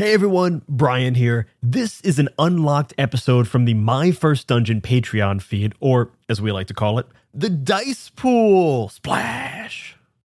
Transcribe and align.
Hey 0.00 0.14
everyone, 0.14 0.62
Brian 0.66 1.14
here. 1.14 1.46
This 1.62 2.00
is 2.00 2.18
an 2.18 2.30
unlocked 2.38 2.94
episode 2.96 3.46
from 3.46 3.66
the 3.66 3.74
My 3.74 4.12
First 4.12 4.46
Dungeon 4.46 4.80
Patreon 4.80 5.42
feed, 5.42 5.74
or 5.78 6.10
as 6.26 6.40
we 6.40 6.50
like 6.52 6.68
to 6.68 6.72
call 6.72 6.98
it, 6.98 7.06
the 7.34 7.50
Dice 7.50 8.08
Pool 8.08 8.88
Splash. 8.88 9.96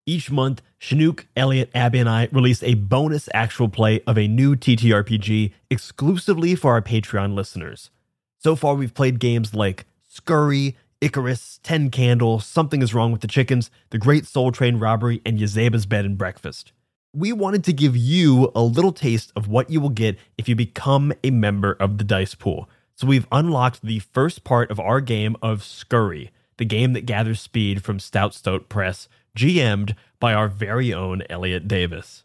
Each 0.07 0.31
month, 0.31 0.63
Shenuque, 0.79 1.25
Elliot, 1.35 1.69
Abby, 1.75 1.99
and 1.99 2.09
I 2.09 2.27
release 2.31 2.63
a 2.63 2.73
bonus 2.73 3.29
actual 3.35 3.69
play 3.69 4.01
of 4.07 4.17
a 4.17 4.27
new 4.27 4.55
TTRPG 4.55 5.53
exclusively 5.69 6.55
for 6.55 6.71
our 6.71 6.81
Patreon 6.81 7.35
listeners. 7.35 7.91
So 8.39 8.55
far, 8.55 8.73
we've 8.73 8.95
played 8.95 9.19
games 9.19 9.53
like 9.53 9.85
Scurry, 10.09 10.75
Icarus, 11.01 11.59
Ten 11.61 11.91
Candles, 11.91 12.47
Something 12.47 12.81
is 12.81 12.95
Wrong 12.95 13.11
with 13.11 13.21
the 13.21 13.27
Chickens, 13.27 13.69
The 13.91 13.99
Great 13.99 14.25
Soul 14.25 14.51
Train 14.51 14.79
Robbery, 14.79 15.21
and 15.23 15.37
Yazeba's 15.37 15.85
Bed 15.85 16.05
and 16.05 16.17
Breakfast. 16.17 16.71
We 17.13 17.33
wanted 17.33 17.65
to 17.65 17.73
give 17.73 17.97
you 17.97 18.53
a 18.55 18.61
little 18.61 18.93
taste 18.93 19.33
of 19.35 19.49
what 19.49 19.69
you 19.69 19.81
will 19.81 19.89
get 19.89 20.17
if 20.37 20.47
you 20.47 20.55
become 20.55 21.11
a 21.25 21.29
member 21.29 21.73
of 21.73 21.97
the 21.97 22.05
Dice 22.05 22.35
Pool. 22.35 22.69
So 22.95 23.05
we've 23.05 23.27
unlocked 23.33 23.81
the 23.81 23.99
first 23.99 24.45
part 24.45 24.71
of 24.71 24.79
our 24.79 25.01
game 25.01 25.35
of 25.41 25.61
Scurry, 25.61 26.31
the 26.55 26.63
game 26.63 26.93
that 26.93 27.05
gathers 27.05 27.41
speed 27.41 27.83
from 27.83 27.99
Stout 27.99 28.33
Stoat 28.33 28.69
Press, 28.69 29.09
GM'd 29.37 29.93
by 30.21 30.33
our 30.33 30.47
very 30.47 30.93
own 30.93 31.23
Elliot 31.29 31.67
Davis. 31.67 32.23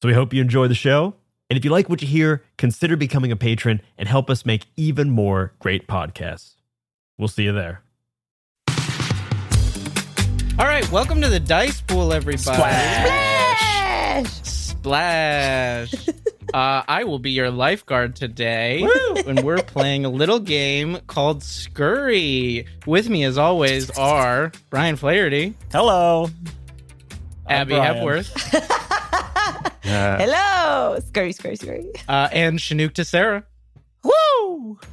So 0.00 0.08
we 0.08 0.14
hope 0.14 0.32
you 0.32 0.40
enjoy 0.40 0.68
the 0.68 0.74
show. 0.74 1.14
And 1.50 1.56
if 1.56 1.64
you 1.64 1.72
like 1.72 1.88
what 1.88 2.00
you 2.00 2.06
hear, 2.06 2.44
consider 2.56 2.96
becoming 2.96 3.32
a 3.32 3.36
patron 3.36 3.80
and 3.96 4.08
help 4.08 4.30
us 4.30 4.46
make 4.46 4.66
even 4.76 5.10
more 5.10 5.52
great 5.58 5.88
podcasts. 5.88 6.52
We'll 7.16 7.26
see 7.26 7.42
you 7.42 7.52
there. 7.52 7.82
All 10.60 10.66
right, 10.66 10.88
welcome 10.92 11.20
to 11.22 11.28
the 11.28 11.40
Dice 11.40 11.80
Pool, 11.80 12.12
everybody. 12.12 12.38
Splash! 12.38 13.37
Splash. 14.26 15.92
uh, 16.54 16.82
I 16.88 17.04
will 17.04 17.18
be 17.18 17.30
your 17.30 17.50
lifeguard 17.50 18.16
today, 18.16 18.86
and 19.26 19.40
we're 19.44 19.62
playing 19.62 20.04
a 20.04 20.08
little 20.08 20.40
game 20.40 20.98
called 21.06 21.42
Scurry. 21.42 22.66
With 22.86 23.08
me, 23.08 23.24
as 23.24 23.38
always, 23.38 23.90
are 23.98 24.52
Brian 24.70 24.96
Flaherty, 24.96 25.54
Hello. 25.72 26.28
Abby 27.48 27.74
Brian. 27.74 27.94
Hepworth, 27.96 28.28
Hello! 29.82 30.98
Scurry, 31.06 31.32
scurry, 31.32 31.56
scurry. 31.56 31.90
uh, 32.08 32.28
and 32.32 32.58
Shenuque 32.58 32.92
Tissera. 32.92 33.44
Woo! 34.04 34.78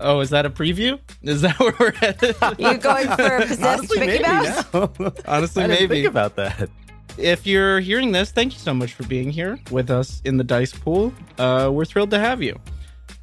Oh, 0.00 0.20
is 0.20 0.30
that 0.30 0.46
a 0.46 0.50
preview? 0.50 0.96
Is 1.24 1.40
that 1.42 1.58
where 1.58 1.74
we're 1.80 1.90
headed? 1.90 2.36
You're 2.56 2.76
going 2.76 3.08
for 3.08 3.36
a 3.38 3.40
possessed 3.46 3.62
Honestly, 3.64 3.98
Mickey 3.98 4.22
maybe 4.22 4.32
Mouse? 4.32 4.72
now. 4.72 5.12
Honestly, 5.26 5.64
I 5.64 5.66
didn't 5.66 5.80
maybe. 5.90 5.94
think 6.02 6.06
about 6.06 6.36
that. 6.36 6.70
If 7.18 7.46
you're 7.46 7.80
hearing 7.80 8.12
this, 8.12 8.30
thank 8.30 8.52
you 8.52 8.58
so 8.58 8.72
much 8.72 8.94
for 8.94 9.02
being 9.04 9.30
here 9.30 9.58
with 9.70 9.90
us 9.90 10.22
in 10.24 10.36
the 10.36 10.44
dice 10.44 10.72
pool. 10.72 11.12
Uh, 11.38 11.70
we're 11.72 11.84
thrilled 11.84 12.10
to 12.10 12.18
have 12.18 12.42
you. 12.42 12.58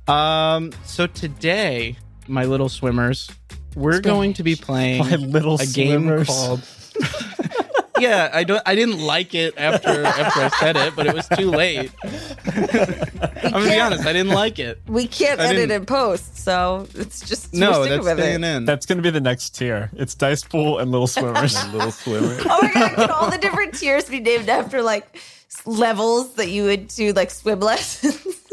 Um, 0.08 0.72
so 0.84 1.08
today, 1.08 1.98
my 2.28 2.46
little 2.46 2.70
swimmers, 2.70 3.30
we're 3.76 4.02
going 4.02 4.34
to 4.34 4.44
be 4.44 4.56
playing 4.56 5.00
My 5.10 5.16
little 5.16 5.60
a 5.60 5.66
game 5.66 6.26
called. 6.26 6.62
yeah, 8.00 8.30
I 8.34 8.44
don't. 8.44 8.62
I 8.66 8.76
didn't 8.76 9.00
like 9.00 9.34
it 9.36 9.54
after 9.58 10.04
after 10.06 10.42
I 10.42 10.50
said 10.60 10.76
it, 10.78 10.96
but 10.96 11.08
it 11.08 11.14
was 11.14 11.28
too 11.30 11.50
late. 11.52 11.92
I'm 12.46 13.52
gonna 13.52 13.66
be 13.70 13.80
honest. 13.80 14.06
I 14.06 14.14
didn't 14.14 14.34
like 14.34 14.60
it. 14.60 14.80
We 14.88 15.08
can't 15.08 15.40
I 15.40 15.46
edit 15.46 15.56
didn't- 15.70 15.72
and 15.78 15.88
post, 15.88 16.38
so 16.38 16.88
it's 16.96 17.28
just 17.28 17.54
we're 17.54 17.60
No, 17.60 17.86
that's 17.86 18.04
with 18.06 18.18
staying 18.18 18.44
it. 18.44 18.56
in. 18.58 18.66
That's 18.66 18.86
going 18.86 18.98
to 18.98 19.02
be 19.04 19.10
the 19.10 19.22
next 19.22 19.52
tier. 19.56 19.90
It's 19.96 20.16
Dice 20.16 20.44
Pool 20.44 20.80
and 20.80 20.92
Little 20.92 21.08
Swimmers. 21.16 21.56
My 21.56 21.72
little 21.74 21.92
swimmer. 21.92 22.38
Oh 22.46 22.60
my 22.62 22.72
god, 22.74 22.96
can 22.96 23.10
all 23.12 23.30
the 23.32 23.38
different 23.38 23.74
tiers 23.76 24.06
be 24.10 24.20
named 24.20 24.50
after 24.50 24.82
like 24.82 25.20
levels 25.66 26.34
that 26.36 26.50
you 26.50 26.64
would 26.64 26.88
do 26.90 27.14
like 27.14 27.32
swim 27.32 27.60
lessons? 27.60 28.24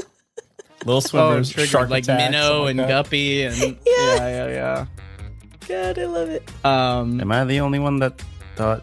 Little 0.85 0.97
oh, 0.97 1.01
Swimmers, 1.01 1.51
triggered 1.51 1.71
Shark 1.71 1.91
like 1.91 2.03
Attack, 2.05 2.33
minnow 2.33 2.67
something 2.67 2.71
and 2.71 2.79
that. 2.81 2.89
guppy 2.89 3.45
and 3.45 3.57
yeah, 3.87 4.17
yeah, 4.17 4.47
yeah. 4.49 4.87
god, 5.69 5.97
I 5.99 6.07
love 6.07 6.29
it. 6.29 6.51
Um, 6.65 7.21
Am 7.21 7.31
I 7.31 7.45
the 7.45 7.61
only 7.61 7.79
one 7.79 7.99
that 8.01 8.21
thought? 8.57 8.83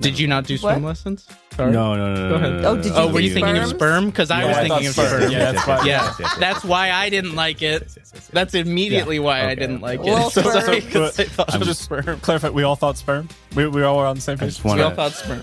Did 0.00 0.18
you 0.18 0.26
not 0.28 0.44
do 0.46 0.58
swim 0.58 0.82
What? 0.82 0.88
lessons? 0.88 1.26
Sorry. 1.56 1.72
No, 1.72 1.94
no, 1.96 2.14
no, 2.14 2.22
no. 2.24 2.28
Go 2.28 2.34
ahead. 2.34 2.52
no, 2.52 2.60
no, 2.60 2.68
Oh, 2.68 2.74
no, 2.76 2.82
did 2.82 2.92
no. 2.92 2.98
Oh, 2.98 3.12
were 3.12 3.20
you 3.20 3.32
think 3.32 3.46
thinking 3.46 3.62
of 3.62 3.70
sperm? 3.70 4.06
Because 4.06 4.30
I 4.30 4.42
Yeah, 4.42 4.48
was 4.48 4.56
I 4.56 4.60
thinking 4.68 4.90
thought 4.90 5.04
of 5.04 5.08
sperm. 5.08 5.20
sperm. 5.20 5.32
Yeah, 5.32 5.52
that's 5.52 5.66
why- 5.66 5.76
Yeah, 5.76 5.84
yes, 5.84 6.04
yes, 6.04 6.18
yes, 6.20 6.36
that's 6.38 6.64
why 6.64 6.90
I 6.90 7.08
didn't 7.08 7.34
like 7.34 7.62
it. 7.62 7.82
Yes, 7.82 7.94
yes, 7.96 7.96
yes, 7.96 8.10
yes. 8.14 8.26
That's 8.28 8.54
immediately 8.54 9.18
why 9.18 9.40
I 9.40 9.44
Okay, 9.46 9.54
didn't 9.54 9.80
like 9.80 10.02
Well, 10.02 10.28
it. 10.28 10.32
So 10.34 10.42
sperm. 10.42 10.60
sorry, 10.62 10.80
'cause 10.82 11.18
I 11.18 11.24
So 11.24 11.30
thought 11.30 11.54
it 11.54 11.58
was 11.58 11.68
just 11.68 11.82
sperm. 11.82 12.20
clarify, 12.20 12.50
we 12.50 12.62
all 12.62 12.76
thought 12.76 12.98
sperm. 12.98 13.28
We, 13.54 13.66
we 13.68 13.82
all 13.84 13.96
were 13.96 14.04
on 14.06 14.16
the 14.16 14.20
same 14.22 14.34
I 14.34 14.40
page. 14.40 14.48
just 14.50 14.64
We 14.64 14.82
all 14.82 14.90
to. 14.90 14.96
thought 14.96 15.12
sperm. 15.12 15.42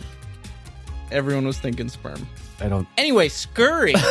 Everyone 1.11 1.47
was 1.47 1.57
thinking 1.57 1.89
sperm. 1.89 2.27
I 2.61 2.67
don't. 2.69 2.87
Anyway, 2.97 3.29
Scurry. 3.29 3.93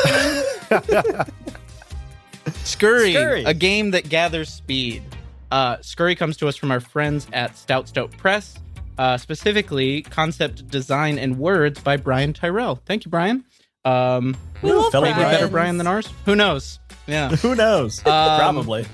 Scurry, 2.64 3.12
Scurry. 3.12 3.44
a 3.44 3.54
game 3.54 3.92
that 3.92 4.08
gathers 4.08 4.48
speed. 4.48 5.02
Uh, 5.50 5.76
Scurry 5.82 6.14
comes 6.16 6.36
to 6.38 6.48
us 6.48 6.56
from 6.56 6.70
our 6.72 6.80
friends 6.80 7.26
at 7.32 7.56
Stout 7.56 7.88
Stoat 7.88 8.16
Press, 8.16 8.58
uh, 9.02 9.18
specifically 9.18 10.02
concept 10.02 10.68
design 10.68 11.18
and 11.18 11.36
words 11.38 11.80
by 11.80 11.96
Brian 11.96 12.32
Tyrell. 12.32 12.76
Thank 12.86 13.04
you, 13.04 13.10
Brian. 13.10 13.44
Um, 13.84 14.36
We 14.62 14.72
love 14.72 14.92
fellow 14.92 15.06
maybe 15.06 15.20
a 15.20 15.24
better 15.24 15.48
Brian 15.48 15.76
than 15.76 15.88
ours. 15.88 16.08
Who 16.24 16.36
knows? 16.36 16.78
Yeah, 17.08 17.30
Who 17.42 17.56
knows? 17.56 17.98
Um, 18.06 18.38
Probably. 18.38 18.86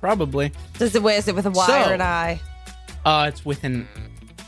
probably. 0.00 0.52
Does 0.78 0.94
it 0.94 1.04
is 1.04 1.28
it 1.28 1.34
with 1.36 1.46
a 1.46 1.50
Y 1.50 1.66
So- 1.66 1.90
or 1.90 1.94
an 1.94 2.00
I? 2.02 2.40
Uh, 3.04 3.26
it's 3.28 3.44
with 3.44 3.62
an 3.64 3.86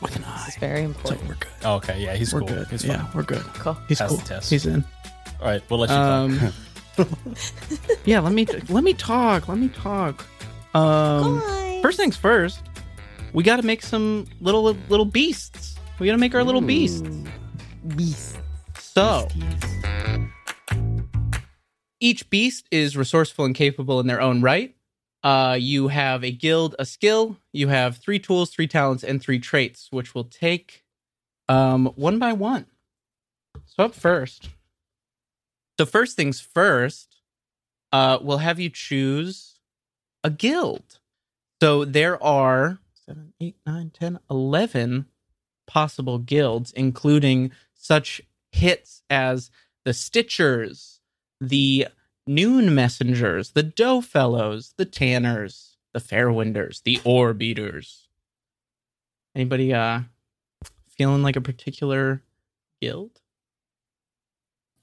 with 0.03 0.17
an 0.17 0.23
This 0.23 0.49
It's 0.49 0.57
very 0.57 0.83
important. 0.83 1.29
we're 1.29 1.35
good. 1.35 1.51
Oh, 1.65 1.75
okay, 1.77 2.03
yeah, 2.03 2.15
he's 2.15 2.33
We're 2.35 2.41
cool. 2.41 2.49
good. 2.49 2.67
He's 2.69 2.85
yeah, 2.85 3.07
we're 3.15 3.23
good. 3.23 3.43
Cool. 3.55 3.77
He's 3.89 3.99
Pass 3.99 4.09
cool. 4.09 4.19
the 4.19 4.25
test. 4.25 4.51
He's 4.51 4.67
in. 4.67 4.83
All 5.41 5.47
right, 5.47 5.63
we'll 5.71 5.79
let 5.81 5.91
you 5.91 5.97
talk. 5.97 6.53
Um, 6.99 7.17
yeah, 8.05 8.19
let 8.21 8.33
me 8.33 8.45
let 8.69 8.83
me 8.83 8.93
talk. 8.93 9.49
Let 9.49 9.59
me 9.59 9.69
talk. 9.69 10.27
Um, 10.75 11.39
Bye. 11.41 11.79
first 11.83 11.97
things 11.97 12.17
first, 12.17 12.61
we 13.33 13.43
got 13.43 13.57
to 13.57 13.63
make 13.63 13.83
some 13.83 14.27
little 14.41 14.63
little 14.89 15.05
beasts. 15.05 15.77
We 15.99 16.07
got 16.07 16.13
to 16.13 16.19
make 16.19 16.35
our 16.35 16.45
little 16.45 16.61
beasts. 16.61 17.09
Beast. 17.97 18.39
So 18.79 19.29
each 22.01 22.29
beast 22.31 22.67
is 22.71 22.97
resourceful 22.97 23.45
and 23.45 23.55
capable 23.55 24.01
in 24.01 24.07
their 24.07 24.21
own 24.21 24.41
right. 24.41 24.75
Uh, 25.23 25.57
you 25.61 25.89
have 25.89 26.25
a 26.25 26.33
guild, 26.33 26.75
a 26.79 26.87
skill. 26.87 27.37
You 27.53 27.69
have 27.69 27.99
three 27.99 28.19
tools, 28.19 28.51
three 28.51 28.67
talents, 28.67 29.05
and 29.05 29.21
three 29.21 29.39
traits, 29.39 29.89
which 29.91 30.15
we'll 30.15 30.25
take 30.25 30.85
um, 31.49 31.87
one 31.97 32.19
by 32.19 32.33
one. 32.33 32.67
So 33.67 33.85
up 33.85 33.95
first. 33.95 34.49
So 35.79 35.87
first 35.87 36.17
things 36.17 36.41
first, 36.41 37.17
uh, 37.93 38.19
we'll 38.21 38.39
have 38.39 38.59
you 38.59 38.71
choose 38.71 39.59
a 40.25 40.31
guild. 40.31 40.99
So 41.63 41.85
there 41.85 42.23
are 42.23 42.79
seven, 43.11 43.33
eight, 43.41 43.57
nine, 43.67 43.91
ten, 43.91 44.21
eleven 44.31 45.07
possible 45.67 46.19
guilds, 46.19 46.71
including 46.73 47.51
such 47.75 48.21
hits 48.53 49.03
as 49.11 49.51
the 49.85 49.91
Stitchers, 49.91 51.01
the 51.41 51.89
Noon 52.25 52.73
Messengers, 52.73 53.51
the 53.51 53.65
Dough 53.65 54.01
Fellows, 54.01 54.75
the 54.77 54.85
Tanners, 54.85 55.77
the 55.93 55.99
Fairwinders, 55.99 56.85
the 56.85 57.01
Ore 57.05 57.35
Beaters. 57.35 58.07
Anybody 59.35 59.75
uh 59.75 60.03
feeling 60.89 61.25
like 61.25 61.37
a 61.37 61.41
particular 61.41 62.23
guild? 62.81 63.21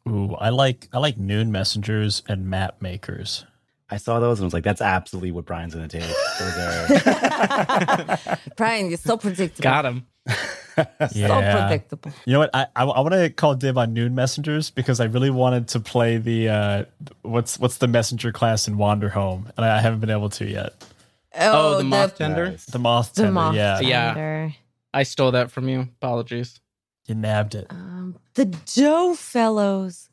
Ooh, 0.06 0.36
I 0.36 0.50
like 0.50 0.90
I 0.92 1.00
like 1.00 1.18
noon 1.18 1.50
messengers 1.50 2.24
and 2.28 2.50
map 2.50 2.82
makers. 2.82 3.46
I 3.90 3.98
saw 3.98 4.20
those 4.20 4.40
and 4.40 4.46
was 4.46 4.54
like, 4.54 4.64
"That's 4.66 4.82
absolutely 4.82 5.32
what 5.32 5.46
Brian's 5.46 5.74
gonna 5.74 5.88
take." 5.88 6.02
Those 6.40 6.58
are. 6.58 8.38
Brian, 8.56 8.90
you're 8.90 8.98
so 8.98 9.18
predictable. 9.18 9.64
Got 9.64 9.86
him. 9.86 10.06
So 10.78 10.86
Yeah. 11.16 11.68
predictable. 11.68 12.12
You 12.26 12.34
know 12.34 12.40
what? 12.40 12.52
I 12.54 12.68
I, 12.76 12.84
I 12.84 13.00
want 13.00 13.14
to 13.14 13.32
call 13.32 13.56
dib 13.56 13.80
on 13.80 13.94
noon 13.94 14.14
messengers 14.14 14.70
because 14.70 15.00
I 15.00 15.06
really 15.06 15.32
wanted 15.32 15.70
to 15.70 15.80
play 15.80 16.18
the 16.18 16.50
uh, 16.50 16.86
what's 17.24 17.58
what's 17.58 17.78
the 17.78 17.88
messenger 17.88 18.32
class 18.32 18.68
in 18.68 18.76
Wanderhome, 18.78 19.50
and 19.58 19.66
I 19.66 19.80
haven't 19.82 20.02
been 20.02 20.12
able 20.12 20.30
to 20.30 20.46
yet. 20.46 20.74
Oh, 21.40 21.78
the 21.80 21.84
moth 21.84 22.18
tender. 22.20 22.52
Nice. 22.52 22.66
The 22.66 22.78
moth 22.78 23.14
the 23.16 23.24
tender, 23.24 23.32
moth 23.34 23.56
yeah, 23.56 23.80
Yeah. 23.80 24.52
I 24.94 25.02
stole 25.02 25.32
that 25.32 25.50
from 25.50 25.68
you. 25.68 25.82
Apologies. 26.00 26.60
you 27.08 27.16
nabbed 27.16 27.56
it. 27.56 27.66
Um, 27.72 28.16
the 28.36 28.46
Dough 28.46 29.16
Fellows. 29.16 30.10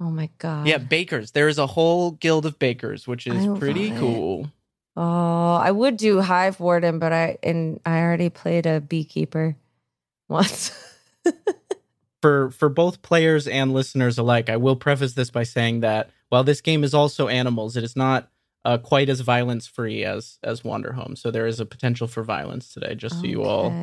Oh 0.00 0.10
my 0.10 0.30
god. 0.38 0.66
Yeah, 0.66 0.78
bakers. 0.78 1.32
There 1.32 1.48
is 1.48 1.58
a 1.58 1.66
whole 1.66 2.12
guild 2.12 2.46
of 2.46 2.58
bakers, 2.58 3.06
which 3.06 3.26
is 3.26 3.46
pretty 3.58 3.88
love 3.88 3.96
it. 3.96 4.00
cool. 4.00 4.50
Oh, 4.96 5.54
I 5.54 5.70
would 5.70 5.96
do 5.96 6.20
Hive 6.20 6.58
Warden, 6.58 6.98
but 6.98 7.12
I 7.12 7.38
and 7.42 7.80
I 7.84 8.00
already 8.00 8.30
played 8.30 8.66
a 8.66 8.80
beekeeper 8.80 9.56
once. 10.28 10.72
for 12.22 12.50
for 12.50 12.68
both 12.68 13.02
players 13.02 13.46
and 13.46 13.72
listeners 13.72 14.18
alike, 14.18 14.48
I 14.48 14.56
will 14.56 14.76
preface 14.76 15.12
this 15.12 15.30
by 15.30 15.42
saying 15.42 15.80
that 15.80 16.10
while 16.30 16.44
this 16.44 16.60
game 16.60 16.82
is 16.82 16.94
also 16.94 17.28
animals, 17.28 17.76
it 17.76 17.84
is 17.84 17.94
not 17.94 18.30
uh, 18.64 18.78
quite 18.78 19.08
as 19.08 19.20
violence 19.20 19.66
free 19.66 20.04
as 20.04 20.38
as 20.42 20.62
Wanderhome. 20.62 21.16
So 21.16 21.30
there 21.30 21.46
is 21.46 21.60
a 21.60 21.66
potential 21.66 22.06
for 22.06 22.22
violence 22.22 22.72
today, 22.72 22.94
just 22.94 23.20
so 23.20 23.26
you 23.26 23.42
all 23.42 23.74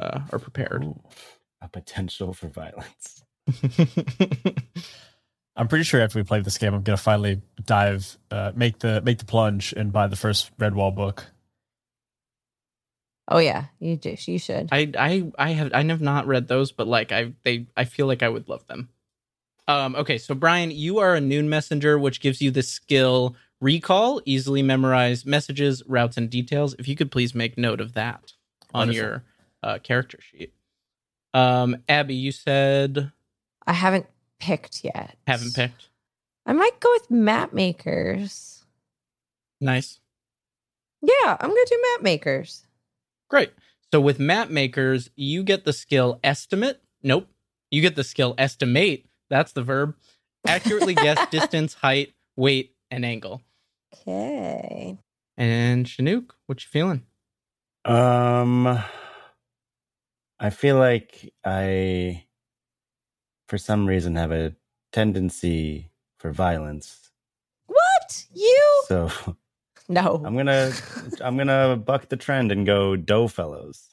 uh, 0.00 0.20
are 0.32 0.38
prepared. 0.38 0.84
Ooh, 0.84 1.00
a 1.60 1.68
potential 1.68 2.32
for 2.32 2.48
violence. 2.48 3.22
I'm 5.58 5.66
pretty 5.66 5.82
sure 5.82 6.00
after 6.00 6.20
we 6.20 6.22
play 6.22 6.40
this 6.40 6.56
game, 6.56 6.72
I'm 6.72 6.82
gonna 6.82 6.96
finally 6.96 7.42
dive, 7.66 8.16
uh, 8.30 8.52
make 8.54 8.78
the 8.78 9.02
make 9.02 9.18
the 9.18 9.24
plunge, 9.24 9.74
and 9.76 9.92
buy 9.92 10.06
the 10.06 10.16
first 10.16 10.56
Redwall 10.56 10.94
book. 10.94 11.26
Oh 13.26 13.38
yeah, 13.38 13.64
you 13.80 13.96
do. 13.96 14.16
You 14.16 14.38
should. 14.38 14.68
I 14.70 14.92
I 14.96 15.30
I 15.36 15.50
have 15.50 15.74
I 15.74 15.82
have 15.82 16.00
not 16.00 16.28
read 16.28 16.46
those, 16.46 16.70
but 16.70 16.86
like 16.86 17.10
I 17.10 17.32
they 17.42 17.66
I 17.76 17.84
feel 17.84 18.06
like 18.06 18.22
I 18.22 18.28
would 18.28 18.48
love 18.48 18.66
them. 18.68 18.88
Um, 19.66 19.96
okay, 19.96 20.16
so 20.16 20.34
Brian, 20.34 20.70
you 20.70 20.98
are 20.98 21.16
a 21.16 21.20
noon 21.20 21.48
messenger, 21.48 21.98
which 21.98 22.20
gives 22.20 22.40
you 22.40 22.50
the 22.52 22.62
skill 22.62 23.36
recall, 23.60 24.22
easily 24.24 24.62
memorize 24.62 25.26
messages, 25.26 25.82
routes, 25.86 26.16
and 26.16 26.30
details. 26.30 26.74
If 26.78 26.86
you 26.86 26.94
could 26.94 27.10
please 27.10 27.34
make 27.34 27.58
note 27.58 27.80
of 27.80 27.94
that 27.94 28.32
on 28.72 28.88
Wonderful. 28.88 29.02
your 29.02 29.24
uh, 29.62 29.78
character 29.80 30.20
sheet. 30.22 30.54
Um, 31.34 31.82
Abby, 31.88 32.14
you 32.14 32.32
said 32.32 33.10
I 33.66 33.72
haven't 33.72 34.06
picked 34.40 34.84
yet. 34.84 35.16
haven't 35.26 35.54
picked. 35.54 35.88
I 36.46 36.52
might 36.52 36.80
go 36.80 36.90
with 36.92 37.10
map 37.10 37.52
makers. 37.52 38.64
Nice. 39.60 40.00
Yeah, 41.02 41.36
I'm 41.38 41.50
gonna 41.50 41.60
do 41.66 41.84
map 41.92 42.02
makers. 42.02 42.66
Great. 43.28 43.52
So 43.92 44.00
with 44.00 44.18
map 44.18 44.50
makers, 44.50 45.10
you 45.16 45.42
get 45.42 45.64
the 45.64 45.72
skill 45.72 46.20
estimate. 46.22 46.80
Nope. 47.02 47.28
You 47.70 47.82
get 47.82 47.96
the 47.96 48.04
skill 48.04 48.34
estimate. 48.38 49.06
That's 49.30 49.52
the 49.52 49.62
verb. 49.62 49.94
Accurately 50.46 50.94
guess 50.94 51.28
distance, 51.30 51.74
height, 51.74 52.14
weight, 52.36 52.74
and 52.90 53.04
angle. 53.04 53.42
Okay. 53.94 54.98
And 55.36 55.86
Shenuque, 55.86 56.30
what 56.46 56.62
you 56.62 56.68
feeling? 56.68 57.02
Um, 57.84 58.66
I 60.40 60.50
feel 60.50 60.76
like 60.76 61.32
I, 61.44 62.24
for 63.48 63.58
some 63.58 63.86
reason, 63.86 64.14
have 64.14 64.30
a 64.30 64.54
tendency 64.92 65.90
for 66.18 66.30
violence. 66.30 67.10
What? 67.66 68.24
You? 68.32 68.82
So 68.86 69.10
No. 69.88 70.22
I'm 70.24 70.36
gonna, 70.36 70.70
I'm 71.20 71.36
gonna 71.36 71.76
buck 71.76 72.08
the 72.08 72.16
trend 72.16 72.52
and 72.52 72.64
go 72.64 72.94
Dough 72.94 73.28
Fellows. 73.28 73.88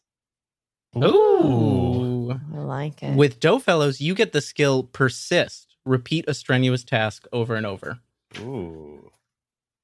Ooh. 0.97 2.31
I 2.31 2.57
like 2.59 3.03
it. 3.03 3.15
With 3.15 3.39
Dough 3.39 3.59
Fellows, 3.59 3.99
you 4.01 4.15
get 4.15 4.31
the 4.31 4.41
skill 4.41 4.83
persist. 4.83 5.75
Repeat 5.85 6.25
a 6.27 6.33
strenuous 6.33 6.83
task 6.83 7.27
over 7.31 7.55
and 7.55 7.65
over. 7.65 7.99
Ooh. 8.39 9.11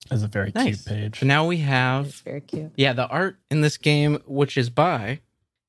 It's 0.10 0.24
a 0.24 0.28
very 0.28 0.52
Nice. 0.56 0.84
cute 0.84 0.86
page. 0.86 1.20
So 1.20 1.26
now 1.28 1.46
we 1.46 1.58
have 1.58 2.08
It's 2.08 2.22
very 2.22 2.42
cute. 2.42 2.72
Yeah, 2.76 2.94
the 2.94 3.08
art 3.08 3.38
in 3.52 3.62
this 3.62 3.78
game, 3.78 4.20
which 4.26 4.58
is 4.58 4.70
by 4.70 5.20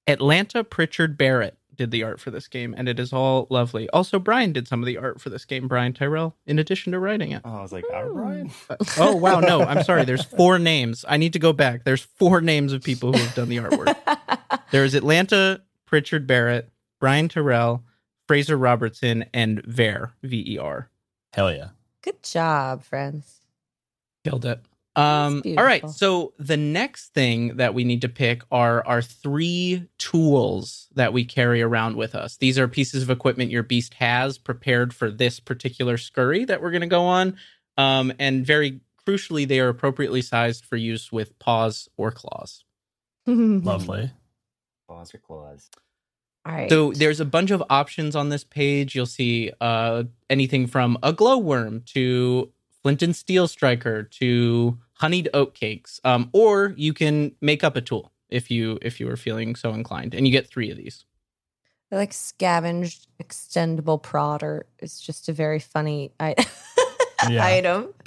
Atlanta 0.06 0.64
Pritchard 0.64 1.19
Barrett, 1.19 1.58
did 1.82 1.90
the 1.90 2.05
art 2.05 2.20
for 2.20 2.31
this 2.31 2.46
game, 2.46 2.76
and 2.79 2.88
it 2.88 3.00
is 3.00 3.12
all 3.12 3.49
lovely. 3.50 3.90
Also, 3.90 4.20
Brian 4.20 4.52
did 4.52 4.69
some 4.69 4.81
of 4.81 4.87
the 4.87 4.99
art 4.99 5.20
for 5.20 5.31
this 5.31 5.44
game, 5.44 5.67
Brian 5.67 5.93
Tyrell, 5.93 6.37
in 6.46 6.61
addition 6.61 6.93
to 6.93 7.00
writing 7.00 7.32
it. 7.32 7.43
Oh, 7.44 7.58
I 7.58 7.62
was 7.62 7.73
like, 7.73 7.84
our 7.93 8.08
Brian. 8.08 8.52
Oh, 8.99 9.17
wow. 9.17 9.40
No, 9.40 9.62
I'm 9.62 9.82
sorry. 9.82 10.05
There's 10.05 10.23
four 10.25 10.61
names. 10.61 11.05
I 11.08 11.17
need 11.17 11.32
to 11.32 11.40
go 11.40 11.52
back. 11.52 11.82
There's 11.82 12.02
four 12.02 12.40
names 12.40 12.73
of 12.73 12.84
people 12.84 13.12
who 13.12 13.19
have 13.19 13.34
done 13.34 13.49
the 13.49 13.56
artwork. 13.56 14.61
There's 14.70 14.94
Atlanta 14.94 15.61
Pritchard 15.84 16.29
Barrett, 16.29 16.70
Brian 17.00 17.29
Tyrell, 17.29 17.82
Fraser 18.28 18.56
Robertson, 18.56 19.25
and 19.35 19.61
Ver, 19.67 20.12
V 20.23 20.55
E 20.55 20.58
R. 20.58 20.88
Hell 21.32 21.52
yeah. 21.52 21.70
Good 22.02 22.23
job, 22.23 22.85
friends. 22.85 23.40
Killed 24.23 24.44
it. 24.44 24.61
Um, 24.94 25.42
all 25.56 25.64
right. 25.64 25.88
So 25.88 26.34
the 26.38 26.56
next 26.56 27.14
thing 27.14 27.56
that 27.56 27.72
we 27.72 27.84
need 27.84 28.02
to 28.02 28.08
pick 28.08 28.42
are 28.50 28.86
our 28.86 29.00
three 29.00 29.88
tools 29.98 30.88
that 30.94 31.12
we 31.12 31.24
carry 31.24 31.62
around 31.62 31.96
with 31.96 32.14
us. 32.14 32.36
These 32.36 32.58
are 32.58 32.68
pieces 32.68 33.02
of 33.02 33.10
equipment 33.10 33.50
your 33.50 33.62
beast 33.62 33.94
has 33.94 34.36
prepared 34.36 34.94
for 34.94 35.10
this 35.10 35.40
particular 35.40 35.96
scurry 35.96 36.44
that 36.44 36.60
we're 36.60 36.70
going 36.70 36.82
to 36.82 36.86
go 36.86 37.04
on. 37.04 37.36
Um, 37.78 38.12
and 38.18 38.46
very 38.46 38.80
crucially, 39.06 39.48
they 39.48 39.60
are 39.60 39.68
appropriately 39.68 40.20
sized 40.20 40.66
for 40.66 40.76
use 40.76 41.10
with 41.10 41.38
paws 41.38 41.88
or 41.96 42.10
claws. 42.10 42.64
Lovely. 43.26 44.10
Claws 44.86 45.14
or 45.14 45.18
claws. 45.18 45.70
All 46.44 46.52
right. 46.52 46.68
So 46.68 46.92
there's 46.92 47.20
a 47.20 47.24
bunch 47.24 47.50
of 47.50 47.62
options 47.70 48.16
on 48.16 48.28
this 48.28 48.44
page. 48.44 48.94
You'll 48.94 49.06
see 49.06 49.52
uh, 49.60 50.04
anything 50.28 50.66
from 50.66 50.98
a 51.02 51.12
glowworm 51.12 51.82
to 51.94 52.52
flint 52.82 53.02
and 53.02 53.14
steel 53.14 53.49
striker 53.49 54.02
to 54.02 54.79
honeyed 54.94 55.29
oat 55.34 55.55
cakes. 55.55 56.00
Um, 56.05 56.31
or 56.32 56.75
you 56.76 56.93
can 56.93 57.34
make 57.40 57.64
up 57.64 57.76
a 57.76 57.81
tool 57.81 58.12
if 58.29 58.50
you 58.50 58.79
if 58.82 59.00
you 59.00 59.06
were 59.06 59.17
feeling 59.17 59.55
so 59.55 59.73
inclined, 59.73 60.14
and 60.14 60.26
you 60.26 60.32
get 60.32 60.49
three 60.49 60.70
of 60.70 60.76
these. 60.76 61.05
I 61.90 61.96
like 61.96 62.12
scavenged 62.14 63.06
extendable 63.23 64.02
prodder. 64.02 64.62
It's 64.79 65.00
just 65.00 65.29
a 65.29 65.32
very 65.32 65.58
funny 65.58 66.12
I- 66.19 66.34
item. 67.20 67.93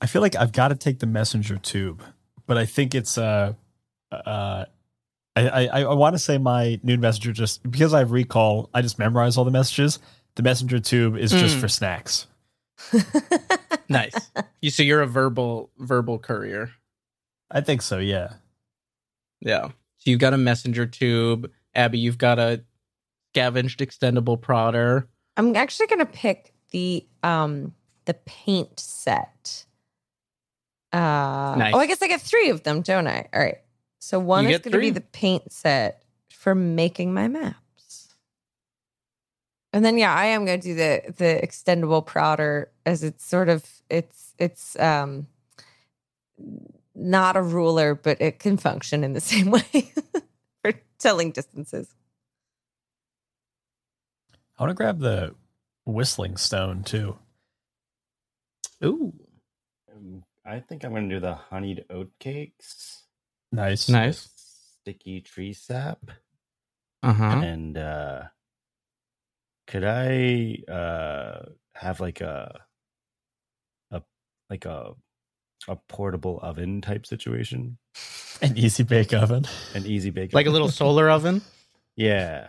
I 0.00 0.06
feel 0.06 0.22
like 0.22 0.34
I've 0.34 0.52
got 0.52 0.68
to 0.68 0.74
take 0.74 0.98
the 0.98 1.06
messenger 1.06 1.56
tube, 1.58 2.02
but 2.46 2.56
I 2.58 2.66
think 2.66 2.94
it's 2.94 3.16
uh 3.18 3.52
uh 4.10 4.64
I 5.36 5.48
I, 5.68 5.82
I 5.82 5.94
want 5.94 6.14
to 6.14 6.18
say 6.18 6.38
my 6.38 6.80
noon 6.82 7.00
messenger 7.00 7.32
just 7.32 7.62
because 7.70 7.94
I 7.94 8.00
have 8.00 8.10
recall, 8.10 8.68
I 8.74 8.82
just 8.82 8.98
memorize 8.98 9.36
all 9.36 9.44
the 9.44 9.50
messages. 9.52 10.00
The 10.40 10.44
messenger 10.44 10.78
tube 10.78 11.18
is 11.18 11.32
just 11.32 11.58
Mm. 11.58 11.60
for 11.60 11.68
snacks. 11.68 12.26
nice. 13.90 14.14
You 14.62 14.70
so 14.70 14.82
you're 14.82 15.02
a 15.02 15.06
verbal 15.06 15.70
verbal 15.78 16.18
courier. 16.18 16.70
I 17.50 17.60
think 17.60 17.82
so, 17.82 17.98
yeah. 17.98 18.34
Yeah. 19.40 19.68
So 19.98 20.10
you've 20.10 20.18
got 20.20 20.32
a 20.32 20.38
messenger 20.38 20.86
tube. 20.86 21.50
Abby, 21.74 21.98
you've 21.98 22.16
got 22.16 22.38
a 22.38 22.62
scavenged 23.32 23.80
extendable 23.80 24.40
prodder. 24.40 25.06
I'm 25.36 25.54
actually 25.56 25.88
gonna 25.88 26.06
pick 26.06 26.54
the 26.70 27.06
um 27.22 27.74
the 28.06 28.14
paint 28.14 28.80
set. 28.80 29.66
Uh 30.90 31.54
Nice. 31.58 31.74
oh 31.74 31.80
I 31.80 31.86
guess 31.86 32.00
I 32.00 32.08
get 32.08 32.22
three 32.22 32.48
of 32.48 32.62
them, 32.62 32.80
don't 32.80 33.06
I? 33.06 33.28
All 33.34 33.40
right. 33.42 33.58
So 33.98 34.18
one 34.18 34.44
You 34.44 34.50
is 34.52 34.56
get 34.56 34.62
gonna 34.64 34.76
three. 34.76 34.86
be 34.86 34.94
the 34.94 35.00
paint 35.02 35.52
set 35.52 36.02
for 36.30 36.54
making 36.54 37.12
my 37.12 37.28
maps. 37.28 37.59
And 39.72 39.84
then 39.84 39.98
yeah, 39.98 40.14
I 40.14 40.26
am 40.26 40.44
gonna 40.44 40.58
do 40.58 40.74
the 40.74 41.02
the 41.16 41.40
extendable 41.42 42.04
prodder 42.04 42.66
as 42.84 43.04
it's 43.04 43.24
sort 43.24 43.48
of 43.48 43.64
it's 43.88 44.34
it's 44.38 44.78
um 44.78 45.28
not 46.94 47.36
a 47.36 47.42
ruler, 47.42 47.94
but 47.94 48.20
it 48.20 48.38
can 48.38 48.56
function 48.56 49.04
in 49.04 49.12
the 49.12 49.20
same 49.20 49.50
way 49.50 49.92
for 50.62 50.72
telling 50.98 51.30
distances. 51.30 51.94
I 54.58 54.64
want 54.64 54.70
to 54.70 54.74
grab 54.74 54.98
the 54.98 55.34
whistling 55.86 56.36
stone 56.36 56.82
too. 56.82 57.16
Ooh. 58.84 59.12
Um, 59.94 60.24
I 60.44 60.60
think 60.60 60.84
I'm 60.84 60.92
gonna 60.92 61.08
do 61.08 61.20
the 61.20 61.34
honeyed 61.34 61.84
oat 61.90 62.10
cakes. 62.18 63.04
Nice. 63.52 63.88
Nice. 63.88 64.28
Sticky 64.80 65.20
tree 65.20 65.52
sap. 65.52 66.10
Uh-huh. 67.02 67.24
And 67.24 67.78
uh 67.78 68.24
could 69.70 69.84
I 69.84 70.58
uh 70.68 71.42
have 71.74 72.00
like 72.00 72.20
a 72.20 72.60
a 73.92 74.02
like 74.50 74.64
a 74.64 74.94
a 75.68 75.76
portable 75.88 76.40
oven 76.42 76.80
type 76.80 77.06
situation? 77.06 77.78
An 78.42 78.58
easy 78.58 78.82
bake 78.82 79.14
oven. 79.14 79.44
An 79.74 79.86
easy 79.86 80.10
bake 80.10 80.34
Like 80.34 80.46
a 80.46 80.50
little 80.50 80.68
solar 80.82 81.08
oven? 81.08 81.42
Yeah. 81.94 82.48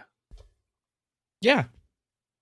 Yeah. 1.41 1.65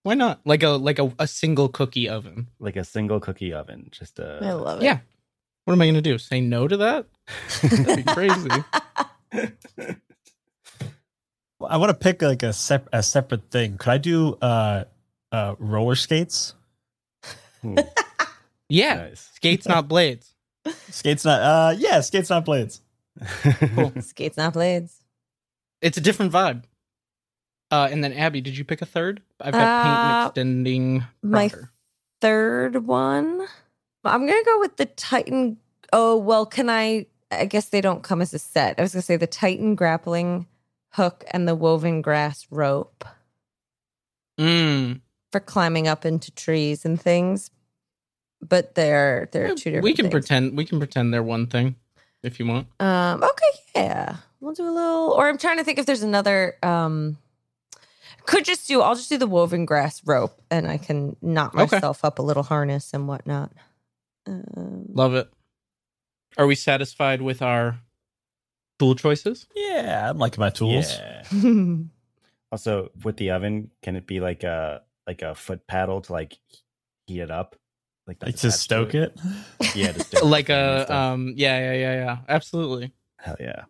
Why 0.03 0.13
not? 0.13 0.39
Like 0.45 0.63
a 0.63 0.69
like 0.69 0.99
a, 0.99 1.11
a 1.19 1.27
single 1.27 1.67
cookie 1.67 2.07
oven. 2.07 2.47
Like 2.59 2.77
a 2.77 2.85
single 2.85 3.19
cookie 3.19 3.51
oven. 3.51 3.89
Just 3.91 4.17
a 4.19 4.39
I 4.41 4.53
love 4.53 4.81
it. 4.81 4.85
Yeah. 4.85 4.99
What 5.65 5.73
am 5.73 5.81
I 5.81 5.87
gonna 5.87 6.01
do? 6.01 6.17
Say 6.17 6.39
no 6.39 6.69
to 6.69 6.77
that? 6.77 7.05
That'd 7.61 8.05
be 8.05 8.13
crazy. 8.13 8.49
I 11.67 11.77
want 11.77 11.89
to 11.89 11.93
pick 11.93 12.21
like 12.21 12.43
a 12.43 12.53
sep- 12.53 12.89
a 12.93 13.03
separate 13.03 13.49
thing. 13.51 13.77
Could 13.77 13.89
I 13.89 13.97
do 13.97 14.35
uh 14.41 14.85
uh 15.31 15.55
roller 15.59 15.95
skates? 15.95 16.53
Hmm, 17.61 17.77
Yeah. 18.69 18.95
nice. 18.95 19.29
Skates 19.35 19.67
not 19.67 19.87
blades. 19.89 20.33
Skates 20.89 21.25
not 21.25 21.41
uh 21.41 21.75
yeah, 21.77 22.01
skates 22.01 22.29
not 22.29 22.45
blades. 22.45 22.81
Cool. 23.75 23.91
Skates 24.01 24.37
not 24.37 24.53
blades. 24.53 24.95
It's 25.81 25.97
a 25.97 26.01
different 26.01 26.31
vibe. 26.31 26.63
Uh, 27.71 27.87
and 27.91 28.03
then 28.03 28.13
Abby, 28.13 28.41
did 28.41 28.57
you 28.57 28.65
pick 28.65 28.81
a 28.81 28.85
third? 28.85 29.21
I've 29.39 29.53
got 29.53 29.61
Uh, 29.61 29.83
paint 29.83 29.97
and 29.99 30.27
extending. 30.27 31.03
my 31.21 31.49
prodder. 31.49 31.69
third 32.21 32.87
one. 32.87 33.45
I'm 34.05 34.25
gonna 34.25 34.43
go 34.45 34.59
with 34.59 34.77
the 34.77 34.85
Titan. 34.85 35.57
Oh 35.93 36.17
well, 36.17 36.45
can 36.45 36.69
I? 36.69 37.05
I 37.31 37.45
guess 37.45 37.69
they 37.69 37.81
don't 37.81 38.01
come 38.01 38.21
as 38.21 38.33
a 38.33 38.39
set. 38.39 38.79
I 38.79 38.81
was 38.81 38.93
gonna 38.93 39.01
say 39.03 39.17
the 39.17 39.27
Titan 39.27 39.75
grappling 39.75 40.47
hook 40.91 41.23
and 41.31 41.47
the 41.47 41.55
woven 41.55 42.01
grass 42.01 42.47
rope 42.49 43.05
Mm. 44.39 45.01
for 45.31 45.39
climbing 45.39 45.87
up 45.87 46.05
into 46.05 46.31
trees 46.31 46.85
and 46.85 46.99
things. 47.01 47.51
But 48.41 48.75
they're 48.75 49.27
they're 49.33 49.49
two 49.49 49.55
different. 49.71 49.83
we 49.83 49.93
can 49.93 50.05
things. 50.05 50.11
pretend 50.13 50.57
we 50.57 50.63
can 50.63 50.79
pretend 50.79 51.13
they're 51.13 51.21
one 51.21 51.47
thing 51.47 51.75
if 52.23 52.39
you 52.39 52.45
want. 52.47 52.67
Um. 52.79 53.21
Okay. 53.21 53.59
Yeah. 53.75 54.15
We'll 54.39 54.53
do 54.53 54.63
a 54.63 54.71
little. 54.71 55.11
Or 55.11 55.27
I'm 55.27 55.37
trying 55.37 55.57
to 55.57 55.63
think 55.65 55.77
if 55.77 55.85
there's 55.85 56.03
another. 56.03 56.55
Um. 56.63 57.17
could 58.25 58.45
just 58.45 58.65
do. 58.65 58.79
I'll 58.81 58.95
just 58.95 59.09
do 59.09 59.17
the 59.17 59.27
woven 59.27 59.65
grass 59.65 60.01
rope, 60.05 60.41
and 60.49 60.67
I 60.67 60.77
can 60.77 61.17
knot 61.21 61.53
Okay. 61.53 61.75
myself 61.75 62.05
up 62.05 62.17
a 62.19 62.21
little 62.21 62.43
harness 62.43 62.93
and 62.93 63.09
whatnot. 63.09 63.51
Um, 64.25 64.85
Love 64.93 65.15
it. 65.15 65.29
Are 66.37 66.47
we 66.47 66.55
satisfied 66.55 67.21
with 67.21 67.41
our 67.41 67.79
tool 68.79 68.95
choices? 68.95 69.45
Yeah, 69.55 70.09
I'm 70.09 70.17
liking 70.17 70.39
my 70.41 70.49
tools. 70.49 70.97
Yeah. 70.97 71.23
Also, 72.51 72.89
with 73.03 73.15
the 73.17 73.29
oven, 73.29 73.69
can 73.83 73.95
it 73.95 74.07
be 74.07 74.19
like 74.19 74.43
a 74.43 74.81
like 75.05 75.21
a 75.21 75.35
foot 75.35 75.67
paddle 75.67 76.01
to 76.01 76.11
like 76.11 76.35
heat 77.05 77.19
it 77.19 77.29
up? 77.29 77.55
Like, 78.07 78.17
Like 78.23 78.31
that's 78.31 78.41
to 78.41 78.47
attached 78.47 78.63
stoke 78.63 78.95
it. 78.95 79.15
Yeah, 79.75 79.91
to 79.91 79.99
stoke 80.03 80.23
like 80.23 80.47
the 80.47 80.53
pan 80.53 80.79
and 80.79 80.89
a 80.89 80.95
um 80.95 81.33
yeah 81.37 81.59
yeah 81.59 81.73
yeah 81.73 81.93
yeah 82.05 82.17
absolutely. 82.27 82.91
hell 83.19 83.35
yeah, 83.39 83.65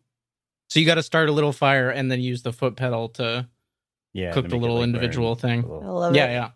So 0.70 0.80
you 0.80 0.86
got 0.86 0.96
to 0.96 1.04
start 1.04 1.28
a 1.28 1.34
little 1.34 1.52
fire 1.52 1.90
and 1.90 2.10
then 2.10 2.22
use 2.22 2.42
the 2.42 2.54
foot 2.54 2.78
pedal 2.78 3.10
to 3.20 3.50
yeah. 4.14 4.32
cook 4.32 4.48
the 4.48 4.56
little 4.56 4.78
like, 4.78 4.86
individual 4.86 5.34
a 5.34 5.36
thing. 5.36 5.64
little- 5.64 5.84
I 5.84 5.88
love 5.88 6.16
yeah 6.16 6.26
it. 6.28 6.32
yeah. 6.32 6.50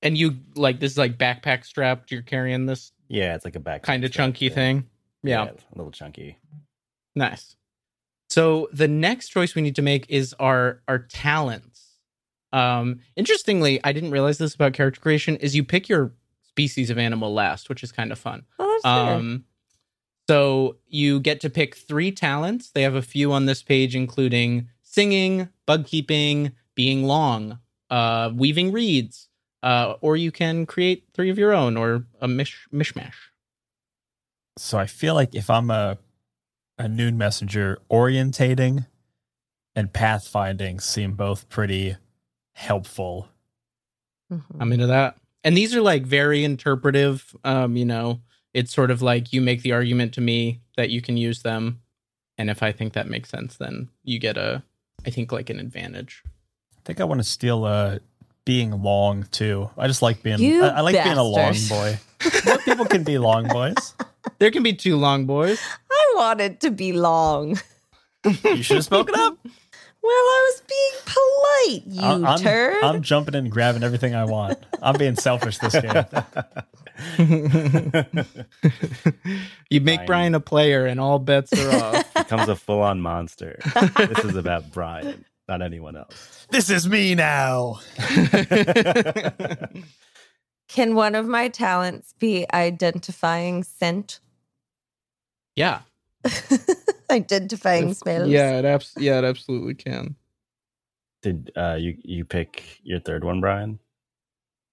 And 0.00 0.16
you 0.16 0.38
like 0.54 0.80
this 0.80 0.92
is 0.92 0.98
like 0.98 1.18
backpack 1.18 1.66
strapped. 1.66 2.10
You're 2.10 2.22
carrying 2.22 2.64
this 2.64 2.92
Yeah, 3.08 3.34
it's 3.34 3.44
like 3.44 3.56
a 3.56 3.60
back 3.60 3.82
kind 3.82 4.02
of 4.02 4.12
chunky 4.12 4.48
thing. 4.48 4.86
Yeah. 5.22 5.44
a 5.44 5.52
little 5.76 5.92
chunky. 5.92 6.38
Nice. 7.18 7.56
So 8.30 8.68
the 8.72 8.86
next 8.86 9.30
choice 9.30 9.54
we 9.54 9.62
need 9.62 9.74
to 9.76 9.82
make 9.82 10.06
is 10.08 10.34
our 10.38 10.80
our 10.86 11.00
talents. 11.00 11.96
Um 12.52 13.00
interestingly, 13.16 13.80
I 13.82 13.92
didn't 13.92 14.12
realize 14.12 14.38
this 14.38 14.54
about 14.54 14.72
character 14.72 15.00
creation 15.00 15.36
is 15.36 15.56
you 15.56 15.64
pick 15.64 15.88
your 15.88 16.12
species 16.44 16.90
of 16.90 16.98
animal 16.98 17.34
last, 17.34 17.68
which 17.68 17.82
is 17.82 17.90
kind 17.90 18.12
of 18.12 18.18
fun. 18.18 18.44
Oh, 18.58 18.80
that's. 18.82 18.84
Um 18.84 19.44
so 20.28 20.76
you 20.86 21.20
get 21.20 21.40
to 21.40 21.50
pick 21.50 21.74
3 21.74 22.12
talents. 22.12 22.70
They 22.70 22.82
have 22.82 22.94
a 22.94 23.02
few 23.02 23.32
on 23.32 23.46
this 23.46 23.62
page 23.62 23.96
including 23.96 24.68
singing, 24.82 25.48
bug 25.66 25.86
keeping, 25.86 26.52
being 26.76 27.04
long, 27.04 27.58
uh 27.90 28.30
weaving 28.34 28.70
reeds, 28.70 29.28
uh 29.64 29.94
or 30.00 30.16
you 30.16 30.30
can 30.30 30.64
create 30.66 31.08
3 31.14 31.30
of 31.30 31.38
your 31.38 31.52
own 31.52 31.76
or 31.76 32.04
a 32.20 32.28
mish 32.28 32.68
mishmash. 32.72 33.14
So 34.58 34.76
I 34.78 34.86
feel 34.86 35.14
like 35.14 35.34
if 35.34 35.50
I'm 35.50 35.70
a 35.70 35.98
a 36.78 36.88
noon 36.88 37.18
messenger, 37.18 37.78
orientating 37.90 38.86
and 39.74 39.92
pathfinding 39.92 40.80
seem 40.80 41.12
both 41.14 41.48
pretty 41.48 41.96
helpful. 42.52 43.28
Mhm. 44.32 44.42
I'm 44.60 44.72
into 44.72 44.86
that. 44.88 45.16
And 45.44 45.56
these 45.56 45.74
are 45.74 45.80
like 45.80 46.04
very 46.04 46.44
interpretive. 46.44 47.34
Um, 47.44 47.76
you 47.76 47.84
know, 47.84 48.20
it's 48.54 48.72
sort 48.72 48.90
of 48.90 49.02
like 49.02 49.32
you 49.32 49.40
make 49.40 49.62
the 49.62 49.72
argument 49.72 50.14
to 50.14 50.20
me 50.20 50.60
that 50.76 50.90
you 50.90 51.00
can 51.00 51.16
use 51.16 51.42
them. 51.42 51.80
And 52.36 52.50
if 52.50 52.62
I 52.62 52.72
think 52.72 52.92
that 52.92 53.08
makes 53.08 53.30
sense, 53.30 53.56
then 53.56 53.88
you 54.04 54.18
get 54.18 54.36
a, 54.36 54.62
I 55.06 55.10
think 55.10 55.32
like 55.32 55.50
an 55.50 55.58
advantage. 55.60 56.22
I 56.76 56.80
think 56.84 57.00
I 57.00 57.04
want 57.04 57.20
to 57.20 57.24
steal 57.24 57.66
a 57.66 58.00
being 58.44 58.82
long 58.82 59.24
too. 59.30 59.70
I 59.76 59.86
just 59.86 60.02
like 60.02 60.22
being 60.22 60.38
You 60.40 60.64
I, 60.64 60.68
I 60.68 60.80
like 60.80 61.02
being 61.02 61.16
a 61.16 61.22
long 61.22 61.54
boy. 61.68 61.98
More 62.46 62.58
people 62.58 62.86
can 62.86 63.04
be 63.04 63.18
long 63.18 63.46
boys. 63.48 63.94
There 64.40 64.50
can 64.50 64.62
be 64.62 64.74
two 64.74 64.96
long 64.96 65.24
boys. 65.24 65.58
I 65.98 66.12
want 66.16 66.40
it 66.40 66.60
to 66.60 66.70
be 66.70 66.92
long. 66.92 67.58
You 68.24 68.62
should 68.62 68.76
have 68.76 68.84
spoken 68.84 69.14
up. 69.16 69.38
Well, 70.00 70.12
I 70.12 70.52
was 70.52 70.62
being 70.68 70.92
polite, 71.04 71.82
you 71.92 72.00
I'm, 72.08 72.24
I'm- 72.24 72.38
turd. 72.38 72.82
I'm 72.84 73.02
jumping 73.02 73.34
in 73.34 73.44
and 73.46 73.50
grabbing 73.52 73.82
everything 73.82 74.14
I 74.14 74.24
want. 74.24 74.56
I'm 74.80 74.96
being 74.96 75.16
selfish 75.16 75.58
this 75.58 75.72
game. 75.72 76.04
you 79.70 79.80
make 79.80 79.98
Fine. 79.98 80.06
Brian 80.06 80.34
a 80.36 80.40
player, 80.40 80.86
and 80.86 81.00
all 81.00 81.18
bets 81.18 81.52
are 81.52 81.74
off. 81.96 82.14
Becomes 82.14 82.48
a 82.48 82.54
full 82.56 82.80
on 82.80 83.00
monster. 83.00 83.58
this 83.96 84.24
is 84.24 84.36
about 84.36 84.70
Brian, 84.72 85.24
not 85.48 85.62
anyone 85.62 85.96
else. 85.96 86.46
This 86.50 86.70
is 86.70 86.88
me 86.88 87.16
now. 87.16 87.80
Can 90.68 90.94
one 90.94 91.16
of 91.16 91.26
my 91.26 91.48
talents 91.48 92.14
be 92.18 92.46
identifying 92.54 93.64
scent? 93.64 94.20
yeah, 95.56 95.80
identifying 97.10 97.94
smells. 97.94 98.28
yeah, 98.28 98.58
it 98.58 98.64
abs- 98.64 98.94
yeah, 98.96 99.18
it 99.18 99.24
absolutely 99.24 99.74
can. 99.74 100.16
Did 101.22 101.50
uh, 101.56 101.76
you 101.78 101.96
you 102.02 102.24
pick 102.24 102.80
your 102.82 103.00
third 103.00 103.24
one, 103.24 103.40
Brian? 103.40 103.78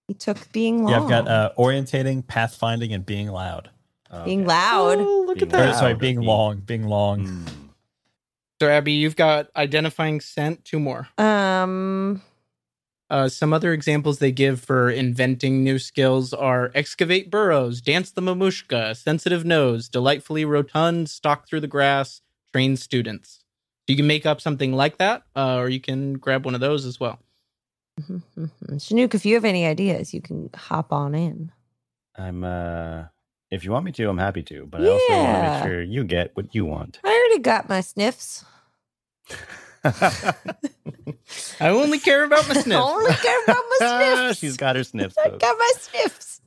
He 0.07 0.13
took 0.13 0.51
being 0.51 0.83
long. 0.83 0.91
Yeah, 0.91 1.01
I've 1.01 1.09
got 1.09 1.27
uh, 1.27 1.51
orientating, 1.57 2.23
pathfinding, 2.25 2.93
and 2.93 3.05
being 3.05 3.29
loud. 3.29 3.69
being 4.25 4.41
Okay. 4.41 4.47
loud. 4.47 4.97
Oh, 4.99 5.23
look 5.27 5.39
Being 5.39 5.51
at 5.51 5.57
that. 5.57 5.69
Or, 5.69 5.73
sorry, 5.73 5.93
being 5.95 6.17
Being- 6.17 6.27
long, 6.27 6.57
being 6.59 6.83
long. 6.87 7.25
Mm. 7.25 7.47
So 8.61 8.69
Abby, 8.69 8.93
you've 8.93 9.15
got 9.15 9.47
identifying 9.55 10.21
scent. 10.21 10.63
Two 10.63 10.79
more. 10.79 11.07
Um, 11.17 12.21
Uh, 13.09 13.29
some 13.29 13.53
other 13.53 13.71
examples 13.71 14.17
they 14.17 14.31
give 14.31 14.59
for 14.59 14.89
inventing 14.89 15.63
new 15.63 15.77
skills 15.77 16.33
are 16.33 16.71
excavate 16.74 17.29
burrows, 17.29 17.79
dance 17.79 18.12
the 18.12 18.21
mamushka, 18.21 18.95
sensitive 18.97 19.45
nose, 19.45 19.88
delightfully 19.88 20.43
rotund, 20.43 21.09
stalk 21.09 21.47
through 21.47 21.59
the 21.59 21.67
grass, 21.67 22.21
train 22.51 22.75
students. 22.75 23.43
You 23.88 23.95
can 23.95 24.07
make 24.07 24.25
up 24.25 24.41
something 24.41 24.74
like 24.74 24.97
that, 24.97 25.24
uh, 25.35 25.57
or 25.57 25.69
you 25.69 25.79
can 25.79 26.13
grab 26.13 26.45
one 26.45 26.55
of 26.55 26.62
those 26.62 26.85
as 26.85 27.00
well. 27.00 27.19
Shenuque, 28.01 29.13
if 29.13 29.25
you 29.25 29.35
have 29.35 29.45
any 29.45 29.65
ideas, 29.65 30.13
you 30.13 30.21
can 30.21 30.50
hop 30.55 30.91
on 30.91 31.13
in. 31.15 31.51
I'm 32.17 32.43
uh 32.43 33.05
if 33.51 33.63
you 33.63 33.71
want 33.71 33.85
me 33.85 33.91
to, 33.93 34.09
I'm 34.09 34.17
happy 34.17 34.41
to, 34.43 34.65
but 34.65 34.81
I 34.81 34.89
also 34.89 35.13
want 35.13 35.35
to 35.35 35.50
make 35.51 35.63
sure 35.63 35.81
you 35.81 36.03
get 36.03 36.35
what 36.35 36.53
you 36.55 36.65
want. 36.65 37.00
I 37.03 37.07
already 37.09 37.41
got 37.41 37.69
my 37.69 37.81
sniffs. 37.81 38.43
I 41.59 41.69
only 41.69 41.99
care 41.99 42.23
about 42.23 42.47
my 42.47 42.55
I 42.75 42.75
only 42.81 43.13
care 43.13 43.43
about 43.43 43.63
my 43.69 43.77
sniffs. 44.25 44.39
She's 44.39 44.57
got 44.57 44.75
her 44.75 44.83
sniffs. 44.83 45.15
I 45.17 45.29
folks. 45.29 45.37
got 45.37 45.57
my 45.57 45.71
sniffs. 45.79 46.41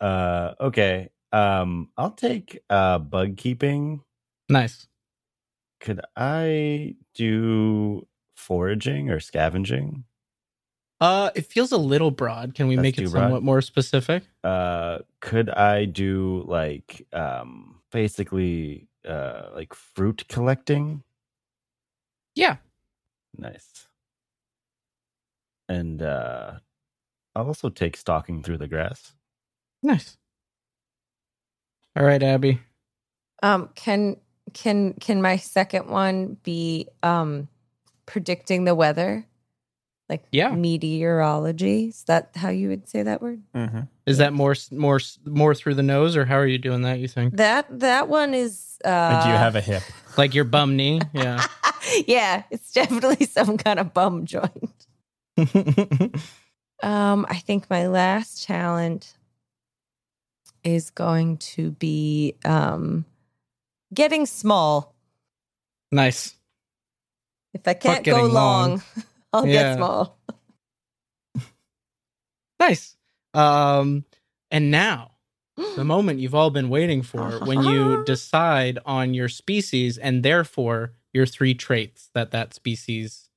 Uh 0.00 0.54
okay. 0.60 1.10
Um 1.32 1.90
I'll 1.96 2.12
take 2.12 2.60
uh 2.70 2.98
bug 2.98 3.36
keeping. 3.36 4.02
nice. 4.48 4.86
Could 5.80 6.00
I 6.16 6.96
do 7.14 8.06
foraging 8.34 9.10
or 9.10 9.20
scavenging? 9.20 10.04
Uh, 11.00 11.30
it 11.36 11.46
feels 11.46 11.70
a 11.70 11.76
little 11.76 12.10
broad. 12.10 12.56
Can 12.56 12.66
we 12.66 12.74
That's 12.74 12.82
make 12.82 12.98
it 12.98 13.02
too 13.02 13.10
broad? 13.10 13.22
somewhat 13.22 13.42
more 13.44 13.60
specific? 13.60 14.24
Uh 14.42 14.98
could 15.20 15.50
I 15.50 15.84
do 15.84 16.42
like 16.46 17.06
um 17.12 17.80
basically 17.92 18.88
uh 19.06 19.50
like 19.54 19.74
fruit 19.74 20.24
collecting? 20.28 21.02
Yeah. 22.34 22.56
Nice. 23.38 23.86
And 25.68 26.02
uh 26.02 26.54
I'll 27.36 27.46
also 27.46 27.68
take 27.68 27.96
stalking 27.96 28.42
through 28.42 28.58
the 28.58 28.66
grass. 28.68 29.14
Nice. 29.82 30.16
All 31.96 32.04
right, 32.04 32.22
Abby. 32.22 32.60
Um, 33.42 33.70
can 33.74 34.16
can 34.54 34.94
can 34.94 35.22
my 35.22 35.36
second 35.36 35.88
one 35.88 36.36
be 36.42 36.88
um 37.02 37.48
predicting 38.06 38.64
the 38.64 38.74
weather? 38.74 39.24
Like 40.08 40.24
Yeah. 40.32 40.52
meteorology? 40.54 41.88
Is 41.88 42.04
that 42.04 42.30
how 42.34 42.48
you 42.48 42.68
would 42.70 42.88
say 42.88 43.02
that 43.02 43.20
word? 43.20 43.42
Mm-hmm. 43.54 43.80
Is 44.06 44.18
that 44.18 44.32
more 44.32 44.56
more 44.72 45.00
more 45.26 45.54
through 45.54 45.74
the 45.74 45.82
nose, 45.82 46.16
or 46.16 46.24
how 46.24 46.36
are 46.38 46.46
you 46.46 46.58
doing 46.58 46.82
that? 46.82 46.98
You 46.98 47.08
think 47.08 47.36
That 47.36 47.66
that 47.80 48.08
one 48.08 48.32
is 48.34 48.78
uh 48.84 49.22
do 49.22 49.28
you 49.28 49.34
have 49.36 49.54
a 49.54 49.60
hip? 49.60 49.82
like 50.16 50.34
your 50.34 50.44
bum 50.44 50.76
knee? 50.76 51.00
Yeah. 51.12 51.44
yeah, 52.06 52.42
it's 52.50 52.72
definitely 52.72 53.26
some 53.30 53.56
kind 53.58 53.78
of 53.78 53.92
bum 53.94 54.24
joint. 54.26 54.86
Um, 56.80 57.26
I 57.28 57.38
think 57.38 57.68
my 57.68 57.88
last 57.88 58.44
talent 58.44 59.16
is 60.62 60.90
going 60.90 61.38
to 61.38 61.72
be 61.72 62.36
um 62.44 63.04
getting 63.92 64.26
small. 64.26 64.94
nice. 65.90 66.34
If 67.52 67.66
I 67.66 67.74
can't 67.74 68.04
go 68.04 68.22
long. 68.22 68.30
long, 68.32 68.82
I'll 69.32 69.46
Yeah. 69.46 69.70
get 69.70 69.76
small. 69.76 70.18
Nice. 72.60 72.96
Um, 73.34 74.04
and 74.50 74.70
now 74.70 75.12
the 75.76 75.84
moment 75.84 76.20
you've 76.20 76.34
all 76.34 76.50
been 76.50 76.68
waiting 76.68 77.02
for 77.02 77.40
when 77.44 77.60
you 77.62 77.96
decide 78.04 78.78
on 78.86 79.14
your 79.14 79.28
species 79.28 79.98
and 79.98 80.22
therefore 80.22 80.92
your 81.12 81.26
three 81.26 81.54
traits 81.54 82.10
that 82.14 82.30
that 82.32 82.54
species 82.54 83.30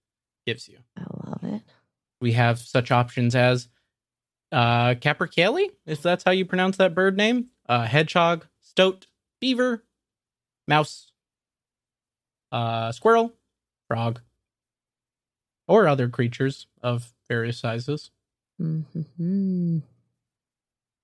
gives 0.46 0.68
you. 0.68 0.80
I 0.98 1.04
love 1.26 1.44
it. 1.44 1.62
We 2.20 2.34
have 2.34 2.60
such 2.60 2.92
options 2.92 3.36
as 3.36 3.68
uh, 4.52 4.96
capercaillie, 4.96 5.72
if 5.86 6.02
that's 6.02 6.24
how 6.24 6.32
you 6.32 6.46
pronounce 6.46 6.78
that 6.78 6.94
bird 6.94 7.18
name, 7.18 7.48
uh, 7.68 7.86
hedgehog, 7.86 8.46
stoat, 8.60 9.08
beaver, 9.40 9.84
mouse, 10.68 11.12
uh, 12.52 12.92
squirrel, 12.92 13.34
frog, 13.88 14.22
or 15.68 15.88
other 15.88 16.10
creatures 16.10 16.68
of 16.82 17.14
various 17.28 17.60
sizes. 17.60 18.12
hmm 18.58 19.80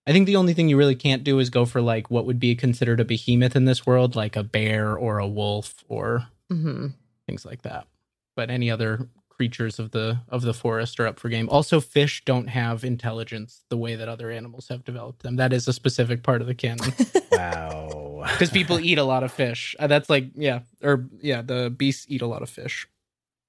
I 0.05 0.13
think 0.13 0.25
the 0.25 0.38
only 0.38 0.53
thing 0.53 0.69
you 0.69 0.77
really 0.77 0.95
can't 0.95 1.25
do 1.25 1.38
is 1.39 1.50
go 1.50 1.65
for 1.65 1.81
like 1.81 2.09
what 2.09 2.25
would 2.25 2.39
be 2.39 2.55
considered 2.55 3.01
a 3.01 3.05
behemoth 3.05 3.57
in 3.57 3.65
this 3.65 3.86
world, 3.86 4.15
like 4.15 4.38
a 4.38 4.43
bear 4.43 4.95
or 4.95 5.19
a 5.19 5.27
wolf 5.27 5.83
or 5.89 6.27
hmm 6.49 6.87
things 7.27 7.45
like 7.45 7.61
that. 7.63 7.87
But 8.35 8.49
any 8.49 8.71
other 8.71 9.09
creatures 9.29 9.77
of 9.79 9.91
the 9.91 10.19
of 10.29 10.41
the 10.41 10.53
forest 10.53 10.99
are 10.99 11.07
up 11.07 11.19
for 11.19 11.29
game. 11.29 11.47
Also, 11.49 11.79
fish 11.81 12.23
don't 12.25 12.47
have 12.47 12.83
intelligence 12.83 13.63
the 13.69 13.77
way 13.77 13.95
that 13.95 14.07
other 14.09 14.31
animals 14.31 14.67
have 14.69 14.83
developed 14.83 15.23
them. 15.23 15.35
That 15.35 15.53
is 15.53 15.67
a 15.67 15.73
specific 15.73 16.23
part 16.23 16.41
of 16.41 16.47
the 16.47 16.55
canon 16.55 16.93
Wow. 17.31 18.23
because 18.31 18.49
people 18.49 18.79
eat 18.79 18.97
a 18.97 19.03
lot 19.03 19.23
of 19.23 19.31
fish. 19.31 19.75
Uh, 19.77 19.87
that's 19.87 20.09
like 20.09 20.29
yeah, 20.35 20.61
or 20.81 21.07
yeah, 21.21 21.41
the 21.41 21.69
beasts 21.69 22.05
eat 22.09 22.21
a 22.21 22.27
lot 22.27 22.41
of 22.41 22.49
fish. 22.49 22.87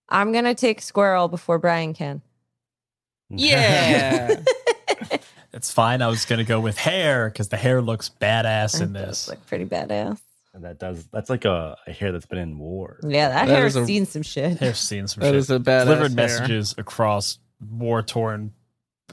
I'm 0.09 0.33
gonna 0.33 0.55
take 0.55 0.81
squirrel 0.83 1.29
before 1.29 1.59
Brian 1.59 1.95
can. 1.95 2.23
Yeah. 3.31 4.41
It's 5.51 5.73
fine. 5.73 6.03
I 6.03 6.09
was 6.09 6.27
gonna 6.27 6.45
go 6.45 6.61
with 6.61 6.77
hare 6.77 7.31
because 7.31 7.49
the 7.49 7.57
hare 7.57 7.81
looks 7.81 8.11
badass 8.21 8.81
in 8.83 8.93
That 8.93 9.07
does 9.07 9.09
this. 9.27 9.29
look 9.29 9.47
pretty 9.47 9.65
badass. 9.65 10.21
And 10.59 10.65
that 10.65 10.81
does 10.81 11.07
that's 11.13 11.31
like 11.31 11.45
a, 11.45 11.77
a 11.87 11.93
hare 11.93 12.11
that's 12.11 12.27
been 12.27 12.41
in 12.41 12.59
war. 12.59 12.99
Yeah, 13.05 13.29
that, 13.29 13.47
That 13.47 13.55
hare's 13.57 13.77
a- 13.77 13.87
seen 13.87 14.07
some 14.07 14.23
shit. 14.23 14.59
Hare's 14.59 14.81
seen 14.81 15.07
some 15.07 15.21
That 15.21 15.29
shit. 15.29 15.37
is 15.37 15.51
a 15.51 15.61
badass 15.61 15.85
Delivered 15.85 16.09
hare. 16.09 16.17
messages 16.17 16.75
across 16.77 17.39
war 17.71 18.03
torn 18.03 18.53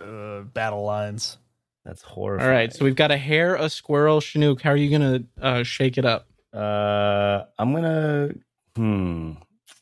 uh, 0.02 0.42
battle 0.42 0.84
lines. 0.84 1.38
That's 1.86 2.02
horrifying. 2.02 2.50
All 2.50 2.56
right, 2.56 2.74
so 2.74 2.84
we've 2.84 2.96
got 2.96 3.12
a 3.12 3.18
hare, 3.18 3.54
a 3.58 3.70
squirrel, 3.70 4.22
Shenuque. 4.22 4.62
How 4.62 4.72
are 4.72 4.76
you 4.76 4.90
gonna 4.90 5.20
uh, 5.40 5.62
shake 5.62 6.00
it 6.00 6.06
up? 6.06 6.28
Uh, 6.52 7.44
I'm 7.60 7.74
gonna 7.76 8.30
hmm 8.76 9.34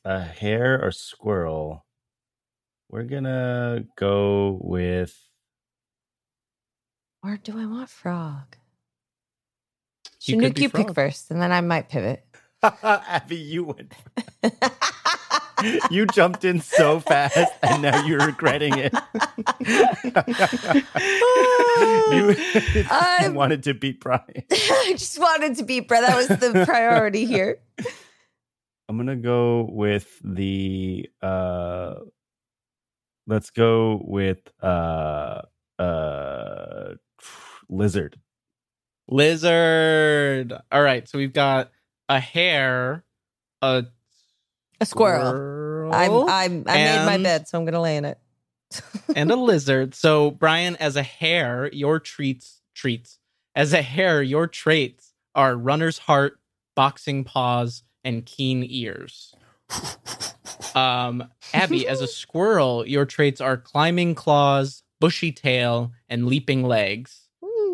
a 0.03 0.19
hare 0.19 0.85
or 0.85 0.91
squirrel. 0.91 1.85
We're 2.89 3.03
gonna 3.03 3.85
go 3.97 4.59
with 4.61 5.17
Or 7.23 7.37
do 7.41 7.57
I 7.57 7.65
want 7.65 7.89
frog? 7.89 8.57
You 10.25 10.37
could 10.37 10.55
Shenuque, 10.55 10.61
you 10.61 10.69
pick 10.69 10.93
first, 10.93 11.31
and 11.31 11.41
then 11.41 11.51
I 11.51 11.61
might 11.61 11.89
pivot. 11.89 12.25
Abby. 12.83 13.35
You 13.35 13.63
went. 13.65 13.93
You 15.89 16.05
jumped 16.07 16.43
in 16.43 16.59
so 16.59 16.99
fast, 16.99 17.37
and 17.61 17.81
now 17.81 18.05
you're 18.05 18.25
regretting 18.25 18.73
it. 18.77 18.93
you, 22.11 22.83
I'm- 22.91 23.33
wanted 23.33 23.63
to 23.63 23.73
beat 23.73 23.99
Brian. 24.01 24.43
I 24.51 24.95
just 24.97 25.19
wanted 25.19 25.55
to 25.57 25.63
beat 25.63 25.87
Brett. 25.87 26.01
That 26.01 26.15
was 26.17 26.27
the 26.27 26.65
priority 26.65 27.25
here. 27.25 27.59
I'm 28.89 28.97
gonna 28.97 29.15
go 29.15 29.67
with 29.71 30.19
the 30.23 31.09
uh 31.21 31.95
let's 33.25 33.49
go 33.49 34.01
with 34.03 34.39
uh 34.61 35.41
uh 35.79 36.93
lizard. 37.69 38.19
Lizard. 39.07 40.53
All 40.71 40.81
right, 40.81 41.07
so 41.07 41.17
we've 41.17 41.33
got 41.33 41.71
a 42.09 42.19
hare, 42.19 43.03
a 43.61 43.85
A 44.79 44.85
squirrel. 44.85 45.29
squirrel, 45.31 45.93
I'm, 45.93 46.11
I'm, 46.29 46.63
I 46.67 46.73
made 46.77 47.05
my 47.05 47.17
bed, 47.17 47.47
so 47.47 47.57
I'm 47.57 47.65
gonna 47.65 47.81
lay 47.81 47.97
in 47.97 48.05
it. 48.05 48.17
and 49.15 49.31
a 49.31 49.35
lizard. 49.35 49.93
So 49.95 50.31
Brian, 50.31 50.75
as 50.77 50.95
a 50.95 51.03
hare, 51.03 51.69
your 51.71 51.99
treats 51.99 52.61
treats. 52.75 53.19
As 53.55 53.73
a 53.73 53.81
hare, 53.83 54.23
your 54.23 54.47
traits 54.47 55.13
are 55.35 55.55
runner's 55.55 55.99
heart, 55.99 56.39
boxing 56.75 57.23
paws, 57.23 57.83
and 58.03 58.25
keen 58.25 58.65
ears. 58.67 59.35
Um, 60.75 61.25
Abby, 61.53 61.87
as 61.87 62.01
a 62.01 62.07
squirrel, 62.07 62.87
your 62.87 63.05
traits 63.05 63.39
are 63.41 63.57
climbing 63.57 64.15
claws, 64.15 64.81
bushy 64.99 65.31
tail, 65.31 65.91
and 66.09 66.25
leaping 66.25 66.63
legs. 66.63 67.22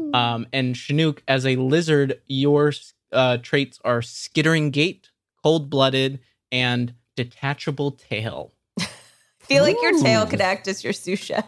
Ooh. 0.09 0.17
Um, 0.17 0.47
and 0.53 0.75
Shenuque, 0.75 1.19
as 1.27 1.45
a 1.45 1.55
lizard, 1.55 2.21
your 2.27 2.71
uh, 3.11 3.37
traits 3.37 3.79
are 3.83 4.01
skittering 4.01 4.71
gait, 4.71 5.09
cold 5.43 5.69
blooded, 5.69 6.19
and 6.51 6.93
detachable 7.15 7.91
tail. 7.91 8.53
I 8.79 8.87
feel 9.39 9.63
like 9.63 9.81
your 9.81 9.97
tail 9.99 10.25
could 10.25 10.41
act 10.41 10.67
as 10.67 10.83
your 10.83 10.93
sous 10.93 11.19
chef. 11.19 11.45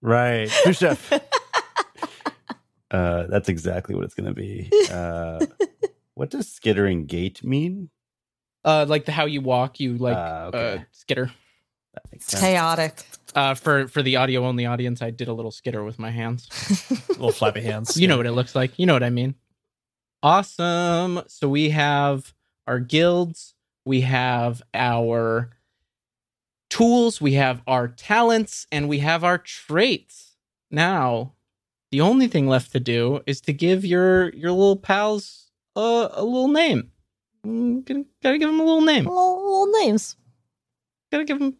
Right. 0.00 0.48
Sous 0.50 0.76
chef. 0.76 1.12
uh 2.90 3.26
that's 3.28 3.48
exactly 3.48 3.94
what 3.94 4.04
it's 4.04 4.14
gonna 4.14 4.34
be. 4.34 4.70
Uh 4.90 5.46
what 6.14 6.30
does 6.30 6.48
skittering 6.48 7.06
gait 7.06 7.42
mean? 7.42 7.88
Uh, 8.64 8.86
like 8.88 9.04
the 9.04 9.12
how 9.12 9.24
you 9.26 9.40
walk, 9.40 9.80
you 9.80 9.98
like 9.98 10.16
Ah, 10.16 10.44
okay. 10.46 10.76
uh, 10.76 10.84
skitter. 10.92 11.30
That 11.94 12.02
makes 12.12 12.26
sense. 12.26 12.42
Chaotic. 12.42 13.02
Uh, 13.34 13.54
for 13.54 13.88
for 13.88 14.02
the 14.02 14.16
audio 14.16 14.44
only 14.46 14.66
audience, 14.66 15.02
I 15.02 15.10
did 15.10 15.26
a 15.28 15.32
little 15.32 15.50
skitter 15.50 15.82
with 15.82 15.98
my 15.98 16.10
hands. 16.10 16.48
Little 17.08 17.32
flappy 17.32 17.62
hands. 17.62 17.96
You 17.96 18.06
know 18.06 18.16
what 18.16 18.26
it 18.26 18.32
looks 18.32 18.54
like. 18.54 18.78
You 18.78 18.86
know 18.86 18.92
what 18.92 19.02
I 19.02 19.10
mean. 19.10 19.34
Awesome. 20.22 21.22
So 21.26 21.48
we 21.48 21.70
have 21.70 22.32
our 22.66 22.78
guilds, 22.78 23.54
we 23.84 24.02
have 24.02 24.62
our 24.72 25.50
tools, 26.70 27.20
we 27.20 27.34
have 27.34 27.60
our 27.66 27.88
talents, 27.88 28.66
and 28.72 28.88
we 28.88 29.00
have 29.00 29.24
our 29.24 29.38
traits. 29.38 30.36
Now, 30.70 31.34
the 31.90 32.00
only 32.00 32.26
thing 32.28 32.46
left 32.46 32.72
to 32.72 32.80
do 32.80 33.20
is 33.26 33.40
to 33.42 33.52
give 33.52 33.84
your 33.84 34.30
your 34.34 34.52
little 34.52 34.76
pals 34.76 35.50
a, 35.76 36.08
a 36.12 36.24
little 36.24 36.48
name. 36.48 36.90
Mm, 37.44 37.84
Gotta, 37.84 38.04
gotta 38.22 38.38
give 38.38 38.48
them 38.48 38.60
a 38.60 38.64
little 38.64 38.80
name. 38.80 39.04
little, 39.04 39.42
little 39.66 39.80
names. 39.84 40.16
Gotta 41.12 41.24
give 41.24 41.38
them 41.38 41.56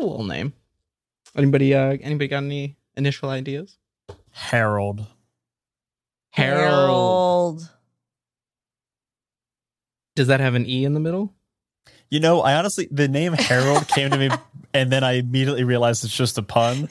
a 0.00 0.06
little 0.06 0.24
name. 0.26 0.52
Anybody? 1.36 1.74
Uh, 1.74 1.96
anybody 2.00 2.28
got 2.28 2.42
any 2.42 2.76
initial 2.96 3.28
ideas? 3.30 3.76
Harold. 4.32 5.06
Harold. 6.30 7.68
Does 10.16 10.28
that 10.28 10.40
have 10.40 10.54
an 10.54 10.66
e 10.66 10.84
in 10.84 10.94
the 10.94 11.00
middle? 11.00 11.34
You 12.10 12.20
know, 12.20 12.40
I 12.40 12.54
honestly 12.54 12.88
the 12.90 13.08
name 13.08 13.32
Harold 13.32 13.86
came 13.88 14.10
to 14.10 14.18
me, 14.18 14.30
and 14.74 14.90
then 14.90 15.04
I 15.04 15.12
immediately 15.12 15.64
realized 15.64 16.04
it's 16.04 16.16
just 16.16 16.38
a 16.38 16.42
pun. 16.42 16.88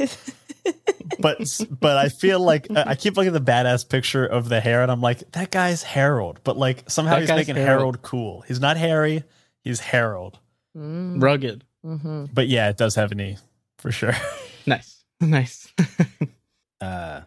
But 1.20 1.60
but 1.70 1.98
I 1.98 2.08
feel 2.08 2.40
like 2.40 2.68
I 2.72 2.92
I 2.92 2.96
keep 2.96 3.18
looking 3.18 3.36
at 3.36 3.46
the 3.46 3.52
badass 3.52 3.88
picture 3.88 4.26
of 4.26 4.48
the 4.48 4.62
hare, 4.62 4.82
and 4.82 4.92
I'm 4.92 5.02
like, 5.02 5.30
that 5.34 5.52
guy's 5.52 5.84
Harold. 5.84 6.40
But 6.44 6.58
like 6.58 6.90
somehow 6.90 7.16
That 7.16 7.22
he's 7.22 7.30
making 7.30 7.56
Harold. 7.56 7.68
Harold 7.68 8.02
cool. 8.02 8.42
He's 8.48 8.62
not 8.62 8.78
Harry. 8.78 9.24
He's 9.62 9.82
Harold. 9.82 10.40
Mm, 10.78 11.22
Rugged. 11.22 11.66
Hmm 11.84 12.26
But 12.34 12.48
yeah, 12.48 12.70
it 12.70 12.78
does 12.78 12.96
have 12.96 13.12
an 13.12 13.22
e 13.22 13.38
for 13.78 13.92
sure. 13.92 14.14
Nice. 14.66 15.04
Nice. 15.22 15.74
Uh 16.82 17.22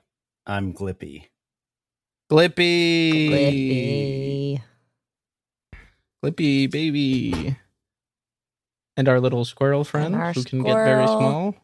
I'm 0.47 0.73
Glippy. 0.73 1.27
Glippy. 2.31 3.29
Glippy. 3.29 4.63
Glippy, 6.25 6.71
baby. 6.71 7.57
And 8.97 9.09
our 9.09 9.21
little 9.21 9.45
squirrel 9.45 9.85
friend 9.85 10.15
who 10.35 10.43
can 10.45 10.63
get 10.63 10.75
very 10.85 11.07
small. 11.07 11.55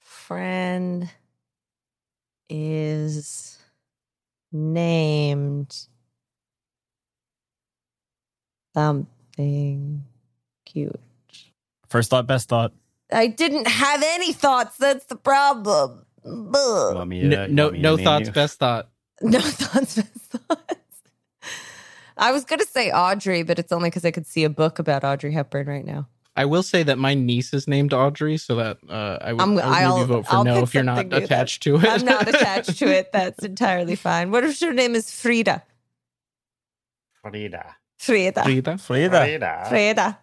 Friend 0.00 1.10
is 2.48 3.58
named 4.52 5.86
something 8.74 10.04
cute. 10.64 11.00
First 11.88 12.10
thought, 12.10 12.26
best 12.26 12.48
thought. 12.48 12.72
I 13.12 13.26
didn't 13.26 13.66
have 13.66 14.02
any 14.04 14.32
thoughts. 14.32 14.76
That's 14.76 15.06
the 15.06 15.16
problem. 15.16 16.04
You 16.24 16.50
Ugh. 16.54 16.94
want 16.96 17.08
me 17.08 17.20
to, 17.22 17.28
No, 17.28 17.46
no, 17.46 17.62
want 17.64 17.72
me 17.74 17.78
to 17.78 17.82
no 17.82 17.96
thoughts, 17.96 18.28
best 18.30 18.58
thought. 18.58 18.88
No 19.22 19.40
thoughts, 19.40 19.96
best 19.96 20.08
thoughts. 20.30 20.74
I 22.16 22.32
was 22.32 22.44
going 22.44 22.58
to 22.60 22.66
say 22.66 22.90
Audrey, 22.90 23.42
but 23.44 23.58
it's 23.58 23.72
only 23.72 23.88
because 23.90 24.04
I 24.04 24.10
could 24.10 24.26
see 24.26 24.44
a 24.44 24.50
book 24.50 24.78
about 24.78 25.04
Audrey 25.04 25.32
Hepburn 25.32 25.66
right 25.66 25.84
now. 25.84 26.08
I 26.36 26.44
will 26.44 26.62
say 26.62 26.82
that 26.84 26.98
my 26.98 27.14
niece 27.14 27.52
is 27.54 27.66
named 27.66 27.92
Audrey, 27.92 28.36
so 28.36 28.54
that 28.56 28.78
uh, 28.88 29.18
I 29.20 29.32
would, 29.32 29.40
I'm- 29.40 29.50
I 29.52 29.54
would 29.54 29.64
I'll- 29.64 29.96
maybe 29.98 30.08
vote 30.08 30.26
for 30.26 30.32
I'll 30.34 30.44
no 30.44 30.58
if 30.62 30.74
you're 30.74 30.82
not 30.84 30.98
something 30.98 31.08
new 31.08 31.14
then. 31.16 31.22
attached 31.24 31.62
to 31.64 31.76
it. 31.76 31.84
I'm 31.84 32.04
not 32.04 32.28
attached 32.34 32.78
to 32.78 32.86
it. 32.86 33.10
That's 33.12 33.44
entirely 33.44 33.96
fine. 33.96 34.30
What 34.30 34.44
if 34.44 34.60
her 34.60 34.72
name 34.72 34.94
is 34.94 35.10
Frida? 35.10 35.62
Frida. 37.22 37.76
Frida. 37.98 38.44
Frida. 38.44 38.78
Frida. 38.78 39.66
Frida. 39.68 40.04
Love 40.04 40.16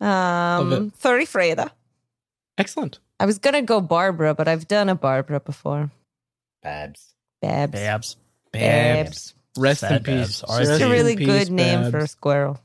Um, 0.00 0.92
sorry, 0.98 1.26
Freda. 1.26 1.70
Excellent. 2.56 2.98
I 3.18 3.26
was 3.26 3.38
gonna 3.38 3.62
go 3.62 3.80
Barbara, 3.80 4.34
but 4.34 4.48
I've 4.48 4.66
done 4.66 4.88
a 4.88 4.94
Barbara 4.94 5.40
before. 5.40 5.90
Babs. 6.62 7.14
Babs. 7.42 7.72
Babs. 7.72 8.16
Babs. 8.52 9.34
Rest 9.56 9.82
in 9.82 10.02
peace. 10.02 10.40
Babs. 10.40 10.44
Rest 10.48 10.70
It's 10.70 10.82
a 10.82 10.90
really 10.90 11.16
peace, 11.16 11.26
good 11.26 11.50
name 11.50 11.90
for 11.90 11.98
a 11.98 12.08
squirrel. 12.08 12.58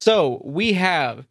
So 0.00 0.42
we 0.44 0.74
have 0.74 1.26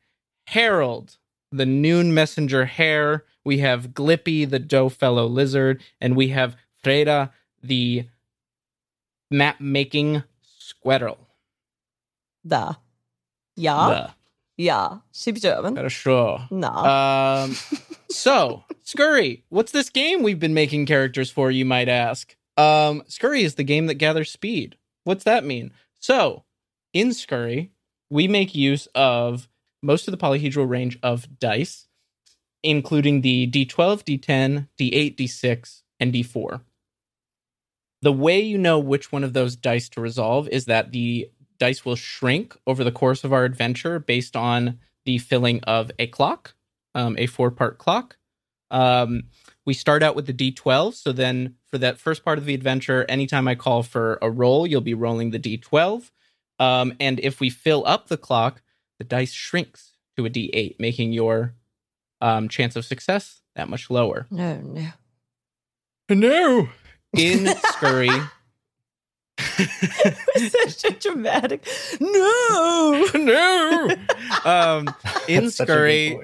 Harold, 0.47 1.17
the 1.51 1.65
noon 1.65 2.13
messenger 2.13 2.65
hare. 2.65 3.23
We 3.43 3.59
have 3.59 3.89
Glippy, 3.89 4.49
the 4.49 4.59
dough 4.59 4.89
fellow 4.89 5.27
lizard, 5.27 5.83
and 6.01 6.15
we 6.15 6.29
have 6.29 6.55
Freda, 6.83 7.31
the 7.61 8.07
map 9.29 9.61
making 9.61 10.23
squirrel. 10.41 11.19
Da. 12.45 12.75
Ja. 13.55 14.09
Ja. 14.57 14.99
She's 15.11 15.41
German. 15.41 15.89
Sure. 15.89 16.39
No. 16.49 16.69
Um, 16.69 17.55
so, 18.09 18.63
Scurry, 18.83 19.43
what's 19.49 19.71
this 19.71 19.89
game 19.89 20.23
we've 20.23 20.39
been 20.39 20.53
making 20.53 20.85
characters 20.85 21.29
for, 21.29 21.51
you 21.51 21.65
might 21.65 21.89
ask? 21.89 22.35
Um, 22.57 23.03
Scurry 23.07 23.43
is 23.43 23.55
the 23.55 23.63
game 23.63 23.87
that 23.87 23.95
gathers 23.95 24.31
speed. 24.31 24.77
What's 25.03 25.25
that 25.25 25.43
mean? 25.43 25.71
So, 25.99 26.43
in 26.93 27.13
Scurry, 27.13 27.71
we 28.09 28.27
make 28.27 28.55
use 28.55 28.87
of 28.95 29.49
most 29.81 30.07
of 30.07 30.11
the 30.11 30.17
polyhedral 30.17 30.69
range 30.69 30.97
of 31.03 31.39
dice, 31.39 31.87
including 32.63 33.21
the 33.21 33.47
D12, 33.47 34.03
D10, 34.03 34.67
D8, 34.79 35.15
D6, 35.17 35.81
and 35.99 36.13
D4. 36.13 36.61
The 38.01 38.13
way 38.13 38.39
you 38.39 38.57
know 38.57 38.79
which 38.79 39.11
one 39.11 39.23
of 39.23 39.33
those 39.33 39.55
dice 39.55 39.89
to 39.89 40.01
resolve 40.01 40.47
is 40.49 40.65
that 40.65 40.91
the 40.91 41.29
dice 41.57 41.85
will 41.85 41.95
shrink 41.95 42.55
over 42.67 42.83
the 42.83 42.91
course 42.91 43.23
of 43.23 43.33
our 43.33 43.45
adventure 43.45 43.99
based 43.99 44.35
on 44.35 44.79
the 45.05 45.17
filling 45.17 45.61
of 45.63 45.91
a 45.99 46.07
clock, 46.07 46.55
um, 46.93 47.15
a 47.17 47.27
four 47.27 47.51
part 47.51 47.77
clock. 47.77 48.17
Um, 48.71 49.23
we 49.65 49.73
start 49.73 50.03
out 50.03 50.15
with 50.15 50.25
the 50.27 50.33
D12. 50.33 50.95
So 50.95 51.11
then 51.11 51.55
for 51.71 51.77
that 51.77 51.99
first 51.99 52.25
part 52.25 52.37
of 52.37 52.45
the 52.45 52.53
adventure, 52.53 53.05
anytime 53.07 53.47
I 53.47 53.55
call 53.55 53.83
for 53.83 54.17
a 54.21 54.29
roll, 54.29 54.67
you'll 54.67 54.81
be 54.81 54.93
rolling 54.93 55.31
the 55.31 55.39
D12. 55.39 56.11
Um, 56.59 56.93
and 56.99 57.19
if 57.19 57.39
we 57.39 57.49
fill 57.49 57.83
up 57.85 58.07
the 58.07 58.17
clock, 58.17 58.61
the 58.97 59.03
dice 59.03 59.31
shrinks 59.31 59.93
to 60.17 60.25
a 60.25 60.29
D8, 60.29 60.79
making 60.79 61.13
your 61.13 61.53
um, 62.21 62.47
chance 62.47 62.75
of 62.75 62.85
success 62.85 63.41
that 63.55 63.69
much 63.69 63.89
lower. 63.89 64.25
No, 64.29 64.57
no. 64.57 64.87
No. 66.09 66.69
In 67.17 67.47
Scurry, 67.47 68.09
Such 69.37 70.85
a 70.85 70.91
dramatic. 70.99 71.67
No. 71.99 73.07
no. 73.15 73.95
Um, 74.45 74.93
in 75.27 75.49
Scurry, 75.51 76.19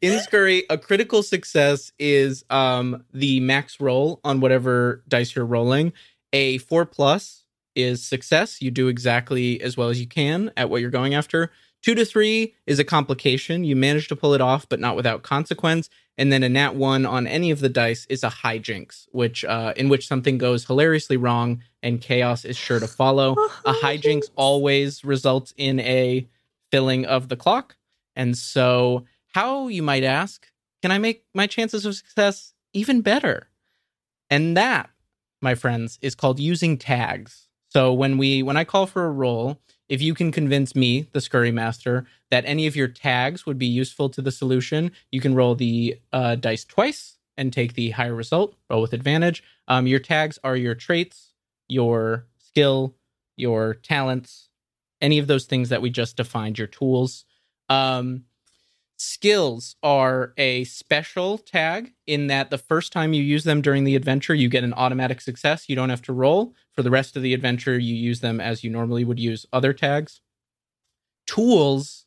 in 0.00 0.20
Scurry, 0.20 0.64
a 0.70 0.78
critical 0.78 1.22
success 1.22 1.92
is 1.98 2.44
um, 2.50 3.04
the 3.12 3.40
max 3.40 3.80
roll 3.80 4.20
on 4.24 4.40
whatever 4.40 5.02
dice 5.08 5.34
you're 5.34 5.44
rolling. 5.44 5.92
A 6.32 6.58
four 6.58 6.84
plus 6.86 7.44
is 7.74 8.04
success. 8.04 8.60
You 8.60 8.70
do 8.70 8.88
exactly 8.88 9.60
as 9.60 9.76
well 9.76 9.88
as 9.88 10.00
you 10.00 10.06
can 10.06 10.50
at 10.56 10.70
what 10.70 10.80
you're 10.80 10.90
going 10.90 11.14
after. 11.14 11.50
Two 11.82 11.94
to 11.94 12.04
three 12.04 12.54
is 12.66 12.78
a 12.78 12.84
complication. 12.84 13.64
You 13.64 13.76
manage 13.76 14.08
to 14.08 14.16
pull 14.16 14.34
it 14.34 14.40
off, 14.40 14.68
but 14.68 14.80
not 14.80 14.96
without 14.96 15.22
consequence. 15.22 15.88
And 16.18 16.32
then 16.32 16.42
a 16.42 16.48
nat 16.48 16.74
one 16.74 17.06
on 17.06 17.28
any 17.28 17.52
of 17.52 17.60
the 17.60 17.68
dice 17.68 18.04
is 18.10 18.24
a 18.24 18.28
hijinks, 18.28 19.06
which 19.12 19.44
uh, 19.44 19.72
in 19.76 19.88
which 19.88 20.08
something 20.08 20.36
goes 20.36 20.64
hilariously 20.64 21.16
wrong 21.16 21.62
and 21.80 22.00
chaos 22.00 22.44
is 22.44 22.56
sure 22.56 22.80
to 22.80 22.88
follow. 22.88 23.36
a 23.64 23.72
hijinks 23.72 24.28
always 24.34 25.04
results 25.04 25.54
in 25.56 25.78
a 25.80 26.26
filling 26.72 27.06
of 27.06 27.28
the 27.28 27.36
clock. 27.36 27.76
And 28.16 28.36
so, 28.36 29.04
how, 29.28 29.68
you 29.68 29.82
might 29.82 30.02
ask, 30.02 30.44
can 30.82 30.90
I 30.90 30.98
make 30.98 31.24
my 31.34 31.46
chances 31.46 31.86
of 31.86 31.94
success 31.94 32.52
even 32.72 33.00
better? 33.00 33.48
And 34.28 34.56
that, 34.56 34.90
my 35.40 35.54
friends, 35.54 36.00
is 36.02 36.16
called 36.16 36.40
using 36.40 36.76
tags. 36.76 37.46
So 37.70 37.92
when 37.92 38.18
we 38.18 38.42
when 38.42 38.56
I 38.56 38.64
call 38.64 38.86
for 38.86 39.04
a 39.04 39.10
roll, 39.10 39.60
if 39.88 40.02
you 40.02 40.14
can 40.14 40.30
convince 40.30 40.74
me, 40.74 41.08
the 41.12 41.20
scurry 41.20 41.50
master, 41.50 42.06
that 42.30 42.44
any 42.46 42.66
of 42.66 42.76
your 42.76 42.88
tags 42.88 43.46
would 43.46 43.58
be 43.58 43.66
useful 43.66 44.08
to 44.10 44.22
the 44.22 44.30
solution, 44.30 44.92
you 45.10 45.20
can 45.20 45.34
roll 45.34 45.54
the 45.54 45.98
uh, 46.12 46.34
dice 46.34 46.64
twice 46.64 47.16
and 47.36 47.52
take 47.52 47.74
the 47.74 47.90
higher 47.90 48.14
result. 48.14 48.54
Roll 48.68 48.82
with 48.82 48.92
advantage. 48.92 49.42
Um, 49.66 49.86
your 49.86 50.00
tags 50.00 50.38
are 50.44 50.56
your 50.56 50.74
traits, 50.74 51.32
your 51.68 52.26
skill, 52.38 52.94
your 53.36 53.74
talents, 53.74 54.48
any 55.00 55.18
of 55.18 55.26
those 55.26 55.46
things 55.46 55.68
that 55.68 55.80
we 55.80 55.90
just 55.90 56.16
defined. 56.16 56.58
Your 56.58 56.66
tools. 56.66 57.24
Um, 57.68 58.24
skills 58.98 59.76
are 59.82 60.34
a 60.36 60.64
special 60.64 61.38
tag 61.38 61.92
in 62.06 62.26
that 62.26 62.50
the 62.50 62.58
first 62.58 62.92
time 62.92 63.12
you 63.14 63.22
use 63.22 63.44
them 63.44 63.62
during 63.62 63.84
the 63.84 63.96
adventure, 63.96 64.34
you 64.34 64.48
get 64.48 64.64
an 64.64 64.74
automatic 64.74 65.20
success. 65.20 65.68
You 65.68 65.76
don't 65.76 65.90
have 65.90 66.02
to 66.02 66.12
roll. 66.12 66.54
For 66.74 66.82
the 66.82 66.90
rest 66.90 67.16
of 67.16 67.22
the 67.22 67.34
adventure, 67.34 67.78
you 67.78 67.94
use 67.94 68.20
them 68.20 68.40
as 68.40 68.62
you 68.64 68.70
normally 68.70 69.04
would 69.04 69.18
use 69.20 69.46
other 69.52 69.72
tags. 69.72 70.20
Tools 71.26 72.06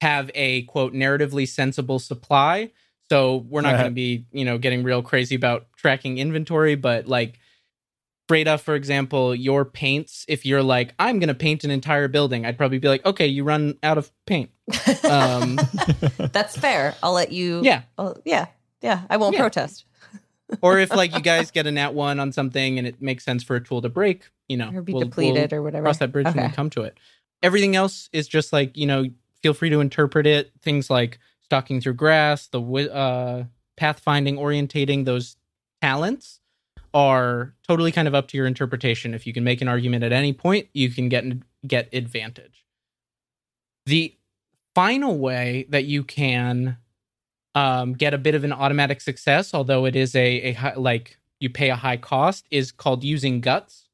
have 0.00 0.30
a 0.34 0.62
quote 0.64 0.94
narratively 0.94 1.48
sensible 1.48 1.98
supply. 1.98 2.70
So 3.10 3.38
we're 3.48 3.60
not 3.60 3.74
Uh-huh. 3.74 3.82
going 3.84 3.92
to 3.92 3.94
be, 3.94 4.26
you 4.32 4.44
know, 4.44 4.58
getting 4.58 4.82
real 4.82 5.02
crazy 5.02 5.34
about 5.34 5.66
tracking 5.76 6.18
inventory, 6.18 6.74
but 6.74 7.06
like 7.06 7.38
Freda, 8.28 8.58
for 8.58 8.74
example, 8.74 9.34
your 9.34 9.64
paints, 9.66 10.24
if 10.28 10.46
you're 10.46 10.62
like, 10.62 10.94
I'm 10.98 11.18
going 11.18 11.28
to 11.28 11.34
paint 11.34 11.62
an 11.64 11.70
entire 11.70 12.08
building, 12.08 12.46
I'd 12.46 12.56
probably 12.56 12.78
be 12.78 12.88
like, 12.88 13.04
okay, 13.04 13.26
you 13.26 13.44
run 13.44 13.76
out 13.82 13.98
of 13.98 14.10
paint. 14.26 14.50
Um, 15.08 15.58
That's 16.32 16.56
fair. 16.56 16.94
I'll 17.02 17.12
let 17.12 17.32
you. 17.32 17.60
yeah. 17.62 17.82
I'll- 17.98 18.16
yeah. 18.24 18.46
Yeah. 18.80 19.02
I 19.10 19.18
won't 19.18 19.34
Yeah. 19.34 19.40
protest 19.40 19.84
or 20.62 20.78
if 20.78 20.90
like 20.90 21.14
you 21.14 21.20
guys 21.20 21.50
get 21.50 21.66
a 21.66 21.72
nat 21.72 21.92
one 21.94 22.18
on 22.20 22.32
something 22.32 22.78
and 22.78 22.86
it 22.86 23.00
makes 23.02 23.24
sense 23.24 23.42
for 23.42 23.56
a 23.56 23.60
tool 23.62 23.82
to 23.82 23.88
break, 23.90 24.30
you 24.48 24.56
know, 24.56 24.70
or 24.74 24.80
be 24.82 24.92
we'll- 24.94 25.02
depleted 25.04 25.52
we'll 25.52 25.60
or 25.60 25.62
whatever. 25.62 25.84
cross 25.84 25.98
that 25.98 26.12
bridge 26.12 26.24
when 26.26 26.38
Okay. 26.38 26.46
we 26.46 26.52
come 26.52 26.70
to 26.70 26.82
it. 26.82 26.96
Everything 27.42 27.76
else 27.76 28.08
is 28.12 28.26
just 28.26 28.52
like 28.54 28.76
you 28.76 28.86
know, 28.86 29.04
feel 29.42 29.52
free 29.54 29.68
to 29.70 29.80
interpret 29.80 30.26
it. 30.26 30.50
Things 30.62 30.88
like 30.88 31.18
stalking 31.42 31.80
through 31.82 31.94
grass, 31.94 32.46
the 32.46 32.60
uh, 32.62 33.44
pathfinding, 33.78 34.36
orientating, 34.38 35.04
those 35.04 35.36
talents 35.82 36.40
are 36.94 37.52
totally 37.66 37.92
kind 37.92 38.06
of 38.08 38.14
up 38.14 38.28
to 38.28 38.36
your 38.36 38.46
interpretation. 38.46 39.12
If 39.12 39.26
you 39.26 39.32
can 39.32 39.44
make 39.44 39.60
an 39.60 39.68
argument 39.68 40.04
at 40.04 40.12
any 40.12 40.32
point, 40.32 40.68
you 40.72 40.88
can 40.90 41.08
get 41.08 41.24
get 41.66 41.92
advantage. 41.92 42.64
The 43.86 44.16
final 44.74 45.18
way 45.18 45.66
that 45.68 45.84
you 45.84 46.04
can 46.04 46.78
um, 47.54 47.92
get 47.92 48.14
a 48.14 48.18
bit 48.18 48.34
of 48.34 48.44
an 48.44 48.52
automatic 48.52 49.00
success, 49.00 49.52
although 49.52 49.84
it 49.84 49.96
is 49.96 50.14
a, 50.14 50.26
a 50.26 50.52
high, 50.52 50.74
like 50.74 51.18
you 51.40 51.50
pay 51.50 51.70
a 51.70 51.76
high 51.76 51.96
cost, 51.96 52.46
is 52.50 52.72
called 52.72 53.04
using 53.04 53.40
guts. 53.40 53.88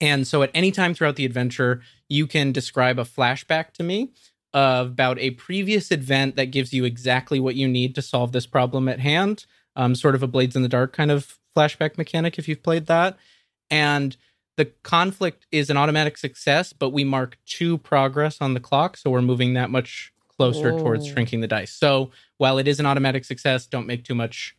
And 0.00 0.26
so, 0.26 0.42
at 0.42 0.50
any 0.54 0.70
time 0.70 0.94
throughout 0.94 1.16
the 1.16 1.24
adventure, 1.24 1.82
you 2.08 2.26
can 2.26 2.52
describe 2.52 2.98
a 2.98 3.04
flashback 3.04 3.72
to 3.72 3.82
me 3.82 4.12
of 4.52 4.88
about 4.88 5.18
a 5.18 5.32
previous 5.32 5.90
event 5.90 6.36
that 6.36 6.46
gives 6.46 6.72
you 6.72 6.84
exactly 6.84 7.40
what 7.40 7.56
you 7.56 7.66
need 7.66 7.94
to 7.96 8.02
solve 8.02 8.32
this 8.32 8.46
problem 8.46 8.88
at 8.88 9.00
hand. 9.00 9.46
Um, 9.76 9.96
sort 9.96 10.14
of 10.14 10.22
a 10.22 10.28
Blades 10.28 10.54
in 10.54 10.62
the 10.62 10.68
Dark 10.68 10.92
kind 10.92 11.10
of 11.10 11.38
flashback 11.54 11.96
mechanic, 11.98 12.38
if 12.38 12.48
you've 12.48 12.62
played 12.62 12.86
that. 12.86 13.16
And 13.70 14.16
the 14.56 14.66
conflict 14.82 15.46
is 15.50 15.70
an 15.70 15.76
automatic 15.76 16.16
success, 16.16 16.72
but 16.72 16.90
we 16.90 17.04
mark 17.04 17.38
two 17.46 17.78
progress 17.78 18.40
on 18.40 18.54
the 18.54 18.60
clock. 18.60 18.96
So, 18.96 19.10
we're 19.10 19.22
moving 19.22 19.54
that 19.54 19.70
much 19.70 20.12
closer 20.36 20.70
towards 20.72 21.06
shrinking 21.06 21.40
the 21.40 21.48
dice. 21.48 21.72
So, 21.72 22.10
while 22.38 22.58
it 22.58 22.68
is 22.68 22.80
an 22.80 22.86
automatic 22.86 23.24
success, 23.24 23.66
don't 23.66 23.86
make 23.86 24.04
too 24.04 24.14
much 24.14 24.56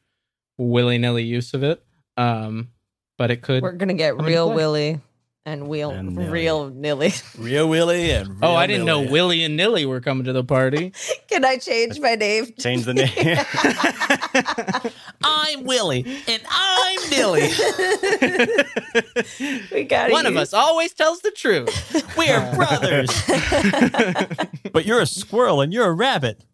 willy 0.57 0.97
nilly 0.97 1.23
use 1.23 1.53
of 1.53 1.63
it. 1.63 1.83
Um, 2.17 2.69
but 3.17 3.31
it 3.31 3.41
could. 3.41 3.63
We're 3.63 3.73
gonna 3.73 3.93
get 3.93 4.21
real. 4.21 4.51
Willy 4.53 4.99
and 5.45 5.67
wheel 5.67 5.91
And 5.91 6.15
Nilly. 6.15 6.29
real 6.29 6.69
Nilly. 6.69 7.13
Real 7.37 7.69
willy 7.69 8.11
and 8.11 8.37
oh, 8.41 8.55
I 8.55 8.65
didn't 8.67 8.85
know 8.85 9.01
Millie. 9.01 9.11
Willie 9.11 9.43
and 9.43 9.55
Nilly 9.55 9.85
were 9.85 10.01
coming 10.01 10.25
to 10.25 10.33
the 10.33 10.43
party. 10.43 10.91
Can 11.27 11.45
I 11.45 11.57
change 11.57 11.99
my 11.99 12.15
name? 12.15 12.47
Change 12.57 12.85
the 12.85 12.93
name. 12.95 14.91
I'm 15.27 15.63
Willie 15.63 16.05
and 16.27 16.41
I'm 16.49 17.09
Millie. 17.09 17.49
we 19.71 19.83
got 19.83 20.11
One 20.11 20.25
of 20.27 20.35
us 20.37 20.53
always 20.53 20.93
tells 20.93 21.21
the 21.21 21.31
truth. 21.31 22.05
We're 22.17 22.39
brothers. 22.55 23.09
but 24.71 24.85
you're 24.85 25.01
a 25.01 25.05
squirrel 25.07 25.61
and 25.61 25.73
you're 25.73 25.87
a 25.87 25.93
rabbit. 25.93 26.45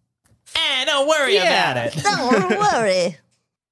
Eh, 0.56 0.86
don't 0.86 1.08
worry 1.08 1.34
Yeah. 1.36 1.72
about 1.72 1.88
it. 1.88 1.94
Don't 2.04 2.60
worry. 2.60 3.18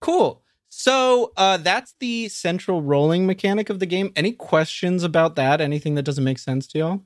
Cool. 0.02 0.42
So 0.70 1.32
uh, 1.36 1.58
that's 1.58 1.94
the 2.00 2.30
central 2.30 2.82
rolling 2.82 3.26
mechanic 3.26 3.70
of 3.70 3.80
the 3.80 3.86
game. 3.86 4.12
Any 4.16 4.32
questions 4.34 5.04
about 5.04 5.36
that? 5.36 5.60
Anything 5.62 5.96
that 5.96 6.04
doesn't 6.04 6.24
make 6.24 6.40
sense 6.40 6.68
to 6.68 6.78
y'all? 6.80 7.02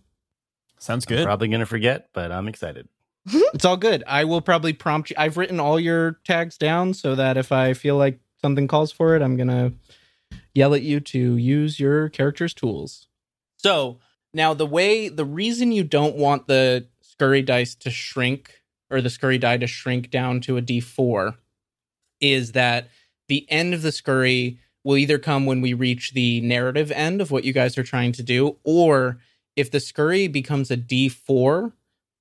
Sounds 0.79 1.05
good. 1.05 1.23
Probably 1.25 1.47
gonna 1.47 1.65
forget, 1.65 2.09
but 2.13 2.31
I'm 2.31 2.47
excited. 2.47 2.87
Mm-hmm. 3.27 3.55
It's 3.55 3.65
all 3.65 3.77
good. 3.77 4.03
I 4.05 4.25
will 4.25 4.41
probably 4.41 4.73
prompt 4.73 5.09
you. 5.09 5.15
I've 5.17 5.37
written 5.37 5.59
all 5.59 5.79
your 5.79 6.19
tags 6.25 6.57
down 6.57 6.93
so 6.93 7.15
that 7.15 7.37
if 7.37 7.51
I 7.51 7.73
feel 7.73 7.97
like 7.97 8.19
something 8.41 8.67
calls 8.67 8.91
for 8.91 9.15
it, 9.15 9.21
I'm 9.21 9.37
gonna 9.37 9.73
yell 10.53 10.73
at 10.73 10.81
you 10.81 10.99
to 10.99 11.37
use 11.37 11.79
your 11.79 12.09
character's 12.09 12.53
tools. 12.53 13.07
So 13.57 13.99
now 14.33 14.53
the 14.53 14.65
way, 14.65 15.07
the 15.07 15.25
reason 15.25 15.71
you 15.71 15.83
don't 15.83 16.17
want 16.17 16.47
the 16.47 16.87
scurry 17.01 17.41
dice 17.41 17.75
to 17.75 17.89
shrink 17.89 18.61
or 18.89 18.99
the 19.01 19.09
scurry 19.09 19.37
die 19.37 19.57
to 19.57 19.67
shrink 19.67 20.09
down 20.09 20.41
to 20.41 20.57
a 20.57 20.61
D4 20.61 21.35
is 22.19 22.51
that 22.51 22.89
the 23.27 23.49
end 23.49 23.73
of 23.73 23.81
the 23.81 23.91
scurry 23.91 24.59
will 24.83 24.97
either 24.97 25.17
come 25.17 25.45
when 25.45 25.61
we 25.61 25.73
reach 25.73 26.11
the 26.11 26.41
narrative 26.41 26.91
end 26.91 27.21
of 27.21 27.31
what 27.31 27.45
you 27.45 27.53
guys 27.53 27.77
are 27.77 27.83
trying 27.83 28.11
to 28.11 28.23
do, 28.23 28.57
or 28.63 29.19
if 29.55 29.71
the 29.71 29.79
scurry 29.79 30.27
becomes 30.27 30.69
a 30.69 30.77
D4, 30.77 31.71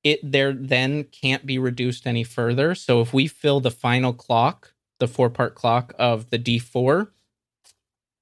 it 0.04 0.18
there 0.22 0.52
then 0.52 1.04
can't 1.04 1.46
be 1.46 1.58
reduced 1.58 2.06
any 2.06 2.24
further. 2.24 2.74
So 2.74 3.00
if 3.00 3.12
we 3.12 3.26
fill 3.26 3.60
the 3.60 3.70
final 3.70 4.12
clock, 4.12 4.72
the 4.98 5.08
four 5.08 5.30
part 5.30 5.54
clock 5.54 5.94
of 5.98 6.30
the 6.30 6.38
D4, 6.38 7.08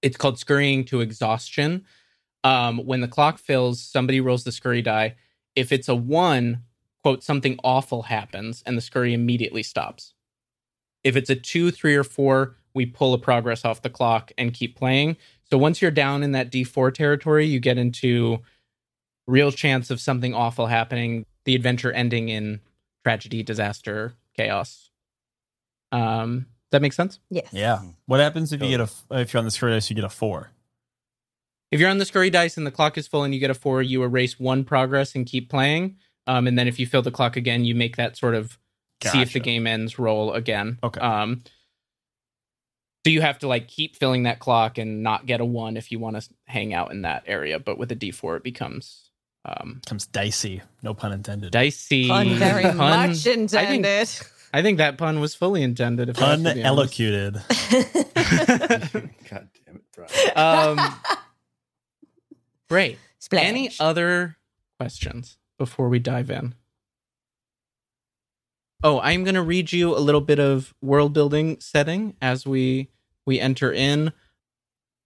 it's 0.03 0.17
called 0.17 0.39
scurrying 0.39 0.85
to 0.87 1.01
exhaustion. 1.01 1.85
Um, 2.43 2.79
when 2.79 3.01
the 3.01 3.09
clock 3.09 3.39
fills, 3.39 3.81
somebody 3.83 4.21
rolls 4.21 4.45
the 4.45 4.53
scurry 4.53 4.83
die. 4.83 5.17
If 5.57 5.73
it's 5.73 5.89
a 5.89 5.95
one, 5.95 6.63
quote, 7.03 7.23
something 7.23 7.59
awful 7.65 8.03
happens 8.03 8.63
and 8.65 8.77
the 8.77 8.83
scurry 8.83 9.13
immediately 9.13 9.63
stops. 9.63 10.15
If 11.05 11.17
it's 11.17 11.31
a 11.31 11.35
two, 11.35 11.71
three, 11.71 11.97
or 11.97 12.05
four, 12.05 12.57
we 12.75 12.87
pull 12.87 13.15
a 13.15 13.19
progress 13.19 13.65
off 13.65 13.83
the 13.83 13.91
clock 13.91 14.33
and 14.39 14.55
keep 14.55 14.77
playing. 14.77 15.17
So 15.51 15.59
once 15.59 15.83
you're 15.83 15.91
down 15.91 16.23
in 16.23 16.33
that 16.33 16.53
D4 16.53 16.95
territory, 16.95 17.47
you 17.47 17.59
get 17.59 17.79
into 17.79 18.39
real 19.27 19.51
chance 19.51 19.91
of 19.91 20.01
something 20.01 20.35
awful 20.35 20.67
happening. 20.67 21.27
The 21.51 21.57
adventure 21.57 21.91
ending 21.91 22.29
in 22.29 22.61
tragedy, 23.03 23.43
disaster, 23.43 24.15
chaos. 24.37 24.93
Um, 25.91 26.47
does 26.71 26.79
that 26.79 26.83
make 26.83 26.93
sense? 26.93 27.19
Yes. 27.29 27.49
Yeah. 27.51 27.81
What 28.07 28.21
happens 28.21 28.53
if 28.53 28.63
you 28.63 28.69
get 28.69 28.81
a 28.81 28.89
if 29.11 29.33
you're 29.33 29.39
on 29.39 29.45
the 29.45 29.51
scurry 29.51 29.73
dice, 29.73 29.91
you 29.91 29.97
get 29.97 30.05
a 30.05 30.09
four? 30.09 30.53
If 31.73 31.81
you're 31.81 31.91
on 31.91 31.99
the 31.99 32.05
scurry 32.05 32.31
dice 32.31 32.57
and 32.57 32.65
the 32.65 32.71
clock 32.71 32.97
is 32.97 33.09
full 33.09 33.25
and 33.25 33.35
you 33.35 33.41
get 33.41 33.51
a 33.51 33.55
four, 33.55 33.83
you 33.83 34.05
erase 34.05 34.39
one 34.39 34.63
progress 34.63 35.17
and 35.17 35.27
keep 35.27 35.51
playing. 35.51 35.97
Um, 36.29 36.47
and 36.47 36.57
then 36.57 36.69
if 36.69 36.79
you 36.79 36.87
fill 36.87 37.03
the 37.03 37.11
clock 37.11 37.37
again, 37.37 37.65
you 37.65 37.75
make 37.75 37.97
that 37.97 38.17
sort 38.17 38.37
of 38.37 38.57
see 39.03 39.21
if 39.21 39.33
the 39.33 39.41
game 39.41 39.67
ends 39.67 39.99
roll 39.99 40.33
again. 40.33 40.79
Okay. 40.85 41.01
Um, 41.01 41.43
so 43.05 43.11
you 43.11 43.23
have 43.23 43.41
to 43.41 43.49
like 43.49 43.67
keep 43.67 43.97
filling 43.97 44.23
that 44.23 44.39
clock 44.39 44.79
and 44.79 45.03
not 45.03 45.27
get 45.27 45.41
a 45.41 45.45
one 45.45 45.77
if 45.77 45.91
you 45.91 45.99
want 45.99 46.21
to 46.21 46.29
hang 46.47 46.73
out 46.75 46.93
in 46.93 47.03
that 47.03 47.25
area. 47.27 47.59
But 47.59 47.77
with 47.77 47.91
a 47.91 47.97
D4, 47.97 48.37
it 48.37 48.45
becomes 48.45 49.10
um, 49.45 49.81
Becomes 49.85 50.07
dicey. 50.07 50.63
No 50.83 50.95
pun 50.95 51.13
intended. 51.13 51.51
dicey. 51.53 52.09
Pun 52.09 52.35
very 52.35 52.63
Pun- 52.65 52.77
much 52.77 53.11
I 53.11 53.15
think, 53.15 53.37
intended. 53.53 54.09
I 54.53 54.63
think 54.63 54.79
that 54.79 54.99
pun 54.99 55.21
was 55.21 55.35
fully 55.35 55.63
intended. 55.63 56.09
If 56.09 56.19
I 56.19 56.21
Pun 56.37 56.45
have 56.45 56.55
to 56.55 56.61
be 56.61 56.65
honest. 56.65 57.01
elocuted. 57.01 57.35
God 59.31 59.49
damn 59.65 59.77
it, 59.77 59.85
Brian. 59.95 60.79
Um, 60.79 60.95
great. 62.69 62.99
Splash. 63.19 63.45
Any 63.45 63.71
other 63.79 64.37
questions 64.79 65.37
before 65.59 65.89
we 65.89 65.99
dive 65.99 66.31
in? 66.31 66.55
Oh, 68.83 68.99
I'm 69.01 69.25
going 69.25 69.35
to 69.35 69.43
read 69.43 69.73
you 69.73 69.95
a 69.95 70.01
little 70.01 70.23
bit 70.23 70.39
of 70.41 70.75
world 70.81 71.13
building 71.13 71.59
setting 71.61 72.17
as 72.23 72.47
we 72.47 72.91
we 73.27 73.39
enter 73.39 73.71
in. 73.73 74.13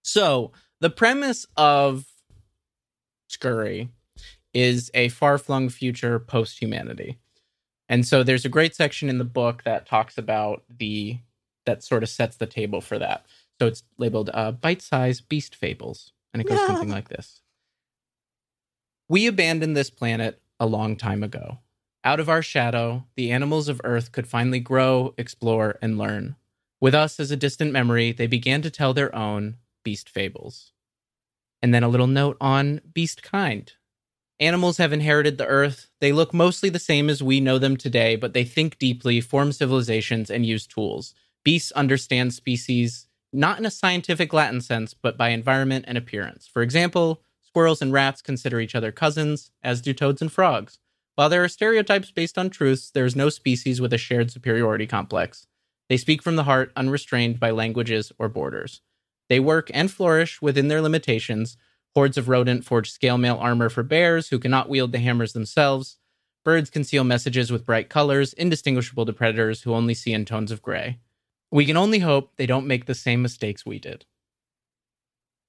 So, 0.03 0.53
the 0.81 0.91
premise 0.91 1.45
of 1.57 2.05
Scurry 3.29 3.89
is 4.55 4.91
a 4.95 5.09
far-flung 5.09 5.69
future 5.69 6.19
post-humanity. 6.19 7.19
And 7.89 8.07
so 8.07 8.23
there's 8.23 8.45
a 8.45 8.51
great 8.51 8.75
section 8.75 9.11
in 9.11 9.19
the 9.19 9.25
book 9.25 9.65
that 9.65 9.87
talks 9.87 10.17
about 10.17 10.63
the 10.69 11.19
that 11.67 11.83
sort 11.83 12.03
of 12.03 12.09
sets 12.09 12.37
the 12.37 12.47
table 12.47 12.81
for 12.81 12.99
that. 12.99 13.25
So 13.59 13.67
it's 13.67 13.85
labeled 13.99 14.31
uh, 14.35 14.53
bite-sized 14.53 15.29
beast 15.29 15.55
fables, 15.55 16.13
and 16.33 16.41
it 16.41 16.49
goes 16.49 16.59
something 16.67 16.91
like 16.91 17.09
this: 17.09 17.43
We 19.09 19.27
abandoned 19.27 19.77
this 19.77 19.91
planet 19.91 20.41
a 20.59 20.67
long 20.67 20.97
time 20.97 21.23
ago. 21.23 21.59
Out 22.05 22.21
of 22.21 22.29
our 22.29 22.43
shadow, 22.43 23.05
the 23.17 23.31
animals 23.31 23.69
of 23.69 23.81
Earth 23.83 24.13
could 24.13 24.29
finally 24.29 24.61
grow, 24.61 25.15
explore, 25.17 25.79
and 25.81 25.97
learn. 25.97 26.37
With 26.81 26.95
us 26.95 27.19
as 27.19 27.31
a 27.31 27.37
distant 27.37 27.73
memory, 27.73 28.13
they 28.13 28.27
began 28.27 28.61
to 28.61 28.71
tell 28.71 28.93
their 28.93 29.15
own 29.15 29.57
beast 29.85 30.11
fables. 30.11 30.73
And 31.63 31.73
then 31.73 31.83
a 31.83 31.89
little 31.89 32.07
note 32.07 32.37
on 32.43 32.83
beast 32.93 33.23
kind. 33.23 33.73
Animals 34.41 34.79
have 34.79 34.93
inherited 34.93 35.39
the 35.39 35.47
earth. 35.47 35.91
They 36.01 36.13
look 36.13 36.35
mostly 36.35 36.69
the 36.69 36.79
same 36.79 37.09
as 37.09 37.23
we 37.23 37.41
know 37.41 37.59
them 37.59 37.77
today, 37.77 38.17
but 38.17 38.33
they 38.35 38.45
think 38.45 38.79
deeply, 38.79 39.21
form 39.21 39.53
civilizations, 39.53 40.29
and 40.31 40.45
use 40.45 40.67
tools. 40.67 41.15
Beasts 41.45 41.73
understand 41.73 42.35
species 42.35 43.07
not 43.33 43.59
in 43.59 43.67
a 43.67 43.71
scientific 43.71 44.33
Latin 44.33 44.61
sense, 44.61 44.95
but 44.95 45.17
by 45.19 45.31
environment 45.31 45.85
and 45.89 45.99
appearance. 45.99 46.47
For 46.47 46.63
example, 46.63 47.21
squirrels 47.43 47.83
and 47.83 47.93
rats 47.93 48.23
consider 48.23 48.61
each 48.61 48.75
other 48.75 48.93
cousins, 48.93 49.51
as 49.63 49.81
do 49.81 49.93
toads 49.93 50.23
and 50.23 50.33
frogs. 50.33 50.79
While 51.17 51.29
there 51.29 51.45
are 51.45 51.49
stereotypes 51.49 52.11
based 52.11 52.39
on 52.39 52.51
truths, 52.51 52.91
there 52.91 53.05
is 53.05 53.17
no 53.17 53.29
species 53.29 53.81
with 53.81 53.93
a 53.93 53.99
shared 53.99 54.31
superiority 54.31 54.87
complex. 54.87 55.47
They 55.89 55.97
speak 55.97 56.23
from 56.23 56.37
the 56.37 56.45
heart, 56.45 56.73
unrestrained 56.77 57.39
by 57.39 57.51
languages 57.51 58.13
or 58.19 58.29
borders. 58.29 58.81
They 59.29 59.41
work 59.41 59.71
and 59.75 59.91
flourish 59.91 60.41
within 60.41 60.69
their 60.69 60.81
limitations. 60.81 61.57
Hordes 61.95 62.19
of 62.19 62.29
rodent 62.29 62.65
forge 62.65 62.91
scale 62.91 63.19
mail 63.19 63.37
armor 63.37 63.69
for 63.69 63.83
bears 63.83 64.29
who 64.29 64.39
cannot 64.39 64.69
wield 64.69 64.93
the 64.93 64.99
hammers 64.99 65.33
themselves. 65.33 65.99
Birds 66.45 66.69
conceal 66.69 67.05
messages 67.05 67.51
with 67.51 67.65
bright 67.65 67.89
colors, 67.89 68.33
indistinguishable 68.33 69.07
to 69.07 69.13
predators 69.13 69.63
who 69.63 69.73
only 69.73 69.95
see 69.95 70.13
in 70.13 70.25
tones 70.25 70.51
of 70.51 70.61
gray. 70.61 70.99
We 71.51 71.65
can 71.65 71.77
only 71.77 72.01
hope 72.01 72.33
they 72.37 72.47
don't 72.47 72.67
make 72.67 72.87
the 72.87 72.95
same 72.95 73.23
mistakes 73.23 73.65
we 73.65 73.79
did. 73.79 74.05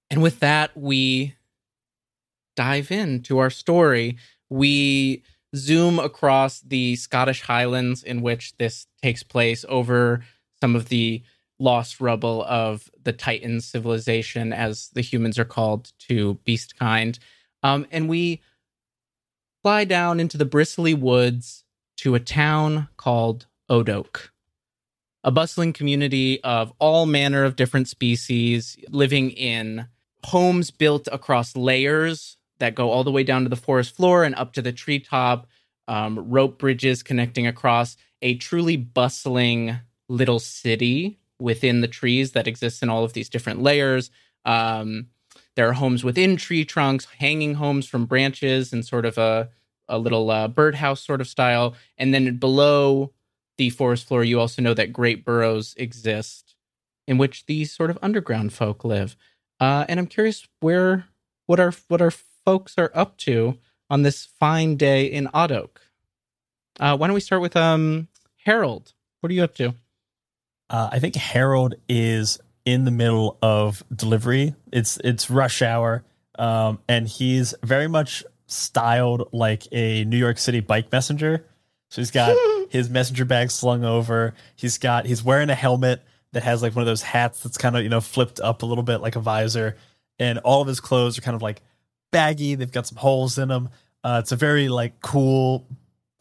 And 0.09 0.21
with 0.21 0.39
that, 0.39 0.77
we 0.77 1.35
dive 2.55 2.91
into 2.91 3.39
our 3.39 3.49
story. 3.49 4.17
We 4.49 5.23
zoom 5.55 5.99
across 5.99 6.61
the 6.61 6.95
Scottish 6.95 7.41
Highlands 7.41 8.03
in 8.03 8.21
which 8.21 8.55
this 8.57 8.87
takes 9.01 9.23
place 9.23 9.65
over 9.67 10.23
some 10.61 10.75
of 10.75 10.89
the 10.89 11.23
lost 11.59 12.01
rubble 12.01 12.43
of 12.43 12.89
the 13.03 13.13
Titan 13.13 13.61
civilization, 13.61 14.51
as 14.51 14.89
the 14.89 15.01
humans 15.01 15.39
are 15.39 15.45
called 15.45 15.91
to 15.99 16.35
beast 16.45 16.77
kind. 16.77 17.17
Um, 17.63 17.87
and 17.91 18.09
we 18.09 18.41
fly 19.63 19.85
down 19.85 20.19
into 20.19 20.37
the 20.37 20.45
bristly 20.45 20.93
woods 20.93 21.63
to 21.97 22.15
a 22.15 22.19
town 22.19 22.89
called 22.97 23.47
Odoke, 23.69 24.29
a 25.23 25.31
bustling 25.31 25.73
community 25.73 26.43
of 26.43 26.73
all 26.79 27.05
manner 27.05 27.43
of 27.43 27.55
different 27.55 27.87
species 27.87 28.77
living 28.89 29.31
in 29.31 29.87
homes 30.25 30.71
built 30.71 31.07
across 31.11 31.55
layers 31.55 32.37
that 32.59 32.75
go 32.75 32.91
all 32.91 33.03
the 33.03 33.11
way 33.11 33.23
down 33.23 33.43
to 33.43 33.49
the 33.49 33.55
forest 33.55 33.95
floor 33.95 34.23
and 34.23 34.35
up 34.35 34.53
to 34.53 34.61
the 34.61 34.71
treetop, 34.71 35.47
um, 35.87 36.29
rope 36.29 36.57
bridges 36.57 37.03
connecting 37.03 37.47
across 37.47 37.97
a 38.21 38.35
truly 38.35 38.77
bustling 38.77 39.77
little 40.07 40.39
city 40.39 41.19
within 41.39 41.81
the 41.81 41.87
trees 41.87 42.31
that 42.31 42.47
exists 42.47 42.81
in 42.81 42.89
all 42.89 43.03
of 43.03 43.13
these 43.13 43.29
different 43.29 43.61
layers. 43.61 44.09
Um, 44.45 45.07
there 45.55 45.67
are 45.69 45.73
homes 45.73 46.03
within 46.03 46.37
tree 46.37 46.65
trunks, 46.65 47.05
hanging 47.17 47.55
homes 47.55 47.87
from 47.87 48.05
branches, 48.05 48.73
and 48.73 48.85
sort 48.85 49.05
of 49.05 49.17
a 49.17 49.49
a 49.87 49.97
little 49.99 50.31
uh, 50.31 50.47
birdhouse 50.47 51.01
sort 51.05 51.21
of 51.21 51.27
style. 51.27 51.75
And 51.97 52.13
then 52.13 52.37
below 52.37 53.11
the 53.57 53.69
forest 53.69 54.07
floor, 54.07 54.23
you 54.23 54.39
also 54.39 54.61
know 54.61 54.73
that 54.73 54.91
great 54.91 55.23
burrows 55.23 55.75
exist 55.77 56.55
in 57.07 57.17
which 57.17 57.45
these 57.45 57.71
sort 57.71 57.89
of 57.89 57.99
underground 58.01 58.51
folk 58.51 58.83
live. 58.83 59.15
Uh, 59.59 59.85
and 59.87 59.99
I'm 59.99 60.07
curious 60.07 60.47
where 60.59 61.05
what 61.45 61.59
our 61.59 61.71
what 61.87 62.01
our 62.01 62.11
folks 62.11 62.77
are 62.77 62.91
up 62.93 63.17
to 63.17 63.57
on 63.89 64.01
this 64.01 64.25
fine 64.25 64.75
day 64.75 65.05
in 65.05 65.27
Odoke. 65.27 65.77
Uh, 66.79 66.97
why 66.97 67.07
don't 67.07 67.13
we 67.13 67.19
start 67.21 67.41
with 67.41 67.55
um 67.55 68.07
Harold? 68.43 68.93
What 69.21 69.31
are 69.31 69.33
you 69.33 69.43
up 69.43 69.55
to? 69.55 69.75
Uh, 70.69 70.89
I 70.91 70.99
think 70.99 71.15
Harold 71.15 71.75
is 71.87 72.39
in 72.65 72.85
the 72.85 72.91
middle 72.91 73.37
of 73.41 73.83
delivery. 73.95 74.55
It's 74.71 74.97
it's 75.03 75.29
rush 75.29 75.61
hour, 75.61 76.03
um, 76.39 76.79
and 76.89 77.07
he's 77.07 77.53
very 77.63 77.87
much 77.87 78.23
styled 78.47 79.29
like 79.31 79.67
a 79.71 80.03
New 80.05 80.17
York 80.17 80.37
City 80.37 80.59
bike 80.59 80.91
messenger. 80.91 81.45
So 81.89 82.01
he's 82.01 82.11
got 82.11 82.35
his 82.69 82.89
messenger 82.89 83.25
bag 83.25 83.51
slung 83.51 83.85
over. 83.85 84.33
He's 84.55 84.77
got 84.77 85.05
he's 85.05 85.23
wearing 85.23 85.49
a 85.49 85.55
helmet 85.55 86.03
that 86.33 86.43
has 86.43 86.61
like 86.61 86.75
one 86.75 86.81
of 86.81 86.87
those 86.87 87.03
hats 87.03 87.43
that's 87.43 87.57
kind 87.57 87.77
of 87.77 87.83
you 87.83 87.89
know 87.89 88.01
flipped 88.01 88.39
up 88.39 88.63
a 88.63 88.65
little 88.65 88.83
bit 88.83 88.97
like 88.97 89.15
a 89.15 89.21
visor, 89.21 89.77
and 90.19 90.39
all 90.39 90.61
of 90.61 90.67
his 90.67 90.79
clothes 90.79 91.17
are 91.17 91.21
kind 91.21 91.35
of 91.35 91.41
like 91.41 91.61
baggy. 92.11 92.55
They've 92.55 92.71
got 92.71 92.87
some 92.87 92.97
holes 92.97 93.37
in 93.37 93.49
them. 93.49 93.69
Uh, 94.03 94.19
it's 94.21 94.31
a 94.31 94.35
very 94.35 94.69
like 94.69 94.99
cool 95.01 95.67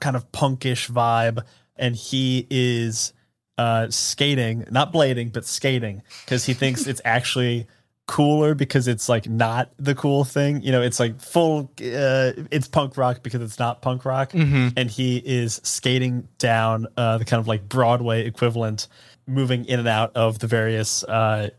kind 0.00 0.16
of 0.16 0.30
punkish 0.33 0.90
vibe, 0.90 1.44
and 1.76 1.96
he 1.96 2.46
is 2.50 3.14
uh, 3.58 3.88
skating, 3.90 4.64
not 4.70 4.92
blading, 4.92 5.32
but 5.32 5.44
skating 5.44 6.02
because 6.24 6.44
he 6.44 6.54
thinks 6.54 6.86
it's 6.86 7.00
actually 7.04 7.66
cooler 8.06 8.54
because 8.54 8.86
it's 8.86 9.08
like 9.08 9.28
not 9.28 9.72
the 9.78 9.94
cool 9.94 10.24
thing. 10.24 10.62
You 10.62 10.72
know, 10.72 10.82
it's 10.82 11.00
like 11.00 11.20
full, 11.20 11.70
uh, 11.80 12.32
it's 12.50 12.68
punk 12.68 12.96
rock 12.96 13.22
because 13.22 13.40
it's 13.40 13.58
not 13.58 13.82
punk 13.82 14.04
rock. 14.04 14.32
Mm-hmm. 14.32 14.68
And 14.76 14.90
he 14.90 15.18
is 15.18 15.60
skating 15.64 16.28
down 16.38 16.86
uh, 16.96 17.18
the 17.18 17.24
kind 17.24 17.40
of 17.40 17.48
like 17.48 17.68
Broadway 17.68 18.26
equivalent, 18.26 18.88
moving 19.26 19.64
in 19.66 19.78
and 19.78 19.88
out 19.88 20.12
of 20.16 20.38
the 20.38 20.46
various 20.46 21.02
uh, 21.04 21.50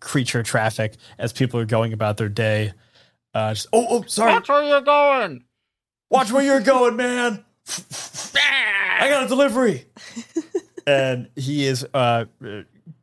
creature 0.00 0.42
traffic 0.42 0.94
as 1.18 1.32
people 1.32 1.60
are 1.60 1.66
going 1.66 1.92
about 1.92 2.16
their 2.16 2.28
day. 2.28 2.72
Uh, 3.34 3.54
just, 3.54 3.68
oh, 3.72 3.86
oh, 3.90 4.04
sorry. 4.06 4.32
Watch 4.32 4.48
where 4.48 4.64
you're 4.64 4.80
going. 4.80 5.44
Watch 6.10 6.32
where 6.32 6.42
you're 6.42 6.60
going, 6.60 6.96
man. 6.96 7.44
I 9.00 9.08
got 9.08 9.24
a 9.24 9.28
delivery. 9.28 9.86
and 10.86 11.28
he 11.36 11.66
is 11.66 11.86
uh, 11.94 12.24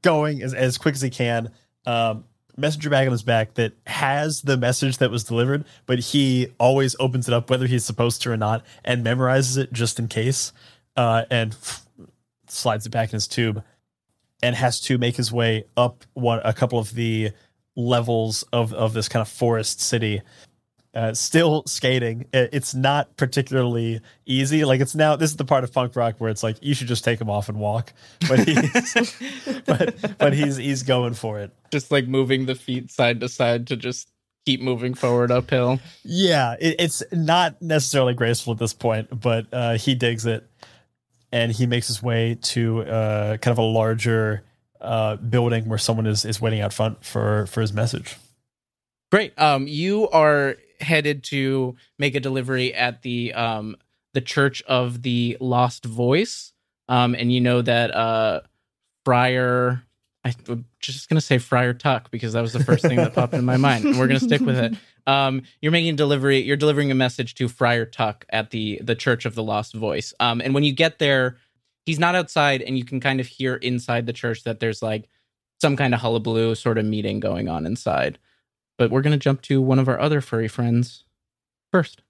going 0.01 0.41
as, 0.41 0.53
as 0.53 0.77
quick 0.77 0.95
as 0.95 1.01
he 1.01 1.09
can. 1.09 1.51
Um, 1.85 2.25
messenger 2.57 2.89
bag 2.89 3.07
on 3.07 3.11
his 3.11 3.23
back 3.23 3.53
that 3.53 3.73
has 3.85 4.41
the 4.41 4.57
message 4.57 4.97
that 4.97 5.11
was 5.11 5.23
delivered, 5.23 5.63
but 5.85 5.99
he 5.99 6.47
always 6.59 6.95
opens 6.99 7.27
it 7.27 7.33
up, 7.33 7.49
whether 7.49 7.67
he's 7.67 7.85
supposed 7.85 8.21
to 8.23 8.31
or 8.31 8.37
not, 8.37 8.65
and 8.83 9.05
memorizes 9.05 9.57
it 9.57 9.71
just 9.71 9.99
in 9.99 10.07
case, 10.07 10.51
uh, 10.95 11.23
and 11.29 11.55
slides 12.47 12.85
it 12.85 12.89
back 12.89 13.09
in 13.09 13.17
his 13.17 13.27
tube, 13.27 13.63
and 14.41 14.55
has 14.55 14.81
to 14.81 14.97
make 14.97 15.15
his 15.15 15.31
way 15.31 15.65
up 15.77 16.03
one 16.13 16.41
a 16.43 16.53
couple 16.53 16.79
of 16.79 16.93
the 16.95 17.31
levels 17.75 18.43
of 18.51 18.73
of 18.73 18.93
this 18.93 19.07
kind 19.07 19.21
of 19.21 19.27
forest 19.27 19.79
city 19.79 20.21
uh, 20.97 21.13
still 21.13 21.63
skating. 21.67 22.25
It- 22.33 22.49
It's 22.53 22.73
not 22.73 23.15
particularly 23.17 24.01
easy. 24.25 24.65
Like 24.65 24.81
it's 24.81 24.95
now 24.95 25.15
this 25.15 25.29
is 25.31 25.37
the 25.37 25.45
part 25.45 25.63
of 25.63 25.71
punk 25.71 25.95
rock 25.95 26.15
where 26.17 26.29
it's 26.31 26.41
like 26.43 26.57
you 26.61 26.73
should 26.73 26.87
just 26.87 27.03
take 27.03 27.21
him 27.21 27.29
off 27.29 27.49
and 27.49 27.59
walk. 27.59 27.93
But 28.27 28.39
he's 28.47 29.15
but 29.65 30.17
but 30.17 30.33
he's 30.33 30.55
he's 30.57 30.83
going 30.83 31.13
for 31.13 31.39
it. 31.39 31.51
Just 31.71 31.91
like 31.91 32.07
moving 32.07 32.45
the 32.47 32.55
feet 32.55 32.89
side 32.91 33.19
to 33.21 33.29
side 33.29 33.67
to 33.67 33.75
just 33.77 34.09
keep 34.45 34.61
moving 34.61 34.93
forward 34.93 35.29
uphill. 35.29 35.79
Yeah, 36.03 36.55
it, 36.59 36.77
it's 36.79 37.03
not 37.11 37.61
necessarily 37.61 38.13
graceful 38.13 38.53
at 38.53 38.59
this 38.59 38.73
point, 38.73 39.07
but 39.21 39.45
uh, 39.53 39.73
he 39.77 39.93
digs 39.93 40.25
it, 40.25 40.49
and 41.31 41.51
he 41.51 41.65
makes 41.67 41.87
his 41.87 42.01
way 42.01 42.37
to 42.41 42.81
uh, 42.83 43.37
kind 43.37 43.51
of 43.51 43.57
a 43.57 43.61
larger 43.61 44.43
uh, 44.79 45.17
building 45.17 45.67
where 45.67 45.77
someone 45.77 46.07
is 46.07 46.23
is 46.25 46.39
waiting 46.41 46.61
out 46.61 46.73
front 46.73 47.03
for 47.03 47.45
for 47.47 47.61
his 47.61 47.73
message. 47.73 48.15
Great. 49.11 49.37
Um, 49.37 49.67
you 49.67 50.09
are 50.09 50.55
headed 50.79 51.23
to 51.25 51.75
make 51.97 52.15
a 52.15 52.19
delivery 52.19 52.73
at 52.73 53.01
the 53.01 53.33
um 53.33 53.75
the 54.13 54.21
Church 54.21 54.61
of 54.63 55.01
the 55.01 55.37
Lost 55.39 55.85
Voice. 55.85 56.53
Um, 56.89 57.15
and 57.15 57.31
you 57.31 57.41
know 57.41 57.61
that 57.61 57.93
uh 57.93 58.41
Friar 59.05 59.83
I, 60.23 60.33
am 60.49 60.65
just 60.79 61.09
gonna 61.09 61.21
say 61.21 61.37
Friar 61.37 61.73
Tuck 61.73 62.11
because 62.11 62.33
that 62.33 62.41
was 62.41 62.53
the 62.53 62.63
first 62.63 62.83
thing 62.83 62.97
that 62.97 63.13
popped 63.13 63.33
in 63.33 63.45
my 63.45 63.57
mind. 63.57 63.85
And 63.85 63.97
we're 63.97 64.07
gonna 64.07 64.19
stick 64.19 64.41
with 64.41 64.57
it. 64.57 64.75
Um, 65.07 65.43
you're 65.61 65.71
making 65.71 65.93
a 65.93 65.95
delivery. 65.95 66.39
You're 66.39 66.57
delivering 66.57 66.91
a 66.91 66.93
message 66.93 67.33
to 67.35 67.47
Friar 67.47 67.85
Tuck 67.85 68.25
at 68.27 68.49
the 68.49 68.81
the 68.83 68.93
Church 68.93 69.23
of 69.23 69.35
the 69.35 69.41
Lost 69.41 69.73
Voice. 69.73 70.13
Um, 70.19 70.41
and 70.41 70.53
when 70.53 70.65
you 70.65 70.73
get 70.73 70.99
there, 70.99 71.37
he's 71.85 71.97
not 71.97 72.13
outside, 72.13 72.61
and 72.61 72.77
you 72.77 72.83
can 72.83 72.99
kind 72.99 73.21
of 73.21 73.25
hear 73.25 73.55
inside 73.55 74.05
the 74.05 74.11
church 74.11 74.43
that 74.43 74.59
there's 74.59 74.81
like 74.81 75.07
some 75.61 75.77
kind 75.77 75.93
of 75.93 76.01
hullabaloo 76.01 76.55
sort 76.55 76.77
of 76.77 76.85
meeting 76.85 77.21
going 77.21 77.47
on 77.47 77.65
inside. 77.65 78.19
But 78.77 78.91
we're 78.91 79.01
gonna 79.01 79.17
jump 79.17 79.41
to 79.43 79.61
one 79.61 79.79
of 79.79 79.87
our 79.87 79.99
other 79.99 80.21
furry 80.21 80.47
friends 80.47 81.03
first. 81.71 82.01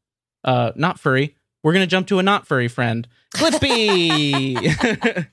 Uh, 0.43 0.71
not 0.75 0.99
furry. 0.99 1.35
We're 1.63 1.73
gonna 1.73 1.87
jump 1.87 2.07
to 2.07 2.19
a 2.19 2.23
not 2.23 2.45
furry 2.47 2.67
friend, 2.67 3.07
Glippy. 3.35 4.55
Glippy 4.55 5.27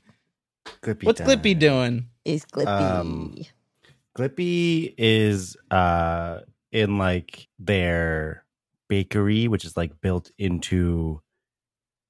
What's 1.04 1.20
Glippy 1.20 1.52
time. 1.52 1.58
doing? 1.58 2.08
Is 2.24 2.44
Glippy. 2.46 2.66
Um, 2.66 3.36
Glippy 4.16 4.94
is 4.96 5.56
uh 5.70 6.40
in 6.72 6.98
like 6.98 7.48
their 7.58 8.44
bakery, 8.88 9.48
which 9.48 9.64
is 9.64 9.76
like 9.76 10.00
built 10.00 10.30
into 10.38 11.20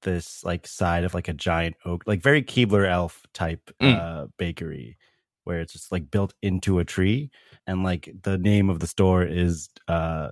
this 0.03 0.43
like 0.43 0.67
side 0.67 1.03
of 1.03 1.13
like 1.13 1.27
a 1.27 1.33
giant 1.33 1.75
oak, 1.85 2.03
like 2.05 2.21
very 2.21 2.43
Keebler 2.43 2.87
elf 2.89 3.23
type 3.33 3.71
Mm. 3.81 3.99
uh 3.99 4.27
bakery, 4.37 4.97
where 5.43 5.59
it's 5.61 5.73
just 5.73 5.91
like 5.91 6.09
built 6.11 6.33
into 6.41 6.79
a 6.79 6.85
tree, 6.85 7.31
and 7.67 7.83
like 7.83 8.09
the 8.23 8.37
name 8.37 8.69
of 8.69 8.79
the 8.79 8.87
store 8.87 9.23
is 9.23 9.69
uh 9.87 10.29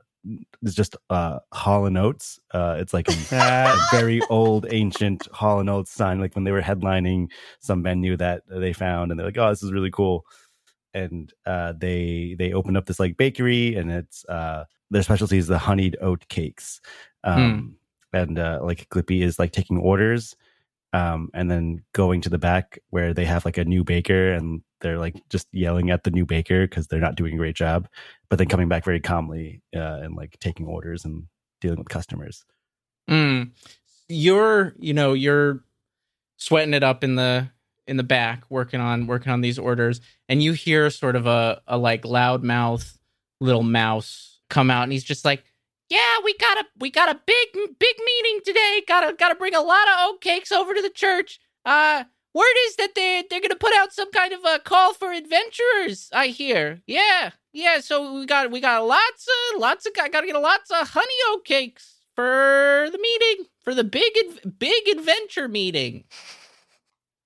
is 0.62 0.74
just 0.76 0.96
uh 1.10 1.40
Hall 1.52 1.86
and 1.86 1.98
Oates. 1.98 2.40
Uh, 2.52 2.76
it's 2.80 2.94
like 2.94 3.08
a, 3.10 3.16
a 3.36 3.76
very 3.92 4.22
old 4.30 4.66
ancient 4.70 5.28
Hall 5.34 5.60
and 5.60 5.70
Oates 5.70 5.92
sign, 5.92 6.20
like 6.20 6.36
when 6.36 6.46
they 6.46 6.52
were 6.52 6.62
headlining 6.62 7.30
some 7.60 7.82
menu 7.82 8.16
that 8.18 8.44
they 8.48 8.74
found, 8.74 9.12
and 9.12 9.20
they're 9.20 9.28
like, 9.28 9.38
"Oh, 9.38 9.50
this 9.50 9.64
is 9.64 9.74
really 9.74 9.92
cool." 9.92 10.26
And 10.94 11.34
uh, 11.46 11.74
they 11.78 12.36
they 12.38 12.54
opened 12.54 12.78
up 12.78 12.86
this 12.86 13.00
like 13.00 13.18
bakery, 13.18 13.76
and 13.76 13.92
it's 13.92 14.26
uh, 14.30 14.66
their 14.92 15.04
specialty 15.04 15.38
is 15.40 15.48
the 15.48 15.58
honeyed 15.58 15.98
oat 16.02 16.28
cakes. 16.30 16.82
Um, 17.24 17.78
And 18.14 18.38
uh, 18.38 18.60
like 18.62 18.88
Glippy 18.90 19.24
is 19.24 19.40
like 19.40 19.52
taking 19.54 19.78
orders, 19.80 20.36
um, 20.94 21.30
and 21.34 21.50
then 21.50 21.84
going 21.94 22.22
to 22.22 22.30
the 22.30 22.38
back 22.38 22.80
where 22.92 23.14
they 23.14 23.26
have 23.26 23.46
like 23.46 23.58
a 23.58 23.66
new 23.66 23.84
baker, 23.84 24.32
and 24.32 24.62
they're 24.82 25.00
like 25.00 25.16
just 25.30 25.48
yelling 25.52 25.90
at 25.90 26.04
the 26.04 26.12
new 26.12 26.26
baker 26.26 26.68
because 26.68 26.88
they're 26.88 27.00
not 27.00 27.16
doing 27.16 27.34
a 27.34 27.38
great 27.38 27.56
job, 27.56 27.88
but 28.30 28.38
then 28.38 28.48
coming 28.48 28.70
back 28.70 28.86
very 28.86 29.00
calmly 29.00 29.62
uh, 29.76 30.00
and 30.02 30.16
like 30.16 30.38
taking 30.40 30.68
orders 30.68 31.04
and 31.04 31.24
dealing 31.62 31.80
with 31.80 31.90
customers. 31.90 32.46
Mm. 33.10 33.52
You're, 34.08 34.76
you 34.80 34.94
know, 34.94 35.14
you're 35.14 35.64
sweating 36.38 36.74
it 36.74 36.84
up 36.84 37.04
in 37.04 37.16
the 37.16 37.50
in 37.88 37.98
the 37.98 38.04
back, 38.04 38.44
working 38.50 38.80
on 38.80 39.08
working 39.08 39.32
on 39.32 39.42
these 39.42 39.60
orders, 39.60 40.00
and 40.30 40.42
you 40.42 40.54
hear 40.54 40.90
sort 40.90 41.16
of 41.16 41.26
a 41.26 41.62
a 41.68 41.78
like 41.78 42.06
loud 42.06 42.44
mouth 42.44 42.98
little 43.40 43.64
mouse 43.64 44.40
come 44.50 44.70
out, 44.70 44.84
and 44.84 44.92
he's 44.92 45.04
just 45.04 45.26
like, 45.26 45.44
"Yeah, 45.94 46.16
we 46.24 46.36
got 46.38 46.58
a 46.58 46.66
we 46.80 46.90
got 46.90 47.10
a 47.10 47.20
big 47.26 47.48
big 47.54 47.96
meeting 48.06 48.40
today. 48.46 48.82
Got 48.88 49.02
to 49.02 49.14
got 49.14 49.30
to 49.30 49.36
bring 49.36 49.56
a 49.56 49.62
lot 49.62 49.88
of 49.88 49.94
oat 50.00 50.22
cakes 50.22 50.52
over 50.52 50.74
to 50.74 50.82
the 50.82 50.90
church. 50.90 51.40
Uh." 51.66 52.06
Word 52.36 52.56
is 52.66 52.78
that 52.78 52.96
they're 52.96 53.24
they're 53.30 53.42
gonna 53.42 53.56
put 53.56 53.76
out 53.76 53.94
some 53.94 54.12
kind 54.12 54.34
of 54.34 54.40
a 54.44 54.58
call 54.58 54.96
for 54.96 55.12
adventurers. 55.12 56.10
I 56.12 56.28
hear, 56.28 56.82
yeah, 56.88 57.30
yeah. 57.54 57.80
So 57.80 58.12
we 58.12 58.26
got 58.26 58.50
we 58.50 58.60
got 58.60 58.84
lots 58.88 59.28
of 59.28 59.62
lots 59.62 59.86
of 59.86 59.94
got 59.94 60.12
to 60.12 60.26
get 60.26 60.42
lots 60.42 60.72
of 60.72 60.90
honey 60.90 61.14
oat 61.30 61.46
cakes 61.46 62.00
for 62.16 62.88
the 62.92 62.98
meeting 62.98 63.46
for 63.64 63.76
the 63.76 63.84
big 63.84 64.14
big 64.58 64.88
adventure 64.88 65.48
meeting. 65.48 66.06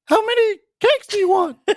How 0.08 0.26
many 0.26 0.58
cakes 0.82 1.08
do 1.08 1.18
you 1.18 1.30
want? 1.30 1.58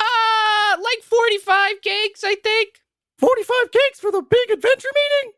Uh 0.00 0.76
like 0.80 1.02
45 1.02 1.80
cakes, 1.82 2.22
I 2.24 2.34
think. 2.36 2.80
45 3.18 3.72
cakes 3.72 4.00
for 4.00 4.10
the 4.12 4.22
big 4.22 4.50
adventure 4.50 4.88
meeting? 4.94 5.37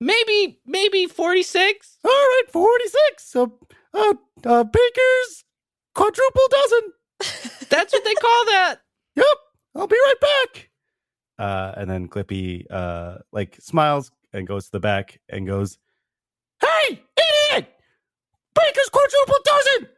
Maybe 0.00 0.60
maybe 0.64 1.06
46. 1.06 1.98
All 2.04 2.10
right, 2.10 2.44
46. 2.50 3.36
Uh, 3.36 3.46
uh, 3.94 4.14
uh, 4.44 4.64
baker's 4.64 5.44
quadruple 5.94 6.42
dozen. 6.50 6.92
That's 7.68 7.92
what 7.92 8.04
they 8.04 8.14
call 8.14 8.44
that. 8.46 8.76
Yep, 9.16 9.26
I'll 9.74 9.86
be 9.88 9.96
right 9.96 10.20
back. 10.20 10.70
Uh, 11.38 11.72
and 11.76 11.90
then 11.90 12.08
Glippy, 12.08 12.64
uh, 12.70 13.18
like 13.32 13.56
smiles 13.60 14.10
and 14.32 14.46
goes 14.46 14.66
to 14.66 14.72
the 14.72 14.80
back 14.80 15.20
and 15.28 15.46
goes, 15.46 15.78
"Hey, 16.60 17.02
idiot! 17.50 17.68
Baker's 18.54 18.88
quadruple 18.90 19.38
dozen. 19.44 19.88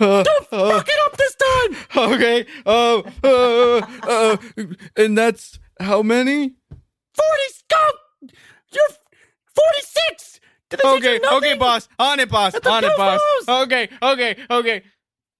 Uh, 0.00 0.22
Don't 0.22 0.46
fuck 0.46 0.88
it 0.88 1.00
up 1.06 1.16
this 1.16 1.34
time. 1.34 2.12
okay. 2.14 2.46
Uh, 2.64 3.02
uh, 3.24 3.86
uh, 4.02 4.36
and 4.96 5.18
that's 5.18 5.58
how 5.80 6.02
many? 6.02 6.54
Forty. 7.14 7.42
Go. 7.68 7.90
You're 8.72 8.96
forty-six. 9.58 10.40
Did 10.70 10.80
they 10.82 10.94
teach 10.96 11.04
you 11.04 11.16
Okay, 11.16 11.36
okay, 11.36 11.54
boss. 11.58 11.88
On 11.98 12.20
it, 12.20 12.28
boss. 12.30 12.54
On 12.54 12.84
it, 12.84 12.96
boss. 12.96 13.20
first. 13.38 13.48
Okay, 13.48 13.88
okay, 14.02 14.36
okay. 14.50 14.82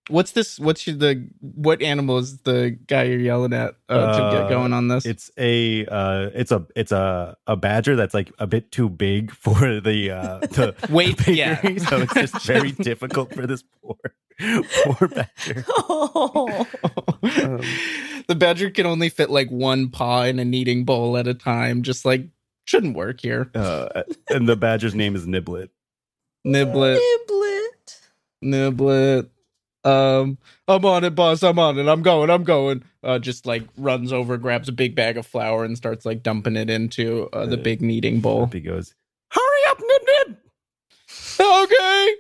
What's 0.09 0.31
this? 0.33 0.59
What's 0.59 0.87
your, 0.87 0.97
the 0.97 1.29
what 1.43 1.83
animal 1.83 2.17
is 2.17 2.39
the 2.39 2.79
guy 2.87 3.03
you're 3.03 3.19
yelling 3.21 3.53
at 3.53 3.75
uh, 3.91 4.17
to 4.17 4.37
get 4.37 4.45
Uh, 4.47 4.49
going 4.49 4.73
on 4.73 4.89
this? 4.89 5.05
It's 5.05 5.31
a 5.37 5.85
uh, 5.85 6.31
it's 6.35 6.51
a 6.51 6.67
it's 6.75 6.93
a 6.93 7.37
a 7.47 7.57
badger 7.57 7.95
that's 7.95 8.15
like 8.15 8.33
a 8.39 8.47
bit 8.47 8.73
too 8.73 8.89
big 8.89 9.31
for 9.45 9.81
the 9.81 10.11
uh 10.11 10.39
the 10.41 10.75
Wait, 10.89 11.19
bakery, 11.19 11.35
yeah. 11.35 11.61
so 11.77 11.99
it's 12.01 12.15
just 12.15 12.41
very 12.47 12.73
difficult 12.73 13.35
for 13.35 13.47
this 13.47 13.63
poor 13.83 13.97
poor 14.85 15.09
badger. 15.09 15.65
oh. 15.69 16.67
Um, 17.23 17.61
the 18.29 18.35
badger 18.35 18.71
can 18.71 18.87
only 18.87 19.11
fit 19.11 19.29
like 19.29 19.51
one 19.51 19.91
paw 19.91 20.23
in 20.23 20.39
a 20.39 20.45
kneading 20.47 20.85
bowl 20.87 21.19
at 21.19 21.27
a 21.29 21.35
time. 21.35 21.83
Just 21.83 22.07
like 22.07 22.29
shouldn't 22.69 22.95
work 22.95 23.21
here. 23.23 23.51
Uh, 23.55 24.03
and 24.29 24.47
the 24.47 24.55
badger's 24.57 24.95
name 24.95 25.17
is 25.17 25.27
Niblet. 25.27 25.71
Niblet, 26.47 26.99
Niblet. 27.31 28.01
niblet. 28.45 29.29
Um, 29.85 30.37
I'm 30.67 30.85
on 30.85 31.05
it, 31.05 31.15
boss. 31.15 31.43
I'm 31.43 31.59
on 31.59 31.79
it. 31.79 31.89
I'm 31.89 32.03
going. 32.03 32.29
I'm 32.31 32.45
going. 32.45 32.85
Uh, 33.03 33.19
just 33.19 33.47
like 33.47 33.65
runs 33.79 34.13
over, 34.13 34.37
grabs 34.37 34.69
a 34.69 34.73
big 34.73 34.95
bag 34.95 35.17
of 35.17 35.27
flour, 35.27 35.65
and 35.65 35.77
starts 35.77 36.05
like 36.05 36.23
dumping 36.23 36.57
it 36.57 36.69
into 36.69 37.29
uh, 37.33 37.47
the 37.47 37.59
Uh, 37.59 37.63
big 37.63 37.81
kneading 37.81 38.21
bowl. 38.21 38.47
He 38.47 38.61
goes, 38.61 38.95
"Hurry 39.31 39.61
up, 39.71 39.79
Nib 39.81 40.03
Nib!" 40.29 40.37
okay. 41.41 42.15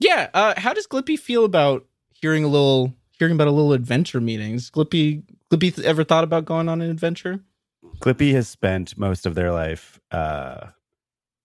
Yeah. 0.00 0.28
Uh, 0.34 0.54
how 0.56 0.72
does 0.74 0.86
Glippy 0.86 1.18
feel 1.18 1.44
about 1.44 1.86
hearing 2.12 2.42
a 2.44 2.48
little, 2.48 2.94
hearing 3.18 3.34
about 3.34 3.48
a 3.48 3.52
little 3.52 3.72
adventure 3.72 4.20
meetings? 4.20 4.70
Glippy, 4.70 5.22
Glippy 5.52 5.74
th- 5.74 5.86
ever 5.86 6.02
thought 6.04 6.24
about 6.24 6.44
going 6.46 6.68
on 6.68 6.80
an 6.80 6.90
adventure? 6.90 7.40
Glippy 8.00 8.32
has 8.32 8.48
spent 8.48 8.96
most 8.96 9.26
of 9.26 9.34
their 9.34 9.52
life 9.52 10.00
uh, 10.12 10.68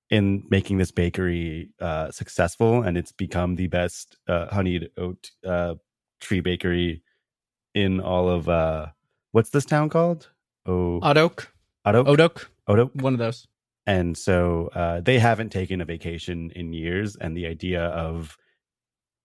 in 0.10 0.44
making 0.50 0.78
this 0.78 0.92
bakery 0.92 1.70
uh, 1.80 2.12
successful, 2.12 2.84
and 2.84 2.98
it's 2.98 3.12
become 3.12 3.56
the 3.56 3.68
best 3.68 4.18
uh, 4.28 4.48
honeyed 4.48 4.90
oat 4.98 5.32
uh, 5.46 5.76
tree 6.22 6.42
bakery 6.42 7.02
in 7.74 8.00
all 8.00 8.30
of 8.30 8.48
uh, 8.48 8.88
what's 9.32 9.50
this 9.50 9.66
town 9.66 9.90
called? 9.90 10.30
Oh, 10.66 11.00
Odok. 11.02 11.48
Odok, 11.86 12.46
Odok. 12.70 12.96
one 13.02 13.14
of 13.14 13.20
those. 13.20 13.48
And 13.86 14.18
so 14.18 14.70
uh, 14.74 15.02
they 15.02 15.20
haven't 15.20 15.50
taken 15.50 15.82
a 15.82 15.86
vacation 15.86 16.52
in 16.56 16.72
years, 16.72 17.16
and 17.16 17.36
the 17.36 17.48
idea 17.48 17.84
of 17.86 18.38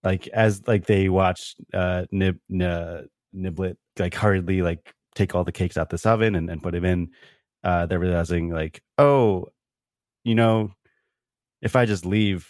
like 0.03 0.27
as 0.29 0.67
like 0.67 0.87
they 0.87 1.09
watch 1.09 1.55
uh, 1.73 2.05
Nib 2.11 2.39
N- 2.51 3.07
Niblet 3.35 3.77
like 3.97 4.15
hurriedly 4.15 4.61
like 4.61 4.93
take 5.19 5.35
all 5.35 5.43
the 5.43 5.51
cakes 5.51 5.77
out 5.77 5.89
this 5.89 6.05
oven 6.05 6.35
and, 6.35 6.49
and 6.49 6.63
put 6.63 6.71
them 6.71 6.85
in, 6.85 7.09
uh, 7.63 7.85
they're 7.85 7.99
realizing 7.99 8.49
like, 8.49 8.81
oh, 8.97 9.47
you 10.23 10.33
know, 10.33 10.71
if 11.61 11.75
I 11.75 11.85
just 11.85 12.05
leave, 12.05 12.47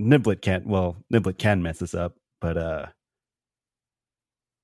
Niblet 0.00 0.40
can't. 0.40 0.66
Well, 0.66 0.96
Niblet 1.12 1.38
can 1.38 1.62
mess 1.62 1.78
this 1.78 1.94
up, 1.94 2.16
but 2.40 2.56
uh, 2.56 2.86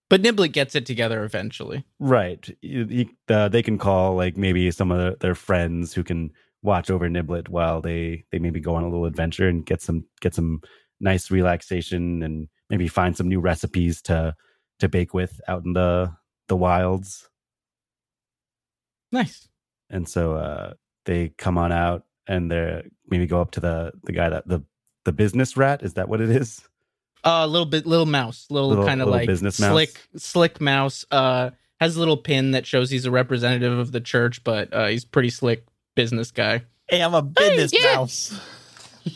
But 0.08 0.22
Niblet 0.22 0.52
gets 0.52 0.74
it 0.74 0.86
together 0.86 1.24
eventually. 1.24 1.84
right, 1.98 2.48
you, 2.62 2.86
you, 2.88 3.06
uh, 3.28 3.48
they 3.48 3.62
can 3.62 3.78
call 3.78 4.14
like 4.14 4.36
maybe 4.36 4.70
some 4.70 4.90
of 4.90 4.98
their, 4.98 5.14
their 5.16 5.34
friends 5.34 5.92
who 5.92 6.04
can 6.04 6.30
watch 6.62 6.90
over 6.90 7.08
Niblet 7.08 7.48
while 7.48 7.80
they 7.80 8.24
they 8.32 8.38
maybe 8.38 8.60
go 8.60 8.74
on 8.74 8.82
a 8.84 8.88
little 8.88 9.06
adventure 9.06 9.48
and 9.48 9.66
get 9.66 9.82
some 9.82 10.04
get 10.20 10.34
some 10.34 10.60
nice 11.00 11.30
relaxation 11.30 12.22
and 12.22 12.48
maybe 12.70 12.88
find 12.88 13.16
some 13.16 13.28
new 13.28 13.40
recipes 13.40 14.02
to 14.02 14.34
to 14.80 14.88
bake 14.88 15.14
with 15.14 15.40
out 15.46 15.64
in 15.64 15.72
the 15.74 16.12
the 16.48 16.56
wilds. 16.56 17.28
Nice. 19.10 19.48
and 19.88 20.06
so 20.06 20.34
uh, 20.34 20.74
they 21.06 21.30
come 21.38 21.56
on 21.56 21.72
out 21.72 22.04
and 22.26 22.50
they're 22.50 22.84
maybe 23.08 23.26
go 23.26 23.40
up 23.40 23.52
to 23.52 23.60
the 23.60 23.92
the 24.04 24.12
guy 24.12 24.28
that 24.28 24.46
the 24.46 24.62
the 25.04 25.12
business 25.12 25.56
rat 25.56 25.82
is 25.82 25.94
that 25.94 26.08
what 26.08 26.20
it 26.20 26.30
is? 26.30 26.60
A 27.24 27.28
uh, 27.30 27.46
little 27.46 27.66
bit, 27.66 27.86
little 27.86 28.06
mouse, 28.06 28.46
little, 28.50 28.68
Little- 28.68 28.86
kind 28.86 29.02
of 29.02 29.08
like 29.08 29.26
business 29.26 29.58
mouse? 29.58 29.72
slick, 29.72 30.00
slick 30.16 30.60
mouse. 30.60 31.04
Uh, 31.10 31.50
has 31.80 31.96
a 31.96 31.98
little 31.98 32.16
pin 32.16 32.52
that 32.52 32.66
shows 32.66 32.90
he's 32.90 33.04
a 33.06 33.10
representative 33.10 33.76
of 33.78 33.92
the 33.92 34.00
church, 34.00 34.42
but 34.44 34.72
uh, 34.72 34.86
he's 34.86 35.04
pretty 35.04 35.30
slick 35.30 35.64
business 35.94 36.30
guy. 36.30 36.62
Hey, 36.88 37.02
I'm 37.02 37.14
a 37.14 37.22
business 37.22 37.72
yeah. 37.72 37.96
mouse. 37.96 38.38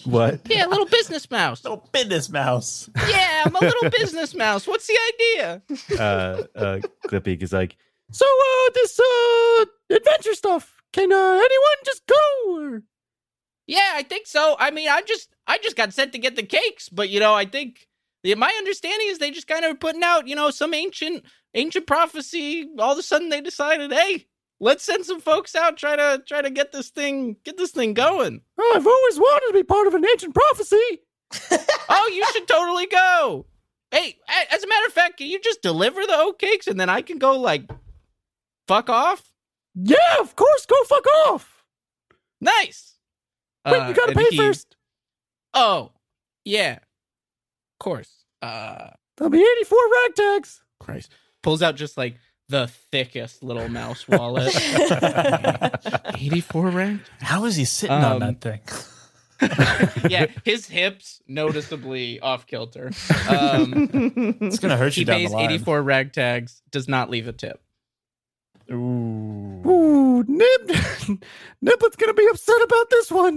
What? 0.05 0.41
Yeah, 0.49 0.67
little 0.67 0.87
business 0.87 1.31
mouse. 1.31 1.65
Little 1.65 1.89
business 1.93 2.29
mouse. 2.29 2.91
Yeah, 3.09 3.45
I'm 3.45 3.55
a 3.55 3.61
little 3.61 3.91
business 3.91 4.35
mouse. 4.35 4.67
What's 4.67 4.87
the 4.87 4.99
idea? 5.15 5.63
uh, 5.99 6.43
uh, 6.57 6.79
Glippy 7.09 7.43
is 7.43 7.53
like, 7.53 7.77
so 8.11 8.27
uh, 8.27 8.71
this 8.75 9.01
uh 9.01 9.65
adventure 9.91 10.35
stuff. 10.35 10.83
Can 10.93 11.11
uh, 11.13 11.17
anyone 11.17 11.79
just 11.85 12.07
go? 12.07 12.17
Or... 12.49 12.83
Yeah, 13.67 13.93
I 13.95 14.03
think 14.03 14.27
so. 14.27 14.57
I 14.59 14.71
mean, 14.71 14.89
I 14.89 15.03
just 15.03 15.29
I 15.47 15.59
just 15.59 15.77
got 15.77 15.93
sent 15.93 16.13
to 16.13 16.19
get 16.19 16.37
the 16.37 16.43
cakes, 16.43 16.89
but 16.89 17.09
you 17.09 17.21
know, 17.21 17.35
I 17.35 17.47
think 17.47 17.89
yeah, 18.23 18.37
my 18.37 18.53
understanding 18.59 19.09
is 19.09 19.19
they 19.19 19.31
just 19.31 19.49
kind 19.49 19.65
of 19.65 19.81
putting 19.81 20.03
out, 20.03 20.29
you 20.29 20.37
know, 20.37 20.51
some 20.51 20.75
ancient 20.75 21.25
ancient 21.55 21.87
prophecy. 21.87 22.69
All 22.79 22.93
of 22.93 22.99
a 22.99 23.03
sudden, 23.03 23.31
they 23.31 23.41
decided, 23.41 23.93
hey, 23.93 24.27
let's 24.63 24.83
send 24.85 25.05
some 25.05 25.21
folks 25.21 25.55
out 25.55 25.77
try 25.77 25.97
to 25.97 26.23
try 26.27 26.41
to 26.41 26.49
get 26.51 26.73
this 26.73 26.89
thing 26.89 27.37
get 27.45 27.57
this 27.59 27.73
thing 27.73 27.93
going. 27.93 28.41
Oh, 28.59 28.73
I've 28.77 28.87
always 28.87 29.19
wanted 29.19 29.49
to 29.49 29.53
be 29.55 29.63
part 29.65 29.87
of 29.89 29.95
an 29.95 30.05
ancient 30.07 30.35
prophecy. 30.35 31.01
oh, 31.89 32.11
you 32.15 32.25
should 32.33 32.47
totally 32.47 32.87
go. 32.87 33.47
Hey, 33.91 34.17
as 34.51 34.63
a 34.63 34.69
matter 34.69 34.87
of 34.87 34.93
fact, 34.93 35.19
can 35.19 35.27
you 35.27 35.41
just 35.41 35.63
deliver 35.63 36.01
the 36.07 36.17
oat 36.17 36.39
cakes 36.39 36.67
and 36.69 36.79
then 36.81 36.89
I 36.89 37.03
can 37.03 37.19
go 37.19 37.39
like 37.39 37.69
fuck 38.69 38.89
off? 38.89 39.33
Yeah, 39.75 40.21
of 40.21 40.37
course. 40.37 40.65
Go 40.67 40.77
fuck 40.85 41.07
off. 41.27 41.65
Nice. 42.41 42.97
Wait, 43.67 43.81
Uh, 43.81 43.89
you 43.89 43.95
gotta 43.95 44.15
pay 44.15 44.27
he- 44.31 44.37
first. 44.37 44.77
Oh, 45.55 45.93
yeah, 46.45 46.75
of 46.75 47.79
course. 47.81 48.25
Uh, 48.41 48.91
That'll 49.17 49.31
be 49.31 49.39
eighty-four 49.41 49.79
ragtags. 50.09 50.61
Christ. 50.81 51.11
Pulls 51.43 51.63
out 51.63 51.77
just 51.77 51.97
like 51.97 52.17
the 52.49 52.67
thickest 52.91 53.43
little 53.43 53.69
mouse 53.69 54.07
wallet. 54.09 54.55
84 56.15 56.69
ranked? 56.71 57.11
How 57.21 57.45
is 57.45 57.57
he 57.57 57.65
sitting 57.65 57.97
Um, 57.97 58.05
on 58.15 58.19
that 58.21 58.41
thing? 58.41 58.61
yeah, 60.11 60.27
his 60.45 60.67
hips 60.69 61.21
noticeably 61.27 62.21
off 62.21 62.47
kilter. 62.47 62.93
Um, 63.29 63.91
It's 64.41 64.59
gonna 64.61 64.77
hurt 64.77 64.95
he 64.95 65.01
you 65.01 65.05
down 65.07 65.17
pays 65.19 65.31
the 65.31 65.37
line. 65.37 65.45
84 65.51 65.83
ragtags, 65.83 66.61
does 66.71 66.87
not 66.89 67.11
leave 67.11 67.27
a 67.27 67.33
tip. 67.33 67.61
Ooh. 68.71 69.63
Ooh, 69.67 70.23
Nib, 70.29 70.77
Niblet's 71.61 71.97
gonna 71.97 72.15
be 72.15 72.29
upset 72.31 72.63
about 72.63 72.91
this 72.91 73.11
one. 73.11 73.37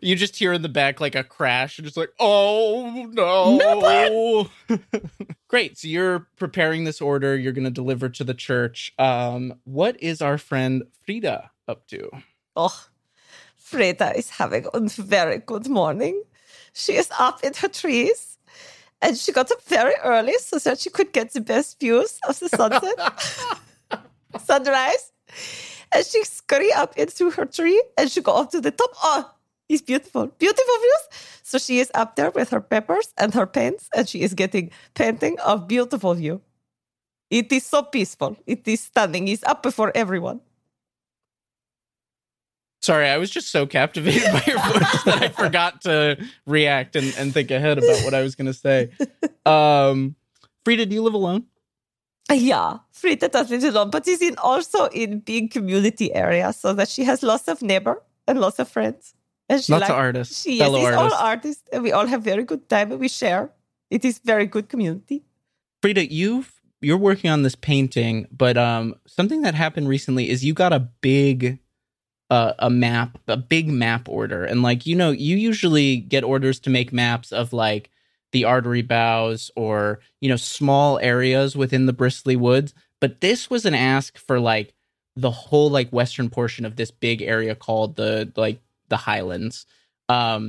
You 0.00 0.16
just 0.16 0.36
hear 0.36 0.52
in 0.52 0.62
the 0.62 0.68
back 0.68 1.00
like 1.00 1.14
a 1.14 1.24
crash 1.24 1.78
and 1.78 1.84
just 1.84 1.96
like, 1.96 2.12
oh 2.18 3.08
no. 3.12 4.78
Great. 5.48 5.78
So 5.78 5.88
you're 5.88 6.28
preparing 6.36 6.84
this 6.84 7.00
order. 7.00 7.36
You're 7.36 7.52
going 7.52 7.64
to 7.64 7.70
deliver 7.70 8.08
to 8.08 8.24
the 8.24 8.34
church. 8.34 8.92
Um, 8.98 9.54
what 9.64 10.02
is 10.02 10.22
our 10.22 10.38
friend 10.38 10.84
Frida 11.04 11.50
up 11.68 11.86
to? 11.88 12.10
Oh, 12.56 12.84
Frida 13.56 14.16
is 14.16 14.30
having 14.30 14.66
a 14.72 14.80
very 14.80 15.38
good 15.38 15.68
morning. 15.68 16.22
She 16.72 16.94
is 16.94 17.10
up 17.18 17.42
in 17.42 17.52
her 17.54 17.68
trees 17.68 18.38
and 19.02 19.18
she 19.18 19.32
got 19.32 19.50
up 19.50 19.62
very 19.64 19.94
early 20.04 20.34
so 20.38 20.58
that 20.60 20.78
she 20.78 20.88
could 20.88 21.12
get 21.12 21.32
the 21.32 21.40
best 21.40 21.80
views 21.80 22.18
of 22.28 22.38
the 22.38 22.48
sunset, 22.48 24.00
sunrise. 24.44 25.12
And 25.94 26.06
she 26.06 26.24
scurry 26.24 26.72
up 26.72 26.96
into 26.96 27.30
her 27.30 27.44
tree 27.44 27.82
and 27.98 28.10
she 28.10 28.22
go 28.22 28.32
up 28.32 28.50
to 28.52 28.60
the 28.60 28.70
top. 28.70 28.90
Oh, 29.02 29.30
it's 29.72 29.82
beautiful, 29.82 30.26
beautiful 30.38 30.74
views. 30.78 31.40
So 31.42 31.58
she 31.58 31.80
is 31.80 31.90
up 31.94 32.16
there 32.16 32.30
with 32.30 32.50
her 32.50 32.60
peppers 32.60 33.12
and 33.18 33.32
her 33.34 33.46
paints 33.46 33.88
and 33.96 34.08
she 34.08 34.22
is 34.22 34.34
getting 34.34 34.70
painting 34.94 35.38
of 35.40 35.66
beautiful 35.66 36.14
view. 36.14 36.40
It 37.30 37.50
is 37.50 37.64
so 37.64 37.82
peaceful. 37.82 38.36
It 38.46 38.68
is 38.68 38.80
stunning. 38.80 39.28
It's 39.28 39.42
up 39.44 39.62
before 39.62 39.90
everyone. 39.94 40.40
Sorry, 42.82 43.08
I 43.08 43.16
was 43.16 43.30
just 43.30 43.50
so 43.50 43.64
captivated 43.64 44.24
by 44.24 44.42
your 44.46 44.58
voice 44.58 45.04
that 45.04 45.22
I 45.22 45.28
forgot 45.28 45.82
to 45.82 46.18
react 46.46 46.96
and, 46.96 47.14
and 47.16 47.32
think 47.32 47.50
ahead 47.52 47.78
about 47.78 48.04
what 48.04 48.12
I 48.12 48.22
was 48.22 48.34
going 48.34 48.46
to 48.46 48.54
say. 48.54 48.90
Um, 49.44 50.14
Frida, 50.64 50.86
do 50.86 50.94
you 50.94 51.02
live 51.02 51.14
alone? 51.14 51.46
Yeah, 52.30 52.78
Frida 52.92 53.28
does 53.30 53.50
live 53.50 53.64
alone, 53.64 53.90
but 53.90 54.06
is 54.06 54.22
in 54.22 54.36
also 54.38 54.86
in 54.86 55.18
big 55.18 55.50
community 55.50 56.14
area, 56.14 56.52
so 56.52 56.72
that 56.74 56.88
she 56.88 57.02
has 57.02 57.24
lots 57.24 57.48
of 57.48 57.60
neighbor 57.60 58.00
and 58.28 58.40
lots 58.40 58.60
of 58.60 58.68
friends. 58.68 59.14
And 59.48 59.62
she 59.62 59.72
Lots 59.72 59.90
of 59.90 59.96
artists, 59.96 60.42
She 60.42 60.56
yes, 60.56 60.66
fellow 60.66 60.78
is 60.78 60.94
all 60.94 61.00
artists. 61.02 61.20
artists, 61.20 61.68
and 61.72 61.82
we 61.82 61.92
all 61.92 62.06
have 62.06 62.22
very 62.22 62.44
good 62.44 62.68
time, 62.68 62.90
and 62.92 63.00
we 63.00 63.08
share. 63.08 63.50
It 63.90 64.04
is 64.04 64.18
very 64.18 64.46
good 64.46 64.68
community. 64.68 65.24
Frida, 65.82 66.12
you've 66.12 66.60
you're 66.80 66.98
working 66.98 67.30
on 67.30 67.42
this 67.42 67.54
painting, 67.54 68.26
but 68.32 68.56
um, 68.56 68.96
something 69.06 69.42
that 69.42 69.54
happened 69.54 69.88
recently 69.88 70.28
is 70.30 70.44
you 70.44 70.52
got 70.54 70.72
a 70.72 70.80
big 70.80 71.58
uh, 72.30 72.54
a 72.58 72.70
map, 72.70 73.18
a 73.28 73.36
big 73.36 73.68
map 73.68 74.08
order, 74.08 74.44
and 74.44 74.62
like 74.62 74.86
you 74.86 74.96
know, 74.96 75.10
you 75.10 75.36
usually 75.36 75.96
get 75.96 76.24
orders 76.24 76.58
to 76.60 76.70
make 76.70 76.92
maps 76.92 77.30
of 77.32 77.52
like 77.52 77.90
the 78.32 78.44
artery 78.44 78.82
bows 78.82 79.50
or 79.54 80.00
you 80.20 80.28
know 80.28 80.36
small 80.36 80.98
areas 81.00 81.54
within 81.54 81.86
the 81.86 81.92
bristly 81.92 82.36
woods, 82.36 82.72
but 83.00 83.20
this 83.20 83.50
was 83.50 83.66
an 83.66 83.74
ask 83.74 84.16
for 84.16 84.40
like 84.40 84.72
the 85.14 85.30
whole 85.30 85.68
like 85.68 85.90
western 85.90 86.30
portion 86.30 86.64
of 86.64 86.76
this 86.76 86.90
big 86.90 87.20
area 87.20 87.54
called 87.54 87.96
the 87.96 88.32
like 88.36 88.60
the 88.92 89.00
Highlands. 89.10 89.56
Um, 90.08 90.40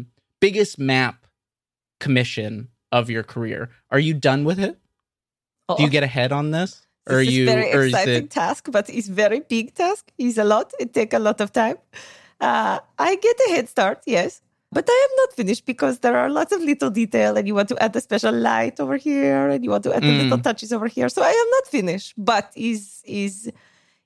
biggest 0.46 0.76
map 0.78 1.16
commission 2.00 2.54
of 2.92 3.10
your 3.10 3.24
career. 3.34 3.62
Are 3.94 4.00
you 4.08 4.14
done 4.30 4.42
with 4.50 4.60
it? 4.60 4.76
Oh, 5.70 5.78
Do 5.78 5.84
you 5.84 5.90
get 5.98 6.04
ahead 6.04 6.32
on 6.32 6.52
this? 6.52 6.72
Or 7.10 7.18
this 7.20 7.28
is 7.30 7.34
you 7.36 7.46
very 7.46 7.70
or 7.74 7.84
exciting 7.86 8.26
it 8.26 8.30
task, 8.30 8.62
but 8.76 8.86
it's 8.98 9.08
very 9.24 9.40
big 9.56 9.74
task. 9.76 10.04
It's 10.18 10.38
a 10.38 10.44
lot. 10.54 10.72
It 10.80 10.94
take 10.94 11.12
a 11.14 11.20
lot 11.20 11.42
of 11.42 11.52
time. 11.52 11.78
Uh, 12.40 12.80
I 13.00 13.16
get 13.28 13.38
a 13.48 13.50
head 13.56 13.68
start, 13.76 14.00
yes, 14.06 14.42
but 14.72 14.86
I 14.96 14.98
am 15.08 15.14
not 15.22 15.30
finished 15.40 15.66
because 15.66 16.00
there 16.00 16.18
are 16.22 16.30
lots 16.30 16.52
of 16.56 16.62
little 16.62 16.90
detail, 17.02 17.32
and 17.38 17.44
you 17.48 17.56
want 17.56 17.70
to 17.70 17.78
add 17.84 17.96
a 17.96 18.02
special 18.02 18.34
light 18.34 18.80
over 18.84 18.98
here, 18.98 19.48
and 19.54 19.64
you 19.64 19.72
want 19.72 19.84
to 19.88 19.92
add 19.96 20.04
the 20.04 20.14
Mm. 20.16 20.22
little 20.24 20.40
touches 20.48 20.72
over 20.76 20.88
here. 20.88 21.10
So 21.16 21.20
I 21.24 21.34
am 21.44 21.50
not 21.58 21.66
finished, 21.78 22.12
but 22.18 22.46
is 22.56 23.02
is 23.24 23.52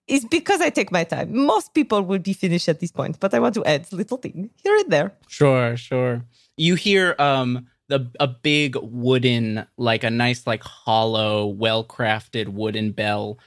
is 0.07 0.25
because 0.25 0.61
I 0.61 0.69
take 0.69 0.91
my 0.91 1.03
time. 1.03 1.35
Most 1.35 1.73
people 1.73 2.01
will 2.01 2.19
be 2.19 2.33
finished 2.33 2.69
at 2.69 2.79
this 2.79 2.91
point, 2.91 3.19
but 3.19 3.33
I 3.33 3.39
want 3.39 3.55
to 3.55 3.65
add 3.65 3.91
little 3.91 4.17
thing 4.17 4.49
here 4.63 4.75
and 4.75 4.89
there. 4.91 5.13
Sure, 5.27 5.75
sure. 5.75 6.23
You 6.55 6.75
hear 6.75 7.15
um 7.19 7.67
the 7.89 8.09
a 8.19 8.27
big 8.27 8.75
wooden 8.81 9.65
like 9.77 10.03
a 10.03 10.09
nice 10.09 10.47
like 10.47 10.63
hollow 10.63 11.47
well-crafted 11.47 12.49
wooden 12.49 12.91
bell. 12.91 13.37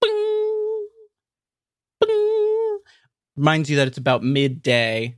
Bing, 0.00 0.88
bing. 2.00 2.78
Reminds 3.36 3.70
you 3.70 3.76
that 3.76 3.88
it's 3.88 3.98
about 3.98 4.22
midday. 4.22 5.16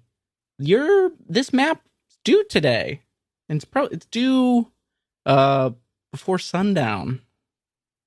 Your 0.59 1.11
this 1.28 1.53
map 1.53 1.82
is 2.09 2.18
due 2.24 2.45
today. 2.45 3.03
And 3.49 3.57
it's 3.57 3.64
probably 3.64 3.97
it's 3.97 4.07
due 4.07 4.70
uh 5.26 5.70
before 6.12 6.38
sundown. 6.38 7.20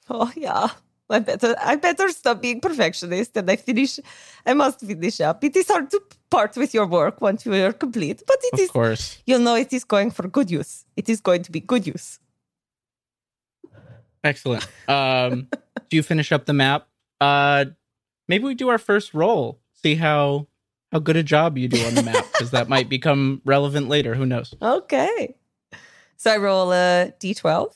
Oh 0.10 0.32
yeah. 0.36 0.70
I 1.10 1.20
better 1.20 1.56
I 1.62 1.76
better 1.78 2.10
stop 2.10 2.42
being 2.42 2.60
perfectionist 2.60 3.38
and 3.38 3.50
I 3.50 3.56
finish 3.56 4.00
I 4.46 4.54
must 4.54 4.80
finish 4.82 5.22
up. 5.22 5.44
It 5.44 5.56
is 5.56 5.68
hard 5.68 5.90
to 5.92 6.02
part 6.30 6.58
with 6.58 6.74
your 6.74 6.86
work 6.86 7.22
once 7.22 7.46
you 7.46 7.54
are 7.54 7.72
complete, 7.74 8.24
but 8.28 8.38
it 8.44 8.54
Of 8.54 8.60
is 8.60 8.70
course. 8.72 9.18
you 9.26 9.40
know 9.40 9.56
it 9.56 9.72
is 9.72 9.84
going 9.86 10.12
for 10.12 10.28
good 10.28 10.52
use. 10.52 10.84
It 10.98 11.08
is 11.10 11.22
going 11.22 11.44
to 11.44 11.52
be 11.52 11.62
good 11.62 11.88
use. 11.88 12.20
Excellent. 14.24 14.68
Um, 14.88 15.48
do 15.90 15.96
you 15.96 16.04
finish 16.04 16.32
up 16.32 16.46
the 16.46 16.54
map? 16.54 16.88
Uh, 17.22 17.66
maybe 18.28 18.44
we 18.44 18.56
do 18.56 18.68
our 18.70 18.78
first 18.78 19.14
roll. 19.14 19.60
See 19.74 19.96
how 19.96 20.48
how 20.92 21.00
good 21.00 21.16
a 21.16 21.24
job 21.24 21.58
you 21.58 21.68
do 21.68 21.80
on 21.86 21.96
the 21.96 22.04
map, 22.04 22.26
because 22.34 22.52
that 22.52 22.68
might 22.68 22.90
become 22.90 23.42
relevant 23.46 23.88
later. 23.90 24.16
Who 24.16 24.26
knows? 24.26 24.54
Okay. 24.62 25.36
So 26.18 26.32
I 26.32 26.38
roll 26.38 26.74
a 26.74 27.14
d12. 27.20 27.74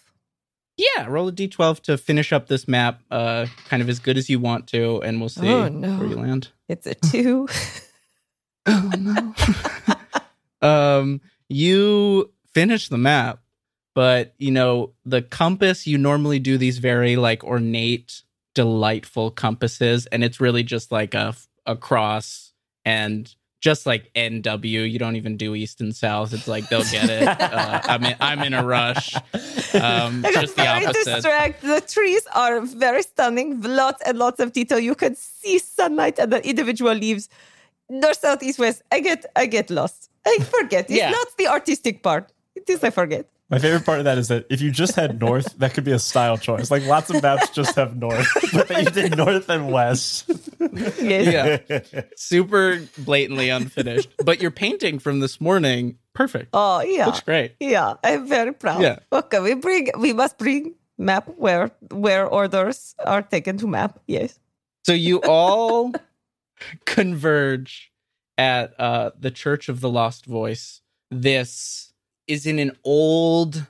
Yeah, 0.97 1.05
roll 1.07 1.27
a 1.27 1.32
d12 1.32 1.82
to 1.82 1.97
finish 1.97 2.34
up 2.34 2.47
this 2.47 2.67
map, 2.67 3.01
uh, 3.11 3.45
kind 3.69 3.84
of 3.84 3.89
as 3.89 3.99
good 3.99 4.17
as 4.17 4.29
you 4.29 4.39
want 4.39 4.67
to, 4.69 5.01
and 5.03 5.19
we'll 5.19 5.29
see 5.29 5.47
Oh, 5.47 5.67
no. 5.67 5.97
where 5.97 6.07
you 6.07 6.15
land. 6.15 6.49
It's 6.67 6.88
a 6.88 6.95
two. 6.95 7.47
Oh 8.67 8.91
no. 8.99 9.34
um, 10.67 11.21
you 11.49 12.32
finish 12.53 12.89
the 12.89 12.97
map, 12.97 13.39
but 13.95 14.36
you 14.38 14.51
know 14.51 14.93
the 15.03 15.23
compass. 15.23 15.88
You 15.88 15.97
normally 15.97 16.38
do 16.38 16.59
these 16.59 16.77
very 16.77 17.15
like 17.15 17.43
ornate, 17.43 18.21
delightful 18.53 19.32
compasses, 19.32 20.05
and 20.07 20.23
it's 20.23 20.39
really 20.39 20.61
just 20.63 20.91
like 20.91 21.15
a 21.15 21.36
a 21.65 21.75
cross 21.75 22.53
and 22.86 23.34
just 23.62 23.86
like 23.86 24.12
NW. 24.16 24.91
You 24.91 24.99
don't 24.99 25.16
even 25.16 25.38
do 25.38 25.55
East 25.55 25.80
and 25.82 25.95
South. 25.95 26.34
It's 26.34 26.47
like 26.47 26.68
they'll 26.70 26.84
get 26.84 27.09
it. 27.09 27.28
Uh, 27.51 27.80
I'm 27.84 28.03
in, 28.03 28.16
I'm 28.20 28.39
in 28.43 28.53
a 28.53 28.64
rush. 28.66 29.16
Um, 29.16 30.26
I 30.26 30.32
just 30.34 30.55
the 30.55 30.68
opposite. 30.68 31.05
distracted. 31.05 31.68
The 31.68 31.82
trees 31.82 32.26
are 32.34 32.62
very 32.62 33.03
stunning, 33.03 33.62
lots 33.62 34.01
and 34.05 34.18
lots 34.18 34.39
of 34.39 34.51
detail. 34.53 34.80
You 34.80 34.95
can 34.95 35.16
see 35.16 35.59
sunlight 35.59 36.18
and 36.20 36.32
the 36.34 36.45
individual 36.47 36.93
leaves. 36.93 37.30
North, 37.89 38.20
south, 38.20 38.41
east, 38.43 38.57
west. 38.59 38.82
I 38.91 38.99
get, 39.01 39.26
I 39.36 39.45
get 39.45 39.70
lost. 39.70 40.09
I 40.26 40.38
forget. 40.49 40.86
It's 40.89 40.97
Yeah. 40.97 41.12
not 41.12 41.28
the 41.38 41.47
artistic 41.47 42.03
part. 42.03 42.32
It 42.55 42.70
is 42.70 42.84
I 42.84 42.89
forget. 42.89 43.26
My 43.52 43.60
favorite 43.60 43.86
part 43.86 43.99
of 43.99 44.06
that 44.06 44.18
is 44.18 44.30
that 44.30 44.45
if 44.49 44.62
you 44.62 44.72
just 44.72 44.95
had 44.95 45.20
north, 45.20 45.58
that 45.58 45.74
could 45.74 45.84
be 45.84 45.91
a 45.91 45.99
style 45.99 46.38
choice. 46.38 46.72
Like 46.72 46.86
lots 46.86 47.10
of 47.10 47.22
maps 47.22 47.49
just 47.49 47.76
have 47.76 47.97
north, 47.97 48.26
but 48.54 48.70
that 48.70 48.84
you 48.84 48.89
did 48.89 49.18
north 49.18 49.49
and 49.49 49.70
west. 49.70 50.32
Yes. 51.02 51.60
yeah, 51.68 51.91
super 52.16 52.82
blatantly 52.97 53.49
unfinished. 53.49 54.10
But 54.24 54.41
your 54.41 54.52
painting 54.52 54.99
from 54.99 55.20
this 55.20 55.41
morning, 55.41 55.97
perfect. 56.14 56.52
Oh 56.54 56.80
yeah. 56.82 57.08
Looks 57.08 57.20
great. 57.20 57.56
Yeah, 57.60 57.95
I'm 58.06 58.26
very 58.26 58.54
proud. 58.54 58.82
Yeah. 58.82 58.99
Okay, 59.12 59.39
we 59.41 59.56
bring 59.56 59.89
we 59.99 60.14
must 60.14 60.38
bring 60.38 60.76
map 60.97 61.28
where 61.36 61.72
where 61.91 62.26
orders 62.26 62.95
are 63.06 63.22
taken 63.22 63.58
to 63.58 63.68
map. 63.68 63.99
Yes. 64.08 64.39
So 64.86 64.93
you 64.93 65.22
all 65.24 65.91
converge 66.86 67.91
at 68.38 68.80
uh, 68.80 69.12
the 69.20 69.32
Church 69.32 69.68
of 69.68 69.82
the 69.82 69.89
Lost 69.89 70.26
Voice. 70.26 70.80
This 71.10 71.90
is 72.32 72.45
in 72.45 72.59
an 72.59 72.71
old, 72.86 73.67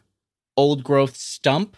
old 0.56 0.84
growth 0.84 1.18
stump 1.18 1.76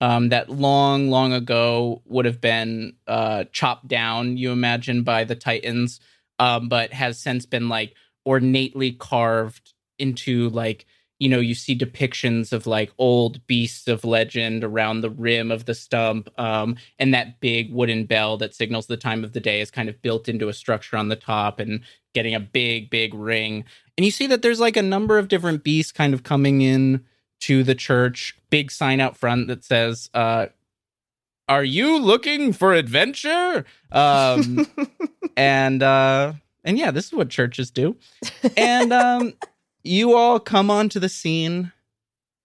um, 0.00 0.30
that 0.30 0.48
long, 0.48 1.10
long 1.10 1.34
ago 1.34 2.00
would 2.06 2.24
have 2.24 2.40
been 2.40 2.94
uh, 3.06 3.44
chopped 3.52 3.86
down, 3.86 4.38
you 4.38 4.50
imagine, 4.50 5.02
by 5.02 5.24
the 5.24 5.36
Titans, 5.36 6.00
um, 6.38 6.70
but 6.70 6.92
has 6.94 7.18
since 7.18 7.44
been 7.44 7.68
like 7.68 7.94
ornately 8.24 8.92
carved 8.92 9.74
into 9.98 10.48
like 10.48 10.86
you 11.18 11.28
know 11.28 11.40
you 11.40 11.54
see 11.54 11.76
depictions 11.76 12.52
of 12.52 12.66
like 12.66 12.92
old 12.98 13.44
beasts 13.46 13.88
of 13.88 14.04
legend 14.04 14.62
around 14.62 15.00
the 15.00 15.10
rim 15.10 15.50
of 15.50 15.64
the 15.64 15.74
stump 15.74 16.28
um, 16.38 16.76
and 16.98 17.14
that 17.14 17.40
big 17.40 17.72
wooden 17.72 18.04
bell 18.04 18.36
that 18.36 18.54
signals 18.54 18.86
the 18.86 18.96
time 18.96 19.24
of 19.24 19.32
the 19.32 19.40
day 19.40 19.60
is 19.60 19.70
kind 19.70 19.88
of 19.88 20.00
built 20.02 20.28
into 20.28 20.48
a 20.48 20.52
structure 20.52 20.96
on 20.96 21.08
the 21.08 21.16
top 21.16 21.58
and 21.58 21.80
getting 22.14 22.34
a 22.34 22.40
big 22.40 22.90
big 22.90 23.14
ring. 23.14 23.64
And 23.96 24.04
you 24.04 24.10
see 24.10 24.26
that 24.26 24.42
there's 24.42 24.60
like 24.60 24.76
a 24.76 24.82
number 24.82 25.18
of 25.18 25.28
different 25.28 25.64
beasts 25.64 25.92
kind 25.92 26.12
of 26.12 26.22
coming 26.22 26.60
in 26.60 27.04
to 27.40 27.62
the 27.62 27.74
church. 27.74 28.36
Big 28.50 28.70
sign 28.70 29.00
out 29.00 29.16
front 29.16 29.48
that 29.48 29.64
says 29.64 30.10
uh 30.12 30.46
are 31.48 31.64
you 31.64 31.98
looking 31.98 32.52
for 32.52 32.74
adventure? 32.74 33.64
Um 33.92 34.66
and 35.36 35.82
uh 35.82 36.34
and 36.64 36.76
yeah 36.78 36.90
this 36.90 37.06
is 37.06 37.12
what 37.12 37.30
churches 37.30 37.70
do. 37.70 37.96
And 38.56 38.92
um 38.92 39.34
you 39.86 40.14
all 40.14 40.38
come 40.38 40.70
onto 40.70 40.98
the 41.00 41.08
scene 41.08 41.72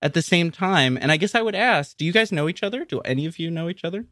at 0.02 0.14
the 0.14 0.22
same 0.22 0.52
time 0.52 0.98
and 1.02 1.12
i 1.12 1.18
guess 1.18 1.36
i 1.36 1.42
would 1.42 1.56
ask 1.56 1.98
do 1.98 2.06
you 2.06 2.12
guys 2.12 2.32
know 2.32 2.48
each 2.50 2.64
other 2.64 2.86
do 2.86 3.00
any 3.02 3.26
of 3.26 3.40
you 3.40 3.52
know 3.52 3.70
each 3.70 3.84
other 3.84 4.06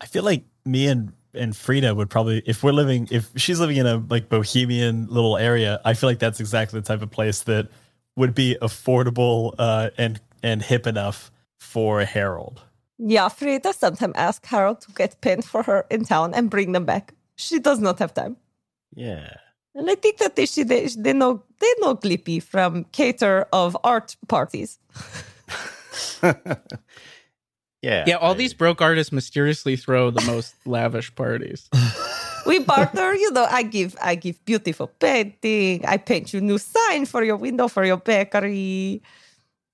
I 0.00 0.06
feel 0.06 0.24
like 0.24 0.44
me 0.64 0.86
and 0.88 1.12
and 1.34 1.56
Frida 1.56 1.94
would 1.94 2.10
probably 2.10 2.42
if 2.46 2.62
we're 2.62 2.72
living 2.72 3.08
if 3.10 3.30
she's 3.36 3.60
living 3.60 3.76
in 3.76 3.86
a 3.86 4.02
like 4.08 4.28
bohemian 4.28 5.06
little 5.08 5.36
area, 5.36 5.80
I 5.84 5.94
feel 5.94 6.08
like 6.08 6.18
that's 6.18 6.40
exactly 6.40 6.80
the 6.80 6.86
type 6.86 7.02
of 7.02 7.10
place 7.10 7.42
that 7.42 7.68
would 8.16 8.34
be 8.34 8.56
affordable 8.60 9.54
uh, 9.58 9.90
and 9.98 10.20
and 10.42 10.62
hip 10.62 10.86
enough 10.86 11.30
for 11.58 12.02
Harold. 12.04 12.62
Yeah, 12.98 13.28
Frida 13.28 13.74
sometimes 13.74 14.14
asks 14.16 14.48
Harold 14.48 14.80
to 14.82 14.92
get 14.92 15.20
pins 15.20 15.46
for 15.46 15.62
her 15.62 15.86
in 15.90 16.04
town 16.04 16.32
and 16.34 16.50
bring 16.50 16.72
them 16.72 16.84
back. 16.84 17.12
She 17.36 17.58
does 17.58 17.78
not 17.78 17.98
have 17.98 18.14
time. 18.14 18.36
yeah. 18.94 19.36
And 19.76 19.90
I 19.90 19.94
think 19.94 20.16
that 20.18 20.36
they 20.36 20.46
should, 20.46 20.68
they, 20.68 20.86
they 20.88 21.12
know 21.12 21.42
they 21.60 21.72
know 21.80 21.94
Glippy 21.94 22.42
from 22.42 22.84
cater 22.92 23.46
of 23.52 23.76
art 23.84 24.16
parties. 24.26 24.78
yeah. 26.22 28.04
yeah 28.06 28.16
all 28.16 28.32
I- 28.32 28.36
these 28.36 28.54
broke 28.54 28.80
artists 28.80 29.12
mysteriously 29.12 29.76
throw 29.76 30.10
the 30.10 30.24
most 30.24 30.54
lavish 30.66 31.14
parties 31.14 31.68
We 32.46 32.60
barter, 32.60 33.14
you 33.14 33.32
know, 33.32 33.46
I 33.50 33.62
give 33.64 33.96
I 34.00 34.14
give 34.14 34.42
beautiful 34.46 34.86
painting, 34.86 35.84
I 35.84 35.98
paint 35.98 36.32
you 36.32 36.40
new 36.40 36.58
sign 36.58 37.04
for 37.04 37.22
your 37.24 37.36
window 37.36 37.68
for 37.68 37.84
your 37.84 37.98
bakery. 37.98 39.02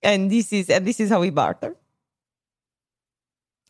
And 0.02 0.30
this 0.30 0.52
is 0.52 0.68
and 0.70 0.84
this 0.86 0.98
is 0.98 1.10
how 1.10 1.20
we 1.20 1.30
barter. 1.30 1.76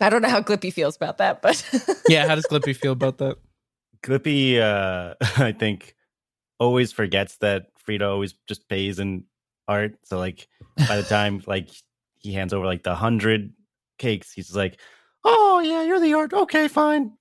I 0.01 0.09
don't 0.09 0.23
know 0.23 0.31
how 0.31 0.41
Glippy 0.41 0.73
feels 0.73 0.97
about 0.97 1.19
that, 1.19 1.43
but 1.43 1.63
yeah 2.09 2.27
how 2.27 2.35
does 2.37 2.47
glippy 2.47 2.75
feel 2.75 2.93
about 2.93 3.19
that 3.19 3.37
Glippy, 4.03 4.59
uh, 4.59 5.15
I 5.37 5.53
think, 5.53 5.95
always 6.63 6.93
forgets 6.93 7.37
that 7.39 7.67
Frida 7.79 8.07
always 8.09 8.35
just 8.47 8.69
pays 8.69 8.99
in 8.99 9.25
art. 9.67 9.97
So 10.05 10.19
like 10.19 10.47
by 10.89 10.97
the 10.97 11.03
time 11.03 11.43
like 11.47 11.69
he 12.19 12.33
hands 12.33 12.53
over 12.53 12.65
like 12.67 12.83
the 12.85 12.95
hundred 12.95 13.53
cakes, 13.99 14.33
he's 14.33 14.47
just 14.47 14.57
like, 14.57 14.79
"Oh 15.25 15.61
yeah, 15.65 15.83
you're 15.83 16.01
the 16.01 16.15
art. 16.15 16.33
Okay, 16.33 16.69
fine, 16.69 17.13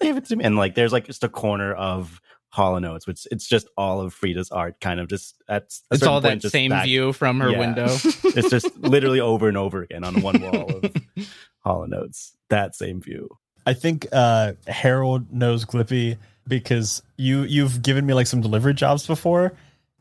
give 0.00 0.16
it 0.16 0.24
to 0.26 0.36
me." 0.36 0.44
And 0.44 0.56
like 0.56 0.74
there's 0.74 0.92
like 0.92 1.06
just 1.06 1.24
a 1.24 1.28
corner 1.28 1.72
of 1.74 2.20
Hall 2.50 2.76
and 2.76 2.84
Oates, 2.86 3.06
which 3.06 3.26
it's 3.30 3.48
just 3.48 3.68
all 3.76 4.00
of 4.00 4.12
Frida's 4.14 4.50
art, 4.50 4.80
kind 4.80 5.00
of 5.00 5.08
just 5.08 5.42
at 5.48 5.72
a 5.90 5.94
it's 5.94 6.02
all 6.04 6.20
point, 6.20 6.42
that 6.42 6.50
same 6.50 6.70
back- 6.70 6.84
view 6.84 7.12
from 7.12 7.40
her 7.40 7.50
Yeah. 7.50 7.58
window 7.58 7.86
It's 8.36 8.50
just 8.50 8.76
literally 8.78 9.20
over 9.20 9.48
and 9.48 9.56
over 9.56 9.82
again 9.82 10.04
on 10.04 10.20
one 10.22 10.40
wall 10.40 10.80
of 10.82 10.92
Hall 11.64 11.82
and 11.84 11.94
Oates. 11.94 12.36
That 12.50 12.74
same 12.74 13.00
view. 13.00 13.28
I 13.64 13.74
think 13.74 14.06
uh, 14.12 14.52
Harold 14.66 15.32
knows 15.32 15.64
Glippy 15.64 16.18
because 16.46 17.02
you 17.16 17.42
you've 17.42 17.82
given 17.82 18.04
me 18.06 18.14
like 18.14 18.26
some 18.26 18.40
delivery 18.40 18.74
jobs 18.74 19.06
before, 19.06 19.52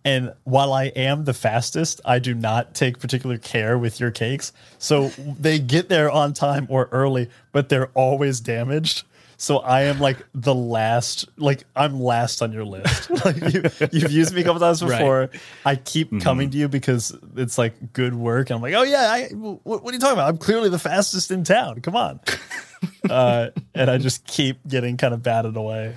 and 0.03 0.33
while 0.43 0.73
I 0.73 0.85
am 0.85 1.25
the 1.25 1.33
fastest, 1.33 2.01
I 2.05 2.19
do 2.19 2.33
not 2.33 2.73
take 2.73 2.99
particular 2.99 3.37
care 3.37 3.77
with 3.77 3.99
your 3.99 4.11
cakes. 4.11 4.51
So 4.79 5.09
they 5.39 5.59
get 5.59 5.89
there 5.89 6.09
on 6.09 6.33
time 6.33 6.65
or 6.69 6.89
early, 6.91 7.29
but 7.51 7.69
they're 7.69 7.89
always 7.93 8.39
damaged. 8.39 9.03
So 9.37 9.57
I 9.57 9.83
am 9.85 9.99
like 9.99 10.17
the 10.35 10.53
last, 10.53 11.27
like 11.35 11.63
I'm 11.75 11.99
last 11.99 12.43
on 12.43 12.51
your 12.51 12.63
list. 12.63 13.09
like 13.25 13.37
you, 13.51 13.63
you've 13.91 14.11
used 14.11 14.35
me 14.35 14.41
a 14.41 14.43
couple 14.43 14.59
times 14.59 14.83
Right. 14.83 14.99
before. 14.99 15.29
I 15.65 15.77
keep 15.77 16.21
coming 16.21 16.51
to 16.51 16.57
you 16.59 16.67
because 16.67 17.15
it's 17.35 17.57
like 17.57 17.91
good 17.93 18.13
work. 18.13 18.51
And 18.51 18.57
I'm 18.57 18.61
like, 18.61 18.75
oh 18.75 18.83
yeah, 18.83 19.09
I, 19.11 19.29
what, 19.33 19.83
what 19.83 19.85
are 19.85 19.93
you 19.93 19.99
talking 19.99 20.13
about? 20.13 20.29
I'm 20.29 20.37
clearly 20.37 20.69
the 20.69 20.77
fastest 20.77 21.31
in 21.31 21.43
town. 21.43 21.81
Come 21.81 21.95
on 21.95 22.19
uh, 23.09 23.49
and 23.73 23.89
I 23.89 23.97
just 23.97 24.27
keep 24.27 24.59
getting 24.67 24.95
kind 24.97 25.11
of 25.13 25.23
batted 25.23 25.55
away. 25.57 25.95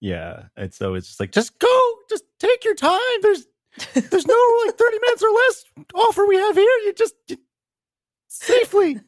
Yeah, 0.00 0.44
and 0.56 0.72
so 0.72 0.94
it's 0.94 1.06
just 1.08 1.20
like, 1.20 1.32
just 1.32 1.58
go, 1.58 1.92
just 2.08 2.24
take 2.38 2.64
your 2.64 2.74
time. 2.74 3.00
There's, 3.22 3.46
there's 3.94 4.26
no 4.26 4.62
like 4.66 4.74
thirty 4.78 4.98
minutes 5.00 5.22
or 5.22 5.30
less 5.30 5.64
offer 5.94 6.26
we 6.26 6.36
have 6.36 6.54
here. 6.56 6.64
You 6.84 6.92
just 6.96 7.14
you, 7.28 7.38
safely. 8.28 9.00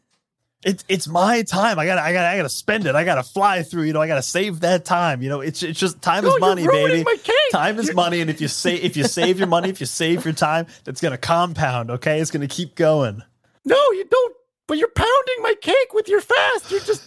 It's 0.64 0.84
it's 0.88 1.06
my 1.06 1.42
time. 1.42 1.78
I 1.78 1.86
got 1.86 1.94
to 1.96 2.02
I 2.02 2.12
gotta 2.12 2.28
I 2.28 2.36
got 2.36 2.42
to 2.42 2.48
spend 2.48 2.86
it. 2.86 2.96
I 2.96 3.04
got 3.04 3.14
to 3.14 3.22
fly 3.22 3.62
through. 3.62 3.84
You 3.84 3.92
know, 3.92 4.00
I 4.00 4.08
got 4.08 4.16
to 4.16 4.22
save 4.22 4.60
that 4.60 4.84
time. 4.84 5.22
You 5.22 5.28
know, 5.28 5.40
it's 5.40 5.62
it's 5.62 5.78
just 5.78 6.02
time 6.02 6.24
No, 6.24 6.34
is 6.34 6.40
money, 6.40 6.66
baby. 6.66 7.04
Time 7.52 7.78
is 7.78 7.94
money, 7.94 8.20
and 8.20 8.28
if 8.28 8.40
you 8.40 8.48
say 8.48 8.74
if 8.74 8.96
you 8.96 9.04
save 9.04 9.38
your 9.38 9.46
money, 9.46 9.68
if 9.68 9.78
you 9.78 9.86
save 9.86 10.24
your 10.24 10.34
time, 10.34 10.66
that's 10.84 11.00
gonna 11.00 11.16
compound. 11.16 11.90
Okay, 11.92 12.20
it's 12.20 12.32
gonna 12.32 12.48
keep 12.48 12.74
going. 12.74 13.22
No, 13.64 13.76
you 13.92 14.04
don't. 14.10 14.34
But 14.66 14.78
you're 14.78 14.88
pounding 14.88 15.42
my 15.42 15.54
cake 15.62 15.94
with 15.94 16.08
your 16.08 16.20
fast. 16.20 16.70
you're 16.70 16.80
just 16.80 17.04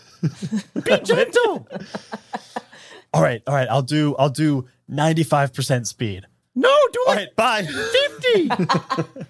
be 0.84 0.98
gentle. 1.04 1.68
All 3.14 3.22
right, 3.22 3.41
all 3.47 3.55
right. 3.55 3.68
I'll 3.70 3.82
do 3.82 4.16
I'll 4.18 4.30
do 4.30 4.68
ninety 4.88 5.24
five 5.24 5.53
percent 5.53 5.88
speed. 5.88 6.26
No, 6.53 6.76
do 6.91 6.99
All 7.07 7.16
like 7.16 7.30
right, 7.30 7.36
bye. 7.38 7.64
fifty. 7.64 8.49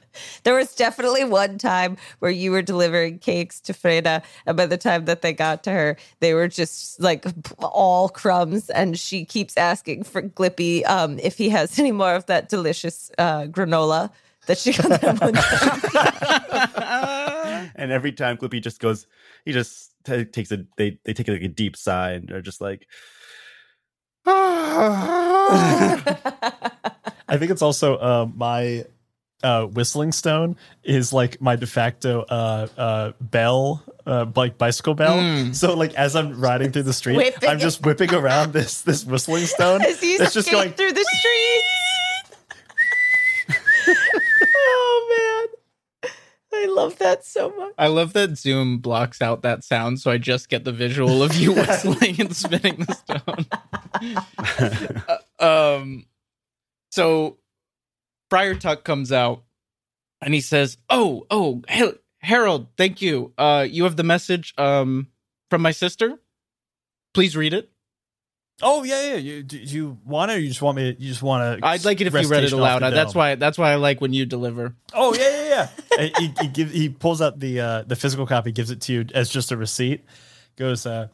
there 0.43 0.55
was 0.55 0.73
definitely 0.73 1.23
one 1.23 1.59
time 1.59 1.97
where 2.17 2.31
you 2.31 2.49
were 2.49 2.63
delivering 2.63 3.19
cakes 3.19 3.61
to 3.61 3.73
Frida, 3.73 4.23
and 4.47 4.57
by 4.57 4.65
the 4.65 4.77
time 4.77 5.05
that 5.05 5.21
they 5.21 5.31
got 5.31 5.63
to 5.65 5.71
her, 5.71 5.97
they 6.19 6.33
were 6.33 6.47
just 6.47 6.99
like 6.99 7.23
all 7.59 8.09
crumbs. 8.09 8.71
And 8.71 8.97
she 8.97 9.23
keeps 9.23 9.55
asking 9.55 10.01
for 10.03 10.23
Glippy 10.23 10.83
um, 10.87 11.19
if 11.19 11.37
he 11.37 11.49
has 11.49 11.77
any 11.77 11.91
more 11.91 12.15
of 12.15 12.25
that 12.25 12.49
delicious 12.49 13.11
uh, 13.19 13.43
granola 13.43 14.09
that 14.47 14.57
she 14.57 14.73
got 14.73 14.99
that 15.01 15.21
one 15.21 15.33
time. 15.33 15.81
and 17.75 17.91
every 17.91 18.13
time 18.13 18.35
Glippy 18.37 18.63
just 18.63 18.79
goes, 18.79 19.05
he 19.45 19.51
just 19.51 19.91
t- 20.05 20.25
takes 20.25 20.51
a 20.51 20.65
they 20.77 20.97
they 21.03 21.13
take 21.13 21.27
like 21.27 21.43
a 21.43 21.47
deep 21.47 21.77
sigh 21.77 22.13
and 22.13 22.31
are 22.31 22.41
just 22.41 22.61
like. 22.61 22.87
I 24.25 25.97
think 27.37 27.51
it's 27.51 27.61
also 27.61 27.95
uh, 27.97 28.27
my 28.35 28.85
uh, 29.43 29.65
whistling 29.65 30.11
stone 30.11 30.55
is 30.83 31.13
like 31.13 31.41
my 31.41 31.55
de 31.55 31.67
facto 31.67 32.21
uh, 32.21 32.67
uh, 32.77 33.11
bell, 33.19 33.83
uh, 34.05 34.25
like 34.35 34.57
bicycle 34.57 34.93
bell. 34.93 35.17
Mm. 35.17 35.55
So 35.55 35.73
like 35.73 35.93
as 35.95 36.15
I'm 36.15 36.39
riding 36.39 36.71
through 36.71 36.83
the 36.83 36.93
street, 36.93 37.17
Whipping 37.17 37.49
I'm 37.49 37.59
just 37.59 37.85
whipping 37.85 38.13
around 38.13 38.53
this 38.53 38.81
this 38.81 39.03
whistling 39.05 39.45
stone. 39.57 39.81
As 39.81 39.99
It's 40.01 40.33
just 40.33 40.51
going. 40.51 40.71
through 40.73 40.93
the 40.93 41.03
streets. 41.03 41.67
oh 44.55 45.47
man, 46.03 46.11
I 46.61 46.65
love 46.67 46.97
that 46.99 47.25
so 47.25 47.49
much. 47.57 47.73
I 47.77 47.87
love 47.87 48.13
that 48.13 48.37
Zoom 48.37 48.77
blocks 48.79 49.21
out 49.21 49.41
that 49.41 49.63
sound, 49.63 49.99
so 49.99 50.11
I 50.11 50.17
just 50.17 50.49
get 50.49 50.63
the 50.63 50.71
visual 50.71 51.23
of 51.23 51.35
you 51.35 51.53
whistling 51.55 52.19
and 52.21 52.35
spinning 52.35 52.85
the 52.85 52.93
stone. 52.93 53.45
Uh, 55.07 55.17
Um, 55.77 56.05
so 56.91 57.37
Friar 58.29 58.55
Tuck 58.55 58.83
comes 58.83 59.11
out 59.11 59.43
and 60.21 60.33
he 60.33 60.41
says, 60.41 60.77
"Oh, 60.89 61.25
oh, 61.31 61.63
Har- 61.67 61.97
Harold, 62.19 62.67
thank 62.77 63.01
you. 63.01 63.33
Uh, 63.37 63.65
you 63.69 63.83
have 63.85 63.95
the 63.95 64.03
message 64.03 64.53
um 64.57 65.07
from 65.49 65.61
my 65.63 65.71
sister. 65.71 66.19
Please 67.13 67.35
read 67.35 67.53
it. 67.53 67.69
Oh 68.61 68.83
yeah, 68.83 69.11
yeah. 69.11 69.15
You 69.15 69.43
do 69.43 69.57
you 69.57 69.97
want 70.05 70.31
it? 70.31 70.35
Or 70.35 70.39
you 70.39 70.47
just 70.47 70.61
want 70.61 70.77
me? 70.77 70.95
You 70.97 71.09
just 71.09 71.23
want 71.23 71.59
to? 71.61 71.65
I'd 71.65 71.85
like 71.85 72.01
it 72.01 72.07
if 72.07 72.13
you 72.13 72.27
read 72.27 72.43
it 72.43 72.51
aloud. 72.51 72.81
That's 72.81 73.15
why. 73.15 73.35
That's 73.35 73.57
why 73.57 73.71
I 73.71 73.75
like 73.75 74.01
when 74.01 74.13
you 74.13 74.25
deliver. 74.25 74.75
Oh 74.93 75.13
yeah, 75.13 75.29
yeah, 75.29 75.47
yeah. 75.49 75.67
He, 76.17 76.33
he, 76.55 76.63
he 76.63 76.89
pulls 76.89 77.21
out 77.21 77.39
the 77.39 77.59
uh, 77.59 77.83
the 77.83 77.95
physical 77.95 78.25
copy, 78.25 78.51
gives 78.51 78.71
it 78.71 78.81
to 78.81 78.93
you 78.93 79.05
as 79.13 79.29
just 79.29 79.51
a 79.51 79.57
receipt. 79.57 80.03
Goes, 80.55 80.85
uh, 80.85 81.07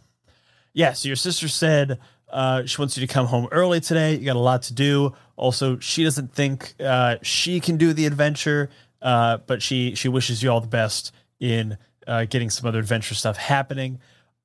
yeah. 0.74 0.94
So 0.94 1.08
your 1.10 1.16
sister 1.16 1.48
said 1.48 2.00
uh, 2.30 2.66
she 2.66 2.80
wants 2.82 2.98
you 2.98 3.06
to 3.06 3.12
come 3.12 3.26
home 3.26 3.48
early 3.52 3.80
today. 3.80 4.16
You 4.16 4.26
got 4.26 4.36
a 4.36 4.40
lot 4.40 4.64
to 4.64 4.74
do. 4.74 5.14
Also, 5.36 5.80
she 5.80 6.04
doesn't 6.04 6.34
think 6.34 6.74
uh, 6.80 7.18
she 7.22 7.60
can 7.60 7.78
do 7.78 7.94
the 7.94 8.06
adventure, 8.06 8.70
uh, 9.02 9.38
but 9.46 9.62
she 9.62 9.96
she 9.96 10.10
wishes 10.10 10.44
you 10.44 10.50
all 10.50 10.62
the 10.62 10.68
best 10.68 11.12
in 11.40 11.78
uh, 12.06 12.26
getting 12.26 12.50
some 12.50 12.68
other 12.68 12.80
adventure 12.80 13.16
stuff 13.16 13.38
happening. 13.38 14.00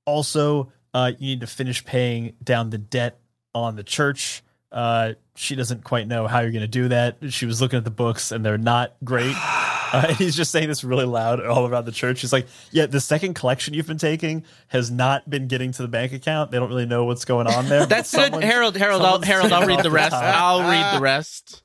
Also, 0.04 0.72
uh, 0.94 1.12
you 1.18 1.28
need 1.28 1.40
to 1.40 1.46
finish 1.46 1.84
paying 1.84 2.34
down 2.42 2.70
the 2.70 2.78
debt 2.78 3.18
on 3.54 3.76
the 3.76 3.84
church. 3.84 4.42
Uh, 4.70 5.12
she 5.34 5.54
doesn't 5.54 5.84
quite 5.84 6.08
know 6.08 6.26
how 6.26 6.40
you're 6.40 6.50
going 6.50 6.62
to 6.62 6.68
do 6.68 6.88
that. 6.88 7.18
She 7.28 7.44
was 7.44 7.60
looking 7.60 7.76
at 7.76 7.84
the 7.84 7.90
books 7.90 8.32
and 8.32 8.44
they're 8.44 8.58
not 8.58 8.94
great. 9.04 9.36
Uh, 9.92 10.06
and 10.08 10.16
he's 10.16 10.34
just 10.34 10.50
saying 10.50 10.68
this 10.68 10.82
really 10.82 11.04
loud 11.04 11.44
all 11.44 11.68
around 11.68 11.84
the 11.84 11.92
church. 11.92 12.22
He's 12.22 12.32
like, 12.32 12.46
"Yeah, 12.70 12.86
the 12.86 12.98
second 12.98 13.34
collection 13.34 13.74
you've 13.74 13.86
been 13.86 13.98
taking 13.98 14.42
has 14.68 14.90
not 14.90 15.28
been 15.28 15.48
getting 15.48 15.70
to 15.72 15.82
the 15.82 15.88
bank 15.88 16.14
account. 16.14 16.50
They 16.50 16.58
don't 16.58 16.70
really 16.70 16.86
know 16.86 17.04
what's 17.04 17.26
going 17.26 17.46
on 17.46 17.68
there. 17.68 17.84
That's 17.86 18.10
good, 18.14 18.42
Harold. 18.42 18.74
Harold, 18.74 19.02
I'll, 19.02 19.20
Harold, 19.20 19.52
I'll 19.52 19.66
read 19.66 19.80
the 19.80 19.82
the 19.82 19.90
rest. 19.90 20.14
I'll 20.14 20.62
read 20.62 20.96
the 20.96 21.00
rest. 21.02 21.62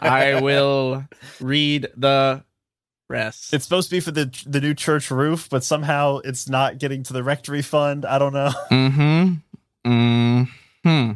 I 0.00 0.40
will 0.40 1.04
read 1.38 1.88
the 1.98 2.44
rest. 3.08 3.52
It's 3.54 3.64
supposed 3.64 3.88
to 3.90 3.96
be 3.96 4.00
for 4.00 4.10
the 4.10 4.30
the 4.46 4.60
new 4.60 4.74
church 4.74 5.10
roof, 5.10 5.48
but 5.50 5.64
somehow 5.64 6.18
it's 6.18 6.48
not 6.48 6.78
getting 6.78 7.02
to 7.04 7.12
the 7.12 7.22
rectory 7.22 7.62
fund. 7.62 8.04
I 8.04 8.18
don't 8.18 8.32
know. 8.32 8.52
Mm-hmm. 9.86 10.42
Hmm. 10.82 11.12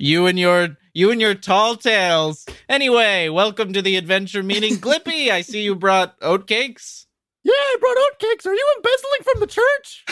You 0.00 0.26
and 0.26 0.36
your 0.38 0.76
you 0.94 1.12
and 1.12 1.20
your 1.20 1.34
tall 1.34 1.76
tales. 1.76 2.44
Anyway, 2.68 3.28
welcome 3.28 3.72
to 3.72 3.82
the 3.82 3.96
adventure 3.96 4.42
meeting, 4.42 4.76
Glippy. 4.76 5.30
I 5.30 5.42
see 5.42 5.62
you 5.62 5.76
brought 5.76 6.18
oatcakes. 6.20 7.06
Yeah, 7.44 7.52
I 7.54 7.76
brought 7.78 7.96
oatcakes. 7.96 8.46
Are 8.46 8.54
you 8.54 8.74
embezzling 8.76 9.22
from 9.22 9.40
the 9.40 9.46
church? 9.46 10.04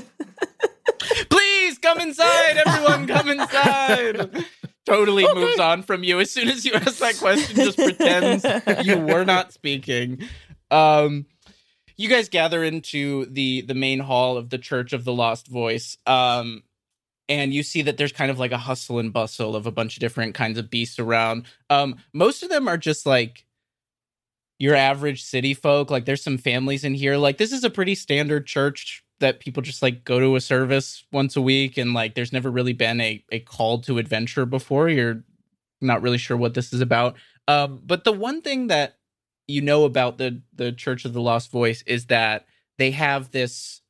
Please 1.30 1.78
come 1.78 2.00
inside, 2.00 2.56
everyone. 2.66 3.06
Come 3.06 3.28
inside. 3.30 4.44
Totally 4.86 5.26
moves 5.34 5.58
on 5.58 5.82
from 5.82 6.04
you 6.04 6.20
as 6.20 6.30
soon 6.30 6.48
as 6.48 6.64
you 6.64 6.72
ask 6.72 6.98
that 6.98 7.16
question. 7.18 7.56
Just 7.56 7.76
pretends 7.76 8.86
you 8.86 8.98
were 8.98 9.24
not 9.24 9.52
speaking. 9.52 10.20
Um, 10.70 11.26
you 11.96 12.08
guys 12.08 12.28
gather 12.28 12.62
into 12.62 13.26
the 13.26 13.62
the 13.62 13.74
main 13.74 13.98
hall 13.98 14.36
of 14.36 14.50
the 14.50 14.58
Church 14.58 14.92
of 14.92 15.04
the 15.04 15.12
Lost 15.12 15.48
Voice. 15.48 15.98
Um, 16.06 16.62
and 17.28 17.52
you 17.52 17.62
see 17.62 17.82
that 17.82 17.96
there's 17.96 18.12
kind 18.12 18.30
of 18.30 18.38
like 18.38 18.52
a 18.52 18.58
hustle 18.58 18.98
and 19.00 19.12
bustle 19.12 19.56
of 19.56 19.66
a 19.66 19.72
bunch 19.72 19.96
of 19.96 20.00
different 20.00 20.34
kinds 20.34 20.58
of 20.58 20.70
beasts 20.70 20.98
around. 20.98 21.46
Um, 21.68 21.96
most 22.12 22.42
of 22.42 22.48
them 22.48 22.68
are 22.68 22.78
just 22.78 23.06
like 23.06 23.44
your 24.58 24.74
average 24.74 25.24
city 25.24 25.54
folk. 25.54 25.90
Like 25.90 26.04
there's 26.04 26.22
some 26.22 26.38
families 26.38 26.84
in 26.84 26.94
here. 26.94 27.16
Like 27.16 27.38
this 27.38 27.52
is 27.52 27.64
a 27.64 27.70
pretty 27.70 27.94
standard 27.94 28.46
church 28.46 29.02
that 29.20 29.40
people 29.40 29.62
just 29.62 29.82
like 29.82 30.04
go 30.04 30.20
to 30.20 30.36
a 30.36 30.40
service 30.40 31.04
once 31.12 31.36
a 31.36 31.40
week 31.40 31.76
and 31.76 31.94
like 31.94 32.14
there's 32.14 32.32
never 32.32 32.50
really 32.50 32.72
been 32.72 33.00
a, 33.00 33.24
a 33.32 33.40
call 33.40 33.80
to 33.80 33.98
adventure 33.98 34.44
before. 34.44 34.88
You're 34.88 35.24
not 35.80 36.02
really 36.02 36.18
sure 36.18 36.36
what 36.36 36.54
this 36.54 36.72
is 36.72 36.80
about. 36.80 37.16
Um, 37.48 37.80
but 37.84 38.04
the 38.04 38.12
one 38.12 38.42
thing 38.42 38.66
that 38.68 38.96
you 39.46 39.62
know 39.62 39.84
about 39.84 40.18
the 40.18 40.42
the 40.54 40.72
Church 40.72 41.04
of 41.04 41.12
the 41.12 41.20
Lost 41.20 41.50
Voice 41.50 41.82
is 41.86 42.06
that 42.06 42.46
they 42.78 42.90
have 42.90 43.30
this 43.30 43.80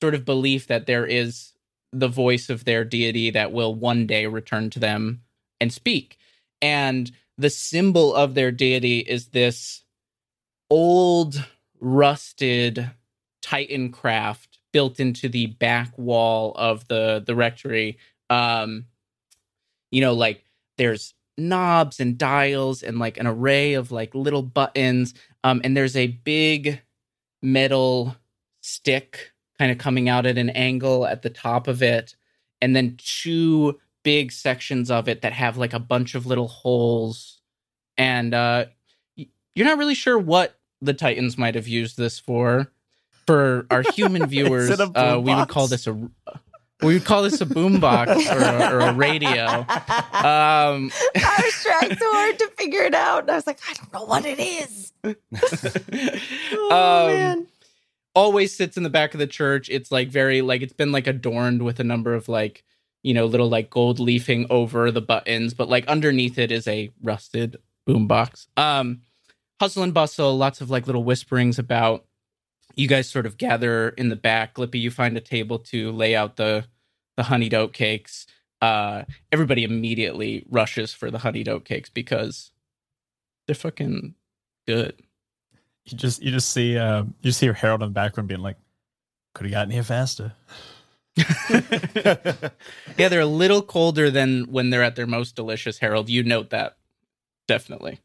sort 0.00 0.14
of 0.14 0.24
belief 0.24 0.66
that 0.66 0.86
there 0.86 1.06
is 1.06 1.52
the 1.92 2.08
voice 2.08 2.50
of 2.50 2.64
their 2.64 2.84
deity 2.84 3.30
that 3.30 3.52
will 3.52 3.74
one 3.74 4.06
day 4.06 4.26
return 4.26 4.68
to 4.70 4.80
them 4.80 5.22
and 5.60 5.72
speak. 5.72 6.18
And 6.60 7.10
the 7.38 7.50
symbol 7.50 8.14
of 8.14 8.34
their 8.34 8.50
deity 8.50 8.98
is 8.98 9.28
this 9.28 9.84
old, 10.68 11.46
rusted 11.80 12.90
Titan 13.40 13.92
craft 13.92 14.53
built 14.74 14.98
into 14.98 15.28
the 15.28 15.46
back 15.46 15.96
wall 15.96 16.52
of 16.56 16.86
the 16.88 17.22
the 17.24 17.34
rectory. 17.34 17.96
Um, 18.28 18.86
you 19.92 20.00
know, 20.00 20.12
like 20.12 20.44
there's 20.76 21.14
knobs 21.38 22.00
and 22.00 22.18
dials 22.18 22.82
and 22.82 22.98
like 22.98 23.16
an 23.16 23.26
array 23.26 23.74
of 23.74 23.92
like 23.92 24.14
little 24.14 24.42
buttons. 24.42 25.14
Um, 25.44 25.60
and 25.62 25.76
there's 25.76 25.96
a 25.96 26.08
big 26.08 26.82
metal 27.40 28.16
stick 28.62 29.32
kind 29.58 29.70
of 29.70 29.78
coming 29.78 30.08
out 30.08 30.26
at 30.26 30.38
an 30.38 30.50
angle 30.50 31.06
at 31.06 31.22
the 31.22 31.30
top 31.30 31.68
of 31.68 31.80
it, 31.80 32.16
and 32.60 32.74
then 32.74 32.96
two 32.98 33.78
big 34.02 34.32
sections 34.32 34.90
of 34.90 35.08
it 35.08 35.22
that 35.22 35.32
have 35.32 35.56
like 35.56 35.72
a 35.72 35.78
bunch 35.78 36.16
of 36.16 36.26
little 36.26 36.48
holes. 36.48 37.40
And 37.96 38.34
uh, 38.34 38.66
you're 39.16 39.66
not 39.66 39.78
really 39.78 39.94
sure 39.94 40.18
what 40.18 40.58
the 40.80 40.94
Titans 40.94 41.38
might 41.38 41.54
have 41.54 41.68
used 41.68 41.96
this 41.96 42.18
for. 42.18 42.72
For 43.26 43.66
our 43.70 43.82
human 43.94 44.26
viewers, 44.28 44.70
uh, 44.78 45.20
we 45.22 45.34
would 45.34 45.48
call 45.48 45.66
this 45.66 45.86
a 45.86 45.92
we 46.82 46.94
would 46.94 47.04
call 47.04 47.22
this 47.22 47.40
a 47.40 47.46
boombox 47.46 48.08
or, 48.30 48.38
a- 48.42 48.74
or 48.74 48.80
a 48.80 48.92
radio. 48.94 49.64
Um, 50.24 50.90
I 51.16 51.40
was 51.44 51.62
trying 51.62 51.96
so 51.98 52.12
hard 52.12 52.38
to 52.38 52.48
figure 52.56 52.82
it 52.82 52.94
out. 52.94 53.22
And 53.22 53.30
I 53.32 53.34
was 53.34 53.46
like, 53.46 53.58
I 53.68 53.74
don't 53.74 53.92
know 53.92 54.04
what 54.04 54.24
it 54.24 54.38
is. 54.40 54.92
Oh, 56.52 57.06
um, 57.06 57.12
man. 57.12 57.46
always 58.14 58.54
sits 58.56 58.76
in 58.76 58.82
the 58.84 58.90
back 58.90 59.12
of 59.14 59.20
the 59.20 59.26
church. 59.26 59.68
It's 59.70 59.90
like 59.92 60.08
very 60.08 60.40
like 60.42 60.62
it's 60.62 60.72
been 60.72 60.92
like 60.92 61.06
adorned 61.06 61.62
with 61.62 61.78
a 61.80 61.84
number 61.84 62.14
of 62.14 62.28
like 62.28 62.64
you 63.02 63.12
know 63.14 63.26
little 63.26 63.48
like 63.48 63.70
gold 63.70 63.98
leafing 64.00 64.46
over 64.50 64.90
the 64.90 65.02
buttons, 65.02 65.52
but 65.54 65.68
like 65.68 65.86
underneath 65.88 66.38
it 66.38 66.50
is 66.50 66.66
a 66.66 66.90
rusted 67.02 67.56
boombox. 67.88 68.46
Um, 68.56 69.02
hustle 69.60 69.82
and 69.82 69.92
bustle, 69.94 70.36
lots 70.36 70.60
of 70.60 70.70
like 70.70 70.86
little 70.86 71.04
whisperings 71.04 71.58
about. 71.58 72.04
You 72.76 72.88
guys 72.88 73.08
sort 73.08 73.26
of 73.26 73.36
gather 73.38 73.90
in 73.90 74.08
the 74.08 74.16
back. 74.16 74.54
Glippy, 74.54 74.80
you 74.80 74.90
find 74.90 75.16
a 75.16 75.20
table 75.20 75.58
to 75.60 75.92
lay 75.92 76.14
out 76.14 76.36
the 76.36 76.66
the 77.16 77.24
honeyed 77.24 77.54
oat 77.54 77.72
cakes. 77.72 78.26
Uh, 78.60 79.04
everybody 79.30 79.64
immediately 79.64 80.46
rushes 80.50 80.92
for 80.92 81.10
the 81.10 81.18
honeyed 81.18 81.48
oat 81.48 81.64
cakes 81.64 81.90
because 81.90 82.50
they're 83.46 83.54
fucking 83.54 84.14
good. 84.66 84.94
You 85.84 85.98
just 85.98 86.22
you 86.22 86.30
just 86.30 86.50
see 86.50 86.78
uh, 86.78 87.02
you 87.02 87.12
just 87.22 87.40
hear 87.40 87.52
Harold 87.52 87.82
in 87.82 87.88
the 87.88 87.92
background 87.92 88.28
being 88.28 88.40
like, 88.40 88.56
"Could 89.34 89.46
have 89.46 89.52
gotten 89.52 89.70
here 89.70 89.82
faster." 89.82 90.32
yeah, 91.16 93.08
they're 93.08 93.20
a 93.20 93.26
little 93.26 93.62
colder 93.62 94.10
than 94.10 94.44
when 94.50 94.70
they're 94.70 94.82
at 94.82 94.96
their 94.96 95.06
most 95.06 95.36
delicious, 95.36 95.78
Harold. 95.78 96.08
You 96.08 96.22
note 96.24 96.50
that. 96.50 96.76
Definitely. 97.46 98.00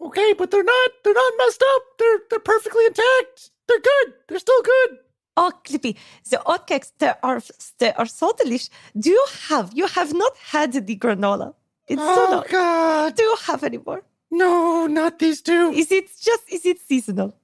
okay, 0.00 0.34
but 0.34 0.50
they're 0.50 0.62
not. 0.62 0.90
They're 1.02 1.14
not 1.14 1.32
messed 1.38 1.64
up. 1.74 1.82
They're 1.98 2.18
they're 2.30 2.38
perfectly 2.40 2.84
intact. 2.86 3.50
They're 3.68 3.80
good. 3.80 4.14
They're 4.28 4.38
still 4.38 4.62
good. 4.62 4.98
Oh, 5.38 5.52
Glippy, 5.64 5.96
the 6.30 6.38
oatcakes 6.46 6.92
they 6.98 7.12
are 7.22 7.42
they 7.78 7.92
are 7.92 8.06
so 8.06 8.32
delicious. 8.38 8.70
Do 8.98 9.10
you 9.10 9.26
have 9.48 9.70
you 9.74 9.86
have 9.88 10.14
not 10.14 10.34
had 10.38 10.72
the 10.72 10.96
granola? 10.96 11.54
It's 11.88 12.00
so 12.00 12.26
oh 12.26 12.30
long. 12.32 12.44
God, 12.50 13.16
Do 13.16 13.22
you 13.22 13.36
have 13.46 13.62
any 13.62 13.78
more? 13.78 14.02
no, 14.30 14.86
not 14.86 15.18
these 15.18 15.40
two. 15.42 15.72
Is 15.74 15.92
it 15.92 16.06
just 16.20 16.42
is 16.50 16.64
it 16.64 16.80
seasonal? 16.80 17.36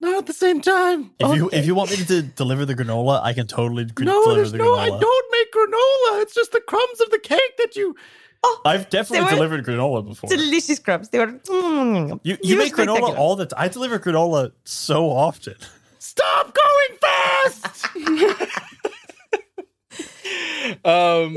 Not 0.00 0.14
at 0.18 0.26
the 0.26 0.32
same 0.32 0.60
time. 0.60 1.10
If 1.18 1.34
you 1.36 1.50
if 1.52 1.66
you 1.66 1.74
want 1.74 1.90
me 1.90 1.96
to 1.96 2.22
deliver 2.22 2.64
the 2.64 2.74
granola, 2.74 3.20
I 3.22 3.32
can 3.32 3.46
totally 3.46 3.84
gr- 3.86 4.04
No, 4.04 4.20
deliver 4.22 4.36
there's 4.36 4.52
the 4.52 4.58
no. 4.58 4.64
granola. 4.76 4.78
I 4.86 4.88
don't 5.06 5.26
make 5.36 5.52
granola. 5.52 6.22
It's 6.22 6.34
just 6.34 6.52
the 6.52 6.60
crumbs 6.60 7.00
of 7.00 7.10
the 7.10 7.18
cake 7.18 7.56
that 7.58 7.74
you. 7.76 7.96
I've 8.64 8.88
definitely 8.90 9.28
delivered 9.28 9.64
granola 9.64 10.06
before. 10.06 10.30
Delicious 10.30 10.78
crumbs. 10.78 11.08
They 11.08 11.18
were. 11.18 11.40
You 11.50 12.20
They 12.24 12.38
you 12.42 12.56
make 12.56 12.74
granola 12.74 13.16
all 13.16 13.36
the 13.36 13.46
time. 13.46 13.58
I 13.60 13.68
deliver 13.68 13.98
granola 13.98 14.52
so 14.64 15.10
often. 15.10 15.56
Stop 15.98 16.54
going 16.54 16.98
fast. 17.00 17.86
Um 20.84 21.36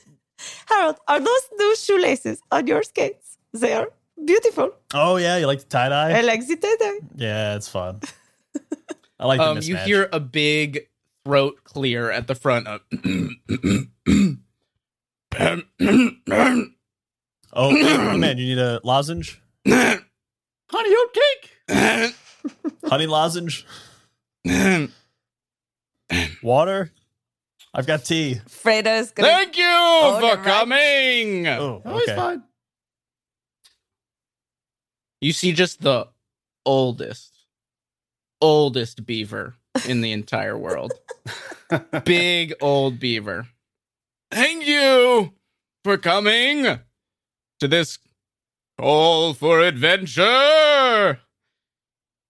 Harold, 0.66 0.96
are 1.06 1.20
those 1.20 1.42
new 1.58 1.76
shoelaces 1.76 2.40
on 2.50 2.66
your 2.66 2.82
skates? 2.82 3.36
They 3.52 3.74
are 3.74 3.88
beautiful. 4.24 4.72
Oh 4.94 5.16
yeah, 5.16 5.36
you 5.36 5.46
like 5.46 5.60
the 5.60 5.66
tie 5.66 5.88
dye? 5.90 6.18
I 6.18 6.20
like 6.22 6.46
the 6.46 6.56
tie-dye. 6.56 7.00
Yeah, 7.16 7.56
it's 7.56 7.68
fun. 7.68 8.00
I 9.20 9.26
like 9.26 9.38
the 9.38 9.44
um 9.44 9.58
you 9.62 9.76
hear 9.76 10.08
a 10.12 10.20
big 10.20 10.88
throat 11.24 11.62
clear 11.64 12.10
at 12.10 12.26
the 12.26 12.34
front 12.34 12.66
of 12.66 12.80
Oh 17.54 17.70
man, 18.16 18.38
you 18.38 18.46
need 18.46 18.58
a 18.58 18.80
lozenge, 18.84 19.40
Honey 19.66 20.00
oat 20.74 21.14
cake. 21.14 22.14
honey 22.88 23.06
lozenge, 23.06 23.66
water. 26.42 26.90
I've 27.74 27.86
got 27.86 28.04
tea. 28.04 28.40
Fredo's 28.48 29.10
gonna. 29.12 29.28
Thank 29.28 29.56
you 29.56 29.64
the 29.64 30.18
for 30.20 30.36
right- 30.36 30.44
coming. 30.44 31.46
Oh, 31.48 31.80
Oh, 31.84 31.94
he's 31.98 32.02
okay. 32.08 32.16
fine. 32.16 32.42
You 35.22 35.32
see 35.32 35.52
just 35.52 35.80
the 35.80 36.08
oldest, 36.66 37.32
oldest 38.40 39.06
beaver 39.06 39.54
in 39.88 40.00
the 40.02 40.12
entire 40.12 40.58
world. 40.58 40.92
Big 42.04 42.52
old 42.60 42.98
beaver. 42.98 43.46
Thank 44.32 44.66
you 44.66 45.34
for 45.84 45.98
coming 45.98 46.80
to 47.60 47.68
this 47.68 47.98
call 48.78 49.34
for 49.34 49.60
adventure. 49.60 51.20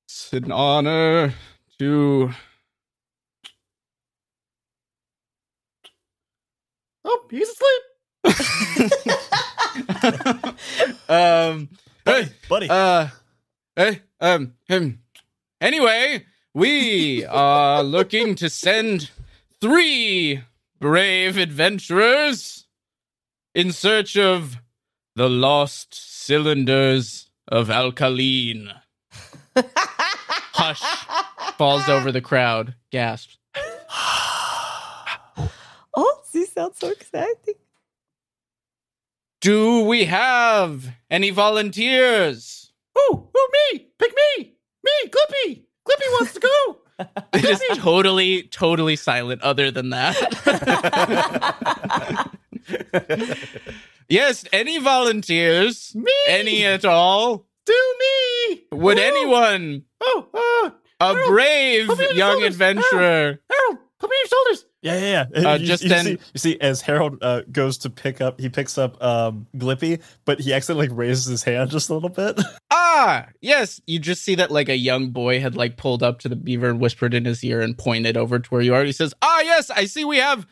It's 0.06 0.32
an 0.32 0.50
honor 0.50 1.32
to. 1.78 2.32
oh, 7.04 7.24
he's 7.30 7.48
asleep. 7.48 7.82
um, 11.08 11.68
hey, 12.04 12.30
buddy. 12.48 12.68
Uh, 12.68 13.06
hey, 13.76 14.02
um, 14.20 14.54
him. 14.66 14.98
Anyway, 15.60 16.26
we 16.52 17.24
are 17.26 17.84
looking 17.84 18.34
to 18.34 18.50
send 18.50 19.12
three 19.60 20.42
brave 20.82 21.38
adventurers 21.38 22.66
in 23.54 23.70
search 23.70 24.16
of 24.16 24.56
the 25.14 25.30
lost 25.30 25.94
cylinders 25.94 27.30
of 27.46 27.70
alkaline. 27.70 28.68
Hush. 29.56 30.82
Falls 31.56 31.88
over 31.88 32.10
the 32.10 32.20
crowd. 32.20 32.74
Gasps. 32.90 33.38
Oh, 35.94 36.22
this 36.32 36.50
sounds 36.52 36.78
so 36.78 36.90
exciting. 36.90 37.54
Do 39.42 39.84
we 39.84 40.06
have 40.06 40.88
any 41.10 41.28
volunteers? 41.28 42.72
Oh, 42.96 43.28
oh, 43.36 43.50
me. 43.72 43.88
Pick 43.98 44.14
me. 44.38 44.54
Me, 44.82 45.10
Glippy. 45.10 45.64
Glippy 45.86 46.08
wants 46.12 46.32
to 46.32 46.40
go. 46.40 46.81
It 47.34 47.44
is 47.44 47.62
totally, 47.78 48.42
totally 48.44 48.96
silent 48.96 49.42
other 49.42 49.70
than 49.70 49.90
that. 49.90 50.16
yes, 54.08 54.44
any 54.52 54.78
volunteers? 54.78 55.94
Me. 55.94 56.12
Any 56.28 56.64
at 56.64 56.84
all? 56.84 57.46
Do 57.66 57.94
me. 58.00 58.62
Would 58.72 58.98
Oh. 58.98 59.02
anyone, 59.02 59.84
Oh, 60.00 60.26
uh, 60.34 60.70
a 61.00 61.14
Harold, 61.14 61.28
brave 61.28 61.86
put 61.86 61.98
me 61.98 62.04
on 62.06 62.10
your 62.10 62.18
young 62.18 62.42
adventurer, 62.42 63.40
Harold, 63.50 63.78
put 64.02 64.10
me 64.10 64.16
on 64.16 64.22
your 64.24 64.28
shoulders. 64.28 64.66
Yeah, 64.82 64.98
yeah, 64.98 65.26
yeah. 65.42 65.50
Uh, 65.50 65.54
you, 65.54 65.66
just 65.66 65.82
you 65.84 65.88
then- 65.88 66.04
see, 66.04 66.10
you 66.10 66.38
see, 66.38 66.60
as 66.60 66.80
Harold 66.80 67.18
uh, 67.22 67.42
goes 67.52 67.78
to 67.78 67.90
pick 67.90 68.20
up, 68.20 68.40
he 68.40 68.48
picks 68.48 68.76
up 68.76 69.00
um, 69.02 69.46
Glippy, 69.56 70.02
but 70.24 70.40
he 70.40 70.52
accidentally 70.52 70.88
like, 70.88 70.98
raises 70.98 71.26
his 71.26 71.44
hand 71.44 71.70
just 71.70 71.88
a 71.88 71.94
little 71.94 72.08
bit. 72.08 72.38
Ah, 72.74 73.28
yes. 73.40 73.80
You 73.86 73.98
just 73.98 74.22
see 74.22 74.34
that 74.34 74.50
like 74.50 74.68
a 74.68 74.76
young 74.76 75.10
boy 75.10 75.40
had 75.40 75.56
like 75.56 75.76
pulled 75.76 76.02
up 76.02 76.18
to 76.20 76.28
the 76.28 76.36
beaver 76.36 76.68
and 76.68 76.78
whispered 76.78 77.14
in 77.14 77.24
his 77.24 77.42
ear 77.42 77.60
and 77.60 77.76
pointed 77.76 78.16
over 78.16 78.38
to 78.38 78.50
where 78.50 78.60
you 78.60 78.74
are. 78.74 78.84
He 78.84 78.92
says, 78.92 79.14
Ah, 79.22 79.40
yes, 79.40 79.70
I 79.70 79.86
see 79.86 80.04
we 80.04 80.18
have 80.18 80.46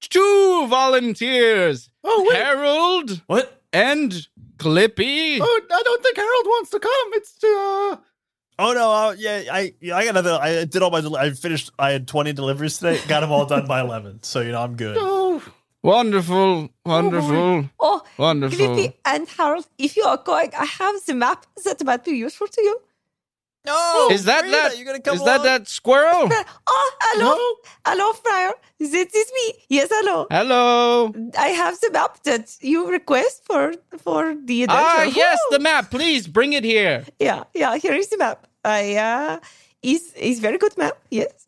two 0.00 0.66
volunteers. 0.68 1.88
Oh, 2.04 2.26
wait. 2.28 2.36
Harold 2.36 3.22
what? 3.28 3.62
and 3.72 4.12
Glippy. 4.58 5.38
Oh, 5.40 5.60
I 5.70 5.82
don't 5.84 6.02
think 6.02 6.16
Harold 6.16 6.46
wants 6.46 6.70
to 6.70 6.80
come. 6.80 7.12
It's 7.12 7.44
uh. 7.44 7.96
Oh 8.58 8.72
no! 8.72 8.90
Uh, 8.90 9.14
yeah, 9.18 9.42
I 9.52 9.74
yeah, 9.80 9.96
I 9.96 10.04
got 10.04 10.10
another. 10.16 10.38
I 10.40 10.64
did 10.64 10.80
all 10.82 10.90
my. 10.90 11.00
Del- 11.02 11.16
I 11.16 11.30
finished. 11.32 11.70
I 11.78 11.90
had 11.90 12.08
twenty 12.08 12.32
deliveries 12.32 12.78
today. 12.78 12.98
Got 13.06 13.20
them 13.20 13.30
all 13.30 13.44
done 13.44 13.66
by 13.66 13.80
eleven. 13.80 14.22
So 14.22 14.40
you 14.40 14.52
know 14.52 14.62
I'm 14.62 14.76
good. 14.76 14.96
Oh, 14.98 15.42
Wonderful, 15.82 16.70
wonderful, 16.84 17.68
Oh, 17.78 18.02
wonderful. 18.18 18.58
Glippy 18.58 18.94
and 19.04 19.28
Harold, 19.28 19.68
if 19.78 19.96
you 19.96 20.02
are 20.02 20.16
going, 20.16 20.50
I 20.58 20.64
have 20.64 20.96
the 21.06 21.14
map 21.14 21.46
that 21.64 21.84
might 21.84 22.02
be 22.04 22.10
useful 22.12 22.48
to 22.48 22.60
you. 22.62 22.80
No, 23.64 24.08
Is 24.10 24.24
that 24.24 24.40
Frida, 24.42 24.56
that? 24.56 24.76
You're 24.76 24.86
gonna 24.86 25.00
come 25.00 25.14
Is 25.16 25.24
that 25.24 25.36
along? 25.40 25.44
that 25.46 25.68
squirrel? 25.68 26.28
Oh, 26.68 26.90
hello, 27.02 27.36
hello, 27.84 28.12
Friar. 28.14 28.52
This 28.78 28.94
is 28.94 29.32
me. 29.32 29.54
Yes, 29.68 29.88
hello. 29.90 30.26
Hello. 30.30 31.12
I 31.38 31.48
have 31.48 31.78
the 31.80 31.90
map 31.92 32.22
that 32.24 32.56
you 32.60 32.88
request 32.90 33.42
for 33.44 33.74
for 33.98 34.34
the 34.44 34.64
adventure. 34.64 34.84
Ah, 34.86 35.02
yes, 35.04 35.38
Woo! 35.50 35.56
the 35.56 35.62
map. 35.62 35.90
Please 35.90 36.26
bring 36.28 36.52
it 36.52 36.62
here. 36.64 37.04
Yeah, 37.18 37.44
yeah. 37.54 37.76
Here 37.76 37.94
is 37.94 38.08
the 38.08 38.18
map. 38.18 38.45
I 38.66 38.96
uh, 38.96 39.40
is 39.80 40.12
is 40.14 40.40
very 40.40 40.58
good 40.58 40.76
map. 40.76 40.98
Yes. 41.08 41.46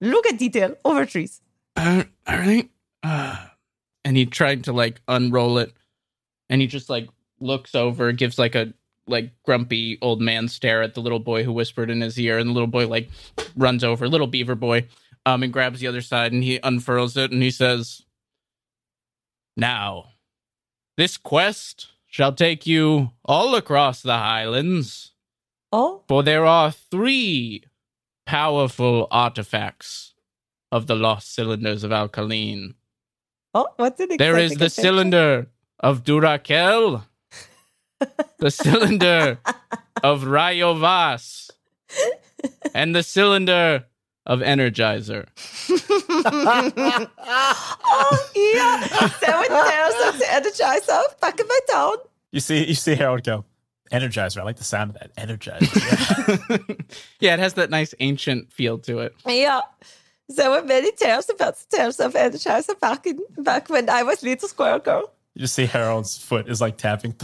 Look 0.00 0.26
at 0.26 0.38
detail 0.38 0.76
over 0.84 1.06
trees. 1.06 1.40
Uh, 1.74 2.04
all 2.26 2.36
right. 2.36 2.68
Uh, 3.02 3.36
and 4.04 4.16
he 4.16 4.26
tried 4.26 4.64
to 4.64 4.72
like 4.72 5.00
unroll 5.08 5.58
it, 5.58 5.72
and 6.50 6.60
he 6.60 6.66
just 6.66 6.90
like 6.90 7.08
looks 7.40 7.74
over, 7.74 8.12
gives 8.12 8.38
like 8.38 8.54
a 8.54 8.74
like 9.06 9.32
grumpy 9.44 9.98
old 10.02 10.20
man 10.20 10.48
stare 10.48 10.82
at 10.82 10.94
the 10.94 11.00
little 11.00 11.18
boy 11.18 11.44
who 11.44 11.52
whispered 11.52 11.88
in 11.88 12.02
his 12.02 12.18
ear, 12.18 12.38
and 12.38 12.50
the 12.50 12.52
little 12.52 12.66
boy 12.66 12.86
like 12.86 13.08
runs 13.56 13.82
over, 13.82 14.06
little 14.06 14.26
beaver 14.26 14.54
boy, 14.54 14.86
um, 15.24 15.42
and 15.42 15.52
grabs 15.52 15.80
the 15.80 15.86
other 15.86 16.02
side, 16.02 16.32
and 16.32 16.44
he 16.44 16.60
unfurls 16.62 17.16
it, 17.16 17.32
and 17.32 17.42
he 17.42 17.50
says, 17.50 18.02
"Now, 19.56 20.10
this 20.98 21.16
quest 21.16 21.88
shall 22.06 22.34
take 22.34 22.66
you 22.66 23.12
all 23.24 23.54
across 23.54 24.02
the 24.02 24.18
highlands." 24.18 25.11
Oh, 25.72 26.02
For 26.06 26.22
there 26.22 26.44
are 26.44 26.70
three 26.70 27.64
powerful 28.26 29.08
artifacts 29.10 30.12
of 30.70 30.86
the 30.86 30.94
lost 30.94 31.34
cylinders 31.34 31.82
of 31.84 31.92
Alkaline. 31.92 32.74
oh, 33.54 33.68
what's 33.76 33.98
an 34.00 34.16
There 34.18 34.38
is 34.38 34.50
the 34.50 34.66
adventure. 34.66 34.82
cylinder 34.82 35.46
of 35.80 36.04
Duracell, 36.04 37.04
the 38.38 38.50
cylinder 38.50 39.38
of 40.02 40.22
Rayovac, 40.24 41.50
and 42.74 42.94
the 42.94 43.02
cylinder 43.02 43.84
of 44.26 44.40
Energizer. 44.40 45.26
oh 47.04 48.30
yeah, 48.36 49.08
seven 49.18 49.48
tales 49.48 49.94
of 50.14 50.18
the 50.18 50.26
Energizer 50.26 51.20
back 51.20 51.40
in 51.40 51.46
my 51.48 51.58
town. 51.70 51.96
You 52.30 52.40
see, 52.40 52.66
you 52.66 52.74
see 52.74 52.94
Harold 52.94 53.24
go. 53.24 53.44
Energizer. 53.92 54.38
I 54.40 54.42
like 54.44 54.56
the 54.56 54.64
sound 54.64 54.90
of 54.90 54.98
that. 54.98 55.14
Energizer. 55.16 56.48
Yeah. 56.48 56.74
yeah, 57.20 57.34
it 57.34 57.40
has 57.40 57.54
that 57.54 57.70
nice 57.70 57.94
ancient 58.00 58.52
feel 58.52 58.78
to 58.80 58.98
it. 59.00 59.14
Yeah. 59.26 59.60
There 60.28 60.50
were 60.50 60.62
many 60.64 60.92
tales 60.92 61.28
about 61.28 61.56
the 61.58 61.76
tales 61.76 62.00
of 62.00 62.14
Energizer 62.14 62.78
back 62.80 63.06
in 63.06 63.18
back 63.38 63.68
when 63.68 63.90
I 63.90 64.02
was 64.02 64.22
little 64.22 64.48
squirrel 64.48 64.78
girl. 64.78 65.12
you 65.34 65.40
just 65.42 65.54
see 65.54 65.66
Harold's 65.66 66.16
foot 66.16 66.48
is 66.48 66.60
like 66.60 66.78
tapping. 66.78 67.14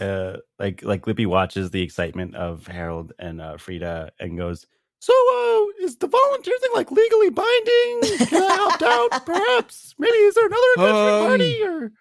uh, 0.00 0.36
like 0.58 0.82
like 0.82 1.02
Glippy 1.02 1.26
watches 1.26 1.70
the 1.70 1.82
excitement 1.82 2.34
of 2.34 2.66
Harold 2.66 3.12
and 3.18 3.40
uh, 3.40 3.56
Frida 3.56 4.10
and 4.18 4.36
goes, 4.36 4.66
"So, 5.00 5.12
uh, 5.12 5.84
is 5.84 5.96
the 5.96 6.08
volunteer 6.08 6.54
thing 6.60 6.70
like 6.74 6.90
legally 6.90 7.30
binding? 7.30 8.00
Can 8.26 8.42
I 8.42 8.68
opt 8.70 8.82
out? 8.82 9.26
Perhaps? 9.26 9.94
Maybe 9.98 10.16
is 10.16 10.34
there 10.34 10.46
another 10.46 10.66
adventure 10.76 11.14
Um, 11.22 11.26
party 11.28 11.62
or?" 11.62 11.92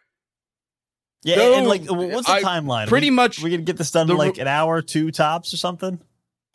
Yeah, 1.24 1.36
No, 1.36 1.54
and 1.56 1.68
like, 1.68 1.86
what's 1.86 2.28
the 2.28 2.34
I- 2.34 2.42
timeline? 2.42 2.88
pretty 2.88 3.10
we, 3.10 3.16
much 3.16 3.42
we 3.42 3.52
can 3.52 3.64
get 3.64 3.78
this 3.78 3.92
done 3.92 4.08
the 4.08 4.14
in 4.14 4.18
like 4.18 4.38
an 4.40 4.48
hour, 4.48 4.82
two 4.82 5.12
tops, 5.12 5.54
or 5.54 5.58
something. 5.58 6.02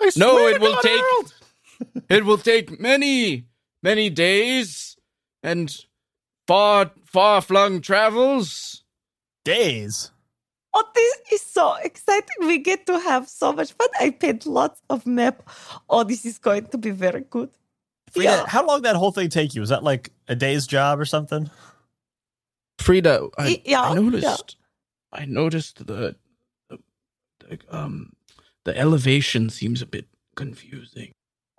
I 0.01 0.11
No, 0.17 0.47
it 0.49 0.55
to 0.55 0.61
will 0.61 0.73
God, 0.75 0.83
take- 0.83 1.01
Harold. 1.01 1.35
It 2.09 2.25
will 2.25 2.39
take 2.39 2.81
many, 2.81 3.45
many 3.83 4.09
days 4.11 4.97
and 5.43 5.75
far, 6.47 6.91
far 7.05 7.41
flung 7.43 7.81
travels. 7.83 8.83
Days. 9.45 10.11
Oh, 10.75 10.85
this 10.95 11.17
is 11.33 11.43
so 11.43 11.75
exciting. 11.85 12.37
We 12.41 12.59
get 12.59 12.87
to 12.87 12.99
have 12.99 13.29
so 13.29 13.53
much 13.53 13.73
fun. 13.73 13.89
I 14.01 14.11
paid 14.11 14.45
lots 14.47 14.81
of 14.91 15.07
map. 15.07 15.49
Oh, 15.89 16.03
this 16.03 16.25
is 16.27 16.39
going 16.39 16.67
to 16.69 16.79
be 16.79 16.91
very 16.91 17.25
good. 17.29 17.51
Frida, 18.11 18.29
Yeah. 18.31 18.45
how 18.47 18.67
long 18.67 18.79
did 18.79 18.87
that 18.87 18.97
whole 18.97 19.13
thing 19.13 19.29
take 19.29 19.55
you? 19.55 19.61
Was 19.61 19.71
that 19.71 19.83
like 19.85 20.11
a 20.29 20.35
day's 20.35 20.67
job 20.67 20.99
or 20.99 21.05
something? 21.05 21.51
Frida, 22.79 23.29
I, 23.39 23.63
yeah, 23.65 23.81
I 23.83 23.95
yeah. 23.95 24.01
noticed. 24.01 24.57
I 25.13 25.25
noticed 25.25 25.87
the, 25.87 26.17
the, 26.69 26.79
the 27.41 27.59
um 27.71 28.13
the 28.65 28.77
elevation 28.79 29.49
seems 29.51 29.81
a 29.83 29.87
bit 29.87 30.07
confusing. 30.35 31.13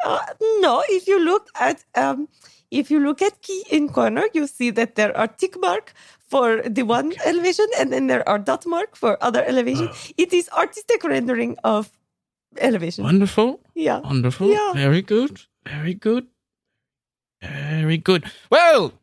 Uh, 0.06 0.20
no, 0.60 0.84
if 0.90 1.08
you 1.08 1.20
look 1.24 1.48
at 1.60 1.84
um, 1.96 2.28
if 2.72 2.92
you 2.92 3.00
look 3.00 3.22
at 3.22 3.42
key 3.42 3.64
in 3.72 3.90
corner, 3.90 4.24
you 4.34 4.46
see 4.48 4.70
that 4.72 4.96
there 4.96 5.16
are 5.18 5.28
tick 5.28 5.56
mark 5.60 5.94
for 6.20 6.62
the 6.62 6.84
one 6.84 7.14
elevation, 7.26 7.66
and 7.80 7.92
then 7.92 8.08
there 8.08 8.28
are 8.30 8.38
dot 8.38 8.66
mark 8.66 8.96
for 8.96 9.18
other 9.24 9.44
elevation. 9.46 9.90
it 10.18 10.34
is 10.34 10.50
artistic 10.50 11.04
rendering 11.04 11.58
of 11.64 11.90
elevation. 12.60 13.04
Wonderful, 13.04 13.60
Yeah. 13.76 14.00
wonderful, 14.00 14.50
Yeah. 14.52 14.74
very 14.74 15.02
good, 15.02 15.42
very 15.66 15.94
good, 15.94 16.28
very 17.42 17.98
good. 17.98 18.26
Well, 18.52 18.94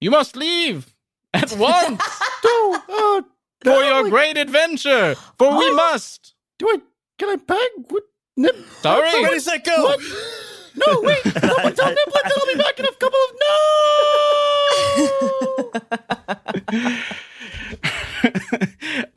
you 0.00 0.10
must 0.10 0.36
leave 0.36 0.94
at 1.34 1.52
once 1.58 2.02
No, 2.44 2.74
uh, 2.88 3.22
for 3.62 3.82
your 3.84 4.02
like, 4.04 4.10
great 4.10 4.36
adventure. 4.36 5.14
For 5.38 5.56
we 5.58 5.70
must. 5.74 6.34
Do 6.58 6.66
I? 6.68 6.78
Can 7.18 7.28
I 7.30 7.36
beg? 7.36 7.70
What? 7.88 8.04
Sorry. 8.80 9.22
Ready, 9.24 9.38
set, 9.40 9.64
go. 9.64 9.94
No, 10.76 11.00
wait. 11.02 11.18
Someone 11.22 11.74
tell 11.74 11.90
Niblet 11.90 12.22
that 12.22 12.32
I'll 12.38 12.46
be 12.46 12.54
back 12.58 12.78
in 12.78 12.86
a 12.86 12.92
couple 12.92 13.18
of 13.28 13.32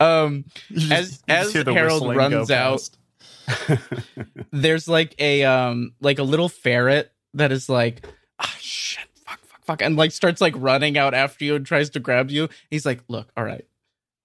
um, 0.00 0.44
You 0.68 0.92
As- 0.92 1.10
just- 1.10 1.22
you 1.28 1.34
just 1.34 1.56
as 1.56 1.74
Harold 1.74 2.16
runs 2.16 2.50
out- 2.50 2.90
there's 4.52 4.88
like 4.88 5.14
a 5.18 5.44
um 5.44 5.92
like 6.00 6.18
a 6.18 6.22
little 6.22 6.48
ferret 6.48 7.12
that 7.34 7.52
is 7.52 7.68
like 7.68 7.96
shit 8.02 8.14
fuck 9.64 9.66
fuck 9.66 9.80
fuck 9.80 9.86
and 9.86 9.96
like 9.96 10.12
starts 10.12 10.40
like 10.40 10.54
running 10.56 10.96
out 10.98 11.14
after 11.14 11.44
you 11.44 11.54
and 11.54 11.66
tries 11.66 11.90
to 11.90 12.00
grab 12.00 12.30
you 12.30 12.48
he's 12.70 12.86
like 12.86 13.00
look 13.08 13.28
all 13.36 13.44
right 13.44 13.64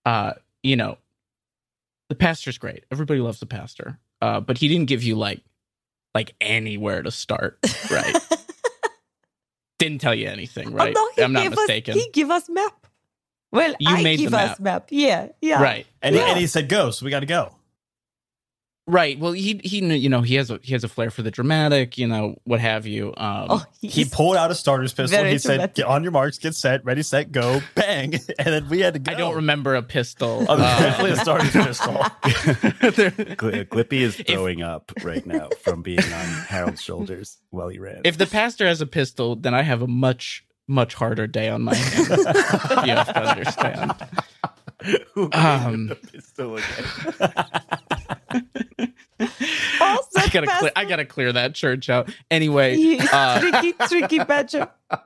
uh 0.05 0.33
you 0.63 0.75
know 0.75 0.97
the 2.09 2.15
pastor's 2.15 2.57
great 2.57 2.83
everybody 2.91 3.19
loves 3.19 3.39
the 3.39 3.45
pastor 3.45 3.97
uh 4.21 4.39
but 4.39 4.57
he 4.57 4.67
didn't 4.67 4.87
give 4.87 5.03
you 5.03 5.15
like 5.15 5.41
like 6.15 6.33
anywhere 6.41 7.01
to 7.01 7.11
start 7.11 7.57
right 7.91 8.15
didn't 9.79 10.01
tell 10.01 10.15
you 10.15 10.27
anything 10.27 10.73
right 10.73 10.93
Oh, 10.97 11.11
no, 11.17 11.23
i'm 11.25 11.33
not 11.33 11.49
mistaken 11.49 11.97
Us, 11.97 12.03
he 12.03 12.09
give 12.11 12.31
us 12.31 12.49
map. 12.49 12.87
Well, 13.51 13.73
You 13.79 13.95
I 13.95 14.03
made 14.03 14.19
the 14.19 14.23
give 14.25 14.33
us 14.35 14.59
map. 14.59 14.87
Yeah, 14.91 15.29
yeah. 15.41 15.61
right 15.61 15.87
And, 16.03 16.15
Yeah. 16.15 16.29
and 16.29 16.37
he 16.39 16.45
said 16.45 16.69
go, 16.69 16.91
so 16.91 17.03
we 17.03 17.09
got 17.09 17.21
to 17.21 17.25
go. 17.25 17.55
Right 18.89 19.19
well 19.19 19.31
he 19.33 19.61
he 19.63 19.79
you 19.95 20.09
know 20.09 20.21
he 20.21 20.35
has 20.35 20.49
a 20.49 20.59
he 20.63 20.73
has 20.73 20.83
a 20.83 20.87
flair 20.87 21.09
for 21.11 21.21
the 21.21 21.29
dramatic 21.31 21.97
you 21.97 22.07
know 22.07 22.35
what 22.43 22.59
have 22.59 22.87
you 22.87 23.13
um 23.17 23.47
Oh, 23.51 23.63
He 23.81 24.03
pulled 24.05 24.35
out 24.35 24.49
a 24.51 24.55
starter's 24.55 24.93
pistol. 24.93 25.23
He 25.23 25.37
said, 25.37 25.73
"Get 25.75 25.85
on 25.85 26.01
your 26.03 26.11
marks, 26.11 26.37
get 26.37 26.55
set, 26.55 26.83
ready, 26.83 27.01
set, 27.03 27.31
go, 27.31 27.61
bang!" 27.75 28.13
And 28.39 28.47
then 28.47 28.69
we 28.69 28.79
had 28.81 28.93
to 28.95 28.99
go. 28.99 29.11
I 29.11 29.15
don't 29.15 29.35
remember 29.35 29.75
a 29.75 29.83
pistol. 29.83 30.45
Oh, 30.49 30.53
Uh, 30.53 30.79
definitely 30.79 31.11
a 31.11 31.15
starter's 31.17 31.51
pistol. 31.65 31.93
there- 31.93 33.11
Gl- 33.37 33.65
Glippy 33.67 33.99
is 34.01 34.15
throwing 34.15 34.61
up 34.61 34.91
right 35.03 35.25
now 35.25 35.49
from 35.61 35.81
being 35.81 35.99
on 35.99 36.25
Harold's 36.49 36.81
shoulders 36.81 37.37
while 37.51 37.67
he 37.69 37.79
ran. 37.79 38.01
if 38.05 38.17
the 38.17 38.25
pastor 38.27 38.65
has 38.67 38.81
a 38.81 38.87
pistol, 38.87 39.35
then 39.35 39.53
I 39.53 39.61
have 39.61 39.81
a 39.81 39.87
much 39.87 40.45
much 40.67 40.93
harder 40.93 41.25
day 41.27 41.49
on 41.49 41.61
my 41.63 41.73
hands. 41.75 42.09
you 42.87 42.93
have 42.93 43.07
to 43.13 43.23
understand. 43.29 43.93
Who 45.13 45.29
um, 45.33 45.87
the 45.87 45.95
pistol 45.95 46.57
again? 46.57 47.98
Also, 49.81 50.19
I 50.19 50.27
gotta 50.31 50.47
clear. 50.47 50.71
I 50.75 50.85
gotta 50.85 51.03
clear 51.05 51.33
that 51.33 51.53
church 51.53 51.89
out. 51.89 52.09
Anyway, 52.31 52.97
uh, 53.11 53.39
tricky, 53.41 53.73
tricky 53.87 54.19
badger. 54.19 54.69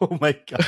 Oh 0.00 0.16
my 0.20 0.32
god! 0.46 0.64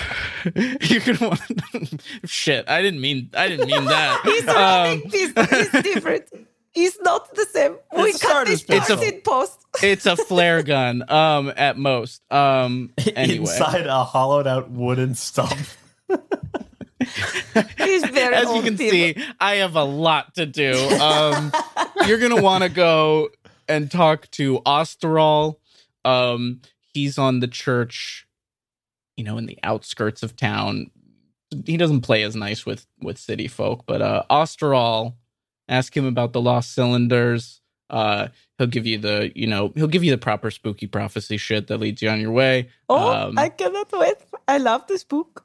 you're 0.83 1.01
gonna 1.01 1.29
want. 1.31 2.03
Shit, 2.25 2.69
I 2.69 2.83
didn't 2.83 3.01
mean. 3.01 3.31
I 3.35 3.49
didn't 3.49 3.67
mean 3.69 3.85
that. 3.87 4.21
He's 4.25 4.49
Um, 4.49 5.03
big 5.11 5.35
piece. 5.35 5.71
He's 5.73 5.83
different. 5.83 6.25
He's 6.73 6.99
not 7.01 7.35
the 7.35 7.47
same. 7.47 7.77
We 7.97 8.03
It's 8.11 8.19
a 8.19 8.27
cut 8.27 8.31
starter's 8.31 8.51
this 8.51 8.79
pistol. 8.79 8.97
part 8.97 9.09
in 9.15 9.21
post. 9.23 9.61
it's 9.83 10.07
a 10.07 10.17
flare 10.17 10.63
gun. 10.63 11.05
Um, 11.11 11.53
at 11.57 11.79
most. 11.79 12.23
Um, 12.33 12.93
anyway. 13.17 13.37
Inside 13.51 13.87
a 13.87 14.05
hollowed 14.05 14.47
out 14.47 14.71
wooden 14.71 15.15
stump. 15.15 15.57
He's 17.01 18.05
very 18.05 18.35
as 18.35 18.53
you 18.55 18.63
can 18.63 18.77
people. 18.77 18.91
see, 18.91 19.15
I 19.41 19.57
have 19.57 19.77
a 19.77 19.85
lot 19.85 20.35
to 20.35 20.47
do. 20.47 20.73
Um, 21.01 21.53
you're 22.07 22.19
gonna 22.19 22.43
want 22.43 22.63
to 22.65 22.69
go 22.71 23.31
and 23.69 23.91
talk 23.91 24.31
to 24.33 24.61
Osterol. 24.61 25.57
Um, 26.05 26.61
he's 26.93 27.19
on 27.19 27.41
the 27.41 27.49
church, 27.49 28.27
you 29.17 29.25
know, 29.25 29.39
in 29.39 29.47
the 29.47 29.59
outskirts 29.63 30.23
of 30.23 30.37
town. 30.37 30.91
He 31.67 31.77
doesn't 31.77 32.03
play 32.03 32.23
as 32.23 32.37
nice 32.37 32.67
with 32.67 32.87
with 33.01 33.19
city 33.19 33.49
folk, 33.49 33.85
but 33.87 34.03
uh, 34.03 34.23
Osterol, 34.31 35.15
ask 35.69 35.97
him 35.97 36.05
about 36.05 36.33
the 36.33 36.41
lost 36.41 36.75
cylinders. 36.75 37.61
Uh, 37.89 38.29
he'll 38.57 38.69
give 38.69 38.87
you 38.87 38.99
the, 38.99 39.33
you 39.35 39.49
know, 39.49 39.73
he'll 39.75 39.89
give 39.89 40.05
you 40.05 40.13
the 40.13 40.19
proper 40.19 40.49
spooky 40.51 40.87
prophecy 40.87 41.37
shit 41.37 41.67
that 41.67 41.79
leads 41.79 42.01
you 42.03 42.09
on 42.09 42.21
your 42.21 42.31
way. 42.31 42.69
Oh, 42.89 43.29
Um, 43.29 43.37
I 43.39 43.49
cannot 43.49 43.91
wait. 43.91 44.15
I 44.47 44.59
love 44.59 44.87
this 44.87 45.03
book. 45.03 45.45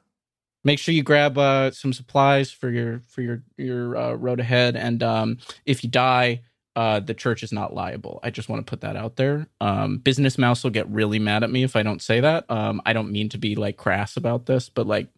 Make 0.66 0.78
sure 0.78 0.92
you 0.94 1.02
grab 1.02 1.38
uh, 1.38 1.70
some 1.70 1.92
supplies 1.92 2.50
for 2.50 2.68
your 2.70 3.00
for 3.08 3.22
your 3.22 3.42
your 3.56 3.96
uh, 3.96 4.12
road 4.14 4.40
ahead. 4.40 4.76
And 4.76 5.02
um, 5.02 5.38
if 5.64 5.82
you 5.84 5.90
die 5.90 6.42
uh, 6.76 7.00
the 7.00 7.14
church 7.14 7.42
is 7.42 7.52
not 7.52 7.72
liable. 7.72 8.20
I 8.22 8.28
just 8.28 8.50
want 8.50 8.64
to 8.64 8.70
put 8.70 8.82
that 8.82 8.96
out 8.96 9.16
there. 9.16 9.46
Um, 9.62 9.96
business 9.96 10.36
mouse 10.36 10.62
will 10.62 10.70
get 10.70 10.86
really 10.90 11.18
mad 11.18 11.42
at 11.42 11.50
me 11.50 11.62
if 11.62 11.74
i 11.74 11.82
don't 11.82 12.02
say 12.02 12.20
that. 12.20 12.44
Um, 12.50 12.82
i 12.84 12.92
don't 12.92 13.10
mean 13.10 13.30
to 13.30 13.38
be 13.38 13.54
like 13.54 13.78
crass 13.78 14.16
about 14.18 14.44
this 14.44 14.68
but 14.68 14.86
like 14.86 15.08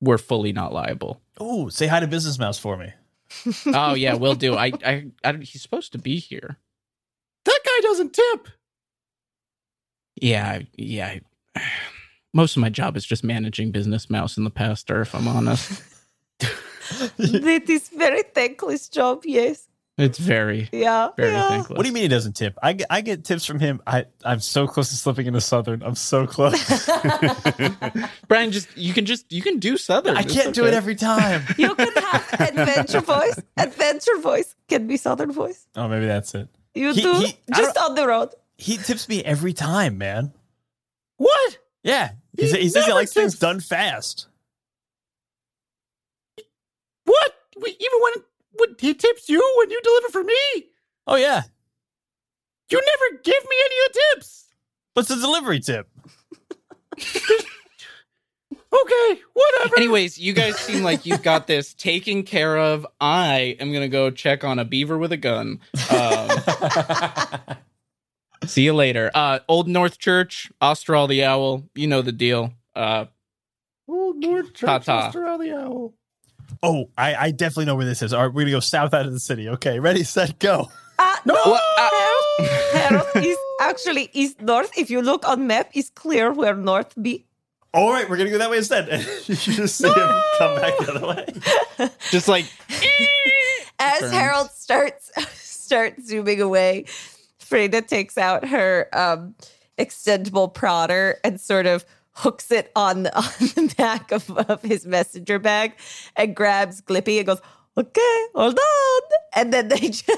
we're 0.00 0.18
fully 0.18 0.52
not 0.52 0.72
liable. 0.72 1.22
Oh, 1.38 1.68
say 1.68 1.86
hi 1.86 2.00
to 2.00 2.06
Business 2.06 2.38
Mouse 2.38 2.58
for 2.58 2.76
me. 2.76 2.92
oh 3.68 3.94
yeah 3.94 4.14
we'll 4.14 4.34
do. 4.34 4.54
I, 4.54 4.72
I 4.84 5.06
i 5.24 5.32
he's 5.36 5.62
supposed 5.62 5.92
to 5.92 5.98
be 5.98 6.18
here. 6.18 6.58
That 7.44 7.60
guy 7.64 7.78
doesn't 7.88 8.12
tip. 8.12 8.48
yeah 10.20 10.60
yeah 10.76 11.18
I- 11.56 11.62
most 12.34 12.56
of 12.56 12.60
my 12.60 12.68
job 12.68 12.96
is 12.98 13.06
just 13.06 13.24
managing 13.24 13.70
business 13.70 14.10
mouse 14.10 14.36
in 14.36 14.44
the 14.44 14.50
past, 14.50 14.90
or 14.90 15.00
if 15.00 15.14
i'm 15.14 15.26
honest 15.28 15.82
it 17.18 17.70
is 17.70 17.88
very 17.88 18.22
thankless 18.34 18.88
job. 18.90 19.22
Yes. 19.24 19.68
it's 19.96 20.18
very 20.18 20.68
Yeah. 20.72 21.08
very 21.16 21.30
yeah. 21.32 21.48
thankless 21.48 21.76
What 21.76 21.82
do 21.84 21.88
you 21.88 21.94
mean 21.94 22.02
he 22.02 22.08
doesn't 22.08 22.34
tip? 22.34 22.58
I 22.62 22.72
get, 22.74 22.86
I 22.90 23.00
get 23.00 23.24
tips 23.24 23.44
from 23.46 23.60
him. 23.60 23.80
I 23.86 24.06
I'm 24.24 24.40
so 24.40 24.66
close 24.66 24.90
to 24.90 24.96
slipping 24.96 25.26
into 25.26 25.40
Southern. 25.40 25.82
I'm 25.82 25.94
so 25.94 26.26
close. 26.26 26.58
brian 28.28 28.50
just 28.50 28.68
you 28.76 28.92
can 28.92 29.06
just 29.06 29.30
you 29.32 29.40
can 29.42 29.58
do 29.60 29.76
southern 29.76 30.16
I 30.16 30.20
It's 30.22 30.34
can't 30.34 30.54
do 30.54 30.66
it 30.66 30.74
every 30.74 30.96
time. 30.96 31.42
You 31.56 31.74
can 31.76 31.92
have 31.94 32.40
adventure 32.40 33.00
voice. 33.00 33.40
Adventure 33.56 34.18
voice 34.18 34.54
can 34.68 34.86
be 34.86 34.96
southern 34.96 35.30
voice. 35.32 35.66
oh, 35.76 35.88
maybe 35.88 36.06
that's 36.06 36.34
it. 36.34 36.48
You 36.74 36.92
He- 36.92 37.02
do 37.02 37.14
he- 37.14 37.38
just 37.56 37.78
on 37.78 37.94
the 37.94 38.06
road. 38.08 38.30
He 38.58 38.76
tips 38.76 39.08
me 39.08 39.22
every 39.24 39.52
time, 39.52 39.96
man. 39.98 40.32
What? 41.16 41.58
Yeah, 41.82 42.10
he, 42.36 42.46
He 42.46 42.60
he 42.62 42.68
says 42.68 42.84
he 42.84 42.90
never 42.90 42.94
likes 43.00 43.12
things 43.12 43.38
done 43.38 43.60
fast. 43.60 44.26
What? 47.04 47.34
We, 47.60 47.70
even 47.70 47.98
when 48.00 48.12
when 48.56 48.76
he 48.78 48.94
tips 48.94 49.28
you 49.28 49.54
when 49.58 49.70
you 49.70 49.80
deliver 49.82 50.08
for 50.08 50.24
me, 50.24 50.66
Oh 51.06 51.16
yeah, 51.16 51.42
you 52.70 52.80
never 52.80 53.22
give 53.22 53.42
me 53.42 53.56
any 53.64 53.76
of 53.86 53.92
the 53.92 54.00
tips. 54.14 54.46
what's 54.94 55.08
the 55.08 55.16
delivery 55.16 55.60
tip? 55.60 55.88
Okay, 58.74 59.20
whatever. 59.34 59.76
Anyways, 59.76 60.18
you 60.18 60.32
guys 60.32 60.58
seem 60.58 60.82
like 60.82 61.06
you've 61.06 61.22
got 61.22 61.46
this 61.46 61.74
taken 61.74 62.24
care 62.24 62.58
of. 62.58 62.84
I 63.00 63.56
am 63.60 63.72
gonna 63.72 63.86
go 63.88 64.10
check 64.10 64.42
on 64.42 64.58
a 64.58 64.64
beaver 64.64 64.98
with 64.98 65.12
a 65.12 65.16
gun. 65.16 65.60
Um, 65.90 66.28
see 68.50 68.62
you 68.62 68.74
later. 68.74 69.10
Uh, 69.14 69.38
Old 69.48 69.68
North 69.68 69.98
Church, 69.98 70.50
Ostral 70.60 71.08
the 71.08 71.24
Owl. 71.24 71.64
You 71.74 71.86
know 71.86 72.02
the 72.02 72.12
deal. 72.12 72.52
Uh, 72.74 73.06
Old 73.88 74.16
North 74.16 74.54
Church, 74.54 74.66
Ta-ta. 74.84 75.06
Australia 75.08 75.50
the 75.52 75.58
Owl. 75.58 75.94
oh, 76.62 76.90
I, 76.96 77.14
I 77.14 77.30
definitely 77.30 77.66
know 77.66 77.76
where 77.76 77.84
this 77.86 78.02
is. 78.02 78.12
All 78.12 78.22
right, 78.26 78.32
we're 78.34 78.42
gonna 78.42 78.52
go 78.52 78.60
south 78.60 78.94
out 78.94 79.06
of 79.06 79.12
the 79.12 79.20
city. 79.20 79.48
Okay, 79.48 79.78
ready, 79.80 80.02
set, 80.04 80.38
go. 80.38 80.70
Ah, 80.98 81.20
no, 81.24 81.34
What? 81.34 81.62
Uh, 81.78 81.88
Harold, 81.90 83.02
Harold 83.14 83.26
is 83.26 83.36
actually 83.60 84.10
east 84.12 84.40
north. 84.40 84.70
If 84.78 84.90
you 84.90 85.02
look 85.02 85.28
on 85.28 85.46
map, 85.46 85.70
it's 85.74 85.90
clear 85.90 86.32
where 86.32 86.54
north 86.54 86.94
be. 87.00 87.26
All 87.72 87.90
right, 87.92 88.08
we're 88.08 88.16
gonna 88.16 88.30
go 88.30 88.38
that 88.38 88.50
way 88.50 88.58
instead. 88.58 88.86
you 89.26 89.34
just 89.34 89.76
see 89.76 89.88
him 89.88 90.22
come 90.38 90.54
back 90.60 90.78
the 90.78 90.92
other 90.94 91.06
way. 91.08 91.90
just 92.10 92.28
like 92.28 92.46
As 93.80 94.10
Harold 94.12 94.50
starts 94.52 95.10
starts 95.34 96.06
zooming 96.06 96.40
away, 96.40 96.84
Frida 97.54 97.82
takes 97.82 98.18
out 98.18 98.48
her 98.48 98.88
um, 98.92 99.36
extendable 99.78 100.52
prodder 100.52 101.18
and 101.22 101.40
sort 101.40 101.66
of 101.66 101.84
hooks 102.10 102.50
it 102.50 102.72
on 102.74 103.04
the, 103.04 103.16
on 103.16 103.22
the 103.38 103.72
back 103.78 104.10
of, 104.10 104.28
of 104.28 104.60
his 104.62 104.84
messenger 104.86 105.38
bag 105.38 105.74
and 106.16 106.34
grabs 106.34 106.80
Glippy 106.80 107.18
and 107.18 107.26
goes, 107.26 107.40
"Okay, 107.78 108.24
hold 108.34 108.58
on," 108.58 109.02
and 109.36 109.52
then 109.52 109.68
they 109.68 109.78
just 109.90 110.10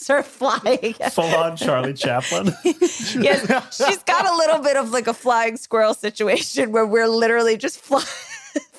start 0.00 0.26
flying. 0.26 0.94
Full 1.10 1.34
on 1.34 1.56
Charlie 1.56 1.92
Chaplin. 1.92 2.54
yes, 2.64 3.76
she's 3.76 4.04
got 4.04 4.24
a 4.24 4.36
little 4.36 4.60
bit 4.60 4.76
of 4.76 4.92
like 4.92 5.08
a 5.08 5.14
flying 5.14 5.56
squirrel 5.56 5.92
situation 5.92 6.70
where 6.70 6.86
we're 6.86 7.08
literally 7.08 7.56
just 7.56 7.80
fly, 7.80 8.04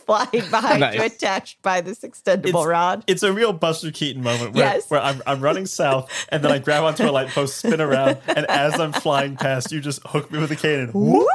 flying 0.08 0.30
behind 0.50 0.96
you, 0.96 1.04
attached 1.04 1.62
by 1.62 1.82
this 1.82 2.00
extendable 2.00 2.48
It's- 2.48 2.66
rod. 2.66 3.04
It's 3.06 3.22
a 3.22 3.32
real 3.32 3.54
Buster 3.54 3.92
Keaton 3.92 4.24
moment 4.24 4.56
where, 4.56 4.66
Yes. 4.66 4.90
where 4.90 5.00
I'm, 5.02 5.22
I'm 5.28 5.40
running 5.42 5.68
south 5.68 6.12
and 6.30 6.44
then 6.44 6.52
I 6.52 6.58
grab 6.58 6.84
onto 6.84 7.04
a 7.04 7.12
light 7.12 7.28
post, 7.30 7.58
spin 7.58 7.80
around, 7.82 8.18
and 8.28 8.46
as 8.50 8.80
I'm 8.80 8.94
flying 8.94 9.36
past, 9.38 9.72
you 9.72 9.80
just 9.82 10.02
hook 10.08 10.32
me 10.32 10.40
with 10.40 10.50
a 10.52 10.56
cane 10.56 10.80
and 10.80 10.94
whoop. 10.94 11.28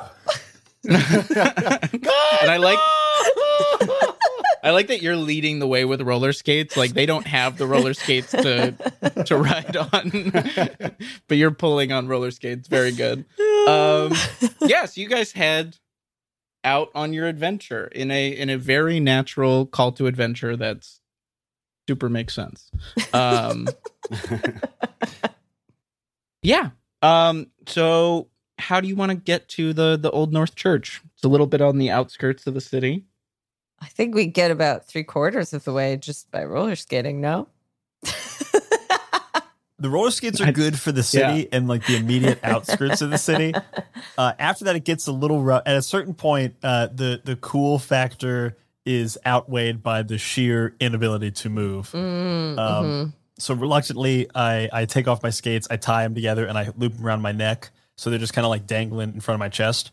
and 0.89 0.99
I 2.51 2.57
like 2.57 2.79
I 4.65 4.71
like 4.71 4.89
that 4.89 5.01
you're 5.03 5.17
leading 5.17 5.59
the 5.61 5.67
way 5.67 5.85
with 5.85 6.01
roller 6.03 6.33
skates. 6.33 6.77
Like 6.77 6.93
they 6.93 7.07
don't 7.07 7.27
have 7.27 7.57
the 7.59 7.67
roller 7.67 7.95
skates 7.95 8.33
to 8.33 8.73
to 9.27 9.37
ride 9.37 9.77
on, 9.77 10.31
but 11.29 11.37
you're 11.37 11.51
pulling 11.53 11.93
on 11.93 12.09
roller 12.09 12.31
skates. 12.33 12.67
Very 12.69 12.93
good. 12.93 13.25
Um, 13.69 14.13
yes, 14.63 14.97
you 14.97 15.09
guys 15.09 15.31
head 15.33 15.79
out 16.65 16.91
on 16.95 17.13
your 17.13 17.27
adventure 17.27 17.87
in 17.87 18.11
a 18.11 18.29
in 18.29 18.51
a 18.51 18.59
very 18.59 19.01
natural 19.01 19.67
call 19.67 19.93
to 19.93 20.07
adventure 20.07 20.57
that's 20.57 21.01
super 21.89 22.09
makes 22.09 22.35
sense. 22.35 22.71
Um, 23.13 23.69
Yeah. 26.43 26.71
Um. 27.01 27.49
So, 27.67 28.29
how 28.59 28.81
do 28.81 28.89
you 28.89 28.97
want 28.97 29.11
to 29.11 29.17
get 29.17 29.49
to 29.51 29.73
the 29.73 29.97
the 29.97 30.11
Old 30.11 30.33
North 30.33 30.55
Church? 30.55 31.01
It's 31.15 31.25
a 31.25 31.29
little 31.29 31.47
bit 31.47 31.61
on 31.61 31.79
the 31.79 31.91
outskirts 31.91 32.47
of 32.47 32.55
the 32.55 32.61
city. 32.61 33.05
I 33.81 33.87
think 33.87 34.15
we 34.15 34.27
get 34.27 34.51
about 34.51 34.87
three 34.87 35.05
quarters 35.05 35.53
of 35.53 35.65
the 35.65 35.73
way 35.73 35.97
just 35.97 36.31
by 36.31 36.45
roller 36.45 36.77
skating. 36.77 37.21
No. 37.21 37.49
The 39.83 39.91
roller 39.91 40.11
skates 40.11 40.41
are 40.41 40.51
good 40.53 40.79
for 40.79 40.93
the 40.93 41.03
city 41.03 41.49
and 41.53 41.69
like 41.69 41.85
the 41.87 41.97
immediate 41.97 42.39
outskirts 42.45 43.03
of 43.03 43.11
the 43.11 43.19
city. 43.19 43.53
Uh, 44.17 44.33
after 44.39 44.65
that, 44.67 44.77
it 44.77 44.85
gets 44.85 45.07
a 45.09 45.13
little 45.13 45.43
rough. 45.43 45.63
At 45.67 45.77
a 45.77 45.83
certain 45.83 46.15
point, 46.15 46.55
uh, 46.63 46.87
the 46.87 47.21
the 47.25 47.37
cool 47.37 47.79
factor 47.79 48.57
is 48.87 49.19
outweighed 49.27 49.83
by 49.83 50.03
the 50.03 50.19
sheer 50.19 50.75
inability 50.81 51.31
to 51.33 51.49
move. 51.49 51.91
Mm, 51.93 52.59
Um, 52.59 52.85
mhm. 52.87 53.13
So 53.39 53.55
reluctantly, 53.55 54.29
I 54.35 54.69
I 54.73 54.85
take 54.85 55.09
off 55.09 55.23
my 55.23 55.31
skates, 55.31 55.67
I 55.71 55.77
tie 55.77 56.05
them 56.05 56.15
together, 56.15 56.47
and 56.47 56.57
I 56.57 56.71
loop 56.77 56.95
them 56.95 57.05
around 57.05 57.23
my 57.23 57.33
neck, 57.33 57.71
so 57.97 58.09
they're 58.11 58.19
just 58.19 58.35
kind 58.35 58.45
of 58.45 58.51
like 58.51 58.67
dangling 58.67 59.15
in 59.15 59.21
front 59.21 59.35
of 59.37 59.41
my 59.41 59.49
chest. 59.49 59.91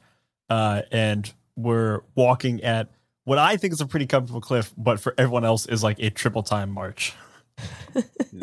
Uh, 0.50 0.84
and 0.92 1.32
we're 1.56 2.02
walking 2.16 2.64
at 2.64 2.90
what 3.24 3.38
I 3.38 3.58
think 3.58 3.74
is 3.74 3.82
a 3.82 3.86
pretty 3.86 4.06
comfortable 4.08 4.42
cliff, 4.42 4.72
but 4.78 5.00
for 5.00 5.14
everyone 5.18 5.46
else 5.46 5.66
is 5.66 5.84
like 5.84 5.98
a 6.00 6.10
triple 6.10 6.44
time 6.44 6.70
march. 6.72 7.14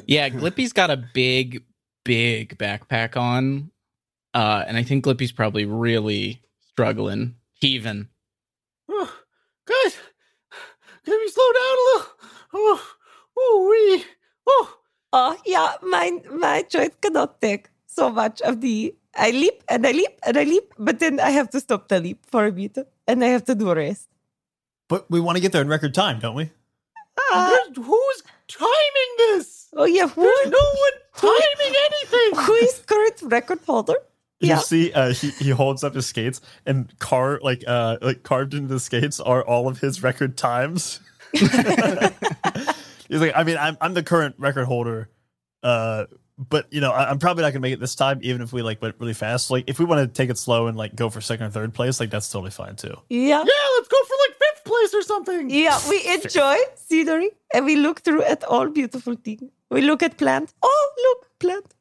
Yeah, 0.07 0.29
Glippy's 0.29 0.73
got 0.73 0.91
a 0.91 0.97
big, 0.97 1.65
big 2.05 2.59
backpack 2.59 3.17
on, 3.17 3.71
uh, 4.35 4.65
and 4.67 4.77
I 4.77 4.83
think 4.83 5.05
Glippy's 5.05 5.33
probably 5.33 5.65
really 5.65 6.43
struggling, 6.69 7.37
heaving. 7.55 8.09
Oh, 8.89 9.13
guys, 9.67 9.97
can 11.05 11.19
we 11.19 11.29
slow 11.29 11.53
down 11.53 11.63
a 11.63 11.85
little? 11.87 12.07
Oh, 12.55 12.95
oh, 13.39 13.69
we, 13.71 14.05
oh. 14.47 14.79
Oh 15.13 15.37
yeah, 15.47 15.75
my 15.83 16.21
my 16.31 16.67
joint 16.69 17.01
cannot 17.01 17.41
take 17.41 17.71
so 17.87 18.11
much 18.11 18.43
of 18.43 18.61
the. 18.61 18.95
I 19.17 19.31
leap 19.31 19.63
and 19.67 19.87
I 19.87 19.93
leap 19.93 20.19
and 20.27 20.37
I 20.37 20.45
leap, 20.45 20.75
but 20.79 20.99
then 20.99 21.21
I 21.21 21.31
have 21.31 21.49
to 21.51 21.61
stop 21.61 21.89
the 21.89 22.01
leap 22.01 22.27
for 22.27 22.45
a 22.45 22.53
bit, 22.53 22.77
and 23.07 23.25
I 23.25 23.29
have 23.29 23.45
to 23.47 23.55
do 23.55 23.71
a 23.71 23.75
rest. 23.75 24.11
But 24.91 25.09
we 25.11 25.21
want 25.21 25.37
to 25.37 25.41
get 25.41 25.53
there 25.53 25.63
in 25.63 25.69
record 25.69 25.95
time, 25.95 26.19
don't 26.19 26.35
we? 26.35 26.51
Ah, 27.19 27.57
who's 27.75 28.23
timing 28.49 29.13
this? 29.19 29.69
oh 29.75 29.85
yeah, 29.85 30.09
who, 30.09 30.23
There's 30.23 30.51
no 30.51 30.59
one 30.59 30.93
timing 31.17 31.75
anything. 31.87 32.45
who 32.45 32.55
is 32.55 32.79
current 32.87 33.23
record 33.23 33.61
holder? 33.67 33.95
You 34.41 34.49
Yeah. 34.51 34.59
see, 34.59 34.93
uh, 34.93 35.13
he 35.13 35.31
he 35.31 35.51
holds 35.51 35.83
up 35.85 35.95
his 35.95 36.07
skates, 36.07 36.41
and 36.67 36.97
car 36.99 37.41
like 37.43 37.65
uh 37.67 37.97
like 38.03 38.23
carved 38.23 38.53
into 38.55 38.69
the 38.69 38.81
skates 38.81 39.19
are 39.21 39.43
all 39.45 39.67
of 39.69 39.79
his 39.81 40.03
record 40.03 40.37
times. 40.37 41.01
He's 41.33 43.21
like, 43.21 43.33
I 43.37 43.45
mean, 43.45 43.57
I'm 43.59 43.77
I'm 43.81 43.95
the 43.95 44.03
current 44.03 44.35
record 44.39 44.65
holder, 44.65 45.09
uh, 45.63 46.07
but 46.39 46.67
you 46.73 46.81
know, 46.81 46.91
I, 46.91 47.09
I'm 47.09 47.19
probably 47.19 47.43
not 47.45 47.51
gonna 47.53 47.61
make 47.61 47.73
it 47.73 47.81
this 47.81 47.95
time, 47.95 48.19
even 48.23 48.43
if 48.43 48.53
we 48.53 48.63
like 48.63 48.83
went 48.83 48.97
really 48.99 49.15
fast. 49.15 49.51
Like, 49.51 49.65
if 49.69 49.79
we 49.79 49.85
want 49.85 50.01
to 50.01 50.09
take 50.13 50.29
it 50.29 50.37
slow 50.39 50.67
and 50.67 50.77
like 50.77 50.97
go 50.97 51.09
for 51.09 51.21
second 51.21 51.47
or 51.47 51.51
third 51.51 51.73
place, 51.73 52.01
like 52.01 52.11
that's 52.11 52.31
totally 52.31 52.51
fine 52.51 52.75
too. 52.77 52.95
Yeah, 53.09 53.39
Yeah, 53.39 53.67
let's 53.77 53.89
go 53.89 53.97
for 54.05 54.15
like 54.15 54.16
fifth 54.16 54.16
place 54.67 54.93
or 54.95 55.03
something. 55.03 55.49
yeah, 55.51 55.79
we 55.89 55.99
enjoy 56.17 56.57
scenery 56.75 57.31
and 57.55 57.65
we 57.65 57.77
look 57.77 58.01
through 58.01 58.23
at 58.23 58.45
all 58.45 58.69
beautiful 58.69 59.15
things. 59.17 59.51
We 59.71 59.81
look 59.83 60.03
at 60.03 60.17
plant. 60.19 60.53
Oh, 60.63 60.85
look, 61.07 61.21
plant. 61.39 61.75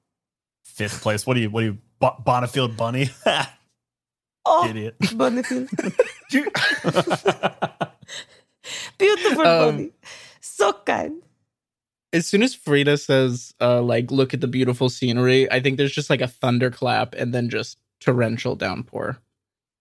Fifth 0.63 1.01
place. 1.01 1.25
What 1.27 1.33
do 1.35 1.41
you 1.41 1.49
what 1.49 1.61
do 1.61 1.65
you 1.67 1.77
Bo- 1.99 2.17
Bonifield 2.25 2.77
Bunny? 2.77 3.09
Oh, 4.47 4.69
Idiot. 4.69 4.95
Bonifield. 5.01 5.67
Beautiful 8.97 9.41
Um, 9.47 9.71
bunny. 9.75 9.91
So 10.39 10.73
kind. 10.85 11.21
As 12.13 12.27
soon 12.27 12.43
as 12.43 12.53
Frida 12.55 12.97
says, 12.97 13.53
uh, 13.59 13.81
like, 13.81 14.11
look 14.11 14.33
at 14.33 14.41
the 14.41 14.47
beautiful 14.47 14.89
scenery, 14.89 15.51
I 15.51 15.59
think 15.59 15.77
there's 15.77 15.91
just 15.91 16.09
like 16.09 16.21
a 16.21 16.27
thunderclap 16.27 17.13
and 17.17 17.33
then 17.33 17.49
just 17.49 17.77
torrential 17.99 18.55
downpour. 18.55 19.17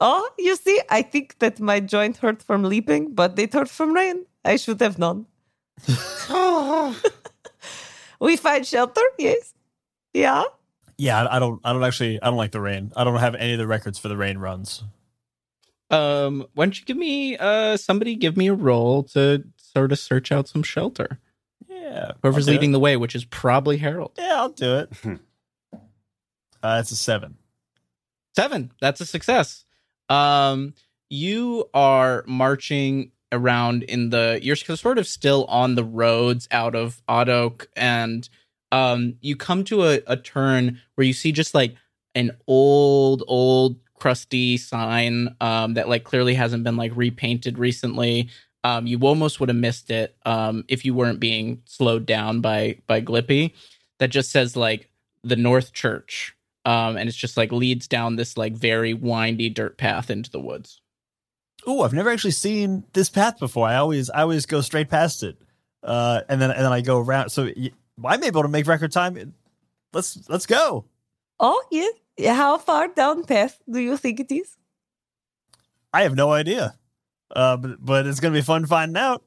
Oh, 0.06 0.28
you 0.38 0.54
see, 0.54 0.78
I 0.90 1.00
think 1.00 1.38
that 1.38 1.60
my 1.60 1.80
joint 1.80 2.18
hurt 2.18 2.42
from 2.42 2.62
leaping, 2.62 3.14
but 3.14 3.38
it 3.38 3.54
hurt 3.54 3.70
from 3.70 3.94
rain. 3.94 4.26
I 4.44 4.56
should 4.56 4.80
have 4.80 4.98
known. 4.98 5.24
We 8.20 8.36
find 8.36 8.66
shelter, 8.66 9.02
yes. 9.18 9.54
Yeah. 10.12 10.44
yeah, 10.96 11.24
I, 11.24 11.36
I 11.36 11.38
don't 11.38 11.60
I 11.64 11.72
don't 11.72 11.82
actually 11.82 12.22
I 12.22 12.26
don't 12.26 12.36
like 12.36 12.52
the 12.52 12.60
rain. 12.60 12.92
I 12.96 13.04
don't 13.04 13.18
have 13.18 13.34
any 13.34 13.52
of 13.52 13.58
the 13.58 13.66
records 13.66 13.98
for 13.98 14.08
the 14.08 14.16
rain 14.16 14.38
runs. 14.38 14.84
Um, 15.90 16.46
why 16.54 16.64
don't 16.64 16.78
you 16.78 16.84
give 16.86 16.96
me, 16.96 17.36
uh, 17.36 17.76
somebody 17.76 18.16
give 18.16 18.36
me 18.36 18.46
a 18.48 18.54
roll 18.54 19.02
to 19.14 19.44
sort 19.58 19.92
of 19.92 19.98
search 19.98 20.32
out 20.32 20.48
some 20.48 20.62
shelter? 20.62 21.18
Yeah, 21.68 22.12
Whoever's 22.22 22.48
leading 22.48 22.70
it. 22.70 22.72
the 22.72 22.80
way, 22.80 22.96
which 22.96 23.14
is 23.14 23.24
probably 23.24 23.76
Harold. 23.76 24.12
Yeah, 24.16 24.34
I'll 24.36 24.48
do 24.48 24.76
it. 24.76 24.92
uh, 26.62 26.78
it's 26.80 26.90
a 26.90 26.96
seven. 26.96 27.36
Seven. 28.34 28.72
That's 28.80 29.00
a 29.00 29.06
success. 29.06 29.63
Um, 30.08 30.74
you 31.10 31.68
are 31.74 32.24
marching 32.26 33.12
around 33.32 33.82
in 33.84 34.10
the. 34.10 34.38
You're 34.42 34.56
sort 34.56 34.98
of 34.98 35.06
still 35.06 35.44
on 35.46 35.74
the 35.74 35.84
roads 35.84 36.48
out 36.50 36.74
of 36.74 37.02
Otok, 37.08 37.66
and 37.76 38.28
um, 38.72 39.16
you 39.20 39.36
come 39.36 39.64
to 39.64 39.84
a, 39.84 40.00
a 40.06 40.16
turn 40.16 40.80
where 40.94 41.06
you 41.06 41.12
see 41.12 41.32
just 41.32 41.54
like 41.54 41.76
an 42.14 42.32
old, 42.46 43.22
old, 43.26 43.76
crusty 44.04 44.58
sign 44.58 45.34
um, 45.40 45.74
that 45.74 45.88
like 45.88 46.04
clearly 46.04 46.34
hasn't 46.34 46.64
been 46.64 46.76
like 46.76 46.92
repainted 46.94 47.58
recently. 47.58 48.28
Um, 48.62 48.86
you 48.86 48.98
almost 49.00 49.40
would 49.40 49.48
have 49.48 49.56
missed 49.56 49.90
it 49.90 50.16
um, 50.26 50.64
if 50.68 50.84
you 50.84 50.94
weren't 50.94 51.20
being 51.20 51.62
slowed 51.64 52.04
down 52.06 52.40
by 52.40 52.78
by 52.86 53.00
Glippy. 53.00 53.52
That 54.00 54.08
just 54.08 54.30
says 54.30 54.56
like 54.56 54.90
the 55.22 55.36
North 55.36 55.72
Church 55.72 56.36
um, 56.64 56.96
and 56.96 57.08
it's 57.08 57.16
just 57.16 57.36
like 57.36 57.52
leads 57.52 57.86
down 57.88 58.16
this 58.16 58.36
like 58.36 58.54
very 58.54 58.94
windy 58.94 59.50
dirt 59.50 59.76
path 59.78 60.10
into 60.10 60.30
the 60.30 60.40
woods. 60.40 60.80
Oh, 61.66 61.82
I've 61.82 61.92
never 61.92 62.10
actually 62.10 62.32
seen 62.32 62.84
this 62.92 63.08
path 63.08 63.38
before. 63.38 63.66
I 63.66 63.76
always 63.76 64.10
I 64.10 64.22
always 64.22 64.46
go 64.46 64.60
straight 64.60 64.90
past 64.90 65.22
it, 65.22 65.36
uh, 65.82 66.20
and 66.28 66.40
then 66.40 66.50
and 66.50 66.60
then 66.60 66.72
I 66.72 66.80
go 66.80 66.98
around. 66.98 67.30
So 67.30 67.48
I'm 68.04 68.24
able 68.24 68.42
to 68.42 68.48
make 68.48 68.66
record 68.66 68.92
time. 68.92 69.34
Let's 69.92 70.28
let's 70.28 70.46
go. 70.46 70.84
Oh, 71.40 71.62
yeah, 71.70 72.34
How 72.34 72.58
far 72.58 72.88
down 72.88 73.24
path 73.24 73.60
do 73.70 73.80
you 73.80 73.96
think 73.96 74.20
it 74.20 74.32
is? 74.32 74.56
I 75.92 76.02
have 76.02 76.14
no 76.14 76.32
idea, 76.32 76.76
uh, 77.34 77.56
but 77.56 77.84
but 77.84 78.06
it's 78.06 78.20
gonna 78.20 78.34
be 78.34 78.42
fun 78.42 78.66
finding 78.66 78.96
out. 78.96 79.22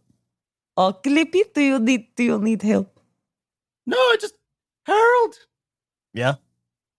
Oh, 0.75 0.93
Clippy, 0.93 1.41
do 1.53 1.61
you 1.61 1.79
need 1.79 2.15
do 2.15 2.23
you 2.23 2.39
need 2.39 2.61
help? 2.61 2.99
no, 3.85 3.97
I 3.97 4.17
just 4.19 4.35
Harold. 4.85 5.35
Yeah. 6.13 6.35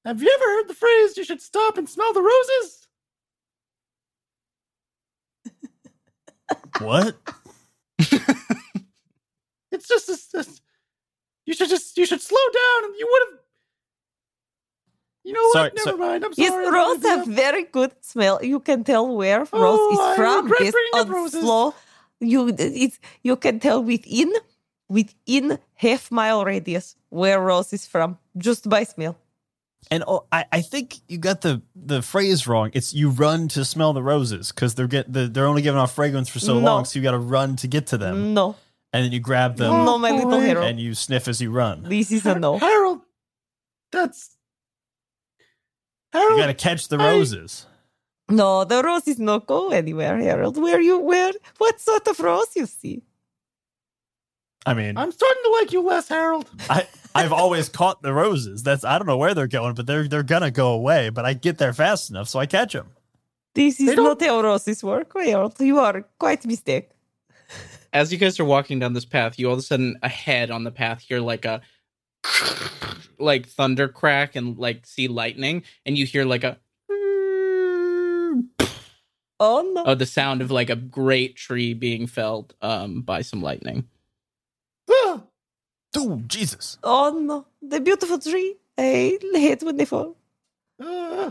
Have 0.08 0.22
you 0.22 0.32
ever 0.34 0.44
heard 0.56 0.68
the 0.68 0.74
phrase 0.74 1.16
"you 1.18 1.24
should 1.24 1.42
stop 1.42 1.76
and 1.76 1.86
smell 1.88 2.12
the 2.14 2.22
roses"? 2.22 2.88
What? 6.80 7.16
It's 9.70 9.86
just 9.86 10.06
this, 10.06 10.26
this. 10.28 10.60
You 11.44 11.52
should 11.54 11.68
just 11.68 11.96
you 11.98 12.06
should 12.06 12.22
slow 12.22 12.46
down, 12.60 12.84
and 12.86 12.94
you 12.98 13.06
would 13.10 13.22
have. 13.28 13.38
You 15.24 15.32
know 15.34 15.52
Sorry, 15.52 15.64
what? 15.68 15.74
Never 15.76 15.90
so- 15.90 15.96
mind. 15.98 16.24
I'm 16.24 16.32
sorry. 16.32 16.66
I'm 16.66 16.74
rose 16.74 17.02
have 17.02 17.20
up. 17.28 17.28
very 17.28 17.64
good 17.64 17.92
smell. 18.00 18.42
You 18.42 18.60
can 18.60 18.82
tell 18.82 19.14
where 19.14 19.40
rose 19.40 19.50
Oh, 19.52 19.92
is 19.92 20.00
I 20.00 20.16
from 20.16 20.44
regret 20.46 20.60
based 20.60 20.76
on 20.94 21.08
roses. 21.10 21.40
slow. 21.42 21.74
You 22.20 22.48
it's 22.58 22.98
you 23.22 23.36
can 23.36 23.60
tell 23.60 23.84
within 23.84 24.32
within 24.88 25.58
half 25.74 26.10
mile 26.10 26.44
radius 26.46 26.96
where 27.10 27.38
rose 27.40 27.72
is 27.74 27.86
from 27.86 28.16
just 28.38 28.68
by 28.70 28.84
smell. 28.84 29.16
And 29.90 30.04
oh, 30.06 30.26
I, 30.30 30.44
I 30.52 30.60
think 30.60 30.96
you 31.08 31.16
got 31.18 31.40
the 31.40 31.62
the 31.74 32.02
phrase 32.02 32.46
wrong. 32.46 32.70
It's 32.74 32.92
you 32.92 33.08
run 33.10 33.48
to 33.48 33.64
smell 33.64 33.92
the 33.92 34.02
roses 34.02 34.52
because 34.52 34.74
they're 34.74 34.86
get 34.88 35.10
the, 35.12 35.28
they're 35.28 35.46
only 35.46 35.62
giving 35.62 35.78
off 35.80 35.94
fragrance 35.94 36.28
for 36.28 36.40
so 36.40 36.54
No. 36.54 36.60
long, 36.66 36.84
so 36.84 36.98
you 36.98 37.02
got 37.02 37.12
to 37.12 37.18
run 37.18 37.56
to 37.56 37.66
get 37.68 37.86
to 37.88 37.96
them, 37.98 38.34
No, 38.34 38.56
and 38.92 39.04
then 39.04 39.12
you 39.12 39.20
grab 39.20 39.56
them 39.56 39.70
no, 39.84 39.96
my 39.96 40.10
little 40.10 40.30
boy. 40.30 40.40
hero. 40.40 40.62
and 40.62 40.78
you 40.78 40.94
sniff 40.94 41.26
as 41.28 41.40
you 41.40 41.50
run. 41.50 41.84
This 41.84 42.10
is 42.12 42.26
a 42.26 42.38
no. 42.38 42.58
Harold. 42.68 43.00
That's 43.90 44.36
Harold, 46.12 46.32
You 46.32 46.42
got 46.42 46.46
to 46.48 46.54
catch 46.54 46.88
the 46.88 46.98
I- 46.98 47.12
roses. 47.12 47.66
No, 48.30 48.64
the 48.64 48.82
roses 48.82 49.18
not 49.18 49.46
go 49.46 49.70
anywhere, 49.70 50.18
Harold. 50.18 50.60
Where 50.60 50.80
you 50.82 50.98
where? 50.98 51.32
What 51.56 51.80
sort 51.80 52.06
of 52.08 52.20
rose 52.20 52.54
you 52.56 52.66
see? 52.66 53.00
I 54.66 54.74
mean, 54.74 54.98
I'm 54.98 55.10
starting 55.12 55.42
to 55.44 55.50
like 55.60 55.72
you 55.72 55.80
less, 55.80 56.08
Harold. 56.08 56.50
I 56.68 56.86
I've 57.14 57.32
always 57.32 57.68
caught 57.68 58.02
the 58.02 58.12
roses. 58.12 58.62
That's 58.62 58.84
I 58.84 58.98
don't 58.98 59.06
know 59.06 59.16
where 59.16 59.34
they're 59.34 59.46
going, 59.48 59.74
but 59.74 59.86
they're 59.86 60.06
they're 60.08 60.22
gonna 60.22 60.50
go 60.50 60.72
away. 60.72 61.10
But 61.10 61.24
I 61.24 61.32
get 61.34 61.58
there 61.58 61.72
fast 61.72 62.10
enough, 62.10 62.28
so 62.28 62.38
I 62.38 62.46
catch 62.46 62.72
them. 62.74 62.88
This 63.54 63.80
is 63.80 63.94
don't- 63.96 64.04
not 64.04 64.22
how 64.22 64.40
roses 64.42 64.84
work, 64.84 65.12
Harold. 65.16 65.58
You 65.60 65.78
are 65.80 66.02
quite 66.18 66.44
mistake. 66.46 66.90
As 67.92 68.12
you 68.12 68.18
guys 68.18 68.38
are 68.38 68.44
walking 68.44 68.78
down 68.78 68.92
this 68.92 69.06
path, 69.06 69.38
you 69.38 69.46
all 69.46 69.54
of 69.54 69.58
a 69.58 69.62
sudden 69.62 69.96
ahead 70.02 70.50
on 70.50 70.62
the 70.64 70.70
path 70.70 71.00
hear 71.00 71.20
like 71.20 71.44
a 71.46 71.60
like 73.18 73.46
thunder 73.48 73.88
crack 73.88 74.36
and 74.36 74.58
like 74.58 74.84
see 74.86 75.08
lightning, 75.08 75.62
and 75.86 75.96
you 75.98 76.04
hear 76.06 76.24
like 76.24 76.44
a 76.44 76.58
Oh 79.40 79.70
no. 79.74 79.84
oh 79.86 79.94
the 79.94 80.04
sound 80.06 80.42
of 80.42 80.50
like 80.50 80.68
a 80.68 80.76
great 80.76 81.36
tree 81.36 81.72
being 81.72 82.06
felled 82.06 82.54
um 82.60 83.02
by 83.02 83.22
some 83.22 83.40
lightning. 83.40 83.84
Ah, 84.90 85.22
Oh 85.96 86.22
Jesus! 86.26 86.78
Oh 86.82 87.10
no, 87.18 87.46
the 87.62 87.80
beautiful 87.80 88.18
tree. 88.18 88.56
I 88.76 89.18
hate 89.34 89.62
when 89.62 89.76
they 89.76 89.84
fall. 89.84 90.16
Uh, 90.80 91.30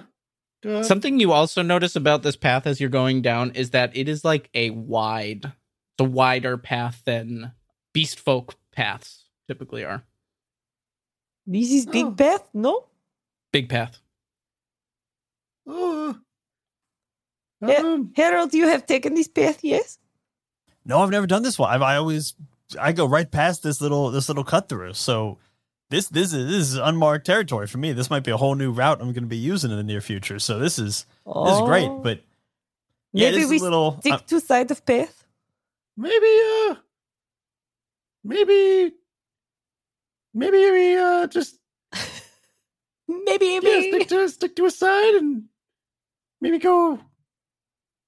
uh, 0.67 0.83
Something 0.83 1.19
you 1.19 1.31
also 1.31 1.61
notice 1.61 1.95
about 1.95 2.23
this 2.23 2.35
path 2.35 2.67
as 2.67 2.81
you're 2.81 2.89
going 2.89 3.21
down 3.21 3.51
is 3.51 3.69
that 3.69 3.95
it 3.95 4.09
is 4.09 4.25
like 4.25 4.49
a 4.53 4.71
wide, 4.71 5.53
the 5.97 6.03
wider 6.03 6.57
path 6.57 7.01
than 7.05 7.53
beast 7.93 8.19
folk 8.19 8.55
paths 8.73 9.25
typically 9.47 9.85
are. 9.85 10.03
This 11.45 11.71
is 11.71 11.85
big 11.85 12.05
Oh. 12.07 12.11
path, 12.11 12.49
no? 12.53 12.85
Big 13.53 13.69
path. 13.69 13.99
Yeah. 15.65 16.13
um, 17.61 18.11
Harold, 18.15 18.53
you 18.53 18.67
have 18.67 18.85
taken 18.85 19.13
this 19.15 19.27
path, 19.27 19.59
yes? 19.63 19.97
No, 20.85 20.99
I've 20.99 21.09
never 21.09 21.27
done 21.27 21.43
this 21.43 21.57
one. 21.57 21.69
I, 21.81 21.93
I 21.93 21.95
always 21.97 22.33
I 22.79 22.91
go 22.91 23.05
right 23.05 23.29
past 23.29 23.63
this 23.63 23.81
little 23.81 24.11
this 24.11 24.27
little 24.27 24.43
cut 24.43 24.67
through. 24.69 24.93
So 24.93 25.37
this 25.89 26.09
this 26.09 26.33
is 26.33 26.47
this 26.47 26.69
is 26.69 26.75
unmarked 26.75 27.25
territory 27.25 27.67
for 27.67 27.77
me. 27.77 27.93
This 27.93 28.09
might 28.09 28.23
be 28.23 28.31
a 28.31 28.37
whole 28.37 28.55
new 28.55 28.71
route 28.71 28.99
I'm 28.99 29.13
going 29.13 29.23
to 29.23 29.29
be 29.29 29.37
using 29.37 29.71
in 29.71 29.77
the 29.77 29.83
near 29.83 30.01
future. 30.01 30.39
So 30.39 30.59
this 30.59 30.79
is 30.79 31.05
this 31.25 31.53
is 31.53 31.61
great. 31.61 31.89
Oh. 31.89 31.99
But 31.99 32.21
yeah, 33.13 33.31
maybe 33.31 33.45
we 33.45 33.59
a 33.59 33.61
little. 33.61 33.99
stick 34.01 34.13
uh, 34.13 34.17
to 34.17 34.39
side 34.39 34.71
of 34.71 34.85
path. 34.85 35.25
maybe, 35.95 36.39
uh, 36.69 36.75
maybe, 38.23 38.93
maybe 40.33 40.57
we 40.57 40.97
uh 40.97 41.27
just 41.27 41.57
Maybe, 43.07 43.45
yeah, 43.45 43.59
maybe. 43.63 43.91
stick 43.91 44.07
to 44.09 44.29
stick 44.29 44.55
to 44.57 44.65
a 44.65 44.71
side 44.71 45.15
and 45.15 45.43
maybe 46.41 46.59
go 46.59 46.99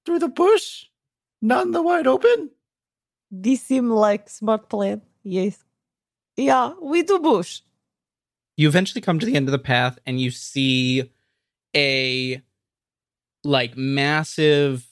through 0.04 0.18
the 0.18 0.28
bush, 0.28 0.86
not 1.40 1.64
in 1.64 1.72
the 1.72 1.82
wide 1.82 2.06
open. 2.06 2.50
This 3.30 3.62
seem 3.62 3.90
like 3.90 4.28
smart 4.28 4.68
plan. 4.68 5.02
Yes. 5.22 5.62
Yeah, 6.36 6.72
we 6.82 7.02
do 7.02 7.18
bush. 7.18 7.60
You 8.56 8.68
eventually 8.68 9.00
come 9.00 9.18
to 9.18 9.26
the 9.26 9.36
end 9.36 9.48
of 9.48 9.52
the 9.52 9.58
path 9.58 9.98
and 10.06 10.20
you 10.20 10.30
see 10.30 11.10
a 11.74 12.42
like 13.44 13.76
massive 13.76 14.86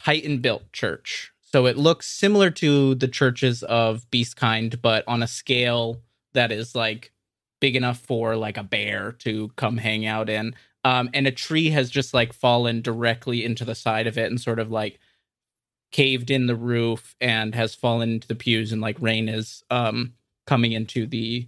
Titan 0.00 0.38
built 0.38 0.72
church. 0.72 1.32
So 1.40 1.66
it 1.66 1.78
looks 1.78 2.08
similar 2.08 2.50
to 2.50 2.96
the 2.96 3.08
churches 3.08 3.62
of 3.62 4.10
beast 4.10 4.36
kind, 4.36 4.80
but 4.82 5.04
on 5.06 5.22
a 5.22 5.28
scale 5.28 6.02
that 6.32 6.50
is 6.50 6.74
like 6.74 7.12
big 7.60 7.76
enough 7.76 7.98
for 7.98 8.36
like 8.36 8.56
a 8.56 8.64
bear 8.64 9.12
to 9.20 9.48
come 9.56 9.76
hang 9.76 10.04
out 10.04 10.28
in. 10.28 10.54
Um, 10.84 11.08
and 11.14 11.26
a 11.26 11.32
tree 11.32 11.70
has 11.70 11.88
just 11.88 12.12
like 12.12 12.32
fallen 12.32 12.82
directly 12.82 13.44
into 13.44 13.64
the 13.64 13.74
side 13.74 14.06
of 14.06 14.18
it 14.18 14.30
and 14.30 14.40
sort 14.40 14.58
of 14.58 14.70
like 14.70 14.98
caved 15.94 16.28
in 16.28 16.48
the 16.48 16.56
roof 16.56 17.14
and 17.20 17.54
has 17.54 17.72
fallen 17.72 18.10
into 18.14 18.26
the 18.26 18.34
pews 18.34 18.72
and 18.72 18.82
like 18.82 19.00
rain 19.00 19.28
is 19.28 19.62
um 19.70 20.12
coming 20.44 20.72
into 20.72 21.06
the 21.06 21.46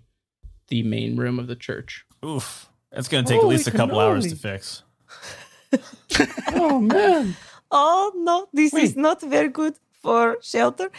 the 0.69 0.83
main 0.85 1.17
room 1.17 1.41
of 1.41 1.47
the 1.49 1.57
church. 1.57 2.05
oof. 2.25 2.69
It's 2.93 3.09
going 3.09 3.25
to 3.25 3.29
take 3.33 3.43
at 3.43 3.49
least 3.49 3.67
a 3.67 3.73
couple 3.73 3.99
hours 3.99 4.25
to 4.29 4.37
fix. 4.37 4.83
Oh 6.55 6.79
man, 6.81 7.37
Oh 7.73 8.13
no, 8.15 8.47
this 8.53 8.73
is 8.73 8.95
not 8.97 9.21
very 9.21 9.49
good 9.49 9.75
for 10.03 10.39
shelter. 10.41 10.91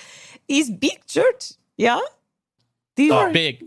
Is 0.49 0.69
big 0.69 1.05
church, 1.07 1.53
yeah? 1.77 2.01
Do 2.97 3.03
you, 3.03 3.13
Oh. 3.13 3.31
Big. 3.31 3.63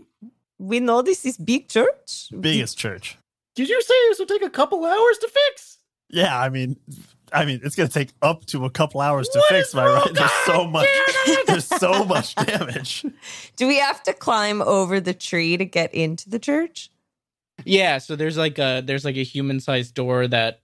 we 0.59 0.79
know 0.79 1.01
this 1.01 1.25
is 1.25 1.37
big 1.37 1.67
church. 1.67 2.29
Biggest 2.39 2.77
church. 2.77 3.17
did 3.55 3.67
you 3.67 3.81
say 3.81 3.95
this 4.09 4.19
would 4.19 4.29
take 4.29 4.43
a 4.45 4.49
couple 4.59 4.85
hours 4.85 5.17
to 5.17 5.27
fix? 5.39 5.79
Yeah, 6.09 6.39
I 6.39 6.49
mean, 6.49 6.77
I 7.33 7.45
mean, 7.45 7.61
it's 7.63 7.75
going 7.75 7.87
to 7.87 7.93
take 7.93 8.09
up 8.21 8.45
to 8.47 8.65
a 8.65 8.69
couple 8.69 8.99
hours 9.01 9.27
to 9.29 9.39
What 9.39 9.49
fix. 9.49 9.73
my 9.73 9.83
Am 9.83 9.89
I 9.89 9.93
right? 10.01 10.13
There's 10.13 10.31
so 10.45 10.67
much. 10.67 10.87
There's 11.47 11.65
so 11.67 12.03
much 12.05 12.35
damage. 12.35 13.05
Do 13.55 13.67
we 13.67 13.77
have 13.79 14.03
to 14.03 14.13
climb 14.13 14.61
over 14.61 14.99
the 14.99 15.13
tree 15.13 15.55
to 15.57 15.65
get 15.65 15.93
into 15.93 16.29
the 16.29 16.39
church? 16.39 16.89
Yeah, 17.65 17.99
so 17.99 18.15
there's 18.15 18.37
like 18.37 18.57
a 18.59 18.81
there's 18.85 19.05
like 19.05 19.17
a 19.17 19.23
human 19.23 19.59
sized 19.59 19.93
door 19.93 20.27
that 20.27 20.61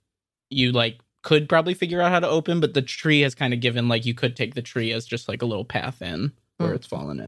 you 0.50 0.72
like 0.72 1.00
could 1.24 1.48
probably 1.50 1.74
figure 1.74 2.02
out 2.02 2.12
how 2.12 2.20
to 2.20 2.28
open, 2.28 2.60
but 2.60 2.74
the 2.74 2.82
tree 2.82 3.22
has 3.22 3.36
kind 3.36 3.54
of 3.54 3.60
given 3.60 3.88
like 3.88 4.06
you 4.06 4.14
could 4.14 4.36
take 4.36 4.56
the 4.56 4.62
tree 4.62 4.92
as 4.94 5.06
just 5.06 5.28
like 5.28 5.42
a 5.42 5.46
little 5.46 5.66
path 5.66 6.02
in 6.02 6.32
where 6.58 6.70
Hmm. 6.70 6.76
it's 6.76 6.88
fallen 6.88 7.20
in. 7.22 7.26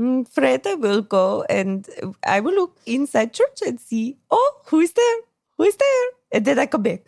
Mm, 0.00 0.28
Frida 0.28 0.76
will 0.78 1.02
go 1.02 1.44
and 1.50 1.88
I 2.26 2.40
will 2.40 2.54
look 2.54 2.76
inside 2.86 3.32
church 3.34 3.60
and 3.66 3.78
see, 3.80 4.16
oh, 4.30 4.60
who 4.66 4.80
is 4.80 4.92
there? 4.92 5.16
Who 5.58 5.64
is 5.64 5.76
there? 5.76 6.08
And 6.32 6.44
then 6.44 6.58
I 6.58 6.66
come 6.66 6.82
back. 6.82 7.02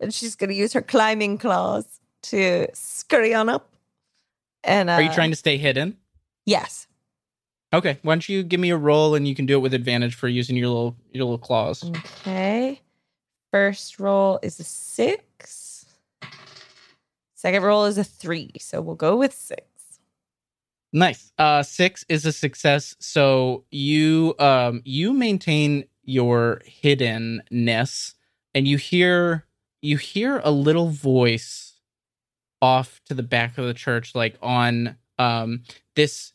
And 0.00 0.12
she's 0.12 0.36
going 0.36 0.50
to 0.50 0.56
use 0.56 0.72
her 0.72 0.82
climbing 0.82 1.38
claws 1.38 1.86
to 2.24 2.66
scurry 2.74 3.34
on 3.34 3.48
up. 3.48 3.70
And 4.64 4.90
uh, 4.90 4.94
Are 4.94 5.02
you 5.02 5.12
trying 5.12 5.30
to 5.30 5.36
stay 5.36 5.56
hidden? 5.56 5.96
Yes. 6.44 6.86
Okay, 7.72 7.98
why 8.02 8.14
don't 8.14 8.28
you 8.28 8.42
give 8.42 8.60
me 8.60 8.70
a 8.70 8.76
roll 8.76 9.14
and 9.14 9.26
you 9.26 9.34
can 9.34 9.46
do 9.46 9.54
it 9.54 9.60
with 9.60 9.74
advantage 9.74 10.14
for 10.14 10.28
using 10.28 10.56
your 10.56 10.68
little 10.68 10.96
your 11.12 11.24
little 11.24 11.38
claws. 11.38 11.84
Okay. 11.84 12.80
First 13.52 13.98
roll 13.98 14.38
is 14.42 14.60
a 14.60 14.64
six. 14.64 15.86
Second 17.34 17.62
roll 17.62 17.84
is 17.84 17.98
a 17.98 18.04
three. 18.04 18.52
So 18.60 18.80
we'll 18.80 18.94
go 18.94 19.16
with 19.16 19.34
six. 19.34 19.62
Nice. 20.92 21.32
Uh 21.38 21.62
six 21.62 22.04
is 22.08 22.24
a 22.24 22.32
success. 22.32 22.94
So 23.00 23.64
you 23.70 24.34
um 24.38 24.80
you 24.84 25.12
maintain 25.12 25.84
your 26.04 26.62
hiddenness 26.82 28.14
and 28.54 28.68
you 28.68 28.76
hear 28.78 29.44
you 29.86 29.96
hear 29.96 30.40
a 30.42 30.50
little 30.50 30.88
voice 30.88 31.74
off 32.60 33.00
to 33.06 33.14
the 33.14 33.22
back 33.22 33.56
of 33.56 33.66
the 33.66 33.74
church, 33.74 34.14
like 34.14 34.36
on 34.42 34.96
um 35.18 35.62
this 35.94 36.32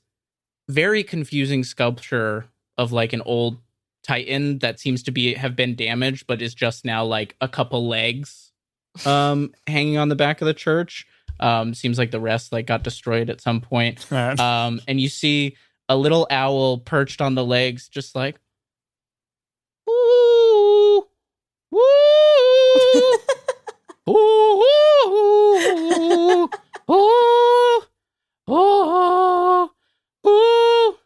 very 0.69 1.03
confusing 1.03 1.63
sculpture 1.63 2.45
of 2.77 2.91
like 2.91 3.13
an 3.13 3.21
old 3.21 3.59
titan 4.03 4.57
that 4.59 4.79
seems 4.79 5.03
to 5.03 5.11
be 5.11 5.33
have 5.35 5.55
been 5.55 5.75
damaged 5.75 6.25
but 6.25 6.41
is 6.41 6.55
just 6.55 6.83
now 6.85 7.05
like 7.05 7.35
a 7.39 7.47
couple 7.47 7.87
legs 7.87 8.51
um 9.05 9.53
hanging 9.67 9.97
on 9.97 10.09
the 10.09 10.15
back 10.15 10.41
of 10.41 10.47
the 10.47 10.53
church. 10.53 11.05
Um 11.39 11.73
seems 11.73 11.97
like 11.97 12.11
the 12.11 12.19
rest 12.19 12.51
like 12.51 12.65
got 12.67 12.83
destroyed 12.83 13.29
at 13.29 13.41
some 13.41 13.59
point. 13.61 14.05
Um, 14.39 14.81
and 14.87 14.99
you 15.01 15.09
see 15.09 15.57
a 15.89 15.97
little 15.97 16.25
owl 16.31 16.77
perched 16.77 17.19
on 17.21 17.35
the 17.35 17.43
legs, 17.43 17.89
just 17.89 18.15
like, 18.15 18.39
ooh, 19.89 21.05
ooh, 24.09 24.13
ooh, 24.13 25.57
ooh, 25.57 26.49
ooh, 26.89 27.81
ooh, 28.49 29.69
ooh, 30.27 30.97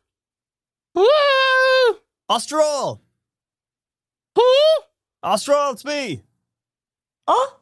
ooh, 0.97 1.95
Austral! 2.29 3.01
ooh, 4.39 4.81
Austral, 5.23 5.71
it's 5.71 5.85
me! 5.85 6.23
Oh, 7.27 7.59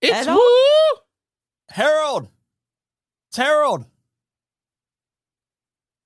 it's 0.00 0.26
Hello? 0.26 0.34
who? 0.34 1.00
Harold! 1.70 2.28
It's 3.28 3.36
Harold! 3.38 3.86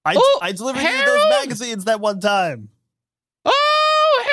I, 0.06 0.14
Oh, 0.16 0.38
I 0.42 0.52
delivered 0.52 0.80
you 0.80 1.02
those 1.04 1.26
magazines 1.26 1.84
that 1.86 2.00
one 2.00 2.20
time. 2.20 2.68
Oh, 3.46 4.24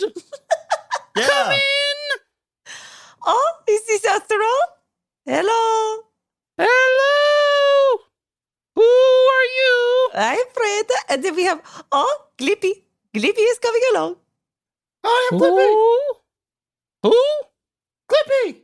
Harold, 0.00 0.12
Yeah. 1.16 1.26
come 1.28 1.52
in. 1.52 1.75
Oh, 3.26 3.52
is 3.68 3.86
this 3.86 4.04
after 4.04 4.34
all? 4.36 4.66
Hello. 5.26 6.02
Hello. 6.58 7.98
Who 8.76 8.82
are 8.82 9.48
you? 9.60 10.10
I'm 10.14 10.46
Frida. 10.54 10.94
And 11.10 11.24
then 11.24 11.34
we 11.34 11.44
have, 11.44 11.60
oh, 11.92 12.26
Glippy. 12.38 12.84
Glippy 13.14 13.44
is 13.52 13.58
coming 13.58 13.82
along. 13.92 14.16
I 15.04 15.30
am 15.32 15.38
Clippy. 15.38 15.72
Who? 15.72 16.00
Who? 17.04 17.24
Clippy. 18.08 18.62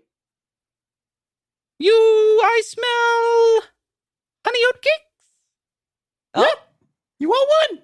You, 1.78 1.94
I 2.44 2.62
smell 2.64 3.70
honey 4.46 4.60
oat 4.68 4.80
cakes. 4.82 5.32
Oh, 6.34 6.54
You 7.18 7.28
want 7.28 7.50
one? 7.70 7.82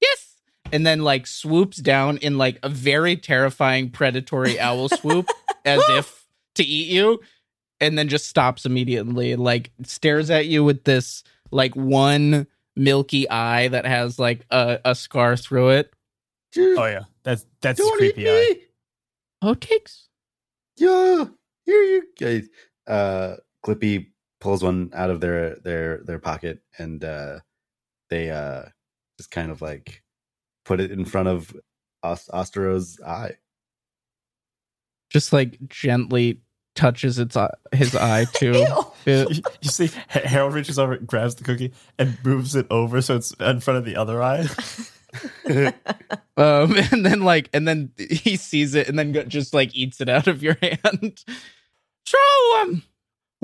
Yes. 0.00 0.35
And 0.76 0.86
then 0.86 1.00
like 1.00 1.26
swoops 1.26 1.78
down 1.78 2.18
in 2.18 2.36
like 2.36 2.58
a 2.62 2.68
very 2.68 3.16
terrifying 3.16 3.88
predatory 3.88 4.60
owl 4.60 4.90
swoop 4.90 5.26
as 5.64 5.80
if 5.88 6.26
to 6.56 6.62
eat 6.62 6.88
you 6.88 7.20
and 7.80 7.96
then 7.96 8.08
just 8.08 8.26
stops 8.26 8.66
immediately 8.66 9.32
and 9.32 9.42
like 9.42 9.70
stares 9.84 10.28
at 10.28 10.44
you 10.44 10.62
with 10.62 10.84
this 10.84 11.24
like 11.50 11.74
one 11.74 12.46
milky 12.76 13.26
eye 13.30 13.68
that 13.68 13.86
has 13.86 14.18
like 14.18 14.44
a, 14.50 14.78
a 14.84 14.94
scar 14.94 15.34
through 15.34 15.70
it. 15.70 15.94
Oh, 16.58 16.84
yeah. 16.84 17.04
That's 17.24 17.46
that's 17.62 17.78
don't 17.78 18.02
eat 18.02 18.14
creepy 18.14 18.28
eye. 18.28 18.46
me. 18.50 18.60
Oat 19.48 19.60
cakes? 19.62 20.08
Yeah, 20.76 21.24
here 21.64 21.82
you 21.82 22.02
guys. 22.20 22.48
Uh, 22.86 23.36
Clippy 23.64 24.08
pulls 24.42 24.62
one 24.62 24.90
out 24.92 25.08
of 25.08 25.22
their 25.22 25.56
their 25.56 26.02
their 26.04 26.18
pocket, 26.18 26.60
and 26.78 27.02
uh, 27.02 27.40
they 28.10 28.30
uh 28.30 28.64
just 29.16 29.30
kind 29.30 29.50
of 29.50 29.62
like 29.62 30.02
put 30.66 30.80
it 30.80 30.90
in 30.90 31.04
front 31.06 31.28
of 31.28 31.56
Os- 32.02 32.28
Ostro's 32.28 33.00
eye. 33.00 33.36
Just 35.08 35.32
like 35.32 35.58
gently 35.68 36.42
touches 36.74 37.18
its 37.18 37.36
eye, 37.36 37.54
his 37.72 37.96
eye 37.96 38.24
too. 38.34 38.66
You, 39.06 39.28
you 39.62 39.70
see, 39.70 39.88
Harold 40.08 40.52
reaches 40.52 40.80
over, 40.80 40.96
grabs 40.96 41.36
the 41.36 41.44
cookie, 41.44 41.72
and 41.96 42.18
moves 42.24 42.56
it 42.56 42.66
over 42.70 43.00
so 43.00 43.14
it's 43.14 43.30
in 43.34 43.60
front 43.60 43.78
of 43.78 43.84
the 43.84 43.94
other 43.94 44.20
eye. 44.20 44.48
um, 46.36 46.74
and 46.90 47.06
then 47.06 47.20
like, 47.20 47.48
and 47.52 47.68
then 47.68 47.92
he 47.96 48.36
sees 48.36 48.74
it, 48.74 48.88
and 48.88 48.98
then 48.98 49.28
just 49.28 49.54
like 49.54 49.76
eats 49.76 50.00
it 50.00 50.08
out 50.08 50.26
of 50.26 50.42
your 50.42 50.56
hand. 50.60 51.22
So, 52.04 52.18
um, 52.60 52.82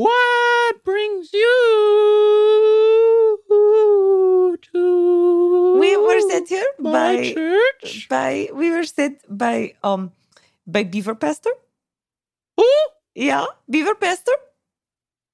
what 0.03 0.85
brings 0.85 1.33
you 1.33 1.59
to? 4.73 5.79
We 5.79 5.97
were 5.97 6.21
sent 6.31 6.49
here 6.49 6.67
by 6.79 7.33
church. 7.35 8.09
by 8.09 8.49
we 8.53 8.71
were 8.71 8.85
sent 8.85 9.21
by 9.29 9.75
um 9.83 10.13
by 10.67 10.83
Beaver 10.85 11.15
Pastor. 11.15 11.51
Who? 12.57 12.67
Yeah, 13.15 13.47
Beaver 13.69 13.95
Pastor. 13.95 14.33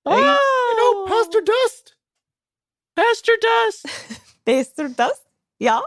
Oh, 0.07 0.75
no, 0.79 1.07
Pastor 1.15 1.41
Dust. 1.43 1.95
Pastor 2.97 3.33
Dust. 3.41 3.87
Pastor 4.47 4.89
Dust. 4.89 5.23
Yeah, 5.59 5.81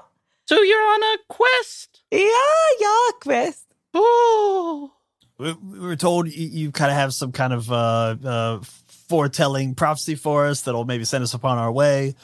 So 0.45 0.61
you're 0.61 0.87
on 0.93 1.01
a 1.03 1.17
quest. 1.27 2.01
yeah, 2.11 2.67
yeah. 2.79 3.11
Quest. 3.21 3.73
Oh. 3.93 4.91
We, 5.41 5.53
we 5.53 5.79
were 5.79 5.95
told 5.95 6.27
you, 6.27 6.47
you 6.47 6.71
kind 6.71 6.91
of 6.91 6.97
have 6.97 7.13
some 7.13 7.31
kind 7.31 7.51
of 7.51 7.71
uh, 7.71 8.15
uh, 8.23 8.59
foretelling 9.09 9.73
prophecy 9.75 10.15
for 10.15 10.45
us 10.45 10.61
that'll 10.61 10.85
maybe 10.85 11.03
send 11.03 11.23
us 11.23 11.33
upon 11.33 11.57
our 11.57 11.71
way. 11.71 12.15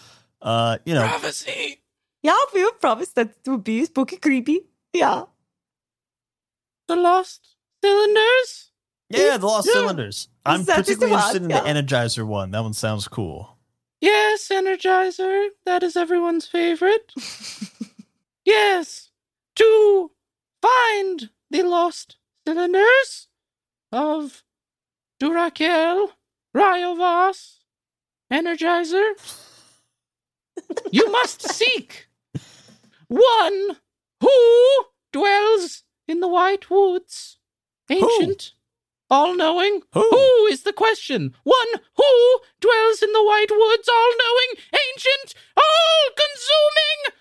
Uh, 0.41 0.77
you 0.85 0.94
know, 0.94 1.07
Prophecy. 1.07 1.81
Yeah, 2.22 2.35
we 2.53 2.64
were 2.64 2.72
promised 2.73 3.15
that 3.15 3.30
it 3.44 3.49
would 3.49 3.64
be 3.64 3.84
spooky, 3.85 4.18
creepy. 4.18 4.61
Yeah. 4.94 5.23
The 6.88 6.95
lost 6.95 7.56
cylinders. 7.84 8.72
yeah, 9.10 9.38
the 9.38 9.48
lost 9.48 9.68
Yeah. 9.68 9.73
cylinders. 9.81 10.30
I'm 10.45 10.64
That 10.65 10.80
is 10.81 10.98
the 10.98 11.07
particularly 11.07 11.11
one, 11.11 11.19
interested 11.19 11.44
in 11.44 11.49
yeah. 11.49 11.73
the 11.73 11.81
Energizer 11.81 12.26
one. 12.26 12.52
That 12.52 12.61
one 12.64 12.73
sounds 12.73 13.07
cool. 13.07 13.57
Yes, 13.99 14.48
Energizer. 14.49 15.48
That 15.65 15.81
is 15.84 15.98
everyone's 15.98 16.45
favorite. 16.45 17.11
yes. 18.45 19.10
To 19.56 20.11
find 20.61 21.30
the 21.49 21.64
lost 21.64 22.18
cylinders 22.48 23.28
of 23.91 24.45
Durakel, 25.22 26.11
Ryovas, 26.56 27.57
Energizer, 28.32 29.11
you 30.90 31.11
must 31.11 31.41
seek 31.41 32.07
one 33.10 33.76
who 34.22 34.86
dwells 35.11 35.84
in 36.07 36.22
the 36.22 36.30
White 36.30 36.69
Woods. 36.69 37.38
Ancient, 37.90 38.53
all 39.10 39.36
knowing. 39.36 39.82
Who? 39.91 40.10
Who 40.10 40.45
is 40.45 40.64
the 40.64 40.72
question? 40.72 41.36
One 41.44 41.72
who 41.98 42.40
dwells 42.61 43.03
in 43.03 43.11
the 43.11 43.26
White 43.26 43.52
Woods, 43.52 43.90
all 43.90 44.14
knowing, 44.24 44.64
ancient, 44.72 45.36
all 45.57 46.14
consuming. 46.15 47.19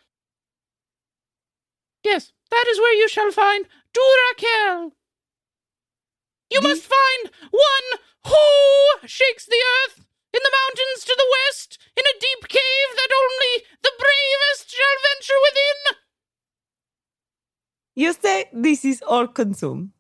Yes, 2.05 2.33
that 2.53 2.67
is 2.69 2.79
where 2.79 2.95
you 2.95 3.09
shall 3.09 3.33
find 3.33 3.67
Durakel. 3.93 4.93
You 6.51 6.61
must 6.61 6.83
find 6.85 7.31
one 7.51 7.87
who 8.27 9.09
shakes 9.09 9.47
the 9.47 9.63
earth 9.77 10.07
in 10.33 10.41
the 10.43 10.53
mountains 10.61 11.05
to 11.05 11.15
the 11.17 11.27
west, 11.39 11.79
in 11.97 12.05
a 12.07 12.21
deep 12.21 12.49
cave 12.49 12.91
that 12.95 13.09
only 13.23 13.65
the 13.83 13.93
bravest 13.99 14.71
shall 14.71 14.97
venture 15.11 15.41
within. 15.47 15.97
You 17.95 18.13
say 18.13 18.51
this 18.53 18.85
is 18.85 19.03
all 19.03 19.27
consume. 19.27 19.93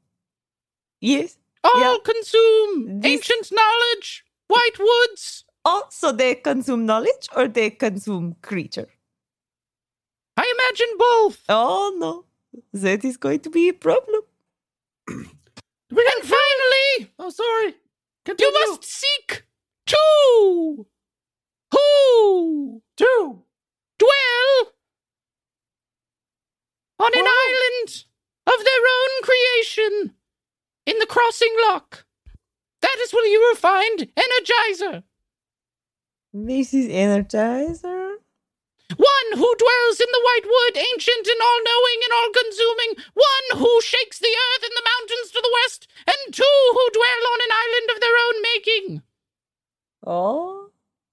Yes. 1.00 1.38
All 1.64 1.80
Yeah. 1.80 1.96
consume 2.04 3.00
This- 3.00 3.12
ancient 3.12 3.50
knowledge, 3.52 4.24
White 4.48 4.78
Woods. 4.78 5.44
Oh, 5.64 5.84
so 5.90 6.12
they 6.12 6.34
consume 6.36 6.86
knowledge 6.86 7.28
or 7.34 7.48
they 7.48 7.70
consume 7.70 8.36
creature? 8.40 8.88
I 10.36 10.44
imagine 10.56 10.96
both. 10.98 11.42
Oh 11.48 11.94
no. 11.98 12.26
That 12.72 13.04
is 13.04 13.16
going 13.16 13.40
to 13.40 13.50
be 13.50 13.68
a 13.68 13.74
problem. 13.74 14.22
And 15.90 16.22
finally, 16.22 17.12
Oh, 17.18 17.30
sorry. 17.30 17.74
Continue. 18.24 18.52
you 18.52 18.68
must 18.70 18.84
seek 18.84 19.44
two 19.86 20.86
who 21.72 22.82
do. 22.96 23.42
dwell 23.98 24.72
on 26.98 27.10
an 27.14 27.24
Oh. 27.26 27.80
island 27.86 28.04
of 28.46 28.64
their 28.64 28.84
own 28.96 29.22
creation 29.22 30.16
in 30.86 30.98
the 30.98 31.06
crossing 31.06 31.54
lock. 31.68 32.06
That 32.82 32.96
is 33.00 33.12
where 33.12 33.26
you 33.26 33.40
will 33.40 33.56
find 33.56 34.12
Energizer. 34.16 35.02
This 36.32 36.74
is 36.74 36.88
Energizer. 36.88 38.16
One 38.94 39.28
who 39.34 39.50
dwells 39.58 39.98
in 39.98 40.06
the 40.12 40.22
White 40.22 40.46
Wood, 40.46 40.76
ancient 40.94 41.26
and 41.26 41.40
all 41.42 41.60
knowing 41.66 41.98
and 42.06 42.12
all 42.14 42.30
consuming. 42.30 42.90
One 43.14 43.46
who 43.60 43.80
shakes 43.82 44.18
the 44.20 44.30
earth 44.30 44.62
and 44.62 44.72
the 44.76 44.88
mountains 44.94 45.30
to 45.32 45.40
the 45.42 45.54
west. 45.64 45.88
And 46.06 46.32
two 46.34 46.60
who 46.72 46.90
dwell 46.94 47.22
on 47.32 47.40
an 47.42 47.52
island 47.64 47.88
of 47.94 48.00
their 48.00 48.16
own 48.26 48.42
making. 48.54 49.02
Oh, 50.06 50.70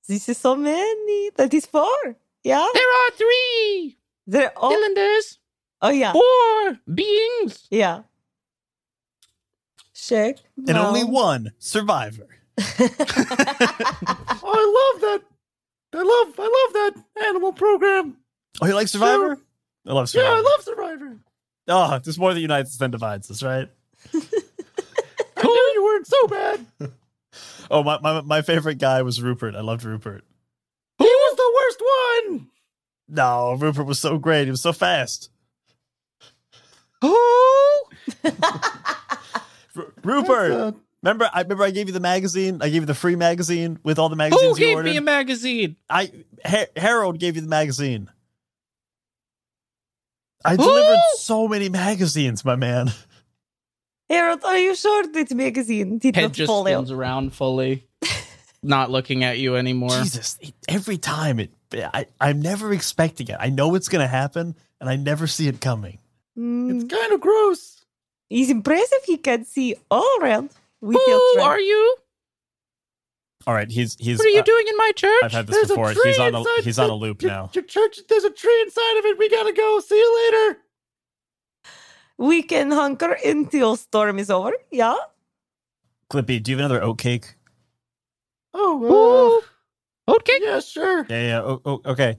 this 0.07 0.29
is 0.29 0.37
so 0.37 0.55
many. 0.55 1.31
That 1.35 1.53
is 1.53 1.65
four. 1.65 2.15
Yeah. 2.43 2.67
There 2.73 2.93
are 3.05 3.11
three 3.17 3.97
They're 4.27 4.53
all. 4.57 4.71
Oh. 4.71 4.75
cylinders, 4.75 5.39
Oh 5.81 5.89
yeah. 5.89 6.13
four 6.13 6.79
beings. 6.93 7.67
Yeah. 7.71 8.01
Check. 9.95 10.37
And 10.67 10.77
only 10.77 11.03
one 11.03 11.53
survivor. 11.59 12.27
Oh, 12.59 12.63
I 14.43 14.91
love 14.93 15.01
that. 15.01 15.21
I 15.93 15.97
love 16.01 16.35
I 16.39 16.43
love 16.43 16.73
that 16.73 17.25
animal 17.27 17.53
program. 17.53 18.17
Oh, 18.61 18.65
you 18.67 18.73
like 18.75 18.87
Survivor? 18.87 19.37
I 19.87 19.93
love 19.93 20.09
Survivor. 20.09 20.29
Yeah, 20.29 20.37
I 20.37 20.41
love 20.41 20.61
Survivor. 20.63 21.17
Oh, 21.67 21.99
there's 22.03 22.17
more 22.19 22.33
that 22.33 22.39
unites 22.39 22.71
us 22.71 22.77
than 22.77 22.91
divides 22.91 23.29
us, 23.31 23.41
right? 23.43 23.69
I 24.13 25.43
knew 25.43 25.71
you 25.75 25.83
weren't 25.83 26.07
so 26.07 26.27
bad. 26.27 26.65
Oh, 27.71 27.81
my, 27.81 27.97
my 28.01 28.21
my 28.21 28.41
favorite 28.43 28.77
guy 28.77 29.01
was 29.01 29.19
Rupert. 29.19 29.55
I 29.55 29.61
loved 29.61 29.83
Rupert. 29.83 30.23
He 30.99 31.05
was 31.05 31.35
the 31.35 31.53
worst 31.55 31.81
one. 32.37 32.47
No, 33.07 33.53
Rupert 33.53 33.87
was 33.87 33.97
so 33.97 34.19
great. 34.19 34.43
He 34.45 34.51
was 34.51 34.61
so 34.61 34.71
fast. 34.73 35.31
Who? 37.01 37.17
R- 38.23 39.93
Rupert, 40.03 40.75
remember? 41.03 41.29
I 41.33 41.41
remember 41.41 41.63
I 41.63 41.71
gave 41.71 41.87
you 41.87 41.93
the 41.93 41.99
magazine. 41.99 42.57
I 42.61 42.69
gave 42.69 42.81
you 42.81 42.85
the 42.87 42.95
free 42.95 43.15
magazine 43.15 43.77
with 43.83 43.99
all 43.99 44.09
the 44.09 44.15
magazines 44.15 44.41
Who 44.41 44.49
you 44.49 44.67
gave 44.67 44.75
ordered. 44.77 44.89
me 44.89 44.97
a 44.97 45.01
magazine? 45.01 45.75
I 45.89 46.11
Ha- 46.45 46.65
Harold 46.75 47.19
gave 47.19 47.35
you 47.35 47.41
the 47.41 47.47
magazine. 47.47 48.09
I 50.45 50.51
Who? 50.55 50.63
delivered 50.63 50.99
so 51.17 51.47
many 51.47 51.69
magazines, 51.69 52.43
my 52.43 52.55
man. 52.55 52.91
Harold, 54.09 54.43
are 54.43 54.57
you 54.57 54.75
sure 54.75 55.07
this 55.07 55.33
magazine 55.33 55.97
did 55.99 56.15
Head 56.15 56.21
not 56.23 56.31
just 56.33 56.47
fall 56.47 56.67
out? 56.67 56.89
around 56.91 57.33
fully, 57.33 57.87
not 58.63 58.91
looking 58.91 59.23
at 59.23 59.39
you 59.39 59.55
anymore. 59.55 59.89
Jesus, 60.01 60.37
every 60.67 60.97
time 60.97 61.39
it, 61.39 61.51
I, 61.73 62.07
I'm 62.19 62.41
never 62.41 62.73
expecting 62.73 63.29
it. 63.29 63.37
I 63.39 63.49
know 63.49 63.73
it's 63.75 63.87
going 63.87 64.01
to 64.03 64.07
happen, 64.07 64.55
and 64.81 64.89
I 64.89 64.97
never 64.97 65.25
see 65.27 65.47
it 65.47 65.61
coming. 65.61 65.99
Hmm. 66.35 66.69
it's 66.71 66.93
kind 66.93 67.13
of 67.13 67.21
gross. 67.21 67.85
He's 68.29 68.49
impressive. 68.49 68.99
He 69.05 69.17
can 69.17 69.45
see 69.45 69.75
all 69.89 70.17
around. 70.21 70.49
We 70.83 70.95
feel 70.95 71.17
Who 71.17 71.33
trapped. 71.35 71.47
are 71.47 71.59
you? 71.61 71.95
All 73.47 73.53
right, 73.53 73.71
he's 73.71 73.95
he's. 73.95 74.17
What 74.17 74.27
are 74.27 74.31
you 74.31 74.41
uh, 74.41 74.43
doing 74.43 74.65
in 74.67 74.75
my 74.77 74.91
church? 74.97 75.23
I've 75.23 75.31
had 75.31 75.47
this 75.47 75.55
There's 75.55 75.71
a 75.71 75.73
before. 75.75 75.93
tree 75.93 76.01
He's 76.11 76.19
on 76.19 76.35
a 76.35 76.43
he's 76.61 76.77
on 76.77 76.89
a 76.89 76.93
loop 76.93 77.21
your, 77.21 77.31
now. 77.31 77.49
Your 77.53 77.63
church, 77.63 77.99
there's 78.09 78.25
a 78.25 78.29
tree 78.29 78.61
inside 78.63 78.99
of 78.99 79.05
it. 79.05 79.17
We 79.17 79.29
gotta 79.29 79.53
go. 79.53 79.79
See 79.79 79.95
you 79.95 80.31
later. 80.31 80.59
We 82.17 82.43
can 82.43 82.69
hunker 82.71 83.17
until 83.25 83.77
storm 83.77 84.19
is 84.19 84.29
over. 84.29 84.51
Yeah. 84.71 84.95
Clippy, 86.09 86.43
do 86.43 86.51
you 86.51 86.57
have 86.57 86.65
another 86.65 86.83
oat 86.83 86.97
cake? 86.99 87.35
Oh, 88.53 89.41
uh, 90.07 90.11
Okay, 90.15 90.37
yeah, 90.41 90.59
sure. 90.59 91.05
Yeah, 91.09 91.27
yeah. 91.27 91.41
Oh, 91.41 91.61
oh, 91.65 91.81
okay. 91.85 92.17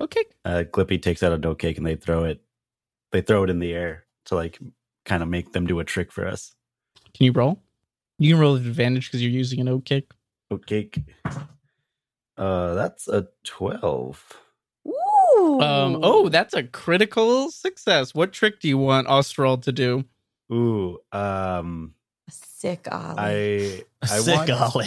okay. 0.00 0.24
Uh, 0.44 0.64
Clippy 0.72 1.00
takes 1.00 1.22
out 1.22 1.32
a 1.32 1.38
dough 1.38 1.54
cake 1.54 1.76
and 1.76 1.86
they 1.86 1.96
throw 1.96 2.24
it. 2.24 2.40
They 3.12 3.20
throw 3.20 3.44
it 3.44 3.50
in 3.50 3.58
the 3.58 3.74
air 3.74 4.06
to 4.26 4.34
like 4.36 4.58
kind 5.04 5.22
of 5.22 5.28
make 5.28 5.52
them 5.52 5.66
do 5.66 5.78
a 5.80 5.84
trick 5.84 6.10
for 6.12 6.26
us. 6.26 6.54
Can 7.18 7.24
you 7.26 7.32
roll? 7.32 7.60
You 8.20 8.32
can 8.34 8.40
roll 8.40 8.52
with 8.52 8.66
advantage 8.66 9.08
because 9.08 9.20
you're 9.22 9.30
using 9.32 9.58
an 9.60 9.68
oat 9.68 9.84
cake. 9.84 10.08
Oat 10.52 10.66
cake. 10.66 11.02
Uh, 12.36 12.74
that's 12.74 13.08
a 13.08 13.26
twelve. 13.44 14.24
Ooh. 14.86 15.60
Um. 15.60 15.98
Oh, 16.02 16.28
that's 16.28 16.54
a 16.54 16.62
critical 16.62 17.50
success. 17.50 18.14
What 18.14 18.32
trick 18.32 18.60
do 18.60 18.68
you 18.68 18.78
want 18.78 19.08
Ostral 19.08 19.60
to 19.62 19.72
do? 19.72 20.04
Ooh. 20.52 20.98
Um. 21.10 21.94
sick 22.30 22.86
Ollie. 22.92 23.14
I. 23.18 23.84
I 24.02 24.06
Sick 24.18 24.36
want. 24.36 24.50
Ollie. 24.50 24.86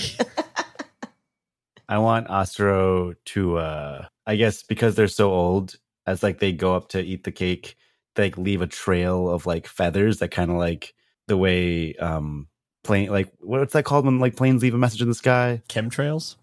I 1.90 1.98
want 1.98 2.30
Ostro 2.30 3.14
to. 3.26 3.58
uh 3.58 4.06
I 4.26 4.38
guess 4.38 4.64
because 4.64 4.96
they're 4.96 5.10
so 5.10 5.32
old, 5.34 5.76
as 6.08 6.24
like 6.24 6.40
they 6.40 6.54
go 6.54 6.74
up 6.76 6.88
to 6.90 7.02
eat 7.02 7.26
the 7.26 7.32
cake, 7.34 7.76
they 8.16 8.24
like 8.24 8.38
leave 8.38 8.62
a 8.62 8.68
trail 8.68 9.30
of 9.30 9.46
like 9.46 9.68
feathers 9.68 10.20
that 10.20 10.32
kind 10.32 10.50
of 10.50 10.56
like 10.58 10.94
the 11.28 11.38
way 11.38 11.96
um 11.96 12.48
plane 12.84 13.10
like 13.10 13.32
what's 13.40 13.74
that 13.74 13.84
called 13.84 14.06
when 14.06 14.20
like 14.20 14.36
planes 14.36 14.62
leave 14.62 14.74
a 14.74 14.78
message 14.78 15.02
in 15.02 15.08
the 15.08 15.16
sky? 15.16 15.62
Chemtrails 15.70 16.36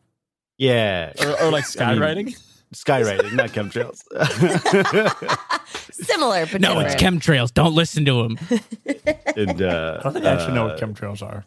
Yeah, 0.59 1.12
or, 1.20 1.42
or 1.42 1.50
like 1.50 1.64
I 1.80 1.92
mean, 1.94 2.00
skywriting. 2.00 2.40
skywriting, 2.74 3.32
not 3.34 3.50
chemtrails. 3.50 4.02
Similar, 5.92 6.46
but 6.46 6.60
No, 6.60 6.78
it's 6.80 6.94
chemtrails. 6.94 7.52
Don't 7.52 7.74
listen 7.74 8.05
to 8.05 8.20
him. 8.20 8.38
and 9.36 9.62
uh, 9.62 9.96
I 10.00 10.02
don't 10.02 10.12
think 10.12 10.24
I 10.26 10.32
actually 10.32 10.55
know 10.55 10.64
what 10.66 10.82
uh, 10.82 10.86
chemtrails 10.86 11.22
are. 11.22 11.44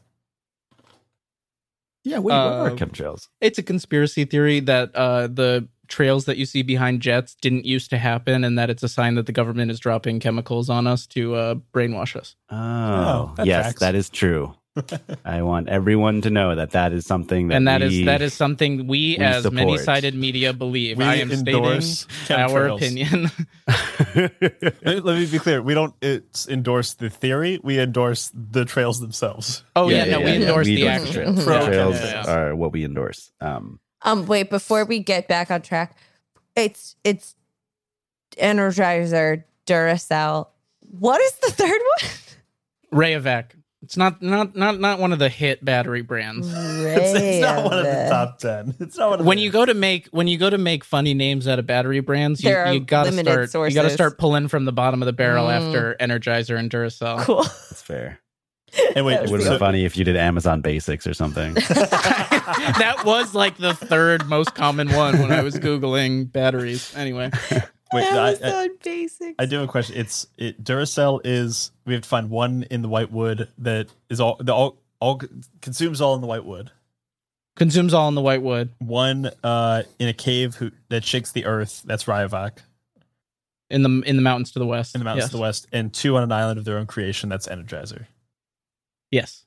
Yeah, 2.04 2.18
what, 2.18 2.32
what 2.32 2.36
are 2.36 2.68
Uh, 2.68 2.76
chemtrails? 2.76 3.28
It's 3.42 3.60
a 3.60 3.64
conspiracy 3.64 4.26
theory 4.26 4.60
that 4.62 4.96
uh, 4.96 5.28
the 5.28 5.68
trails 5.92 6.26
that 6.26 6.38
you 6.38 6.46
see 6.48 6.64
behind 6.64 7.02
jets 7.02 7.36
didn't 7.42 7.66
used 7.66 7.90
to 7.92 7.98
happen, 8.00 8.44
and 8.44 8.58
that 8.58 8.70
it's 8.72 8.82
a 8.82 8.90
sign 8.90 9.14
that 9.16 9.28
the 9.28 9.32
government 9.32 9.70
is 9.70 9.80
dropping 9.80 10.20
chemicals 10.20 10.70
on 10.70 10.88
us 10.88 11.06
to 11.08 11.36
uh, 11.36 11.56
brainwash 11.74 12.16
us. 12.16 12.36
Oh, 12.50 13.34
that 13.38 13.46
yes, 13.46 13.66
tracks. 13.66 13.80
that 13.82 13.94
is 13.96 14.10
true. 14.10 14.56
I 15.26 15.42
want 15.42 15.68
everyone 15.68 16.22
to 16.22 16.30
know 16.30 16.56
that 16.56 16.72
that 16.72 16.94
is 16.94 17.06
something 17.06 17.50
that 17.50 17.56
and 17.58 17.68
that 17.68 17.82
is 17.82 17.92
we- 17.92 18.06
that 18.06 18.22
is 18.22 18.34
something 18.34 18.88
we, 18.88 19.18
we 19.18 19.18
as 19.18 19.44
support. 19.44 19.54
many-sided 19.56 20.16
media 20.16 20.54
believe. 20.54 20.98
We 20.98 21.04
I 21.04 21.16
am 21.16 21.30
stating 21.36 21.66
our 21.66 21.78
chemtrails. 21.82 22.76
opinion. 22.78 23.30
Let 24.86 25.04
let 25.06 25.18
me 25.20 25.26
be 25.26 25.40
clear. 25.40 25.62
We 25.62 25.74
don't 25.74 25.94
it's 26.02 26.48
endorse 26.48 26.94
the 26.94 27.10
theory. 27.10 27.60
We 27.64 27.80
endorse 27.80 28.32
the 28.34 28.64
trails 28.66 29.00
themselves. 29.02 29.64
oh 29.76 29.90
yeah, 29.90 30.06
no, 30.06 30.22
we 30.22 30.36
endorse 30.36 30.68
we 30.68 30.76
the 30.76 30.88
endorse 30.88 31.10
action. 31.10 31.36
The 31.36 31.44
trails, 31.44 31.66
The 31.66 31.72
trails 31.72 31.96
chemtrails. 32.00 32.28
are 32.28 32.56
what 32.56 32.72
we 32.72 32.86
endorse. 32.86 33.32
Um, 33.42 33.80
Um, 34.04 34.26
wait, 34.26 34.50
before 34.50 34.86
we 34.86 35.00
get 35.00 35.28
back 35.28 35.52
on 35.52 35.62
track, 35.62 35.96
it's 36.56 36.96
it's 37.04 37.36
Energizer, 38.38 39.44
Duracell. 39.68 40.48
What 40.80 41.22
is 41.22 41.32
the 41.34 41.52
third 41.52 41.80
one? 42.02 43.00
Rayovac. 43.00 43.52
It's 43.84 43.98
not 43.98 44.22
not 44.22 44.56
not 44.56 44.80
not 44.80 45.00
one 45.00 45.12
of 45.12 45.20
the 45.20 45.30
hit 45.30 45.64
battery 45.66 46.02
brands. 46.02 46.48
It's, 46.92 47.14
it's 47.20 47.42
not 47.42 47.64
one 47.64 47.74
of 47.80 47.86
the 47.86 48.08
top 48.10 48.38
ten. 48.40 48.76
It's 48.80 48.98
not 48.98 49.10
one 49.12 49.20
of 49.22 49.26
when 49.26 49.38
the- 49.38 49.44
you 49.44 49.50
go 49.52 49.66
to 49.66 49.74
make 49.74 50.08
when 50.08 50.28
you 50.28 50.38
go 50.38 50.50
to 50.50 50.58
make 50.58 50.84
funny 50.84 51.14
names 51.14 51.48
out 51.48 51.58
of 51.60 51.66
battery 51.66 52.00
brands, 52.00 52.44
you, 52.44 52.50
There 52.50 52.66
are 52.66 52.74
you 52.74 52.80
gotta 52.82 53.10
limited 53.12 53.50
start 53.50 53.70
you 53.70 53.76
gotta 53.76 53.90
sources. 53.90 53.94
start 53.94 54.18
pulling 54.18 54.48
from 54.50 54.66
the 54.66 54.72
bottom 54.74 55.02
of 55.02 55.06
the 55.06 55.14
barrel 55.14 55.48
Mm. 55.48 55.68
after 55.68 55.96
Energizer 56.00 56.58
and 56.60 56.70
Duracell. 56.70 57.20
Cool. 57.22 57.44
that's 57.44 57.82
fair. 57.82 58.20
And 58.96 59.06
wait, 59.06 59.16
It 59.16 59.30
would 59.30 59.40
have 59.40 59.44
so- 59.44 59.50
been 59.52 59.60
funny 59.60 59.86
if 59.86 59.96
you 59.98 60.04
did 60.04 60.16
Amazon 60.18 60.62
Basics 60.62 61.06
or 61.08 61.14
something. 61.14 61.54
that 61.56 63.04
was 63.06 63.34
like 63.36 63.58
the 63.58 63.74
third 63.74 64.28
most 64.28 64.56
common 64.56 64.92
one 64.94 65.20
when 65.20 65.32
I 65.32 65.42
was 65.42 65.56
googling 65.56 66.32
batteries. 66.32 66.94
Anyway, 66.96 67.32
wait, 67.52 68.04
I, 68.06 68.28
I, 68.28 68.30
Amazon 68.30 68.70
Basics. 68.84 69.36
I 69.40 69.46
do 69.46 69.58
have 69.58 69.70
a 69.70 69.72
question. 69.72 69.98
It's 69.98 70.28
it, 70.38 70.64
Duracell 70.64 71.22
is 71.24 71.72
we 71.86 71.94
have 71.94 72.04
to 72.04 72.10
find 72.10 72.30
one 72.30 72.64
in 72.70 72.82
the 72.82 72.90
white 72.90 73.12
wood 73.12 73.48
that 73.60 73.88
is 74.10 74.20
all 74.20 74.38
the 74.40 74.54
all 74.54 74.78
all 75.00 75.22
consumes 75.62 76.02
all 76.02 76.16
in 76.16 76.22
the 76.22 76.28
white 76.28 76.46
wood. 76.46 76.72
consumes 77.56 77.94
all 77.94 78.08
in 78.08 78.16
the 78.16 78.22
white 78.22 78.42
wood 78.42 78.70
One 78.80 79.32
uh 79.44 79.84
in 80.00 80.08
a 80.08 80.14
cave 80.14 80.56
who 80.56 80.72
that 80.90 81.04
shakes 81.04 81.32
the 81.32 81.46
earth. 81.46 81.82
That's 81.86 82.06
Ryovac 82.06 82.60
in 83.70 83.84
the 83.84 84.02
in 84.06 84.16
the 84.18 84.22
mountains 84.22 84.52
to 84.52 84.60
the 84.60 84.66
west. 84.66 84.96
in 84.96 85.00
the 85.00 85.06
mountains 85.06 85.24
yes. 85.24 85.30
to 85.32 85.38
the 85.38 85.42
west, 85.42 85.68
and 85.72 85.94
two 85.94 86.18
on 86.18 86.24
an 86.24 86.32
island 86.32 86.60
of 86.60 86.66
their 86.66 86.78
own 86.78 86.86
creation. 86.88 87.30
That's 87.30 87.48
Energizer. 87.48 88.06
Yes. 89.12 89.46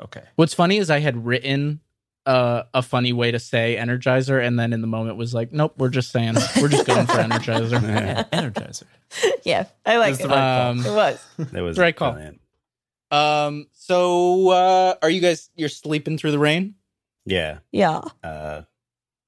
Okay. 0.00 0.22
What's 0.36 0.54
funny 0.54 0.78
is 0.78 0.90
I 0.90 1.00
had 1.00 1.24
written 1.26 1.80
uh, 2.26 2.64
a 2.72 2.82
funny 2.82 3.12
way 3.12 3.30
to 3.30 3.38
say 3.38 3.76
Energizer, 3.78 4.44
and 4.44 4.58
then 4.58 4.72
in 4.72 4.80
the 4.80 4.86
moment 4.86 5.16
was 5.16 5.34
like, 5.34 5.52
nope, 5.52 5.74
we're 5.76 5.88
just 5.88 6.10
saying 6.10 6.34
we're 6.60 6.68
just 6.68 6.86
going 6.86 7.06
for 7.06 7.14
Energizer. 7.14 8.28
Energizer. 8.32 8.84
yeah, 9.44 9.64
I 9.84 9.96
like 9.98 10.12
That's 10.18 10.24
it. 10.24 10.28
right 10.28 10.68
Um, 10.70 10.78
it 10.86 10.90
was. 10.94 11.26
It 11.52 11.60
was 11.60 11.78
Right 11.78 11.94
call. 11.96 12.12
brilliant. 12.12 12.40
Um. 13.10 13.66
So, 13.72 14.50
uh, 14.50 14.94
are 15.02 15.10
you 15.10 15.20
guys 15.20 15.50
you're 15.56 15.68
sleeping 15.68 16.16
through 16.16 16.30
the 16.30 16.38
rain? 16.38 16.74
Yeah. 17.26 17.58
Yeah. 17.70 18.00
Uh, 18.24 18.62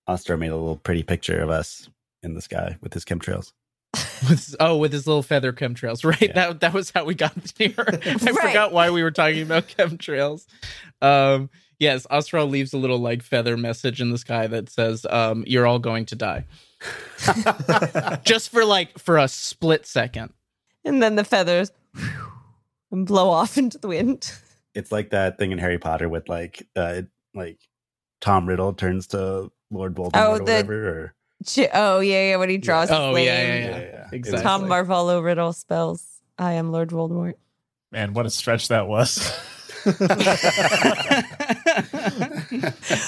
Ostro 0.09 0.37
made 0.39 0.49
a 0.51 0.57
little 0.57 0.77
pretty 0.77 1.03
picture 1.03 1.41
of 1.41 1.51
us 1.51 1.89
in 2.23 2.35
the 2.35 2.41
sky 2.41 2.77
with 2.81 2.95
his 2.95 3.05
chemtrails. 3.05 3.53
With, 4.29 4.57
oh, 4.61 4.77
with 4.79 4.93
his 4.93 5.07
little 5.07 5.23
feather 5.23 5.53
chemtrails, 5.53 6.05
right? 6.11 6.21
Yeah. 6.21 6.33
That 6.33 6.61
that 6.61 6.73
was 6.75 6.91
how 6.91 7.05
we 7.05 7.15
got 7.15 7.33
here. 7.59 7.75
I 7.79 7.93
Right. 7.93 8.21
forgot 8.21 8.73
why 8.73 8.91
we 8.91 9.03
were 9.03 9.11
talking 9.11 9.43
about 9.43 9.69
chemtrails. 9.69 10.47
Um. 11.03 11.51
Yes, 11.81 12.07
Ostral 12.09 12.49
leaves 12.49 12.73
a 12.73 12.79
little 12.79 12.99
like 12.99 13.21
feather 13.23 13.57
message 13.57 14.01
in 14.01 14.11
the 14.11 14.17
sky 14.19 14.47
that 14.47 14.71
says, 14.71 15.05
um, 15.11 15.43
"You're 15.47 15.67
all 15.67 15.81
going 15.81 16.07
to 16.07 16.15
die." 16.17 16.47
Just 18.25 18.51
for 18.51 18.65
like 18.65 18.99
for 18.99 19.19
a 19.19 19.29
split 19.29 19.87
second. 19.87 20.33
And 20.85 21.03
then 21.03 21.17
the 21.17 21.25
feathers 21.25 21.73
and 22.91 23.07
blow 23.07 23.29
off 23.31 23.59
into 23.59 23.79
the 23.79 23.89
wind. 23.89 24.33
It's 24.75 24.93
like 24.93 25.11
that 25.11 25.39
thing 25.39 25.51
in 25.53 25.59
Harry 25.59 25.79
Potter 25.79 26.09
with 26.09 26.29
like, 26.29 26.67
uh, 26.77 27.03
like 27.35 27.59
Tom 28.21 28.47
Riddle 28.47 28.73
turns 28.75 29.07
to 29.09 29.51
Lord 29.71 29.95
Voldemort 29.95 30.11
Oh, 30.15 30.35
or 30.37 30.39
whatever. 30.41 30.89
Or, 30.89 31.09
Ch- 31.09 31.13
Oh 31.75 32.01
yeah, 32.01 32.31
yeah. 32.31 32.37
When 32.37 32.49
he 32.49 32.59
draws 32.59 32.89
his 32.89 32.99
Oh, 32.99 33.09
yeah, 33.09 33.13
flame. 33.13 33.27
yeah, 33.27 33.69
yeah. 33.69 33.77
It 33.77 33.93
was 34.05 34.13
Exactly. 34.13 34.43
Tom 34.43 34.69
like- 34.69 34.87
Marvolo 34.87 35.23
riddle 35.23 35.53
spells. 35.53 36.07
I 36.39 36.55
am 36.55 36.73
Lord 36.73 36.91
Voldemort. 36.91 37.35
Man, 37.93 38.13
what 38.15 38.27
a 38.27 38.31
stretch 38.31 38.69
that 38.69 38.89
was. 38.89 39.19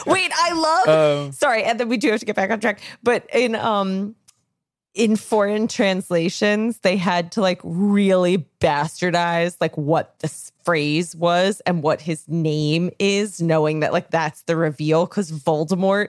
Wait, 0.07 0.31
I 0.35 0.53
love. 0.87 0.89
Um, 1.27 1.33
sorry, 1.33 1.65
and 1.65 1.81
then 1.81 1.89
we 1.89 1.97
do 1.97 2.11
have 2.11 2.21
to 2.21 2.27
get 2.27 2.37
back 2.37 2.51
on 2.51 2.61
track. 2.61 2.81
But 3.03 3.27
in 3.33 3.55
um 3.55 4.15
in 4.95 5.17
foreign 5.17 5.69
translations, 5.69 6.79
they 6.79 6.97
had 6.97 7.33
to 7.33 7.41
like 7.41 7.61
really 7.65 8.47
bastardize 8.61 9.57
like 9.61 9.77
what 9.77 10.19
this 10.21 10.53
phrase 10.65 11.15
was 11.17 11.61
and 11.67 11.83
what 11.83 12.01
his 12.01 12.27
name 12.29 12.91
is, 12.99 13.41
knowing 13.43 13.81
that 13.81 13.93
like 13.93 14.11
that's 14.11 14.43
the 14.43 14.57
reveal 14.57 15.07
because 15.07 15.31
Voldemort 15.33 16.09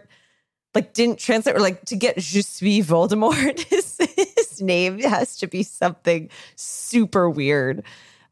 like 0.76 0.94
didn't 0.94 1.20
translate 1.20 1.56
or 1.56 1.60
like 1.60 1.84
to 1.86 1.96
get 1.96 2.18
Je 2.18 2.42
suis 2.42 2.82
Voldemort, 2.82 3.60
his, 3.70 3.98
his 4.36 4.62
name 4.62 5.00
has 5.00 5.38
to 5.38 5.48
be 5.48 5.64
something 5.64 6.30
super 6.56 7.30
weird. 7.30 7.84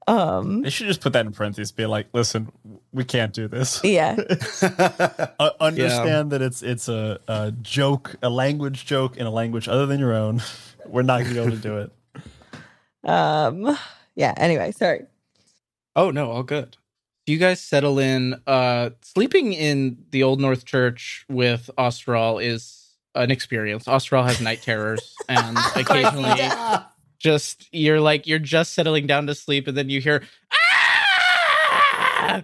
Um 0.08 0.62
they 0.62 0.70
should 0.70 0.86
just 0.88 1.02
put 1.02 1.14
that 1.14 1.26
in 1.26 1.32
parentheses. 1.32 1.72
Be 1.72 1.88
like, 1.88 2.08
listen, 2.14 2.52
we 2.94 3.04
can't 3.04 3.34
do 3.34 3.48
this. 3.48 3.82
yeah. 3.84 4.16
Uh, 5.38 5.50
understand 5.60 6.32
that 6.32 6.42
it's 6.42 6.62
it's 6.62 6.88
a, 6.88 7.20
a 7.28 7.52
joke, 7.62 8.16
a 8.22 8.30
language 8.30 8.86
joke 8.86 9.18
in 9.18 9.26
a 9.26 9.32
language 9.32 9.68
other 9.68 9.86
than 9.86 10.00
your 10.00 10.14
own. 10.14 10.42
We're 10.86 11.02
not 11.02 11.24
going 11.24 11.30
to 11.30 11.34
be 11.34 11.40
able 11.42 11.56
to 11.56 11.62
do 11.62 11.78
it. 11.80 13.10
Um 13.10 13.78
yeah, 14.16 14.34
anyway, 14.38 14.72
sorry. 14.72 15.06
Oh 15.96 16.12
no, 16.12 16.30
all 16.30 16.44
good. 16.44 16.78
You 17.26 17.38
guys 17.38 17.60
settle 17.60 17.98
in. 17.98 18.40
Uh, 18.46 18.92
sleeping 19.02 19.54
in 19.54 20.06
the 20.12 20.24
Old 20.24 20.40
North 20.40 20.66
Church 20.66 21.26
with 21.28 21.70
Austral 21.78 22.38
is 22.38 22.94
an 23.16 23.32
experience. 23.32 23.88
Austral 23.88 24.24
has 24.24 24.40
night 24.42 24.62
terrors, 24.62 25.16
and 25.30 25.58
occasionally, 25.76 26.40
just 27.20 27.68
you're 27.74 28.00
like 28.00 28.28
you're 28.28 28.38
just 28.38 28.74
settling 28.74 29.08
down 29.08 29.26
to 29.28 29.36
sleep, 29.36 29.68
and 29.68 29.76
then 29.76 29.90
you 29.90 30.02
hear, 30.02 30.24
ah! 30.54 32.44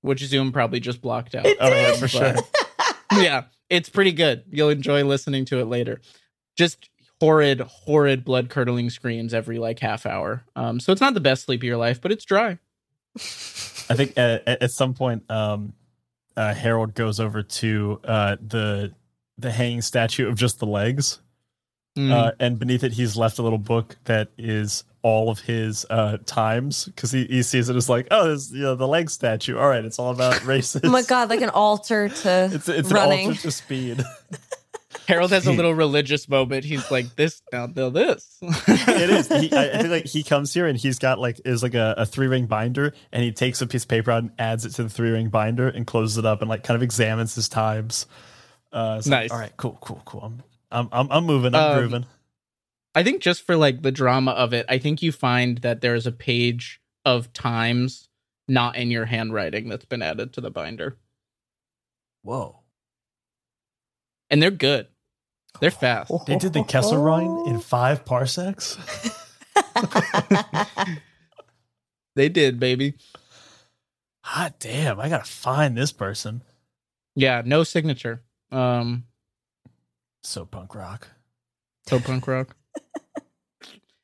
which 0.00 0.24
Zoom 0.24 0.50
probably 0.50 0.80
just 0.80 1.00
blocked 1.00 1.36
out. 1.36 1.46
It 1.46 1.58
Oh 1.60 1.68
yeah, 1.68 1.92
for 1.94 2.08
sure. 2.08 2.34
yeah, 3.12 3.44
it's 3.70 3.88
pretty 3.88 4.12
good. 4.12 4.44
You'll 4.50 4.70
enjoy 4.70 5.04
listening 5.04 5.44
to 5.46 5.60
it 5.60 5.66
later. 5.66 6.00
Just 6.56 6.88
horrid, 7.20 7.60
horrid, 7.60 8.24
blood 8.24 8.48
curdling 8.48 8.90
screams 8.90 9.32
every 9.34 9.58
like 9.58 9.78
half 9.78 10.04
hour. 10.04 10.44
Um, 10.56 10.80
so 10.80 10.90
it's 10.90 11.00
not 11.00 11.14
the 11.14 11.20
best 11.20 11.44
sleep 11.44 11.60
of 11.60 11.64
your 11.64 11.76
life, 11.76 12.00
but 12.00 12.10
it's 12.10 12.24
dry. 12.24 12.58
I 13.90 13.94
think 13.94 14.16
at, 14.16 14.46
at 14.46 14.62
at 14.62 14.70
some 14.70 14.94
point, 14.94 15.28
um, 15.30 15.72
uh, 16.36 16.54
Harold 16.54 16.94
goes 16.94 17.20
over 17.20 17.42
to 17.42 18.00
uh, 18.04 18.36
the 18.46 18.92
the 19.38 19.50
hanging 19.50 19.82
statue 19.82 20.28
of 20.28 20.34
just 20.36 20.58
the 20.58 20.66
legs, 20.66 21.20
Mm. 21.96 22.12
uh, 22.12 22.32
and 22.38 22.58
beneath 22.60 22.84
it, 22.84 22.92
he's 22.92 23.16
left 23.16 23.38
a 23.38 23.42
little 23.42 23.58
book 23.58 23.96
that 24.04 24.28
is 24.38 24.84
all 25.02 25.30
of 25.30 25.40
his 25.40 25.84
uh, 25.90 26.18
times 26.26 26.84
because 26.84 27.10
he, 27.10 27.24
he 27.26 27.42
sees 27.42 27.68
it 27.68 27.74
as 27.76 27.88
like, 27.88 28.06
oh, 28.12 28.28
this 28.28 28.52
you 28.52 28.62
know 28.62 28.74
the 28.76 28.86
leg 28.86 29.10
statue. 29.10 29.56
All 29.58 29.68
right, 29.68 29.84
it's 29.84 29.98
all 29.98 30.10
about 30.12 30.44
races. 30.46 30.82
Oh 30.84 30.90
my 30.90 31.02
god, 31.02 31.28
like 31.30 31.40
an 31.40 31.50
altar 31.50 32.08
to 32.08 32.50
It's 32.52 32.68
it's 32.68 32.92
running. 32.92 33.20
an 33.20 33.26
altar 33.30 33.40
to 33.42 33.50
speed. 33.50 34.04
Harold 35.08 35.30
has 35.30 35.46
a 35.46 35.52
little 35.52 35.72
religious 35.74 36.28
moment. 36.28 36.64
He's 36.66 36.90
like, 36.90 37.16
"This 37.16 37.40
now, 37.50 37.66
now 37.74 37.88
this." 37.88 38.36
it 38.42 39.08
is. 39.10 39.28
He, 39.28 39.50
I, 39.52 39.70
I 39.70 39.76
think 39.78 39.88
like 39.88 40.04
he 40.06 40.22
comes 40.32 40.52
here 40.52 40.66
and 40.66 40.78
he's 40.78 40.98
got 40.98 41.18
like 41.18 41.40
is 41.46 41.62
like 41.62 41.72
a, 41.74 41.94
a 41.96 42.04
three 42.06 42.26
ring 42.26 42.44
binder, 42.44 42.92
and 43.10 43.22
he 43.22 43.32
takes 43.32 43.62
a 43.62 43.66
piece 43.66 43.84
of 43.84 43.88
paper 43.88 44.10
out 44.10 44.22
and 44.22 44.32
adds 44.38 44.66
it 44.66 44.70
to 44.74 44.82
the 44.82 44.90
three 44.90 45.10
ring 45.10 45.30
binder 45.30 45.66
and 45.68 45.86
closes 45.86 46.18
it 46.18 46.26
up 46.26 46.42
and 46.42 46.50
like 46.50 46.62
kind 46.62 46.76
of 46.76 46.82
examines 46.82 47.34
his 47.34 47.48
times. 47.48 48.06
Uh, 48.70 48.96
it's 48.98 49.08
like, 49.08 49.22
Nice. 49.22 49.30
all 49.30 49.38
right, 49.38 49.56
cool, 49.56 49.78
cool, 49.80 50.02
cool. 50.04 50.20
I'm 50.22 50.42
I'm 50.70 50.88
I'm, 50.92 51.08
I'm 51.10 51.24
moving. 51.24 51.54
I'm 51.54 51.72
Um, 51.72 51.78
grooving. 51.78 52.06
I 52.94 53.02
think 53.02 53.22
just 53.22 53.46
for 53.46 53.56
like 53.56 53.80
the 53.80 53.90
drama 53.92 54.32
of 54.32 54.52
it, 54.52 54.66
I 54.68 54.76
think 54.76 55.00
you 55.00 55.10
find 55.10 55.56
that 55.58 55.80
there's 55.80 56.06
a 56.06 56.12
page 56.12 56.82
of 57.06 57.32
times 57.32 58.08
not 58.46 58.76
in 58.76 58.90
your 58.90 59.06
handwriting 59.06 59.70
that's 59.70 59.86
been 59.86 60.02
added 60.02 60.34
to 60.34 60.42
the 60.42 60.50
binder, 60.50 60.98
Whoa. 62.22 62.60
and 64.28 64.42
they're 64.42 64.50
good. 64.50 64.88
They're 65.60 65.70
fast. 65.70 66.12
They 66.26 66.36
did 66.36 66.52
the 66.52 66.62
Kessel 66.64 66.98
Run 67.02 67.44
in 67.48 67.58
five 67.60 68.04
parsecs. 68.04 68.76
They 72.16 72.28
did, 72.28 72.58
baby. 72.58 72.94
Hot 74.24 74.58
damn! 74.58 74.98
I 74.98 75.08
gotta 75.08 75.24
find 75.24 75.76
this 75.78 75.92
person. 75.92 76.42
Yeah, 77.14 77.42
no 77.44 77.62
signature. 77.62 78.22
Um, 78.50 79.04
So 80.24 80.44
punk 80.44 80.74
rock. 80.74 81.06
so 81.86 82.00
punk 82.00 82.26
rock. 82.26 82.56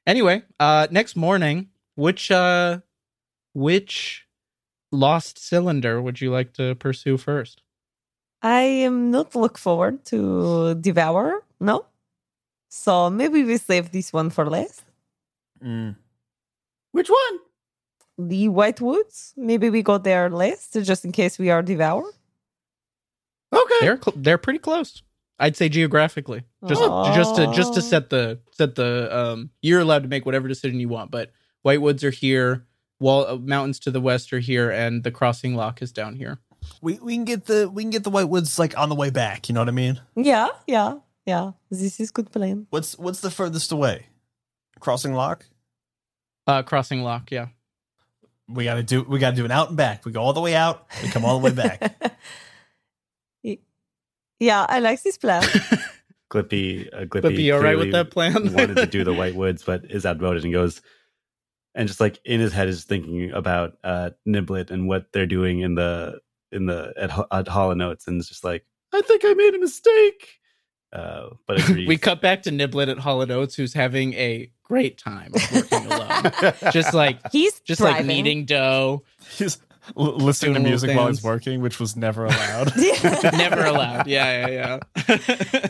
anyway, 0.06 0.44
uh, 0.60 0.86
next 0.92 1.16
morning, 1.16 1.70
which 1.96 2.30
uh, 2.30 2.78
which 3.52 4.28
lost 4.92 5.38
cylinder 5.44 6.00
would 6.00 6.20
you 6.20 6.30
like 6.30 6.52
to 6.54 6.76
pursue 6.76 7.16
first? 7.16 7.62
I 8.44 8.60
am 8.60 9.10
not 9.10 9.34
look 9.34 9.56
forward 9.56 10.04
to 10.06 10.74
devour. 10.74 11.42
No. 11.60 11.86
So 12.68 13.08
maybe 13.08 13.42
we 13.42 13.56
save 13.56 13.90
this 13.90 14.12
one 14.12 14.28
for 14.28 14.44
last. 14.50 14.82
Mm. 15.64 15.96
Which 16.92 17.08
one? 17.08 17.38
The 18.18 18.48
White 18.50 18.82
Woods. 18.82 19.32
Maybe 19.36 19.70
we 19.70 19.82
go 19.82 19.96
there 19.96 20.28
last, 20.28 20.74
just 20.82 21.06
in 21.06 21.12
case 21.12 21.38
we 21.38 21.48
are 21.48 21.62
devoured. 21.62 22.12
Okay. 23.50 23.80
They're 23.80 24.00
cl- 24.02 24.16
they're 24.16 24.38
pretty 24.38 24.58
close. 24.58 25.02
I'd 25.38 25.56
say 25.56 25.70
geographically. 25.70 26.42
Just 26.66 26.82
just 26.82 27.36
to 27.36 27.50
just 27.54 27.74
to 27.74 27.82
set 27.82 28.10
the 28.10 28.40
set 28.52 28.74
the 28.74 29.08
um 29.16 29.50
you're 29.62 29.80
allowed 29.80 30.02
to 30.02 30.08
make 30.08 30.26
whatever 30.26 30.48
decision 30.48 30.78
you 30.80 30.88
want, 30.88 31.10
but 31.10 31.32
White 31.62 31.80
Woods 31.80 32.04
are 32.04 32.10
here, 32.10 32.66
wall 33.00 33.26
uh, 33.26 33.36
mountains 33.36 33.78
to 33.80 33.90
the 33.90 34.00
west 34.02 34.32
are 34.34 34.38
here 34.38 34.70
and 34.70 35.02
the 35.02 35.10
crossing 35.10 35.54
lock 35.54 35.80
is 35.80 35.92
down 35.92 36.14
here. 36.14 36.38
We 36.80 36.98
we 36.98 37.14
can 37.14 37.24
get 37.24 37.46
the 37.46 37.68
we 37.68 37.82
can 37.82 37.90
get 37.90 38.04
the 38.04 38.10
white 38.10 38.28
woods 38.28 38.58
like 38.58 38.76
on 38.78 38.88
the 38.88 38.94
way 38.94 39.10
back. 39.10 39.48
You 39.48 39.54
know 39.54 39.60
what 39.60 39.68
I 39.68 39.72
mean? 39.72 40.00
Yeah, 40.16 40.48
yeah, 40.66 40.98
yeah. 41.26 41.52
This 41.70 42.00
is 42.00 42.10
good 42.10 42.30
plan. 42.30 42.66
What's 42.70 42.98
what's 42.98 43.20
the 43.20 43.30
furthest 43.30 43.72
away? 43.72 44.06
Crossing 44.80 45.14
lock. 45.14 45.46
Uh 46.46 46.62
crossing 46.62 47.02
lock, 47.02 47.30
yeah. 47.30 47.48
We 48.48 48.64
gotta 48.64 48.82
do 48.82 49.02
we 49.02 49.18
gotta 49.18 49.36
do 49.36 49.44
an 49.44 49.50
out 49.50 49.68
and 49.68 49.76
back. 49.76 50.04
We 50.04 50.12
go 50.12 50.20
all 50.20 50.32
the 50.32 50.40
way 50.40 50.54
out. 50.54 50.86
We 51.02 51.08
come 51.08 51.24
all 51.24 51.38
the 51.38 51.44
way 51.44 51.52
back. 51.52 52.14
Yeah, 54.40 54.66
I 54.68 54.80
like 54.80 55.02
this 55.02 55.16
plan. 55.16 55.42
Glippy, 56.30 56.92
uh, 56.92 57.04
Glippy, 57.04 57.22
But 57.22 57.36
be 57.36 57.50
all 57.52 57.60
right 57.60 57.78
with 57.78 57.92
that 57.92 58.10
plan. 58.10 58.34
wanted 58.52 58.76
to 58.76 58.86
do 58.86 59.04
the 59.04 59.14
White 59.14 59.34
Woods, 59.34 59.62
but 59.62 59.84
is 59.90 60.04
outvoted 60.04 60.44
and 60.44 60.52
goes, 60.52 60.82
and 61.74 61.86
just 61.86 62.00
like 62.00 62.18
in 62.24 62.40
his 62.40 62.52
head 62.52 62.68
is 62.68 62.84
thinking 62.84 63.30
about 63.30 63.78
uh, 63.84 64.10
Niblet 64.26 64.70
and 64.70 64.88
what 64.88 65.12
they're 65.12 65.26
doing 65.26 65.60
in 65.60 65.76
the 65.76 66.20
in 66.54 66.66
the 66.66 66.92
at, 66.96 67.10
at 67.30 67.48
Hall 67.48 67.70
of 67.70 67.76
Notes, 67.76 68.06
and 68.06 68.18
it's 68.20 68.28
just 68.28 68.44
like 68.44 68.64
I 68.92 69.00
think 69.02 69.22
I 69.24 69.34
made 69.34 69.54
a 69.54 69.58
mistake. 69.58 70.40
Uh, 70.92 71.30
but 71.46 71.68
we 71.70 71.96
cut 71.98 72.22
back 72.22 72.42
to 72.44 72.50
Niblet 72.50 72.88
at 72.88 72.98
Hall 72.98 73.18
Hollow 73.18 73.40
Oats, 73.40 73.56
who's 73.56 73.74
having 73.74 74.14
a 74.14 74.50
great 74.62 74.96
time 74.96 75.32
working 75.32 75.86
alone. 75.86 76.22
just 76.72 76.94
like 76.94 77.18
He's 77.32 77.58
just 77.60 77.80
like 77.80 77.96
thriving. 77.96 78.06
kneading 78.06 78.44
dough. 78.44 79.02
He's 79.36 79.58
l- 79.96 80.16
listening 80.16 80.54
to 80.54 80.60
music 80.60 80.96
while 80.96 81.08
he's 81.08 81.22
working, 81.22 81.60
which 81.60 81.80
was 81.80 81.96
never 81.96 82.24
allowed. 82.26 82.72
Never 83.32 83.64
allowed. 83.64 84.06
Yeah, 84.06 84.46
yeah, 84.46 84.78
yeah. 85.08 85.18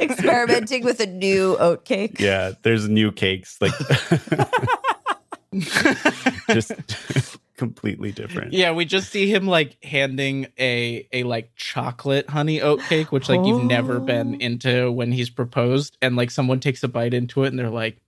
Experimenting 0.00 0.84
with 0.84 1.00
a 1.00 1.06
new 1.06 1.56
oat 1.58 1.86
cake. 1.86 2.20
yeah, 2.20 2.52
there's 2.62 2.88
new 2.88 3.10
cakes 3.10 3.58
like 3.62 3.72
just 6.50 6.72
completely 7.56 8.12
different. 8.12 8.52
Yeah, 8.52 8.72
we 8.72 8.84
just 8.84 9.10
see 9.10 9.32
him 9.32 9.46
like 9.46 9.82
handing 9.84 10.46
a 10.58 11.06
a 11.12 11.22
like 11.24 11.50
chocolate 11.56 12.28
honey 12.28 12.60
oat 12.60 12.80
cake, 12.88 13.12
which 13.12 13.28
like 13.28 13.44
you've 13.46 13.64
never 13.64 14.00
been 14.00 14.34
Oh. 14.34 14.38
into 14.40 14.90
when 14.92 15.12
he's 15.12 15.30
proposed, 15.30 15.96
and 16.02 16.16
like 16.16 16.30
someone 16.30 16.60
takes 16.60 16.82
a 16.82 16.88
bite 16.88 17.14
into 17.14 17.44
it 17.44 17.48
and 17.48 17.58
they're 17.58 17.70
like, 17.70 17.98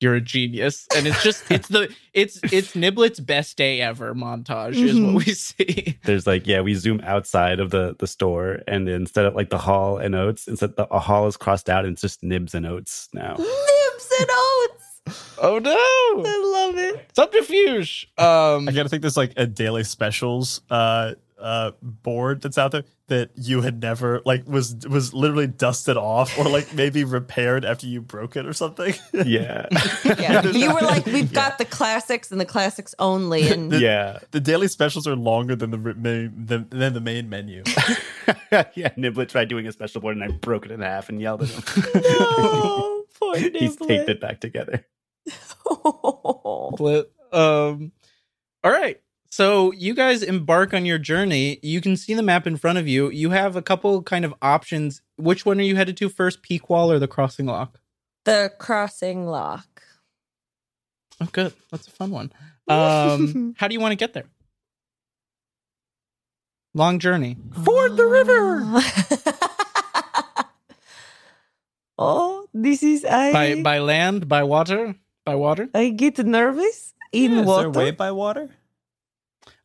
"You're 0.00 0.14
a 0.16 0.20
genius," 0.20 0.86
and 0.96 1.06
it's 1.06 1.22
just 1.22 1.48
it's 1.50 1.68
the 1.68 1.94
it's 2.12 2.40
it's 2.52 2.74
Niblet's 2.74 3.20
best 3.20 3.56
day 3.56 3.80
ever 3.80 4.14
montage 4.14 4.74
is 4.74 4.96
Mhm. 4.98 5.12
what 5.14 5.26
we 5.26 5.32
see. 5.32 5.98
There's 6.04 6.26
like 6.26 6.46
yeah, 6.46 6.60
we 6.60 6.74
zoom 6.74 7.00
outside 7.04 7.60
of 7.60 7.70
the 7.70 7.94
the 7.98 8.06
store, 8.08 8.60
and 8.66 8.88
instead 8.88 9.26
of 9.26 9.34
like 9.36 9.50
the 9.50 9.58
Hall 9.58 9.98
and 9.98 10.14
Oates, 10.14 10.48
instead 10.48 10.76
the 10.76 10.86
a 10.92 10.98
Hall 10.98 11.26
is 11.28 11.36
crossed 11.36 11.70
out, 11.70 11.84
and 11.84 11.92
it's 11.94 12.02
just 12.02 12.22
Nibs 12.22 12.54
and 12.54 12.66
Oats 12.66 13.08
now. 13.14 13.36
Nibs 13.38 14.08
and 14.20 14.28
oats. 14.30 14.81
Oh 15.40 15.58
no, 15.58 15.72
I 15.74 16.66
love 16.66 16.78
it. 16.78 17.10
subterfuge. 17.14 18.08
Um, 18.16 18.68
I 18.68 18.72
gotta 18.72 18.88
think 18.88 19.02
there's 19.02 19.16
like 19.16 19.32
a 19.36 19.46
daily 19.46 19.84
specials 19.84 20.60
uh 20.70 21.14
uh 21.40 21.72
board 21.82 22.40
that's 22.40 22.56
out 22.56 22.70
there 22.70 22.84
that 23.08 23.30
you 23.34 23.62
had 23.62 23.82
never 23.82 24.22
like 24.24 24.46
was 24.46 24.76
was 24.88 25.12
literally 25.12 25.48
dusted 25.48 25.96
off 25.96 26.38
or 26.38 26.44
like 26.48 26.72
maybe 26.76 27.02
repaired 27.02 27.64
after 27.64 27.88
you 27.88 28.00
broke 28.00 28.36
it 28.36 28.46
or 28.46 28.52
something. 28.52 28.94
Yeah, 29.12 29.66
Yeah, 30.04 30.46
you 30.46 30.72
were 30.72 30.80
like, 30.80 31.04
we've 31.06 31.32
got 31.32 31.58
the 31.58 31.64
classics 31.64 32.30
and 32.30 32.40
the 32.40 32.44
classics 32.46 32.94
only, 33.00 33.48
and 33.48 33.72
yeah, 33.72 34.20
the 34.30 34.38
daily 34.40 34.68
specials 34.68 35.08
are 35.08 35.16
longer 35.16 35.56
than 35.56 35.72
the 35.72 35.78
main 35.78 36.32
than, 36.46 36.68
than 36.70 36.92
the 36.94 37.00
main 37.00 37.28
menu. 37.28 37.64
yeah. 38.52 38.90
Niblet 38.96 39.28
tried 39.28 39.48
doing 39.48 39.66
a 39.66 39.72
special 39.72 40.00
board, 40.00 40.16
and 40.16 40.22
I 40.24 40.28
broke 40.28 40.64
it 40.64 40.70
in 40.70 40.80
half 40.80 41.08
and 41.08 41.20
yelled 41.20 41.42
at 41.42 41.48
him. 41.50 42.02
no, 42.02 43.01
poor 43.12 43.36
He's 43.38 43.76
taped 43.76 44.08
it 44.08 44.20
back 44.20 44.40
together. 44.40 44.84
Split. 45.28 47.12
Um, 47.32 47.92
all 48.64 48.70
right. 48.70 49.00
So 49.30 49.72
you 49.72 49.94
guys 49.94 50.22
embark 50.22 50.74
on 50.74 50.84
your 50.84 50.98
journey. 50.98 51.58
You 51.62 51.80
can 51.80 51.96
see 51.96 52.12
the 52.12 52.22
map 52.22 52.46
in 52.46 52.56
front 52.58 52.76
of 52.78 52.86
you. 52.86 53.08
You 53.10 53.30
have 53.30 53.56
a 53.56 53.62
couple 53.62 54.02
kind 54.02 54.24
of 54.24 54.34
options. 54.42 55.00
Which 55.16 55.46
one 55.46 55.58
are 55.58 55.62
you 55.62 55.76
headed 55.76 55.96
to 55.98 56.08
first, 56.10 56.42
Peak 56.42 56.68
Wall 56.68 56.92
or 56.92 56.98
the 56.98 57.08
Crossing 57.08 57.46
Lock? 57.46 57.78
the 58.24 58.52
crossing 58.58 59.26
lock. 59.26 59.82
Oh, 61.20 61.28
good. 61.32 61.52
That's 61.70 61.88
a 61.88 61.90
fun 61.90 62.10
one. 62.10 62.32
Um, 62.68 63.56
how 63.58 63.66
do 63.66 63.74
you 63.74 63.80
want 63.80 63.90
to 63.90 63.96
get 63.96 64.14
there? 64.14 64.26
Long 66.74 67.00
journey. 67.00 67.36
Ford 67.64 67.96
the 67.96 68.06
river. 68.06 69.58
Oh, 71.98 72.46
this 72.54 72.82
is 72.82 73.04
I. 73.04 73.32
By 73.32 73.62
by 73.62 73.78
land, 73.80 74.28
by 74.28 74.42
water, 74.42 74.94
by 75.24 75.34
water. 75.34 75.68
I 75.74 75.90
get 75.90 76.18
nervous 76.18 76.94
in 77.12 77.32
Yeah, 77.32 77.40
is 77.40 77.46
water. 77.46 77.70
there 77.70 77.84
way 77.84 77.90
by 77.90 78.10
water? 78.12 78.50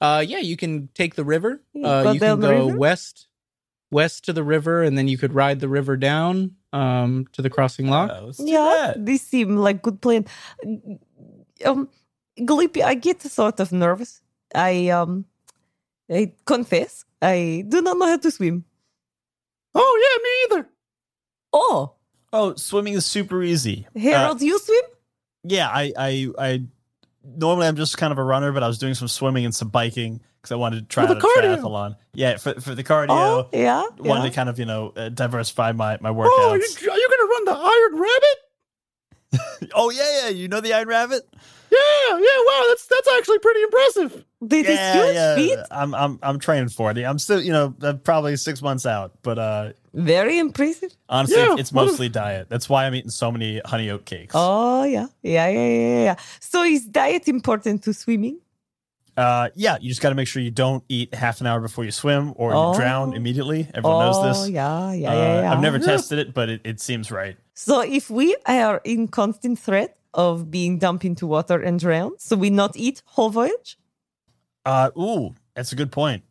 Uh, 0.02 0.24
yeah, 0.26 0.40
you 0.40 0.58
can 0.58 0.90
take 0.94 1.16
the 1.16 1.24
river. 1.26 1.62
You 1.74 1.86
Uh, 1.86 2.04
go 2.04 2.12
you 2.14 2.20
can 2.20 2.40
go 2.40 2.68
river? 2.68 2.78
west, 2.78 3.28
west 3.92 4.26
to 4.26 4.34
the 4.34 4.44
river, 4.44 4.84
and 4.84 4.98
then 4.98 5.08
you 5.08 5.18
could 5.18 5.34
ride 5.34 5.60
the 5.60 5.70
river 5.70 5.98
down 5.98 6.56
um 6.74 7.26
to 7.32 7.42
the 7.42 7.50
Crossing 7.50 7.88
Lock. 7.90 8.12
Uh, 8.12 8.32
yeah, 8.40 8.94
that. 8.94 9.06
this 9.06 9.22
seem 9.22 9.56
like 9.58 9.82
good 9.82 10.02
plan. 10.02 10.26
Um, 11.66 11.90
Glippy, 12.40 12.84
I 12.84 12.94
get 12.94 13.22
sort 13.24 13.60
of 13.60 13.72
nervous. 13.72 14.22
I 14.54 14.90
um, 14.90 15.26
I 16.10 16.34
confess, 16.46 17.04
I 17.22 17.64
do 17.68 17.82
not 17.82 17.98
know 17.98 18.06
how 18.08 18.18
to 18.18 18.30
swim. 18.32 18.64
Oh 19.74 19.94
yeah, 20.04 20.18
me 20.24 20.32
either. 20.46 20.70
Oh, 21.54 21.94
Oh, 22.34 22.56
swimming 22.56 22.94
is 22.94 23.06
super 23.06 23.42
easy. 23.42 23.88
Uh, 23.96 24.00
Harold, 24.00 24.42
you 24.42 24.60
swim? 24.60 24.82
yeah, 25.44 25.68
I, 25.70 25.94
I, 25.98 26.28
I 26.38 26.62
normally 27.24 27.68
I'm 27.68 27.76
just 27.78 27.98
kind 27.98 28.12
of 28.12 28.18
a 28.18 28.24
runner, 28.24 28.52
but 28.52 28.64
I 28.64 28.68
was 28.68 28.78
doing 28.78 28.94
some 28.96 29.08
swimming 29.08 29.46
and 29.46 29.56
some 29.56 29.70
biking 29.70 30.20
because 30.42 30.52
I 30.52 30.56
wanted 30.56 30.82
to 30.82 30.86
try 30.88 31.06
For 31.06 31.14
out 31.14 31.20
the 31.22 31.26
a 31.28 31.30
cardio. 31.42 31.58
triathlon. 31.62 31.96
Yeah, 32.14 32.38
for 32.38 32.60
for 32.60 32.76
the 32.76 32.84
cardio, 32.84 33.08
Oh, 33.12 33.50
yeah, 33.54 33.84
wanted 34.00 34.24
yeah. 34.24 34.30
to 34.30 34.36
kind 34.36 34.50
of 34.50 34.60
you 34.60 34.66
know 34.66 34.92
uh, 34.96 35.10
diversify 35.10 35.72
my 35.72 35.98
my 36.02 36.10
Oh, 36.10 36.50
are 36.52 36.58
you, 36.58 36.64
are 36.64 36.98
you 36.98 37.10
gonna 37.10 37.30
run 37.30 37.46
the 37.46 37.58
Iron 37.58 38.02
Rabbit? 38.02 39.70
Oh, 39.76 39.90
yeah, 39.90 40.24
yeah, 40.24 40.30
you 40.30 40.48
know 40.48 40.62
the 40.62 40.74
Iron 40.74 40.88
Rabbit. 40.88 41.28
Yeah, 41.70 42.18
yeah. 42.20 42.38
Wow, 42.48 42.64
that's 42.70 42.86
that's 42.88 43.08
actually 43.18 43.40
pretty 43.40 43.62
impressive. 43.64 44.26
This 44.42 44.68
is 44.68 44.80
huge 44.96 45.36
feat. 45.36 45.60
I'm 45.72 45.94
I'm 45.94 46.20
I'm 46.24 46.40
training 46.40 46.70
for 46.70 46.92
it. 46.92 46.98
I'm 47.00 47.20
still 47.20 47.42
you 47.42 47.52
know 47.52 47.74
I'm 47.82 48.00
probably 48.00 48.36
six 48.38 48.62
months 48.62 48.86
out, 48.86 49.14
but 49.22 49.38
uh 49.40 49.74
Very 49.94 50.38
impressive. 50.40 50.92
honestly, 51.10 51.38
Yeah, 51.38 51.56
it's 51.58 51.72
what 51.74 51.84
if- 51.86 51.92
mostly 51.92 52.10
diet. 52.10 52.48
That's 52.50 52.70
why 52.70 52.86
I'm 52.86 52.96
eating 52.96 53.10
so 53.12 53.32
many 53.32 53.62
honey 53.66 53.90
oat 53.90 54.06
cakes. 54.06 54.34
Oh, 54.38 54.84
yeah, 54.84 55.08
yeah, 55.24 55.48
yeah, 55.50 55.68
yeah, 55.68 56.04
yeah. 56.04 56.16
So 56.40 56.64
is 56.64 56.86
diet 56.86 57.28
important 57.28 57.84
to 57.84 57.94
swimming? 57.94 58.40
Uh, 59.18 59.50
yeah, 59.56 59.78
you 59.82 59.90
just 59.90 60.00
got 60.02 60.10
to 60.10 60.16
make 60.16 60.28
sure 60.28 60.44
you 60.44 60.52
don't 60.52 60.84
eat 60.90 61.12
half 61.16 61.42
an 61.42 61.48
hour 61.48 61.60
before 61.60 61.84
you 61.84 61.90
swim 61.92 62.34
or 62.36 62.54
Oh. 62.54 62.72
you 62.72 62.78
drown 62.78 63.14
immediately. 63.14 63.68
Everyone 63.74 64.06
oh, 64.06 64.12
knows 64.12 64.22
this. 64.46 64.50
yeah, 64.52 64.94
yeah, 64.94 65.10
Uh, 65.10 65.14
yeah, 65.16 65.42
yeah. 65.42 65.52
I've 65.52 65.60
never 65.62 65.80
tested 65.80 66.20
it, 66.20 66.36
but 66.36 66.50
it, 66.50 66.62
it 66.64 66.80
seems 66.80 67.10
right. 67.10 67.36
So 67.56 67.82
if 67.82 68.12
we 68.12 68.38
are 68.46 68.80
in 68.84 69.08
constant 69.08 69.58
threat 69.58 69.97
of 70.14 70.50
being 70.52 70.78
dumped 70.80 71.06
into 71.06 71.28
water 71.28 71.60
and 71.62 71.80
drowned, 71.80 72.20
so 72.20 72.36
we 72.36 72.50
not 72.50 72.76
eat 72.76 73.02
whole 73.06 73.30
voyage? 73.30 73.78
Uh, 74.66 74.92
ooh, 74.98 75.34
that's 75.56 75.72
a 75.72 75.76
good 75.76 75.92
point. 75.92 76.24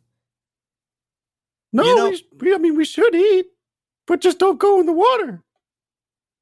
No, 1.73 1.83
You 1.83 1.95
know- 1.95 2.09
we, 2.09 2.23
we, 2.39 2.55
I 2.55 2.57
mean 2.57 2.75
we 2.75 2.85
should 2.85 3.13
eat, 3.15 3.47
but 4.05 4.21
just 4.21 4.39
don't 4.39 4.59
go 4.59 4.79
in 4.79 4.85
the 4.85 4.93
water. 4.93 5.43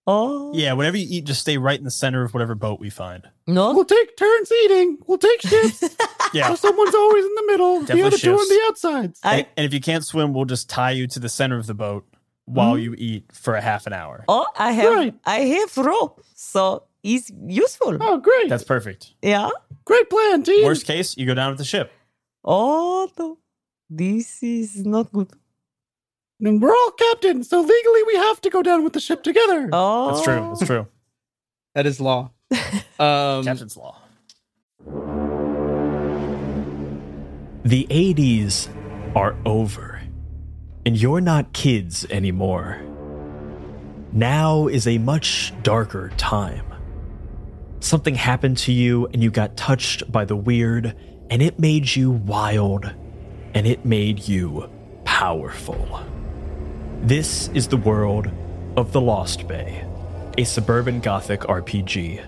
Oh, 0.07 0.51
Yeah, 0.53 0.73
whatever 0.73 0.97
you 0.97 1.07
eat, 1.09 1.25
just 1.25 1.41
stay 1.41 1.57
right 1.57 1.79
in 1.79 1.83
the 1.83 1.89
center 1.89 2.21
of 2.23 2.33
whatever 2.35 2.53
boat 2.53 2.79
we 2.79 2.91
find. 2.91 3.27
No, 3.47 3.73
We'll 3.73 3.85
take 3.85 4.15
turns 4.17 4.51
eating. 4.63 4.99
We'll 5.07 5.17
take 5.17 5.41
shifts. 5.41 5.83
Yeah. 6.33 6.49
so 6.49 6.55
someone's 6.55 6.93
always 6.93 7.23
in 7.23 7.33
the 7.35 7.43
middle. 7.47 7.79
Definitely 7.81 8.01
the 8.01 8.07
other 8.07 8.17
two 8.17 8.33
on 8.33 8.47
the 8.49 8.61
outsides. 8.67 9.19
I, 9.23 9.35
and, 9.37 9.47
and 9.57 9.65
if 9.65 9.73
you 9.73 9.79
can't 9.79 10.03
swim, 10.03 10.33
we'll 10.33 10.43
just 10.45 10.69
tie 10.69 10.91
you 10.91 11.07
to 11.07 11.19
the 11.19 11.29
center 11.29 11.57
of 11.57 11.65
the 11.65 11.73
boat 11.73 12.05
while 12.43 12.75
Mhm. 12.75 12.81
you 12.83 12.95
eat 12.97 13.25
for 13.31 13.55
a 13.55 13.61
half 13.61 13.87
an 13.87 13.93
hour. 13.93 14.25
oh, 14.27 14.45
I 14.57 14.71
have, 14.73 14.93
Right. 14.93 15.15
I 15.25 15.39
have 15.39 15.77
rope. 15.77 16.23
So 16.35 16.83
is 17.05 17.31
useful. 17.47 17.97
Oh, 18.01 18.17
great. 18.17 18.49
That's 18.49 18.63
perfect. 18.63 19.13
Yeah. 19.21 19.49
great 19.85 20.09
plan, 20.09 20.43
team. 20.43 20.65
Worst 20.65 20.85
case, 20.87 21.15
you 21.17 21.25
go 21.25 21.33
down 21.35 21.51
with 21.51 21.59
the 21.59 21.65
ship. 21.65 21.91
Oh 22.43 23.09
no, 23.17 23.37
this 23.89 24.41
is 24.43 24.85
not 24.85 25.11
good. 25.11 25.29
And 26.41 26.61
we're 26.61 26.71
all 26.71 26.91
captains, 26.91 27.49
so 27.49 27.61
legally 27.61 28.03
we 28.07 28.15
have 28.17 28.41
to 28.41 28.49
go 28.49 28.61
down 28.61 28.83
with 28.83 28.93
the 28.93 28.99
ship 28.99 29.23
together. 29.23 29.69
Oh, 29.71 30.07
That's 30.11 30.21
true. 30.23 30.41
That's 30.49 30.65
true. 30.65 30.87
That 31.75 31.85
is 31.85 31.99
law. 32.01 32.31
Um, 32.97 33.43
Captain's 33.43 33.75
law. 33.75 33.97
The 37.65 37.85
80s 37.89 38.69
are 39.15 39.35
over, 39.45 40.01
and 40.85 40.95
you're 40.95 41.19
not 41.19 41.51
kids 41.51 42.05
anymore. 42.09 42.79
Now 44.13 44.67
is 44.67 44.87
a 44.87 44.97
much 44.99 45.51
darker 45.63 46.09
time. 46.15 46.64
Something 47.85 48.15
happened 48.15 48.57
to 48.65 48.71
you, 48.71 49.05
and 49.13 49.21
you 49.21 49.29
got 49.29 49.55
touched 49.55 50.11
by 50.11 50.25
the 50.25 50.35
weird, 50.35 50.95
and 51.29 51.39
it 51.39 51.59
made 51.59 51.95
you 51.95 52.09
wild, 52.09 52.91
and 53.53 53.67
it 53.67 53.85
made 53.85 54.27
you 54.27 54.67
powerful. 55.03 55.99
This 57.03 57.47
is 57.49 57.67
the 57.67 57.77
world 57.77 58.27
of 58.75 58.91
The 58.91 58.99
Lost 58.99 59.47
Bay, 59.47 59.85
a 60.35 60.45
suburban 60.45 60.99
gothic 60.99 61.41
RPG 61.41 62.27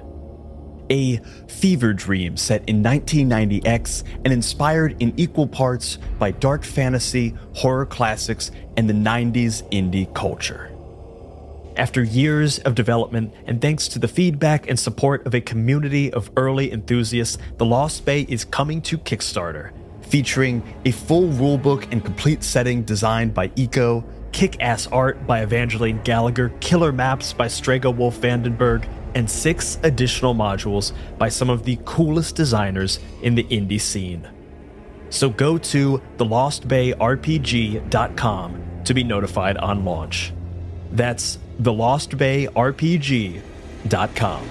a 0.90 1.18
fever 1.50 1.92
dream 1.92 2.38
set 2.38 2.64
in 2.70 2.82
1990X 2.82 4.04
and 4.24 4.32
inspired 4.32 4.96
in 5.02 5.14
equal 5.18 5.46
parts 5.46 5.98
by 6.18 6.32
dark 6.32 6.64
fantasy, 6.64 7.36
horror 7.56 7.86
classics, 7.86 8.52
and 8.78 8.90
the 8.90 8.94
90s 8.94 9.70
indie 9.70 10.14
culture. 10.14 10.77
After 11.78 12.04
years 12.04 12.60
of 12.60 12.74
development 12.74 13.34
and 13.46 13.62
thanks 13.62 13.88
to 13.90 14.00
the 14.00 14.08
feedback 14.08 14.68
and 14.68 14.80
support 14.80 15.28
of 15.28 15.36
a 15.36 15.42
community 15.42 16.12
of 16.12 16.32
early 16.36 16.72
enthusiasts, 16.72 17.38
The 17.58 17.66
Lost 17.66 18.04
Bay 18.04 18.22
is 18.22 18.44
coming 18.44 18.82
to 18.82 18.98
Kickstarter, 18.98 19.70
featuring 20.02 20.64
a 20.86 20.92
full 20.92 21.30
rulebook 21.30 21.92
and 21.92 22.04
complete 22.04 22.44
setting 22.44 22.82
designed 22.82 23.36
by 23.36 23.52
Eco, 23.56 24.04
kick 24.32 24.60
ass 24.60 24.88
art 24.88 25.28
by 25.28 25.44
Evangeline 25.44 26.02
Gallagher, 26.02 26.50
killer 26.62 26.92
maps 26.92 27.32
by 27.32 27.48
Strega 27.48 27.92
Wolf 27.92 28.20
Vandenberg, 28.20 28.90
and 29.14 29.30
six 29.30 29.78
additional 29.84 30.34
modules 30.34 30.94
by 31.20 31.30
some 31.30 31.52
of 31.52 31.62
the 31.62 31.78
coolest 31.86 32.36
designers 32.36 32.98
in 33.22 33.36
the 33.36 33.44
indie 33.44 33.80
scene. 33.80 34.28
So 35.12 35.30
go 35.30 35.60
to 35.60 36.02
thelostbayrpg.com 36.18 38.64
to 38.84 38.94
be 38.96 39.04
notified 39.04 39.58
on 39.58 39.86
launch. 39.86 40.34
That's 40.98 41.38
thelostbayrpg.com. 41.62 44.50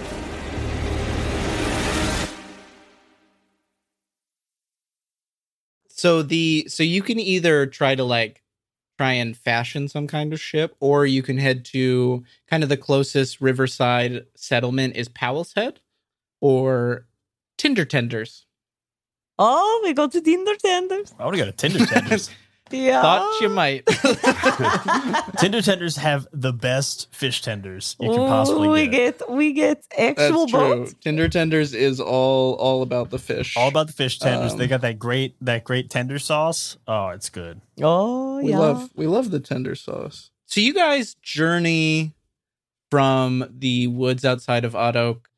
So 5.88 6.22
the 6.22 6.66
so 6.68 6.82
you 6.84 7.02
can 7.02 7.18
either 7.18 7.66
try 7.66 7.96
to 7.96 8.04
like 8.04 8.44
try 8.96 9.14
and 9.14 9.36
fashion 9.36 9.88
some 9.88 10.06
kind 10.06 10.32
of 10.32 10.40
ship, 10.40 10.76
or 10.78 11.04
you 11.04 11.20
can 11.20 11.36
head 11.36 11.64
to 11.66 12.24
kind 12.48 12.62
of 12.62 12.68
the 12.68 12.76
closest 12.76 13.40
riverside 13.40 14.24
settlement 14.36 14.94
is 14.94 15.08
Powell's 15.08 15.52
Head 15.54 15.80
or 16.40 17.06
Tinder 17.58 17.84
Tenders. 17.84 18.46
Oh, 19.36 19.80
we 19.82 19.94
go 19.94 20.06
to 20.06 20.20
Tinder 20.20 20.54
tenders. 20.54 21.12
I 21.18 21.24
want 21.24 21.36
to 21.36 21.42
go 21.42 21.50
to 21.50 21.52
Tinder 21.52 21.84
Tenders. 21.84 22.30
Yeah. 22.70 23.00
Thought 23.02 23.40
you 23.40 23.48
might. 23.48 23.86
Tinder 25.38 25.62
Tenders 25.62 25.96
have 25.96 26.26
the 26.32 26.52
best 26.52 27.08
fish 27.14 27.40
tenders 27.42 27.96
you 28.00 28.10
can 28.10 28.20
Ooh, 28.20 28.26
possibly 28.26 28.68
we 28.68 28.86
get. 28.88 29.18
get 29.18 29.30
we 29.30 29.52
get 29.52 29.84
actual 29.96 30.40
That's 30.46 30.50
true. 30.50 30.60
boats. 30.60 30.94
Tinder 31.00 31.28
Tenders 31.28 31.74
is 31.74 32.00
all 32.00 32.54
all 32.54 32.82
about 32.82 33.10
the 33.10 33.18
fish. 33.18 33.56
All 33.56 33.68
about 33.68 33.86
the 33.86 33.92
fish 33.92 34.18
tenders. 34.18 34.52
Um, 34.52 34.58
they 34.58 34.66
got 34.66 34.80
that 34.80 34.98
great 34.98 35.36
that 35.42 35.64
great 35.64 35.90
tender 35.90 36.18
sauce. 36.18 36.76
Oh, 36.88 37.08
it's 37.08 37.30
good. 37.30 37.60
Oh 37.80 38.38
we 38.42 38.50
yeah. 38.50 38.58
love 38.58 38.90
we 38.96 39.06
love 39.06 39.30
the 39.30 39.40
tender 39.40 39.74
sauce. 39.74 40.30
So 40.46 40.60
you 40.60 40.74
guys 40.74 41.14
journey 41.22 42.14
from 42.90 43.44
the 43.58 43.86
woods 43.88 44.24
outside 44.24 44.64
of 44.64 44.74
Odd 44.74 44.96
Oak. 44.96 45.28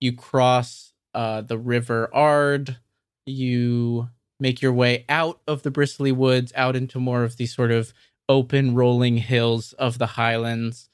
You 0.00 0.12
cross 0.14 0.92
uh, 1.14 1.40
the 1.42 1.58
River 1.58 2.10
Ard. 2.12 2.78
You 3.26 4.10
make 4.40 4.60
your 4.60 4.72
way 4.72 5.04
out 5.08 5.40
of 5.46 5.62
the 5.62 5.70
bristly 5.70 6.12
woods, 6.12 6.52
out 6.56 6.76
into 6.76 6.98
more 6.98 7.24
of 7.24 7.36
the 7.36 7.46
sort 7.46 7.70
of 7.70 7.92
open, 8.28 8.74
rolling 8.74 9.18
hills 9.18 9.72
of 9.74 9.98
the 9.98 10.06
Highlands, 10.06 10.88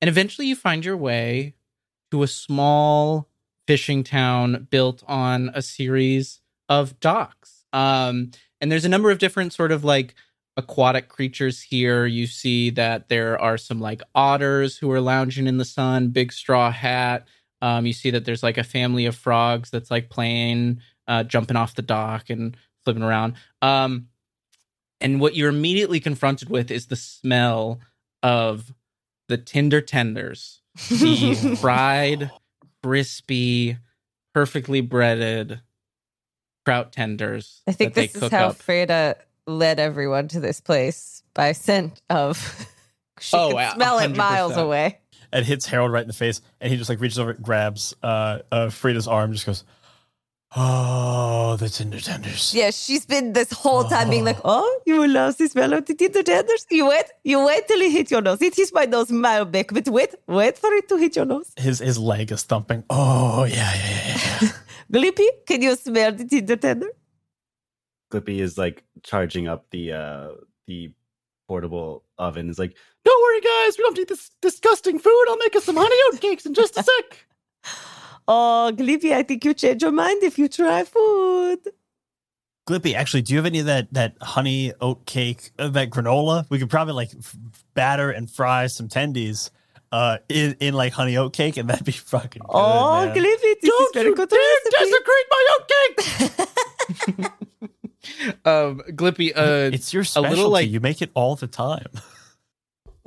and 0.00 0.08
eventually 0.08 0.46
you 0.46 0.56
find 0.56 0.84
your 0.84 0.96
way 0.96 1.54
to 2.10 2.22
a 2.22 2.28
small 2.28 3.28
fishing 3.66 4.04
town 4.04 4.66
built 4.70 5.02
on 5.08 5.50
a 5.54 5.62
series 5.62 6.40
of 6.68 7.00
docks. 7.00 7.64
Um, 7.72 8.30
and 8.60 8.70
there's 8.70 8.84
a 8.84 8.90
number 8.90 9.10
of 9.10 9.18
different 9.18 9.52
sort 9.52 9.72
of 9.72 9.82
like 9.82 10.14
aquatic 10.56 11.08
creatures 11.08 11.62
here. 11.62 12.06
You 12.06 12.26
see 12.26 12.70
that 12.70 13.08
there 13.08 13.40
are 13.40 13.56
some 13.56 13.80
like 13.80 14.02
otters 14.14 14.76
who 14.76 14.90
are 14.90 15.00
lounging 15.00 15.46
in 15.46 15.58
the 15.58 15.64
sun, 15.64 16.08
big 16.08 16.32
straw 16.32 16.70
hat. 16.70 17.26
Um, 17.62 17.86
you 17.86 17.92
see 17.92 18.10
that 18.10 18.24
there's 18.24 18.42
like 18.42 18.58
a 18.58 18.64
family 18.64 19.06
of 19.06 19.16
frogs 19.16 19.70
that's 19.70 19.90
like 19.90 20.10
playing, 20.10 20.80
uh, 21.08 21.24
jumping 21.24 21.56
off 21.56 21.74
the 21.74 21.82
dock 21.82 22.30
and 22.30 22.56
flipping 22.84 23.02
around. 23.02 23.34
Um, 23.62 24.08
and 25.00 25.20
what 25.20 25.34
you're 25.34 25.48
immediately 25.50 26.00
confronted 26.00 26.48
with 26.50 26.70
is 26.70 26.86
the 26.86 26.96
smell 26.96 27.80
of 28.22 28.72
the 29.28 29.36
Tinder 29.38 29.80
tenders, 29.80 30.60
the 30.88 31.56
fried, 31.60 32.30
crispy, 32.82 33.78
perfectly 34.32 34.80
breaded 34.80 35.60
trout 36.64 36.92
tenders. 36.92 37.62
I 37.66 37.72
think 37.72 37.94
that 37.94 38.00
they 38.00 38.06
this 38.06 38.14
is 38.16 38.20
cook 38.22 38.32
how 38.32 38.48
up. 38.48 38.56
Frida 38.56 39.16
led 39.46 39.78
everyone 39.78 40.28
to 40.28 40.40
this 40.40 40.60
place 40.60 41.22
by 41.34 41.52
scent 41.52 42.00
of. 42.08 42.66
she 43.20 43.36
Oh, 43.36 43.50
could 43.50 43.58
a- 43.58 43.72
smell 43.74 43.98
it 43.98 44.12
100%. 44.12 44.16
miles 44.16 44.56
away. 44.56 44.98
It 45.32 45.44
hits 45.44 45.66
Harold 45.66 45.90
right 45.90 46.02
in 46.02 46.06
the 46.06 46.12
face, 46.14 46.40
and 46.60 46.70
he 46.70 46.76
just 46.78 46.88
like 46.88 47.00
reaches 47.00 47.18
over, 47.18 47.32
grabs 47.34 47.92
uh, 48.02 48.38
uh 48.52 48.70
Frida's 48.70 49.08
arm, 49.08 49.32
just 49.32 49.44
goes, 49.46 49.64
"Oh, 50.56 51.56
the 51.56 51.68
Tinder 51.68 52.00
tenders." 52.00 52.54
Yeah, 52.54 52.70
she's 52.70 53.06
been 53.06 53.32
this 53.32 53.52
whole 53.52 53.84
time 53.84 54.10
being 54.10 54.24
like, 54.24 54.38
"Oh, 54.44 54.80
you 54.86 55.06
love 55.06 55.36
the 55.38 55.48
smell 55.48 55.72
of 55.72 55.86
the 55.86 55.94
Tinder 55.94 56.22
tenders." 56.22 56.66
You 56.70 56.88
wait, 56.88 57.06
you 57.24 57.44
wait 57.44 57.66
till 57.68 57.80
it 57.80 57.90
hits 57.90 58.10
your 58.10 58.22
nose. 58.22 58.40
It 58.42 58.54
hits 58.54 58.72
my 58.72 58.84
nose, 58.84 59.10
my 59.10 59.44
back, 59.44 59.72
but 59.72 59.88
wait, 59.88 60.14
wait 60.26 60.58
for 60.58 60.72
it 60.72 60.88
to 60.88 60.96
hit 60.96 61.16
your 61.16 61.26
nose. 61.26 61.52
His 61.56 61.78
his 61.78 61.98
leg 61.98 62.32
is 62.32 62.42
thumping. 62.44 62.84
Oh 62.90 63.44
yeah, 63.44 63.72
yeah, 63.74 63.90
yeah, 64.06 64.38
yeah. 64.42 64.48
Glippy, 64.92 65.26
can 65.46 65.62
you 65.62 65.76
smell 65.76 66.12
the 66.12 66.24
Tinder 66.24 66.56
tender? 66.56 66.88
Glippy 68.12 68.38
is 68.38 68.56
like 68.56 68.84
charging 69.02 69.48
up 69.48 69.66
the 69.70 69.92
uh 69.92 70.28
the 70.66 70.92
portable 71.48 72.04
oven. 72.18 72.48
Is 72.48 72.58
like, 72.58 72.76
Don't 73.04 73.22
worry, 73.22 73.40
guys. 73.40 73.76
We 73.78 73.84
don't 73.84 73.98
need 73.98 74.08
this 74.08 74.30
disgusting 74.40 74.98
food. 74.98 75.24
I'll 75.28 75.36
make 75.36 75.56
us 75.56 75.64
some 75.64 75.76
honey 75.76 75.96
oat 76.08 76.20
cakes 76.20 76.46
in 76.46 76.54
just 76.54 76.76
a 76.78 76.82
sec. 76.82 77.26
Oh, 78.26 78.72
Glippy, 78.74 79.12
I 79.12 79.22
think 79.22 79.44
you 79.44 79.52
change 79.54 79.82
your 79.82 79.92
mind 79.92 80.22
if 80.22 80.38
you 80.38 80.48
try 80.48 80.84
food. 80.84 81.58
Glippy, 82.68 82.94
actually, 82.94 83.20
do 83.22 83.34
you 83.34 83.38
have 83.38 83.44
any 83.46 83.58
of 83.60 83.66
that 83.66 83.92
that 83.92 84.14
honey 84.22 84.72
oat 84.80 85.04
cake, 85.04 85.50
uh, 85.58 85.68
that 85.68 85.90
granola? 85.90 86.46
We 86.48 86.58
could 86.58 86.70
probably 86.70 86.94
like 86.94 87.10
f- 87.18 87.36
batter 87.74 88.10
and 88.10 88.30
fry 88.30 88.66
some 88.68 88.88
tendies 88.88 89.50
uh 89.92 90.16
in, 90.30 90.56
in 90.60 90.72
like 90.74 90.94
honey 90.94 91.16
oat 91.18 91.34
cake, 91.34 91.58
and 91.58 91.68
that'd 91.68 91.84
be 91.84 91.92
fucking 91.92 92.40
good. 92.40 92.50
oh, 92.50 93.04
man. 93.04 93.14
Glippy, 93.14 93.54
this 93.60 93.64
is 93.64 93.70
Don't 93.70 93.94
very 93.94 94.08
you 94.08 94.16
good 94.16 94.28
dare 94.30 94.40
recipe. 94.64 94.76
desecrate 94.78 95.26
my 95.30 95.46
oat 95.52 95.68
cake. 97.18 97.30
um, 98.46 98.80
Glippy, 98.96 99.32
uh, 99.36 99.70
it's 99.74 99.92
your 99.92 100.02
a 100.02 100.06
specialty. 100.06 100.30
little 100.36 100.50
like 100.50 100.70
you 100.70 100.80
make 100.80 101.02
it 101.02 101.10
all 101.14 101.36
the 101.36 101.46
time. 101.46 101.86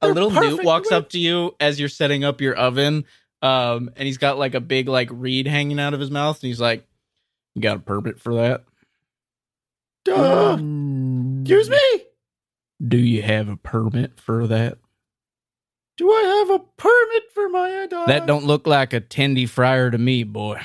a 0.00 0.08
little 0.08 0.30
newt 0.30 0.64
walks 0.64 0.90
way- 0.90 0.96
up 0.96 1.10
to 1.10 1.18
you 1.18 1.54
as 1.60 1.78
you're 1.78 1.90
setting 1.90 2.24
up 2.24 2.40
your 2.40 2.54
oven 2.54 3.04
um 3.44 3.90
and 3.96 4.06
he's 4.06 4.18
got 4.18 4.38
like 4.38 4.54
a 4.54 4.60
big 4.60 4.88
like 4.88 5.08
reed 5.12 5.46
hanging 5.46 5.78
out 5.78 5.94
of 5.94 6.00
his 6.00 6.10
mouth 6.10 6.42
and 6.42 6.48
he's 6.48 6.60
like 6.60 6.86
you 7.54 7.62
got 7.62 7.76
a 7.76 7.80
permit 7.80 8.18
for 8.18 8.34
that 8.34 8.64
Duh. 10.04 10.56
Mm. 10.56 11.42
Excuse 11.42 11.70
me. 11.70 12.04
do 12.86 12.98
you 12.98 13.22
have 13.22 13.48
a 13.48 13.56
permit 13.56 14.18
for 14.18 14.46
that 14.46 14.78
Do 15.96 16.10
I 16.10 16.22
have 16.22 16.60
a 16.60 16.64
permit 16.76 17.22
for 17.32 17.48
my 17.48 17.88
uh, 17.92 18.06
that 18.06 18.26
don't 18.26 18.44
look 18.44 18.66
like 18.66 18.92
a 18.92 19.00
tendy 19.00 19.48
fryer 19.48 19.90
to 19.90 19.98
me 19.98 20.24
boy 20.24 20.60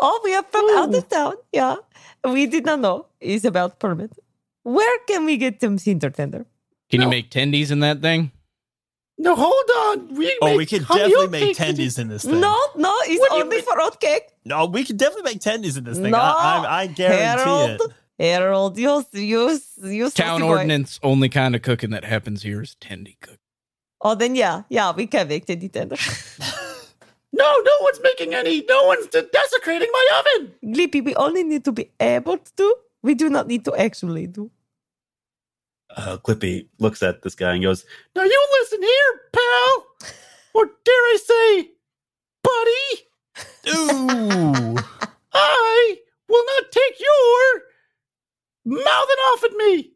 Oh, 0.00 0.20
we 0.24 0.34
are 0.34 0.42
from 0.42 0.68
out 0.76 0.94
of 0.94 1.08
town. 1.08 1.34
Yeah. 1.52 1.76
We 2.24 2.46
did 2.46 2.66
not 2.66 2.80
know. 2.80 3.06
It's 3.20 3.44
about 3.44 3.78
permit. 3.78 4.12
Where 4.64 4.98
can 5.06 5.24
we 5.24 5.36
get 5.36 5.60
some 5.60 5.78
Tinder 5.78 6.10
tender? 6.10 6.46
can 6.90 7.00
you 7.00 7.08
make 7.08 7.30
tendies 7.30 7.70
in 7.70 7.80
that 7.80 8.02
thing 8.02 8.30
No, 9.16 9.36
hold 9.36 9.70
on. 10.00 10.14
We 10.16 10.36
Oh, 10.42 10.46
make 10.48 10.56
we 10.58 10.66
could 10.66 10.86
definitely 10.88 11.26
make 11.28 11.56
cakes 11.56 11.58
tendies 11.78 11.98
in 11.98 12.08
this 12.08 12.24
thing. 12.24 12.40
No, 12.40 12.56
no, 12.76 12.92
it's 13.04 13.20
What 13.20 13.32
only 13.32 13.60
for 13.62 13.80
oat 13.80 14.00
cake. 14.00 14.24
no, 14.44 14.66
we 14.66 14.84
could 14.84 14.96
definitely 14.96 15.32
make 15.34 15.40
tendies 15.40 15.78
in 15.78 15.84
this 15.84 15.98
thing. 15.98 16.10
No, 16.10 16.18
I, 16.18 16.64
I, 16.66 16.80
I 16.82 16.86
guarantee 16.88 17.42
Harold. 17.42 17.80
it. 17.80 17.92
Harold, 18.18 18.78
you, 18.78 19.04
you, 19.12 19.58
you 19.82 20.10
town 20.10 20.10
saucy 20.10 20.42
boy. 20.42 20.48
ordinance 20.48 21.00
only 21.02 21.28
kind 21.28 21.54
of 21.54 21.62
cooking 21.62 21.90
that 21.90 22.04
happens 22.04 22.42
here 22.42 22.62
is 22.62 22.76
tendy 22.80 23.16
cook 23.20 23.38
Oh, 24.00 24.14
then 24.14 24.34
yeah, 24.34 24.62
yeah, 24.68 24.92
we 24.92 25.06
can 25.06 25.26
make 25.28 25.46
Tinder 25.46 25.68
tender. 25.68 25.96
No, 27.36 27.52
no 27.64 27.72
one's 27.80 27.98
making 28.02 28.32
any. 28.32 28.64
No 28.68 28.84
one's 28.84 29.08
de- 29.08 29.22
desecrating 29.22 29.88
my 29.92 30.06
oven. 30.20 30.52
Glippy, 30.72 31.04
we 31.04 31.16
only 31.16 31.42
need 31.42 31.64
to 31.64 31.72
be 31.72 31.90
able 31.98 32.38
to. 32.38 32.76
We 33.02 33.14
do 33.16 33.28
not 33.28 33.48
need 33.48 33.64
to 33.64 33.74
actually 33.74 34.28
do. 34.28 34.52
Uh, 35.96 36.16
Clippy 36.18 36.66
looks 36.78 37.02
at 37.02 37.22
this 37.22 37.34
guy 37.34 37.54
and 37.54 37.62
goes, 37.62 37.84
Now 38.16 38.24
you 38.24 38.46
listen 38.60 38.82
here, 38.82 39.20
pal. 39.32 39.86
Or 40.54 40.66
dare 40.84 40.94
I 40.94 41.18
say, 41.24 41.70
buddy? 42.42 43.76
Ooh. 43.78 44.76
I 45.32 45.96
will 46.28 46.44
not 46.46 46.72
take 46.72 47.00
your 47.00 47.62
mouthing 48.64 49.22
off 49.32 49.44
at 49.44 49.52
me. 49.52 49.92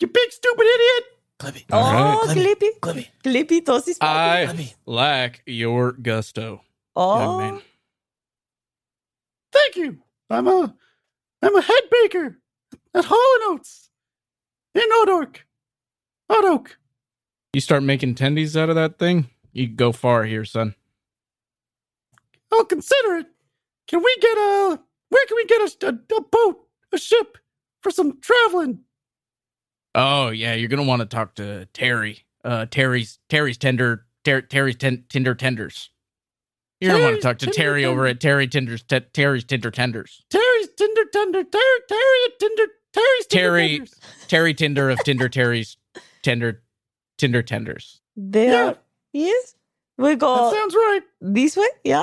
You 0.00 0.08
big 0.08 0.30
stupid 0.32 0.66
idiot. 0.66 1.04
Clippy. 1.38 1.64
Oh, 1.72 2.26
right. 2.26 2.36
Glippy. 2.36 2.80
Clippy. 2.80 3.08
Glippy, 3.24 3.64
das 3.64 3.88
ist 3.88 4.02
I 4.02 4.46
Clippy. 4.46 4.74
lack 4.86 5.42
your 5.46 5.92
gusto, 5.92 6.62
Oh, 6.94 7.38
man. 7.38 7.60
Thank 9.52 9.76
you. 9.76 9.98
I'm 10.30 10.48
a 10.48 10.74
I'm 11.42 11.56
a 11.56 11.62
head 11.62 11.82
baker 11.90 12.38
at 12.94 13.04
Hall 13.06 13.38
Oates 13.44 13.90
in 14.74 14.82
Odork. 15.02 15.38
Odok. 16.30 16.68
You 17.52 17.60
start 17.60 17.82
making 17.82 18.14
tendies 18.16 18.56
out 18.60 18.68
of 18.68 18.74
that 18.74 18.98
thing, 18.98 19.28
you 19.52 19.66
go 19.68 19.92
far 19.92 20.24
here, 20.24 20.44
son. 20.44 20.74
I'll 22.52 22.64
consider 22.64 23.16
it. 23.16 23.26
Can 23.88 24.02
we 24.02 24.16
get 24.20 24.36
a 24.36 24.80
where 25.08 25.26
can 25.26 25.36
we 25.36 25.44
get 25.46 25.60
a, 25.82 25.86
a, 25.86 26.16
a 26.16 26.20
boat, 26.22 26.66
a 26.92 26.98
ship 26.98 27.38
for 27.80 27.90
some 27.90 28.20
traveling? 28.20 28.80
Oh 29.94 30.28
yeah, 30.28 30.54
you're 30.54 30.68
gonna 30.68 30.82
want 30.82 31.00
to 31.00 31.06
talk 31.06 31.34
to 31.36 31.66
Terry. 31.66 32.24
Uh, 32.44 32.66
Terry's 32.70 33.18
Terry's 33.28 33.56
tender 33.56 34.06
Ter- 34.24 34.42
Terry's 34.42 34.76
ten- 34.76 35.04
Tinder 35.08 35.34
tenders. 35.34 35.90
You're 36.80 36.92
gonna 36.92 37.04
want 37.04 37.16
to 37.16 37.22
talk 37.22 37.38
to 37.38 37.46
Tinder 37.46 37.56
Terry 37.56 37.84
over 37.84 38.06
at 38.06 38.20
Terry 38.20 38.46
Tinder's 38.46 38.82
te- 38.82 39.00
Terry's 39.00 39.44
Tinder 39.44 39.70
Tenders. 39.70 40.22
Terry's 40.30 40.68
Tinder 40.76 41.02
Tender, 41.12 41.42
Terry, 41.44 41.78
Terry 41.88 42.18
at 42.26 42.38
Tinder, 42.38 42.64
Terry's 42.92 43.26
Tinder 43.26 43.46
Terry- 43.48 43.68
Tenders. 43.78 43.94
Terry 44.28 44.54
Tinder 44.62 44.90
of 44.90 44.98
Tinder 45.04 45.28
Terry's 45.28 45.76
Tender 46.22 46.62
Tinder 47.18 47.42
Tenders. 47.42 48.00
there. 48.16 48.52
Yeah. 48.66 48.74
Yes. 49.12 49.54
We 49.96 50.10
That 50.10 50.18
go 50.18 50.52
sounds 50.52 50.74
right. 50.74 51.00
this 51.22 51.56
way. 51.56 51.68
Yeah. 51.84 52.02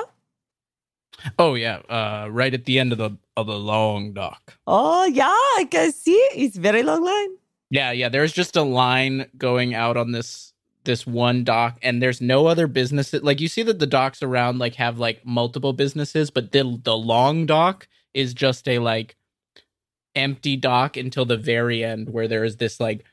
Oh 1.38 1.54
yeah, 1.54 1.78
uh, 1.90 2.28
right 2.32 2.54
at 2.54 2.66
the 2.66 2.80
end 2.80 2.92
of 2.92 2.98
the 2.98 3.12
of 3.38 3.46
the 3.48 3.58
long 3.58 4.14
dock. 4.14 4.56
Oh, 4.68 5.06
yeah. 5.06 5.26
I 5.28 5.68
can 5.70 5.92
see. 5.92 6.12
it. 6.14 6.38
It's 6.38 6.56
very 6.58 6.84
long 6.84 7.04
line. 7.04 7.30
Yeah, 7.70 7.92
yeah. 7.92 8.10
There's 8.10 8.34
just 8.34 8.56
a 8.56 8.62
line 8.64 9.28
going 9.38 9.74
out 9.76 9.98
on 9.98 10.12
this 10.12 10.53
this 10.86 11.08
one 11.08 11.44
dock, 11.44 11.78
and 11.82 12.02
there's 12.02 12.22
no 12.22 12.48
other 12.48 12.68
businesses. 12.68 13.24
Like 13.24 13.42
you 13.42 13.48
see 13.48 13.64
that 13.64 13.80
the 13.80 13.88
docks 13.88 14.22
around 14.22 14.60
like 14.60 14.76
have 14.76 15.00
like 15.00 15.26
multiple 15.26 15.74
businesses, 15.74 16.32
but 16.32 16.52
the 16.52 16.80
the 16.84 16.98
long 16.98 17.46
dock 17.46 17.88
is 18.14 18.34
just 18.34 18.68
a 18.68 18.80
like 18.80 19.16
empty 20.16 20.56
dock 20.56 20.98
until 20.98 21.26
the 21.26 21.38
very 21.38 21.84
end, 21.84 22.10
where 22.10 22.28
there 22.28 22.44
is 22.44 22.58
this 22.58 22.80
like 22.80 23.06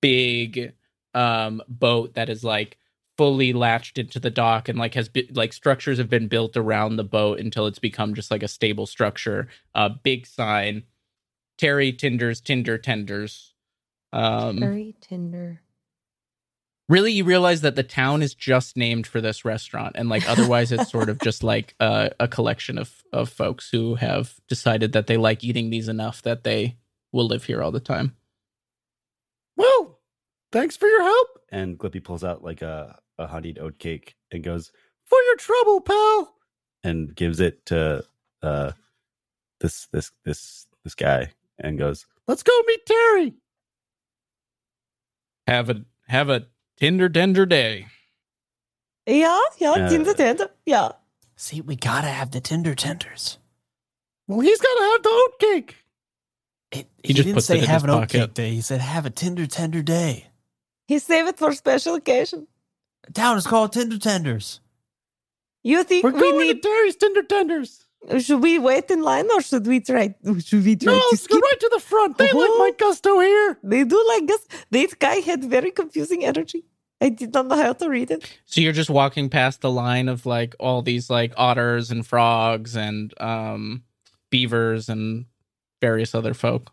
big 0.00 0.72
um 1.14 1.62
boat 1.68 2.14
that 2.14 2.28
is 2.28 2.44
like 2.44 2.76
fully 3.16 3.52
latched 3.52 3.98
into 3.98 4.20
the 4.20 4.30
dock 4.30 4.68
and 4.68 4.78
like 4.78 4.94
has 4.94 5.08
been 5.08 5.26
like 5.32 5.52
structures 5.52 5.98
have 5.98 6.08
been 6.08 6.28
built 6.28 6.56
around 6.56 6.96
the 6.96 7.04
boat 7.04 7.40
until 7.40 7.66
it's 7.66 7.80
become 7.80 8.14
just 8.14 8.30
like 8.30 8.44
a 8.44 8.48
stable 8.48 8.86
structure. 8.86 9.48
A 9.74 9.90
big 9.90 10.26
sign, 10.26 10.84
Terry 11.58 11.92
Tinder's 11.92 12.40
Tinder 12.40 12.78
Tenders. 12.78 13.54
Um, 14.12 14.60
Very 14.60 14.94
tender. 15.00 15.60
Really, 16.88 17.12
you 17.12 17.24
realize 17.24 17.60
that 17.62 17.76
the 17.76 17.82
town 17.82 18.22
is 18.22 18.34
just 18.34 18.76
named 18.76 19.06
for 19.06 19.20
this 19.20 19.44
restaurant, 19.44 19.96
and 19.96 20.08
like 20.08 20.28
otherwise, 20.28 20.72
it's 20.72 20.90
sort 20.90 21.08
of 21.08 21.18
just 21.22 21.42
like 21.42 21.74
a, 21.80 22.10
a 22.20 22.28
collection 22.28 22.78
of 22.78 23.02
of 23.12 23.28
folks 23.28 23.70
who 23.70 23.94
have 23.96 24.34
decided 24.48 24.92
that 24.92 25.06
they 25.06 25.16
like 25.16 25.44
eating 25.44 25.70
these 25.70 25.88
enough 25.88 26.22
that 26.22 26.44
they 26.44 26.76
will 27.12 27.26
live 27.26 27.44
here 27.44 27.62
all 27.62 27.70
the 27.72 27.80
time. 27.80 28.14
Well, 29.56 29.98
thanks 30.52 30.76
for 30.76 30.86
your 30.86 31.02
help. 31.02 31.28
and 31.50 31.78
glippy 31.78 32.02
pulls 32.04 32.22
out 32.24 32.44
like 32.44 32.62
a, 32.62 32.98
a 33.18 33.26
honeyed 33.26 33.58
oat 33.58 33.78
cake 33.78 34.14
and 34.30 34.44
goes, 34.44 34.70
For 35.06 35.18
your 35.22 35.36
trouble, 35.36 35.80
pal. 35.80 36.34
and 36.84 37.14
gives 37.14 37.40
it 37.40 37.64
to 37.66 38.04
uh 38.42 38.72
this 39.60 39.88
this 39.92 40.12
this 40.24 40.66
this 40.84 40.94
guy 40.94 41.32
and 41.58 41.78
goes, 41.78 42.06
Let's 42.28 42.42
go 42.42 42.52
meet 42.66 42.86
Terry. 42.86 43.34
Have 45.46 45.70
a 45.70 45.82
have 46.06 46.28
a 46.28 46.46
Tinder 46.78 47.08
Tender 47.08 47.46
day. 47.46 47.86
Yeah, 49.06 49.40
yeah. 49.58 49.70
Uh, 49.70 49.88
Tinder 49.88 50.14
tender. 50.14 50.50
Yeah. 50.66 50.92
See, 51.36 51.60
we 51.60 51.76
gotta 51.76 52.08
have 52.08 52.30
the 52.30 52.40
Tinder 52.40 52.74
tenders. 52.74 53.38
Well, 54.26 54.40
he's 54.40 54.60
got 54.60 54.74
to 54.74 54.82
have 54.84 55.02
the 55.02 55.08
oat 55.10 55.38
cake. 55.40 55.76
It, 56.70 56.86
He 57.02 57.08
he, 57.08 57.14
just 57.14 57.24
didn't 57.26 57.34
puts 57.36 57.46
say 57.46 57.56
it 57.58 57.60
in 57.60 57.66
have 57.66 57.76
his 57.76 57.84
an 57.84 57.90
oat 57.90 58.00
pocket. 58.02 58.10
cake 58.20 58.34
day. 58.34 58.50
He 58.50 58.60
said 58.60 58.80
have 58.82 59.06
a 59.06 59.10
Tinder 59.10 59.46
tender 59.46 59.82
day. 59.82 60.26
He 60.86 60.98
saved 60.98 61.28
it 61.28 61.38
for 61.38 61.52
special 61.54 61.94
occasion. 61.94 62.46
Town 63.14 63.38
is 63.38 63.46
called 63.46 63.72
Tinder 63.72 63.98
Tenders. 63.98 64.60
You 65.62 65.82
think 65.84 66.04
We're 66.04 66.12
we 66.12 66.20
going 66.20 66.38
need? 66.48 66.62
to 66.62 66.68
Terry's 66.68 66.96
Tinder 66.96 67.22
Tenders. 67.22 67.86
Should 68.20 68.42
we 68.42 68.58
wait 68.58 68.90
in 68.90 69.02
line 69.02 69.28
or 69.30 69.40
should 69.42 69.66
we 69.66 69.80
try? 69.80 70.14
Should 70.44 70.64
we 70.64 70.76
try 70.76 70.92
No, 70.92 70.98
to 70.98 71.06
let's 71.10 71.26
go 71.26 71.34
skip? 71.36 71.42
right 71.42 71.60
to 71.60 71.70
the 71.74 71.80
front. 71.80 72.16
They 72.18 72.26
like 72.32 72.50
my 72.58 72.72
gusto 72.78 73.18
here. 73.20 73.58
They 73.62 73.84
do 73.84 74.02
like 74.08 74.30
us. 74.30 74.46
This 74.70 74.94
guy 74.94 75.16
had 75.16 75.44
very 75.44 75.70
confusing 75.70 76.24
energy. 76.24 76.64
I 77.00 77.10
did 77.10 77.34
not 77.34 77.46
know 77.48 77.56
how 77.56 77.72
to 77.74 77.88
read 77.88 78.10
it. 78.10 78.24
So 78.46 78.60
you're 78.60 78.72
just 78.72 78.90
walking 78.90 79.28
past 79.28 79.60
the 79.60 79.70
line 79.70 80.08
of 80.08 80.26
like 80.26 80.54
all 80.58 80.80
these 80.82 81.10
like 81.10 81.32
otters 81.36 81.90
and 81.90 82.06
frogs 82.06 82.76
and 82.76 83.12
um 83.20 83.82
beavers 84.30 84.88
and 84.88 85.26
various 85.80 86.14
other 86.14 86.34
folk. 86.34 86.70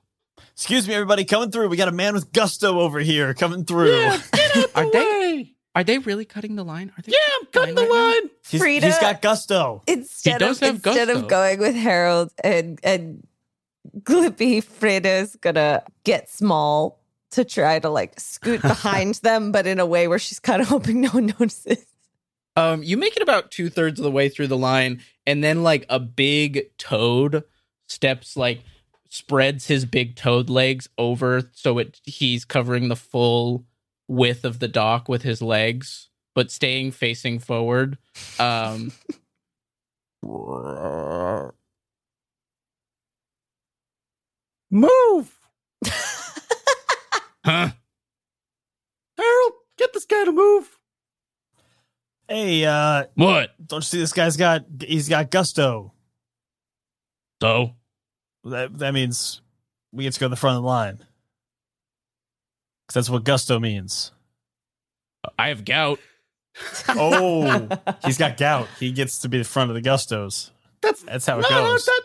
Excuse 0.53 0.87
me, 0.87 0.93
everybody, 0.93 1.25
coming 1.25 1.51
through. 1.51 1.67
We 1.69 1.77
got 1.77 1.87
a 1.89 1.91
man 1.91 2.13
with 2.13 2.31
gusto 2.31 2.79
over 2.79 2.99
here 2.99 3.33
coming 3.33 3.65
through. 3.65 3.91
Yeah, 3.93 4.21
get 4.33 4.57
out 4.57 4.73
the 4.73 4.79
Are 4.79 4.91
they- 4.91 4.99
way. 4.99 5.14
Are 5.75 5.83
they 5.83 5.97
really 5.99 6.25
cutting 6.25 6.55
the 6.55 6.63
line? 6.63 6.91
Are 6.97 7.01
they 7.01 7.11
Yeah, 7.11 7.17
I'm 7.41 7.47
cutting 7.51 7.75
the 7.75 7.81
Line 7.81 7.89
right 7.91 8.21
line. 8.23 8.29
He's, 8.49 8.61
Frida- 8.61 8.85
he's 8.87 8.99
got 8.99 9.21
gusto. 9.21 9.83
Instead 9.87 10.39
does 10.39 10.61
of 10.61 10.67
have 10.67 10.75
instead 10.75 11.07
gusto. 11.09 11.19
of 11.23 11.27
going 11.27 11.59
with 11.59 11.75
Harold 11.75 12.31
and 12.43 12.79
and 12.83 13.27
Glippy, 13.99 14.63
Frida's 14.63 15.35
gonna 15.35 15.83
get 16.03 16.29
small 16.29 17.01
to 17.31 17.43
try 17.43 17.79
to 17.79 17.89
like 17.89 18.19
scoot 18.19 18.61
behind 18.63 19.15
them, 19.15 19.51
but 19.51 19.67
in 19.67 19.79
a 19.79 19.85
way 19.85 20.07
where 20.07 20.19
she's 20.19 20.39
kind 20.39 20.61
of 20.61 20.67
hoping 20.67 21.01
no 21.01 21.09
one 21.09 21.25
notices. 21.39 21.85
Um, 22.55 22.81
you 22.83 22.95
make 22.95 23.17
it 23.17 23.21
about 23.21 23.51
two 23.51 23.69
thirds 23.69 23.99
of 23.99 24.05
the 24.05 24.11
way 24.11 24.29
through 24.29 24.47
the 24.47 24.57
line, 24.57 25.01
and 25.27 25.43
then 25.43 25.61
like 25.61 25.85
a 25.89 25.99
big 25.99 26.69
toad 26.77 27.43
steps 27.87 28.37
like 28.37 28.61
spreads 29.09 29.67
his 29.67 29.85
big 29.85 30.15
toad 30.15 30.49
legs 30.49 30.89
over 30.97 31.49
so 31.53 31.77
it 31.79 31.99
he's 32.05 32.43
covering 32.45 32.87
the 32.87 32.95
full 32.95 33.65
width 34.07 34.45
of 34.45 34.59
the 34.59 34.67
dock 34.67 35.07
with 35.09 35.21
his 35.23 35.41
legs, 35.41 36.09
but 36.33 36.51
staying 36.51 36.91
facing 36.91 37.39
forward. 37.39 37.97
Um, 38.39 38.91
Move, 44.71 45.37
huh? 47.45 47.69
Harold. 49.17 49.53
Get 49.77 49.93
this 49.93 50.05
guy 50.05 50.25
to 50.25 50.31
move. 50.31 50.69
Hey, 52.27 52.65
uh, 52.65 53.05
What? 53.15 53.51
don't 53.65 53.77
you 53.79 53.81
see 53.83 53.99
this 53.99 54.11
guy's 54.13 54.35
got 54.37 54.65
he's 54.81 55.07
got 55.07 55.29
gusto. 55.29 55.93
So 57.41 57.75
That 58.45 58.77
that 58.79 58.93
means 58.93 59.41
we 59.93 60.03
get 60.03 60.13
to 60.13 60.19
go 60.19 60.25
to 60.25 60.29
the 60.31 60.35
front 60.35 60.57
of 60.57 60.63
the 60.63 60.67
line. 60.67 60.99
Cause 62.87 62.93
that's 62.93 63.09
what 63.09 63.23
gusto 63.23 63.59
means. 63.59 64.11
I 65.39 65.49
have 65.49 65.65
gout. 65.65 65.99
Oh, 66.89 67.67
he's 68.05 68.17
got 68.17 68.37
gout. 68.37 68.67
He 68.79 68.91
gets 68.91 69.19
to 69.19 69.29
be 69.29 69.37
the 69.39 69.43
front 69.43 69.71
of 69.71 69.75
the 69.75 69.81
gustos. 69.81 70.51
That's 70.81 71.01
That's 71.03 71.25
how 71.25 71.39
it 71.39 71.43
no, 71.43 71.49
goes. 71.49 71.85
That, 71.85 72.01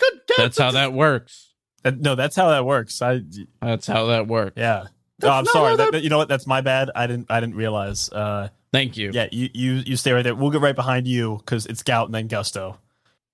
good 0.00 0.12
God, 0.28 0.34
That's 0.44 0.58
how 0.58 0.70
that 0.72 0.92
works. 0.92 1.52
That- 1.82 2.00
no, 2.00 2.14
that's 2.14 2.34
how 2.34 2.48
that 2.50 2.64
works. 2.64 3.00
I 3.02 3.20
That's 3.60 3.86
how 3.86 4.06
that 4.06 4.26
works. 4.26 4.54
yeah. 4.56 4.86
Oh, 5.22 5.28
I'm 5.30 5.44
sorry. 5.46 5.76
That, 5.76 5.84
that- 5.84 5.92
that- 5.92 6.02
you 6.02 6.08
know 6.10 6.18
what? 6.18 6.28
That's 6.28 6.46
my 6.46 6.60
bad. 6.62 6.90
I 6.94 7.06
didn't. 7.06 7.26
I 7.30 7.40
didn't 7.40 7.54
realize. 7.56 8.10
Uh, 8.10 8.48
Thank 8.72 8.96
you. 8.96 9.10
yeah. 9.12 9.28
You 9.30 9.48
you 9.54 9.72
you 9.86 9.96
stay 9.96 10.12
right 10.12 10.22
there. 10.22 10.34
We'll 10.34 10.50
get 10.50 10.60
right 10.62 10.74
behind 10.74 11.06
you 11.06 11.36
because 11.38 11.66
it's 11.66 11.82
gout 11.82 12.06
and 12.06 12.14
then 12.14 12.26
gusto. 12.26 12.78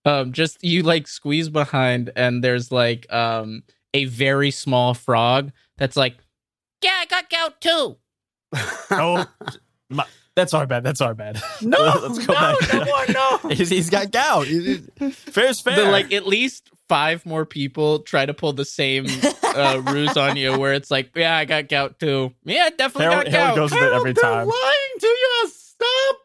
um 0.04 0.32
just 0.32 0.62
you 0.62 0.82
like 0.82 1.06
squeeze 1.08 1.48
behind 1.48 2.10
and 2.16 2.42
there's 2.44 2.70
like 2.72 3.10
um 3.12 3.62
a 3.94 4.04
very 4.06 4.50
small 4.50 4.94
frog 4.94 5.50
that's 5.78 5.96
like 5.96 6.16
yeah 6.82 6.98
i 7.00 7.06
got 7.06 7.28
gout 7.30 7.60
too 7.60 7.96
Oh, 8.90 9.24
my, 9.88 10.04
that's 10.36 10.52
our 10.52 10.66
bad. 10.66 10.84
That's 10.84 11.00
our 11.00 11.14
bad. 11.14 11.40
No, 11.62 11.78
Let's 12.02 12.26
go 12.26 12.34
no, 12.34 12.56
back. 12.60 12.72
no 12.74 12.84
more, 12.84 13.06
no. 13.08 13.48
he's, 13.54 13.70
he's 13.70 13.88
got 13.90 14.10
gout. 14.10 14.46
He's- 14.46 14.80
Fair's 15.14 15.60
fair. 15.60 15.76
But 15.76 15.90
like 15.90 16.12
at 16.12 16.26
least 16.26 16.68
five 16.88 17.24
more 17.24 17.46
people 17.46 18.00
try 18.00 18.26
to 18.26 18.34
pull 18.34 18.52
the 18.52 18.64
same 18.66 19.06
uh 19.42 19.80
ruse 19.86 20.16
on 20.18 20.36
you 20.36 20.58
where 20.58 20.74
it's 20.74 20.90
like 20.90 21.10
yeah 21.16 21.34
i 21.38 21.46
got 21.46 21.66
gout 21.70 21.98
too 21.98 22.34
yeah 22.44 22.68
definitely 22.76 23.04
Harold, 23.04 23.24
got 23.24 23.32
Harold 23.32 23.48
gout 23.48 23.56
goes 23.56 23.70
with 23.72 23.80
it 23.82 23.84
every 23.86 23.92
Harold, 23.92 24.16
they're 24.16 24.22
time. 24.22 24.46
lying 24.48 24.98
to 25.00 25.06
you. 25.06 25.50
Stop. 25.50 26.16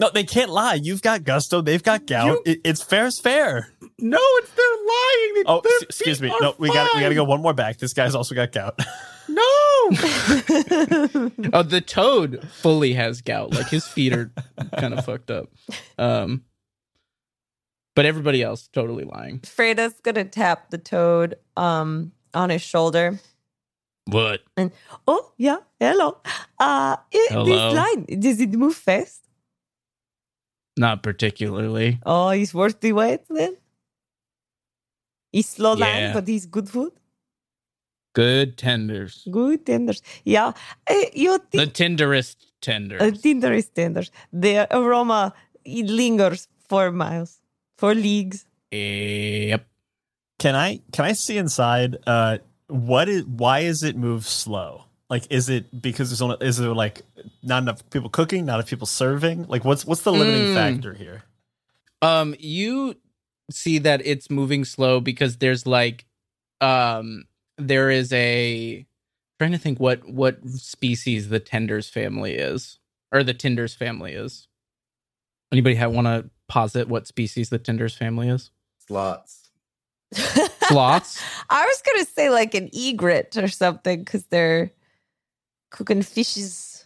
No, 0.00 0.10
they 0.14 0.24
can't 0.24 0.50
lie. 0.50 0.74
You've 0.74 1.02
got 1.02 1.24
gusto. 1.24 1.60
They've 1.60 1.82
got 1.82 2.06
gout. 2.06 2.26
You- 2.28 2.42
It, 2.54 2.60
it's 2.64 2.80
fair's 2.82 3.20
fair. 3.20 3.70
No, 3.98 4.18
it's 4.18 4.50
they're 4.52 4.64
lying. 4.66 5.34
They- 5.34 5.42
Oh, 5.46 5.60
s- 5.62 5.82
excuse 5.82 6.22
me. 6.22 6.28
No, 6.40 6.54
we 6.58 6.68
got 6.72 6.94
we 6.94 7.00
got 7.02 7.10
to 7.10 7.14
go 7.14 7.24
one 7.24 7.42
more 7.42 7.52
back. 7.52 7.76
This 7.76 7.92
guy's 7.92 8.14
also 8.14 8.34
got 8.34 8.52
gout. 8.52 8.78
No. 9.90 11.30
Oh, 11.52 11.62
the 11.62 11.80
toad 11.84 12.46
fully 12.52 12.92
has 12.94 13.22
gout. 13.22 13.52
Like 13.54 13.68
his 13.68 13.86
feet 13.86 14.12
are 14.12 14.30
kind 14.78 14.94
of 14.94 15.04
fucked 15.04 15.30
up. 15.30 15.48
Um, 15.98 16.44
but 17.96 18.04
everybody 18.06 18.42
else 18.42 18.68
totally 18.68 19.04
lying. 19.04 19.40
Frida's 19.40 19.94
gonna 20.02 20.24
tap 20.24 20.70
the 20.70 20.78
toad 20.78 21.36
um 21.56 22.12
on 22.34 22.50
his 22.50 22.62
shoulder. 22.62 23.18
What? 24.06 24.40
And 24.56 24.70
oh 25.08 25.32
yeah, 25.36 25.58
hello. 25.78 26.18
Uh 26.58 26.96
i- 27.14 27.26
Hello. 27.30 27.44
this 27.44 27.74
line 27.76 28.20
does 28.20 28.40
it 28.40 28.50
move 28.52 28.74
fast? 28.76 29.26
Not 30.76 31.02
particularly. 31.02 31.98
Oh, 32.06 32.30
he's 32.30 32.54
worth 32.54 32.80
the 32.80 32.92
wait 32.92 33.20
then. 33.28 33.56
He's 35.32 35.48
slow 35.48 35.74
line, 35.74 36.12
but 36.12 36.26
he's 36.28 36.46
good 36.46 36.68
food. 36.68 36.92
Good 38.12 38.56
tenders. 38.58 39.26
Good 39.30 39.66
tenders. 39.66 40.02
Yeah, 40.24 40.52
uh, 40.88 40.94
you 41.14 41.38
The 41.52 41.66
tenderest 41.66 42.50
tenders. 42.60 43.00
uh, 43.00 43.10
tender 43.12 43.52
is 43.52 43.68
tenders. 43.68 44.10
The 44.32 44.66
aroma 44.76 45.32
it 45.64 45.86
lingers 45.86 46.48
for 46.68 46.90
miles, 46.90 47.40
for 47.78 47.94
leagues. 47.94 48.46
yep. 48.72 49.66
Can 50.38 50.54
I 50.54 50.80
can 50.92 51.04
I 51.04 51.12
see 51.12 51.36
inside? 51.38 51.98
Uh, 52.06 52.38
what 52.68 53.08
is 53.08 53.24
why 53.26 53.60
is 53.60 53.82
it 53.82 53.96
move 53.96 54.26
slow? 54.26 54.84
Like, 55.10 55.26
is 55.30 55.48
it 55.48 55.82
because 55.82 56.08
there's 56.10 56.22
only 56.22 56.36
is 56.40 56.56
there 56.56 56.72
like 56.74 57.02
not 57.42 57.62
enough 57.62 57.88
people 57.90 58.08
cooking, 58.08 58.46
not 58.46 58.54
enough 58.54 58.68
people 58.70 58.86
serving? 58.86 59.46
Like, 59.48 59.64
what's 59.64 59.84
what's 59.84 60.02
the 60.02 60.12
limiting 60.12 60.46
Mm. 60.46 60.54
factor 60.54 60.94
here? 60.94 61.24
Um, 62.02 62.34
you 62.38 62.94
see 63.50 63.78
that 63.78 64.00
it's 64.04 64.30
moving 64.30 64.64
slow 64.64 65.00
because 65.00 65.36
there's 65.36 65.66
like, 65.66 66.06
um, 66.62 67.24
there 67.68 67.90
is 67.90 68.12
a 68.12 68.86
trying 69.38 69.52
to 69.52 69.58
think 69.58 69.80
what 69.80 70.06
what 70.08 70.46
species 70.48 71.28
the 71.28 71.40
tenders 71.40 71.88
family 71.88 72.34
is 72.34 72.78
or 73.12 73.22
the 73.22 73.34
tenders 73.34 73.74
family 73.74 74.12
is. 74.12 74.48
Anybody 75.52 75.74
have 75.76 75.92
want 75.92 76.06
to 76.06 76.30
posit 76.48 76.88
what 76.88 77.06
species 77.06 77.48
the 77.48 77.58
tenders 77.58 77.94
family 77.94 78.28
is? 78.28 78.50
Slots. 78.86 79.50
Sloths. 80.14 81.22
I 81.50 81.64
was 81.64 81.82
gonna 81.82 82.04
say 82.04 82.30
like 82.30 82.54
an 82.54 82.70
egret 82.72 83.36
or 83.36 83.48
something 83.48 84.00
because 84.00 84.24
they're 84.26 84.72
cooking 85.70 86.02
fishes 86.02 86.84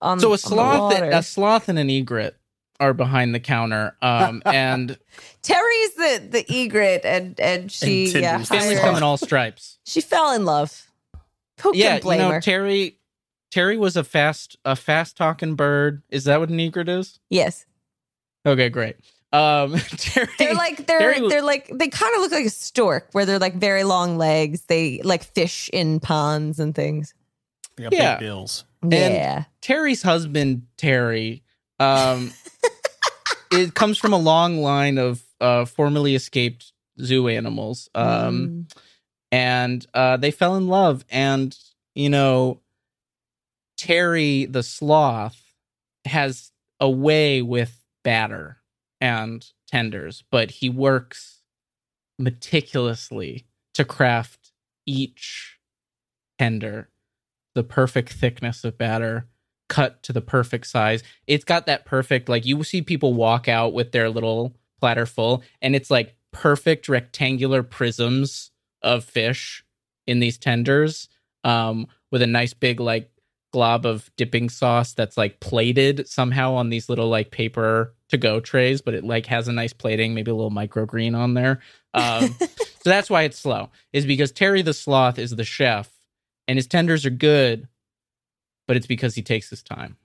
on 0.00 0.20
so 0.20 0.28
on 0.28 0.32
a 0.32 0.36
the 0.36 0.38
sloth, 0.38 0.92
water. 0.94 1.10
a 1.10 1.22
sloth, 1.22 1.68
and 1.68 1.78
an 1.78 1.90
egret 1.90 2.37
are 2.80 2.94
behind 2.94 3.34
the 3.34 3.40
counter. 3.40 3.96
Um, 4.02 4.42
and 4.46 4.98
Terry's 5.42 5.94
the 5.94 6.28
the 6.30 6.44
egret, 6.52 7.02
and 7.04 7.38
and 7.40 7.70
she 7.72 8.04
And 8.06 8.22
yeah 8.22 8.30
Tinder's 8.32 8.48
the 8.48 8.54
families 8.56 8.78
hired- 8.78 8.88
come 8.90 8.96
in 8.96 9.02
all 9.02 9.16
stripes. 9.16 9.78
she 9.84 10.00
fell 10.00 10.32
in 10.34 10.44
love. 10.44 10.84
Who 11.62 11.72
yeah, 11.74 11.86
can 11.88 11.96
you 11.96 12.02
blame 12.02 12.18
know, 12.20 12.30
her? 12.32 12.40
Terry. 12.40 12.94
Terry 13.50 13.78
was 13.78 13.96
a 13.96 14.04
fast 14.04 14.56
a 14.64 14.76
fast 14.76 15.16
talking 15.16 15.54
bird. 15.54 16.02
Is 16.10 16.24
that 16.24 16.38
what 16.40 16.50
an 16.50 16.60
egret 16.60 16.88
is? 16.88 17.18
yes, 17.30 17.64
Okay, 18.46 18.68
great. 18.68 18.96
Um, 19.32 19.74
Terry, 19.96 20.28
they're 20.38 20.54
like 20.54 20.86
they're 20.86 20.98
Terry- 21.14 21.28
they're 21.28 21.42
like 21.42 21.70
they 21.74 21.88
kind 21.88 22.14
of 22.14 22.20
look 22.22 22.32
like 22.32 22.46
a 22.46 22.50
stork, 22.50 23.08
where 23.12 23.26
they're 23.26 23.38
like 23.38 23.54
very 23.56 23.84
long 23.84 24.16
legs. 24.18 24.62
They 24.68 25.00
like 25.02 25.22
fish 25.24 25.68
in 25.72 25.98
ponds 26.00 26.58
and 26.58 26.74
things. 26.74 27.12
They 27.76 27.84
got 27.84 27.92
Yeah. 27.92 28.14
big 28.16 28.26
bills. 28.26 28.64
And 28.82 28.92
Yeah, 28.92 29.44
Terry's 29.60 30.02
husband 30.02 30.62
Terry. 30.76 31.42
Um, 31.80 32.32
it 33.52 33.74
comes 33.74 33.98
from 33.98 34.12
a 34.12 34.18
long 34.18 34.58
line 34.58 34.98
of 34.98 35.22
uh, 35.40 35.64
formerly 35.64 36.14
escaped 36.14 36.72
zoo 37.00 37.28
animals. 37.28 37.88
Um, 37.94 38.06
Mm. 38.68 38.72
and 39.30 39.86
uh, 39.94 40.16
they 40.16 40.30
fell 40.30 40.56
in 40.56 40.68
love. 40.68 41.04
And 41.10 41.56
you 41.94 42.10
know, 42.10 42.60
Terry 43.76 44.44
the 44.46 44.62
sloth 44.62 45.40
has 46.04 46.50
a 46.80 46.88
way 46.90 47.42
with 47.42 47.84
batter 48.04 48.58
and 49.00 49.46
tenders, 49.66 50.24
but 50.30 50.50
he 50.50 50.68
works 50.70 51.42
meticulously 52.18 53.46
to 53.74 53.84
craft 53.84 54.52
each 54.86 55.58
tender 56.38 56.88
the 57.54 57.62
perfect 57.62 58.12
thickness 58.12 58.64
of 58.64 58.78
batter 58.78 59.26
cut 59.68 60.02
to 60.02 60.12
the 60.12 60.20
perfect 60.20 60.66
size. 60.66 61.02
It's 61.26 61.44
got 61.44 61.66
that 61.66 61.84
perfect 61.84 62.28
like 62.28 62.46
you 62.46 62.62
see 62.64 62.82
people 62.82 63.14
walk 63.14 63.48
out 63.48 63.72
with 63.72 63.92
their 63.92 64.10
little 64.10 64.54
platter 64.80 65.06
full 65.06 65.42
and 65.60 65.74
it's 65.74 65.90
like 65.90 66.14
perfect 66.32 66.88
rectangular 66.88 67.62
prisms 67.62 68.50
of 68.82 69.04
fish 69.04 69.64
in 70.06 70.20
these 70.20 70.38
tenders 70.38 71.08
um 71.44 71.86
with 72.10 72.22
a 72.22 72.26
nice 72.26 72.54
big 72.54 72.80
like 72.80 73.10
glob 73.52 73.86
of 73.86 74.10
dipping 74.16 74.48
sauce 74.48 74.92
that's 74.92 75.16
like 75.16 75.40
plated 75.40 76.06
somehow 76.06 76.54
on 76.54 76.68
these 76.68 76.88
little 76.88 77.08
like 77.08 77.30
paper 77.30 77.94
to 78.08 78.16
go 78.16 78.40
trays 78.40 78.80
but 78.80 78.94
it 78.94 79.04
like 79.04 79.26
has 79.26 79.48
a 79.48 79.52
nice 79.52 79.72
plating 79.72 80.14
maybe 80.14 80.30
a 80.30 80.34
little 80.34 80.50
microgreen 80.50 81.16
on 81.16 81.34
there. 81.34 81.60
Um 81.94 82.34
so 82.38 82.90
that's 82.90 83.10
why 83.10 83.22
it's 83.22 83.38
slow 83.38 83.70
is 83.92 84.06
because 84.06 84.32
terry 84.32 84.62
the 84.62 84.74
sloth 84.74 85.18
is 85.18 85.34
the 85.34 85.44
chef 85.44 85.90
and 86.46 86.56
his 86.56 86.66
tenders 86.66 87.06
are 87.06 87.10
good 87.10 87.68
but 88.68 88.76
it's 88.76 88.86
because 88.86 89.16
he 89.16 89.22
takes 89.22 89.50
his 89.50 89.62
time 89.64 89.96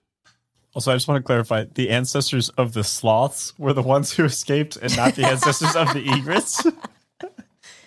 Also, 0.74 0.92
I 0.92 0.96
just 0.96 1.08
want 1.08 1.20
to 1.20 1.24
clarify: 1.24 1.66
the 1.76 1.92
ancestors 1.92 2.50
of 2.58 2.74
the 2.74 2.84
sloths 2.84 3.54
were 3.60 3.74
the 3.74 3.84
ones 3.84 4.12
who 4.14 4.26
escaped, 4.26 4.76
and 4.82 4.96
not 4.98 5.14
the 5.14 5.26
ancestors 5.28 5.76
of 5.76 5.94
the 5.94 6.04
egrets. 6.18 6.66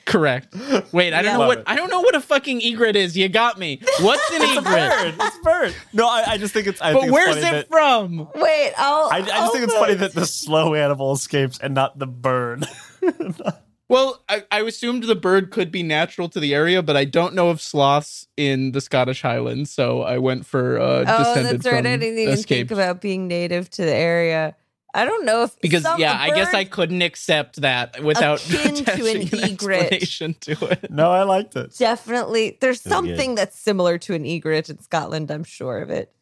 correct 0.04 0.54
wait 0.92 1.12
i 1.12 1.20
don't 1.20 1.32
Yeah. 1.32 1.36
know 1.38 1.46
what 1.48 1.58
it. 1.58 1.64
i 1.66 1.74
don't 1.74 1.90
know 1.90 2.00
what 2.00 2.14
a 2.14 2.20
fucking 2.20 2.62
egret 2.62 2.94
is 2.94 3.16
you 3.16 3.28
got 3.28 3.58
me 3.58 3.80
what's 4.00 4.22
an 4.30 4.36
It's 4.42 4.56
a 4.56 4.60
egret 4.60 4.64
bird. 4.64 5.14
It's 5.26 5.36
a 5.36 5.42
bird. 5.42 5.74
No, 5.92 6.06
I, 6.06 6.24
I 6.28 6.38
just 6.38 6.54
think 6.54 6.68
it's. 6.68 6.80
I 6.80 6.92
but 6.92 7.00
think 7.00 7.08
it's 7.08 7.12
where's 7.12 7.34
funny 7.42 7.46
it 7.48 7.50
that, 7.50 7.68
from 7.68 8.28
Wait, 8.36 8.72
I'll. 8.78 9.08
I, 9.10 9.16
I 9.16 9.20
just 9.22 9.52
think 9.52 9.64
it's 9.64 9.74
funny 9.74 9.94
that 9.94 10.12
the 10.14 10.24
slow 10.26 10.74
animal 10.74 11.12
escapes 11.12 11.58
and 11.58 11.74
not 11.74 11.98
the 11.98 12.06
bird. 12.06 12.66
Well, 13.88 14.24
I, 14.28 14.42
I 14.50 14.60
assumed 14.62 15.04
the 15.04 15.14
bird 15.14 15.50
could 15.52 15.70
be 15.70 15.82
natural 15.84 16.28
to 16.30 16.40
the 16.40 16.52
area, 16.54 16.82
but 16.82 16.96
I 16.96 17.04
don't 17.04 17.34
know 17.34 17.50
of 17.50 17.60
sloths 17.62 18.26
in 18.36 18.72
the 18.72 18.80
Scottish 18.80 19.22
Highlands, 19.22 19.70
so 19.70 20.02
I 20.02 20.18
went 20.18 20.44
for 20.44 20.80
uh, 20.80 21.04
Oh, 21.06 21.18
descended 21.18 21.60
that's 21.62 21.66
right. 21.72 21.84
from 21.84 21.92
I 21.92 21.96
didn't 21.96 22.18
even 22.18 22.34
escaped. 22.34 22.68
think 22.68 22.70
about 22.72 23.00
being 23.00 23.28
native 23.28 23.70
to 23.70 23.82
the 23.84 23.94
area. 23.94 24.56
I 24.92 25.04
don't 25.04 25.24
know 25.26 25.44
if 25.44 25.60
because 25.60 25.82
some- 25.82 26.00
yeah, 26.00 26.16
I 26.18 26.30
guess 26.30 26.52
I 26.54 26.64
couldn't 26.64 27.02
accept 27.02 27.60
that 27.60 28.02
without 28.02 28.44
akin 28.50 28.74
to 28.76 28.92
an 28.92 29.16
an 29.32 29.44
egret. 29.44 29.92
explanation 29.92 30.34
to 30.40 30.52
it. 30.70 30.90
no, 30.90 31.12
I 31.12 31.22
liked 31.22 31.54
it. 31.54 31.76
definitely 31.78 32.56
there's 32.60 32.84
Really 32.86 33.08
good. 33.08 33.16
something 33.16 33.34
that's 33.36 33.58
similar 33.58 33.98
to 33.98 34.14
an 34.14 34.24
egret 34.24 34.68
in 34.70 34.80
Scotland. 34.80 35.30
I'm 35.30 35.44
sure 35.44 35.78
of 35.80 35.90
it. 35.90 36.12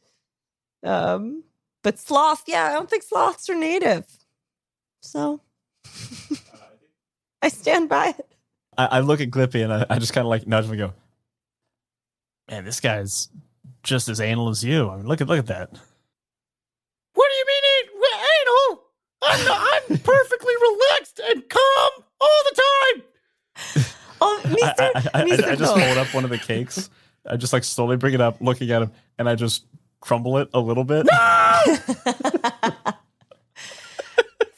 Um, 0.82 1.45
but 1.82 1.99
sloth, 1.99 2.43
yeah, 2.47 2.65
I 2.65 2.73
don't 2.73 2.91
think 2.91 3.05
sloths 3.05 3.49
are 3.49 3.55
native. 3.55 4.07
So 5.03 5.41
I 7.45 7.49
stand 7.49 7.91
by 7.91 8.09
it. 8.19 8.27
I, 8.79 8.87
I 8.87 9.01
look 9.01 9.21
at 9.21 9.31
Glippy 9.31 9.62
and 9.62 9.71
I, 9.71 9.85
I 9.91 9.99
just 9.99 10.15
kind 10.15 10.25
of 10.25 10.31
like 10.31 10.47
nudge 10.47 10.65
him 10.65 10.71
and 10.71 10.81
go, 10.81 10.93
"Man, 12.51 12.65
this 12.65 12.81
guy's 12.81 13.29
just 13.83 14.09
as 14.09 14.19
anal 14.19 14.49
as 14.49 14.65
you. 14.65 14.89
I 14.89 14.97
mean, 14.97 15.07
look 15.07 15.21
at 15.21 15.29
look 15.29 15.39
at 15.39 15.47
that." 15.49 15.69
What 17.12 17.31
do 17.31 17.37
you 17.37 17.45
mean 17.47 17.62
an- 17.83 17.91
anal? 18.41 18.83
I'm, 19.23 19.47
I'm 19.91 19.99
perfectly 20.03 20.55
relaxed 20.62 21.21
and 21.23 21.47
calm 21.51 22.05
all 22.19 22.43
the 22.51 22.62
time. 22.62 23.03
Oh, 24.23 24.41
I, 24.43 24.49
Mr. 24.49 24.75
I, 24.79 24.91
I, 24.95 25.23
I, 25.23 25.25
Mr. 25.29 25.45
I 25.45 25.55
just 25.57 25.79
hold 25.79 25.99
up 25.99 26.15
one 26.15 26.25
of 26.25 26.31
the 26.31 26.39
cakes. 26.39 26.89
I 27.29 27.37
just 27.37 27.53
like 27.53 27.65
slowly 27.65 27.99
bring 27.99 28.15
it 28.15 28.23
up, 28.23 28.41
looking 28.41 28.71
at 28.71 28.81
him, 28.81 28.91
and 29.19 29.29
I 29.29 29.35
just 29.35 29.66
crumble 30.01 30.39
it 30.39 30.49
a 30.55 30.61
little 30.61 30.85
bit. 30.85 31.07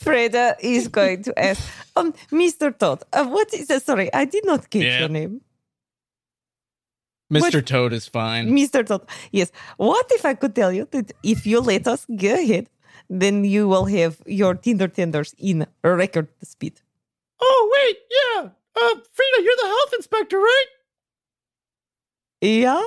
Frida 0.06 0.56
is 0.60 0.88
going 0.98 1.22
to 1.24 1.32
ask, 1.38 1.60
um, 1.96 2.12
Mr. 2.30 2.76
Todd, 2.76 3.02
uh, 3.12 3.26
what 3.26 3.52
is 3.52 3.68
uh, 3.70 3.80
sorry, 3.80 4.08
I 4.14 4.24
did 4.24 4.44
not 4.46 4.70
get 4.70 4.84
Yeah. 4.84 5.00
your 5.00 5.08
name. 5.08 5.40
Mr. 7.32 7.54
What- 7.54 7.66
Toad 7.66 7.92
is 7.92 8.06
fine. 8.06 8.50
Mr. 8.56 8.86
Toad, 8.86 9.02
yes. 9.32 9.50
What 9.78 10.06
if 10.12 10.24
I 10.24 10.34
could 10.34 10.54
tell 10.54 10.72
you 10.72 10.86
that 10.92 11.10
if 11.24 11.44
you 11.46 11.60
let 11.60 11.88
us 11.88 12.06
go 12.06 12.34
ahead, 12.34 12.68
then 13.10 13.44
you 13.44 13.66
will 13.68 13.86
have 13.86 14.22
your 14.26 14.54
Tinder 14.54 14.86
tenders 14.88 15.34
in 15.38 15.66
record 15.82 16.28
speed? 16.42 16.80
Oh, 17.40 17.60
wait, 17.74 17.98
yeah. 18.18 18.42
Uh, 18.76 18.94
Frida, 19.12 19.38
you're 19.42 19.60
the 19.62 19.66
health 19.74 19.92
inspector, 19.98 20.38
right? 20.38 20.66
Yeah, 22.40 22.82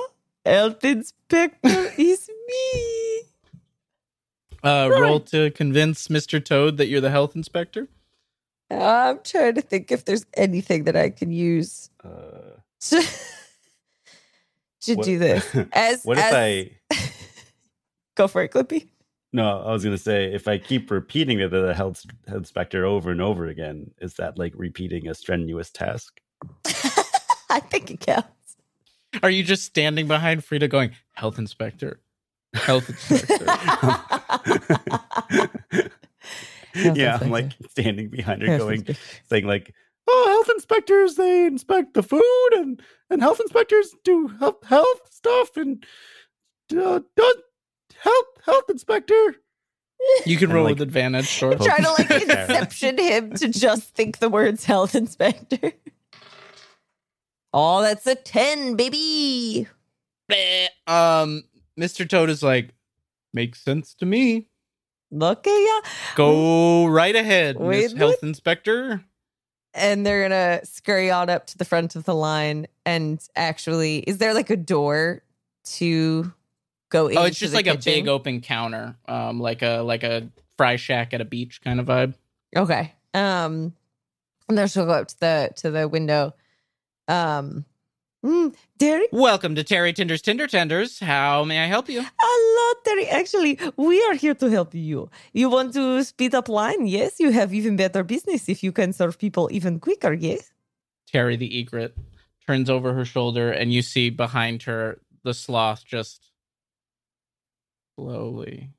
health 0.46 0.84
inspector 0.84 1.92
is 1.98 2.30
me. 2.48 2.99
Uh, 4.62 4.88
roll 4.92 5.20
to 5.20 5.50
convince 5.52 6.08
Mr. 6.08 6.44
Toad 6.44 6.76
that 6.76 6.88
you're 6.88 7.00
the 7.00 7.10
health 7.10 7.34
inspector. 7.36 7.88
I'm 8.70 9.18
trying 9.24 9.54
to 9.56 9.62
think 9.62 9.90
if 9.90 10.04
there's 10.04 10.26
anything 10.34 10.84
that 10.84 10.94
I 10.96 11.10
can 11.10 11.32
use 11.32 11.90
Uh, 12.04 12.58
to, 12.82 13.02
to 14.82 14.94
what- 14.94 15.04
do 15.04 15.18
this. 15.18 15.56
As 15.72 16.04
what 16.04 16.18
if 16.18 16.24
as- 16.24 16.34
I? 16.34 16.70
go 18.16 18.28
for 18.28 18.42
it, 18.42 18.52
Glippy? 18.52 18.88
No, 19.32 19.60
I 19.60 19.70
was 19.72 19.84
gonna 19.84 19.96
say 19.96 20.32
if 20.34 20.48
I 20.48 20.58
keep 20.58 20.90
repeating 20.90 21.38
it 21.38 21.50
to 21.50 21.60
the 21.60 21.72
health 21.74 22.04
inspector 22.26 22.84
over 22.84 23.12
and 23.12 23.20
over 23.20 23.46
again, 23.46 23.92
is 24.00 24.14
that 24.14 24.36
like 24.38 24.52
repeating 24.56 25.06
a 25.08 25.14
strenuous 25.14 25.70
task? 25.70 26.20
I 27.48 27.60
think 27.60 27.92
it 27.92 28.00
counts. 28.00 28.26
Are 29.22 29.30
you 29.30 29.44
just 29.44 29.62
standing 29.64 30.08
behind 30.08 30.44
Frida 30.44 30.66
going, 30.68 30.90
health 31.12 31.38
inspector? 31.38 32.00
Health 32.54 32.88
inspector. 32.88 33.44
yeah, 36.74 37.18
I'm 37.20 37.30
like 37.30 37.52
standing 37.70 38.08
behind 38.08 38.42
her, 38.42 38.48
Health 38.48 38.60
going, 38.60 38.74
inspector. 38.80 39.02
saying 39.28 39.46
like, 39.46 39.74
Oh, 40.08 40.26
health 40.28 40.50
inspectors, 40.56 41.14
they 41.14 41.46
inspect 41.46 41.94
the 41.94 42.02
food 42.02 42.48
and, 42.52 42.82
and 43.10 43.22
health 43.22 43.38
inspectors 43.40 43.94
do 44.02 44.28
health, 44.40 44.64
health 44.64 45.12
stuff 45.12 45.56
and 45.56 45.84
uh, 46.76 47.00
does 47.16 47.34
health, 48.02 48.26
health 48.44 48.64
inspector. 48.70 49.36
you 50.26 50.36
can 50.36 50.46
And, 50.46 50.54
roll 50.54 50.64
like, 50.64 50.74
with 50.78 50.82
advantage, 50.82 51.26
sure. 51.28 51.56
poke- 51.56 51.66
Trying 51.66 51.84
to 51.84 51.92
like 51.92 52.08
Poke- 52.08 52.22
inception 52.22 52.98
him 52.98 53.34
to 53.34 53.48
just 53.48 53.94
think 53.94 54.18
the 54.18 54.28
words 54.28 54.64
health 54.64 54.94
inspector. 54.94 55.72
Oh, 57.52 57.82
that's 57.82 58.06
a 58.06 58.14
10, 58.14 58.76
baby. 58.76 59.66
Um, 60.86 61.42
Mr. 61.78 62.08
Toad 62.08 62.30
is 62.30 62.42
like, 62.42 62.70
makes 63.32 63.60
sense 63.60 63.94
to 63.94 64.06
me. 64.06 64.48
Look 65.10 65.46
at 65.46 65.50
ya. 65.50 65.90
Go 66.14 66.86
right 66.86 67.14
ahead, 67.14 67.58
Miss 67.60 67.92
Health 67.92 68.22
Inspector. 68.22 69.04
And 69.74 70.06
they're 70.06 70.22
gonna 70.22 70.60
scurry 70.64 71.10
on 71.10 71.28
up 71.30 71.46
to 71.48 71.58
the 71.58 71.64
front 71.64 71.96
of 71.96 72.04
the 72.04 72.14
line. 72.14 72.66
And 72.86 73.20
actually, 73.34 73.98
is 73.98 74.18
there 74.18 74.34
like 74.34 74.50
a 74.50 74.56
door 74.56 75.22
to 75.64 76.32
go 76.90 77.08
in? 77.08 77.18
Oh, 77.18 77.24
it's 77.24 77.38
just 77.38 77.54
like 77.54 77.66
a 77.66 77.76
big 77.76 78.08
open 78.08 78.40
counter, 78.40 78.96
um, 79.06 79.40
like 79.40 79.62
a 79.62 79.78
like 79.78 80.02
a 80.04 80.28
fry 80.56 80.76
shack 80.76 81.12
at 81.14 81.20
a 81.20 81.24
beach 81.24 81.60
kind 81.62 81.80
of 81.80 81.86
vibe. 81.86 82.14
Okay. 82.56 82.92
Um, 83.14 83.74
and 84.48 84.58
then 84.58 84.68
she'll 84.68 84.86
go 84.86 84.92
up 84.92 85.08
to 85.08 85.20
the 85.20 85.50
to 85.56 85.70
the 85.70 85.88
window. 85.88 86.34
Um, 87.08 87.64
mm, 88.24 88.54
Derek, 88.78 89.08
Welcome 89.12 89.54
to 89.54 89.64
Terry 89.64 89.92
Tinder's 89.92 90.22
Tinder 90.22 90.46
Tenders. 90.46 90.98
How 90.98 91.44
may 91.44 91.58
I 91.62 91.66
help 91.66 91.88
you? 91.88 92.04
hello, 92.20 92.80
Terry. 92.84 93.06
Actually, 93.08 93.58
we 93.76 94.02
are 94.04 94.14
here 94.14 94.34
to 94.34 94.50
help 94.50 94.74
you. 94.74 95.10
You 95.32 95.48
want 95.50 95.74
to 95.74 96.02
speed 96.04 96.34
up 96.34 96.48
line? 96.48 96.86
Yes, 96.86 97.18
you 97.18 97.30
have 97.30 97.52
even 97.54 97.76
better 97.76 98.04
business 98.04 98.48
if 98.48 98.62
you 98.62 98.72
can 98.72 98.92
serve 98.92 99.18
people 99.18 99.48
even 99.52 99.80
quicker. 99.80 100.12
Yes. 100.12 100.52
Terry 101.08 101.36
the 101.36 101.58
egret 101.58 101.96
turns 102.46 102.70
over 102.70 102.94
her 102.94 103.04
shoulder, 103.04 103.50
and 103.50 103.72
you 103.72 103.82
see 103.82 104.10
behind 104.10 104.62
her 104.62 105.00
the 105.24 105.34
sloth 105.34 105.84
just 105.84 106.30
slowly 107.96 108.70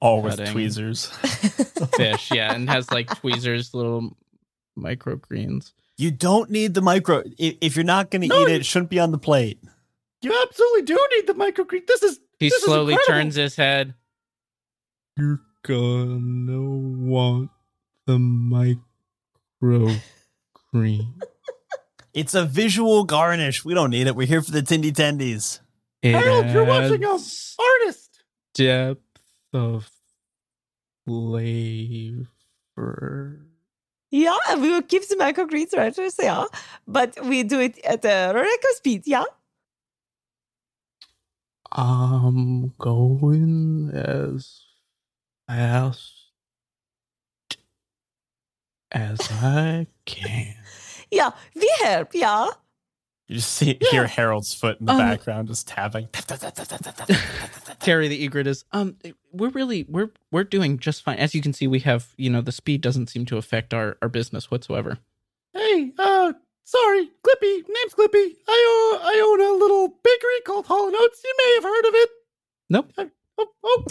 All 0.00 0.22
with 0.22 0.44
tweezers. 0.50 1.06
fish, 1.96 2.30
yeah, 2.32 2.54
and 2.54 2.70
has 2.70 2.90
like 2.90 3.08
tweezers, 3.18 3.74
little 3.74 4.16
microgreens. 4.78 5.72
You 6.00 6.10
don't 6.10 6.50
need 6.50 6.72
the 6.74 6.80
micro. 6.80 7.22
If, 7.38 7.56
if 7.60 7.76
you're 7.76 7.84
not 7.84 8.10
going 8.10 8.22
to 8.22 8.28
No, 8.28 8.42
eat 8.42 8.52
it, 8.52 8.60
it 8.62 8.66
shouldn't 8.66 8.88
be 8.90 8.98
on 8.98 9.10
the 9.12 9.18
plate. 9.18 9.62
You 10.22 10.32
absolutely 10.42 10.82
do 10.82 11.08
need 11.16 11.26
the 11.26 11.34
microgreens. 11.34 11.86
This 11.86 12.02
is 12.02 12.20
He 12.38 12.48
This 12.48 12.58
is 12.58 12.64
slowly 12.64 12.94
incredible. 12.94 13.22
turns 13.22 13.34
his 13.36 13.56
head. 13.56 13.94
You're 15.16 15.40
gonna 15.62 16.60
want 16.62 17.50
the 18.06 18.16
microgreen. 18.16 20.00
It's 22.12 22.34
a 22.34 22.44
visual 22.44 23.04
garnish. 23.04 23.64
We 23.64 23.72
don't 23.72 23.90
need 23.90 24.08
it. 24.08 24.16
We're 24.16 24.26
here 24.26 24.42
for 24.42 24.50
the 24.50 24.62
Tindy 24.62 24.90
Tendies. 24.92 25.60
It 26.02 26.10
Harold, 26.12 26.46
you're 26.50 26.64
watching 26.64 27.04
a 27.04 27.08
artist. 27.08 28.24
depth 28.52 28.98
of 29.52 29.88
flavor. 32.76 33.46
Yeah, 34.10 34.36
and 34.48 34.60
we 34.60 34.70
will 34.70 34.82
keep 34.82 35.06
the 35.08 35.14
microgreens 35.16 35.76
right 35.76 35.96
as 35.96 36.16
they 36.16 36.26
are, 36.28 36.48
but 36.86 37.16
we 37.24 37.42
do 37.44 37.60
it 37.60 37.78
at 37.84 38.04
a 38.04 38.32
record 38.34 38.74
speed. 38.74 39.02
Yeah. 39.06 39.24
I'm 41.72 42.72
going 42.78 43.90
as 43.94 44.62
fast 45.46 46.12
as 48.92 49.20
I 49.30 49.86
can. 50.04 50.54
Yeah, 51.12 51.32
we 51.56 51.68
help. 51.80 52.10
Yeah. 52.14 52.46
You 53.30 53.36
just 53.36 53.52
see 53.52 53.78
hear 53.92 54.08
Harold's 54.08 54.52
foot 54.52 54.80
in 54.80 54.86
the 54.86 54.92
Um, 54.92 54.98
background 54.98 55.46
just 55.46 55.68
tapping. 55.68 56.08
Terry 57.78 58.08
the 58.08 58.24
egret 58.24 58.48
is 58.48 58.64
um 58.72 58.96
we're 59.30 59.50
really 59.50 59.86
we're 59.88 60.10
we're 60.32 60.42
doing 60.42 60.80
just 60.80 61.04
fine. 61.04 61.16
As 61.16 61.32
you 61.32 61.40
can 61.40 61.52
see, 61.52 61.68
we 61.68 61.78
have, 61.78 62.08
you 62.16 62.28
know, 62.28 62.40
the 62.40 62.50
speed 62.50 62.80
doesn't 62.80 63.06
seem 63.06 63.24
to 63.26 63.36
affect 63.36 63.72
our, 63.72 63.96
our 64.02 64.08
business 64.08 64.50
whatsoever. 64.50 64.98
Hey, 65.52 65.92
uh, 65.96 66.32
sorry, 66.64 67.08
Glippy. 67.22 67.62
Name's 67.68 67.94
Glippy. 67.96 68.34
I 68.48 68.98
uh, 69.00 69.06
I 69.06 69.20
own 69.24 69.40
a 69.40 69.52
little 69.60 69.86
bakery 70.02 70.40
called 70.44 70.66
Hall 70.66 70.88
and 70.88 70.96
Oates. 70.96 71.22
You 71.22 71.34
may 71.38 71.54
have 71.54 71.62
heard 71.62 71.86
of 71.86 71.94
it. 71.94 72.10
Nope. 72.68 72.92
Oh, 73.38 73.46
oh, 73.62 73.84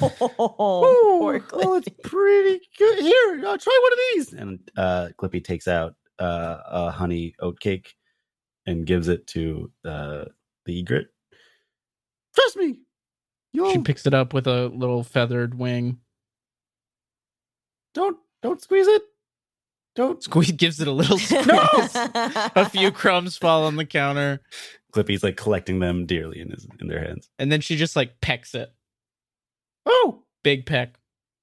uh, 0.00 0.18
oh, 0.38 1.18
poor 1.20 1.44
oh, 1.52 1.74
it's 1.76 1.88
pretty 2.02 2.60
good. 2.78 2.98
Here, 3.00 3.46
uh, 3.46 3.58
try 3.58 3.78
one 3.82 3.92
of 3.92 3.98
these. 4.14 4.32
and 4.32 4.70
uh, 4.78 5.08
Glippy 5.18 5.44
takes 5.44 5.68
out 5.68 5.96
uh, 6.18 6.60
a 6.66 6.90
honey 6.90 7.34
oat 7.40 7.60
cake 7.60 7.94
and 8.66 8.86
gives 8.86 9.08
it 9.08 9.26
to 9.28 9.70
uh, 9.84 10.24
the 10.66 10.78
egret. 10.78 11.08
Trust 12.34 12.56
me. 12.56 12.78
You'll 13.52 13.72
She 13.72 13.78
picks 13.78 14.06
it 14.06 14.14
up 14.14 14.32
with 14.34 14.46
a 14.46 14.66
little 14.68 15.04
feathered 15.04 15.54
wing. 15.56 15.98
don't 17.94 18.16
don't 18.42 18.60
squeeze 18.60 18.86
it. 18.88 19.02
Don't 19.94 20.20
Squeeze 20.22 20.50
gives 20.52 20.80
it 20.80 20.88
a 20.88 20.92
little 20.92 21.18
squeeze. 21.20 21.46
a 21.94 22.68
few 22.68 22.90
crumbs 22.90 23.36
fall 23.36 23.64
on 23.64 23.76
the 23.76 23.84
counter. 23.84 24.40
Glippy's 24.92 25.22
like 25.22 25.36
collecting 25.36 25.78
them 25.78 26.04
dearly 26.04 26.40
in 26.40 26.50
his 26.50 26.66
in 26.80 26.88
their 26.88 27.00
hands. 27.00 27.28
And 27.38 27.50
then 27.52 27.60
she 27.60 27.76
just 27.76 27.94
like 27.94 28.20
pecks 28.20 28.54
it. 28.54 28.72
Oh, 29.86 30.22
Big 30.42 30.66
peck. 30.66 30.98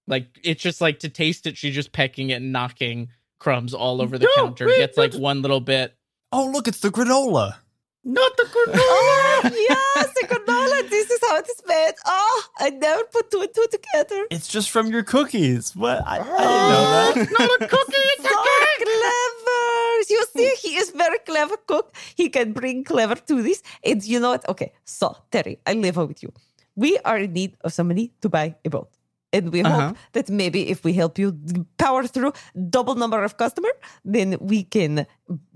Like 0.08 0.38
it's 0.44 0.62
just 0.62 0.82
like 0.82 1.00
to 1.00 1.10
taste 1.10 1.48
it, 1.48 1.56
she's 1.58 1.74
just 1.74 1.94
pecking 1.94 2.30
it 2.32 2.36
and 2.42 2.52
knocking 2.52 3.10
crumbs 3.40 3.74
all 3.74 4.02
over 4.02 4.18
the 4.18 4.30
No, 4.36 4.44
counter. 4.48 4.66
wait, 4.68 4.80
Gets 4.80 4.98
like 4.98 5.12
that's- 5.12 5.22
one 5.22 5.42
little 5.42 5.62
bit. 5.62 5.96
Oh, 6.32 6.46
look, 6.54 6.68
it's 6.68 6.80
the 6.80 6.90
granola. 6.90 7.56
not 8.04 8.32
the 8.38 8.44
granola. 8.44 8.74
oh, 8.78 9.66
yes, 9.70 10.10
the 10.20 10.28
granola. 10.28 10.90
This 10.90 11.10
is 11.12 11.20
how 11.28 11.38
it 11.38 11.46
is 11.50 11.62
made. 11.68 11.94
Oh, 12.06 12.44
I 12.60 12.70
never 12.72 13.04
put 13.06 13.30
two 13.32 13.42
and 13.42 13.54
two 13.54 13.66
together. 13.72 14.26
It's 14.32 14.48
just 14.48 14.70
from 14.72 14.88
your 14.88 15.04
cookies. 15.04 15.76
What? 15.76 16.02
I, 16.08 16.16
I 16.16 16.18
didn't 16.18 16.30
know 16.72 16.84
Oh, 16.84 17.12
that. 17.14 17.18
it's 17.22 17.32
not 17.40 17.50
a 17.62 17.68
cookie. 17.68 18.06
It's 18.14 18.24
So 18.30 18.40
a 18.40 18.44
cake. 18.44 18.88
clever. 18.88 19.68
You 20.10 20.26
see, 20.36 20.50
he 20.68 20.76
is 20.78 20.90
very 20.92 21.20
clever 21.20 21.58
cook. 21.58 21.96
He 22.16 22.30
can 22.30 22.54
bring 22.54 22.84
clever 22.84 23.16
to 23.16 23.42
this. 23.44 23.62
And 23.84 24.04
you 24.04 24.20
know 24.20 24.32
what? 24.32 24.48
Okay, 24.50 24.74
so 24.84 25.16
Terry, 25.32 25.60
I 25.68 25.74
live 25.74 25.98
with 25.98 26.24
you. 26.24 26.32
We 26.76 26.98
are 27.06 27.18
in 27.20 27.34
need 27.34 27.58
of 27.62 27.74
somebody 27.74 28.14
to 28.22 28.30
buy 28.30 28.56
a 28.66 28.70
boat. 28.70 28.90
And 29.34 29.52
we 29.52 29.62
Uh-huh. 29.62 29.88
hope 29.90 29.98
that 30.14 30.30
maybe 30.30 30.70
if 30.70 30.84
we 30.84 30.94
help 30.94 31.18
you 31.18 31.38
power 31.78 32.06
through 32.08 32.34
double 32.70 32.96
number 32.96 33.24
of 33.24 33.38
customer, 33.38 33.70
then 34.04 34.38
we 34.42 34.64
can, 34.64 35.06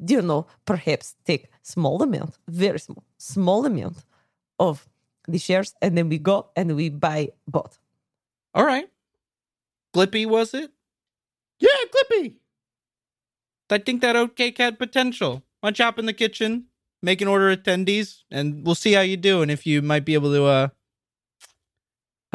you 0.07 0.21
know, 0.21 0.47
perhaps 0.65 1.15
take 1.25 1.49
small 1.61 2.01
amount, 2.01 2.37
very 2.47 2.79
small, 2.79 3.03
small 3.17 3.65
amount 3.65 3.97
of 4.59 4.87
the 5.27 5.37
shares, 5.39 5.73
and 5.81 5.97
then 5.97 6.07
we 6.09 6.17
go 6.17 6.49
and 6.55 6.75
we 6.75 6.89
buy 6.89 7.29
boat. 7.47 7.77
All 8.53 8.65
right. 8.65 8.89
Glippy 9.93 10.25
was 10.25 10.53
it? 10.53 10.71
Yeah, 11.59 11.69
glippy 11.91 12.35
I 13.69 13.77
think 13.79 14.01
that 14.01 14.15
oat 14.15 14.35
cake 14.35 14.57
had 14.57 14.77
potential. 14.77 15.43
Why 15.61 15.71
don't 15.71 15.77
hop 15.85 15.97
in 15.99 16.05
the 16.05 16.13
kitchen, 16.13 16.65
make 17.01 17.21
an 17.21 17.27
order 17.27 17.55
attendees, 17.55 18.23
and 18.29 18.63
we'll 18.65 18.75
see 18.75 18.93
how 18.93 19.01
you 19.01 19.17
do 19.17 19.41
and 19.41 19.49
if 19.49 19.65
you 19.65 19.81
might 19.81 20.05
be 20.05 20.13
able 20.13 20.31
to 20.31 20.45
uh 20.45 20.67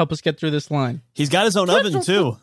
help 0.01 0.11
us 0.11 0.19
get 0.19 0.39
through 0.39 0.49
this 0.49 0.71
line. 0.71 0.99
He's 1.13 1.29
got 1.29 1.45
his 1.45 1.55
own 1.55 1.69
oven 1.69 2.01
too. 2.01 2.37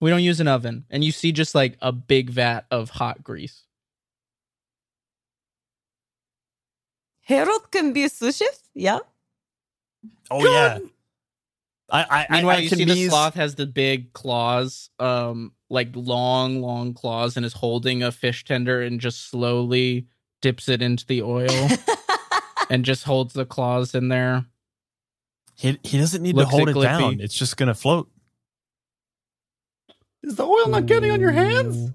We 0.00 0.08
don't 0.08 0.22
use 0.22 0.40
an 0.40 0.48
oven, 0.48 0.86
and 0.88 1.04
you 1.04 1.12
see 1.12 1.30
just 1.30 1.54
like 1.54 1.76
a 1.82 1.92
big 1.92 2.30
vat 2.30 2.64
of 2.70 2.88
hot 2.88 3.22
grease. 3.22 3.64
Harold 7.20 7.70
can 7.70 7.92
be 7.92 8.04
a 8.04 8.08
sous 8.08 8.36
chef, 8.38 8.58
yeah. 8.74 9.00
Oh 10.30 10.42
yeah. 10.42 10.78
I 11.90 12.02
I, 12.02 12.06
I, 12.10 12.26
Meanwhile, 12.30 12.56
I 12.56 12.60
you 12.60 12.68
can 12.70 12.78
see 12.78 12.84
the 12.84 12.94
be- 12.94 13.08
sloth 13.08 13.34
has 13.34 13.54
the 13.54 13.66
big 13.66 14.14
claws, 14.14 14.88
um, 14.98 15.52
like 15.68 15.88
long, 15.94 16.62
long 16.62 16.94
claws, 16.94 17.36
and 17.36 17.44
is 17.44 17.52
holding 17.52 18.02
a 18.02 18.10
fish 18.10 18.44
tender 18.44 18.80
and 18.80 18.98
just 18.98 19.28
slowly 19.28 20.06
dips 20.40 20.70
it 20.70 20.80
into 20.80 21.04
the 21.04 21.20
oil 21.20 21.68
and 22.70 22.84
just 22.84 23.04
holds 23.04 23.34
the 23.34 23.44
claws 23.44 23.94
in 23.94 24.08
there. 24.08 24.46
He, 25.56 25.78
he 25.82 25.98
doesn't 25.98 26.22
need 26.22 26.36
Looks 26.36 26.50
to 26.50 26.56
hold 26.56 26.68
at 26.68 26.76
it 26.76 26.82
down. 26.82 27.20
It's 27.20 27.34
just 27.34 27.56
gonna 27.56 27.74
float. 27.74 28.10
Is 30.22 30.36
the 30.36 30.44
oil 30.44 30.68
not 30.68 30.86
getting 30.86 31.10
on 31.10 31.20
your 31.20 31.32
hands? 31.32 31.92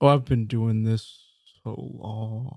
Oh, 0.00 0.08
I've 0.08 0.24
been 0.24 0.46
doing 0.46 0.82
this 0.84 1.18
so 1.62 1.70
long. 1.70 2.50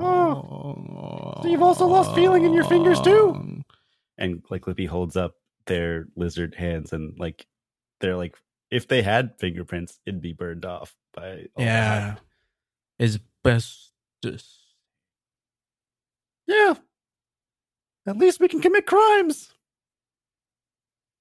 Oh. 0.00 1.42
So 1.42 1.48
you've 1.48 1.62
also 1.62 1.86
lost 1.86 2.14
feeling 2.14 2.44
in 2.44 2.52
your 2.52 2.64
fingers, 2.64 3.00
too? 3.00 3.62
and 4.18 4.42
like 4.50 4.62
Glippy 4.62 4.88
holds 4.88 5.16
up 5.16 5.34
their 5.66 6.08
lizard 6.16 6.54
hands 6.54 6.92
and 6.92 7.16
like 7.18 7.46
they're 8.00 8.16
like 8.16 8.36
if 8.70 8.86
they 8.88 9.00
had 9.00 9.38
fingerprints, 9.38 9.98
it'd 10.04 10.20
be 10.20 10.32
burned 10.32 10.64
off 10.64 10.94
by 11.14 11.46
all 11.54 11.64
Yeah. 11.64 12.16
Is 12.98 13.18
best. 13.42 13.92
Yeah. 16.46 16.74
At 18.08 18.16
least 18.16 18.40
we 18.40 18.48
can 18.48 18.60
commit 18.60 18.86
crimes. 18.86 19.52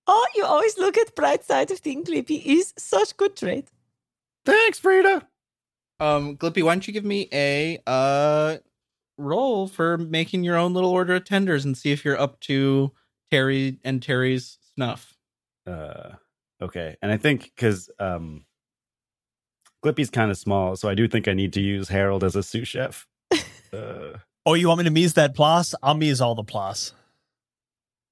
Oh, 0.07 0.25
you 0.35 0.45
always 0.45 0.77
look 0.77 0.97
at 0.97 1.15
bright 1.15 1.43
side 1.43 1.69
of 1.69 1.79
things, 1.79 2.09
Glippy. 2.09 2.41
Is 2.45 2.73
such 2.77 3.17
good 3.17 3.35
trait. 3.35 3.67
Thanks, 4.45 4.79
Frida. 4.79 5.27
Um, 5.99 6.37
Glippy, 6.37 6.63
why 6.63 6.75
don't 6.75 6.87
you 6.87 6.93
give 6.93 7.03
me 7.03 7.27
a 7.33 7.79
uh 7.85 8.57
roll 9.17 9.67
for 9.67 9.97
making 9.97 10.43
your 10.43 10.55
own 10.55 10.73
little 10.73 10.91
order 10.91 11.15
of 11.15 11.25
tenders 11.25 11.65
and 11.65 11.77
see 11.77 11.91
if 11.91 12.05
you're 12.05 12.19
up 12.19 12.39
to 12.41 12.93
Terry 13.31 13.79
and 13.83 14.01
Terry's 14.01 14.57
snuff. 14.73 15.13
Uh, 15.65 16.11
okay, 16.61 16.95
and 17.01 17.11
I 17.11 17.17
think 17.17 17.51
because 17.55 17.89
um, 17.99 18.45
Glippy's 19.83 20.09
kind 20.09 20.31
of 20.31 20.37
small, 20.37 20.75
so 20.77 20.87
I 20.87 20.95
do 20.95 21.07
think 21.07 21.27
I 21.27 21.33
need 21.33 21.51
to 21.53 21.61
use 21.61 21.89
Harold 21.89 22.23
as 22.23 22.35
a 22.35 22.43
sous 22.43 22.67
chef. 22.67 23.07
Uh, 23.73 24.17
Oh, 24.47 24.53
you 24.53 24.69
want 24.69 24.77
me 24.77 24.85
to 24.85 24.91
mise 24.91 25.15
that 25.15 25.35
plus? 25.35 25.75
I'll 25.83 25.93
mise 25.93 26.21
all 26.21 26.33
the 26.33 26.41
plus. 26.41 26.93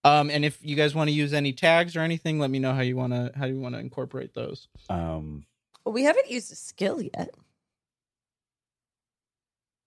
Um, 0.04 0.30
and 0.30 0.44
if 0.44 0.60
you 0.62 0.76
guys 0.76 0.94
want 0.94 1.08
to 1.08 1.14
use 1.14 1.34
any 1.34 1.54
tags 1.54 1.96
or 1.96 2.02
anything, 2.02 2.40
let 2.40 2.50
me 2.50 2.60
know 2.60 2.74
how 2.74 2.82
you 2.82 2.98
want 2.98 3.14
to 3.14 3.32
how 3.38 3.46
you 3.46 3.58
want 3.58 3.74
to 3.74 3.80
incorporate 3.80 4.34
those. 4.34 4.68
um, 4.90 5.46
We 5.86 6.04
haven't 6.04 6.30
used 6.30 6.52
a 6.52 6.56
skill 6.56 7.02
yet. 7.02 7.30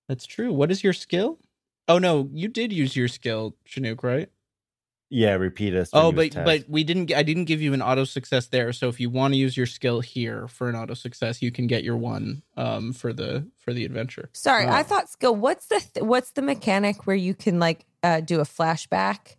That's 0.09 0.25
true. 0.25 0.55
What 0.55 0.71
is 0.71 0.83
your 0.83 0.95
skill? 0.95 1.39
Oh 1.87 1.99
no, 1.99 2.31
you 2.33 2.49
did 2.49 2.73
use 2.73 2.97
your 2.97 3.09
skill, 3.09 3.55
Shenuque, 3.69 4.03
right? 4.03 4.31
Yeah, 5.11 5.35
repeat 5.35 5.75
us. 5.75 5.91
Oh, 5.93 6.13
but 6.13 6.35
but 6.35 6.65
we 6.69 6.85
didn't. 6.85 7.13
I 7.15 7.23
didn't 7.23 7.45
give 7.47 7.61
you 7.63 7.73
an 7.73 7.83
auto 7.83 8.05
success 8.05 8.47
there. 8.47 8.73
So 8.73 8.89
if 8.89 9.01
you 9.01 9.09
want 9.11 9.35
to 9.35 9.39
use 9.39 9.57
your 9.57 9.67
skill 9.67 10.01
here 10.01 10.47
for 10.49 10.69
an 10.69 10.77
auto 10.77 10.95
success, 10.95 11.41
you 11.43 11.51
can 11.51 11.67
get 11.67 11.83
your 11.85 11.97
one 11.97 12.43
um 12.57 12.93
for 12.93 13.13
the 13.13 13.47
for 13.57 13.73
the 13.73 13.85
adventure. 13.85 14.29
Sorry, 14.35 14.67
I 14.67 14.81
Oh. 14.81 14.83
thought 14.85 15.09
skill. 15.09 15.35
What's 15.35 15.67
the 15.67 15.81
th- 15.81 16.05
what's 16.05 16.33
the 16.33 16.43
mechanic 16.43 17.07
where 17.07 17.17
you 17.17 17.35
can 17.35 17.59
like 17.59 17.85
uh, 18.03 18.21
do 18.21 18.41
a 18.41 18.45
flashback? 18.45 19.37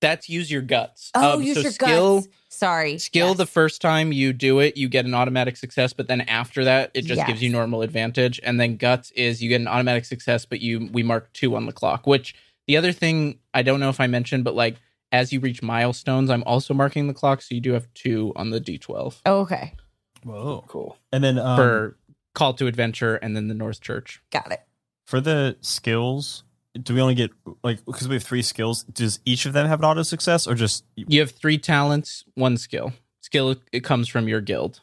That's 0.00 0.28
use 0.28 0.48
your 0.48 0.62
guts. 0.62 1.10
Oh, 1.14 1.34
Um, 1.34 1.42
use 1.42 1.56
so 1.56 1.62
your 1.62 1.72
skill, 1.72 2.16
guts. 2.20 2.28
Sorry, 2.50 2.98
Skill 2.98 3.28
Yes. 3.30 3.36
the 3.38 3.46
first 3.46 3.82
time 3.82 4.12
you 4.12 4.32
do 4.32 4.60
it, 4.60 4.76
you 4.76 4.88
get 4.88 5.04
an 5.06 5.12
automatic 5.14 5.56
success, 5.56 5.92
but 5.92 6.06
then 6.06 6.20
after 6.22 6.64
that, 6.64 6.92
it 6.94 7.02
just 7.04 7.26
gives 7.26 7.42
you 7.42 7.50
normal 7.50 7.82
advantage. 7.82 8.38
And 8.44 8.60
then 8.60 8.76
guts 8.76 9.10
is 9.12 9.42
you 9.42 9.48
get 9.48 9.60
an 9.60 9.66
automatic 9.68 10.04
success, 10.04 10.46
but 10.46 10.60
you 10.60 10.88
we 10.92 11.02
mark 11.02 11.32
two 11.32 11.56
on 11.56 11.66
the 11.66 11.72
clock. 11.72 12.06
Which 12.06 12.34
the 12.68 12.76
other 12.76 12.92
thing 12.92 13.40
I 13.52 13.62
don't 13.62 13.80
know 13.80 13.88
if 13.88 13.98
I 14.00 14.06
mentioned, 14.06 14.44
but 14.44 14.54
like 14.54 14.76
as 15.10 15.32
you 15.32 15.40
reach 15.40 15.62
milestones, 15.62 16.30
I'm 16.30 16.44
also 16.44 16.74
marking 16.74 17.08
the 17.08 17.14
clock, 17.14 17.42
so 17.42 17.54
you 17.54 17.60
do 17.60 17.72
have 17.72 17.88
two 17.94 18.32
on 18.36 18.50
the 18.50 18.60
D12 18.60 19.16
Oh, 19.26 19.40
okay, 19.40 19.74
Whoa. 20.22 20.64
cool. 20.68 20.96
And 21.12 21.24
then 21.24 21.38
um, 21.38 21.56
for 21.56 21.96
call 22.34 22.54
to 22.54 22.66
adventure 22.66 23.16
and 23.16 23.34
then 23.34 23.48
the 23.48 23.54
North 23.54 23.80
Church. 23.80 24.22
got 24.30 24.52
it. 24.52 24.60
for 25.06 25.20
the 25.20 25.56
skills, 25.62 26.44
do 26.80 26.94
we 26.94 27.00
only 27.00 27.14
get 27.14 27.30
like 27.64 27.84
because 27.86 28.06
we 28.06 28.14
have 28.16 28.22
three 28.22 28.42
skills? 28.42 28.84
Does 28.84 29.18
each 29.24 29.46
of 29.46 29.52
them 29.54 29.66
have 29.66 29.80
an 29.80 29.84
auto 29.86 30.02
success, 30.02 30.46
or 30.46 30.54
just 30.54 30.84
You 30.94 31.20
have 31.20 31.30
three 31.32 31.58
talents, 31.58 32.24
one 32.34 32.56
skill. 32.58 32.92
Skill 33.22 33.56
it 33.72 33.80
comes 33.80 34.08
from 34.08 34.28
your 34.28 34.40
guild. 34.40 34.80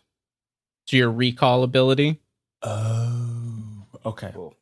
So 0.87 0.97
your 0.97 1.11
recall 1.11 1.63
ability. 1.63 2.19
oh, 2.63 3.85
okay, 4.05 4.31
Cool. 4.33 4.55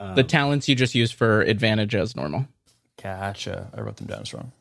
The 0.00 0.22
Um, 0.22 0.26
talents 0.26 0.66
you 0.66 0.74
just 0.74 0.94
use 0.94 1.12
for 1.12 1.42
advantage 1.42 1.94
as 1.94 2.16
normal. 2.16 2.46
gotcha. 3.00 3.70
I 3.74 3.80
wrote 3.82 3.96
them 3.98 4.06
down 4.06 4.22
as 4.22 4.32
wrong. 4.32 4.52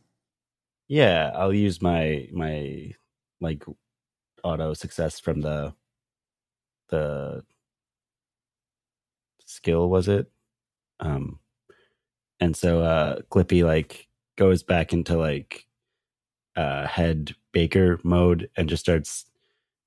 Yeah, 0.90 1.32
I'll 1.34 1.54
use 1.54 1.82
my 1.82 2.28
my 2.34 2.92
like 3.40 3.64
auto 4.44 4.74
success 4.74 5.20
from 5.20 5.40
the 5.42 5.74
the 6.90 7.44
skill 9.46 9.90
was 9.90 10.08
it? 10.10 10.30
Um 11.00 11.40
and 12.42 12.56
so 12.56 12.82
uh 12.82 13.22
Glippy 13.32 13.64
like 13.64 14.08
goes 14.38 14.62
back 14.64 14.92
into 14.94 15.18
like 15.18 15.66
uh 16.58 16.86
head 16.88 17.34
baker 17.54 18.00
mode 18.04 18.50
and 18.58 18.68
just 18.68 18.82
starts 18.84 19.26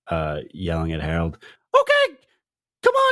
uh 0.08 0.40
yelling 0.52 0.92
at 0.92 1.00
Harold. 1.02 1.36
Okay. 1.74 2.16
Come 2.82 2.94
on, 2.94 3.11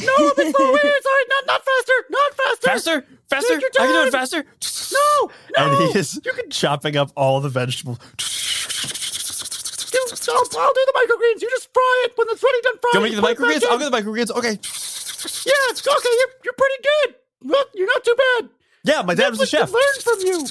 No, 0.00 0.12
a 0.28 0.34
bit 0.34 0.56
slower. 0.56 0.78
Sorry, 0.78 1.24
not, 1.28 1.46
not 1.46 1.62
faster. 1.64 1.92
Not 2.10 2.34
faster. 2.34 2.66
Faster, 2.66 3.06
faster! 3.28 3.60
your 3.60 3.70
I 3.78 3.86
can 3.86 3.92
do 3.92 4.08
it 4.08 4.12
faster. 4.12 4.44
No. 4.92 5.30
No. 5.58 5.82
And 5.82 5.92
he 5.92 5.98
is 5.98 6.20
chopping 6.50 6.96
up 6.96 7.12
all 7.16 7.40
the 7.40 7.50
vegetables. 7.50 7.98
You, 9.92 10.06
I'll, 10.30 10.60
I'll 10.60 10.72
do 10.72 10.86
the 10.86 10.94
microgreens. 10.96 11.42
You 11.42 11.50
just 11.50 11.72
fry 11.72 12.06
it 12.06 12.12
when 12.16 12.26
it's 12.30 12.42
ready 12.42 12.60
done 12.62 12.78
frying. 12.80 12.92
Go 12.94 13.00
make 13.00 13.14
the 13.14 13.20
put 13.20 13.30
it 13.32 13.38
back 13.38 13.62
microgreens. 13.62 13.66
I'll 13.68 13.74
in. 13.74 13.80
get 13.80 13.92
the 13.92 14.10
microgreens. 14.10 14.30
Okay. 14.30 14.52
Yeah, 15.44 15.70
it's 15.70 15.86
okay. 15.86 16.08
You're, 16.18 16.28
you're 16.44 16.54
pretty 16.54 16.82
good. 16.82 17.14
Well, 17.44 17.64
you're 17.74 17.86
not 17.86 18.04
too 18.04 18.16
bad. 18.16 18.48
Yeah, 18.84 19.02
my 19.02 19.14
dad 19.14 19.30
was 19.30 19.40
a 19.40 19.44
Netflix 19.44 19.50
can 19.50 19.66
chef. 19.66 19.72
Learn 19.72 20.00
from 20.02 20.20
you. 20.26 20.46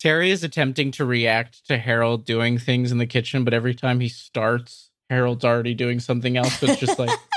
Terry 0.00 0.30
is 0.30 0.42
attempting 0.42 0.90
to 0.92 1.04
react 1.04 1.66
to 1.68 1.78
Harold 1.78 2.24
doing 2.24 2.58
things 2.58 2.90
in 2.90 2.98
the 2.98 3.06
kitchen, 3.06 3.44
but 3.44 3.54
every 3.54 3.74
time 3.74 4.00
he 4.00 4.08
starts, 4.08 4.90
Harold's 5.10 5.44
already 5.44 5.74
doing 5.74 6.00
something 6.00 6.36
else. 6.36 6.58
So 6.58 6.66
it's 6.66 6.80
just 6.80 6.98
like, 6.98 7.10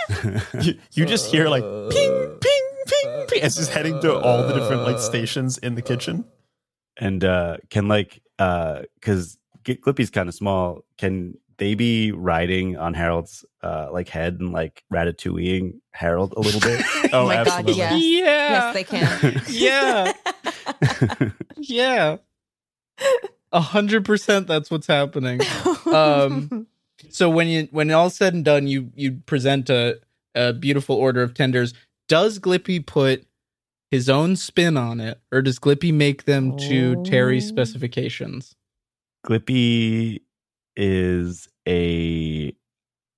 You, 0.61 0.77
you 0.91 1.05
just 1.05 1.31
hear 1.31 1.47
like 1.49 1.63
ping, 1.63 2.37
ping, 2.41 2.69
ping, 2.87 3.25
ping 3.27 3.41
as 3.41 3.57
he's 3.57 3.67
heading 3.69 3.99
to 4.01 4.15
all 4.17 4.45
the 4.47 4.53
different 4.53 4.83
like 4.83 4.99
stations 4.99 5.57
in 5.57 5.75
the 5.75 5.81
kitchen. 5.81 6.25
and 6.97 7.23
uh 7.23 7.57
can 7.69 7.87
like 7.87 8.21
uh 8.39 8.83
because 8.99 9.37
Glippy's 9.63 10.09
kind 10.09 10.29
of 10.29 10.35
small 10.35 10.83
can 10.97 11.33
they 11.57 11.73
be 11.73 12.11
riding 12.11 12.77
on 12.77 12.93
harold's 12.93 13.43
uh 13.63 13.87
like 13.91 14.09
head 14.09 14.37
and 14.39 14.51
like 14.53 14.83
ratatouilleing 14.93 15.79
harold 15.91 16.33
a 16.37 16.39
little 16.39 16.59
bit 16.61 16.85
Oh, 17.13 17.27
my 17.27 17.35
absolutely. 17.35 17.73
god, 17.75 17.99
yes, 17.99 18.03
yeah, 18.03 18.49
yes, 18.51 18.73
they 18.73 18.83
can. 18.83 19.41
yeah, 19.49 21.29
yeah, 21.57 22.17
a 23.51 23.61
hundred 23.61 24.05
percent. 24.05 24.47
That's 24.47 24.69
what's 24.69 24.87
happening. 24.87 25.39
Um, 25.91 26.67
So 27.09 27.29
when 27.29 27.47
you 27.47 27.67
when 27.71 27.91
all's 27.91 28.15
said 28.15 28.33
and 28.33 28.45
done, 28.45 28.67
you 28.67 28.91
you 28.95 29.13
present 29.25 29.69
a 29.69 29.99
a 30.35 30.53
beautiful 30.53 30.95
order 30.95 31.21
of 31.21 31.33
tenders. 31.33 31.73
Does 32.07 32.39
Glippy 32.39 32.85
put 32.85 33.25
his 33.91 34.09
own 34.09 34.35
spin 34.35 34.77
on 34.77 34.99
it, 34.99 35.19
or 35.31 35.41
does 35.41 35.59
Glippy 35.59 35.93
make 35.93 36.25
them 36.25 36.53
to 36.53 36.97
Terry's 36.97 37.47
Oh. 37.47 37.49
specifications? 37.49 38.55
Glippy 39.25 40.21
is 40.75 41.47
a 41.67 42.53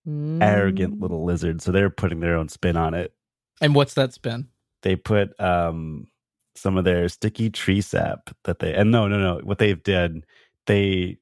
Mm. 0.08 0.42
arrogant 0.42 1.02
little 1.02 1.26
lizard 1.26 1.62
so 1.62 1.72
they're 1.72 1.90
putting 1.90 2.22
their 2.22 2.36
own 2.38 2.48
spin 2.50 2.78
on 2.78 2.94
it 2.94 3.14
And 3.62 3.76
what's 3.76 3.94
that 3.96 4.14
spin? 4.14 4.48
they 4.84 4.96
put 4.96 5.40
um 5.42 6.08
some 6.56 6.78
of 6.78 6.86
their 6.86 7.10
sticky 7.10 7.50
tree 7.50 7.82
sap 7.82 8.30
that 8.46 8.60
they 8.60 8.74
and 8.74 8.92
no 8.92 9.08
no 9.08 9.20
no 9.20 9.42
what 9.44 9.58
they've 9.60 9.82
did 9.84 10.26
they 10.68 11.18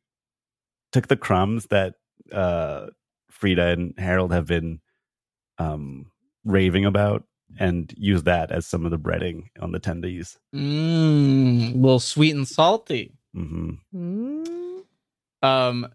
took 0.92 1.08
the 1.08 1.18
crumbs 1.18 1.68
that 1.68 1.96
uh 2.32 2.88
frida 3.30 3.68
and 3.68 3.94
harold 3.98 4.32
have 4.32 4.46
been 4.48 4.80
um 5.58 6.06
raving 6.44 6.86
about 6.86 7.24
and 7.60 7.94
use 7.98 8.24
that 8.24 8.52
as 8.52 8.66
some 8.66 8.86
of 8.86 8.92
the 8.92 8.98
breading 9.00 9.44
on 9.62 9.72
the 9.72 9.80
tendies 9.80 10.38
Mmm, 10.56 11.74
a 11.74 11.78
little 11.78 12.00
sweet 12.00 12.36
and 12.36 12.48
salty. 12.48 13.14
hmm 13.34 13.72
Mm. 13.94 14.84
um 15.42 15.88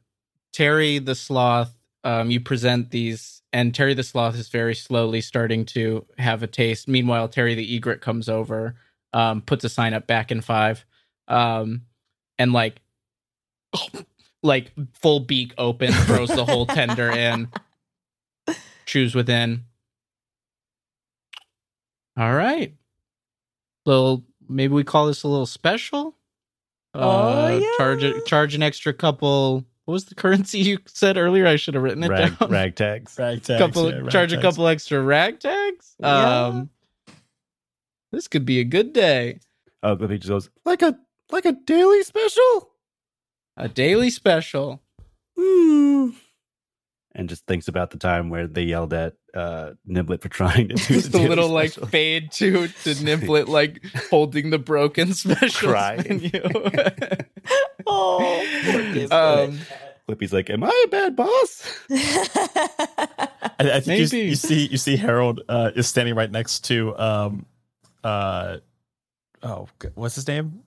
terry 0.53 0.99
the 0.99 1.15
sloth 1.15 1.75
um 2.05 2.31
you 2.31 2.41
present 2.41 2.91
these 2.91 3.43
and 3.53 3.75
terry 3.75 3.95
the 3.95 4.03
sloth 4.03 4.37
is 4.37 4.49
very 4.49 4.75
slowly 4.75 5.21
starting 5.21 5.65
to 5.67 6.05
have 6.19 6.43
a 6.43 6.47
taste 6.47 6.89
meanwhile 6.89 7.29
terry 7.29 7.55
the 7.55 7.75
egret 7.77 8.01
comes 8.01 8.29
over 8.29 8.75
um 9.13 9.43
puts 9.43 9.65
a 9.65 9.69
sign 9.69 9.93
up 9.95 10.07
back 10.07 10.31
in 10.31 10.41
five 10.41 10.85
um 11.29 11.83
and 12.39 12.53
like 12.53 12.81
like 14.43 14.73
full 14.95 15.21
beak 15.21 15.53
open 15.59 15.93
throws 15.93 16.29
the 16.31 16.45
whole 16.45 16.67
tender 16.67 17.11
in. 17.11 17.49
Chews 18.87 19.15
within. 19.15 19.65
All 22.17 22.35
right. 22.35 22.75
Little 23.87 24.25
maybe 24.49 24.75
we 24.75 24.85
call 24.85 25.07
this 25.07 25.23
a 25.23 25.29
little 25.29 25.47
special. 25.47 26.17
Oh, 26.95 27.01
Uh, 27.01 27.61
charge 27.79 28.03
yeah. 28.03 28.11
it 28.11 28.27
charge 28.27 28.55
an 28.55 28.63
extra 28.63 28.93
couple. 28.93 29.65
What 29.85 29.93
was 29.93 30.05
the 30.07 30.15
currency 30.17 30.59
you 30.59 30.79
said 30.87 31.17
earlier? 31.17 31.47
I 31.47 31.57
should 31.57 31.75
have 31.75 31.83
written 31.83 32.03
it 32.03 32.09
rag 32.11 32.39
down. 32.39 32.49
ragtags 32.51 33.17
Ragtags. 33.17 33.59
couple 33.59 33.91
yeah, 33.93 34.09
charge 34.09 34.33
a 34.33 34.41
couple 34.41 34.67
extra 34.67 35.01
rag 35.01 35.39
tags? 35.41 35.95
Yeah. 36.01 36.47
um 36.47 36.71
this 38.13 38.27
could 38.27 38.45
be 38.45 38.59
a 38.61 38.65
good 38.65 38.93
day. 38.93 39.39
Oh 39.83 39.95
the 39.95 40.09
just 40.19 40.29
goes 40.29 40.51
Like 40.65 40.83
a 40.83 40.99
like 41.31 41.45
a 41.45 41.53
daily 41.53 42.03
special. 42.03 42.70
A 43.57 43.69
daily 43.69 44.11
special 44.11 44.81
Hmm. 45.39 46.11
and 47.15 47.29
just 47.29 47.47
thinks 47.47 47.67
about 47.69 47.91
the 47.91 47.99
time 47.99 48.29
where 48.31 48.47
they 48.47 48.63
yelled 48.65 48.93
at 48.93 49.15
uh, 49.35 49.73
Niblet 49.89 50.21
for 50.23 50.29
trying 50.29 50.69
to 50.69 50.75
do 50.75 50.95
Just 50.95 51.09
a 51.09 51.13
daily 51.13 51.29
little 51.29 51.49
like 51.49 51.71
special. 51.73 51.89
fade 51.89 52.33
to 52.33 52.69
to 52.69 52.95
Niblet 52.97 53.49
like 53.49 53.81
holding 54.11 54.51
the 54.51 54.59
broken 54.59 55.15
special 55.15 55.71
Crying. 55.71 56.05
menu. 56.09 56.31
oh, 57.87 58.47
poor 58.65 59.13
um, 59.19 59.59
Flippy's 60.07 60.33
like, 60.33 60.51
"Am 60.51 60.65
I 60.65 60.83
a 60.87 60.89
bad 60.89 61.15
boss?" 61.17 61.63
I, 61.91 63.29
I 63.61 63.81
think 63.81 64.01
you, 64.01 64.19
Maybe. 64.19 64.29
you 64.31 64.35
see 64.35 64.67
you 64.67 64.77
see 64.79 64.97
Harold 64.97 65.43
uh, 65.49 65.71
is 65.75 65.87
standing 65.87 66.15
right 66.15 66.31
next 66.31 66.65
to 66.67 66.97
um 66.99 67.47
uh 68.03 68.57
oh 69.43 69.69
what's 69.95 70.15
his 70.17 70.27
name 70.27 70.61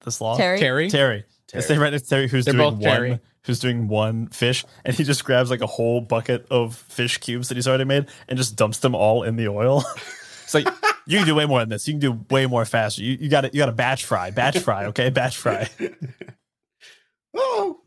the 0.00 0.10
sloth 0.12 0.38
Terry? 0.38 0.58
Terry. 0.58 0.90
Terry. 0.90 1.24
Terry. 1.48 1.62
Standing 1.62 1.82
right 1.82 1.90
next 1.92 2.02
to 2.04 2.08
Terry 2.08 2.28
who's 2.28 2.44
They're 2.44 2.54
doing 2.54 2.64
one 2.78 2.80
Terry. 2.80 3.20
who's 3.44 3.58
doing 3.60 3.88
one 3.88 4.26
fish 4.28 4.64
and 4.84 4.94
he 4.96 5.04
just 5.04 5.24
grabs 5.24 5.50
like 5.50 5.60
a 5.60 5.66
whole 5.66 6.00
bucket 6.00 6.46
of 6.50 6.74
fish 6.76 7.18
cubes 7.18 7.48
that 7.48 7.56
he's 7.56 7.68
already 7.68 7.84
made 7.84 8.06
and 8.28 8.36
just 8.36 8.56
dumps 8.56 8.78
them 8.78 8.94
all 8.94 9.22
in 9.22 9.36
the 9.36 9.48
oil. 9.48 9.84
it's 10.42 10.54
like 10.54 10.66
you 11.06 11.18
can 11.18 11.26
do 11.26 11.34
way 11.34 11.46
more 11.46 11.60
than 11.60 11.68
this. 11.68 11.86
You 11.86 11.94
can 11.94 12.00
do 12.00 12.24
way 12.30 12.46
more 12.46 12.64
faster. 12.64 13.02
You 13.02 13.16
you 13.20 13.28
got 13.28 13.42
to 13.42 13.50
you 13.52 13.58
got 13.58 13.66
to 13.66 13.72
batch 13.72 14.04
fry, 14.04 14.30
batch 14.30 14.58
fry, 14.58 14.86
okay, 14.86 15.10
batch 15.10 15.36
fry. 15.36 15.68
oh, 17.36 17.80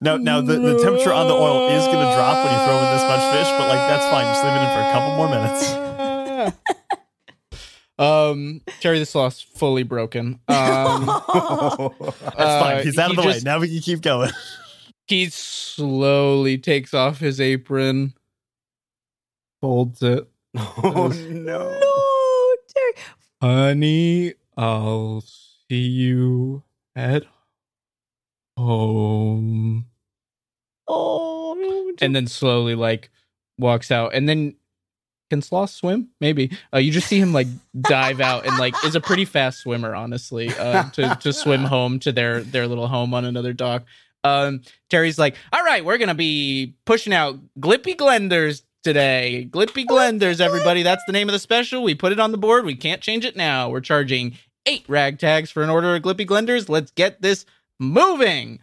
Now, 0.00 0.16
now 0.16 0.40
the, 0.40 0.54
the 0.58 0.78
temperature 0.82 1.12
on 1.12 1.28
the 1.28 1.34
oil 1.34 1.68
is 1.68 1.84
going 1.84 1.98
to 2.06 2.14
drop 2.14 2.44
when 2.44 2.52
you 2.54 2.60
throw 2.64 2.76
in 2.78 2.88
this 2.94 3.02
much 3.02 3.24
fish, 3.36 3.48
but 3.58 3.68
like 3.68 3.84
that's 3.88 4.06
fine. 4.10 4.24
Just 4.32 4.44
leave 4.44 4.54
it 4.54 4.62
in 4.64 4.70
for 4.72 4.80
a 4.80 4.92
couple 4.92 5.16
more 5.16 5.28
minutes. 5.28 6.76
um, 7.98 8.60
Terry 8.80 8.98
the 8.98 9.06
Sloth's 9.06 9.40
fully 9.42 9.82
broken. 9.82 10.40
Um, 10.48 11.06
That's 11.06 12.36
uh, 12.36 12.60
fine. 12.60 12.82
He's 12.84 12.98
out 12.98 13.10
of 13.10 13.16
he 13.16 13.22
the 13.22 13.26
way. 13.28 13.32
just- 13.34 13.44
Now 13.44 13.58
we 13.60 13.68
can 13.68 13.80
keep 13.80 14.00
going. 14.02 14.30
He 15.08 15.28
slowly 15.30 16.58
takes 16.58 16.92
off 16.92 17.18
his 17.20 17.40
apron, 17.40 18.14
folds 19.60 20.02
it. 20.02 20.26
oh 20.56 21.12
no. 21.30 21.70
no, 21.78 22.56
Terry. 22.68 22.92
Honey, 23.40 24.34
I'll 24.56 25.22
see 25.68 25.76
you 25.76 26.62
at 26.96 27.24
home. 28.56 29.86
Oh, 30.88 31.92
And 32.00 32.14
then 32.16 32.26
slowly, 32.26 32.74
like, 32.74 33.10
walks 33.58 33.90
out. 33.90 34.14
And 34.14 34.28
then, 34.28 34.54
can 35.30 35.42
sloths 35.42 35.74
swim? 35.74 36.08
Maybe. 36.20 36.56
Uh, 36.72 36.78
you 36.78 36.92
just 36.92 37.08
see 37.08 37.18
him, 37.18 37.32
like, 37.32 37.48
dive 37.80 38.20
out 38.20 38.46
and, 38.46 38.56
like, 38.58 38.74
is 38.84 38.94
a 38.94 39.00
pretty 39.00 39.24
fast 39.24 39.60
swimmer, 39.60 39.94
honestly, 39.94 40.48
uh, 40.54 40.90
to, 40.90 41.16
to 41.20 41.32
swim 41.32 41.64
home 41.64 41.98
to 42.00 42.12
their, 42.12 42.42
their 42.42 42.66
little 42.66 42.88
home 42.88 43.14
on 43.14 43.24
another 43.24 43.52
dock. 43.52 43.84
Um, 44.24 44.62
Terry's 44.90 45.18
like, 45.18 45.36
all 45.52 45.62
right, 45.62 45.84
we're 45.84 45.98
going 45.98 46.08
to 46.08 46.14
be 46.14 46.74
pushing 46.84 47.12
out 47.12 47.38
Glippy 47.60 47.96
Glenders 47.96 48.62
today. 48.82 49.48
Glippy 49.50 49.86
Glenders, 49.86 50.40
everybody. 50.40 50.82
That's 50.82 51.02
the 51.06 51.12
name 51.12 51.28
of 51.28 51.32
the 51.32 51.38
special. 51.38 51.82
We 51.82 51.94
put 51.94 52.12
it 52.12 52.20
on 52.20 52.32
the 52.32 52.38
board. 52.38 52.64
We 52.64 52.76
can't 52.76 53.00
change 53.00 53.24
it 53.24 53.36
now. 53.36 53.68
We're 53.68 53.80
charging 53.80 54.36
eight 54.66 54.84
rag 54.88 55.18
tags 55.18 55.50
for 55.50 55.62
an 55.62 55.70
order 55.70 55.94
of 55.94 56.02
Glippy 56.02 56.26
Glenders. 56.26 56.68
Let's 56.68 56.90
get 56.92 57.22
this 57.22 57.46
moving. 57.78 58.58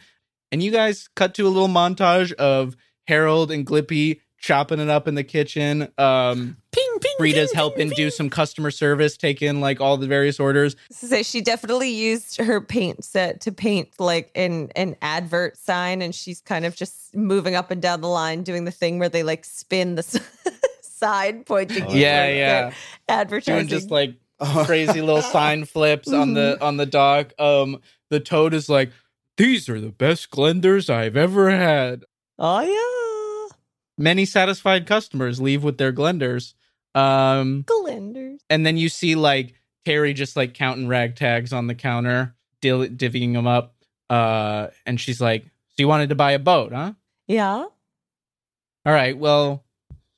And 0.51 0.61
you 0.61 0.71
guys 0.71 1.09
cut 1.15 1.33
to 1.35 1.47
a 1.47 1.49
little 1.49 1.67
montage 1.67 2.33
of 2.33 2.75
Harold 3.07 3.51
and 3.51 3.65
Glippy 3.65 4.19
chopping 4.43 4.77
it 4.79 4.89
up 4.89 5.07
in 5.07 5.15
the 5.15 5.23
kitchen. 5.23 5.87
Um, 5.97 6.57
ping, 6.73 6.99
ping. 6.99 7.11
Rita's 7.17 7.51
ping, 7.51 7.55
helping 7.55 7.87
ping, 7.89 7.95
do 7.95 8.11
some 8.11 8.29
customer 8.29 8.71
service, 8.71 9.15
take 9.15 9.41
in 9.41 9.61
like 9.61 9.79
all 9.79 9.95
the 9.95 10.05
various 10.05 10.37
orders. 10.37 10.75
So 10.91 11.07
say 11.07 11.23
she 11.23 11.39
definitely 11.39 11.89
used 11.91 12.37
her 12.37 12.59
paint 12.59 13.05
set 13.05 13.39
to 13.41 13.53
paint 13.53 13.89
like 13.99 14.29
an 14.35 14.69
an 14.75 14.97
advert 15.01 15.57
sign, 15.57 16.01
and 16.01 16.13
she's 16.13 16.41
kind 16.41 16.65
of 16.65 16.75
just 16.75 17.15
moving 17.15 17.55
up 17.55 17.71
and 17.71 17.81
down 17.81 18.01
the 18.01 18.09
line, 18.09 18.43
doing 18.43 18.65
the 18.65 18.71
thing 18.71 18.99
where 18.99 19.09
they 19.09 19.23
like 19.23 19.45
spin 19.45 19.95
the 19.95 19.99
s- 19.99 20.19
side, 20.81 21.45
pointing. 21.45 21.89
you 21.89 21.97
Yeah, 22.01 22.25
towards 22.25 22.37
yeah. 22.37 22.71
Advertising. 23.07 23.55
Doing 23.55 23.67
just 23.69 23.91
like 23.91 24.15
crazy 24.65 24.99
little 25.01 25.21
sign 25.31 25.63
flips 25.63 26.11
on 26.11 26.33
the 26.33 26.57
on 26.61 26.75
the 26.75 26.85
dock. 26.85 27.31
Um, 27.39 27.79
the 28.09 28.19
toad 28.19 28.53
is 28.53 28.67
like, 28.67 28.91
"These 29.37 29.69
are 29.69 29.79
the 29.79 29.89
best 29.91 30.29
Glenders 30.31 30.89
I've 30.89 31.15
ever 31.15 31.49
had." 31.49 32.03
oh 32.39 32.59
yeah, 32.61 33.02
Many 33.97 34.25
satisfied 34.25 34.87
customers 34.87 35.39
leave 35.39 35.63
with 35.63 35.77
their 35.77 35.91
Glenders. 35.91 36.55
Um, 36.95 37.63
Glenders. 37.67 38.41
and 38.49 38.65
then 38.65 38.77
you 38.77 38.87
see 38.89 39.15
like 39.15 39.55
Terry 39.85 40.13
just 40.13 40.35
like 40.35 40.53
counting 40.53 40.87
rag 40.87 41.15
tags 41.15 41.51
on 41.53 41.67
the 41.67 41.75
counter, 41.75 42.35
dill- 42.61 42.87
divvying 42.87 43.33
them 43.33 43.47
up. 43.47 43.75
Uh, 44.09 44.67
and 44.85 44.99
she's 45.01 45.19
like, 45.19 45.43
"So 45.43 45.75
you 45.77 45.87
wanted 45.87 46.09
to 46.09 46.15
buy 46.15 46.33
a 46.33 46.39
boat, 46.39 46.71
huh? 46.71 46.93
Yeah. 47.27 47.65
All 48.85 48.93
right, 48.93 49.17
well, 49.17 49.63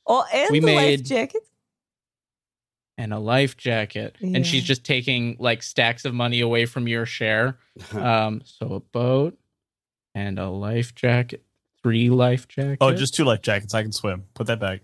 Oh, 0.07 0.25
and 0.33 0.49
We 0.51 0.59
the 0.59 0.65
made- 0.65 0.99
life 0.99 1.03
jacket. 1.07 1.43
and 2.97 3.13
a 3.13 3.19
life 3.19 3.55
jacket." 3.55 4.15
And 4.21 4.45
she's 4.45 4.63
just 4.63 4.83
taking 4.83 5.37
like 5.39 5.63
stacks 5.63 6.03
of 6.03 6.13
money 6.13 6.41
away 6.41 6.65
from 6.65 6.87
your 6.87 7.05
share. 7.05 7.57
Um, 7.93 8.41
so 8.43 8.73
a 8.73 8.79
boat 8.81 9.37
and 10.13 10.39
a 10.39 10.49
life 10.49 10.93
jacket, 10.95 11.44
three 11.85 12.09
life 12.09 12.47
jackets. 12.47 12.77
Oh, 12.81 12.91
just 12.95 13.13
two 13.13 13.23
life 13.25 13.43
jackets. 13.43 13.75
I 13.75 13.83
can 13.83 13.91
swim. 13.91 14.23
Put 14.33 14.47
that 14.47 14.59
back. 14.59 14.81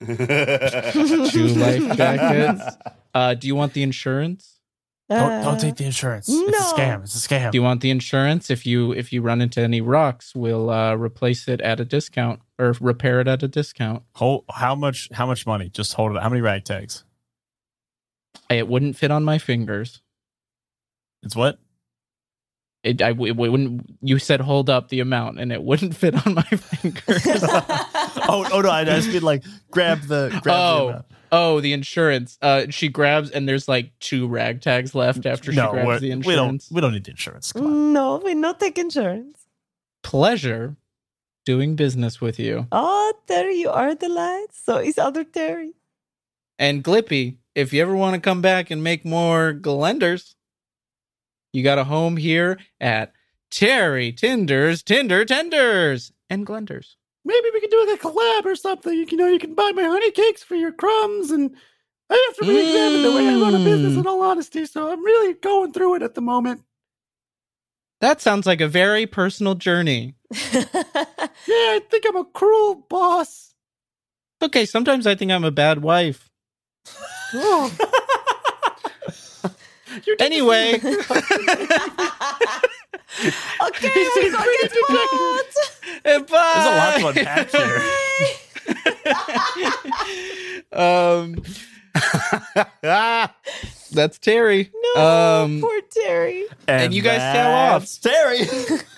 two 0.06 1.48
life 1.58 1.96
jackets. 1.96 2.76
Uh, 3.12 3.34
do 3.34 3.48
you 3.48 3.56
want 3.56 3.72
the 3.72 3.82
insurance? 3.82 4.60
Don't, 5.10 5.18
Uh, 5.32 5.42
don't 5.42 5.58
take 5.60 5.74
the 5.74 5.84
insurance. 5.84 6.28
No. 6.28 6.46
It's 6.46 6.72
a 6.72 6.74
scam. 6.76 7.02
It's 7.02 7.26
a 7.26 7.28
scam. 7.28 7.50
Do 7.50 7.58
you 7.58 7.62
want 7.64 7.80
the 7.80 7.90
insurance? 7.90 8.50
If 8.50 8.64
you 8.66 8.92
if 8.92 9.12
you 9.12 9.20
run 9.20 9.40
into 9.40 9.60
any 9.60 9.80
rocks, 9.80 10.32
we'll 10.36 10.70
uh, 10.70 10.94
replace 10.94 11.48
it 11.48 11.60
at 11.60 11.80
a 11.80 11.84
discount 11.84 12.40
or 12.56 12.76
repair 12.80 13.20
it 13.20 13.26
at 13.26 13.42
a 13.42 13.48
discount. 13.48 14.04
Hold, 14.14 14.44
how 14.48 14.76
much? 14.76 15.08
How 15.12 15.26
much 15.26 15.44
money? 15.44 15.70
Just 15.70 15.94
hold 15.94 16.14
it. 16.14 16.22
How 16.22 16.28
many 16.28 16.42
rag 16.42 16.64
tags? 16.64 17.02
It 18.48 18.68
wouldn't 18.68 18.94
fit 18.96 19.10
on 19.10 19.24
my 19.24 19.38
fingers. 19.38 20.02
It's 21.24 21.34
what? 21.34 21.58
It, 22.84 23.02
I 23.02 23.08
it 23.10 23.14
wouldn't. 23.36 23.96
You 24.02 24.18
said 24.18 24.40
hold 24.40 24.70
up 24.70 24.88
the 24.88 25.00
amount, 25.00 25.40
and 25.40 25.50
it 25.52 25.62
wouldn't 25.62 25.96
fit 25.96 26.14
on 26.26 26.34
my 26.34 26.42
fingers. 26.44 27.22
oh, 28.28 28.48
oh 28.52 28.60
no! 28.60 28.70
I 28.70 28.84
just 28.84 29.08
mean 29.08 29.22
like 29.22 29.44
grab 29.70 30.02
the. 30.02 30.28
Grab 30.42 30.44
the 30.44 30.52
Oh. 30.52 30.88
amount. 30.88 31.06
oh, 31.32 31.60
the 31.60 31.72
insurance. 31.72 32.38
Uh, 32.40 32.66
she 32.70 32.88
grabs, 32.88 33.30
and 33.30 33.48
there's 33.48 33.66
like 33.68 33.90
two 33.98 34.28
rag 34.28 34.60
tags 34.60 34.94
left 34.94 35.26
after 35.26 35.50
she 35.50 35.56
no, 35.58 35.72
grabs 35.72 36.00
the 36.00 36.10
insurance. 36.12 36.26
we 36.26 36.34
don't. 36.36 36.64
We 36.70 36.80
don't 36.80 36.92
need 36.92 37.04
the 37.04 37.10
insurance. 37.10 37.52
No, 37.56 38.22
we 38.24 38.34
not 38.34 38.60
take 38.60 38.78
insurance. 38.78 39.38
Pleasure 40.04 40.76
doing 41.44 41.74
business 41.76 42.20
with 42.20 42.38
you. 42.38 42.66
Oh, 42.70 43.12
Terry, 43.26 43.56
you 43.56 43.70
are 43.70 43.94
the 43.94 44.08
light. 44.08 44.46
So 44.52 44.76
is 44.78 44.98
other 44.98 45.24
Terry. 45.24 45.72
And 46.58 46.84
Glippy, 46.84 47.36
if 47.54 47.72
you 47.72 47.82
ever 47.82 47.94
want 47.96 48.14
to 48.14 48.20
come 48.20 48.40
back 48.42 48.70
and 48.70 48.82
make 48.84 49.04
more 49.04 49.52
Glenders, 49.52 50.36
you 51.52 51.62
got 51.62 51.78
a 51.78 51.84
home 51.84 52.16
here 52.16 52.58
at 52.80 53.12
Terry 53.50 54.12
Tinder's 54.12 54.82
Tinder 54.82 55.24
Tenders 55.24 56.12
and 56.28 56.44
Glenders. 56.46 56.96
Maybe 57.24 57.48
we 57.52 57.60
could 57.60 57.70
do 57.70 57.86
like 57.86 58.00
a 58.00 58.02
collab 58.02 58.44
or 58.44 58.56
something. 58.56 59.06
You 59.10 59.16
know, 59.16 59.26
you 59.28 59.38
can 59.38 59.54
buy 59.54 59.72
my 59.74 59.82
honey 59.82 60.10
cakes 60.10 60.42
for 60.42 60.54
your 60.54 60.72
crumbs, 60.72 61.30
and 61.30 61.54
I 62.10 62.24
have 62.28 62.36
to 62.36 62.52
re-examine 62.52 63.02
the 63.02 63.12
way 63.12 63.28
I 63.28 63.40
run 63.40 63.54
a 63.54 63.58
business. 63.64 63.94
Mm. 63.94 63.98
In 63.98 64.06
all 64.06 64.22
honesty, 64.22 64.64
so 64.66 64.90
I'm 64.90 65.04
really 65.04 65.34
going 65.34 65.72
through 65.72 65.96
it 65.96 66.02
at 66.02 66.14
the 66.14 66.20
moment. 66.20 66.62
That 68.00 68.20
sounds 68.20 68.46
like 68.46 68.60
a 68.60 68.68
very 68.68 69.06
personal 69.06 69.54
journey. 69.54 70.14
Yeah, 71.46 71.54
I 71.54 71.80
think 71.90 72.04
I'm 72.06 72.16
a 72.16 72.24
cruel 72.26 72.84
boss. 72.90 73.54
Okay, 74.42 74.66
sometimes 74.66 75.06
I 75.06 75.14
think 75.14 75.30
I'm 75.32 75.44
a 75.44 75.50
bad 75.50 75.82
wife. 75.82 76.28
Oh. 77.34 77.70
You 80.06 80.16
did- 80.16 80.22
Anyway, 80.22 80.74
okay, 80.82 80.90
we 84.16 84.30
go 84.30 84.44
get 84.60 84.70
the 84.72 84.82
bye. 86.28 86.52
There's 86.54 86.66
a 86.66 86.76
lot 86.76 86.92
to 86.98 87.06
unpack 87.08 87.50
here. 87.50 87.82
um, 90.72 91.42
that's 93.92 94.18
Terry. 94.18 94.70
No, 94.94 95.02
Um, 95.44 95.60
poor 95.60 95.80
Terry. 95.90 96.44
And 96.66 96.92
you 96.94 97.02
guys 97.02 97.20
sail 97.20 97.50
off. 97.50 97.86
Terry. 98.00 98.40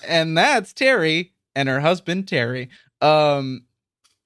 and 0.06 0.36
that's 0.36 0.72
Terry 0.72 1.32
and 1.54 1.68
her 1.68 1.80
husband 1.80 2.28
Terry. 2.28 2.68
Um, 3.00 3.64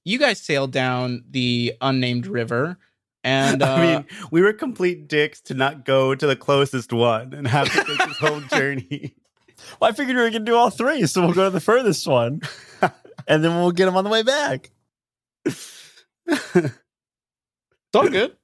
you 0.03 0.19
guys 0.19 0.41
sailed 0.41 0.71
down 0.71 1.23
the 1.29 1.73
unnamed 1.81 2.27
river, 2.27 2.77
and 3.25 3.61
uh, 3.63 3.65
I 3.73 3.81
mean, 3.81 4.05
we 4.31 4.41
were 4.41 4.53
complete 4.53 5.09
dicks 5.09 5.41
to 5.41 5.53
not 5.53 5.83
go 5.83 6.15
to 6.15 6.27
the 6.27 6.35
closest 6.37 6.93
one 6.93 7.33
and 7.33 7.45
have 7.47 7.69
to 7.73 7.83
take 7.83 8.07
this 8.07 8.17
whole 8.17 8.39
journey. 8.51 9.15
well, 9.81 9.89
I 9.89 9.93
figured 9.93 10.15
we 10.15 10.21
were 10.21 10.29
gonna 10.29 10.45
do 10.45 10.55
all 10.55 10.69
three, 10.69 11.05
so 11.07 11.21
we'll 11.21 11.33
go 11.33 11.45
to 11.45 11.49
the 11.49 11.59
furthest 11.59 12.07
one, 12.07 12.41
and 13.27 13.43
then 13.43 13.55
we'll 13.55 13.71
get 13.71 13.85
them 13.85 13.97
on 13.97 14.03
the 14.05 14.09
way 14.09 14.23
back. 14.23 14.71
it's 15.43 16.71
all 17.93 18.07
good. 18.07 18.37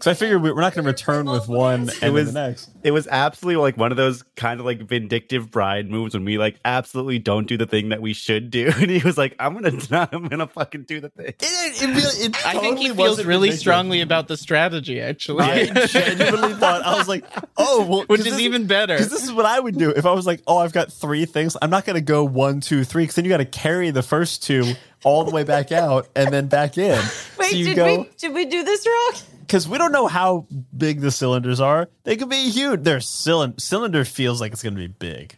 Because 0.00 0.16
I 0.16 0.18
figured 0.18 0.40
we- 0.42 0.50
we're 0.50 0.62
not 0.62 0.72
going 0.74 0.84
to 0.84 0.90
return 0.90 1.26
with 1.26 1.46
one 1.46 1.80
and 1.80 1.88
then 1.90 2.12
was- 2.14 2.32
the 2.32 2.48
next. 2.48 2.70
It 2.82 2.92
was 2.92 3.06
absolutely 3.08 3.60
like 3.60 3.76
one 3.76 3.90
of 3.90 3.98
those 3.98 4.24
kind 4.36 4.58
of 4.58 4.64
like 4.64 4.80
vindictive 4.80 5.50
bride 5.50 5.90
moves 5.90 6.14
when 6.14 6.24
we 6.24 6.38
like 6.38 6.56
absolutely 6.64 7.18
don't 7.18 7.46
do 7.46 7.58
the 7.58 7.66
thing 7.66 7.90
that 7.90 8.00
we 8.00 8.14
should 8.14 8.50
do, 8.50 8.72
and 8.76 8.90
he 8.90 9.00
was 9.00 9.18
like, 9.18 9.36
"I'm 9.38 9.52
gonna, 9.52 9.78
I'm 10.12 10.28
gonna 10.28 10.46
fucking 10.46 10.84
do 10.84 10.98
the 11.00 11.10
thing." 11.10 11.26
It, 11.26 11.36
it, 11.82 11.86
really, 11.86 12.24
it 12.26 12.46
I 12.46 12.58
think 12.58 12.78
he 12.78 12.88
feels 12.88 13.18
really 13.22 13.48
vindictive. 13.48 13.58
strongly 13.60 14.00
about 14.00 14.28
the 14.28 14.38
strategy, 14.38 14.98
actually. 15.02 15.44
I 15.44 15.66
genuinely 15.86 16.54
thought 16.54 16.80
I 16.82 16.96
was 16.96 17.06
like, 17.08 17.26
oh, 17.58 17.84
well, 17.86 18.04
Which 18.06 18.20
'cause 18.20 18.26
is 18.28 18.32
this- 18.32 18.40
even 18.40 18.66
better. 18.66 18.94
Because 18.94 19.10
this 19.10 19.24
is 19.24 19.32
what 19.32 19.44
I 19.44 19.60
would 19.60 19.76
do 19.76 19.90
if 19.90 20.06
I 20.06 20.12
was 20.12 20.26
like, 20.26 20.40
oh, 20.46 20.56
I've 20.56 20.72
got 20.72 20.90
three 20.90 21.26
things. 21.26 21.58
I'm 21.60 21.68
not 21.70 21.84
going 21.84 21.96
to 21.96 22.00
go 22.00 22.24
one, 22.24 22.60
two, 22.62 22.84
three, 22.84 23.02
because 23.02 23.16
then 23.16 23.26
you 23.26 23.28
got 23.28 23.36
to 23.38 23.44
carry 23.44 23.90
the 23.90 24.02
first 24.02 24.42
two 24.42 24.72
all 25.04 25.24
the 25.24 25.30
way 25.30 25.44
back 25.44 25.70
out 25.70 26.08
and 26.16 26.32
then 26.32 26.46
back 26.46 26.78
in. 26.78 26.98
Wait, 27.38 27.50
so 27.50 27.56
you 27.56 27.64
did 27.66 27.76
go 27.76 27.98
we 27.98 28.08
did 28.16 28.32
we 28.34 28.44
do 28.46 28.64
this 28.64 28.86
wrong? 28.86 29.12
Because 29.50 29.66
we 29.68 29.78
don't 29.78 29.90
know 29.90 30.06
how 30.06 30.46
big 30.76 31.00
the 31.00 31.10
cylinders 31.10 31.58
are. 31.60 31.88
They 32.04 32.16
could 32.16 32.28
be 32.28 32.50
huge. 32.50 32.84
Their 32.84 33.00
cylinder 33.00 33.58
cylinder 33.58 34.04
feels 34.04 34.40
like 34.40 34.52
it's 34.52 34.62
going 34.62 34.74
to 34.76 34.80
be 34.80 34.86
big. 34.86 35.36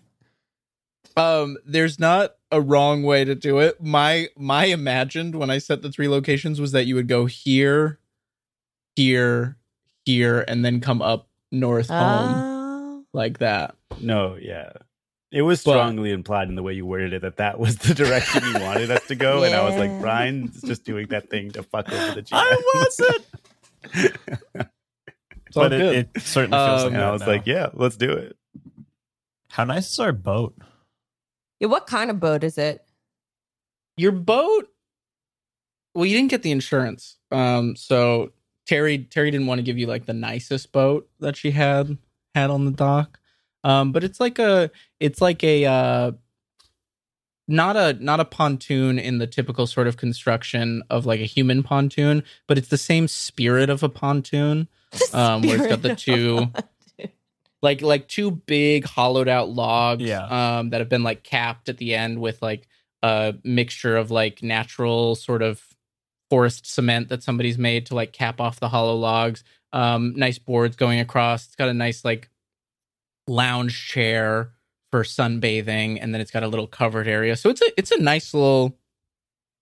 Um, 1.17 1.57
there's 1.65 1.99
not 1.99 2.35
a 2.51 2.61
wrong 2.61 3.05
way 3.05 3.25
to 3.25 3.35
do 3.35 3.59
it. 3.61 3.83
My 3.83 4.29
my 4.37 4.67
imagined 4.67 5.35
when 5.35 5.49
I 5.49 5.57
set 5.57 5.81
the 5.81 5.91
three 5.91 6.09
locations 6.09 6.61
was 6.61 6.73
that 6.73 6.85
you 6.85 6.95
would 6.95 7.09
go 7.09 7.25
here, 7.25 8.01
here, 8.97 9.57
here, 10.05 10.45
and 10.47 10.63
then 10.63 10.81
come 10.81 11.01
up 11.01 11.29
north 11.51 11.89
home 11.89 12.35
Oh. 12.35 13.05
like 13.15 13.39
that. 13.39 13.75
No, 13.99 14.37
yeah. 14.39 14.73
It 15.31 15.41
was 15.43 15.65
But- 15.65 15.73
strongly 15.73 16.11
implied 16.11 16.51
in 16.51 16.55
the 16.57 16.63
way 16.63 16.75
you 16.75 16.85
worded 16.85 17.15
it 17.15 17.23
that 17.23 17.39
that 17.39 17.59
was 17.59 17.77
the 17.79 17.95
direction 18.03 18.43
you 18.45 18.61
wanted 18.61 18.91
us 18.91 19.07
to 19.07 19.15
go, 19.15 19.43
and 19.45 19.55
I 19.55 19.65
was 19.67 19.77
like, 19.79 19.99
Brian's 20.03 20.61
just 20.61 20.85
doing 20.85 21.07
that 21.09 21.31
thing 21.31 21.51
to 21.53 21.63
fuck 21.63 21.91
over 21.91 22.15
the 22.15 22.21
GM. 22.23 22.29
I 22.33 22.63
wasn't. 22.75 23.25
It's 23.85 25.57
all 25.57 25.65
but 25.65 25.69
good. 25.71 25.95
it, 25.97 26.09
it 26.15 26.23
certainly 26.23 26.57
feels 26.57 26.83
Um, 26.83 26.87
like 26.87 26.95
and 26.95 27.03
I 27.03 27.11
was 27.13 27.21
now. 27.21 27.27
like, 27.27 27.47
yeah, 27.47 27.69
let's 27.75 27.97
do 27.97 28.11
it. 28.11 28.37
how 29.51 29.65
nice 29.65 29.91
is 29.91 29.99
our 29.99 30.13
boat? 30.13 30.57
Yeah, 31.61 31.69
what 31.69 31.87
kind 31.87 32.11
of 32.11 32.19
boat 32.21 32.43
is 32.43 32.57
it? 32.59 32.85
Your 33.97 34.13
boat. 34.13 34.69
Well, 35.95 36.07
you 36.07 36.17
didn't 36.17 36.31
get 36.31 36.43
the 36.43 36.51
insurance. 36.53 37.19
Um, 37.31 37.77
so 37.77 38.33
Terry 38.67 38.99
Terry 38.99 39.31
didn't 39.31 39.47
want 39.47 39.59
to 39.59 39.63
give 39.63 39.77
you 39.77 39.87
like 39.87 40.07
the 40.07 40.15
nicest 40.15 40.73
boat 40.73 41.09
that 41.21 41.37
she 41.37 41.51
had 41.51 41.99
had 42.35 42.49
on 42.51 42.65
the 42.65 42.71
dock. 42.71 43.19
Um, 43.63 43.93
but 43.93 44.03
it's 44.03 44.19
like 44.21 44.39
a 44.39 44.71
it's 45.01 45.21
like 45.21 45.45
a 45.45 45.67
uh 45.67 46.13
not 47.49 47.77
a 47.77 47.93
not 47.95 48.21
a 48.21 48.25
pontoon 48.25 48.99
in 48.99 49.19
the 49.19 49.27
typical 49.27 49.67
sort 49.67 49.87
of 49.87 49.97
construction 49.97 50.83
of 50.91 51.07
like 51.07 51.21
a 51.21 51.25
human 51.25 51.63
pontoon, 51.63 52.23
but 52.47 52.57
it's 52.59 52.69
the 52.69 52.79
same 52.79 53.09
spirit 53.09 53.69
of 53.71 53.83
a 53.83 53.89
pontoon. 53.89 54.69
Um, 55.15 55.41
where 55.41 55.57
it's 55.57 55.67
got 55.69 55.81
the 55.81 55.97
two- 55.97 56.53
like 57.63 57.81
like 57.81 58.09
two 58.09 58.31
big 58.31 58.85
hollowed 58.85 59.27
out 59.29 59.49
logs 59.49 60.03
Yeah. 60.03 60.59
um 60.59 60.69
that 60.71 60.81
have 60.81 60.91
been 60.91 61.03
like 61.03 61.23
capped 61.23 61.71
at 61.71 61.79
the 61.79 61.95
end 61.95 62.21
with 62.21 62.43
like 62.43 62.69
a 63.03 63.35
mixture 63.43 63.97
of 63.97 64.11
like 64.11 64.43
natural 64.43 65.15
sort 65.15 65.41
of 65.41 65.63
forest 66.29 66.67
cement 66.67 67.09
that 67.09 67.23
somebody's 67.23 67.57
made 67.57 67.87
to 67.87 67.95
like 67.95 68.13
cap 68.13 68.39
off 68.41 68.61
the 68.61 68.69
hollow 68.69 68.95
logs 68.97 69.45
um 69.73 70.13
nice 70.15 70.39
boards 70.39 70.77
going 70.77 71.01
across 71.01 71.47
it's 71.47 71.57
got 71.57 71.71
a 71.71 71.75
nice 71.75 72.05
like 72.05 72.29
lounge 73.27 73.89
chair 73.89 74.51
for 74.93 75.03
sunbathing 75.03 75.99
and 76.01 76.15
then 76.15 76.21
it's 76.21 76.31
got 76.31 76.45
a 76.45 76.49
little 76.49 76.69
covered 76.69 77.09
area 77.09 77.35
so 77.35 77.49
it's 77.51 77.61
a 77.63 77.67
it's 77.77 77.91
a 77.91 77.99
nice 78.01 78.33
little 78.33 78.79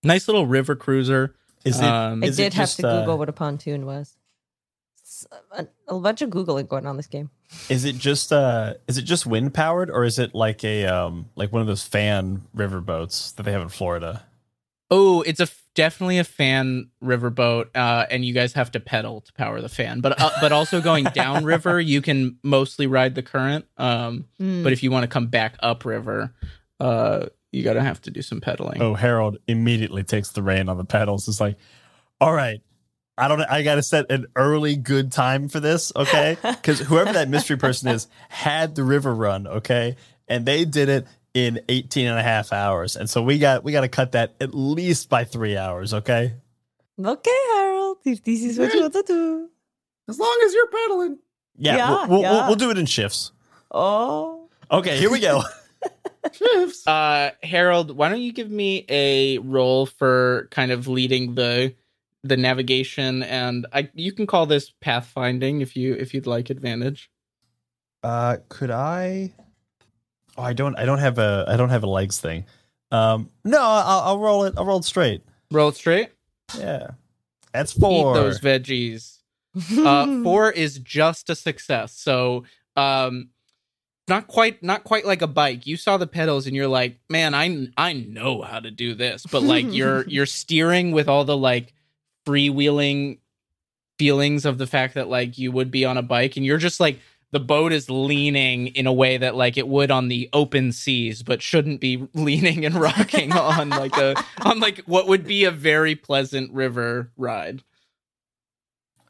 nice 0.02 0.28
little 0.28 0.46
river 0.46 0.76
cruiser 0.76 1.34
Is 1.64 1.78
it? 1.80 1.84
Um, 1.84 2.22
I 2.22 2.26
is 2.26 2.38
it 2.38 2.42
did 2.42 2.54
have 2.54 2.68
just, 2.68 2.80
to 2.80 2.88
uh, 2.88 3.00
Google 3.00 3.16
what 3.16 3.28
a 3.30 3.32
pontoon 3.32 3.86
was. 3.86 4.16
A 5.88 5.98
bunch 5.98 6.22
of 6.22 6.30
googling 6.30 6.68
going 6.68 6.86
on 6.86 6.96
this 6.96 7.06
game. 7.06 7.30
Is 7.68 7.84
it 7.84 7.96
just 7.96 8.32
uh 8.32 8.74
is 8.86 8.96
it 8.98 9.02
just 9.02 9.26
wind 9.26 9.54
powered 9.54 9.90
or 9.90 10.04
is 10.04 10.18
it 10.18 10.34
like 10.34 10.64
a 10.64 10.86
um 10.86 11.28
like 11.36 11.52
one 11.52 11.60
of 11.62 11.68
those 11.68 11.82
fan 11.82 12.42
river 12.54 12.80
boats 12.80 13.32
that 13.32 13.42
they 13.44 13.52
have 13.52 13.62
in 13.62 13.68
Florida? 13.68 14.24
Oh, 14.90 15.22
it's 15.22 15.40
a 15.40 15.44
f- 15.44 15.62
definitely 15.80 16.18
a 16.18 16.24
fan 16.24 16.90
riverboat, 17.02 17.68
uh, 17.74 18.04
and 18.10 18.22
you 18.22 18.34
guys 18.34 18.52
have 18.52 18.70
to 18.72 18.80
pedal 18.80 19.22
to 19.22 19.32
power 19.32 19.62
the 19.62 19.68
fan. 19.70 20.02
But 20.02 20.20
uh, 20.20 20.28
but 20.42 20.52
also 20.52 20.82
going 20.82 21.04
downriver, 21.14 21.80
you 21.80 22.02
can 22.02 22.36
mostly 22.42 22.86
ride 22.86 23.14
the 23.14 23.22
current. 23.22 23.64
Um, 23.78 24.26
Hmm. 24.38 24.62
but 24.62 24.74
if 24.74 24.82
you 24.82 24.90
want 24.90 25.04
to 25.04 25.08
come 25.08 25.28
back 25.28 25.54
upriver, 25.62 26.34
uh, 26.80 27.26
you 27.50 27.62
gotta 27.64 27.80
have 27.80 28.02
to 28.02 28.10
do 28.10 28.20
some 28.20 28.42
pedaling. 28.42 28.82
Oh, 28.82 28.92
Harold 28.92 29.38
immediately 29.48 30.02
takes 30.04 30.28
the 30.32 30.42
rein 30.42 30.68
on 30.68 30.76
the 30.76 30.84
pedals. 30.84 31.26
It's 31.28 31.40
like, 31.40 31.56
all 32.20 32.32
right, 32.32 32.60
I 33.16 33.28
don't 33.28 33.40
I 33.40 33.62
gotta 33.62 33.82
set 33.82 34.10
an 34.12 34.26
early 34.36 34.76
good 34.76 35.10
time 35.12 35.48
for 35.48 35.60
this, 35.60 35.92
okay? 35.96 36.36
Because 36.42 36.80
whoever 36.80 37.14
that 37.14 37.30
mystery 37.30 37.56
person 37.56 37.88
is 37.88 38.06
had 38.28 38.74
the 38.74 38.84
river 38.84 39.14
run, 39.14 39.46
okay? 39.46 39.96
And 40.28 40.44
they 40.44 40.66
did 40.66 40.90
it 40.90 41.06
in 41.34 41.60
18 41.68 42.06
and 42.06 42.18
a 42.18 42.22
half 42.22 42.52
hours. 42.52 42.96
And 42.96 43.08
so 43.08 43.22
we 43.22 43.38
got 43.38 43.64
we 43.64 43.72
gotta 43.72 43.88
cut 43.88 44.12
that 44.12 44.34
at 44.40 44.54
least 44.54 45.08
by 45.08 45.24
three 45.24 45.56
hours, 45.56 45.94
okay? 45.94 46.34
okay, 47.02 47.38
Harold, 47.54 47.98
if 48.04 48.22
this 48.22 48.42
is 48.42 48.58
what 48.58 48.74
you 48.74 48.80
want 48.82 48.92
to 48.92 49.04
do. 49.06 49.48
As 50.08 50.18
long 50.18 50.42
as 50.44 50.52
you're 50.52 50.66
pedaling. 50.68 51.18
Yeah, 51.56 51.76
Yeah, 51.76 51.90
we'll, 51.90 52.08
we'll, 52.08 52.22
yeah. 52.22 52.32
We'll, 52.32 52.46
we'll 52.48 52.56
do 52.56 52.70
it 52.70 52.78
in 52.78 52.86
shifts. 52.86 53.32
Oh, 53.70 54.40
Okay, 54.72 54.98
here 54.98 55.10
we 55.10 55.18
go. 55.18 55.42
Shifts. 56.32 56.86
Uh, 56.86 57.30
Harold, 57.42 57.96
why 57.96 58.08
don't 58.08 58.20
you 58.20 58.32
give 58.32 58.50
me 58.50 58.84
a 58.88 59.38
roll 59.38 59.86
for 59.86 60.48
kind 60.50 60.70
of 60.70 60.86
leading 60.86 61.34
the 61.34 61.74
the 62.22 62.36
navigation, 62.36 63.22
and 63.22 63.66
I 63.72 63.90
you 63.94 64.12
can 64.12 64.26
call 64.26 64.46
this 64.46 64.72
pathfinding 64.84 65.62
if 65.62 65.76
you 65.76 65.94
if 65.94 66.14
you'd 66.14 66.26
like 66.26 66.50
advantage. 66.50 67.10
Uh, 68.02 68.36
could 68.48 68.70
I? 68.70 69.32
Oh, 70.36 70.42
I 70.42 70.52
don't. 70.52 70.76
I 70.76 70.84
don't 70.84 70.98
have 70.98 71.18
a. 71.18 71.44
I 71.48 71.56
don't 71.56 71.70
have 71.70 71.82
a 71.82 71.88
legs 71.88 72.20
thing. 72.20 72.44
Um, 72.92 73.30
no, 73.44 73.60
I'll, 73.60 74.00
I'll 74.00 74.18
roll 74.18 74.44
it. 74.44 74.54
I'll 74.56 74.64
roll 74.64 74.78
it 74.78 74.84
straight. 74.84 75.22
Roll 75.50 75.68
it 75.68 75.76
straight. 75.76 76.10
Yeah, 76.58 76.90
that's 77.52 77.72
four. 77.72 78.12
Eat 78.12 78.14
those 78.14 78.40
veggies. 78.40 79.18
uh, 79.78 80.22
four 80.22 80.50
is 80.50 80.78
just 80.78 81.30
a 81.30 81.34
success. 81.34 81.92
So, 81.92 82.44
um, 82.76 83.30
not 84.08 84.26
quite, 84.26 84.62
not 84.62 84.84
quite 84.84 85.06
like 85.06 85.22
a 85.22 85.26
bike. 85.26 85.66
You 85.66 85.76
saw 85.76 85.96
the 85.96 86.06
pedals 86.06 86.46
and 86.46 86.54
you're 86.56 86.68
like, 86.68 86.98
man, 87.08 87.34
I, 87.34 87.68
I 87.76 87.92
know 87.92 88.42
how 88.42 88.58
to 88.60 88.70
do 88.70 88.94
this. 88.94 89.24
But 89.24 89.42
like 89.42 89.66
you're, 89.72 90.06
you're 90.08 90.26
steering 90.26 90.90
with 90.90 91.08
all 91.08 91.24
the 91.24 91.36
like 91.36 91.72
freewheeling 92.26 93.18
feelings 93.98 94.44
of 94.44 94.58
the 94.58 94.66
fact 94.66 94.94
that 94.94 95.08
like 95.08 95.38
you 95.38 95.52
would 95.52 95.70
be 95.70 95.84
on 95.84 95.96
a 95.96 96.02
bike 96.02 96.36
and 96.36 96.44
you're 96.44 96.58
just 96.58 96.80
like, 96.80 96.98
the 97.32 97.40
boat 97.40 97.72
is 97.72 97.88
leaning 97.88 98.68
in 98.68 98.86
a 98.86 98.92
way 98.92 99.16
that 99.16 99.36
like 99.36 99.56
it 99.56 99.68
would 99.68 99.90
on 99.90 100.08
the 100.08 100.28
open 100.32 100.72
seas, 100.72 101.22
but 101.22 101.40
shouldn't 101.42 101.80
be 101.80 102.08
leaning 102.14 102.64
and 102.64 102.74
rocking 102.74 103.32
on 103.32 103.68
like 103.70 103.96
a, 103.96 104.16
on 104.42 104.60
like 104.60 104.80
what 104.86 105.06
would 105.06 105.24
be 105.26 105.44
a 105.44 105.50
very 105.50 105.94
pleasant 105.94 106.52
river 106.52 107.10
ride. 107.16 107.62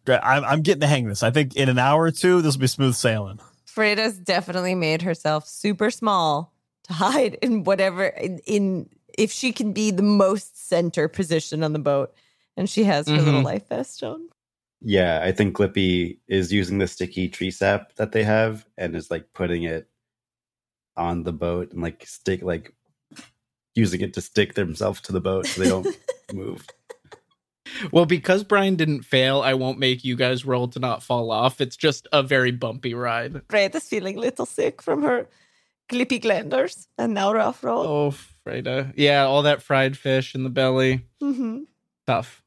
Great. 0.04 0.20
I'm, 0.22 0.44
I'm 0.44 0.62
getting 0.62 0.80
the 0.80 0.86
hang 0.86 1.04
of 1.04 1.10
this. 1.10 1.22
I 1.22 1.30
think 1.30 1.56
in 1.56 1.68
an 1.68 1.78
hour 1.78 2.02
or 2.04 2.10
two, 2.10 2.40
this 2.42 2.54
will 2.56 2.62
be 2.62 2.66
smooth 2.66 2.94
sailing. 2.94 3.40
Frida's 3.66 4.18
definitely 4.18 4.74
made 4.74 5.02
herself 5.02 5.46
super 5.46 5.90
small 5.90 6.52
to 6.84 6.92
hide 6.92 7.34
in 7.42 7.64
whatever 7.64 8.04
in, 8.06 8.38
in 8.46 8.88
if 9.16 9.30
she 9.30 9.52
can 9.52 9.72
be 9.72 9.90
the 9.90 10.02
most 10.02 10.68
center 10.68 11.06
position 11.08 11.62
on 11.62 11.72
the 11.72 11.78
boat, 11.78 12.12
and 12.56 12.68
she 12.68 12.84
has 12.84 13.08
her 13.08 13.18
little 13.20 13.40
Mhm. 13.42 13.44
life 13.44 13.68
vest 13.68 14.02
on. 14.02 14.28
Yeah, 14.82 15.20
I 15.22 15.32
think 15.32 15.56
Glippy 15.56 16.18
is 16.26 16.52
using 16.52 16.78
the 16.78 16.86
sticky 16.86 17.28
tree 17.28 17.50
sap 17.50 17.94
that 17.96 18.12
they 18.12 18.24
have 18.24 18.64
and 18.78 18.96
is 18.96 19.10
like 19.10 19.32
putting 19.34 19.64
it 19.64 19.88
on 20.96 21.22
the 21.22 21.32
boat 21.32 21.72
and 21.72 21.82
like 21.82 22.06
stick 22.06 22.42
like 22.42 22.74
using 23.74 24.00
it 24.00 24.14
to 24.14 24.20
stick 24.20 24.54
themselves 24.54 25.00
to 25.02 25.12
the 25.12 25.20
boat 25.20 25.46
so 25.46 25.62
they 25.62 25.68
don't 25.68 25.86
move. 26.32 26.66
Well, 27.92 28.06
because 28.06 28.42
Brian 28.42 28.76
didn't 28.76 29.02
fail, 29.02 29.42
I 29.42 29.54
won't 29.54 29.78
make 29.78 30.04
you 30.04 30.16
guys 30.16 30.44
roll 30.44 30.66
to 30.68 30.78
not 30.80 31.02
fall 31.02 31.30
off. 31.30 31.60
It's 31.60 31.76
just 31.76 32.08
a 32.12 32.22
very 32.22 32.50
bumpy 32.50 32.94
ride. 32.94 33.42
Fred 33.48 33.74
is 33.74 33.84
feeling 33.84 34.16
a 34.16 34.20
little 34.20 34.46
sick 34.46 34.82
from 34.82 35.02
her 35.02 35.28
glippy 35.88 36.20
glenders 36.20 36.88
and 36.98 37.14
now 37.14 37.32
rough 37.32 37.62
roll. 37.62 37.86
Oh, 37.86 38.10
Frida. 38.44 38.94
Yeah, 38.96 39.24
all 39.24 39.42
that 39.42 39.62
fried 39.62 39.96
fish 39.96 40.34
in 40.34 40.42
the 40.42 40.50
belly. 40.50 41.04
hmm 41.20 41.60
Tough. 42.06 42.42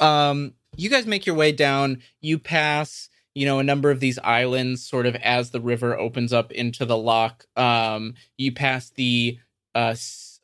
Um, 0.00 0.54
you 0.76 0.88
guys 0.90 1.06
make 1.06 1.26
your 1.26 1.34
way 1.36 1.52
down. 1.52 2.02
You 2.20 2.38
pass, 2.38 3.08
you 3.34 3.46
know, 3.46 3.58
a 3.58 3.64
number 3.64 3.90
of 3.90 4.00
these 4.00 4.18
islands 4.18 4.84
sort 4.86 5.06
of 5.06 5.14
as 5.16 5.50
the 5.50 5.60
river 5.60 5.98
opens 5.98 6.32
up 6.32 6.52
into 6.52 6.84
the 6.84 6.96
lock. 6.96 7.46
Um, 7.56 8.14
you 8.38 8.52
pass 8.52 8.90
the 8.90 9.38
uh, 9.74 9.94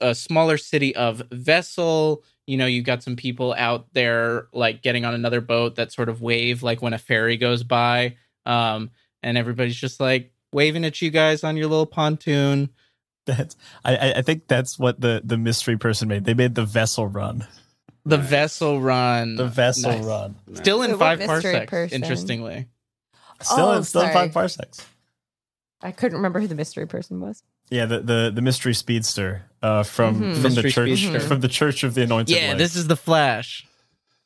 uh, 0.01 0.15
smaller 0.15 0.59
city 0.59 0.95
of 0.97 1.23
Vessel. 1.31 2.23
You 2.47 2.57
know, 2.57 2.67
you've 2.67 2.87
got 2.87 3.03
some 3.03 3.17
people 3.17 3.55
out 3.59 3.87
there 3.93 4.49
like 4.53 4.83
getting 4.83 5.05
on 5.05 5.15
another 5.15 5.41
boat 5.41 5.75
that 5.77 5.93
sort 5.93 6.09
of 6.09 6.23
wave 6.23 6.63
like 6.63 6.81
when 6.81 6.95
a 6.95 6.99
ferry 6.99 7.37
goes 7.37 7.63
by. 7.63 8.17
Um, 8.47 8.91
and 9.23 9.37
everybody's 9.37 9.77
just 9.77 10.01
like 10.01 10.33
waving 10.53 10.85
at 10.85 11.03
you 11.03 11.11
guys 11.11 11.45
on 11.45 11.57
your 11.57 11.67
little 11.67 11.87
pontoon. 11.87 12.71
That's. 13.27 13.57
I- 13.85 14.15
I 14.17 14.23
think 14.23 14.49
that's 14.49 14.79
what 14.79 15.01
the 15.03 15.21
the 15.23 15.37
mystery 15.37 15.77
person 15.77 16.09
made. 16.09 16.25
They 16.25 16.33
made 16.33 16.55
the 16.55 16.65
vessel 16.65 17.07
run. 17.07 17.47
The 18.09 18.17
vessel 18.19 18.81
run. 18.81 19.37
The 19.37 19.47
vessel 19.47 19.91
Nice. 19.93 20.05
run. 20.05 20.37
Still 20.55 20.83
in 20.83 20.91
So 20.93 20.99
five 20.99 21.19
mystery 21.19 21.41
parsecs, 21.53 21.71
person? 21.71 21.95
interestingly. 22.03 22.67
Still, 23.41 23.67
Oh, 23.67 23.73
in, 23.77 23.85
still 23.85 24.03
in 24.03 24.13
five 24.13 24.33
parsecs. 24.33 24.85
I 25.81 25.93
couldn't 25.93 26.17
remember 26.19 26.41
who 26.41 26.47
the 26.49 26.55
mystery 26.57 26.87
person 26.87 27.21
was. 27.21 27.43
Yeah, 27.71 27.85
the 27.87 28.01
the, 28.01 28.33
the 28.35 28.43
mystery 28.43 28.75
speedster 28.75 29.45
uh, 29.63 29.83
from 29.83 30.17
Mhm. 30.21 30.35
from 30.35 30.43
Mystery 30.43 30.63
the 30.63 30.71
church 30.71 30.99
speedster. 30.99 31.21
from 31.21 31.41
the 31.41 31.49
Church 31.49 31.85
of 31.85 31.95
the 31.95 32.03
Anointed. 32.03 32.35
Yeah, 32.35 32.49
Light. 32.49 32.59
this 32.59 32.75
is 32.77 32.87
the 32.87 32.97
Flash. 32.97 33.67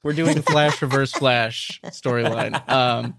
We're 0.05 0.13
doing 0.15 0.35
the 0.37 0.43
Flash 0.43 0.81
Reverse 0.81 1.13
Flash 1.13 1.81
storyline. 1.87 2.69
Um, 2.71 3.17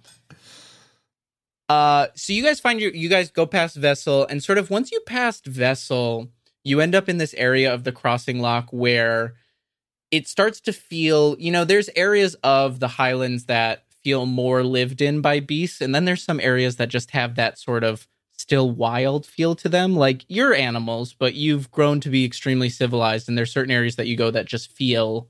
uh, 1.70 2.08
so 2.16 2.34
you 2.34 2.44
guys 2.44 2.60
find 2.60 2.80
your 2.80 2.92
you 2.94 3.10
guys 3.10 3.30
go 3.32 3.46
past 3.46 3.76
Vessel, 3.76 4.26
and 4.28 4.44
sort 4.44 4.58
of 4.58 4.70
once 4.70 4.92
you 4.92 5.00
passed 5.06 5.46
Vessel, 5.46 6.30
you 6.64 6.80
end 6.82 6.94
up 6.96 7.08
in 7.10 7.18
this 7.18 7.34
area 7.36 7.74
of 7.74 7.84
the 7.84 7.92
crossing 7.92 8.40
lock 8.42 8.68
where 8.72 9.36
it 10.14 10.28
starts 10.28 10.62
to 10.62 10.72
feel. 10.72 11.36
You 11.40 11.52
know, 11.52 11.66
there's 11.66 11.90
areas 11.96 12.36
of 12.44 12.80
the 12.80 12.88
Highlands 12.88 13.46
that 13.46 13.86
feel 14.04 14.28
more 14.28 14.64
lived 14.64 15.02
in 15.02 15.22
by 15.22 15.40
beasts, 15.40 15.82
and 15.82 15.94
then 15.94 16.06
there's 16.06 16.24
some 16.24 16.40
areas 16.40 16.76
that 16.76 16.90
just 16.90 17.12
have 17.12 17.34
that 17.36 17.58
sort 17.58 17.84
of 17.84 18.08
still 18.32 18.70
wild 18.70 19.26
feel 19.26 19.56
to 19.56 19.68
them. 19.68 19.96
Like 19.96 20.24
you're 20.28 20.54
animals, 20.54 21.14
but 21.14 21.34
you've 21.34 21.72
grown 21.72 22.00
to 22.02 22.10
be 22.10 22.24
extremely 22.24 22.70
civilized, 22.70 23.28
and 23.28 23.36
there's 23.36 23.52
certain 23.52 23.72
areas 23.72 23.96
that 23.96 24.06
you 24.06 24.16
go 24.16 24.30
that 24.30 24.46
just 24.46 24.72
feel 24.72 25.30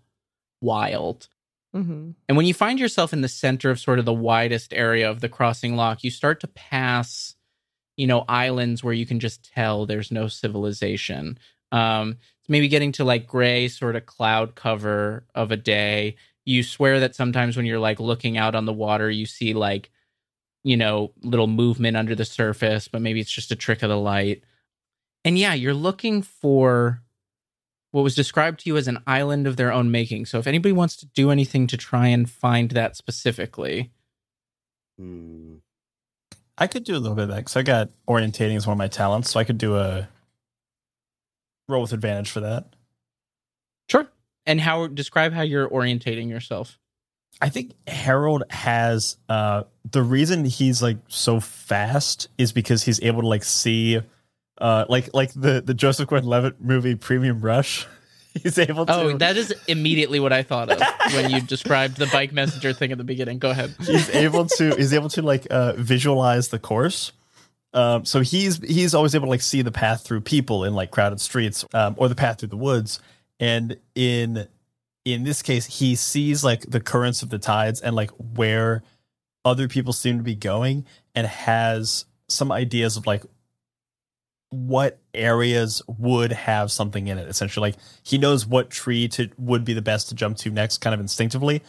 wild. 0.59 1.29
Mm-hmm. 1.73 2.11
And 2.27 2.37
when 2.37 2.45
you 2.45 2.53
find 2.53 2.77
yourself 2.77 3.13
in 3.13 3.21
the 3.21 3.29
center 3.29 3.71
of 3.71 3.79
sort 3.79 3.99
of 3.99 4.05
the 4.05 4.13
widest 4.13 4.73
area 4.73 5.09
of 5.09 5.21
the 5.21 5.29
crossing 5.29 5.77
lock, 5.77 6.03
you 6.03 6.11
start 6.11 6.41
to 6.41 6.47
pass, 6.47 7.35
you 7.95 8.05
know, 8.05 8.25
islands 8.27 8.83
where 8.83 8.93
you 8.93 9.05
can 9.05 9.21
just 9.21 9.49
tell 9.53 9.85
there's 9.85 10.11
no 10.11 10.27
civilization. 10.27 11.39
Um, 11.71 12.17
maybe 12.47 12.67
getting 12.67 12.91
to 12.93 13.03
like 13.03 13.27
gray 13.27 13.67
sort 13.67 13.95
of 13.95 14.05
cloud 14.05 14.55
cover 14.55 15.25
of 15.33 15.51
a 15.51 15.57
day. 15.57 16.15
You 16.45 16.63
swear 16.63 16.99
that 16.99 17.15
sometimes 17.15 17.55
when 17.55 17.65
you're 17.65 17.79
like 17.79 17.99
looking 17.99 18.37
out 18.37 18.55
on 18.55 18.65
the 18.65 18.73
water, 18.73 19.09
you 19.09 19.25
see 19.25 19.53
like, 19.53 19.89
you 20.63 20.77
know, 20.77 21.11
little 21.21 21.47
movement 21.47 21.97
under 21.97 22.15
the 22.15 22.25
surface, 22.25 22.87
but 22.87 23.01
maybe 23.01 23.19
it's 23.19 23.31
just 23.31 23.51
a 23.51 23.55
trick 23.55 23.83
of 23.83 23.89
the 23.89 23.97
light. 23.97 24.43
And 25.25 25.37
yeah, 25.37 25.53
you're 25.53 25.73
looking 25.73 26.21
for 26.21 27.01
what 27.91 28.01
was 28.01 28.15
described 28.15 28.61
to 28.61 28.69
you 28.69 28.75
as 28.75 28.87
an 28.87 29.03
island 29.07 29.47
of 29.47 29.55
their 29.55 29.71
own 29.71 29.91
making. 29.91 30.25
So 30.25 30.39
if 30.39 30.47
anybody 30.47 30.73
wants 30.73 30.95
to 30.97 31.05
do 31.05 31.31
anything 31.31 31.67
to 31.67 31.77
try 31.77 32.07
and 32.07 32.29
find 32.29 32.71
that 32.71 32.97
specifically, 32.97 33.91
Hmm. 34.97 35.55
I 36.57 36.67
could 36.67 36.83
do 36.83 36.95
a 36.95 36.99
little 36.99 37.15
bit 37.15 37.23
of 37.23 37.29
that 37.29 37.37
because 37.37 37.55
I 37.55 37.63
got 37.63 37.89
orientating 38.07 38.55
as 38.55 38.67
one 38.67 38.73
of 38.73 38.77
my 38.77 38.87
talents, 38.87 39.31
so 39.31 39.39
I 39.39 39.43
could 39.43 39.57
do 39.57 39.75
a 39.75 40.07
roll 41.73 41.81
with 41.81 41.93
advantage 41.93 42.29
for 42.31 42.39
that. 42.39 42.65
sure. 43.89 44.07
And 44.45 44.59
how 44.61 44.87
describe 44.87 45.33
how 45.33 45.41
you're 45.41 45.69
orientating 45.69 46.29
yourself. 46.29 46.77
I 47.41 47.49
think 47.49 47.71
Harold 47.87 48.43
has 48.49 49.17
uh 49.27 49.63
the 49.91 50.03
reason 50.03 50.45
he's 50.45 50.81
like 50.81 50.97
so 51.07 51.39
fast 51.39 52.27
is 52.37 52.51
because 52.51 52.83
he's 52.83 53.01
able 53.01 53.21
to 53.21 53.27
like 53.27 53.43
see 53.43 53.99
uh 54.59 54.85
like 54.87 55.09
like 55.13 55.33
the 55.33 55.61
the 55.61 55.73
Joseph 55.73 56.07
Gordon-Levitt 56.07 56.61
movie 56.61 56.95
Premium 56.95 57.41
Rush. 57.41 57.87
He's 58.41 58.57
able 58.57 58.87
to 58.87 58.93
Oh, 58.93 59.17
that 59.19 59.37
is 59.37 59.53
immediately 59.67 60.19
what 60.19 60.33
I 60.33 60.41
thought 60.41 60.71
of 60.71 60.81
when 61.13 61.29
you 61.29 61.39
described 61.39 61.97
the 61.97 62.07
bike 62.07 62.33
messenger 62.33 62.73
thing 62.73 62.91
at 62.91 62.97
the 62.97 63.03
beginning. 63.03 63.37
Go 63.37 63.51
ahead. 63.51 63.75
he's 63.79 64.09
able 64.09 64.47
to 64.47 64.75
he's 64.75 64.91
able 64.91 65.09
to 65.09 65.21
like 65.21 65.45
uh 65.51 65.73
visualize 65.73 66.47
the 66.47 66.57
course. 66.57 67.11
Um 67.73 68.05
so 68.05 68.21
he's 68.21 68.57
he's 68.57 68.93
always 68.93 69.15
able 69.15 69.25
to 69.25 69.31
like 69.31 69.41
see 69.41 69.61
the 69.61 69.71
path 69.71 70.03
through 70.03 70.21
people 70.21 70.63
in 70.63 70.73
like 70.75 70.91
crowded 70.91 71.19
streets 71.19 71.65
um 71.73 71.95
or 71.97 72.07
the 72.07 72.15
path 72.15 72.39
through 72.39 72.49
the 72.49 72.57
woods. 72.57 72.99
And 73.39 73.77
in 73.95 74.47
in 75.05 75.23
this 75.23 75.41
case 75.41 75.65
he 75.79 75.95
sees 75.95 76.43
like 76.43 76.61
the 76.69 76.79
currents 76.79 77.23
of 77.23 77.29
the 77.29 77.39
tides 77.39 77.81
and 77.81 77.95
like 77.95 78.11
where 78.11 78.83
other 79.45 79.67
people 79.67 79.91
seem 79.91 80.17
to 80.17 80.23
be 80.23 80.35
going 80.35 80.85
and 81.15 81.27
has 81.27 82.05
some 82.29 82.51
ideas 82.51 82.95
of 82.95 83.05
like 83.05 83.23
what 84.49 84.99
areas 85.15 85.81
would 85.87 86.31
have 86.31 86.71
something 86.71 87.07
in 87.07 87.17
it 87.17 87.27
essentially. 87.27 87.71
Like 87.71 87.79
he 88.03 88.17
knows 88.19 88.45
what 88.45 88.69
tree 88.69 89.07
to 89.09 89.29
would 89.37 89.65
be 89.65 89.73
the 89.73 89.81
best 89.81 90.09
to 90.09 90.15
jump 90.15 90.37
to 90.37 90.51
next 90.51 90.77
kind 90.79 90.93
of 90.93 90.99
instinctively. 90.99 91.63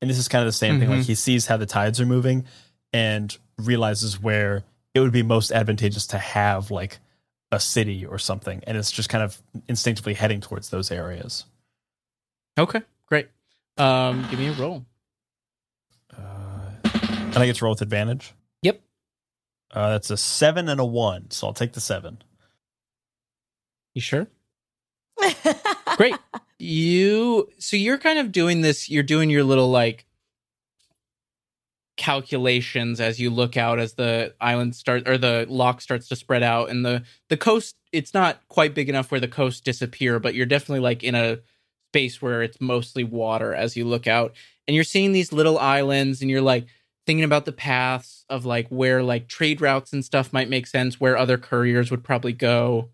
And 0.00 0.08
this 0.08 0.16
is 0.18 0.26
kind 0.28 0.40
of 0.40 0.46
the 0.46 0.52
same 0.52 0.80
thing. 0.80 0.88
Like 0.88 1.00
Mhm. 1.00 1.04
he 1.06 1.14
sees 1.14 1.46
how 1.46 1.58
the 1.58 1.66
tides 1.66 2.00
are 2.00 2.06
moving 2.06 2.46
and 2.94 3.36
realizes 3.58 4.18
where 4.18 4.64
it 4.94 5.00
would 5.00 5.12
be 5.12 5.22
most 5.22 5.52
advantageous 5.52 6.06
to 6.08 6.18
have 6.18 6.70
like 6.70 6.98
a 7.52 7.58
city 7.60 8.04
or 8.06 8.18
something 8.18 8.62
and 8.66 8.76
it's 8.76 8.90
just 8.92 9.08
kind 9.08 9.24
of 9.24 9.40
instinctively 9.68 10.14
heading 10.14 10.40
towards 10.40 10.70
those 10.70 10.90
areas 10.90 11.44
Okay, 12.58 12.82
great. 13.06 13.28
Um, 13.78 14.26
give 14.30 14.38
me 14.38 14.48
a 14.48 14.52
roll. 14.52 14.84
uh, 16.16 16.70
and 16.84 17.38
i 17.38 17.46
get 17.46 17.56
to 17.56 17.64
roll 17.64 17.72
with 17.74 17.82
advantage 17.82 18.32
Yep. 18.62 18.80
uh, 19.72 19.90
that's 19.90 20.10
a 20.10 20.16
seven 20.16 20.68
and 20.68 20.80
a 20.80 20.84
one 20.84 21.30
so 21.30 21.46
i'll 21.46 21.52
take 21.54 21.72
the 21.72 21.80
seven 21.80 22.18
You 23.94 24.00
sure? 24.00 24.26
Great. 25.96 26.14
You 26.58 27.48
so 27.58 27.76
you're 27.76 27.98
kind 27.98 28.18
of 28.18 28.30
doing 28.32 28.60
this, 28.60 28.88
you're 28.88 29.02
doing 29.02 29.28
your 29.30 29.42
little 29.44 29.70
like 29.70 30.06
calculations 32.00 32.98
as 32.98 33.20
you 33.20 33.28
look 33.28 33.58
out 33.58 33.78
as 33.78 33.92
the 33.92 34.34
island 34.40 34.74
start 34.74 35.06
or 35.06 35.18
the 35.18 35.44
lock 35.50 35.82
starts 35.82 36.08
to 36.08 36.16
spread 36.16 36.42
out 36.42 36.70
and 36.70 36.82
the 36.82 37.02
the 37.28 37.36
coast 37.36 37.76
it's 37.92 38.14
not 38.14 38.40
quite 38.48 38.74
big 38.74 38.88
enough 38.88 39.10
where 39.10 39.20
the 39.20 39.28
coast 39.28 39.64
disappear, 39.64 40.18
but 40.18 40.34
you're 40.34 40.46
definitely 40.46 40.80
like 40.80 41.02
in 41.02 41.14
a 41.14 41.40
space 41.90 42.22
where 42.22 42.42
it's 42.42 42.58
mostly 42.58 43.04
water 43.04 43.54
as 43.54 43.76
you 43.76 43.84
look 43.84 44.06
out. 44.06 44.32
And 44.66 44.74
you're 44.74 44.82
seeing 44.82 45.12
these 45.12 45.30
little 45.30 45.58
islands 45.58 46.22
and 46.22 46.30
you're 46.30 46.40
like 46.40 46.66
thinking 47.06 47.24
about 47.24 47.44
the 47.44 47.52
paths 47.52 48.24
of 48.30 48.46
like 48.46 48.68
where 48.68 49.02
like 49.02 49.28
trade 49.28 49.60
routes 49.60 49.92
and 49.92 50.02
stuff 50.02 50.32
might 50.32 50.48
make 50.48 50.66
sense, 50.66 50.98
where 50.98 51.18
other 51.18 51.36
couriers 51.36 51.90
would 51.90 52.02
probably 52.02 52.32
go 52.32 52.88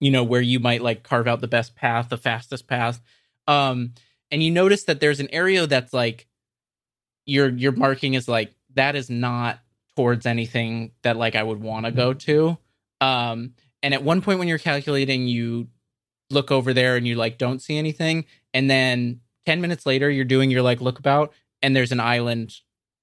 you 0.00 0.10
know 0.10 0.24
where 0.24 0.40
you 0.40 0.58
might 0.58 0.82
like 0.82 1.02
carve 1.02 1.28
out 1.28 1.40
the 1.40 1.46
best 1.46 1.76
path 1.76 2.08
the 2.08 2.16
fastest 2.18 2.66
path 2.66 3.00
um 3.46 3.92
and 4.30 4.42
you 4.42 4.50
notice 4.50 4.84
that 4.84 5.00
there's 5.00 5.20
an 5.20 5.28
area 5.32 5.66
that's 5.66 5.92
like 5.92 6.26
your 7.26 7.48
your 7.48 7.72
marking 7.72 8.14
is 8.14 8.28
like 8.28 8.54
that 8.74 8.96
is 8.96 9.08
not 9.10 9.58
towards 9.96 10.26
anything 10.26 10.90
that 11.02 11.16
like 11.16 11.34
i 11.36 11.42
would 11.42 11.60
want 11.60 11.86
to 11.86 11.92
go 11.92 12.12
to. 12.12 12.58
Um 13.00 13.54
and 13.82 13.94
at 13.94 14.02
one 14.02 14.22
point 14.22 14.38
when 14.38 14.48
you're 14.48 14.58
calculating 14.58 15.26
you 15.28 15.68
look 16.30 16.50
over 16.50 16.72
there 16.72 16.96
and 16.96 17.06
you 17.06 17.14
like 17.16 17.38
don't 17.38 17.60
see 17.62 17.76
anything 17.78 18.24
and 18.52 18.68
then 18.70 19.20
10 19.46 19.60
minutes 19.60 19.84
later 19.86 20.10
you're 20.10 20.24
doing 20.24 20.50
your 20.50 20.62
like 20.62 20.80
look 20.80 20.98
about 20.98 21.32
and 21.62 21.76
there's 21.76 21.92
an 21.92 22.00
island 22.00 22.54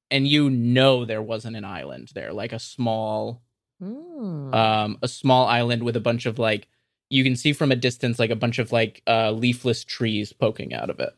and 0.09 0.27
you 0.27 0.49
know 0.49 1.05
there 1.05 1.21
wasn't 1.21 1.55
an 1.55 1.63
island 1.63 2.09
there 2.15 2.33
like 2.33 2.51
a 2.51 2.59
small 2.59 3.41
Hmm. 3.79 4.53
um 4.53 4.97
a 5.01 5.07
small 5.07 5.47
island 5.47 5.81
with 5.81 5.95
a 5.95 5.99
bunch 6.01 6.27
of 6.27 6.37
like 6.37 6.67
you 7.09 7.23
can 7.23 7.35
see 7.35 7.51
from 7.51 7.71
a 7.71 7.75
distance 7.75 8.19
like 8.19 8.29
a 8.29 8.35
bunch 8.35 8.59
of 8.59 8.71
like 8.71 9.01
uh 9.07 9.31
leafless 9.31 9.83
trees 9.83 10.33
poking 10.33 10.71
out 10.73 10.89
of 10.91 10.99
it. 10.99 11.13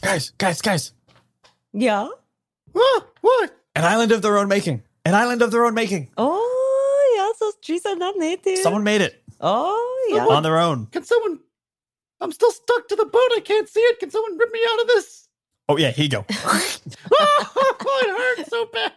Guys 0.00 0.30
guys 0.38 0.60
guys 0.62 0.92
yeah. 1.76 2.08
Ah, 2.74 3.04
what? 3.20 3.56
an 3.76 3.84
island 3.84 4.10
of 4.12 4.22
their 4.22 4.38
own 4.38 4.48
making 4.48 4.82
an 5.04 5.14
island 5.14 5.42
of 5.42 5.50
their 5.50 5.64
own 5.64 5.74
making 5.74 6.08
Oh, 6.16 7.14
yeah. 7.16 7.30
Those 7.40 7.54
trees 7.62 7.84
are 7.86 7.94
not 7.96 8.16
native. 8.16 8.58
someone 8.58 8.82
made 8.84 9.00
it 9.02 9.22
Oh, 9.40 10.10
yeah. 10.12 10.24
on 10.26 10.42
their 10.42 10.58
own 10.58 10.86
Can 10.86 11.04
someone? 11.04 11.40
I'm 12.20 12.32
still 12.32 12.50
stuck 12.50 12.88
to 12.88 12.96
the 12.96 13.04
boat. 13.04 13.30
I 13.36 13.40
can't 13.44 13.68
see 13.68 13.80
it. 13.80 13.98
Can 14.00 14.10
someone 14.10 14.38
rip 14.38 14.50
me 14.52 14.60
out 14.72 14.80
of 14.80 14.86
this? 14.88 15.28
oh 15.68 15.76
yeah 15.76 15.90
here 15.90 16.04
you 16.04 16.08
go 16.10 16.24
oh, 16.30 18.00
it 18.04 18.38
hurts 18.38 18.50
so 18.50 18.66
bad. 18.72 18.92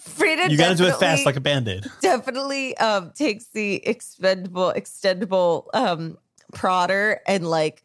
Frida 0.00 0.50
you 0.50 0.58
gotta 0.58 0.74
do 0.74 0.84
it 0.86 0.96
fast 0.96 1.24
like 1.24 1.36
a 1.36 1.40
band-aid 1.40 1.86
definitely 2.02 2.76
um 2.76 3.10
takes 3.14 3.46
the 3.48 3.76
expendable 3.86 4.72
extendable 4.76 5.66
um 5.72 6.18
prodder 6.52 7.18
and 7.26 7.48
like 7.48 7.83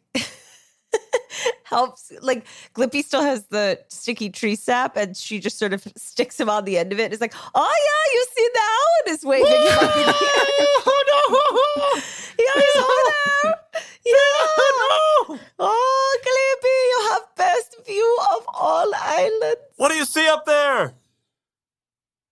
helps 1.63 2.11
like 2.21 2.45
Glippy 2.73 3.03
still 3.03 3.21
has 3.21 3.45
the 3.47 3.79
sticky 3.89 4.29
tree 4.29 4.55
sap 4.55 4.97
and 4.97 5.15
she 5.15 5.39
just 5.39 5.59
sort 5.59 5.73
of 5.73 5.87
sticks 5.95 6.39
him 6.39 6.49
on 6.49 6.65
the 6.65 6.77
end 6.77 6.91
of 6.91 6.99
it. 6.99 7.11
It's 7.11 7.21
like, 7.21 7.33
oh 7.55 7.75
yeah, 7.87 8.13
you 8.13 8.25
see 8.35 8.49
the 8.53 8.59
owl 8.59 9.13
is 9.13 9.23
waving 9.23 9.61
him 9.61 9.77
up 9.77 9.95
in 9.95 10.05
the 10.05 10.07
air. 10.07 10.15
oh 10.87 11.03
no! 11.09 12.01
Yeah, 12.39 12.53
he's 12.55 12.75
over 12.77 13.03
there. 13.43 13.83
Yeah. 14.05 14.13
Oh, 14.15 15.39
oh, 15.59 16.19
Glippy, 16.23 16.79
you 16.89 17.09
have 17.11 17.23
best 17.35 17.75
view 17.85 18.17
of 18.31 18.45
all 18.53 18.89
islands. 18.95 19.61
what 19.75 19.89
do 19.89 19.95
you 19.95 20.05
see 20.05 20.27
up 20.27 20.45
there 20.45 20.93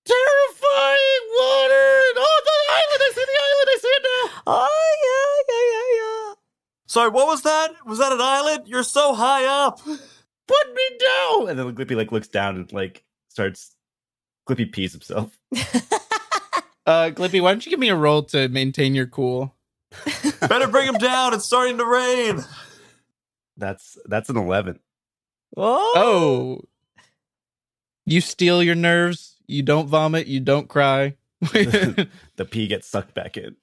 Terrifying 0.07 1.23
water! 1.35 1.91
Oh, 2.15 2.41
the 2.47 2.57
island! 2.79 3.01
I 3.03 3.11
see 3.13 3.25
the 3.27 3.38
island! 3.47 3.67
I 3.67 3.77
see 3.81 3.93
it 3.97 4.03
now. 4.07 4.23
Oh 4.47 4.88
yeah, 5.03 5.27
yeah, 5.51 5.65
yeah, 5.73 5.84
yeah. 5.84 5.86
Sorry 6.98 7.11
what 7.11 7.28
was 7.28 7.41
that 7.44 7.69
was 7.86 7.99
that 7.99 8.11
an 8.11 8.19
island 8.22 8.68
you're 8.68 8.84
so 8.84 9.14
high 9.14 9.45
up 9.45 9.80
Put 10.48 10.74
me 10.74 10.98
down. 10.98 11.49
And 11.49 11.60
then 11.60 11.76
Glippy 11.76 11.95
like 11.95 12.11
looks 12.11 12.30
down 12.30 12.56
and 12.56 12.72
like 12.72 13.03
starts. 13.28 13.76
Glippy 14.48 14.72
pees 14.72 14.94
himself. 14.94 15.38
uh 16.86 17.10
glippy 17.10 17.41
why 17.41 17.52
don't 17.52 17.65
you 17.65 17.69
give 17.69 17.80
me 17.82 17.90
a 17.90 17.95
roll 17.95 18.24
to 18.24 18.48
maintain 18.48 18.95
your 18.95 19.07
cool 19.07 19.53
better 20.40 20.68
bring 20.68 20.88
him 20.88 20.95
down 20.95 21.34
it's 21.34 21.44
starting 21.44 21.78
to 21.78 21.86
rain 21.86 22.41
That's 23.57 23.98
that's 24.06 24.30
an 24.30 24.38
eleven. 24.38 24.80
Oh, 25.57 25.94
Oh. 25.98 26.61
You 28.06 28.22
steal 28.22 28.64
your 28.64 28.76
nerves. 28.76 29.36
You 29.48 29.64
don't 29.64 29.88
vomit. 29.90 30.28
You 30.28 30.40
don't 30.40 30.69
cry. 30.69 31.18
the 31.41 32.07
pee 32.49 32.68
gets 32.68 32.88
sucked 32.88 33.14
back 33.14 33.36
in. 33.36 33.57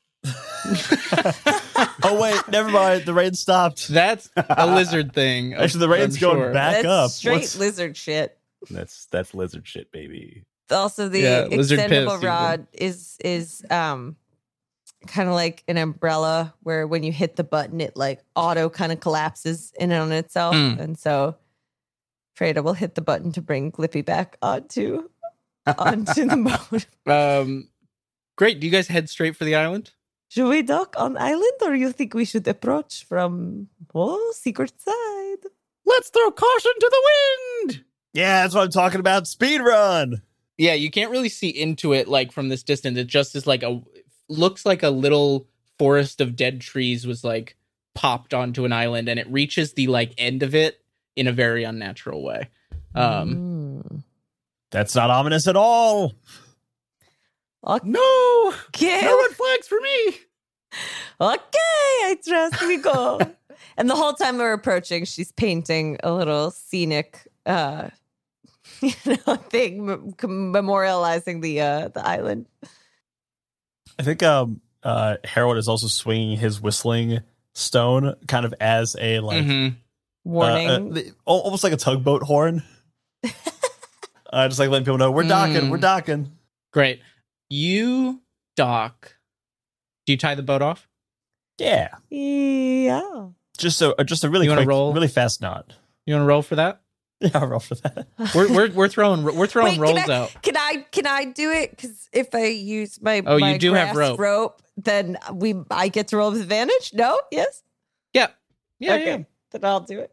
Oh 2.07 2.21
wait, 2.21 2.41
never 2.49 2.69
mind. 2.69 3.05
The 3.07 3.15
rain 3.15 3.33
stopped. 3.35 3.89
That's 3.89 4.29
a 4.37 4.67
lizard 4.67 5.15
thing. 5.15 5.55
Actually, 5.59 5.81
the 5.81 5.89
rain's 5.89 6.17
I'm 6.17 6.21
going 6.21 6.37
sure. 6.39 6.53
back 6.53 6.75
that's 6.83 6.87
up. 6.87 7.11
straight 7.11 7.33
What's- 7.37 7.57
lizard 7.59 7.97
shit. 7.97 8.39
That's 8.71 9.07
that's 9.07 9.35
lizard 9.35 9.67
shit, 9.67 9.91
baby. 9.93 10.45
Also, 10.71 11.09
the 11.09 11.21
Yeah, 11.21 11.45
extendable 11.49 11.89
piss, 11.89 12.13
even. 12.15 12.21
rod 12.29 12.67
is 12.73 13.17
is 13.25 13.65
um 13.71 14.17
kind 15.07 15.29
of 15.29 15.35
like 15.35 15.63
an 15.69 15.77
umbrella 15.79 16.55
where 16.63 16.87
when 16.87 17.03
you 17.03 17.13
hit 17.13 17.37
the 17.37 17.45
button, 17.45 17.81
it 17.81 17.97
like 17.97 18.23
auto 18.37 18.69
kind 18.71 18.93
of 18.93 19.01
collapses 19.01 19.73
in 19.79 19.93
on 19.93 20.13
itself, 20.13 20.55
Mm. 20.55 20.79
and 20.81 20.99
so 20.99 21.37
Frida 22.37 22.63
will 22.63 22.75
hit 22.75 22.95
the 22.95 23.03
button 23.03 23.33
to 23.33 23.41
bring 23.43 23.73
Glippy 23.73 24.05
back 24.05 24.37
onto 24.43 25.09
onto 25.79 26.25
the 26.27 26.87
boat. 27.07 27.11
Um, 27.41 27.69
great. 28.37 28.61
Do 28.61 28.67
you 28.67 28.73
guys 28.73 28.89
head 28.89 29.09
straight 29.11 29.37
for 29.37 29.45
the 29.45 29.55
island? 29.55 29.93
Should 30.29 30.49
we 30.49 30.63
dock 30.63 30.95
on 30.99 31.17
island, 31.17 31.59
or 31.63 31.75
you 31.75 31.93
think 31.93 32.15
we 32.15 32.25
should 32.25 32.47
approach 32.49 33.05
from 33.07 33.69
oh 33.95 34.33
secret 34.37 34.73
side? 34.81 35.51
Let's 35.87 36.09
throw 36.11 36.31
caution 36.31 36.73
to 36.81 36.91
the 36.91 37.03
wind. 37.67 37.85
Yeah, 38.15 38.43
that's 38.43 38.55
what 38.55 38.65
I'm 38.65 38.71
talking 38.71 39.01
about. 39.01 39.27
Speed 39.27 39.61
run. 39.61 40.23
Yeah, 40.57 40.75
you 40.75 40.91
can't 40.91 41.11
really 41.11 41.29
see 41.29 41.49
into 41.49 41.93
it 41.93 42.09
like 42.09 42.33
from 42.33 42.49
this 42.49 42.63
distance. 42.63 42.97
It 42.99 43.07
just 43.07 43.35
is 43.37 43.47
like 43.47 43.63
a 43.63 43.81
looks 44.29 44.65
like 44.65 44.83
a 44.83 44.91
little 44.91 45.47
forest 45.79 46.21
of 46.21 46.37
dead 46.37 46.61
trees 46.61 47.07
was 47.07 47.23
like 47.25 47.57
popped 47.95 48.33
onto 48.35 48.65
an 48.65 48.73
island, 48.73 49.09
and 49.09 49.21
it 49.21 49.31
reaches 49.31 49.75
the 49.75 49.87
like 49.89 50.15
end 50.19 50.43
of 50.43 50.55
it 50.55 50.81
in 51.17 51.27
a 51.29 51.33
very 51.33 51.65
unnatural 51.65 52.23
way. 52.25 52.49
Um, 52.95 53.35
Mm. 53.37 54.03
That's 54.71 54.95
not 54.97 55.11
ominous 55.11 55.47
at 55.47 55.55
all. 55.57 56.15
No, 57.67 58.53
Okay, 58.69 59.01
no 59.03 59.19
red 59.23 59.31
flags 59.33 59.69
for 59.69 59.79
me. 59.81 60.19
okay, 61.21 61.39
I 61.59 62.19
trust 62.27 62.63
we 62.63 62.77
go. 62.79 63.21
and 63.77 63.89
the 63.89 63.95
whole 63.95 64.13
time 64.13 64.39
we're 64.39 64.53
approaching, 64.53 65.05
she's 65.05 65.33
painting 65.33 65.99
a 66.03 66.13
little 66.13 66.51
scenic, 66.51 67.27
uh, 67.47 67.89
you 68.81 68.93
know, 69.27 69.37
thing 69.37 69.87
mem- 69.87 70.13
memorializing 70.15 71.41
the 71.43 71.61
uh 71.61 71.89
the 71.89 72.07
island. 72.07 72.47
I 73.99 74.03
think 74.03 74.23
um 74.23 74.61
uh 74.83 75.17
Harold 75.25 75.57
is 75.59 75.69
also 75.69 75.87
swinging 75.87 76.37
his 76.37 76.61
whistling 76.61 77.21
stone 77.55 78.15
kind 78.27 78.45
of 78.45 78.55
as 78.61 78.97
a 79.01 79.21
like 79.21 79.45
mhm. 79.45 79.73
uh, 79.73 79.75
Warning. 80.25 80.69
uh, 80.69 80.79
the- 80.79 81.07
al- 81.27 81.41
almost 81.41 81.63
like 81.65 81.73
a 81.73 81.77
tugboat 81.77 82.23
horn. 82.23 82.63
uh, 84.33 84.49
just 84.49 84.59
like 84.59 84.69
letting 84.71 84.85
people 84.85 84.99
know 84.99 85.11
we're 85.11 85.23
docking, 85.23 85.63
Mm. 85.63 85.71
we're 85.71 85.79
docking. 85.79 86.33
Great. 86.73 87.01
You 87.55 88.21
dock. 88.57 89.15
Do 90.07 90.13
you 90.13 90.17
tie 90.17 90.35
the 90.35 90.43
boat 90.43 90.61
off? 90.61 90.89
Yeah, 91.59 91.95
yeah. 92.11 93.29
just 93.57 93.79
so 93.79 93.95
just 94.05 94.25
a 94.25 94.29
really 94.29 94.47
You 94.47 94.55
quick, 94.55 94.67
roll? 94.67 94.93
really 94.93 95.07
fast 95.07 95.41
knot. 95.41 95.73
You 96.05 96.15
want 96.15 96.25
to 96.25 96.27
roll 96.27 96.43
for 96.43 96.57
that? 96.57 96.81
Yeah, 97.21 97.31
I'll 97.35 97.47
roll 97.47 97.61
for 97.61 97.77
that. 97.77 98.09
We're 98.35 98.53
we're 98.53 98.71
we're 98.73 98.89
throwing 98.89 99.23
we're 99.23 99.47
throwing 99.47 99.79
Wait, 99.81 99.87
can 99.87 99.97
rolls 99.97 100.09
I- 100.11 100.15
out. 100.15 100.43
Can 100.43 100.57
I 100.57 100.85
can 100.91 101.07
I 101.07 101.27
do 101.27 101.53
it? 101.53 101.71
Because 101.71 102.09
if 102.13 102.35
I 102.35 102.47
use 102.47 103.01
my 103.01 103.23
Oh, 103.25 103.37
you 103.37 103.57
do 103.57 103.73
have 103.75 103.95
rope. 103.95 104.19
rope. 104.19 104.61
then 104.77 105.17
we 105.33 105.55
I 105.71 105.87
get 105.89 106.09
to 106.09 106.17
roll 106.17 106.33
with 106.33 106.41
advantage. 106.41 106.91
No, 106.93 107.21
yes, 107.31 107.63
Yeah. 108.13 108.29
Yeah. 108.81 108.95
okay, 108.95 109.05
yeah. 109.19 109.25
then 109.53 109.65
I'll 109.65 109.79
do 109.81 110.01
it. 110.01 110.11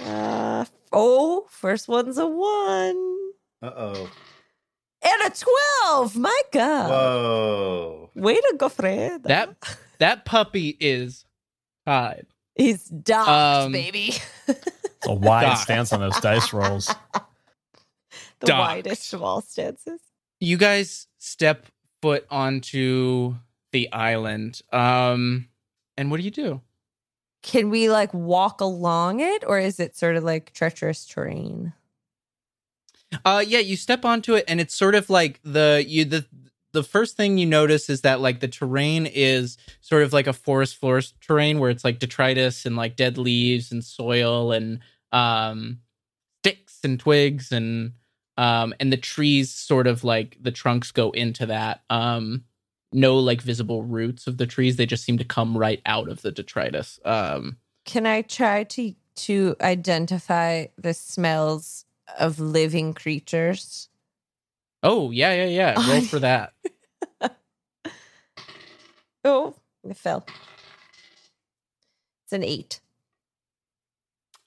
Uh 0.00 0.66
oh, 0.92 1.46
first 1.50 1.88
one's 1.88 2.16
a 2.16 2.26
one 2.28 3.16
Uh 3.60 3.72
oh. 3.76 4.10
And 5.02 5.22
a 5.22 5.30
twelve. 5.34 6.16
My 6.16 6.42
God, 6.52 6.90
Whoa. 6.90 8.10
way 8.14 8.34
to 8.34 8.54
go, 8.58 8.68
Fred. 8.68 9.22
That 9.24 9.54
that 9.98 10.24
puppy 10.24 10.76
is 10.80 11.24
tied. 11.86 12.26
He's 12.54 12.84
docked, 12.86 13.28
Um, 13.66 13.72
baby. 13.72 14.14
It's 14.48 15.06
a 15.06 15.14
wide 15.14 15.42
Doc. 15.44 15.58
stance 15.58 15.92
on 15.92 16.00
those 16.00 16.18
dice 16.20 16.52
rolls. 16.52 16.86
the 18.40 18.46
docked. 18.46 18.58
widest 18.58 19.14
of 19.14 19.22
all 19.22 19.40
stances. 19.40 20.00
You 20.40 20.56
guys 20.56 21.06
step 21.18 21.66
foot 22.02 22.26
onto 22.30 23.34
the 23.72 23.92
island. 23.92 24.60
Um 24.72 25.48
and 25.96 26.10
what 26.10 26.16
do 26.18 26.22
you 26.24 26.30
do? 26.30 26.60
Can 27.42 27.70
we 27.70 27.88
like 27.88 28.12
walk 28.12 28.60
along 28.60 29.20
it, 29.20 29.44
or 29.46 29.58
is 29.60 29.78
it 29.78 29.96
sort 29.96 30.16
of 30.16 30.24
like 30.24 30.52
treacherous 30.52 31.06
terrain? 31.06 31.72
Uh 33.24 33.44
yeah, 33.46 33.58
you 33.58 33.76
step 33.76 34.04
onto 34.04 34.34
it 34.34 34.44
and 34.48 34.60
it's 34.60 34.74
sort 34.74 34.94
of 34.94 35.08
like 35.10 35.40
the 35.42 35.84
you 35.86 36.04
the 36.04 36.26
the 36.72 36.82
first 36.82 37.16
thing 37.16 37.38
you 37.38 37.46
notice 37.46 37.88
is 37.88 38.02
that 38.02 38.20
like 38.20 38.40
the 38.40 38.48
terrain 38.48 39.06
is 39.06 39.56
sort 39.80 40.02
of 40.02 40.12
like 40.12 40.26
a 40.26 40.32
forest 40.32 40.76
floor 40.76 41.00
terrain 41.20 41.58
where 41.58 41.70
it's 41.70 41.84
like 41.84 41.98
detritus 41.98 42.66
and 42.66 42.76
like 42.76 42.96
dead 42.96 43.18
leaves 43.18 43.72
and 43.72 43.84
soil 43.84 44.52
and 44.52 44.80
um 45.12 45.78
sticks 46.42 46.78
and 46.84 47.00
twigs 47.00 47.50
and 47.52 47.92
um 48.36 48.74
and 48.78 48.92
the 48.92 48.96
trees 48.96 49.52
sort 49.52 49.86
of 49.86 50.04
like 50.04 50.36
the 50.40 50.52
trunks 50.52 50.92
go 50.92 51.10
into 51.12 51.46
that 51.46 51.82
um 51.90 52.44
no 52.92 53.16
like 53.18 53.42
visible 53.42 53.82
roots 53.82 54.26
of 54.26 54.36
the 54.38 54.46
trees 54.46 54.76
they 54.76 54.86
just 54.86 55.04
seem 55.04 55.18
to 55.18 55.24
come 55.24 55.56
right 55.56 55.80
out 55.86 56.08
of 56.08 56.22
the 56.22 56.32
detritus 56.32 56.98
um. 57.04 57.56
Can 57.84 58.06
I 58.06 58.22
try 58.22 58.64
to 58.64 58.94
to 59.16 59.56
identify 59.60 60.66
the 60.76 60.94
smells 60.94 61.86
of 62.18 62.38
living 62.40 62.94
creatures? 62.94 63.88
oh 64.82 65.10
yeah 65.10 65.32
yeah 65.34 65.46
yeah 65.74 65.88
roll 65.90 66.00
for 66.02 66.18
that 66.20 66.52
Oh, 69.24 69.56
it 69.84 69.96
fell. 69.96 70.24
It's 72.24 72.32
an 72.32 72.44
eight. 72.44 72.80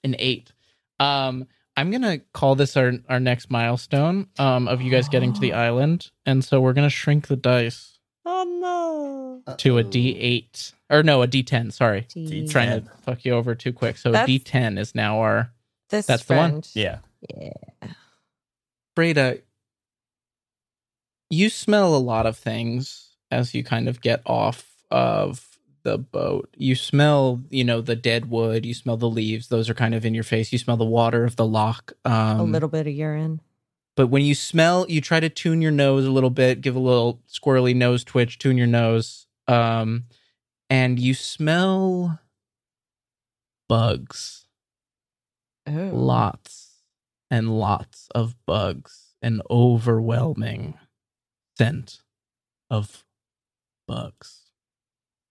an 0.02 0.16
eight. 0.18 0.50
Um, 0.98 1.46
I'm 1.76 1.90
gonna 1.90 2.18
call 2.32 2.54
this 2.54 2.76
our 2.76 2.92
our 3.08 3.20
next 3.20 3.50
milestone 3.50 4.28
um, 4.38 4.68
of 4.68 4.80
you 4.82 4.90
guys 4.90 5.08
getting 5.08 5.32
to 5.34 5.40
the 5.40 5.52
island, 5.68 6.10
and 6.26 6.44
so 6.44 6.60
we're 6.60 6.72
gonna 6.72 6.90
shrink 6.90 7.26
the 7.28 7.36
dice 7.36 7.98
Oh 8.24 9.42
no! 9.46 9.54
to 9.56 9.78
a 9.78 9.84
D8 9.84 10.72
or 10.90 11.02
no, 11.02 11.22
a 11.22 11.28
D10. 11.28 11.72
Sorry, 11.72 12.06
D- 12.12 12.48
trying 12.48 12.82
to 12.82 12.90
fuck 13.02 13.24
you 13.24 13.34
over 13.34 13.54
too 13.54 13.72
quick. 13.72 13.98
So 13.98 14.12
D10 14.12 14.78
is 14.78 14.94
now 14.94 15.20
our 15.20 15.52
This 15.90 16.06
that's 16.06 16.24
the 16.24 16.34
one? 16.34 16.62
Yeah. 16.74 16.98
Yeah. 17.30 17.88
Frida. 18.94 19.38
You 21.30 21.48
smell 21.48 21.94
a 21.94 21.98
lot 21.98 22.26
of 22.26 22.36
things 22.36 23.16
as 23.30 23.54
you 23.54 23.64
kind 23.64 23.88
of 23.88 24.00
get 24.00 24.20
off 24.26 24.84
of 24.90 25.58
the 25.82 25.98
boat. 25.98 26.54
You 26.56 26.74
smell, 26.74 27.42
you 27.48 27.64
know, 27.64 27.80
the 27.80 27.96
dead 27.96 28.28
wood. 28.28 28.66
You 28.66 28.74
smell 28.74 28.96
the 28.96 29.08
leaves; 29.08 29.48
those 29.48 29.70
are 29.70 29.74
kind 29.74 29.94
of 29.94 30.04
in 30.04 30.14
your 30.14 30.24
face. 30.24 30.52
You 30.52 30.58
smell 30.58 30.76
the 30.76 30.84
water 30.84 31.24
of 31.24 31.36
the 31.36 31.46
lock. 31.46 31.92
Um, 32.04 32.40
a 32.40 32.44
little 32.44 32.68
bit 32.68 32.86
of 32.86 32.92
urine. 32.92 33.40
But 33.96 34.08
when 34.08 34.22
you 34.22 34.34
smell, 34.34 34.86
you 34.88 35.00
try 35.00 35.20
to 35.20 35.28
tune 35.28 35.60
your 35.60 35.70
nose 35.70 36.06
a 36.06 36.10
little 36.10 36.30
bit, 36.30 36.60
give 36.60 36.76
a 36.76 36.80
little 36.80 37.20
squirrely 37.28 37.74
nose 37.76 38.04
twitch, 38.04 38.38
tune 38.38 38.56
your 38.56 38.66
nose. 38.66 39.26
Um, 39.48 40.04
and 40.70 40.98
you 40.98 41.12
smell 41.12 42.18
bugs. 43.68 44.46
Oh. 45.66 45.90
Lots 45.92 46.61
and 47.32 47.58
lots 47.58 48.08
of 48.14 48.36
bugs. 48.46 49.14
An 49.22 49.40
overwhelming 49.48 50.74
scent 51.56 52.02
of 52.68 53.04
bugs. 53.88 54.50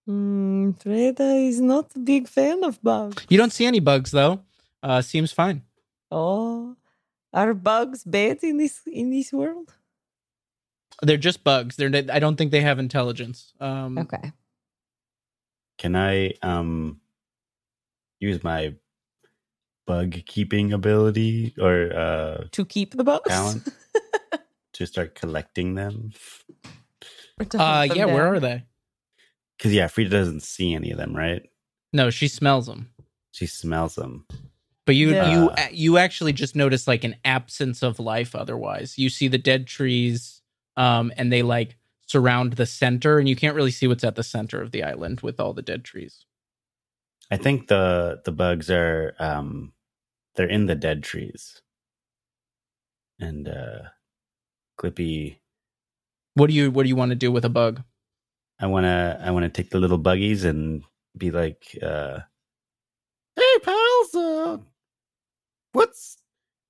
Mm, 0.08 0.80
Frida 0.82 1.34
is 1.36 1.60
not 1.60 1.94
a 1.94 2.00
big 2.00 2.26
fan 2.26 2.64
of 2.64 2.82
bugs. 2.82 3.24
You 3.28 3.38
don't 3.38 3.52
see 3.52 3.66
any 3.66 3.78
bugs 3.78 4.10
though. 4.10 4.40
Uh, 4.82 5.00
seems 5.00 5.30
fine. 5.30 5.62
Oh, 6.10 6.74
are 7.32 7.54
bugs 7.54 8.02
bad 8.02 8.42
in 8.42 8.56
this 8.56 8.80
in 8.86 9.10
this 9.10 9.32
world? 9.32 9.72
They're 11.02 11.16
just 11.16 11.44
bugs. 11.44 11.76
They're. 11.76 11.90
I 12.10 12.18
don't 12.18 12.36
think 12.36 12.50
they 12.50 12.62
have 12.62 12.78
intelligence. 12.80 13.52
Um, 13.60 13.96
Okay. 13.98 14.32
Can 15.78 15.94
I 15.94 16.34
um 16.42 17.00
use 18.18 18.42
my 18.42 18.74
bug 19.86 20.16
keeping 20.26 20.72
ability 20.72 21.54
or 21.60 21.92
uh 21.92 22.44
To 22.52 22.64
keep 22.64 22.94
the 22.96 23.04
bugs. 23.04 23.28
Talent. 23.28 23.68
to 24.74 24.86
start 24.86 25.14
collecting 25.14 25.74
them? 25.74 26.12
Uh, 27.40 27.44
hunt 27.58 27.88
them 27.88 27.98
yeah. 27.98 28.04
Where 28.06 28.32
are 28.32 28.40
they? 28.40 28.64
Because 29.56 29.72
yeah, 29.72 29.86
Frida 29.88 30.10
doesn't 30.10 30.42
see 30.42 30.74
any 30.74 30.90
of 30.90 30.98
them, 30.98 31.14
right? 31.14 31.42
No, 31.92 32.10
she 32.10 32.28
smells 32.28 32.66
them. 32.66 32.90
She 33.32 33.46
smells 33.46 33.94
them. 33.94 34.26
But 34.86 34.94
you 34.96 35.10
Yeah. 35.12 35.30
you 35.30 35.50
you 35.72 35.98
actually 35.98 36.32
just 36.32 36.56
notice 36.56 36.86
like 36.88 37.04
an 37.04 37.16
absence 37.24 37.82
of 37.82 37.98
life 37.98 38.34
otherwise. 38.34 38.98
You 38.98 39.08
see 39.10 39.28
the 39.28 39.38
dead 39.38 39.66
trees 39.66 40.40
um 40.76 41.12
and 41.16 41.32
they 41.32 41.42
like 41.42 41.76
surround 42.06 42.54
the 42.54 42.66
center 42.66 43.18
and 43.18 43.28
you 43.28 43.36
can't 43.36 43.54
really 43.56 43.70
see 43.70 43.86
what's 43.86 44.04
at 44.04 44.16
the 44.16 44.22
center 44.22 44.60
of 44.60 44.70
the 44.72 44.82
island 44.82 45.20
with 45.22 45.38
all 45.40 45.52
the 45.54 45.62
dead 45.62 45.84
trees. 45.84 46.24
I 47.32 47.38
think 47.38 47.68
the 47.68 48.20
the 48.26 48.30
bugs 48.30 48.70
are 48.70 49.14
um 49.18 49.72
they're 50.36 50.46
in 50.46 50.66
the 50.66 50.74
dead 50.74 51.02
trees. 51.02 51.62
And 53.18 53.48
uh 53.48 53.88
Glippy 54.78 55.38
What 56.34 56.48
do 56.48 56.54
you 56.54 56.70
what 56.70 56.82
do 56.82 56.90
you 56.90 56.96
want 56.96 57.08
to 57.10 57.16
do 57.16 57.32
with 57.32 57.46
a 57.46 57.48
bug? 57.48 57.82
I 58.60 58.66
wanna 58.66 59.18
I 59.24 59.30
wanna 59.30 59.48
take 59.48 59.70
the 59.70 59.78
little 59.78 59.96
buggies 59.96 60.44
and 60.44 60.84
be 61.16 61.30
like 61.30 61.78
uh 61.82 62.18
Hey, 63.34 63.58
pals. 63.62 64.14
Uh, 64.14 64.58
what's 65.72 66.18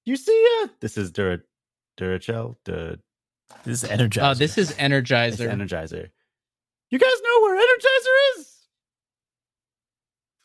you 0.05 0.14
see? 0.14 0.60
Uh, 0.62 0.68
this 0.80 0.97
is 0.97 1.10
Dura 1.10 1.40
Duracell, 1.98 2.55
the 2.64 3.01
This 3.64 3.82
is 3.82 3.90
Energizer. 3.90 4.22
Uh, 4.22 4.34
this 4.34 4.56
is 4.59 4.70
it's 4.70 4.78
Energizer. 4.78 5.51
Energizer. 5.51 6.10
you 6.90 6.98
guys 7.01 7.20
know 7.24 7.40
where 7.43 7.56
Energizer 7.56 8.39
is? 8.39 8.51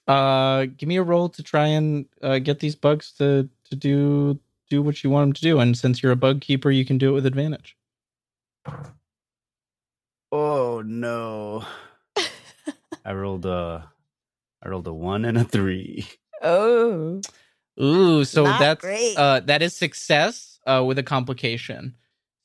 Uh, 0.08 0.66
give 0.78 0.88
me 0.88 0.96
a 0.98 1.04
roll 1.04 1.28
to 1.30 1.44
try 1.44 1.68
and 1.68 2.06
uh, 2.22 2.40
get 2.40 2.60
these 2.60 2.76
bugs 2.76 3.12
to 3.14 3.50
to 3.70 3.76
do 3.76 4.40
do 4.70 4.82
what 4.82 5.04
you 5.04 5.10
want 5.10 5.24
them 5.28 5.34
to 5.34 5.42
do. 5.42 5.60
And 5.60 5.78
since 5.78 6.02
you're 6.02 6.12
a 6.12 6.16
bug 6.18 6.42
keeper, 6.42 6.72
you 6.72 6.86
can 6.86 6.98
do 6.98 7.10
it 7.10 7.14
with 7.14 7.26
advantage. 7.26 7.76
Oh 10.32 10.82
no. 10.86 11.66
I 13.06 13.14
rolled 13.14 13.46
a 13.46 13.90
I 14.64 14.70
rolled 14.70 14.88
a 14.88 14.94
one 14.94 15.26
and 15.26 15.38
a 15.38 15.44
three. 15.44 16.08
Oh. 16.42 17.22
Ooh, 17.82 18.24
so 18.26 18.44
Not 18.44 18.60
that's 18.60 18.82
great. 18.82 19.16
uh 19.18 19.40
that 19.42 19.62
is 19.62 19.76
success 19.76 20.60
uh 20.68 20.84
with 20.86 20.98
a 20.98 21.04
complication. 21.04 21.96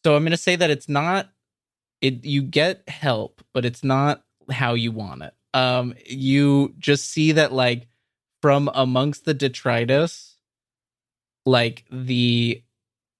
So 0.05 0.14
I'm 0.16 0.24
gonna 0.24 0.36
say 0.36 0.56
that 0.56 0.70
it's 0.70 0.89
not 0.89 1.30
it 2.01 2.24
you 2.24 2.43
get 2.43 2.89
help, 2.89 3.43
but 3.52 3.64
it's 3.64 3.82
not 3.84 4.24
how 4.51 4.74
you 4.74 4.93
want 4.93 5.22
it. 5.22 5.34
Um 5.55 5.95
you 6.07 6.74
just 6.79 7.11
see 7.11 7.33
that 7.33 7.53
like 7.53 7.89
from 8.41 8.69
amongst 8.74 9.24
the 9.24 9.35
detritus, 9.35 10.37
like 11.47 11.85
the 11.91 12.62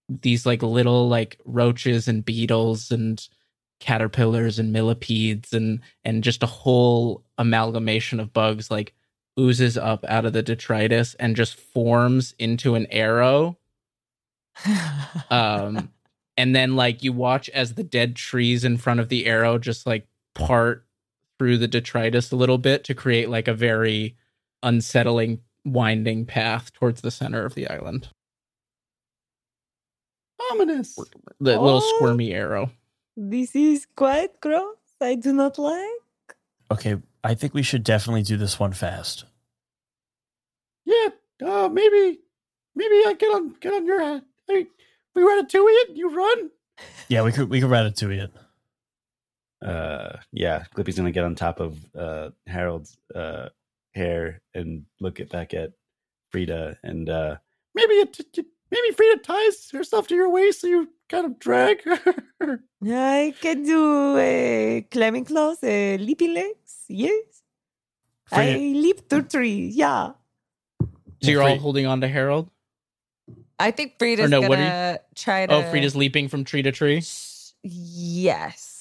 these 0.09 0.45
like 0.45 0.63
little 0.63 1.09
like 1.09 1.39
roaches 1.45 2.09
and 2.09 2.25
beetles 2.25 2.91
and 2.91 3.27
caterpillars 3.81 4.59
and 4.59 4.73
millipedes 4.73 5.53
and 5.53 5.81
and 6.05 6.23
just 6.23 6.43
a 6.43 6.47
whole 6.47 7.25
amalgamation 7.39 8.21
of 8.21 8.33
bugs 8.33 8.71
like 8.71 8.95
oozes 9.41 9.79
up 9.79 10.05
out 10.07 10.25
of 10.25 10.33
the 10.33 10.43
detritus 10.43 11.15
and 11.15 11.35
just 11.35 11.55
forms 11.57 12.35
into 12.39 12.75
an 12.75 12.87
arrow. 12.91 13.57
Um 15.31 15.91
and 16.37 16.55
then 16.55 16.77
like 16.77 17.03
you 17.03 17.13
watch 17.13 17.49
as 17.51 17.75
the 17.75 17.83
dead 17.83 18.17
trees 18.17 18.65
in 18.65 18.77
front 18.77 19.01
of 19.01 19.09
the 19.09 19.27
arrow 19.27 19.59
just 19.59 19.87
like 19.87 20.07
part 20.35 20.87
through 21.43 21.59
the 21.59 21.67
detritus 21.67 22.31
a 22.31 22.37
little 22.37 22.57
bit 22.57 22.85
to 22.85 22.95
create 22.95 23.29
like 23.29 23.49
a 23.49 23.53
very 23.55 24.15
unsettling 24.63 25.41
winding 25.65 26.25
path 26.25 26.73
towards 26.73 27.01
the 27.01 27.11
center 27.11 27.45
of 27.45 27.57
the 27.57 27.69
island 27.69 28.09
Ominous. 30.53 30.95
the 30.95 31.61
little 31.61 31.81
Oh. 31.83 31.95
squirmy 31.97 32.33
arrow 32.33 32.71
this 33.17 33.57
is 33.57 33.87
quite 33.97 34.41
gross. 34.41 34.77
I 35.01 35.17
do 35.17 35.33
not 35.33 35.59
like. 35.59 36.37
okay, 36.71 36.97
I 37.25 37.35
think 37.35 37.55
we 37.55 37.63
should 37.65 37.83
definitely 37.83 38.23
do 38.23 38.37
this 38.37 38.59
one 38.61 38.73
fast. 38.73 39.25
Yeah. 40.87 41.09
Uh, 41.45 41.69
maybe, 41.69 42.21
maybe 42.77 42.95
I 43.05 43.15
get 43.19 43.35
on 43.35 43.55
get 43.61 43.75
on 43.75 43.85
your 43.85 44.01
head. 44.01 44.23
Hey, 44.47 44.67
we 45.17 45.23
ratatouille 45.23 45.77
it. 45.89 45.97
You 45.97 46.15
run. 46.17 46.51
Yeah, 47.09 47.23
we 47.23 47.33
could 47.33 47.51
we 47.51 47.61
could 47.61 47.69
ratatouille 47.69 48.23
it. 48.25 48.33
Uh 49.63 50.17
yeah, 50.33 50.65
Glippy's 50.75 50.97
gonna 50.97 51.13
get 51.13 51.25
on 51.25 51.35
top 51.35 51.61
of 51.61 51.77
uh 51.95 52.31
Harold's 52.47 52.97
uh 53.15 53.49
hair 53.95 54.41
and 54.55 54.85
look 55.01 55.21
it 55.21 55.31
back 55.31 55.55
at 55.55 55.73
Frida 56.31 56.79
and 56.83 57.09
uh 57.09 57.37
Maybe 57.75 57.95
it. 57.95 58.13
t- 58.33 58.45
Maybe 58.71 58.91
Frida 58.97 59.23
ties 59.23 59.71
herself 59.71 60.09
to 60.09 60.15
your 60.15 60.31
waist 60.31 60.63
so 60.63 60.67
you 60.67 60.89
kind 61.11 61.27
of 61.27 61.39
drag 61.39 61.83
her. 62.41 62.61
I 62.83 63.35
can 63.39 63.63
do 63.65 64.17
uh, 64.17 64.81
climbing 64.91 65.27
claws, 65.27 65.63
uh, 65.63 65.97
leaping 66.01 66.33
legs. 66.33 66.85
Yes. 66.89 67.43
I 68.33 68.37
Frida- 68.55 68.79
leap 68.79 69.09
through 69.11 69.23
trees. 69.25 69.77
Yeah. 69.77 70.13
so 71.23 71.31
you're 71.31 71.43
all 71.43 71.59
holding 71.59 71.87
on 71.87 72.01
to 72.01 72.09
harold 72.09 72.49
I 73.61 73.71
think 73.71 73.95
Frida's 73.99 74.31
no, 74.31 74.41
what 74.41 74.59
are 74.59 74.63
gonna 74.65 74.99
try 75.15 75.47
to. 75.47 75.55
oh 75.55 75.63
frida's 75.71 75.95
leaping 75.95 76.27
from 76.29 76.43
tree 76.43 76.63
to 76.63 76.73
tree 76.73 77.03
Yes. 77.63 78.72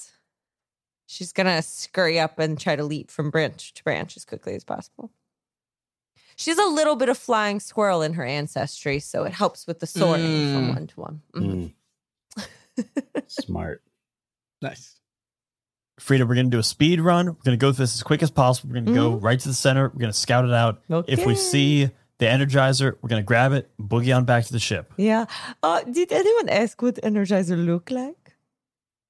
She's 1.12 1.34
gonna 1.34 1.62
scurry 1.62 2.18
up 2.20 2.40
and 2.40 2.58
try 2.58 2.78
to 2.78 2.84
leap 2.86 3.12
from 3.12 3.32
branch 3.32 3.74
to 3.74 3.84
branch 3.84 4.16
as 4.16 4.24
quickly 4.24 4.56
as 4.56 4.64
possible. 4.64 5.12
She's 6.38 6.58
a 6.58 6.66
little 6.66 6.96
bit 6.96 7.10
of 7.10 7.18
flying 7.18 7.60
squirrel 7.60 8.02
in 8.02 8.14
her 8.14 8.24
ancestry, 8.24 9.00
so 9.00 9.26
it 9.26 9.34
helps 9.34 9.68
with 9.68 9.80
the 9.82 9.88
soaring 9.88 10.22
from 10.54 10.68
Mm. 10.70 10.74
one 10.74 10.88
to 10.88 11.00
one. 11.02 11.22
Mhm. 11.36 11.74
mm, 12.38 13.24
smart. 13.28 13.84
nice 14.62 15.00
Frida, 16.00 16.26
we're 16.26 16.36
gonna 16.36 16.50
do 16.50 16.60
a 16.60 16.64
speed 16.64 17.02
run. 17.02 17.26
We're 17.28 17.44
gonna 17.44 17.58
go 17.58 17.72
through 17.74 17.84
this 17.84 17.96
as 17.96 18.04
quick 18.04 18.24
as 18.24 18.32
possible. 18.32 18.70
We're 18.74 18.82
gonna 18.82 18.96
go 18.96 19.16
right 19.18 19.40
to 19.40 19.48
the 19.50 19.54
center. 19.54 19.90
We're 19.94 20.00
gonna 20.00 20.14
scout 20.14 20.46
it 20.46 20.54
out. 20.54 20.82
If 21.08 21.26
we 21.26 21.36
see 21.36 21.92
the 22.20 22.26
Energizer, 22.28 22.96
we're 23.02 23.10
gonna 23.10 23.22
grab 23.34 23.52
it, 23.52 23.70
boogie 23.80 24.16
on 24.16 24.24
back 24.26 24.46
to 24.46 24.54
the 24.54 24.60
ship. 24.60 24.94
Yeah. 24.98 25.26
Uh, 25.62 25.82
did 25.84 26.12
anyone 26.12 26.48
ask 26.50 26.82
what 26.82 26.96
Energizer 27.04 27.58
look 27.72 27.92
like? 27.92 28.21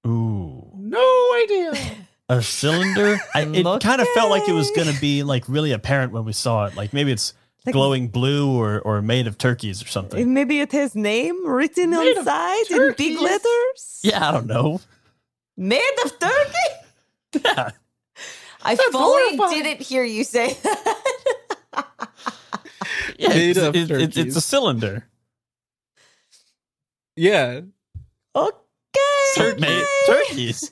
Ooh, 0.08 0.72
No 0.76 1.42
idea. 1.44 1.74
a 2.30 2.42
cylinder. 2.42 3.20
I, 3.36 3.42
it 3.44 3.82
kind 3.82 4.02
of 4.02 4.08
felt 4.16 4.30
like 4.32 4.48
it 4.48 4.54
was 4.54 4.72
gonna 4.72 4.98
be 5.00 5.24
like 5.24 5.44
really 5.48 5.72
apparent 5.74 6.12
when 6.14 6.26
we 6.26 6.34
saw 6.34 6.66
it. 6.66 6.76
Like 6.76 6.94
maybe 6.94 7.12
it's 7.12 7.34
Like- 7.66 7.74
glowing 7.74 8.08
blue 8.08 8.52
or 8.58 8.80
or 8.82 9.02
made 9.02 9.28
of 9.28 9.38
turkeys 9.38 9.84
or 9.84 9.88
something. 9.88 10.34
Maybe 10.34 10.60
it 10.62 10.72
has 10.72 10.96
name 10.96 11.46
written 11.48 11.92
Made 11.92 12.14
on 12.14 12.18
of 12.20 12.26
side 12.26 12.72
in 12.72 12.94
big 12.98 13.20
letters. 13.20 14.00
Yeah, 14.04 14.28
I 14.28 14.32
don't 14.32 14.48
know. 14.48 14.82
Made 15.58 15.96
of 16.06 16.18
turkey. 16.20 17.44
Yeah. 17.46 17.70
I 18.64 18.76
That's 18.76 18.90
fully 18.92 19.38
horrifying. 19.38 19.64
didn't 19.64 19.82
hear 19.88 20.04
you 20.04 20.24
say 20.24 20.54
that. 20.64 21.04
Yeah, 23.18 23.30
Made 23.30 23.50
it's, 23.58 23.60
of 23.60 23.76
it- 23.76 23.92
it- 23.92 24.18
it's 24.18 24.36
a 24.36 24.42
cylinder. 24.42 25.06
yeah 27.16 27.62
okay. 28.36 28.58
Tur- 29.36 29.56
made 29.60 29.86
turkeys. 30.06 30.72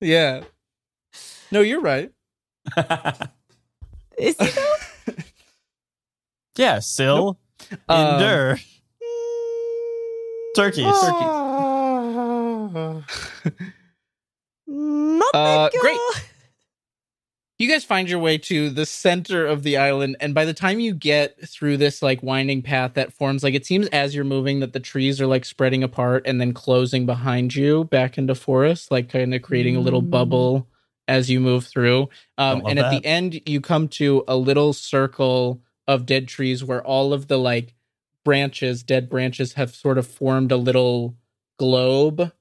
yeah 0.00 0.42
no 1.50 1.60
you're 1.60 1.80
right 1.80 2.10
Is 4.16 4.36
it 4.38 4.54
though? 4.54 4.76
yeah, 6.56 6.78
sill, 6.78 7.36
Um, 7.88 8.14
endure, 8.14 8.58
turkeys. 10.54 10.86
Ah. 10.88 11.34
Not 14.66 15.34
Uh, 15.34 15.68
that 15.68 15.72
girl. 15.72 15.80
great. 15.82 15.98
You 17.58 17.68
guys 17.68 17.84
find 17.84 18.08
your 18.08 18.18
way 18.18 18.36
to 18.36 18.68
the 18.70 18.84
center 18.84 19.46
of 19.46 19.62
the 19.62 19.76
island 19.76 20.16
and 20.20 20.34
by 20.34 20.44
the 20.44 20.54
time 20.54 20.80
you 20.80 20.92
get 20.92 21.36
through 21.48 21.76
this 21.76 22.02
like 22.02 22.22
winding 22.22 22.62
path 22.62 22.94
that 22.94 23.12
forms 23.12 23.42
like 23.44 23.54
it 23.54 23.64
seems 23.64 23.86
as 23.88 24.14
you're 24.14 24.24
moving 24.24 24.60
that 24.60 24.72
the 24.72 24.80
trees 24.80 25.20
are 25.20 25.26
like 25.26 25.44
spreading 25.44 25.82
apart 25.84 26.26
and 26.26 26.40
then 26.40 26.52
closing 26.52 27.06
behind 27.06 27.54
you 27.54 27.84
back 27.84 28.18
into 28.18 28.34
forest 28.34 28.90
like 28.90 29.08
kind 29.08 29.34
of 29.34 29.42
creating 29.42 29.76
a 29.76 29.80
little 29.80 30.02
Mm. 30.02 30.10
bubble 30.10 30.68
as 31.06 31.30
you 31.30 31.38
move 31.38 31.66
through 31.66 32.08
um, 32.38 32.62
and 32.66 32.78
at 32.78 32.90
that. 32.90 33.02
the 33.02 33.06
end 33.06 33.40
you 33.46 33.60
come 33.60 33.88
to 33.88 34.24
a 34.26 34.36
little 34.36 34.72
circle 34.72 35.60
of 35.86 36.06
dead 36.06 36.26
trees 36.26 36.64
where 36.64 36.82
all 36.84 37.12
of 37.12 37.28
the 37.28 37.38
like 37.38 37.74
branches 38.24 38.82
dead 38.82 39.08
branches 39.10 39.52
have 39.52 39.74
sort 39.74 39.98
of 39.98 40.06
formed 40.06 40.50
a 40.50 40.56
little 40.56 41.14
globe 41.58 42.32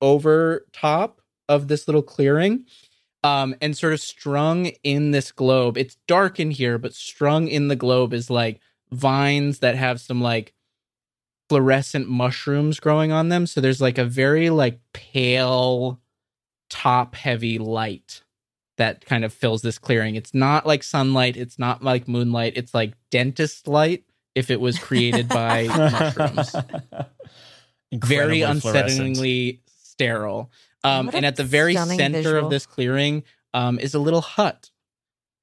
over 0.00 0.66
top 0.72 1.20
of 1.48 1.68
this 1.68 1.88
little 1.88 2.02
clearing 2.02 2.64
um, 3.24 3.54
and 3.60 3.76
sort 3.76 3.92
of 3.92 4.00
strung 4.00 4.66
in 4.82 5.10
this 5.12 5.32
globe. 5.32 5.76
It's 5.78 5.96
dark 6.06 6.40
in 6.40 6.50
here, 6.50 6.78
but 6.78 6.94
strung 6.94 7.48
in 7.48 7.68
the 7.68 7.76
globe 7.76 8.12
is 8.12 8.30
like 8.30 8.60
vines 8.90 9.60
that 9.60 9.76
have 9.76 10.00
some 10.00 10.20
like 10.20 10.52
fluorescent 11.48 12.08
mushrooms 12.08 12.80
growing 12.80 13.12
on 13.12 13.28
them. 13.28 13.46
So 13.46 13.60
there's 13.60 13.80
like 13.80 13.98
a 13.98 14.04
very 14.04 14.50
like 14.50 14.80
pale, 14.92 16.00
top 16.70 17.14
heavy 17.14 17.58
light 17.58 18.22
that 18.78 19.04
kind 19.04 19.24
of 19.24 19.32
fills 19.32 19.62
this 19.62 19.78
clearing. 19.78 20.14
It's 20.16 20.34
not 20.34 20.66
like 20.66 20.82
sunlight. 20.82 21.36
It's 21.36 21.58
not 21.58 21.82
like 21.82 22.08
moonlight. 22.08 22.54
It's 22.56 22.74
like 22.74 22.94
dentist 23.10 23.68
light 23.68 24.04
if 24.34 24.50
it 24.50 24.60
was 24.60 24.78
created 24.78 25.28
by 25.28 25.66
mushrooms 25.68 26.56
very 27.92 28.40
Incredibly 28.42 28.60
fluorescent. 28.60 29.16
unsettlingly 29.16 29.58
sterile. 29.66 30.50
Um, 30.84 31.10
and 31.12 31.24
at 31.24 31.36
the 31.36 31.44
very 31.44 31.74
center 31.74 32.18
visual. 32.18 32.44
of 32.44 32.50
this 32.50 32.66
clearing 32.66 33.22
um, 33.54 33.78
is 33.78 33.94
a 33.94 33.98
little 34.00 34.20
hut, 34.20 34.70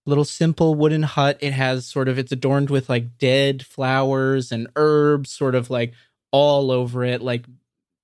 little 0.05 0.25
simple 0.25 0.75
wooden 0.75 1.03
hut. 1.03 1.37
It 1.39 1.53
has 1.53 1.85
sort 1.85 2.09
of 2.09 2.19
it's 2.19 2.31
adorned 2.31 2.69
with 2.69 2.89
like 2.89 3.17
dead 3.17 3.65
flowers 3.65 4.51
and 4.51 4.67
herbs, 4.75 5.31
sort 5.31 5.55
of 5.55 5.69
like 5.69 5.93
all 6.31 6.71
over 6.71 7.03
it, 7.05 7.21
like 7.21 7.45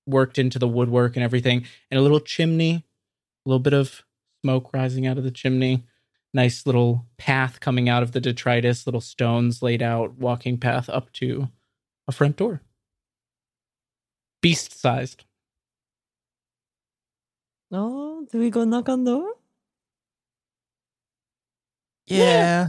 worked 0.06 0.38
into 0.38 0.58
the 0.58 0.68
woodwork 0.68 1.16
and 1.16 1.24
everything, 1.24 1.66
and 1.90 1.98
a 1.98 2.02
little 2.02 2.20
chimney, 2.20 2.84
a 3.44 3.48
little 3.48 3.60
bit 3.60 3.74
of 3.74 4.02
smoke 4.42 4.72
rising 4.72 5.06
out 5.06 5.18
of 5.18 5.24
the 5.24 5.30
chimney. 5.30 5.84
nice 6.32 6.66
little 6.66 7.06
path 7.16 7.60
coming 7.60 7.88
out 7.88 8.02
of 8.02 8.12
the 8.12 8.20
detritus, 8.20 8.86
little 8.86 9.00
stones 9.00 9.62
laid 9.62 9.82
out, 9.82 10.14
walking 10.18 10.58
path 10.58 10.88
up 10.88 11.12
to 11.12 11.48
a 12.08 12.12
front 12.12 12.36
door. 12.36 12.62
Beast 14.40 14.78
sized. 14.78 15.25
Oh, 17.72 18.26
do 18.30 18.38
we 18.38 18.50
go 18.50 18.64
knock 18.64 18.88
on 18.88 19.04
door? 19.04 19.32
Yeah. 22.06 22.68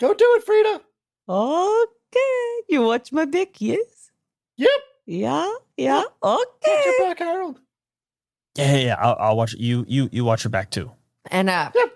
Go 0.00 0.12
do 0.14 0.24
it, 0.36 0.44
Frida. 0.44 0.80
Okay. 1.28 2.62
You 2.68 2.82
watch 2.82 3.12
my 3.12 3.24
back, 3.24 3.60
yes? 3.60 4.10
Yep. 4.56 4.70
Yeah, 5.06 5.52
yeah. 5.76 6.02
Watch 6.22 6.46
Okay. 6.64 6.74
Watch 6.74 6.84
your 6.86 7.06
back, 7.08 7.18
Harold. 7.20 7.60
Yeah, 8.56 8.72
yeah, 8.72 8.78
yeah. 8.86 8.96
I'll, 8.98 9.16
I'll 9.20 9.36
watch 9.36 9.54
you. 9.54 9.84
You 9.86 10.08
you 10.10 10.24
watch 10.24 10.42
your 10.44 10.50
back 10.50 10.70
too. 10.70 10.90
And 11.30 11.48
uh 11.48 11.70
Yep. 11.74 11.92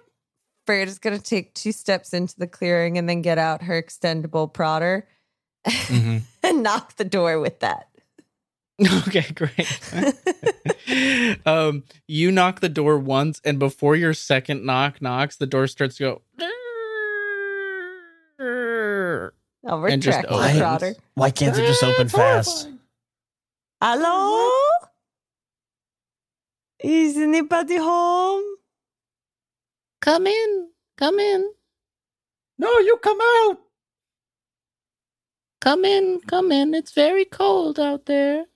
Frida's 0.66 0.98
gonna 0.98 1.18
take 1.18 1.54
two 1.54 1.72
steps 1.72 2.12
into 2.12 2.38
the 2.38 2.46
clearing 2.46 2.98
and 2.98 3.08
then 3.08 3.22
get 3.22 3.38
out 3.38 3.62
her 3.62 3.82
extendable 3.82 4.52
prodder 4.52 5.04
and 6.44 6.62
knock 6.62 6.96
the 6.96 7.04
door 7.04 7.40
with 7.40 7.58
that. 7.60 7.88
okay, 9.08 9.26
great. 9.34 9.80
um, 11.46 11.84
you 12.08 12.30
knock 12.32 12.60
the 12.60 12.68
door 12.68 12.98
once, 12.98 13.40
and 13.44 13.58
before 13.58 13.96
your 13.96 14.14
second 14.14 14.64
knock 14.64 15.00
knocks, 15.02 15.36
the 15.36 15.46
door 15.46 15.66
starts 15.66 15.96
to 15.96 16.02
go. 16.02 16.22
I'll 19.66 19.84
And 19.84 20.00
just 20.02 20.18
retract 20.22 20.28
the 20.28 20.34
opens. 20.34 20.58
prodder. 20.60 20.94
Why 21.14 21.30
can't 21.30 21.56
it 21.56 21.66
just 21.66 21.82
open 21.84 22.08
fast? 22.08 22.68
Hello? 23.82 24.50
Is 26.82 27.16
anybody 27.18 27.76
home? 27.76 28.42
Come 30.00 30.26
in, 30.26 30.68
come 30.96 31.18
in, 31.18 31.50
No, 32.58 32.78
you 32.78 32.96
come 33.02 33.18
out. 33.20 33.58
come 35.60 35.84
in, 35.84 36.20
come 36.26 36.50
in. 36.50 36.72
It's 36.74 36.92
very 36.92 37.26
cold 37.26 37.78
out 37.78 38.06
there. 38.06 38.46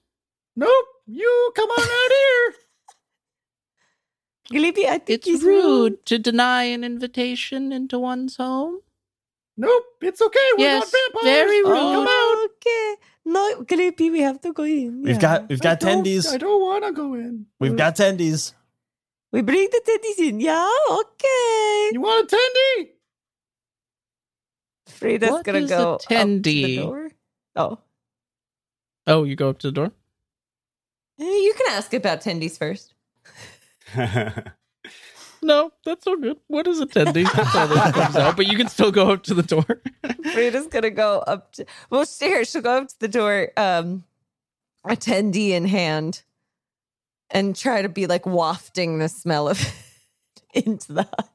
Nope, 0.57 0.87
you 1.07 1.53
come 1.57 1.71
on 1.71 1.81
out 1.81 2.13
here. 2.19 2.55
Glippy, 4.53 4.85
I 4.87 4.99
think 4.99 5.09
It's 5.21 5.27
he's 5.27 5.43
rude 5.43 6.05
to 6.07 6.19
deny 6.19 6.65
an 6.65 6.85
invitation 6.85 7.73
into 7.73 7.99
one's 7.99 8.37
home. 8.37 8.81
Nope, 9.57 9.85
it's 10.03 10.21
okay. 10.21 10.49
We're 10.59 10.65
Yes, 10.65 10.93
not 10.93 11.01
vampires. 11.15 11.35
very 11.35 11.63
Come 11.63 11.73
rude. 11.73 12.09
out. 12.09 12.09
Oh, 12.11 12.49
okay. 12.57 12.97
No, 13.25 13.63
Glippy, 13.65 14.11
we 14.13 14.21
have 14.21 14.41
to 14.43 14.53
go 14.53 14.65
in. 14.65 15.03
We've 15.03 15.15
Yeah. 15.15 15.21
got 15.21 15.49
we've 15.49 15.61
got 15.61 15.83
I 15.83 15.87
tendies. 15.87 16.31
I 16.31 16.37
don't 16.39 16.61
want 16.61 16.85
to 16.85 16.93
go 16.93 17.15
in. 17.15 17.47
We've 17.61 17.77
got 17.77 17.97
tendies. 17.97 18.53
We 19.33 19.43
bring 19.43 19.69
the 19.71 19.81
teddies 19.87 20.29
in. 20.29 20.41
Yeah, 20.41 20.69
okay. 20.91 21.91
You 21.93 22.01
want 22.01 22.31
a 22.33 22.37
tendy? 22.37 22.89
Frida's 24.87 25.31
What 25.31 25.45
gonna 25.45 25.59
is 25.61 25.71
a 25.71 25.75
go 25.77 25.95
up 25.95 26.01
to 26.03 26.09
the 26.09 26.15
tendy? 26.15 26.77
door. 26.77 27.11
Oh, 27.57 27.79
Oh, 29.07 29.25
you 29.25 29.37
go 29.37 29.49
up 29.51 29.59
to 29.61 29.69
the 29.69 29.73
door? 29.73 29.93
Eh, 31.21 31.25
you 31.25 31.55
can 31.57 31.75
ask 31.77 31.93
about 31.95 32.21
tendies 32.23 32.59
first. 32.59 32.95
No, 35.43 35.73
that's 35.85 36.07
all 36.07 36.17
good. 36.17 36.39
What 36.47 36.67
is 36.67 36.81
a 36.81 36.87
tendy? 36.87 37.31
That's 37.31 37.55
all 37.55 37.69
that 37.69 37.93
comes 37.93 38.17
out, 38.17 38.35
but 38.35 38.47
you 38.47 38.57
can 38.57 38.69
still 38.69 38.91
go 38.91 39.11
up 39.11 39.25
to 39.25 39.35
the 39.35 39.43
door. 39.43 39.83
Frida's 40.33 40.69
gonna 40.69 40.89
go 40.91 41.19
up 41.19 41.53
to. 41.53 41.67
Well, 41.91 42.07
here 42.19 42.47
she'll 42.47 42.63
go 42.63 42.79
up 42.79 42.89
to 42.89 42.99
the 43.01 43.09
door, 43.09 43.51
um, 43.59 44.05
attendee 44.87 45.51
in 45.51 45.67
hand, 45.67 46.23
and 47.29 47.55
try 47.55 47.83
to 47.83 47.91
be 47.91 48.07
like 48.07 48.25
wafting 48.25 48.99
the 49.01 49.09
smell 49.11 49.47
of 49.51 49.61
it 49.61 50.65
into 50.67 50.95
the 50.95 51.03
hut. 51.03 51.31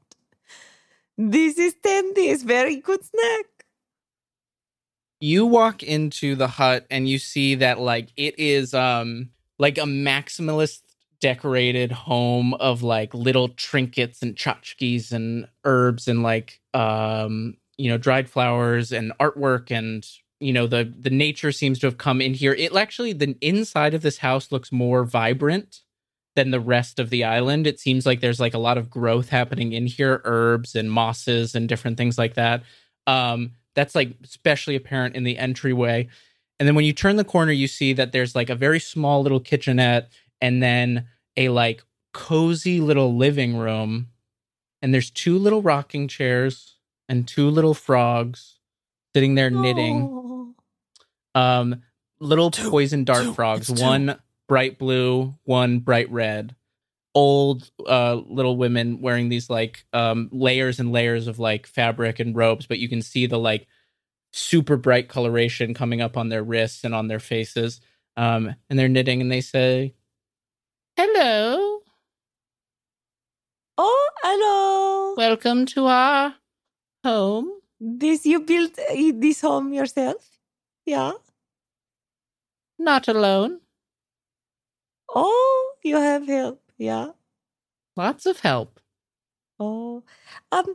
This 1.16 1.60
is 1.60 1.76
tendies, 1.76 2.44
very 2.44 2.78
good 2.78 3.06
snack. 3.06 3.46
you 5.20 5.46
walk 5.46 5.84
into 5.84 6.34
the 6.36 6.48
hut 6.48 6.88
and 6.90 7.08
you 7.08 7.20
see 7.20 7.54
that 7.56 7.78
like 7.80 8.10
it 8.18 8.40
is 8.40 8.74
um 8.74 9.30
like 9.60 9.78
a 9.78 9.82
maximalist 9.82 10.80
decorated 11.20 11.92
home 11.92 12.54
of 12.56 12.82
like 12.82 13.14
little 13.14 13.50
trinkets 13.50 14.22
and 14.22 14.36
tchotchkes 14.36 15.12
and 15.12 15.46
herbs 15.66 16.08
and 16.08 16.24
like 16.24 16.62
um 16.74 17.56
you 17.78 17.90
know 17.90 17.98
dried 17.98 18.30
flowers 18.30 18.92
and 18.94 19.12
artwork 19.20 19.70
and 19.70 20.08
you 20.40 20.54
know 20.54 20.66
the 20.66 20.92
the 20.98 21.10
nature 21.10 21.52
seems 21.52 21.80
to 21.80 21.88
have 21.88 21.98
come 21.98 22.22
in 22.22 22.34
here. 22.34 22.54
It 22.54 22.76
actually 22.76 23.14
the 23.14 23.36
inside 23.42 23.94
of 23.94 24.02
this 24.02 24.18
house 24.18 24.52
looks 24.52 24.72
more 24.72 25.04
vibrant 25.04 25.82
than 26.36 26.52
the 26.52 26.60
rest 26.60 27.00
of 27.00 27.10
the 27.10 27.26
island. 27.26 27.68
It 27.68 27.80
seems 27.80 28.06
like 28.06 28.22
there's 28.22 28.40
like 28.40 28.54
a 28.54 28.60
lot 28.60 28.78
of 28.78 28.90
growth 28.90 29.30
happening 29.30 29.74
in 29.74 29.88
here 29.88 30.22
herbs 30.24 30.76
and 30.76 30.90
mosses 30.90 31.56
and 31.56 31.68
different 31.68 31.98
things 31.98 32.18
like 32.18 32.36
that. 32.36 32.64
Um 33.08 33.52
that's 33.76 33.96
like 33.96 34.16
especially 34.24 34.76
apparent 34.76 35.16
in 35.16 35.24
the 35.24 35.38
entryway 35.38 36.08
and 36.60 36.68
then 36.68 36.76
when 36.76 36.86
you 36.86 36.94
turn 36.94 37.16
the 37.16 37.24
corner 37.24 37.52
you 37.52 37.68
see 37.68 37.94
that 37.94 38.12
there's 38.12 38.36
like 38.36 38.50
a 38.50 38.56
very 38.56 38.80
small 38.80 39.22
little 39.22 39.40
kitchenette 39.40 40.10
and 40.42 40.62
then 40.62 41.08
a 41.38 41.50
like 41.50 41.84
cozy 42.14 42.80
little 42.82 43.16
living 43.16 43.56
room. 43.58 44.08
And 44.82 44.94
there's 44.94 45.10
two 45.10 45.38
little 45.38 45.62
rocking 45.62 46.08
chairs 46.08 46.76
and 47.08 47.28
two 47.28 47.50
little 47.50 47.74
frogs 47.74 48.58
sitting 49.14 49.36
there 49.36 49.50
knitting. 49.50 50.56
Oh. 51.36 51.40
um 51.40 51.82
little 52.20 52.52
Two, 52.52 52.70
poison 52.70 53.04
dart 53.04 53.24
two, 53.24 53.34
frogs, 53.34 53.70
one 53.70 54.20
bright 54.48 54.78
blue 54.78 55.36
one 55.44 55.80
bright 55.80 56.12
red. 56.12 56.56
Old 57.16 57.70
uh 57.88 58.16
little 58.28 58.58
women 58.58 59.02
wearing 59.02 59.30
these 59.30 59.50
like 59.50 59.86
um 59.94 60.30
layers 60.32 60.80
and 60.80 60.92
layers 60.92 61.28
of 61.28 61.40
like 61.40 61.68
fabric 61.68 62.20
and 62.20 62.36
robes 62.36 62.68
but 62.68 62.80
you 62.80 62.88
can 62.88 63.02
see 63.02 63.26
the 63.26 63.40
like 63.40 63.68
super 64.32 64.78
bright 64.78 65.10
coloration 65.10 65.74
coming 65.74 66.02
up 66.02 66.16
on 66.18 66.30
their 66.30 66.44
wrists 66.44 66.84
and 66.84 66.94
on 66.94 67.08
their 67.08 67.20
faces 67.20 67.82
um 68.18 68.54
and 68.70 68.78
they're 68.78 68.88
knitting 68.90 69.22
and 69.22 69.32
they 69.32 69.42
say 69.42 69.94
hello 70.98 71.80
Oh, 73.82 74.10
hello. 74.24 75.16
welcome 75.18 75.66
to 75.68 75.86
our 75.86 76.36
home 77.06 77.50
this 77.80 78.26
you 78.26 78.42
built 78.42 78.78
uh, 78.78 79.12
this 79.16 79.40
home 79.42 79.74
yourself? 79.74 80.38
Yeah. 80.86 81.14
not 82.78 83.08
alone 83.08 83.62
Oh, 85.14 85.74
you 85.84 85.96
have 85.96 86.28
help. 86.28 86.62
Yeah. 86.78 87.12
lots 87.96 88.26
of 88.26 88.40
help 88.42 88.79
Oh, 89.62 90.04
um, 90.54 90.66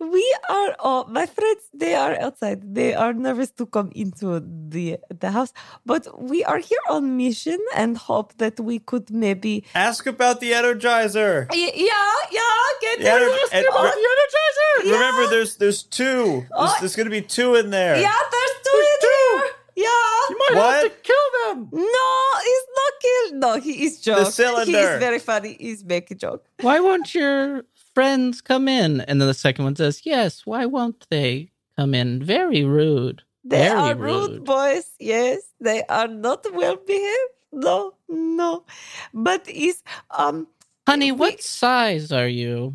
we 0.00 0.24
are. 0.50 0.76
Oh, 0.78 1.06
my 1.08 1.24
friends, 1.24 1.62
they 1.72 1.94
are 1.94 2.14
outside. 2.20 2.74
They 2.74 2.92
are 2.92 3.14
nervous 3.14 3.50
to 3.52 3.64
come 3.64 3.90
into 3.94 4.40
the 4.68 4.98
the 5.08 5.30
house, 5.30 5.52
but 5.86 6.04
we 6.20 6.44
are 6.44 6.58
here 6.58 6.84
on 6.90 7.16
mission 7.16 7.58
and 7.74 7.96
hope 7.96 8.36
that 8.36 8.60
we 8.60 8.80
could 8.80 9.10
maybe. 9.10 9.64
Ask 9.74 10.06
about 10.06 10.40
the 10.40 10.52
energizer. 10.52 11.48
Y- 11.50 11.72
Yeah, 11.74 12.12
yeah, 12.30 12.60
get 12.84 13.00
Yeah, 13.00 13.16
there. 13.18 13.28
and- 13.32 13.52
and- 13.52 13.66
Oh, 13.72 13.82
the 13.82 14.08
energizer. 14.14 14.72
Yeah. 14.84 14.92
Remember, 14.92 15.26
there's 15.30 15.56
there's 15.56 15.82
two. 15.82 16.44
There's, 16.44 16.50
Oh. 16.52 16.76
there's 16.80 16.96
gonna 16.96 17.08
be 17.10 17.22
two 17.22 17.54
in 17.54 17.70
there. 17.70 17.96
yeah, 17.96 18.20
there's 18.34 18.54
two 18.66 18.78
in 18.92 18.98
there. 19.08 19.50
Yeah. 19.76 20.12
You 20.30 20.36
might 20.38 20.54
have 20.62 20.82
to 20.82 20.88
What? 20.88 21.02
kill 21.02 21.26
them. 21.42 21.68
No, 21.72 22.08
he's 22.48 22.66
not 22.80 22.92
killed. 23.04 23.32
No, 23.44 23.50
he 23.60 23.84
is 23.86 24.00
joke. 24.00 24.26
He 24.26 24.30
cylinder. 24.30 24.78
is 24.78 24.98
very 25.00 25.18
funny. 25.18 25.56
He's 25.58 25.82
making 25.84 26.18
joke. 26.18 26.44
why 26.60 26.78
won't 26.78 27.12
your 27.14 27.64
friends 27.94 28.40
come 28.40 28.68
in? 28.68 29.00
And 29.02 29.20
then 29.20 29.28
the 29.28 29.34
second 29.34 29.64
one 29.64 29.76
says, 29.76 30.02
Yes, 30.04 30.44
why 30.46 30.66
won't 30.66 31.06
they 31.10 31.50
come 31.76 31.94
in? 31.94 32.22
Very 32.22 32.64
rude. 32.64 33.22
They 33.44 33.58
Very 33.68 33.78
are 33.78 33.94
rude 33.94 34.30
rude. 34.32 34.44
boys. 34.44 34.90
Yes, 34.98 35.42
they 35.60 35.82
are 35.88 36.08
not 36.08 36.46
well 36.52 36.76
behaved. 36.76 37.32
No, 37.52 37.94
no. 38.08 38.64
But 39.12 39.48
is 39.48 39.82
um 40.10 40.48
Honey, 40.88 41.12
We- 41.12 41.18
what 41.18 41.42
size 41.42 42.10
are 42.12 42.28
you? 42.28 42.74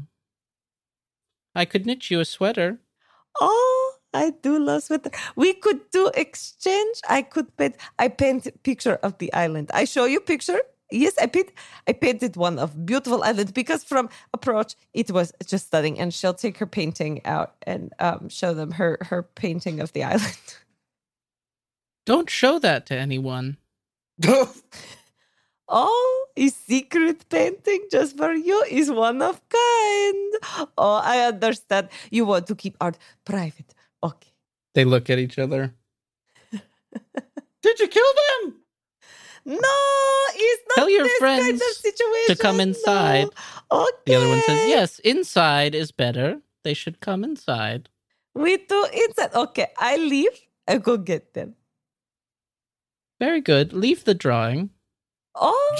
I 1.55 1.65
could 1.65 1.85
knit 1.85 2.09
you 2.11 2.19
a 2.19 2.25
sweater. 2.25 2.79
oh 3.41 3.95
I 4.13 4.31
do 4.41 4.57
love 4.57 4.83
sweater. 4.83 5.11
We 5.35 5.53
could 5.53 5.81
do 5.91 6.09
exchange. 6.15 7.01
I 7.07 7.21
could 7.21 7.55
paint 7.57 7.75
I 7.99 8.07
paint 8.07 8.47
picture 8.63 8.95
of 9.03 9.17
the 9.19 9.31
island. 9.33 9.69
I 9.73 9.85
show 9.85 10.05
you 10.05 10.19
picture. 10.19 10.61
Yes, 10.91 11.17
I 11.19 11.27
paint 11.27 11.51
I 11.87 11.93
painted 11.93 12.35
one 12.35 12.57
of 12.57 12.85
beautiful 12.85 13.23
island 13.23 13.53
because 13.53 13.83
from 13.83 14.09
approach 14.33 14.75
it 14.93 15.11
was 15.11 15.31
just 15.45 15.67
stunning. 15.67 15.99
And 15.99 16.13
she'll 16.13 16.33
take 16.33 16.57
her 16.57 16.65
painting 16.65 17.25
out 17.25 17.55
and 17.63 17.93
um, 17.99 18.29
show 18.29 18.53
them 18.53 18.71
her 18.71 18.97
her 19.01 19.23
painting 19.23 19.79
of 19.79 19.93
the 19.93 20.03
island. 20.13 20.57
Don't 22.05 22.29
show 22.29 22.59
that 22.59 22.85
to 22.87 22.95
anyone. 22.95 23.57
Oh, 25.71 26.25
his 26.35 26.55
secret 26.55 27.29
painting 27.29 27.85
just 27.91 28.17
for 28.17 28.33
you 28.33 28.63
is 28.71 28.89
one 28.89 29.21
of 29.21 29.39
kind. 29.49 30.33
Oh, 30.75 30.99
I 31.03 31.27
understand. 31.27 31.89
You 32.09 32.25
want 32.25 32.47
to 32.47 32.55
keep 32.55 32.75
art 32.81 32.97
private. 33.23 33.75
Okay. 34.03 34.33
They 34.73 34.83
look 34.83 35.11
at 35.11 35.19
each 35.19 35.37
other. 35.37 35.75
Did 37.61 37.79
you 37.79 37.87
kill 37.87 38.11
them? 38.41 38.55
No, 39.45 39.57
it's 40.35 40.63
not 40.69 40.75
Tell 40.75 40.89
your 40.89 41.03
this 41.03 41.19
kind 41.19 41.39
of 41.39 41.45
friends 41.59 41.77
situation. 41.77 42.35
come 42.37 42.59
inside. 42.59 43.27
No. 43.71 43.81
Okay. 43.83 43.91
The 44.05 44.15
other 44.15 44.27
one 44.29 44.41
says, 44.43 44.69
Yes, 44.69 44.99
inside 44.99 45.75
is 45.75 45.91
better. 45.91 46.41
they 46.63 46.73
should 46.73 46.99
come 46.99 47.23
inside. 47.23 47.89
We 48.35 48.57
do 48.57 48.87
inside. 48.93 49.33
Okay, 49.33 49.67
I 49.77 49.97
leave. 49.97 50.31
I 50.67 50.77
go 50.77 50.97
get 50.97 51.33
them. 51.33 51.55
Very 53.19 53.41
good. 53.41 53.73
Leave 53.73 54.03
the 54.05 54.13
drawing. 54.13 54.69
Oh, 55.35 55.77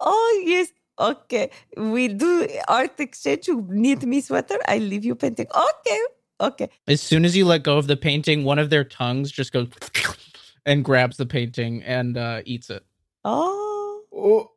oh 0.00 0.42
yes. 0.44 0.68
Okay, 0.98 1.50
we 1.76 2.08
do 2.08 2.46
art 2.68 2.98
exchange. 3.00 3.48
You 3.48 3.66
need 3.70 4.02
me 4.04 4.20
sweater. 4.20 4.58
I 4.68 4.78
leave 4.78 5.04
you 5.04 5.14
painting. 5.14 5.46
Okay, 5.54 6.00
okay. 6.40 6.68
As 6.86 7.00
soon 7.00 7.24
as 7.24 7.36
you 7.36 7.44
let 7.46 7.62
go 7.62 7.78
of 7.78 7.86
the 7.86 7.96
painting, 7.96 8.44
one 8.44 8.58
of 8.58 8.68
their 8.70 8.84
tongues 8.84 9.30
just 9.32 9.52
goes 9.52 9.68
and 10.66 10.84
grabs 10.84 11.16
the 11.16 11.26
painting 11.26 11.82
and 11.82 12.16
uh, 12.16 12.42
eats 12.44 12.68
it. 12.70 12.84
Oh, 13.24 14.02
Oh, 14.14 14.50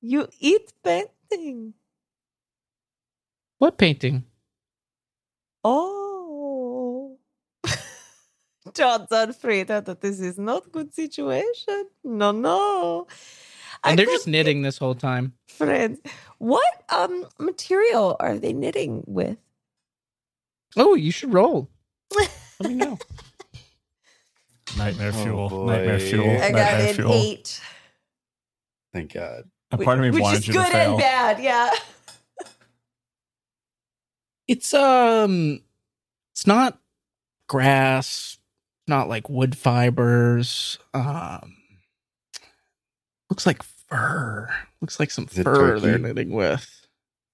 you 0.00 0.28
eat 0.40 0.72
painting. 0.82 1.74
What 3.58 3.78
painting? 3.78 4.24
Oh. 5.64 7.18
John's 8.74 9.12
afraid 9.12 9.68
that 9.68 10.00
this 10.00 10.18
is 10.20 10.38
not 10.38 10.72
good 10.72 10.94
situation. 10.94 11.86
No, 12.02 12.32
no. 12.32 13.06
And 13.84 13.92
I 13.92 13.96
they're 13.96 14.06
just 14.12 14.26
knitting 14.26 14.62
this 14.62 14.78
whole 14.78 14.94
time. 14.94 15.34
friends. 15.48 16.00
What 16.38 16.82
um 16.88 17.26
material 17.38 18.16
are 18.20 18.36
they 18.38 18.52
knitting 18.52 19.04
with? 19.06 19.38
Oh, 20.76 20.94
you 20.94 21.10
should 21.12 21.32
roll. 21.32 21.68
Let 22.16 22.30
me 22.70 22.74
know. 22.74 22.98
Nightmare 24.78 25.12
Oh, 25.14 25.22
fuel. 25.22 25.48
boy. 25.48 25.66
Nightmare 25.66 25.98
fuel. 26.00 26.30
I 26.30 26.34
I 26.46 26.50
got 26.50 26.52
nightmare 26.52 26.88
an 26.88 26.94
fuel. 26.94 27.12
eight. 27.12 27.60
Thank 28.92 29.12
God. 29.14 29.44
A 29.70 29.78
part 29.78 29.98
of 29.98 30.04
me 30.04 30.10
which 30.10 30.22
wanted 30.22 30.38
is 30.40 30.48
you 30.48 30.54
good 30.54 30.66
to 30.66 30.72
fail. 30.72 30.90
and 30.92 30.98
bad, 31.00 31.42
yeah. 31.42 31.70
It's 34.48 34.74
um 34.74 35.62
it's 36.32 36.46
not 36.46 36.78
grass, 37.48 38.38
not 38.86 39.08
like 39.08 39.30
wood 39.30 39.56
fibers. 39.56 40.78
Um 40.92 41.56
looks 43.30 43.46
like 43.46 43.62
fur. 43.62 44.48
Looks 44.80 45.00
like 45.00 45.10
some 45.10 45.26
Is 45.30 45.38
it 45.38 45.44
fur 45.44 45.78
they're 45.80 45.98
knitting 45.98 46.32
with. 46.32 46.68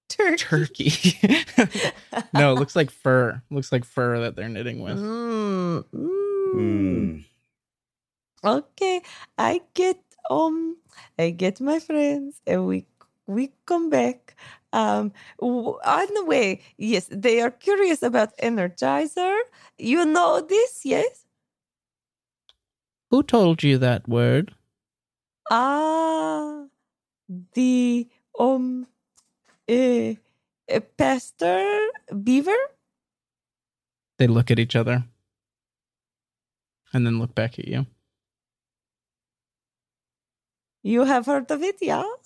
Turkey. 0.09 0.37
Turkey. 0.39 1.19
no, 2.35 2.53
it 2.53 2.59
looks 2.59 2.75
like 2.77 2.91
fur. 2.91 3.43
Looks 3.51 3.73
like 3.73 3.85
fur 3.85 4.21
that 4.21 4.37
they're 4.37 4.49
knitting 4.49 4.81
with. 4.81 4.99
Mm, 4.99 5.85
mm. 5.95 6.55
Mm. 6.55 7.25
Okay, 8.45 9.03
I 9.37 9.61
get 9.75 10.01
um, 10.31 10.77
I 11.19 11.31
get 11.31 11.61
my 11.61 11.79
friends, 11.79 12.41
and 12.47 12.67
we 12.67 12.87
we 13.27 13.53
come 13.67 13.91
back. 13.91 14.37
Um, 14.73 15.13
on 15.41 16.07
the 16.15 16.25
way, 16.27 16.61
yes, 16.77 17.09
they 17.11 17.41
are 17.41 17.51
curious 17.51 18.03
about 18.03 18.37
Energizer. 18.37 19.39
You 19.79 20.05
know 20.05 20.41
this, 20.41 20.83
yes? 20.85 21.25
Who 23.11 23.23
told 23.23 23.63
you 23.63 23.79
that 23.79 24.07
word? 24.07 24.55
Ah, 25.51 26.65
the 27.55 28.07
um, 28.39 28.87
uh, 29.69 30.15
Pastor 30.99 31.89
Beaver. 32.23 32.57
They 34.19 34.27
look 34.27 34.51
at 34.51 34.59
each 34.59 34.77
other 34.77 35.05
and 36.93 37.07
then 37.07 37.19
look 37.19 37.35
back 37.35 37.59
at 37.59 37.69
you. 37.69 37.87
You 40.89 41.05
have 41.05 41.27
heard 41.27 41.51
of 41.51 41.63
it, 41.63 41.77
yeah? 41.83 42.01
You 42.03 42.17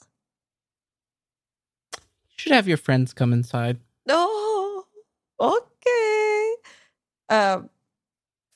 should 2.36 2.52
have 2.52 2.68
your 2.68 2.76
friends 2.76 3.12
come 3.12 3.32
inside. 3.32 3.78
Oh, 4.08 4.84
okay. 5.41 6.55
Um, 7.28 7.70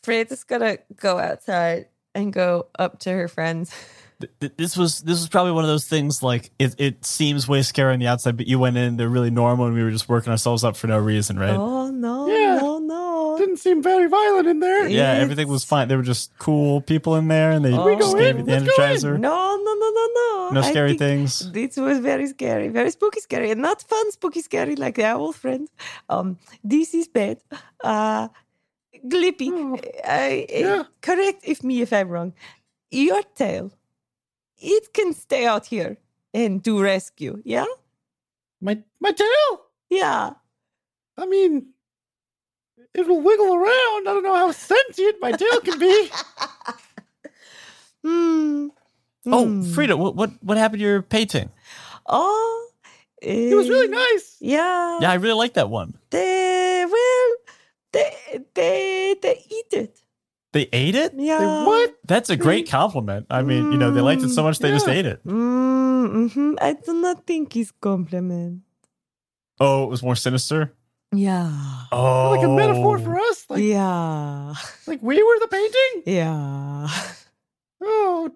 Fred 0.04 0.30
is 0.30 0.44
gonna 0.44 0.78
go 0.94 1.18
outside 1.18 1.86
and 2.14 2.32
go 2.32 2.68
up 2.78 3.00
to 3.00 3.10
her 3.10 3.26
friends. 3.26 3.74
Th- 4.20 4.32
th- 4.40 4.52
This 4.56 4.76
was 4.76 5.00
this 5.00 5.18
was 5.18 5.28
probably 5.28 5.52
one 5.52 5.64
of 5.64 5.68
those 5.68 5.86
things 5.86 6.22
like 6.22 6.52
it, 6.60 6.76
it 6.78 7.04
seems 7.04 7.48
way 7.48 7.62
scary 7.62 7.92
on 7.92 7.98
the 7.98 8.06
outside, 8.06 8.36
but 8.36 8.46
you 8.46 8.60
went 8.60 8.76
in, 8.76 8.96
they're 8.96 9.08
really 9.08 9.30
normal, 9.30 9.66
and 9.66 9.74
we 9.74 9.82
were 9.82 9.90
just 9.90 10.08
working 10.08 10.30
ourselves 10.30 10.62
up 10.62 10.76
for 10.76 10.86
no 10.86 10.98
reason, 10.98 11.36
right? 11.36 11.58
Oh 11.58 11.90
no, 11.90 12.28
Yeah. 12.28 12.45
No, 13.46 13.50
no. 13.50 13.54
Didn't 13.54 13.58
seem 13.60 13.82
very 13.82 14.08
violent 14.08 14.48
in 14.48 14.60
there. 14.60 14.88
yeah, 14.88 15.12
It's- 15.12 15.22
everything 15.22 15.48
was 15.48 15.64
fine. 15.64 15.88
There 15.88 15.96
were 15.98 16.02
just 16.14 16.36
cool 16.38 16.80
people 16.80 17.14
in 17.16 17.28
there, 17.28 17.50
and 17.52 17.64
they 17.64 17.72
Oh. 17.72 17.84
We 17.84 17.96
just 17.96 18.12
go 18.14 18.18
gave 18.18 18.30
in? 18.36 18.36
you 18.38 18.44
the 18.44 18.52
Let's 18.52 18.64
go 18.76 18.84
in. 18.84 18.90
energizer. 18.90 19.18
No, 19.20 19.56
no, 19.66 19.72
no, 19.82 19.90
no, 19.98 20.06
no. 20.20 20.50
No 20.52 20.60
I 20.60 20.70
scary 20.70 20.90
think 20.90 20.98
things. 20.98 21.52
This 21.52 21.76
was 21.76 21.98
very 21.98 22.26
scary, 22.26 22.68
very 22.68 22.90
spooky, 22.90 23.20
scary, 23.20 23.50
and 23.50 23.60
not 23.62 23.82
fun, 23.82 24.10
spooky, 24.12 24.40
scary 24.42 24.76
like 24.76 24.94
the 24.96 25.04
owl 25.04 25.32
friend. 25.32 25.68
Um, 26.08 26.38
this 26.64 26.94
is 26.94 27.08
bad. 27.08 27.38
Uh, 27.82 28.28
Glippy, 29.06 29.50
Oh, 29.52 29.78
I, 30.04 30.46
I- 30.48 30.58
yeah. 30.58 30.82
correct 31.02 31.40
if 31.44 31.62
me 31.62 31.80
if 31.82 31.92
I'm 31.92 32.08
wrong. 32.08 32.32
Your 32.90 33.22
tail, 33.34 33.70
it 34.58 34.92
can 34.92 35.12
stay 35.12 35.44
out 35.46 35.66
here 35.66 35.98
and 36.32 36.62
do 36.62 36.80
rescue. 36.82 37.40
Yeah, 37.44 37.66
My 38.60 38.82
my 39.00 39.12
tail. 39.12 39.50
yeah. 39.90 40.30
I 41.18 41.26
mean, 41.26 41.72
it'll 42.96 43.20
wiggle 43.20 43.54
around. 43.54 44.00
I 44.08 44.12
don't 44.14 44.22
know 44.22 44.34
how 44.34 44.50
sentient 44.52 45.16
my 45.20 45.32
tail 45.32 45.60
can 45.60 45.78
be. 45.78 46.10
Hmm. 48.04 48.68
Oh, 49.26 49.44
hmm. 49.46 49.62
Frida, 49.74 49.96
what 49.96 50.14
what 50.14 50.30
what 50.40 50.56
happened 50.56 50.78
to 50.80 50.84
your 50.86 51.02
painting? 51.02 51.50
Oh, 52.06 52.68
It 53.20 53.56
was 53.56 53.68
really 53.68 53.88
nice. 53.88 54.36
Yeah. 54.38 55.00
Yeah, 55.00 55.10
I 55.10 55.14
really 55.14 55.34
like 55.34 55.54
that 55.54 55.70
one. 55.70 55.98
They 56.10 56.84
well, 56.86 57.28
they 57.92 58.12
they 58.54 59.16
they 59.20 59.44
eat 59.50 59.72
it. 59.72 60.00
They 60.52 60.68
ate 60.72 60.94
it. 60.94 61.12
Yeah. 61.16 61.66
what? 61.66 61.96
That's 62.06 62.30
a 62.30 62.36
great 62.36 62.70
compliment. 62.70 63.26
I 63.28 63.42
mean, 63.42 63.72
you 63.72 63.78
know, 63.78 63.90
they 63.90 64.00
liked 64.00 64.22
it 64.22 64.30
so 64.30 64.42
much 64.44 64.60
they 64.60 64.70
just 64.70 64.86
ate 64.88 65.04
it. 65.06 65.18
Mm-hmm. 65.26 66.54
I 66.62 66.74
do 66.74 66.94
not 66.94 67.26
think 67.26 67.56
it's 67.56 67.72
compliment. 67.80 68.62
Oh, 69.58 69.82
it 69.84 69.90
was 69.90 70.02
more 70.02 70.14
sinister. 70.16 70.72
Yeah. 71.12 71.50
Oh, 71.92 72.32
Like 72.36 72.44
a 72.44 72.48
metaphor 72.48 72.98
for 72.98 73.18
us? 73.18 73.46
Like 73.48 73.62
yeah. 73.62 74.54
like 74.86 75.02
we 75.02 75.22
were 75.22 75.38
the 75.40 75.48
painting? 75.48 76.02
Yeah. 76.14 76.88
Oh. 77.82 78.30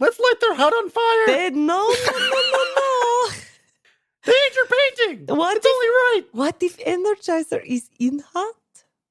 Let's 0.00 0.18
light 0.20 0.34
their 0.40 0.54
hut 0.54 0.72
on 0.72 0.90
fire. 0.90 1.26
They, 1.26 1.50
no, 1.50 1.88
no, 1.88 2.18
no, 2.18 2.64
no, 2.76 3.28
They 4.24 4.32
ate 4.32 4.54
your 4.56 4.66
painting. 4.66 5.36
What 5.36 5.56
It's 5.56 5.66
if, 5.66 5.72
only 5.72 5.88
right. 5.88 6.22
what 6.32 6.62
if 6.62 6.78
Energizer 6.78 7.64
is 7.64 7.88
in 7.98 8.20
hut? 8.32 8.54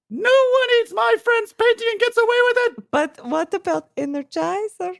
No 0.09 0.29
one 0.29 0.69
eats 0.81 0.93
my 0.93 1.15
friend's 1.21 1.51
painting 1.53 1.87
and 1.91 1.99
gets 1.99 2.17
away 2.17 2.39
with 2.47 2.57
it. 2.65 2.91
But 2.91 3.25
what 3.25 3.53
about 3.53 3.93
Energizer? 3.97 4.95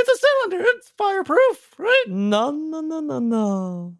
It's 0.00 0.08
a 0.08 0.26
cylinder. 0.48 0.64
It's 0.76 0.88
fireproof, 0.96 1.74
right? 1.78 2.04
No, 2.08 2.50
no, 2.50 2.80
no, 2.80 3.00
no, 3.00 3.18
no. 3.18 3.94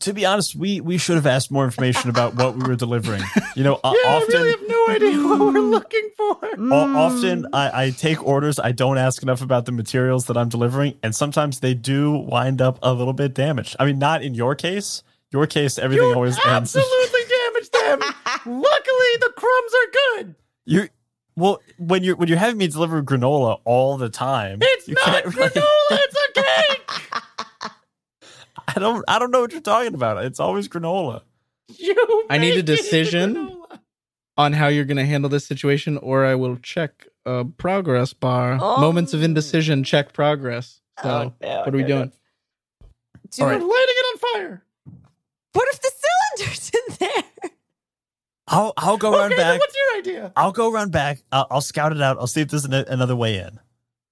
To 0.00 0.12
be 0.14 0.24
honest, 0.24 0.54
we 0.54 0.80
we 0.80 0.96
should 0.96 1.16
have 1.16 1.26
asked 1.26 1.50
more 1.50 1.64
information 1.64 2.08
about 2.08 2.36
what 2.36 2.56
we 2.56 2.62
were 2.68 2.76
delivering. 2.76 3.22
You 3.56 3.64
know, 3.64 3.80
yeah, 3.84 3.90
often 4.06 4.36
I 4.36 4.38
really 4.38 4.50
have 4.52 4.68
no 4.68 4.86
idea 4.90 5.28
what 5.28 5.40
we're 5.40 5.60
Mm. 5.60 5.70
looking 5.70 6.10
for. 6.16 6.36
o- 6.72 6.96
often 6.96 7.42
Mm. 7.42 7.48
I, 7.52 7.86
I 7.86 7.90
take 7.90 8.24
orders. 8.24 8.60
I 8.60 8.70
don't 8.70 8.96
ask 8.96 9.22
enough 9.24 9.42
about 9.42 9.66
the 9.66 9.72
materials 9.72 10.26
that 10.26 10.36
I'm 10.36 10.48
delivering, 10.48 10.94
and 11.02 11.12
sometimes 11.16 11.58
they 11.60 11.74
do 11.74 12.12
wind 12.12 12.62
up 12.62 12.78
a 12.80 12.92
little 12.94 13.12
bit 13.12 13.34
damaged. 13.34 13.74
I 13.80 13.86
mean, 13.86 13.98
not 13.98 14.22
in 14.22 14.34
your 14.34 14.54
case. 14.54 15.02
Your 15.32 15.46
case, 15.48 15.78
everything 15.78 16.06
You 16.06 16.14
always 16.14 16.38
ends. 16.46 16.74
absolutely 16.76 17.20
damaged 17.28 17.72
them. 17.72 17.98
Luckily, 18.62 19.12
the 19.20 19.32
crumbs 19.36 19.72
are 19.74 19.90
good. 20.22 20.34
You 20.64 20.88
well, 21.38 21.60
when 21.78 22.02
you're 22.04 22.16
when 22.16 22.28
you're 22.28 22.38
having 22.38 22.58
me 22.58 22.66
deliver 22.68 23.02
granola 23.02 23.60
all 23.64 23.96
the 23.96 24.08
time, 24.08 24.58
It's 24.60 24.88
not 24.88 25.24
granola. 25.24 25.36
really- 25.36 25.66
It's 25.90 26.16
a 26.16 26.42
cake. 26.42 27.70
I 28.68 28.80
don't 28.80 29.04
I 29.08 29.18
don't 29.18 29.30
know 29.30 29.40
what 29.40 29.52
you're 29.52 29.60
talking 29.60 29.94
about. 29.94 30.24
It's 30.24 30.40
always 30.40 30.68
granola. 30.68 31.22
You 31.68 32.26
I 32.30 32.38
need 32.38 32.56
a 32.58 32.62
decision. 32.62 33.54
On 34.36 34.52
how 34.52 34.68
you're 34.68 34.84
going 34.84 34.98
to 34.98 35.04
handle 35.04 35.28
this 35.28 35.44
situation, 35.48 35.96
or 35.98 36.24
I 36.24 36.36
will 36.36 36.58
check 36.58 37.08
a 37.26 37.44
progress 37.44 38.12
bar. 38.12 38.56
Oh. 38.60 38.80
Moments 38.80 39.12
of 39.12 39.24
indecision, 39.24 39.82
check 39.82 40.12
progress. 40.12 40.80
So, 41.02 41.08
Oh, 41.10 41.34
no, 41.44 41.58
what 41.58 41.68
are 41.74 41.76
we 41.76 41.82
no, 41.82 41.88
no. 41.88 41.94
doing? 41.96 42.12
Do 43.32 43.42
All 43.42 43.48
We're 43.48 43.52
right. 43.54 43.60
lighting 43.62 43.96
it 43.98 44.06
on 44.12 44.18
fire. 44.18 44.62
What 45.54 45.68
if 45.72 45.80
the 45.82 45.90
cylinder's 46.38 46.70
in 46.72 46.96
there? 47.00 47.50
I'll 48.48 48.72
I'll 48.76 48.96
go 48.96 49.12
around 49.12 49.32
okay, 49.32 49.36
then 49.36 49.52
back. 49.54 49.60
what's 49.60 49.76
your 49.76 49.98
idea? 49.98 50.32
I'll 50.36 50.52
go 50.52 50.72
around 50.72 50.90
back. 50.92 51.22
I'll, 51.30 51.46
I'll 51.50 51.60
scout 51.60 51.92
it 51.92 52.00
out. 52.02 52.16
I'll 52.18 52.26
see 52.26 52.40
if 52.40 52.48
there's 52.48 52.64
an, 52.64 52.72
another 52.74 53.14
way 53.16 53.36
in. 53.36 53.46
Okay, 53.46 53.58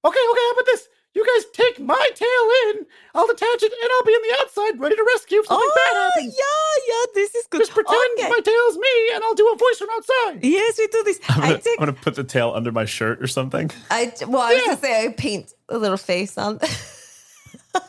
okay, 0.05 0.21
how 0.21 0.51
about 0.53 0.67
this? 0.67 0.89
You 1.15 1.25
guys 1.25 1.47
take 1.55 1.81
my 1.81 2.11
tail 2.15 2.29
in, 2.77 2.85
I'll 3.15 3.25
attach 3.25 3.63
it, 3.63 3.73
and 3.73 3.91
I'll 3.95 4.05
be 4.05 4.13
on 4.13 4.23
the 4.29 4.37
outside 4.43 4.79
ready 4.79 4.97
to 4.97 5.07
rescue 5.15 5.39
if 5.41 5.47
something 5.47 5.67
bad 5.75 5.93
Oh, 5.95 6.11
happens. 6.15 6.37
yeah, 6.39 6.95
yeah, 6.95 7.05
this 7.15 7.35
is 7.35 7.47
good. 7.47 7.61
Just 7.63 7.73
pretend 7.73 7.97
Okay. 8.19 8.29
my 8.29 8.41
tail's 8.41 8.77
me, 8.77 9.15
and 9.15 9.25
I'll 9.25 9.33
do 9.35 9.49
a 9.51 9.57
voice 9.57 9.79
from 9.79 9.89
outside. 9.97 10.45
Yes, 10.45 10.77
we 10.79 10.87
do 10.89 11.03
this. 11.05 11.19
I'm 11.31 11.41
gonna, 11.41 11.55
take. 11.59 11.81
I'm 11.81 11.87
gonna 11.87 11.93
put 11.95 12.17
the 12.17 12.25
tail 12.25 12.53
under 12.55 12.71
my 12.71 12.85
shirt 12.85 13.23
or 13.23 13.27
something. 13.29 13.71
I 13.91 14.13
well, 14.29 14.43
I 14.43 14.53
was 14.53 14.63
gonna 14.67 14.77
say 14.77 15.07
I 15.07 15.13
paint 15.13 15.55
a 15.71 15.79
little 15.79 15.97
face 15.97 16.37
on. 16.39 16.61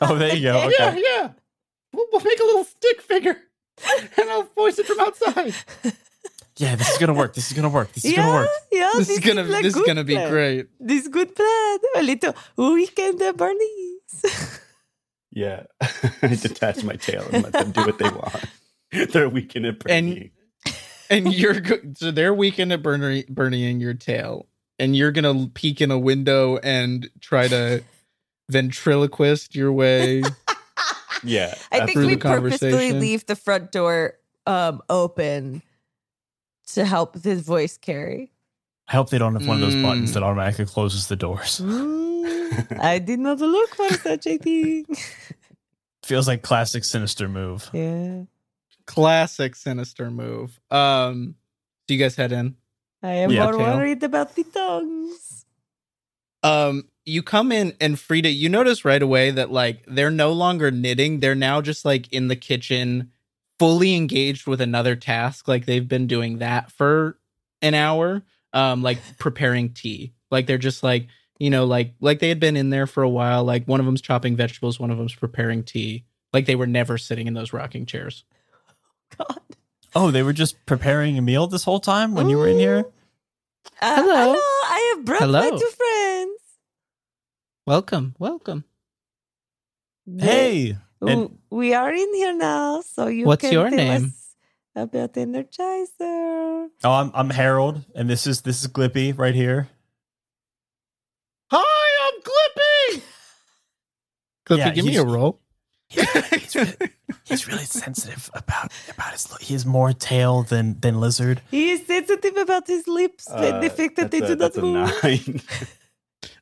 Oh, 0.02 0.16
there 0.16 0.34
you 0.34 0.42
go. 0.42 0.58
Okay. 0.64 0.74
Yeah, 0.78 0.94
yeah. 0.96 1.28
we'll, 1.94 2.06
we'll 2.12 2.20
make 2.22 2.38
a 2.40 2.44
little 2.44 2.64
stick 2.64 3.00
figure, 3.00 3.36
and 4.18 4.30
I'll 4.30 4.42
voice 4.54 4.78
it 4.78 4.86
from 4.86 5.00
outside. 5.00 5.54
Yeah, 6.58 6.74
this 6.76 6.90
is 6.90 6.98
gonna 6.98 7.14
work. 7.14 7.34
This 7.34 7.50
is 7.50 7.56
gonna 7.56 7.68
work. 7.68 7.92
This 7.92 8.04
is 8.04 8.12
yeah, 8.12 8.18
gonna 8.18 8.32
work. 8.32 8.48
yeah. 8.72 8.90
this 8.96 9.08
is 9.08 9.20
gonna 9.20 9.44
this 9.44 9.66
is 9.66 9.74
good 9.74 9.86
gonna 9.86 10.04
be 10.04 10.14
plan. 10.14 10.30
great. 10.30 10.66
This 10.80 11.06
good 11.08 11.34
plan. 11.34 11.78
A 11.96 12.02
little 12.02 12.34
weekend 12.74 13.22
at 13.22 13.36
Bernie's. 13.36 14.60
Yeah. 15.30 15.64
I 16.22 16.34
detach 16.34 16.82
my 16.82 16.96
tail 16.96 17.24
and 17.30 17.44
let 17.44 17.52
them 17.52 17.70
do 17.70 17.82
what 17.82 17.98
they 17.98 18.08
want. 18.08 18.44
They're 19.12 19.28
weekend 19.28 19.66
at 19.66 19.74
And- 19.88 20.08
Bernie. 20.14 20.32
And 21.10 21.32
you're 21.32 21.60
go- 21.60 21.80
so 21.96 22.10
they're 22.10 22.34
weekend 22.34 22.70
at 22.72 22.82
Bernie, 22.82 23.24
Bernieing 23.28 23.80
your 23.80 23.94
tail, 23.94 24.46
and 24.78 24.94
you're 24.94 25.12
gonna 25.12 25.48
peek 25.54 25.80
in 25.80 25.90
a 25.90 25.98
window 25.98 26.58
and 26.58 27.08
try 27.20 27.48
to 27.48 27.82
ventriloquist 28.50 29.54
your 29.54 29.72
way. 29.72 30.22
Yeah. 31.24 31.54
I 31.72 31.86
think 31.86 31.98
we 31.98 32.14
the 32.14 32.16
purposefully 32.18 32.92
leave 32.92 33.24
the 33.26 33.36
front 33.36 33.72
door 33.72 34.14
um, 34.46 34.82
open 34.90 35.62
to 36.74 36.84
help 36.84 37.22
his 37.22 37.42
voice 37.42 37.76
carry. 37.76 38.32
I 38.88 38.92
hope 38.92 39.10
they 39.10 39.18
don't 39.18 39.34
have 39.34 39.46
one 39.46 39.56
of 39.56 39.60
those 39.60 39.82
buttons 39.82 40.10
Mm. 40.10 40.14
that 40.14 40.22
automatically 40.22 40.64
closes 40.66 41.08
the 41.08 41.16
doors. 41.16 41.60
Mm, 41.62 42.78
I 42.80 42.98
did 42.98 43.18
not 43.18 43.38
look 43.40 43.74
for 43.74 43.90
such 43.94 44.26
a 44.26 44.38
thing. 44.38 44.86
Feels 46.04 46.26
like 46.26 46.42
classic 46.42 46.84
sinister 46.84 47.28
move. 47.28 47.68
Yeah, 47.72 48.22
Classic 48.86 49.54
sinister 49.54 50.10
move. 50.10 50.58
Um, 50.70 51.34
do 51.86 51.94
you 51.94 52.00
guys 52.00 52.16
head 52.16 52.32
in? 52.32 52.56
I 53.02 53.12
am 53.12 53.30
Yeah. 53.30 53.44
more 53.44 53.52
Tail. 53.52 53.76
worried 53.76 54.02
about 54.02 54.34
the 54.34 54.44
tongues. 54.44 55.44
Um, 56.42 56.88
you 57.04 57.22
come 57.22 57.52
in 57.52 57.74
and 57.80 57.98
Frida, 58.00 58.30
you 58.30 58.48
notice 58.48 58.84
right 58.86 59.02
away 59.02 59.30
that 59.32 59.50
like 59.52 59.84
they're 59.86 60.10
no 60.10 60.32
longer 60.32 60.70
knitting; 60.70 61.20
they're 61.20 61.34
now 61.34 61.60
just 61.60 61.84
like 61.84 62.10
in 62.12 62.28
the 62.28 62.36
kitchen, 62.36 63.10
fully 63.58 63.94
engaged 63.94 64.46
with 64.46 64.60
another 64.60 64.96
task. 64.96 65.48
Like 65.48 65.66
they've 65.66 65.86
been 65.86 66.06
doing 66.06 66.38
that 66.38 66.70
for 66.72 67.18
an 67.62 67.74
hour, 67.74 68.22
um, 68.52 68.82
like 68.82 68.98
preparing 69.18 69.72
tea. 69.72 70.12
Like 70.30 70.46
they're 70.46 70.58
just 70.58 70.82
like 70.82 71.08
you 71.38 71.50
know, 71.50 71.66
like 71.66 71.94
like 72.00 72.18
they 72.18 72.28
had 72.28 72.40
been 72.40 72.56
in 72.56 72.70
there 72.70 72.86
for 72.86 73.02
a 73.02 73.08
while. 73.08 73.44
Like 73.44 73.66
one 73.66 73.80
of 73.80 73.86
them's 73.86 74.00
chopping 74.00 74.36
vegetables, 74.36 74.80
one 74.80 74.90
of 74.90 74.98
them's 74.98 75.14
preparing 75.14 75.62
tea. 75.62 76.04
Like 76.32 76.46
they 76.46 76.56
were 76.56 76.66
never 76.66 76.98
sitting 76.98 77.26
in 77.26 77.34
those 77.34 77.52
rocking 77.52 77.86
chairs. 77.86 78.24
God. 79.18 79.40
Oh, 79.94 80.10
they 80.10 80.22
were 80.22 80.32
just 80.34 80.56
preparing 80.66 81.16
a 81.16 81.22
meal 81.22 81.46
this 81.46 81.64
whole 81.64 81.80
time 81.80 82.14
when 82.14 82.28
you 82.28 82.36
were 82.36 82.48
in 82.48 82.58
here? 82.58 82.84
Uh, 83.80 83.96
Hello. 83.96 84.14
hello. 84.14 84.34
I 84.34 84.94
have 84.96 85.04
brought 85.04 85.30
my 85.30 85.50
two 85.50 85.70
friends. 85.76 86.40
Welcome, 87.66 88.14
welcome. 88.18 88.64
Hey. 90.18 90.72
W- 90.72 90.84
And- 91.00 91.38
we 91.50 91.74
are 91.74 91.92
in 91.92 92.14
here 92.14 92.34
now, 92.36 92.80
so 92.82 93.06
you 93.06 93.26
What's 93.26 93.42
can 93.42 93.52
your 93.52 93.68
tell 93.68 93.76
name? 93.76 94.04
us 94.06 94.34
about 94.74 95.12
Energizer. 95.14 96.68
Oh, 96.84 96.92
I'm 96.92 97.10
I'm 97.14 97.30
Harold, 97.30 97.84
and 97.94 98.08
this 98.10 98.26
is 98.26 98.42
this 98.42 98.60
is 98.62 98.68
Glippy 98.68 99.16
right 99.16 99.34
here. 99.34 99.68
Hi, 101.50 101.64
I'm 102.06 102.20
Glippy. 102.22 103.02
Glippy, 104.46 104.58
Yeah, 104.58 104.70
give 104.74 104.84
me 104.84 104.96
a 104.96 105.04
roll. 105.04 105.40
He's 105.90 106.54
really, 106.54 106.76
he's 107.24 107.48
really 107.48 107.64
sensitive 107.64 108.30
about 108.34 108.72
about 108.90 109.12
his 109.12 109.26
he 109.40 109.54
has 109.54 109.64
more 109.64 109.92
tail 109.94 110.42
than 110.42 110.78
than 110.80 111.00
lizard. 111.00 111.40
He 111.50 111.70
is 111.70 111.86
sensitive 111.86 112.36
about 112.36 112.66
his 112.66 112.86
lips 112.88 113.26
and 113.30 113.62
the 113.62 113.70
Uh, 113.70 113.74
fact 113.74 113.96
that 113.96 114.10
they 114.10 114.18
a- 114.18 114.26
do 114.26 114.36
not 114.36 114.56
move. 114.56 114.92
nine. 115.02 115.40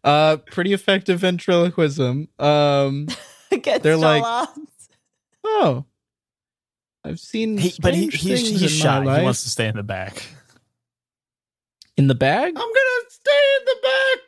Uh, 0.02 0.36
pretty 0.52 0.72
effective 0.72 1.20
ventriloquism. 1.20 2.28
Um. 2.40 3.06
against 3.60 3.82
They're 3.82 3.94
all 3.94 4.00
like- 4.00 4.22
odds. 4.24 4.88
Oh, 5.44 5.84
I've 7.04 7.20
seen, 7.20 7.56
He, 7.58 7.72
but 7.80 7.94
he, 7.94 8.10
strange 8.10 8.20
he's 8.48 8.50
he's 8.50 8.62
in 8.62 8.68
shy. 8.68 9.00
my 9.00 9.18
He 9.18 9.24
wants 9.24 9.42
to 9.44 9.48
stay 9.50 9.68
in 9.68 9.76
the 9.76 9.82
back. 9.84 10.24
in 11.96 12.08
the 12.08 12.14
bag. 12.16 12.48
I'm 12.48 12.54
gonna 12.54 13.04
stay 13.08 13.40
in 13.58 13.64
the 13.64 13.76
back. 13.82 14.18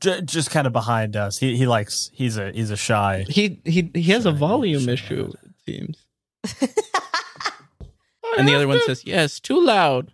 J- 0.00 0.22
just 0.22 0.50
kind 0.50 0.66
of 0.66 0.72
behind 0.72 1.14
us. 1.14 1.38
He 1.38 1.56
he 1.56 1.66
likes 1.66 2.10
he's 2.12 2.36
a 2.36 2.50
he's 2.52 2.70
a 2.70 2.76
shy. 2.76 3.24
He 3.28 3.60
he 3.64 3.90
he 3.94 4.10
has 4.10 4.26
a 4.26 4.32
volume 4.32 4.86
shy. 4.86 4.92
issue. 4.92 5.30
It 5.44 5.54
seems, 5.66 6.04
and 8.38 8.48
the 8.48 8.52
have 8.52 8.56
other 8.60 8.68
one 8.68 8.80
says, 8.86 9.04
"Yes, 9.06 9.38
too 9.40 9.60
loud." 9.64 10.12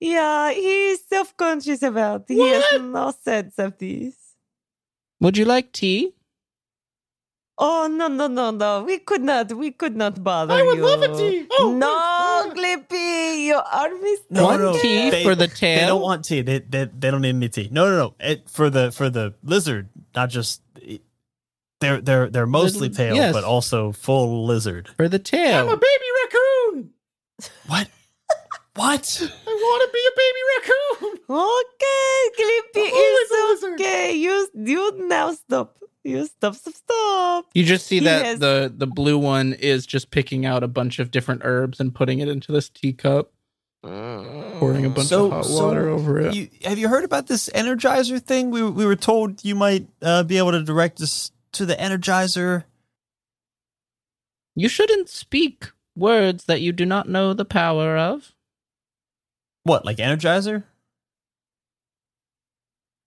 yeah, 0.00 0.52
he's 0.52 1.02
self 1.06 1.34
conscious 1.36 1.82
about 1.82 2.24
He 2.28 2.46
has 2.48 2.80
no 2.82 3.12
sense 3.22 3.54
of 3.58 3.78
this. 3.78 4.14
Would 5.20 5.38
you 5.38 5.44
like 5.44 5.72
tea? 5.72 6.12
Oh 7.58 7.86
no 7.86 8.08
no 8.08 8.26
no 8.28 8.50
no! 8.50 8.82
We 8.82 8.98
could 8.98 9.22
not. 9.22 9.52
We 9.52 9.70
could 9.72 9.94
not 9.94 10.24
bother 10.24 10.54
I 10.54 10.62
would 10.62 10.78
you. 10.78 10.84
love 10.86 11.02
a 11.02 11.14
tea. 11.16 11.46
Oh, 11.58 11.72
no, 11.76 12.50
good. 12.54 12.88
Glippy, 12.88 13.46
your 13.46 13.60
arm 13.62 14.02
is 14.02 14.20
No, 14.30 14.44
One 14.44 14.60
no, 14.60 14.78
tea 14.80 15.10
they- 15.10 15.22
for 15.22 15.34
the 15.34 15.48
tail. 15.48 15.80
They 15.80 15.86
don't 15.86 16.00
want 16.02 16.24
tea. 16.24 16.40
They, 16.40 16.60
they 16.60 16.86
they 16.86 17.10
don't 17.10 17.20
need 17.20 17.36
any 17.36 17.48
tea. 17.50 17.68
No 17.70 17.84
no 17.90 17.96
no. 17.96 18.14
It, 18.18 18.48
for 18.48 18.70
the 18.70 18.90
for 18.90 19.10
the 19.10 19.34
lizard, 19.44 19.90
not 20.16 20.30
just 20.30 20.62
they're 21.80 22.00
they're 22.00 22.30
they're 22.30 22.46
mostly 22.46 22.88
Little- 22.88 22.96
tail, 23.04 23.14
yes. 23.16 23.32
but 23.34 23.44
also 23.44 23.92
full 23.92 24.46
lizard. 24.46 24.88
for 24.96 25.08
the 25.08 25.18
tail. 25.18 25.58
I'm 25.60 25.68
a 25.68 25.76
baby 25.76 26.08
raccoon. 26.24 26.90
What? 27.66 27.88
What? 28.76 29.04
I 29.46 29.50
want 29.52 29.80
to 29.84 29.92
be 29.92 30.02
a 30.08 30.14
baby 30.22 30.42
raccoon. 30.56 31.18
Okay, 31.28 32.18
Glippy, 32.38 32.86
I'm 32.88 33.52
it's 33.52 33.64
okay. 33.74 34.12
You 34.14 34.48
you 34.54 35.06
now 35.06 35.32
stop. 35.34 35.76
You 36.04 36.26
stop 36.26 36.54
stop 36.56 36.74
stop. 36.74 37.46
You 37.54 37.64
just 37.64 37.86
see 37.86 37.98
He 38.00 38.04
that 38.06 38.24
has- 38.24 38.38
the 38.40 38.72
the 38.76 38.86
blue 38.86 39.16
one 39.18 39.52
is 39.52 39.86
just 39.86 40.10
picking 40.10 40.44
out 40.44 40.62
a 40.64 40.68
bunch 40.68 40.98
of 40.98 41.10
different 41.10 41.42
herbs 41.44 41.78
and 41.78 41.94
putting 41.94 42.18
it 42.18 42.26
into 42.28 42.50
this 42.50 42.68
teacup, 42.68 43.32
pouring 43.82 44.84
a 44.84 44.90
bunch 44.90 45.06
So- 45.08 45.26
of 45.26 45.32
hot 45.32 45.44
so 45.46 45.66
water 45.66 45.88
over 45.88 46.18
it. 46.20 46.34
You, 46.34 46.48
have 46.64 46.78
you 46.78 46.88
heard 46.88 47.04
about 47.04 47.28
this 47.28 47.48
Energizer 47.54 48.20
thing? 48.20 48.50
We 48.50 48.62
we 48.68 48.84
were 48.84 48.96
told 48.96 49.44
you 49.44 49.54
might 49.54 49.86
uh, 50.02 50.24
be 50.24 50.38
able 50.38 50.50
to 50.52 50.62
direct 50.64 51.00
us 51.00 51.30
to 51.52 51.64
the 51.66 51.74
Energizer. 51.76 52.64
You 54.56 54.68
shouldn't 54.68 55.08
speak 55.08 55.70
words 55.96 56.44
that 56.44 56.60
you 56.60 56.72
do 56.72 56.84
not 56.84 57.08
know 57.08 57.32
the 57.32 57.44
power 57.44 57.96
of. 57.96 58.32
What 59.64 59.84
like 59.84 59.98
Energizer 59.98 60.64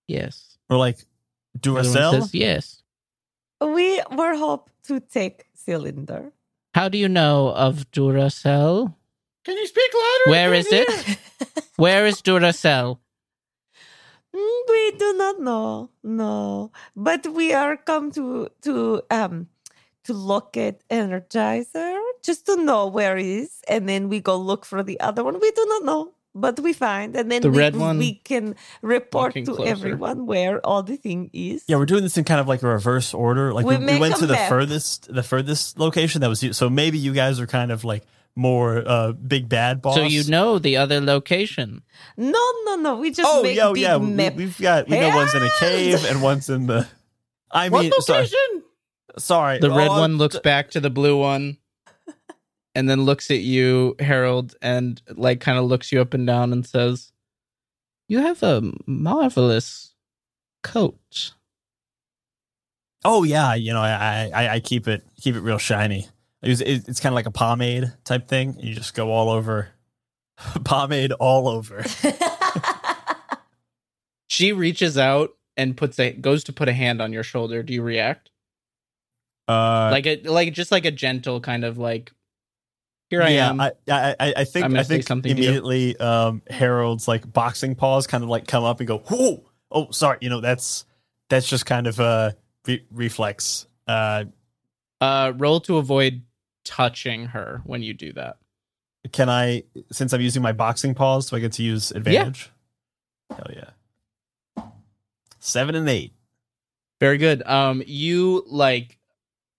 Yes. 0.08 0.56
or 0.70 0.76
like 0.78 0.98
The 1.62 1.72
other 1.72 1.72
one 1.74 1.84
Duracell? 1.84 2.10
says 2.22 2.34
yes. 2.34 2.75
We 3.66 4.00
were 4.14 4.36
hope 4.36 4.70
to 4.84 5.00
take 5.00 5.46
cylinder. 5.54 6.32
How 6.74 6.88
do 6.88 6.98
you 6.98 7.08
know 7.08 7.48
of 7.48 7.90
Duracell? 7.90 8.94
Can 9.44 9.56
you 9.56 9.66
speak 9.66 9.90
louder? 9.94 10.30
Where 10.30 10.54
is 10.54 10.68
I 10.72 10.84
it? 10.86 11.18
Where 11.76 12.06
is 12.06 12.22
Duracell? 12.22 12.98
Mm, 14.34 14.60
we 14.68 14.90
do 14.92 15.14
not 15.16 15.40
know, 15.40 15.90
no. 16.02 16.70
But 16.94 17.26
we 17.26 17.52
are 17.54 17.76
come 17.76 18.10
to 18.12 18.48
to 18.62 19.02
um 19.10 19.48
to 20.04 20.12
look 20.12 20.56
at 20.56 20.86
Energizer 20.88 21.98
just 22.22 22.46
to 22.46 22.56
know 22.62 22.86
where 22.86 23.16
it 23.16 23.26
is, 23.26 23.62
and 23.68 23.88
then 23.88 24.08
we 24.08 24.20
go 24.20 24.36
look 24.36 24.64
for 24.64 24.82
the 24.82 25.00
other 25.00 25.24
one. 25.24 25.40
We 25.40 25.50
do 25.50 25.64
not 25.66 25.84
know, 25.84 26.12
but 26.36 26.60
we 26.60 26.72
find, 26.72 27.16
and 27.16 27.32
then 27.32 27.42
The 27.42 27.50
we, 27.50 27.58
red 27.58 27.74
one? 27.76 27.98
we 27.98 28.14
can 28.22 28.54
report 28.82 29.34
to 29.34 29.42
closer. 29.44 29.66
everyone 29.68 30.26
where 30.26 30.60
all 30.64 30.82
the 30.82 30.96
thing 30.96 31.30
is. 31.32 31.64
Yeah, 31.66 31.76
we're 31.76 31.86
doing 31.86 32.02
this 32.04 32.16
in 32.16 32.24
kind 32.24 32.40
of 32.40 32.46
like 32.46 32.62
a 32.62 32.68
reverse 32.68 33.14
order. 33.14 33.52
Like 33.52 33.64
We 33.66 33.76
we, 33.78 33.86
we 33.94 33.98
went 33.98 34.14
a 34.16 34.18
to 34.20 34.26
the 34.26 34.34
map. 34.34 34.48
furthest 34.48 35.12
the 35.12 35.22
furthest 35.22 35.78
location 35.78 36.20
that 36.20 36.28
was 36.28 36.44
so 36.56 36.68
maybe 36.70 36.98
you 36.98 37.12
guys 37.12 37.40
are 37.40 37.46
kind 37.48 37.72
of 37.72 37.82
like 37.84 38.04
more 38.38 38.84
uh 38.86 39.12
big 39.12 39.48
bad 39.48 39.80
boss. 39.80 39.94
So 39.96 40.02
you 40.02 40.22
know 40.30 40.58
the 40.58 40.76
other 40.76 41.00
location. 41.00 41.82
No, 42.18 42.44
no, 42.66 42.76
no. 42.76 42.96
We 42.96 43.10
just 43.10 43.26
Oh 43.26 43.42
make 43.42 43.56
yeah, 43.56 43.70
big 43.72 43.82
yeah. 43.82 43.96
We, 43.96 44.06
map. 44.06 44.34
we've 44.36 44.58
got 44.60 44.88
we 44.88 45.00
know 45.00 45.08
one's 45.16 45.34
in 45.34 45.42
a 45.42 45.50
cave 45.58 46.04
and 46.04 46.20
one's 46.22 46.50
in 46.50 46.66
the. 46.66 46.86
I 47.50 47.70
mean, 47.70 47.90
sorry, 48.00 48.18
location? 48.24 48.62
sorry. 49.18 49.58
The 49.60 49.70
red 49.70 49.88
Oh, 49.88 50.00
one 50.00 50.18
looks 50.18 50.34
d- 50.36 50.40
back 50.44 50.70
to 50.72 50.80
the 50.80 50.90
blue 50.90 51.16
one 51.18 51.56
and 52.76 52.88
then 52.88 53.02
looks 53.02 53.30
at 53.30 53.40
you, 53.40 53.96
Harold, 53.98 54.54
and 54.60 55.00
like 55.16 55.40
kind 55.40 55.58
of 55.58 55.64
looks 55.64 55.90
you 55.90 56.00
up 56.00 56.14
and 56.14 56.26
down 56.26 56.52
and 56.52 56.64
says, 56.64 57.10
You 58.06 58.20
have 58.20 58.42
a 58.42 58.70
marvelous 58.86 59.94
coat. 60.62 61.32
Oh 63.04 63.22
yeah, 63.24 63.54
you 63.54 63.72
know, 63.72 63.80
I 63.80 64.30
I, 64.32 64.48
I 64.54 64.60
keep 64.60 64.86
it 64.86 65.04
keep 65.20 65.34
it 65.34 65.40
real 65.40 65.58
shiny. 65.58 66.08
It's, 66.42 66.60
it's 66.60 67.00
kind 67.00 67.12
of 67.12 67.16
like 67.16 67.26
a 67.26 67.30
pomade 67.30 67.92
type 68.04 68.28
thing. 68.28 68.56
You 68.60 68.74
just 68.74 68.94
go 68.94 69.10
all 69.10 69.30
over, 69.30 69.70
pomade 70.64 71.12
all 71.12 71.48
over. 71.48 71.82
She 74.28 74.52
reaches 74.52 74.98
out 74.98 75.30
and 75.56 75.76
puts 75.76 75.98
a 75.98 76.12
goes 76.12 76.44
to 76.44 76.52
put 76.52 76.68
a 76.68 76.72
hand 76.72 77.00
on 77.00 77.10
your 77.12 77.22
shoulder. 77.22 77.62
Do 77.62 77.72
you 77.72 77.80
react? 77.80 78.30
Uh, 79.48 79.88
like 79.92 80.06
a 80.06 80.20
like 80.24 80.52
just 80.52 80.72
like 80.72 80.84
a 80.84 80.90
gentle 80.90 81.40
kind 81.40 81.64
of 81.64 81.78
like 81.78 82.12
here 83.10 83.22
I 83.22 83.30
yeah, 83.30 83.50
am. 83.50 83.60
I, 83.60 83.72
I, 83.88 84.16
I 84.18 84.34
I 84.38 84.44
think 84.44 84.64
I'm 84.64 84.76
I 84.76 84.82
think 84.82 85.04
something 85.06 85.32
immediately 85.32 85.96
um, 85.98 86.42
Harold's 86.50 87.06
like 87.06 87.30
boxing 87.32 87.74
paws 87.74 88.06
kind 88.06 88.24
of 88.24 88.30
like 88.30 88.46
come 88.46 88.64
up 88.64 88.80
and 88.80 88.86
go, 88.86 88.98
whoa, 88.98 89.44
oh, 89.70 89.90
sorry, 89.90 90.18
you 90.20 90.30
know 90.30 90.40
that's 90.40 90.84
that's 91.28 91.48
just 91.48 91.66
kind 91.66 91.86
of 91.86 92.00
a 92.00 92.36
re- 92.66 92.84
reflex. 92.90 93.66
Uh, 93.86 94.24
Uh, 95.00 95.32
roll 95.36 95.60
to 95.60 95.76
avoid 95.76 96.22
touching 96.64 97.26
her 97.26 97.60
when 97.64 97.82
you 97.82 97.92
do 97.94 98.12
that. 98.14 98.38
Can 99.12 99.28
I, 99.28 99.62
since 99.92 100.12
I'm 100.12 100.20
using 100.20 100.42
my 100.42 100.52
boxing 100.52 100.94
paws, 100.94 101.30
do 101.30 101.36
I 101.36 101.38
get 101.38 101.52
to 101.52 101.62
use 101.62 101.92
advantage? 101.92 102.50
Hell 103.30 103.50
yeah. 103.54 104.64
Seven 105.38 105.74
and 105.74 105.88
eight. 105.88 106.12
Very 106.98 107.18
good. 107.18 107.46
Um, 107.46 107.82
you 107.86 108.42
like, 108.48 108.98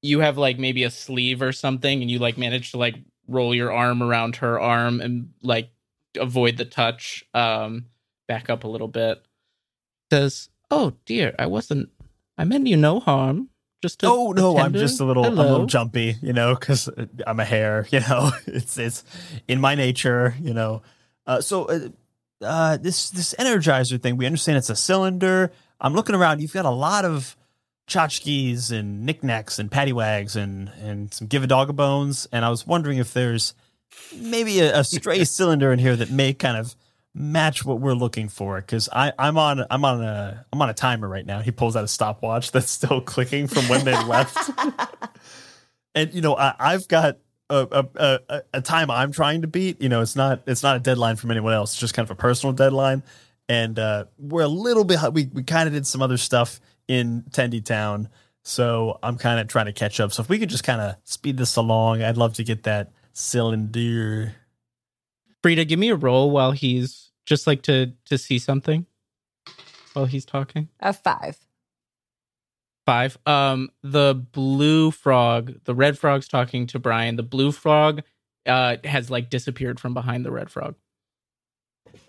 you 0.01 0.19
have 0.19 0.37
like 0.37 0.59
maybe 0.59 0.83
a 0.83 0.89
sleeve 0.89 1.41
or 1.41 1.51
something, 1.53 2.01
and 2.01 2.11
you 2.11 2.19
like 2.19 2.37
manage 2.37 2.71
to 2.71 2.77
like 2.77 2.95
roll 3.27 3.53
your 3.53 3.71
arm 3.71 4.01
around 4.01 4.37
her 4.37 4.59
arm 4.59 5.01
and 5.01 5.29
like 5.41 5.69
avoid 6.19 6.57
the 6.57 6.65
touch. 6.65 7.23
Um, 7.33 7.85
back 8.27 8.49
up 8.49 8.63
a 8.63 8.67
little 8.67 8.87
bit. 8.87 9.23
Says, 10.11 10.49
"Oh 10.69 10.93
dear, 11.05 11.35
I 11.39 11.47
wasn't. 11.47 11.89
I 12.37 12.45
meant 12.45 12.67
you 12.67 12.77
no 12.77 12.99
harm. 12.99 13.49
Just 13.81 14.03
oh 14.03 14.31
no, 14.31 14.57
I'm 14.57 14.73
just 14.73 14.99
a 14.99 15.05
little, 15.05 15.25
I'm 15.25 15.37
a 15.37 15.43
little 15.43 15.67
jumpy, 15.67 16.15
you 16.21 16.33
know, 16.33 16.55
because 16.55 16.89
I'm 17.25 17.39
a 17.39 17.45
hare. 17.45 17.85
You 17.91 17.99
know, 18.01 18.31
it's 18.47 18.77
it's 18.77 19.03
in 19.47 19.61
my 19.61 19.75
nature, 19.75 20.35
you 20.41 20.53
know. 20.53 20.81
Uh, 21.27 21.41
so 21.41 21.65
uh, 21.65 21.89
uh, 22.41 22.77
this 22.77 23.11
this 23.11 23.35
energizer 23.37 24.01
thing, 24.01 24.17
we 24.17 24.25
understand 24.25 24.57
it's 24.57 24.69
a 24.69 24.75
cylinder. 24.75 25.51
I'm 25.79 25.93
looking 25.93 26.15
around. 26.15 26.41
You've 26.41 26.53
got 26.53 26.65
a 26.65 26.71
lot 26.71 27.05
of 27.05 27.37
tchotchkes 27.87 28.71
and 28.71 29.05
knickknacks 29.05 29.59
and 29.59 29.71
pattywags 29.71 30.35
and 30.35 30.69
and 30.81 31.13
some 31.13 31.27
give 31.27 31.43
a 31.43 31.47
dog 31.47 31.69
a 31.69 31.73
bones. 31.73 32.27
And 32.31 32.43
I 32.43 32.49
was 32.49 32.67
wondering 32.67 32.97
if 32.97 33.13
there's 33.13 33.53
maybe 34.15 34.59
a, 34.59 34.79
a 34.79 34.83
stray 34.83 35.23
cylinder 35.23 35.71
in 35.71 35.79
here 35.79 35.95
that 35.95 36.11
may 36.11 36.33
kind 36.33 36.57
of 36.57 36.75
match 37.13 37.65
what 37.65 37.79
we're 37.79 37.93
looking 37.93 38.29
for. 38.29 38.57
Because 38.61 38.89
I 38.91 39.13
I'm 39.17 39.37
on 39.37 39.65
I'm 39.69 39.85
on 39.85 40.03
a 40.03 40.45
I'm 40.51 40.61
on 40.61 40.69
a 40.69 40.73
timer 40.73 41.07
right 41.07 41.25
now. 41.25 41.39
He 41.39 41.51
pulls 41.51 41.75
out 41.75 41.83
a 41.83 41.87
stopwatch 41.87 42.51
that's 42.51 42.69
still 42.69 43.01
clicking 43.01 43.47
from 43.47 43.67
when 43.69 43.85
they 43.85 44.03
left. 44.03 44.51
and 45.95 46.13
you 46.13 46.21
know 46.21 46.35
I, 46.35 46.53
I've 46.59 46.87
got 46.87 47.17
a, 47.49 47.87
a, 47.95 48.19
a, 48.29 48.41
a 48.55 48.61
time 48.61 48.91
I'm 48.91 49.11
trying 49.11 49.41
to 49.41 49.47
beat. 49.47 49.81
You 49.81 49.89
know, 49.89 50.01
it's 50.01 50.15
not 50.15 50.41
it's 50.45 50.63
not 50.63 50.75
a 50.75 50.79
deadline 50.79 51.15
from 51.15 51.31
anyone 51.31 51.53
else. 51.53 51.71
It's 51.73 51.79
just 51.79 51.93
kind 51.93 52.05
of 52.05 52.11
a 52.11 52.15
personal 52.15 52.53
deadline. 52.53 53.03
And 53.49 53.79
uh, 53.79 54.05
we're 54.17 54.41
a 54.41 54.49
little 54.49 54.83
bit 54.83 54.99
we 55.13 55.29
we 55.31 55.43
kind 55.43 55.67
of 55.67 55.73
did 55.73 55.87
some 55.87 56.01
other 56.01 56.17
stuff 56.17 56.59
in 56.87 57.23
Tendy 57.31 57.63
Town, 57.63 58.09
so 58.43 58.97
I'm 59.03 59.17
kind 59.17 59.39
of 59.39 59.47
trying 59.47 59.65
to 59.65 59.73
catch 59.73 59.99
up. 59.99 60.11
So 60.13 60.21
if 60.21 60.29
we 60.29 60.39
could 60.39 60.49
just 60.49 60.63
kind 60.63 60.81
of 60.81 60.95
speed 61.03 61.37
this 61.37 61.55
along, 61.55 62.01
I'd 62.01 62.17
love 62.17 62.33
to 62.35 62.43
get 62.43 62.63
that 62.63 62.91
cylinder. 63.13 64.35
Frida, 65.43 65.65
give 65.65 65.79
me 65.79 65.89
a 65.89 65.95
roll 65.95 66.31
while 66.31 66.51
he's 66.51 67.11
just 67.25 67.45
like 67.47 67.61
to 67.63 67.93
to 68.05 68.17
see 68.17 68.39
something 68.39 68.85
while 69.93 70.05
he's 70.05 70.25
talking. 70.25 70.69
A 70.79 70.93
five. 70.93 71.37
Five. 72.85 73.17
Um, 73.25 73.69
the 73.83 74.13
blue 74.15 74.91
frog, 74.91 75.55
the 75.65 75.75
red 75.75 75.97
frog's 75.99 76.27
talking 76.29 76.67
to 76.67 76.79
Brian. 76.79 77.17
The 77.17 77.23
blue 77.23 77.51
frog 77.51 78.01
uh 78.45 78.77
has 78.85 79.09
like 79.11 79.29
disappeared 79.29 79.77
from 79.79 79.93
behind 79.93 80.23
the 80.23 80.31
red 80.31 80.49
frog, 80.49 80.75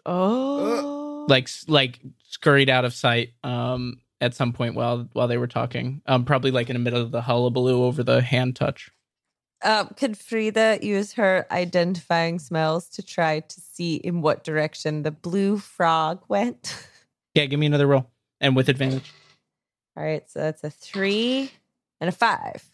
Oh. 0.06 1.26
like 1.28 1.48
like 1.66 1.98
scurried 2.28 2.70
out 2.70 2.84
of 2.84 2.94
sight. 2.94 3.30
Um, 3.42 4.00
at 4.20 4.34
some 4.34 4.52
point 4.52 4.74
while 4.74 5.08
while 5.12 5.28
they 5.28 5.38
were 5.38 5.46
talking. 5.46 6.02
Um, 6.06 6.24
probably 6.24 6.50
like 6.50 6.68
in 6.70 6.74
the 6.74 6.80
middle 6.80 7.00
of 7.00 7.10
the 7.10 7.22
hullabaloo 7.22 7.84
over 7.84 8.02
the 8.02 8.20
hand 8.20 8.56
touch. 8.56 8.90
Um, 9.62 9.88
could 9.96 10.16
Frida 10.16 10.78
use 10.82 11.14
her 11.14 11.46
identifying 11.50 12.38
smells 12.38 12.88
to 12.90 13.02
try 13.02 13.40
to 13.40 13.60
see 13.60 13.96
in 13.96 14.22
what 14.22 14.44
direction 14.44 15.02
the 15.02 15.10
blue 15.10 15.58
frog 15.58 16.22
went? 16.28 16.86
Yeah, 17.34 17.44
give 17.44 17.60
me 17.60 17.66
another 17.66 17.86
roll 17.86 18.10
and 18.40 18.56
with 18.56 18.68
advantage. 18.68 19.12
All 19.96 20.02
right, 20.02 20.28
so 20.28 20.40
that's 20.40 20.64
a 20.64 20.70
three 20.70 21.52
and 22.00 22.08
a 22.08 22.12
five. 22.12 22.64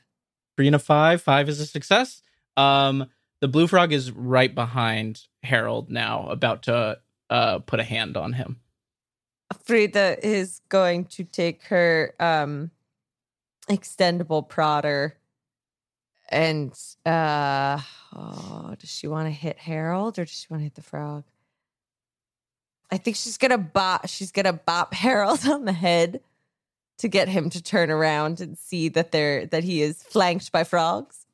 Three 0.56 0.68
and 0.68 0.76
a 0.76 0.78
five. 0.78 1.20
Five 1.20 1.50
is 1.50 1.60
a 1.60 1.66
success. 1.66 2.23
Um, 2.56 3.10
the 3.42 3.48
blue 3.48 3.66
frog 3.66 3.92
is 3.92 4.10
right 4.10 4.55
behind 4.55 5.20
Harold 5.42 5.90
now, 5.90 6.28
about 6.28 6.62
to 6.62 6.98
uh 7.28 7.58
put 7.58 7.81
a 7.81 7.84
hand 7.84 8.16
on 8.16 8.32
him. 8.32 8.60
Frida 9.64 10.26
is 10.26 10.60
going 10.68 11.05
to 11.06 11.24
take 11.24 11.64
her 11.64 12.14
um 12.20 12.70
extendable 13.68 14.47
prodder 14.48 15.12
and 16.28 16.73
uh 17.06 17.81
oh, 18.14 18.74
does 18.78 18.90
she 18.90 19.06
want 19.06 19.26
to 19.26 19.31
hit 19.31 19.58
Harold 19.58 20.18
or 20.18 20.24
does 20.24 20.34
she 20.34 20.47
want 20.50 20.60
to 20.60 20.64
hit 20.64 20.74
the 20.74 20.82
frog? 20.82 21.24
I 22.90 22.98
think 22.98 23.16
she's 23.16 23.39
gonna 23.39 23.58
bop 23.58 24.08
she's 24.08 24.32
gonna 24.32 24.52
bop 24.52 24.94
Harold 25.05 25.47
on 25.48 25.64
the 25.64 25.73
head 25.73 26.20
to 26.98 27.08
get 27.08 27.28
him 27.28 27.50
to 27.50 27.62
turn 27.62 27.90
around 27.90 28.40
and 28.40 28.56
see 28.56 28.89
that 28.90 29.12
they're 29.12 29.47
that 29.47 29.64
he 29.64 29.82
is 29.82 30.02
flanked 30.02 30.52
by 30.52 30.64
frogs. 30.64 31.26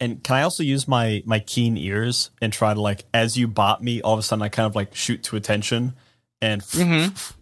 And 0.00 0.22
can 0.22 0.36
I 0.36 0.42
also 0.42 0.62
use 0.62 0.88
my 0.88 1.22
my 1.26 1.38
keen 1.40 1.76
ears 1.76 2.30
and 2.40 2.52
try 2.52 2.74
to 2.74 2.80
like 2.80 3.04
as 3.14 3.36
you 3.36 3.48
bop 3.48 3.80
me, 3.82 4.00
all 4.02 4.14
of 4.14 4.18
a 4.18 4.22
sudden 4.22 4.42
I 4.42 4.48
kind 4.48 4.66
of 4.66 4.74
like 4.74 4.94
shoot 4.94 5.22
to 5.24 5.36
attention 5.36 5.94
and 6.40 6.62
Mhm. 6.62 7.34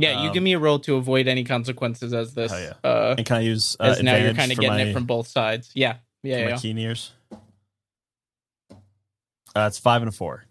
Yeah, 0.00 0.22
you 0.22 0.28
Um, 0.28 0.34
give 0.34 0.42
me 0.42 0.52
a 0.54 0.58
roll 0.58 0.78
to 0.80 0.96
avoid 0.96 1.28
any 1.28 1.44
consequences 1.44 2.12
as 2.12 2.34
this. 2.34 2.52
Yeah. 2.52 2.72
Uh, 2.82 3.14
and 3.18 3.26
can 3.26 3.36
I 3.36 3.40
use 3.40 3.76
uh, 3.78 3.84
as 3.84 4.02
now 4.02 4.16
you're 4.16 4.34
kind 4.34 4.52
of 4.52 4.58
getting 4.58 4.76
my, 4.76 4.90
it 4.90 4.92
from 4.92 5.04
both 5.04 5.28
sides. 5.28 5.70
Yeah, 5.74 5.96
yeah, 6.22 6.38
yeah. 6.38 6.50
my 6.50 6.56
keen 6.58 6.78
ears? 6.78 7.12
Uh, 9.54 9.66
it's 9.66 9.78
five 9.78 10.02
and 10.02 10.08
a 10.08 10.12
four. 10.12 10.44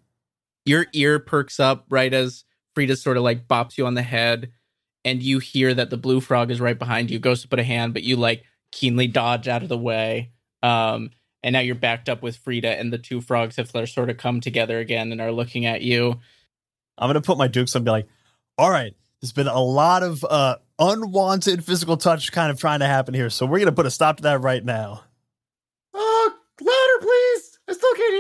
Your 0.66 0.86
ear 0.94 1.20
perks 1.20 1.60
up 1.60 1.86
right 1.90 2.14
as 2.14 2.44
Frida 2.76 2.96
sort 2.98 3.18
of 3.18 3.24
like 3.24 3.48
bops 3.48 3.78
you 3.78 3.86
on 3.86 3.94
the 3.94 4.02
head, 4.02 4.52
and 5.04 5.24
you 5.24 5.40
hear 5.40 5.74
that 5.74 5.90
the 5.90 5.98
blue 5.98 6.22
frog 6.22 6.52
is 6.52 6.62
right 6.62 6.78
behind 6.78 7.10
you. 7.10 7.20
Goes 7.20 7.42
to 7.42 7.48
put 7.48 7.60
a 7.60 7.64
hand, 7.64 7.94
but 7.94 8.04
you 8.04 8.16
like 8.16 8.44
keenly 8.72 9.08
dodge 9.08 9.48
out 9.48 9.64
of 9.64 9.70
the 9.70 9.78
way. 9.78 10.32
Um, 10.62 11.12
and 11.42 11.54
now 11.54 11.60
you're 11.60 11.76
backed 11.76 12.10
up 12.10 12.22
with 12.22 12.36
Frida, 12.38 12.78
and 12.78 12.92
the 12.92 12.98
two 12.98 13.22
frogs 13.22 13.56
have 13.56 13.70
sort 13.70 14.10
of 14.10 14.18
come 14.18 14.42
together 14.42 14.80
again 14.80 15.12
and 15.12 15.22
are 15.22 15.32
looking 15.32 15.66
at 15.66 15.82
you. 15.82 16.20
I'm 16.98 17.08
gonna 17.08 17.22
put 17.22 17.38
my 17.38 17.48
dukes 17.48 17.76
and 17.76 17.86
be 17.86 17.92
like, 17.92 18.08
all 18.58 18.70
right, 18.70 18.94
there's 19.22 19.32
been 19.34 19.48
a 19.48 19.60
lot 19.60 20.04
of 20.04 20.24
uh 20.30 20.58
unwanted 20.80 21.64
physical 21.66 21.98
touch 21.98 22.32
kind 22.32 22.52
of 22.52 22.60
trying 22.60 22.80
to 22.80 22.88
happen 22.88 23.14
here. 23.14 23.30
So 23.30 23.46
we're 23.46 23.60
gonna 23.60 23.72
put 23.72 23.86
a 23.86 23.92
stop 23.92 24.18
to 24.18 24.24
that 24.24 24.42
right 24.42 24.64
now. 24.64 25.04
Oh, 25.94 26.34
louder, 26.62 27.06
please. 27.06 27.60
I 27.68 27.74
still 27.74 27.94
can't 27.96 28.14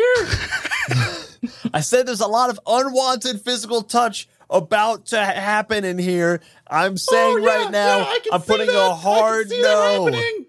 hear. 1.42 1.50
I 1.74 1.82
said 1.82 2.06
there's 2.08 2.22
a 2.22 2.28
lot 2.28 2.50
of 2.50 2.60
unwanted 2.68 3.42
physical 3.42 3.82
touch 3.82 4.28
about 4.50 5.06
to 5.08 5.24
happen 5.24 5.86
in 5.86 5.98
here. 5.98 6.42
I'm 6.70 6.98
saying 6.98 7.36
Oh, 7.36 7.38
yeah, 7.38 7.56
right 7.56 7.72
now, 7.72 7.98
yeah, 8.00 8.04
I 8.06 8.20
can 8.24 8.34
I'm 8.34 8.42
putting 8.42 8.68
that. 8.68 8.76
a 8.76 8.80
I 8.80 8.90
can 8.90 8.98
hard 8.98 9.50
see 9.50 9.62
that 9.62 9.68
no, 9.68 10.06
happening. 10.06 10.46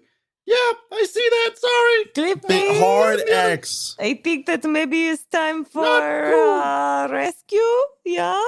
Yep, 0.47 0.75
I 0.91 1.05
see 1.09 1.29
that. 1.29 1.55
Sorry. 2.25 2.35
big 2.47 2.77
hard 2.81 3.21
X. 3.29 3.95
I 3.99 4.15
think 4.15 4.47
that 4.47 4.63
maybe 4.65 5.07
it's 5.07 5.23
time 5.25 5.63
for 5.63 5.83
cool. 6.31 6.49
uh, 6.59 7.07
rescue. 7.09 7.59
Yeah. 8.03 8.41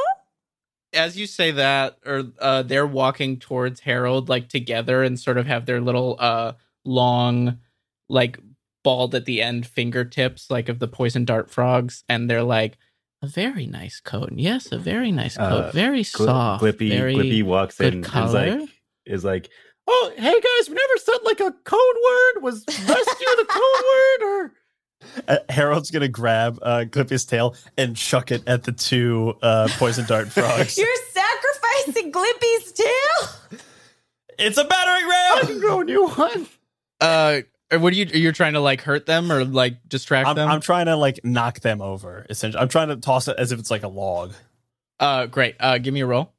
As 0.93 1.17
you 1.17 1.25
say 1.27 1.51
that 1.51 1.97
or 2.05 2.23
uh 2.39 2.61
they're 2.63 2.87
walking 2.87 3.37
towards 3.37 3.81
harold 3.81 4.29
like 4.29 4.47
together 4.49 5.03
and 5.03 5.19
sort 5.19 5.37
of 5.37 5.45
have 5.47 5.65
their 5.65 5.81
little 5.81 6.15
uh 6.19 6.53
long 6.85 7.57
like 8.09 8.39
bald 8.83 9.15
at 9.15 9.25
the 9.25 9.41
end 9.41 9.65
fingertips 9.65 10.49
like 10.51 10.69
of 10.69 10.79
the 10.79 10.87
poison 10.87 11.25
dart 11.25 11.49
frogs 11.49 12.03
and 12.09 12.29
they're 12.29 12.43
like 12.43 12.77
a 13.21 13.27
very 13.27 13.65
nice 13.65 13.99
coat 13.99 14.29
yes 14.35 14.71
a 14.71 14.77
very 14.77 15.11
nice 15.11 15.37
coat 15.37 15.65
Uh, 15.65 15.71
very 15.71 16.03
soft 16.03 16.63
Glippy, 16.63 16.89
very 16.89 17.15
Glippy 17.15 17.43
walks 17.43 17.79
in 17.79 17.93
and 17.93 18.05
is 18.05 18.33
like, 18.33 18.69
is 19.05 19.23
like, 19.25 19.49
Oh, 19.85 20.11
hey 20.15 20.39
guys, 20.39 20.69
we 20.69 20.75
never 20.75 20.97
said 20.97 21.17
like 21.25 21.41
a 21.41 21.51
code 21.51 21.79
word. 22.05 22.41
Was 22.41 22.63
rescue 22.67 22.85
the 22.87 23.45
code 23.49 23.83
word 23.91 24.21
or? 24.25 24.53
Uh, 25.27 25.37
Harold's 25.49 25.91
gonna 25.91 26.07
grab 26.07 26.59
uh, 26.61 26.85
Glippy's 26.89 27.25
tail 27.25 27.55
and 27.77 27.95
chuck 27.95 28.31
it 28.31 28.47
at 28.47 28.63
the 28.63 28.71
two 28.71 29.35
uh, 29.41 29.67
poison 29.77 30.05
dart 30.05 30.27
frogs. 30.31 30.77
You're 30.77 30.87
sacrificing 31.11 32.11
Glippy's 32.11 32.71
tail? 32.71 33.59
it's 34.39 34.57
a 34.57 34.63
battering 34.63 35.07
ram. 35.07 35.31
I 35.31 35.35
ram. 35.37 35.45
can 35.47 35.59
grow 35.59 35.81
a 35.81 35.83
new 35.83 36.07
one. 36.07 36.47
uh 37.01 37.41
what 37.71 37.91
are 37.91 37.95
you 37.95 38.05
you're 38.13 38.31
trying 38.31 38.53
to 38.53 38.59
like 38.59 38.81
hurt 38.81 39.05
them 39.07 39.31
or 39.31 39.43
like 39.45 39.77
distract 39.87 40.27
I'm, 40.27 40.35
them 40.35 40.47
I'm 40.49 40.61
trying 40.61 40.85
to 40.85 40.95
like 40.95 41.19
knock 41.23 41.59
them 41.61 41.81
over. 41.81 42.25
Essentially, 42.29 42.61
I'm 42.61 42.67
trying 42.69 42.89
to 42.89 42.97
toss 42.97 43.27
it 43.27 43.35
as 43.39 43.51
if 43.51 43.59
it's 43.59 43.71
like 43.71 43.81
a 43.83 43.87
log. 43.87 44.33
uh 44.99 45.25
great 45.25 45.55
uh 45.59 45.77
give 45.79 45.93
me 45.93 46.01
a 46.01 46.05
roll 46.05 46.31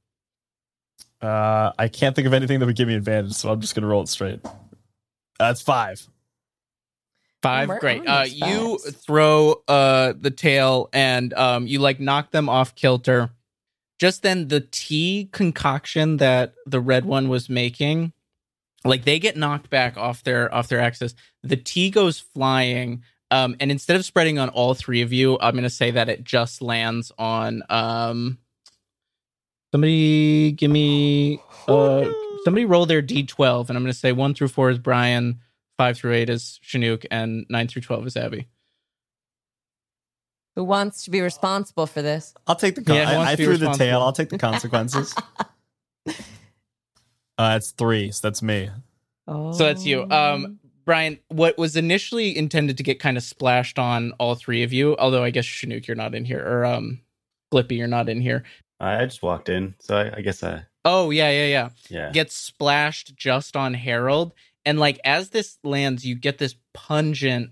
Uh, 1.20 1.72
I 1.78 1.88
can't 1.88 2.14
think 2.14 2.26
of 2.26 2.34
anything 2.34 2.60
that 2.60 2.66
would 2.66 2.76
give 2.76 2.86
me 2.88 2.94
advantage, 2.94 3.32
so 3.32 3.50
I'm 3.50 3.60
just 3.60 3.74
gonna 3.74 3.86
roll 3.88 4.02
it 4.02 4.08
straight. 4.08 4.40
That's 5.38 5.60
five. 5.62 6.06
Five, 7.44 7.68
We're 7.68 7.78
great. 7.78 8.08
Uh, 8.08 8.24
you 8.26 8.78
throw 8.78 9.62
uh 9.68 10.14
the 10.18 10.30
tail 10.30 10.88
and 10.94 11.32
um 11.34 11.66
you 11.66 11.78
like 11.78 12.00
knock 12.00 12.30
them 12.30 12.48
off 12.48 12.74
kilter. 12.74 13.30
Just 13.98 14.22
then, 14.22 14.48
the 14.48 14.60
tea 14.60 15.28
concoction 15.30 16.16
that 16.16 16.54
the 16.66 16.80
red 16.80 17.04
one 17.04 17.28
was 17.28 17.50
making, 17.50 18.12
like 18.84 19.04
they 19.04 19.18
get 19.18 19.36
knocked 19.36 19.68
back 19.68 19.96
off 19.98 20.24
their 20.24 20.52
off 20.54 20.68
their 20.68 20.80
axis. 20.80 21.14
The 21.42 21.56
tea 21.56 21.90
goes 21.90 22.18
flying, 22.18 23.02
um, 23.30 23.56
and 23.60 23.70
instead 23.70 23.96
of 23.96 24.04
spreading 24.06 24.38
on 24.38 24.48
all 24.48 24.72
three 24.74 25.02
of 25.02 25.12
you, 25.12 25.38
I'm 25.38 25.54
gonna 25.54 25.68
say 25.70 25.90
that 25.92 26.08
it 26.08 26.24
just 26.24 26.62
lands 26.62 27.12
on 27.18 27.62
um. 27.68 28.38
Somebody 29.70 30.52
give 30.52 30.70
me 30.70 31.40
uh. 31.68 32.10
Somebody 32.44 32.64
roll 32.64 32.86
their 32.86 33.02
d12, 33.02 33.68
and 33.68 33.76
I'm 33.76 33.84
gonna 33.84 33.92
say 33.92 34.12
one 34.12 34.34
through 34.34 34.48
four 34.48 34.70
is 34.70 34.78
Brian, 34.78 35.40
five 35.78 35.96
through 35.98 36.14
eight 36.14 36.30
is 36.30 36.60
Shenuque, 36.64 37.06
and 37.10 37.46
nine 37.48 37.68
through 37.68 37.82
twelve 37.82 38.06
is 38.06 38.16
Abby. 38.16 38.48
Who 40.56 40.64
wants 40.64 41.04
to 41.04 41.10
be 41.10 41.20
responsible 41.20 41.86
for 41.86 42.00
this? 42.00 42.34
I'll 42.46 42.54
take 42.54 42.76
the. 42.76 42.82
Con- 42.82 42.96
Yeah, 42.96 43.20
I, 43.20 43.32
I 43.32 43.36
threw 43.36 43.56
the 43.56 43.72
tail. 43.72 44.00
I'll 44.00 44.12
take 44.12 44.28
the 44.28 44.38
consequences. 44.38 45.14
uh, 46.08 46.12
it's 47.38 47.72
three. 47.72 48.10
So 48.12 48.28
that's 48.28 48.42
me. 48.42 48.70
Oh. 49.26 49.52
So 49.52 49.64
that's 49.64 49.84
you. 49.84 50.08
Um, 50.10 50.60
Brian, 50.84 51.18
what 51.28 51.56
was 51.56 51.76
initially 51.76 52.36
intended 52.36 52.76
to 52.76 52.82
get 52.82 53.00
kind 53.00 53.16
of 53.16 53.22
splashed 53.22 53.78
on 53.78 54.12
all 54.18 54.34
three 54.34 54.62
of 54.62 54.72
you, 54.72 54.96
although 54.98 55.24
I 55.24 55.30
guess 55.30 55.46
Shenuque, 55.46 55.86
you're 55.86 55.96
not 55.96 56.14
in 56.14 56.24
here, 56.24 56.44
or 56.46 56.64
um, 56.66 57.00
Glippy, 57.52 57.78
you're 57.78 57.88
not 57.88 58.08
in 58.08 58.20
here. 58.20 58.44
I, 58.80 59.02
I 59.02 59.04
just 59.06 59.22
walked 59.22 59.48
in, 59.48 59.74
so 59.78 59.96
I, 59.96 60.18
I 60.18 60.20
guess 60.20 60.42
I 60.42 60.66
Oh 60.84 61.10
yeah, 61.10 61.30
yeah, 61.30 61.46
yeah. 61.46 61.68
yeah. 61.88 62.12
Gets 62.12 62.36
splashed 62.36 63.16
just 63.16 63.56
on 63.56 63.72
Harold, 63.72 64.34
and 64.64 64.78
like 64.78 65.00
as 65.04 65.30
this 65.30 65.58
lands, 65.62 66.04
you 66.04 66.14
get 66.14 66.38
this 66.38 66.56
pungent 66.72 67.50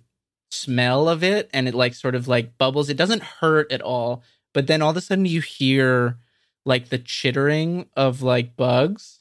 smell 0.50 1.08
of 1.08 1.23
it, 1.24 1.50
and 1.52 1.68
it 1.68 1.74
like 1.74 1.94
sort 1.94 2.15
of 2.15 2.28
like 2.28 2.58
bubbles. 2.58 2.89
It 2.89 2.97
doesn't 2.97 3.23
hurt 3.23 3.70
at 3.73 3.82
all, 3.82 4.23
but 4.52 4.66
then 4.66 4.82
all 4.82 4.91
of 4.91 4.97
a 4.97 5.00
sudden 5.00 5.26
you 5.26 5.41
hear 5.41 6.18
like 6.65 6.89
the 6.89 6.99
chittering 6.99 7.86
of 7.97 8.23
like 8.23 8.57
bugs, 8.57 9.20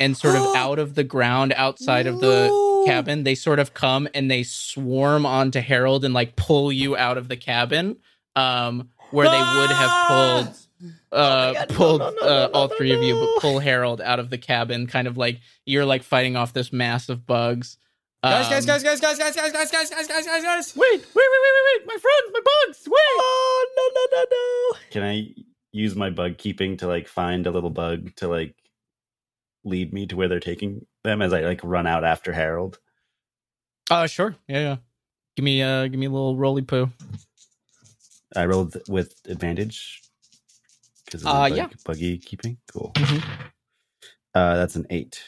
and 0.00 0.16
sort 0.16 0.36
of 0.36 0.42
out 0.56 0.78
of 0.78 0.94
the 0.94 1.04
ground 1.04 1.52
outside 1.56 2.06
of 2.06 2.20
the 2.20 2.84
cabin, 2.86 3.24
they 3.24 3.34
sort 3.34 3.58
of 3.58 3.74
come 3.74 4.08
and 4.14 4.30
they 4.30 4.42
swarm 4.42 5.24
onto 5.26 5.60
Harold 5.60 6.04
and 6.04 6.14
like 6.14 6.36
pull 6.36 6.70
you 6.70 6.96
out 6.96 7.18
of 7.18 7.28
the 7.28 7.36
cabin, 7.36 7.96
um, 8.36 8.90
where 9.10 9.28
they 9.28 9.38
would 9.38 9.70
have 9.70 10.08
pulled, 10.08 10.56
uh, 11.14 11.52
God, 11.52 11.68
pulled 11.70 12.00
no, 12.00 12.10
no, 12.10 12.26
uh, 12.26 12.48
all 12.52 12.68
three 12.68 12.92
of 12.92 13.02
you, 13.02 13.14
but 13.14 13.40
pull 13.40 13.58
Harold 13.58 14.00
out 14.00 14.18
of 14.18 14.30
the 14.30 14.38
cabin, 14.38 14.86
kind 14.86 15.06
of 15.08 15.16
like 15.16 15.40
you're 15.64 15.84
like 15.84 16.02
fighting 16.02 16.36
off 16.36 16.52
this 16.52 16.72
mass 16.72 17.08
of 17.08 17.26
bugs. 17.26 17.78
Guys, 18.22 18.48
guys, 18.48 18.62
Um, 18.62 18.66
guys, 18.66 18.82
guys, 18.82 19.00
guys, 19.00 19.18
guys, 19.18 19.36
guys, 19.36 19.52
guys, 19.52 19.70
guys, 19.70 19.90
guys, 19.90 20.06
guys, 20.08 20.26
guys, 20.26 20.42
guys. 20.42 20.76
Wait, 20.76 20.92
wait, 20.92 21.04
wait, 21.04 21.14
wait, 21.14 21.52
wait, 21.54 21.78
wait! 21.80 21.86
My 21.86 21.96
friends, 21.98 22.32
my 22.32 22.40
bugs! 22.40 22.82
Wait! 22.86 22.94
Oh 22.96 23.66
no 23.76 24.16
no 24.16 24.18
no 24.18 24.24
no! 24.32 24.78
Can 24.90 25.02
I 25.02 25.34
use 25.72 25.94
my 25.94 26.08
bug 26.10 26.38
keeping 26.38 26.78
to 26.78 26.86
like 26.86 27.06
find 27.06 27.46
a 27.46 27.50
little 27.50 27.70
bug 27.70 28.14
to 28.16 28.28
like 28.28 28.54
lead 29.64 29.92
me 29.92 30.06
to 30.06 30.16
where 30.16 30.28
they're 30.28 30.40
taking 30.40 30.86
them 31.04 31.20
as 31.20 31.32
I 31.34 31.40
like 31.40 31.60
run 31.62 31.86
out 31.86 32.04
after 32.04 32.32
Harold? 32.32 32.78
Uh, 33.90 34.06
sure, 34.06 34.36
yeah, 34.48 34.60
yeah. 34.60 34.76
Give 35.36 35.44
me, 35.44 35.62
uh, 35.62 35.88
give 35.88 36.00
me 36.00 36.06
a 36.06 36.10
little 36.10 36.36
roly 36.36 36.62
poo. 36.62 36.90
I 38.34 38.46
rolled 38.46 38.76
with 38.88 39.14
advantage 39.28 40.00
because 41.14 41.22
of 41.26 41.32
the 41.32 41.38
Uh, 41.38 41.48
bug, 41.48 41.56
yeah. 41.56 41.68
buggy 41.84 42.18
keeping. 42.18 42.58
Cool. 42.72 42.90
Mhm. 42.94 43.22
Uh, 44.34 44.56
that's 44.56 44.74
an 44.74 44.86
eight. 44.90 45.22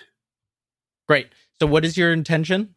Great. 1.07 1.29
So, 1.61 1.67
what 1.67 1.85
is 1.85 1.97
your 1.97 2.13
intention? 2.13 2.75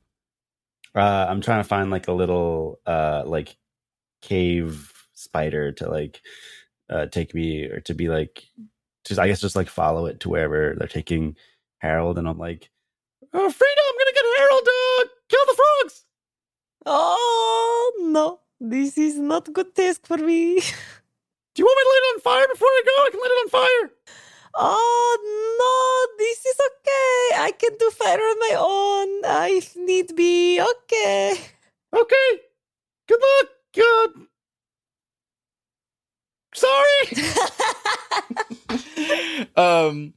Uh, 0.94 1.26
I'm 1.28 1.42
trying 1.42 1.60
to 1.62 1.68
find 1.68 1.90
like 1.90 2.08
a 2.08 2.14
little 2.14 2.80
uh 2.86 3.24
like 3.26 3.58
cave 4.22 4.94
spider 5.14 5.72
to 5.72 5.90
like 5.90 6.22
uh 6.90 7.08
take 7.08 7.34
me 7.34 7.64
or 7.66 7.80
to 7.82 7.94
be 7.94 8.10
like 8.10 8.44
just 9.06 9.20
I 9.20 9.28
guess 9.28 9.42
just 9.42 9.56
like 9.56 9.70
follow 9.70 10.06
it 10.06 10.20
to 10.22 10.30
wherever 10.30 10.76
they're 10.78 10.88
taking 10.88 11.36
Harold 11.80 12.18
and 12.20 12.28
I'm 12.28 12.38
like 12.38 12.70
Uh, 13.34 13.50
Frida, 13.50 13.82
I'm 13.88 13.98
gonna 14.00 14.18
get 14.20 14.38
Harold 14.40 14.66
to 14.66 15.10
kill 15.30 15.46
the 15.48 15.56
frogs! 15.62 16.06
Oh 16.86 17.92
no! 18.02 18.40
This 18.60 18.98
is 18.98 19.18
not 19.18 19.52
good 19.54 19.74
taste 19.76 20.06
for 20.06 20.18
me. 20.18 20.62
Do 21.56 21.62
you 21.62 21.66
want 21.66 21.78
me 21.78 21.84
to 21.84 21.90
light 21.90 22.04
it 22.04 22.16
on 22.16 22.22
fire 22.22 22.48
before 22.52 22.68
I 22.68 22.82
go? 22.86 22.92
I 23.06 23.10
can 23.12 23.20
light 23.20 23.32
it 23.32 23.44
on 23.44 23.50
fire! 23.50 23.92
Oh 24.56 25.18
no! 25.60 26.24
This 26.24 26.46
is 26.46 26.58
okay. 26.68 27.44
I 27.44 27.52
can 27.52 27.72
do 27.80 27.90
fire 27.92 28.18
on 28.18 28.40
my 28.40 28.56
own 28.58 29.26
uh, 29.26 29.48
if 29.50 29.76
need 29.76 30.16
be. 30.16 30.62
Okay. 30.62 31.36
Okay. 31.96 32.40
Good 33.08 33.22
luck. 33.22 33.50
Uh, 33.78 34.08
sorry. 36.54 37.08
um 39.56 40.14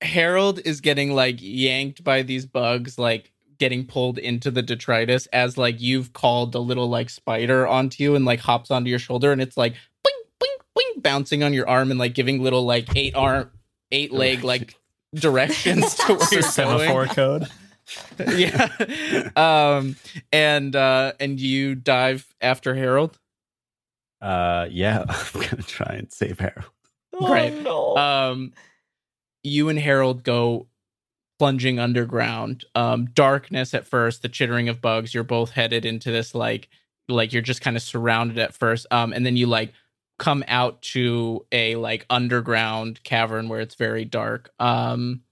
Harold 0.00 0.60
is 0.64 0.80
getting 0.80 1.12
like 1.12 1.36
yanked 1.40 2.04
by 2.04 2.22
these 2.22 2.46
bugs, 2.46 2.98
like 2.98 3.32
getting 3.58 3.84
pulled 3.84 4.18
into 4.18 4.50
the 4.50 4.62
detritus 4.62 5.26
as 5.32 5.58
like 5.58 5.80
you've 5.80 6.12
called 6.12 6.52
the 6.52 6.60
little 6.60 6.88
like 6.88 7.10
spider 7.10 7.66
onto 7.66 8.02
you 8.02 8.14
and 8.14 8.24
like 8.24 8.38
hops 8.38 8.70
onto 8.70 8.88
your 8.88 9.00
shoulder 9.00 9.32
and 9.32 9.42
it's 9.42 9.56
like 9.56 9.74
boing 10.78 10.96
boing 10.96 10.98
boing 10.98 11.02
bouncing 11.02 11.42
on 11.42 11.52
your 11.52 11.68
arm 11.68 11.90
and 11.90 11.98
like 11.98 12.14
giving 12.14 12.42
little 12.42 12.64
like 12.64 12.88
eight 12.96 13.14
arm 13.14 13.50
eight 13.92 14.12
leg 14.12 14.44
like 14.44 14.76
directions 15.14 15.94
to 15.94 16.14
where 16.14 16.28
you're 16.32 16.42
Semaphore 16.42 17.06
going. 17.06 17.08
code. 17.08 17.48
yeah. 18.36 19.30
Um 19.36 19.96
and 20.32 20.74
uh 20.76 21.12
and 21.20 21.40
you 21.40 21.74
dive 21.74 22.26
after 22.40 22.74
Harold. 22.74 23.18
uh 24.20 24.66
yeah 24.70 25.04
I'm 25.08 25.40
gonna 25.40 25.62
try 25.62 25.94
and 25.94 26.12
save 26.12 26.38
Harold. 26.38 26.70
Great. 27.18 27.52
Oh, 27.66 27.94
no. 27.94 27.96
um 27.96 28.52
you 29.44 29.68
and 29.68 29.78
harold 29.78 30.24
go 30.24 30.66
plunging 31.38 31.78
underground 31.78 32.64
um 32.74 33.06
darkness 33.06 33.72
at 33.72 33.86
first 33.86 34.22
the 34.22 34.28
chittering 34.28 34.68
of 34.68 34.80
bugs 34.80 35.14
you're 35.14 35.24
both 35.24 35.50
headed 35.52 35.86
into 35.86 36.10
this 36.10 36.34
like 36.34 36.68
like 37.08 37.32
you're 37.32 37.40
just 37.42 37.60
kind 37.62 37.76
of 37.76 37.82
surrounded 37.82 38.38
at 38.38 38.52
first 38.52 38.86
um 38.90 39.12
and 39.12 39.24
then 39.24 39.36
you 39.36 39.46
like 39.46 39.72
come 40.18 40.44
out 40.48 40.82
to 40.82 41.46
a 41.52 41.76
like 41.76 42.04
underground 42.10 43.02
cavern 43.04 43.48
where 43.48 43.60
it's 43.60 43.76
very 43.76 44.04
dark 44.04 44.50
um 44.60 45.22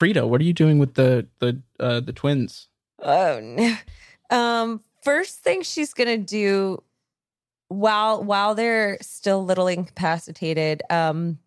Frida, 0.00 0.26
what 0.26 0.40
are 0.40 0.44
you 0.44 0.52
doing 0.52 0.78
with 0.78 0.94
the 0.94 1.26
the 1.38 1.60
uh 1.80 2.00
the 2.00 2.12
twins 2.12 2.68
Oh 3.00 3.40
no. 3.42 3.76
Um 4.30 4.80
first 5.02 5.40
thing 5.40 5.62
she's 5.62 5.92
gonna 5.92 6.16
do 6.16 6.82
while 7.68 8.22
while 8.24 8.54
they're 8.54 8.98
still 9.00 9.44
little 9.44 9.66
incapacitated, 9.68 10.82
um, 10.90 11.38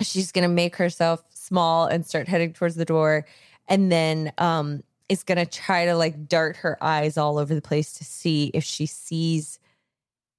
she's 0.00 0.32
gonna 0.32 0.48
make 0.48 0.76
herself 0.76 1.22
small 1.34 1.86
and 1.86 2.06
start 2.06 2.28
heading 2.28 2.52
towards 2.52 2.76
the 2.76 2.84
door 2.84 3.26
and 3.68 3.90
then 3.90 4.32
um 4.38 4.82
is 5.08 5.22
gonna 5.22 5.44
try 5.46 5.84
to 5.84 5.94
like 5.96 6.28
dart 6.28 6.56
her 6.56 6.82
eyes 6.82 7.18
all 7.18 7.38
over 7.38 7.54
the 7.54 7.60
place 7.60 7.92
to 7.94 8.04
see 8.04 8.50
if 8.54 8.64
she 8.64 8.86
sees 8.86 9.58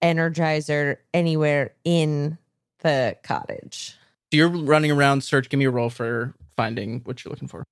energizer 0.06 0.98
anywhere 1.14 1.74
in 1.84 2.38
the 2.80 3.16
cottage. 3.24 3.96
so 4.32 4.38
you're 4.38 4.50
running 4.50 4.92
around 4.92 5.24
search 5.24 5.50
give 5.50 5.58
me 5.58 5.66
a 5.66 5.72
roll 5.72 5.90
for 5.90 6.34
finding 6.56 7.02
what 7.06 7.24
you're 7.24 7.32
looking 7.32 7.48
for 7.48 7.64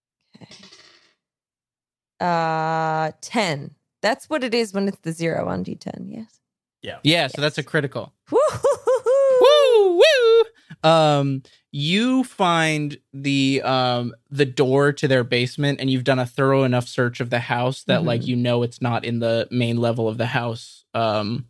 Uh 2.19 3.11
10. 3.21 3.75
That's 4.01 4.29
what 4.29 4.43
it 4.43 4.53
is 4.53 4.73
when 4.73 4.87
it's 4.87 4.99
the 4.99 5.11
zero 5.11 5.47
on 5.47 5.63
D10, 5.63 6.05
yes. 6.09 6.39
yeah 6.81 6.99
Yeah. 7.03 7.27
so 7.27 7.41
that's 7.41 7.57
a 7.57 7.63
critical 7.63 8.13
Woo-hoo-hoo-hoo. 8.31 9.41
woo 9.41 9.97
woo 9.97 10.89
um 10.89 11.41
you 11.71 12.23
find 12.23 12.97
the 13.13 13.61
um 13.63 14.13
the 14.29 14.45
door 14.45 14.91
to 14.93 15.07
their 15.07 15.23
basement 15.23 15.79
and 15.79 15.89
you've 15.89 16.03
done 16.03 16.19
a 16.19 16.25
thorough 16.25 16.63
enough 16.63 16.87
search 16.87 17.19
of 17.21 17.29
the 17.29 17.39
house 17.39 17.83
that 17.85 18.03
like 18.03 18.21
Mhm. 18.21 18.27
you 18.27 18.35
know 18.35 18.63
it's 18.63 18.81
not 18.81 19.05
in 19.05 19.19
the 19.19 19.47
main 19.51 19.77
level 19.77 20.07
of 20.09 20.17
the 20.17 20.25
house 20.27 20.83
um 20.93 21.45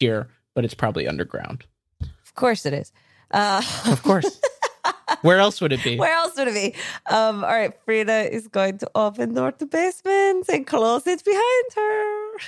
here 0.00 0.28
but 0.54 0.64
it's 0.64 0.74
probably 0.74 1.06
underground 1.06 1.64
Of 2.02 2.34
course 2.34 2.66
it 2.66 2.72
is. 2.72 2.92
Uh, 3.30 3.62
of 3.86 4.02
course 4.02 4.40
where 5.22 5.38
else 5.38 5.60
would 5.60 5.72
it 5.72 5.84
be 5.84 5.96
Where 5.96 6.12
else 6.12 6.36
would 6.36 6.48
it 6.48 6.54
be? 6.54 6.74
Um, 7.12 7.44
all 7.44 7.50
right, 7.50 7.72
Frida 7.84 8.34
is 8.34 8.48
going 8.48 8.78
to 8.78 8.90
open 8.94 9.34
door 9.34 9.52
to 9.52 9.66
basement 9.66 10.48
and 10.48 10.66
close 10.66 11.06
it 11.06 11.24
behind 11.24 11.64
her. 11.76 12.38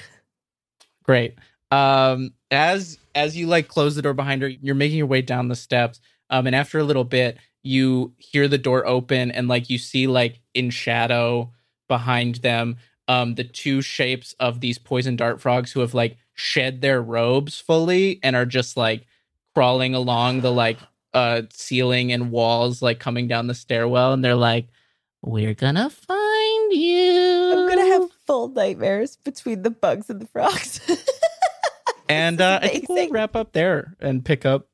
Great. 1.05 1.35
Um, 1.71 2.33
as 2.51 2.99
as 3.15 3.37
you 3.37 3.47
like 3.47 3.69
close 3.69 3.95
the 3.95 4.03
door 4.03 4.15
behind 4.15 4.43
her, 4.43 4.49
you're 4.49 4.75
making 4.75 4.99
your 4.99 5.07
way 5.07 5.23
down 5.23 5.49
the 5.49 5.57
steps. 5.57 6.01
Um, 6.31 6.47
and 6.47 6.57
after 6.57 6.79
a 6.79 6.85
little 6.85 7.05
bit, 7.05 7.39
you 7.63 8.15
hear 8.19 8.49
the 8.49 8.59
door 8.59 8.87
open 8.87 9.31
and 9.31 9.49
like 9.49 9.71
you 9.71 9.79
see 9.79 10.07
like 10.07 10.41
in 10.55 10.71
shadow 10.71 11.53
behind 11.89 12.37
them, 12.37 12.77
um, 13.13 13.35
the 13.35 13.45
two 13.45 13.83
shapes 13.83 14.35
of 14.41 14.61
these 14.61 14.79
poison 14.79 15.17
dart 15.17 15.41
frogs 15.41 15.73
who 15.73 15.81
have 15.81 15.93
like 15.95 16.17
shed 16.35 16.81
their 16.81 17.03
robes 17.03 17.59
fully 17.59 18.19
and 18.23 18.35
are 18.35 18.47
just 18.47 18.77
like 18.77 19.07
crawling 19.55 19.95
along 19.95 20.41
the 20.41 20.51
like 20.51 20.79
uh 21.13 21.43
ceiling 21.51 22.11
and 22.13 22.31
walls, 22.31 22.81
like 22.81 22.99
coming 22.99 23.29
down 23.29 23.47
the 23.47 23.55
stairwell, 23.55 24.13
and 24.13 24.25
they're 24.25 24.35
like, 24.35 24.69
"We're 25.21 25.55
gonna 25.55 25.91
find 25.91 26.73
you." 26.73 27.53
I'm 27.55 27.69
gonna 27.69 27.87
have 27.87 28.11
full 28.27 28.49
nightmares 28.49 29.17
between 29.17 29.63
the 29.63 29.71
bugs 29.71 30.09
and 30.09 30.21
the 30.21 30.27
frogs. 30.27 30.81
And 32.09 32.39
This 32.39 32.45
is 32.45 32.51
uh, 32.51 32.61
I 32.63 32.69
think 32.69 32.89
we'll 32.89 33.11
wrap 33.11 33.37
up 33.37 33.53
there 33.53 33.97
and 34.01 34.23
pick 34.23 34.45
up 34.45 34.69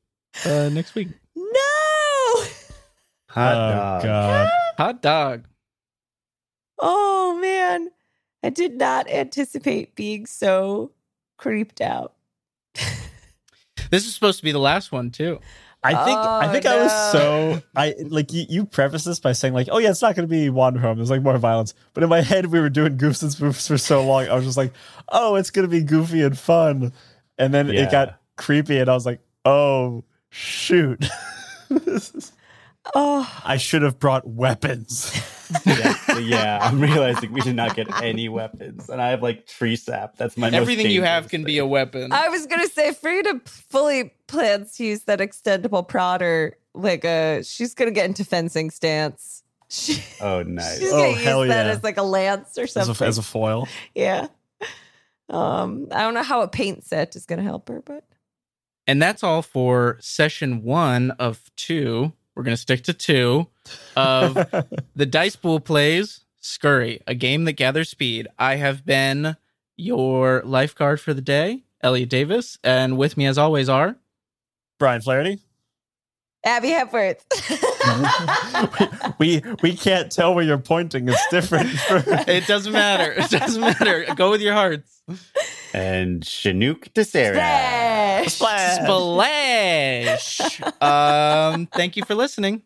uh, 0.45 0.69
next 0.69 0.93
week. 0.93 1.07
no. 1.35 2.43
Hot 3.29 3.55
oh 3.55 3.73
dog. 3.75 4.03
god. 4.03 4.49
Hot 4.77 5.01
dog. 5.01 5.45
Oh 6.79 7.37
man, 7.41 7.91
I 8.43 8.49
did 8.49 8.77
not 8.77 9.09
anticipate 9.09 9.95
being 9.95 10.25
so 10.25 10.91
creeped 11.37 11.81
out. 11.81 12.13
This 13.91 14.05
is 14.05 14.13
supposed 14.13 14.37
to 14.39 14.43
be 14.43 14.51
the 14.51 14.59
last 14.59 14.91
one 14.91 15.09
too. 15.09 15.39
I 15.81 16.03
think 16.03 16.19
I 16.41 16.47
Oh, 16.47 16.51
think 16.51 16.65
I 16.65 16.83
was 16.83 16.91
so 17.11 17.61
I 17.75 17.95
like 18.07 18.33
you, 18.33 18.45
you 18.49 18.65
preface 18.65 19.05
this 19.05 19.19
by 19.21 19.31
saying 19.31 19.53
like, 19.53 19.69
oh 19.71 19.77
yeah, 19.77 19.89
it's 19.91 20.01
not 20.01 20.15
going 20.15 20.27
to 20.27 20.31
be 20.31 20.49
Wanderhome. 20.49 20.97
There's 20.97 21.09
like 21.09 21.21
more 21.21 21.37
violence. 21.37 21.73
But 21.93 22.03
in 22.03 22.09
my 22.09 22.21
head, 22.21 22.47
we 22.47 22.59
were 22.59 22.69
doing 22.69 22.97
goofs 22.97 23.23
and 23.23 23.31
spoofs 23.31 23.67
for 23.67 23.77
so 23.77 24.05
long. 24.05 24.27
I 24.27 24.35
was 24.35 24.43
just 24.43 24.57
like, 24.57 24.73
oh, 25.09 25.35
it's 25.35 25.49
going 25.51 25.67
to 25.67 25.69
be 25.71 25.81
goofy 25.81 26.21
and 26.21 26.37
fun. 26.37 26.91
And 27.37 27.53
then 27.53 27.69
Yeah. 27.69 27.83
it 27.83 27.91
got 27.91 28.19
creepy, 28.35 28.77
and 28.79 28.89
I 28.89 28.93
was 28.93 29.05
like, 29.05 29.21
oh 29.45 30.03
shoot, 30.29 31.05
Oh, 32.95 33.41
I 33.45 33.57
should 33.57 33.81
have 33.81 33.99
brought 33.99 34.27
weapons. 34.27 35.11
yeah, 35.65 36.17
yeah, 36.19 36.59
I'm 36.61 36.79
realizing 36.79 37.31
we 37.33 37.41
did 37.41 37.55
not 37.55 37.75
get 37.75 37.87
any 38.01 38.29
weapons, 38.29 38.89
and 38.89 39.01
I 39.01 39.09
have 39.09 39.21
like 39.23 39.47
tree 39.47 39.75
sap. 39.75 40.15
That's 40.17 40.37
my 40.37 40.49
most 40.49 40.59
Everything 40.59 40.91
you 40.91 41.01
have 41.03 41.23
dangerous 41.23 41.31
can 41.31 41.43
be 41.43 41.57
a 41.59 41.65
weapon. 41.65 42.11
I 42.11 42.29
was 42.29 42.45
gonna 42.45 42.67
say 42.67 42.93
Frida 42.93 43.41
fully 43.45 44.13
plans 44.27 44.73
to 44.77 44.85
use 44.85 45.03
that 45.03 45.19
extendable 45.19 45.87
prodder. 45.87 46.51
Like 46.75 47.03
a, 47.03 47.43
she's 47.43 47.73
gonna 47.73 47.91
get 47.91 48.05
into 48.05 48.23
fencing 48.23 48.69
stance. 48.69 49.43
She, 49.69 50.03
Oh, 50.21 50.43
nice. 50.47 50.79
she's 50.79 50.89
Oh, 50.91 50.97
gonna 50.97 51.09
use 51.09 51.21
hell 51.23 51.39
that 51.41 51.65
yeah. 51.65 51.71
as 51.71 51.83
like 51.83 51.97
a 51.97 52.03
lance 52.03 52.57
or 52.57 52.63
as 52.63 52.73
something. 52.73 53.05
a, 53.05 53.07
as 53.07 53.17
a 53.17 53.23
foil. 53.23 53.67
yeah. 53.95 54.27
Um, 55.29 55.87
I 55.91 56.01
don't 56.01 56.15
know 56.15 56.23
how 56.23 56.41
a 56.41 56.47
paint 56.47 56.83
set 56.85 57.15
is 57.15 57.25
gonna 57.25 57.43
help 57.43 57.69
her, 57.69 57.81
but 57.85 58.03
And 58.87 59.01
that's 59.01 59.23
all 59.23 59.41
for 59.41 59.97
session 59.99 60.63
one 60.63 61.11
of 61.11 61.51
two. 61.55 62.13
We're 62.39 62.43
going 62.43 62.55
to 62.55 62.61
stick 62.61 62.85
to 62.85 62.93
two 62.93 63.47
of 63.97 64.33
the 64.95 65.05
Dice 65.05 65.35
Pool 65.35 65.59
plays 65.59 66.23
Scurry, 66.39 67.01
a 67.05 67.13
game 67.13 67.43
that 67.43 67.53
gathers 67.53 67.89
speed. 67.89 68.29
I 68.39 68.55
have 68.55 68.85
been 68.85 69.35
your 69.75 70.41
lifeguard 70.45 71.01
for 71.01 71.13
the 71.13 71.19
day, 71.19 71.63
Elliot 71.81 72.07
Davis. 72.07 72.57
And 72.63 72.97
with 72.97 73.17
me, 73.17 73.25
as 73.25 73.37
always, 73.37 73.67
are 73.67 73.97
Brian 74.77 75.01
Flaherty. 75.01 75.39
Abby 76.45 76.69
Hepworth. 76.69 77.25
we 79.19 79.41
we 79.61 79.75
can't 79.75 80.09
tell 80.09 80.33
where 80.33 80.45
you're 80.45 80.57
pointing. 80.57 81.09
It's 81.09 81.27
different. 81.27 81.67
it 82.25 82.47
doesn't 82.47 82.71
matter. 82.71 83.11
It 83.17 83.29
doesn't 83.31 83.59
matter. 83.59 84.05
Go 84.15 84.31
with 84.31 84.39
your 84.39 84.53
hearts. 84.53 85.01
And 85.73 86.21
Shenuque 86.23 86.91
Tissera. 86.93 87.33
Splash. 88.27 88.77
Splash. 88.79 90.61
um, 90.81 91.67
thank 91.67 91.95
you 91.97 92.03
for 92.05 92.15
listening. 92.15 92.63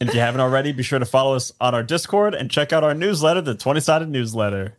And 0.00 0.08
if 0.08 0.14
you 0.14 0.20
haven't 0.20 0.40
already, 0.40 0.72
be 0.72 0.82
sure 0.82 0.98
to 0.98 1.06
follow 1.06 1.34
us 1.34 1.52
on 1.60 1.74
our 1.74 1.82
Discord 1.82 2.34
and 2.34 2.50
check 2.50 2.72
out 2.72 2.84
our 2.84 2.94
newsletter, 2.94 3.40
the 3.40 3.54
20 3.54 3.80
sided 3.80 4.08
newsletter. 4.10 4.76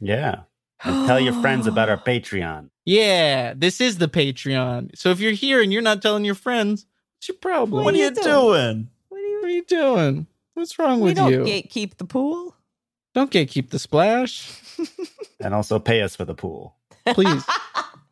Yeah. 0.00 0.40
And 0.82 1.06
tell 1.06 1.20
your 1.20 1.34
friends 1.40 1.66
about 1.66 1.88
our 1.88 1.98
Patreon. 1.98 2.70
Yeah, 2.84 3.54
this 3.56 3.80
is 3.80 3.98
the 3.98 4.08
Patreon. 4.08 4.96
So 4.96 5.10
if 5.10 5.20
you're 5.20 5.32
here 5.32 5.62
and 5.62 5.72
you're 5.72 5.82
not 5.82 6.02
telling 6.02 6.24
your 6.24 6.34
friends, 6.34 6.86
what's 7.18 7.28
your 7.28 7.36
problem? 7.36 7.84
What 7.84 7.94
are 7.94 7.98
you 7.98 8.04
you 8.04 8.10
doing? 8.10 8.24
doing? 8.26 8.88
What 9.08 9.18
do 9.18 9.22
you 9.24 9.40
What 9.40 9.44
are 9.48 9.52
you 9.52 9.64
doing? 9.64 10.26
What's 10.54 10.78
wrong 10.78 11.00
with 11.00 11.16
you? 11.18 11.24
we 11.24 11.36
with 11.36 11.46
don't 11.46 11.46
you? 11.46 11.62
gatekeep 11.62 11.96
the 11.98 12.04
pool. 12.04 12.56
don't 13.14 13.30
gatekeep 13.30 13.70
the 13.70 13.78
splash, 13.78 14.50
And 15.38 15.54
also 15.54 15.78
pay 15.78 16.02
us 16.02 16.16
for 16.16 16.24
the 16.24 16.34
pool. 16.34 16.74
Please. 17.08 17.44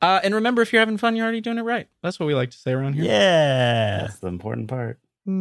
uh, 0.02 0.20
and 0.22 0.34
remember, 0.34 0.62
if 0.62 0.72
you're 0.72 0.80
having 0.80 0.96
fun, 0.98 1.16
you're 1.16 1.24
already 1.24 1.40
doing 1.40 1.58
it 1.58 1.62
right. 1.62 1.88
That's 2.02 2.18
what 2.18 2.26
we 2.26 2.34
like 2.34 2.50
to 2.50 2.56
say 2.58 2.72
around 2.72 2.94
here. 2.94 3.04
Yeah. 3.04 3.98
That's 4.02 4.18
the 4.20 4.28
important 4.28 4.68
part. 4.68 4.98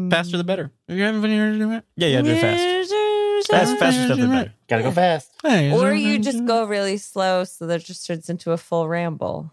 Faster 0.10 0.38
the 0.38 0.44
better. 0.44 0.72
If 0.88 0.98
you're 0.98 1.06
having 1.06 1.22
fun, 1.22 1.32
you're 1.32 1.44
already 1.44 1.60
doing 1.60 1.72
it 1.78 1.86
Yeah, 1.96 2.08
yeah, 2.10 2.22
do 2.22 2.32
it 2.32 2.42
fast. 2.42 3.48
Fast, 3.50 3.78
faster 3.80 4.06
stuff 4.06 4.18
than 4.20 4.30
better. 4.32 4.54
Gotta 4.68 4.84
go 4.84 4.92
fast. 4.92 5.32
right. 5.44 5.72
Or 5.72 5.94
you 5.94 6.20
just 6.20 6.46
go 6.46 6.66
really 6.66 6.98
slow 6.98 7.44
so 7.46 7.68
that 7.68 7.82
it 7.82 7.86
just 7.86 8.06
turns 8.06 8.30
into 8.30 8.52
a 8.52 8.58
full 8.58 8.88
ramble. 8.90 9.52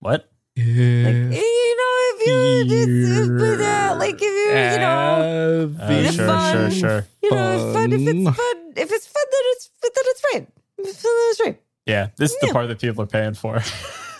What? 0.00 0.28
Like, 0.56 0.64
you 0.64 1.76
know, 1.76 1.94
if 2.10 2.26
you 2.26 3.14
just 3.16 3.30
put 3.38 3.60
out, 3.60 3.98
like 3.98 4.14
if 4.16 4.22
you, 4.22 4.72
you 4.72 4.78
know, 4.80 5.74
Uh, 5.80 6.10
sure, 6.10 6.26
fun. 6.26 6.70
sure, 6.70 6.80
sure. 6.80 7.06
you 7.22 7.30
know, 7.30 7.68
if 7.68 7.74
fun. 7.74 7.92
If 7.92 8.00
it's 8.00 8.24
fun, 8.36 8.72
if 8.76 8.90
it's 8.92 9.06
fun, 9.06 9.24
then 9.30 9.40
it's 9.44 9.70
then 9.82 9.90
it's 9.96 10.22
right. 10.34 10.48
If 10.78 10.88
it's 10.88 11.02
fun, 11.02 11.12
then 11.14 11.30
it's 11.30 11.40
right. 11.40 11.60
Yeah, 11.88 12.10
this 12.16 12.32
is 12.32 12.38
the 12.40 12.48
part 12.48 12.68
that 12.68 12.80
people 12.80 13.02
are 13.02 13.06
paying 13.06 13.34
for. 13.34 13.60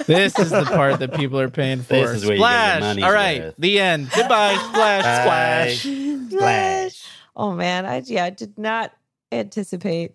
This 0.06 0.38
is 0.38 0.50
the 0.50 0.64
part 0.64 1.00
that 1.00 1.14
people 1.14 1.38
are 1.38 1.50
paying 1.50 1.82
for. 1.82 1.94
This 1.94 2.22
is 2.22 2.24
where 2.24 2.36
you 2.36 2.40
get 2.42 2.82
your 2.82 2.92
Splash. 2.92 3.02
All 3.02 3.12
right, 3.12 3.40
worth. 3.42 3.55
the 3.58 3.78
end. 3.78 4.10
Goodbye. 4.10 4.55
Splash. 4.68 5.05
Bye. 5.05 5.74
Splash. 5.74 6.30
Splash. 6.30 7.05
Oh 7.36 7.52
man, 7.52 7.84
I 7.86 8.02
yeah, 8.05 8.24
I 8.24 8.30
did 8.30 8.58
not 8.58 8.92
anticipate 9.30 10.14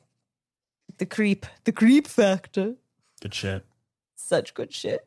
the 0.97 1.05
creep, 1.05 1.45
the 1.63 1.71
creep 1.71 2.07
factor. 2.07 2.75
Good 3.21 3.33
shit. 3.33 3.65
Such 4.15 4.53
good 4.53 4.73
shit. 4.73 5.05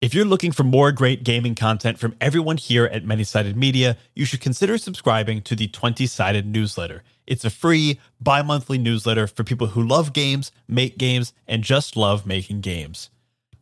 If 0.00 0.12
you're 0.12 0.26
looking 0.26 0.52
for 0.52 0.64
more 0.64 0.92
great 0.92 1.24
gaming 1.24 1.54
content 1.54 1.98
from 1.98 2.14
everyone 2.20 2.58
here 2.58 2.84
at 2.84 3.06
Many 3.06 3.24
Sided 3.24 3.56
Media, 3.56 3.96
you 4.14 4.26
should 4.26 4.42
consider 4.42 4.76
subscribing 4.76 5.40
to 5.42 5.56
the 5.56 5.66
20 5.68 6.06
Sided 6.06 6.46
newsletter. 6.46 7.02
It's 7.26 7.44
a 7.44 7.50
free 7.50 7.98
bi 8.20 8.42
monthly 8.42 8.78
newsletter 8.78 9.26
for 9.26 9.42
people 9.44 9.66
who 9.68 9.82
love 9.82 10.12
games, 10.12 10.52
make 10.68 10.98
games, 10.98 11.32
and 11.46 11.62
just 11.62 11.96
love 11.96 12.26
making 12.26 12.60
games. 12.60 13.08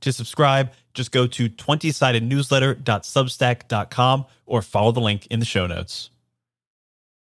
To 0.01 0.13
subscribe, 0.13 0.73
just 0.95 1.13
go 1.13 1.29
to 1.29 1.49
20sidednewsletter.substack.com 1.49 4.27
or 4.47 4.63
follow 4.63 4.93
the 4.93 5.01
link 5.01 5.27
in 5.27 5.39
the 5.39 5.47
show 5.47 5.67
notes. 5.67 6.11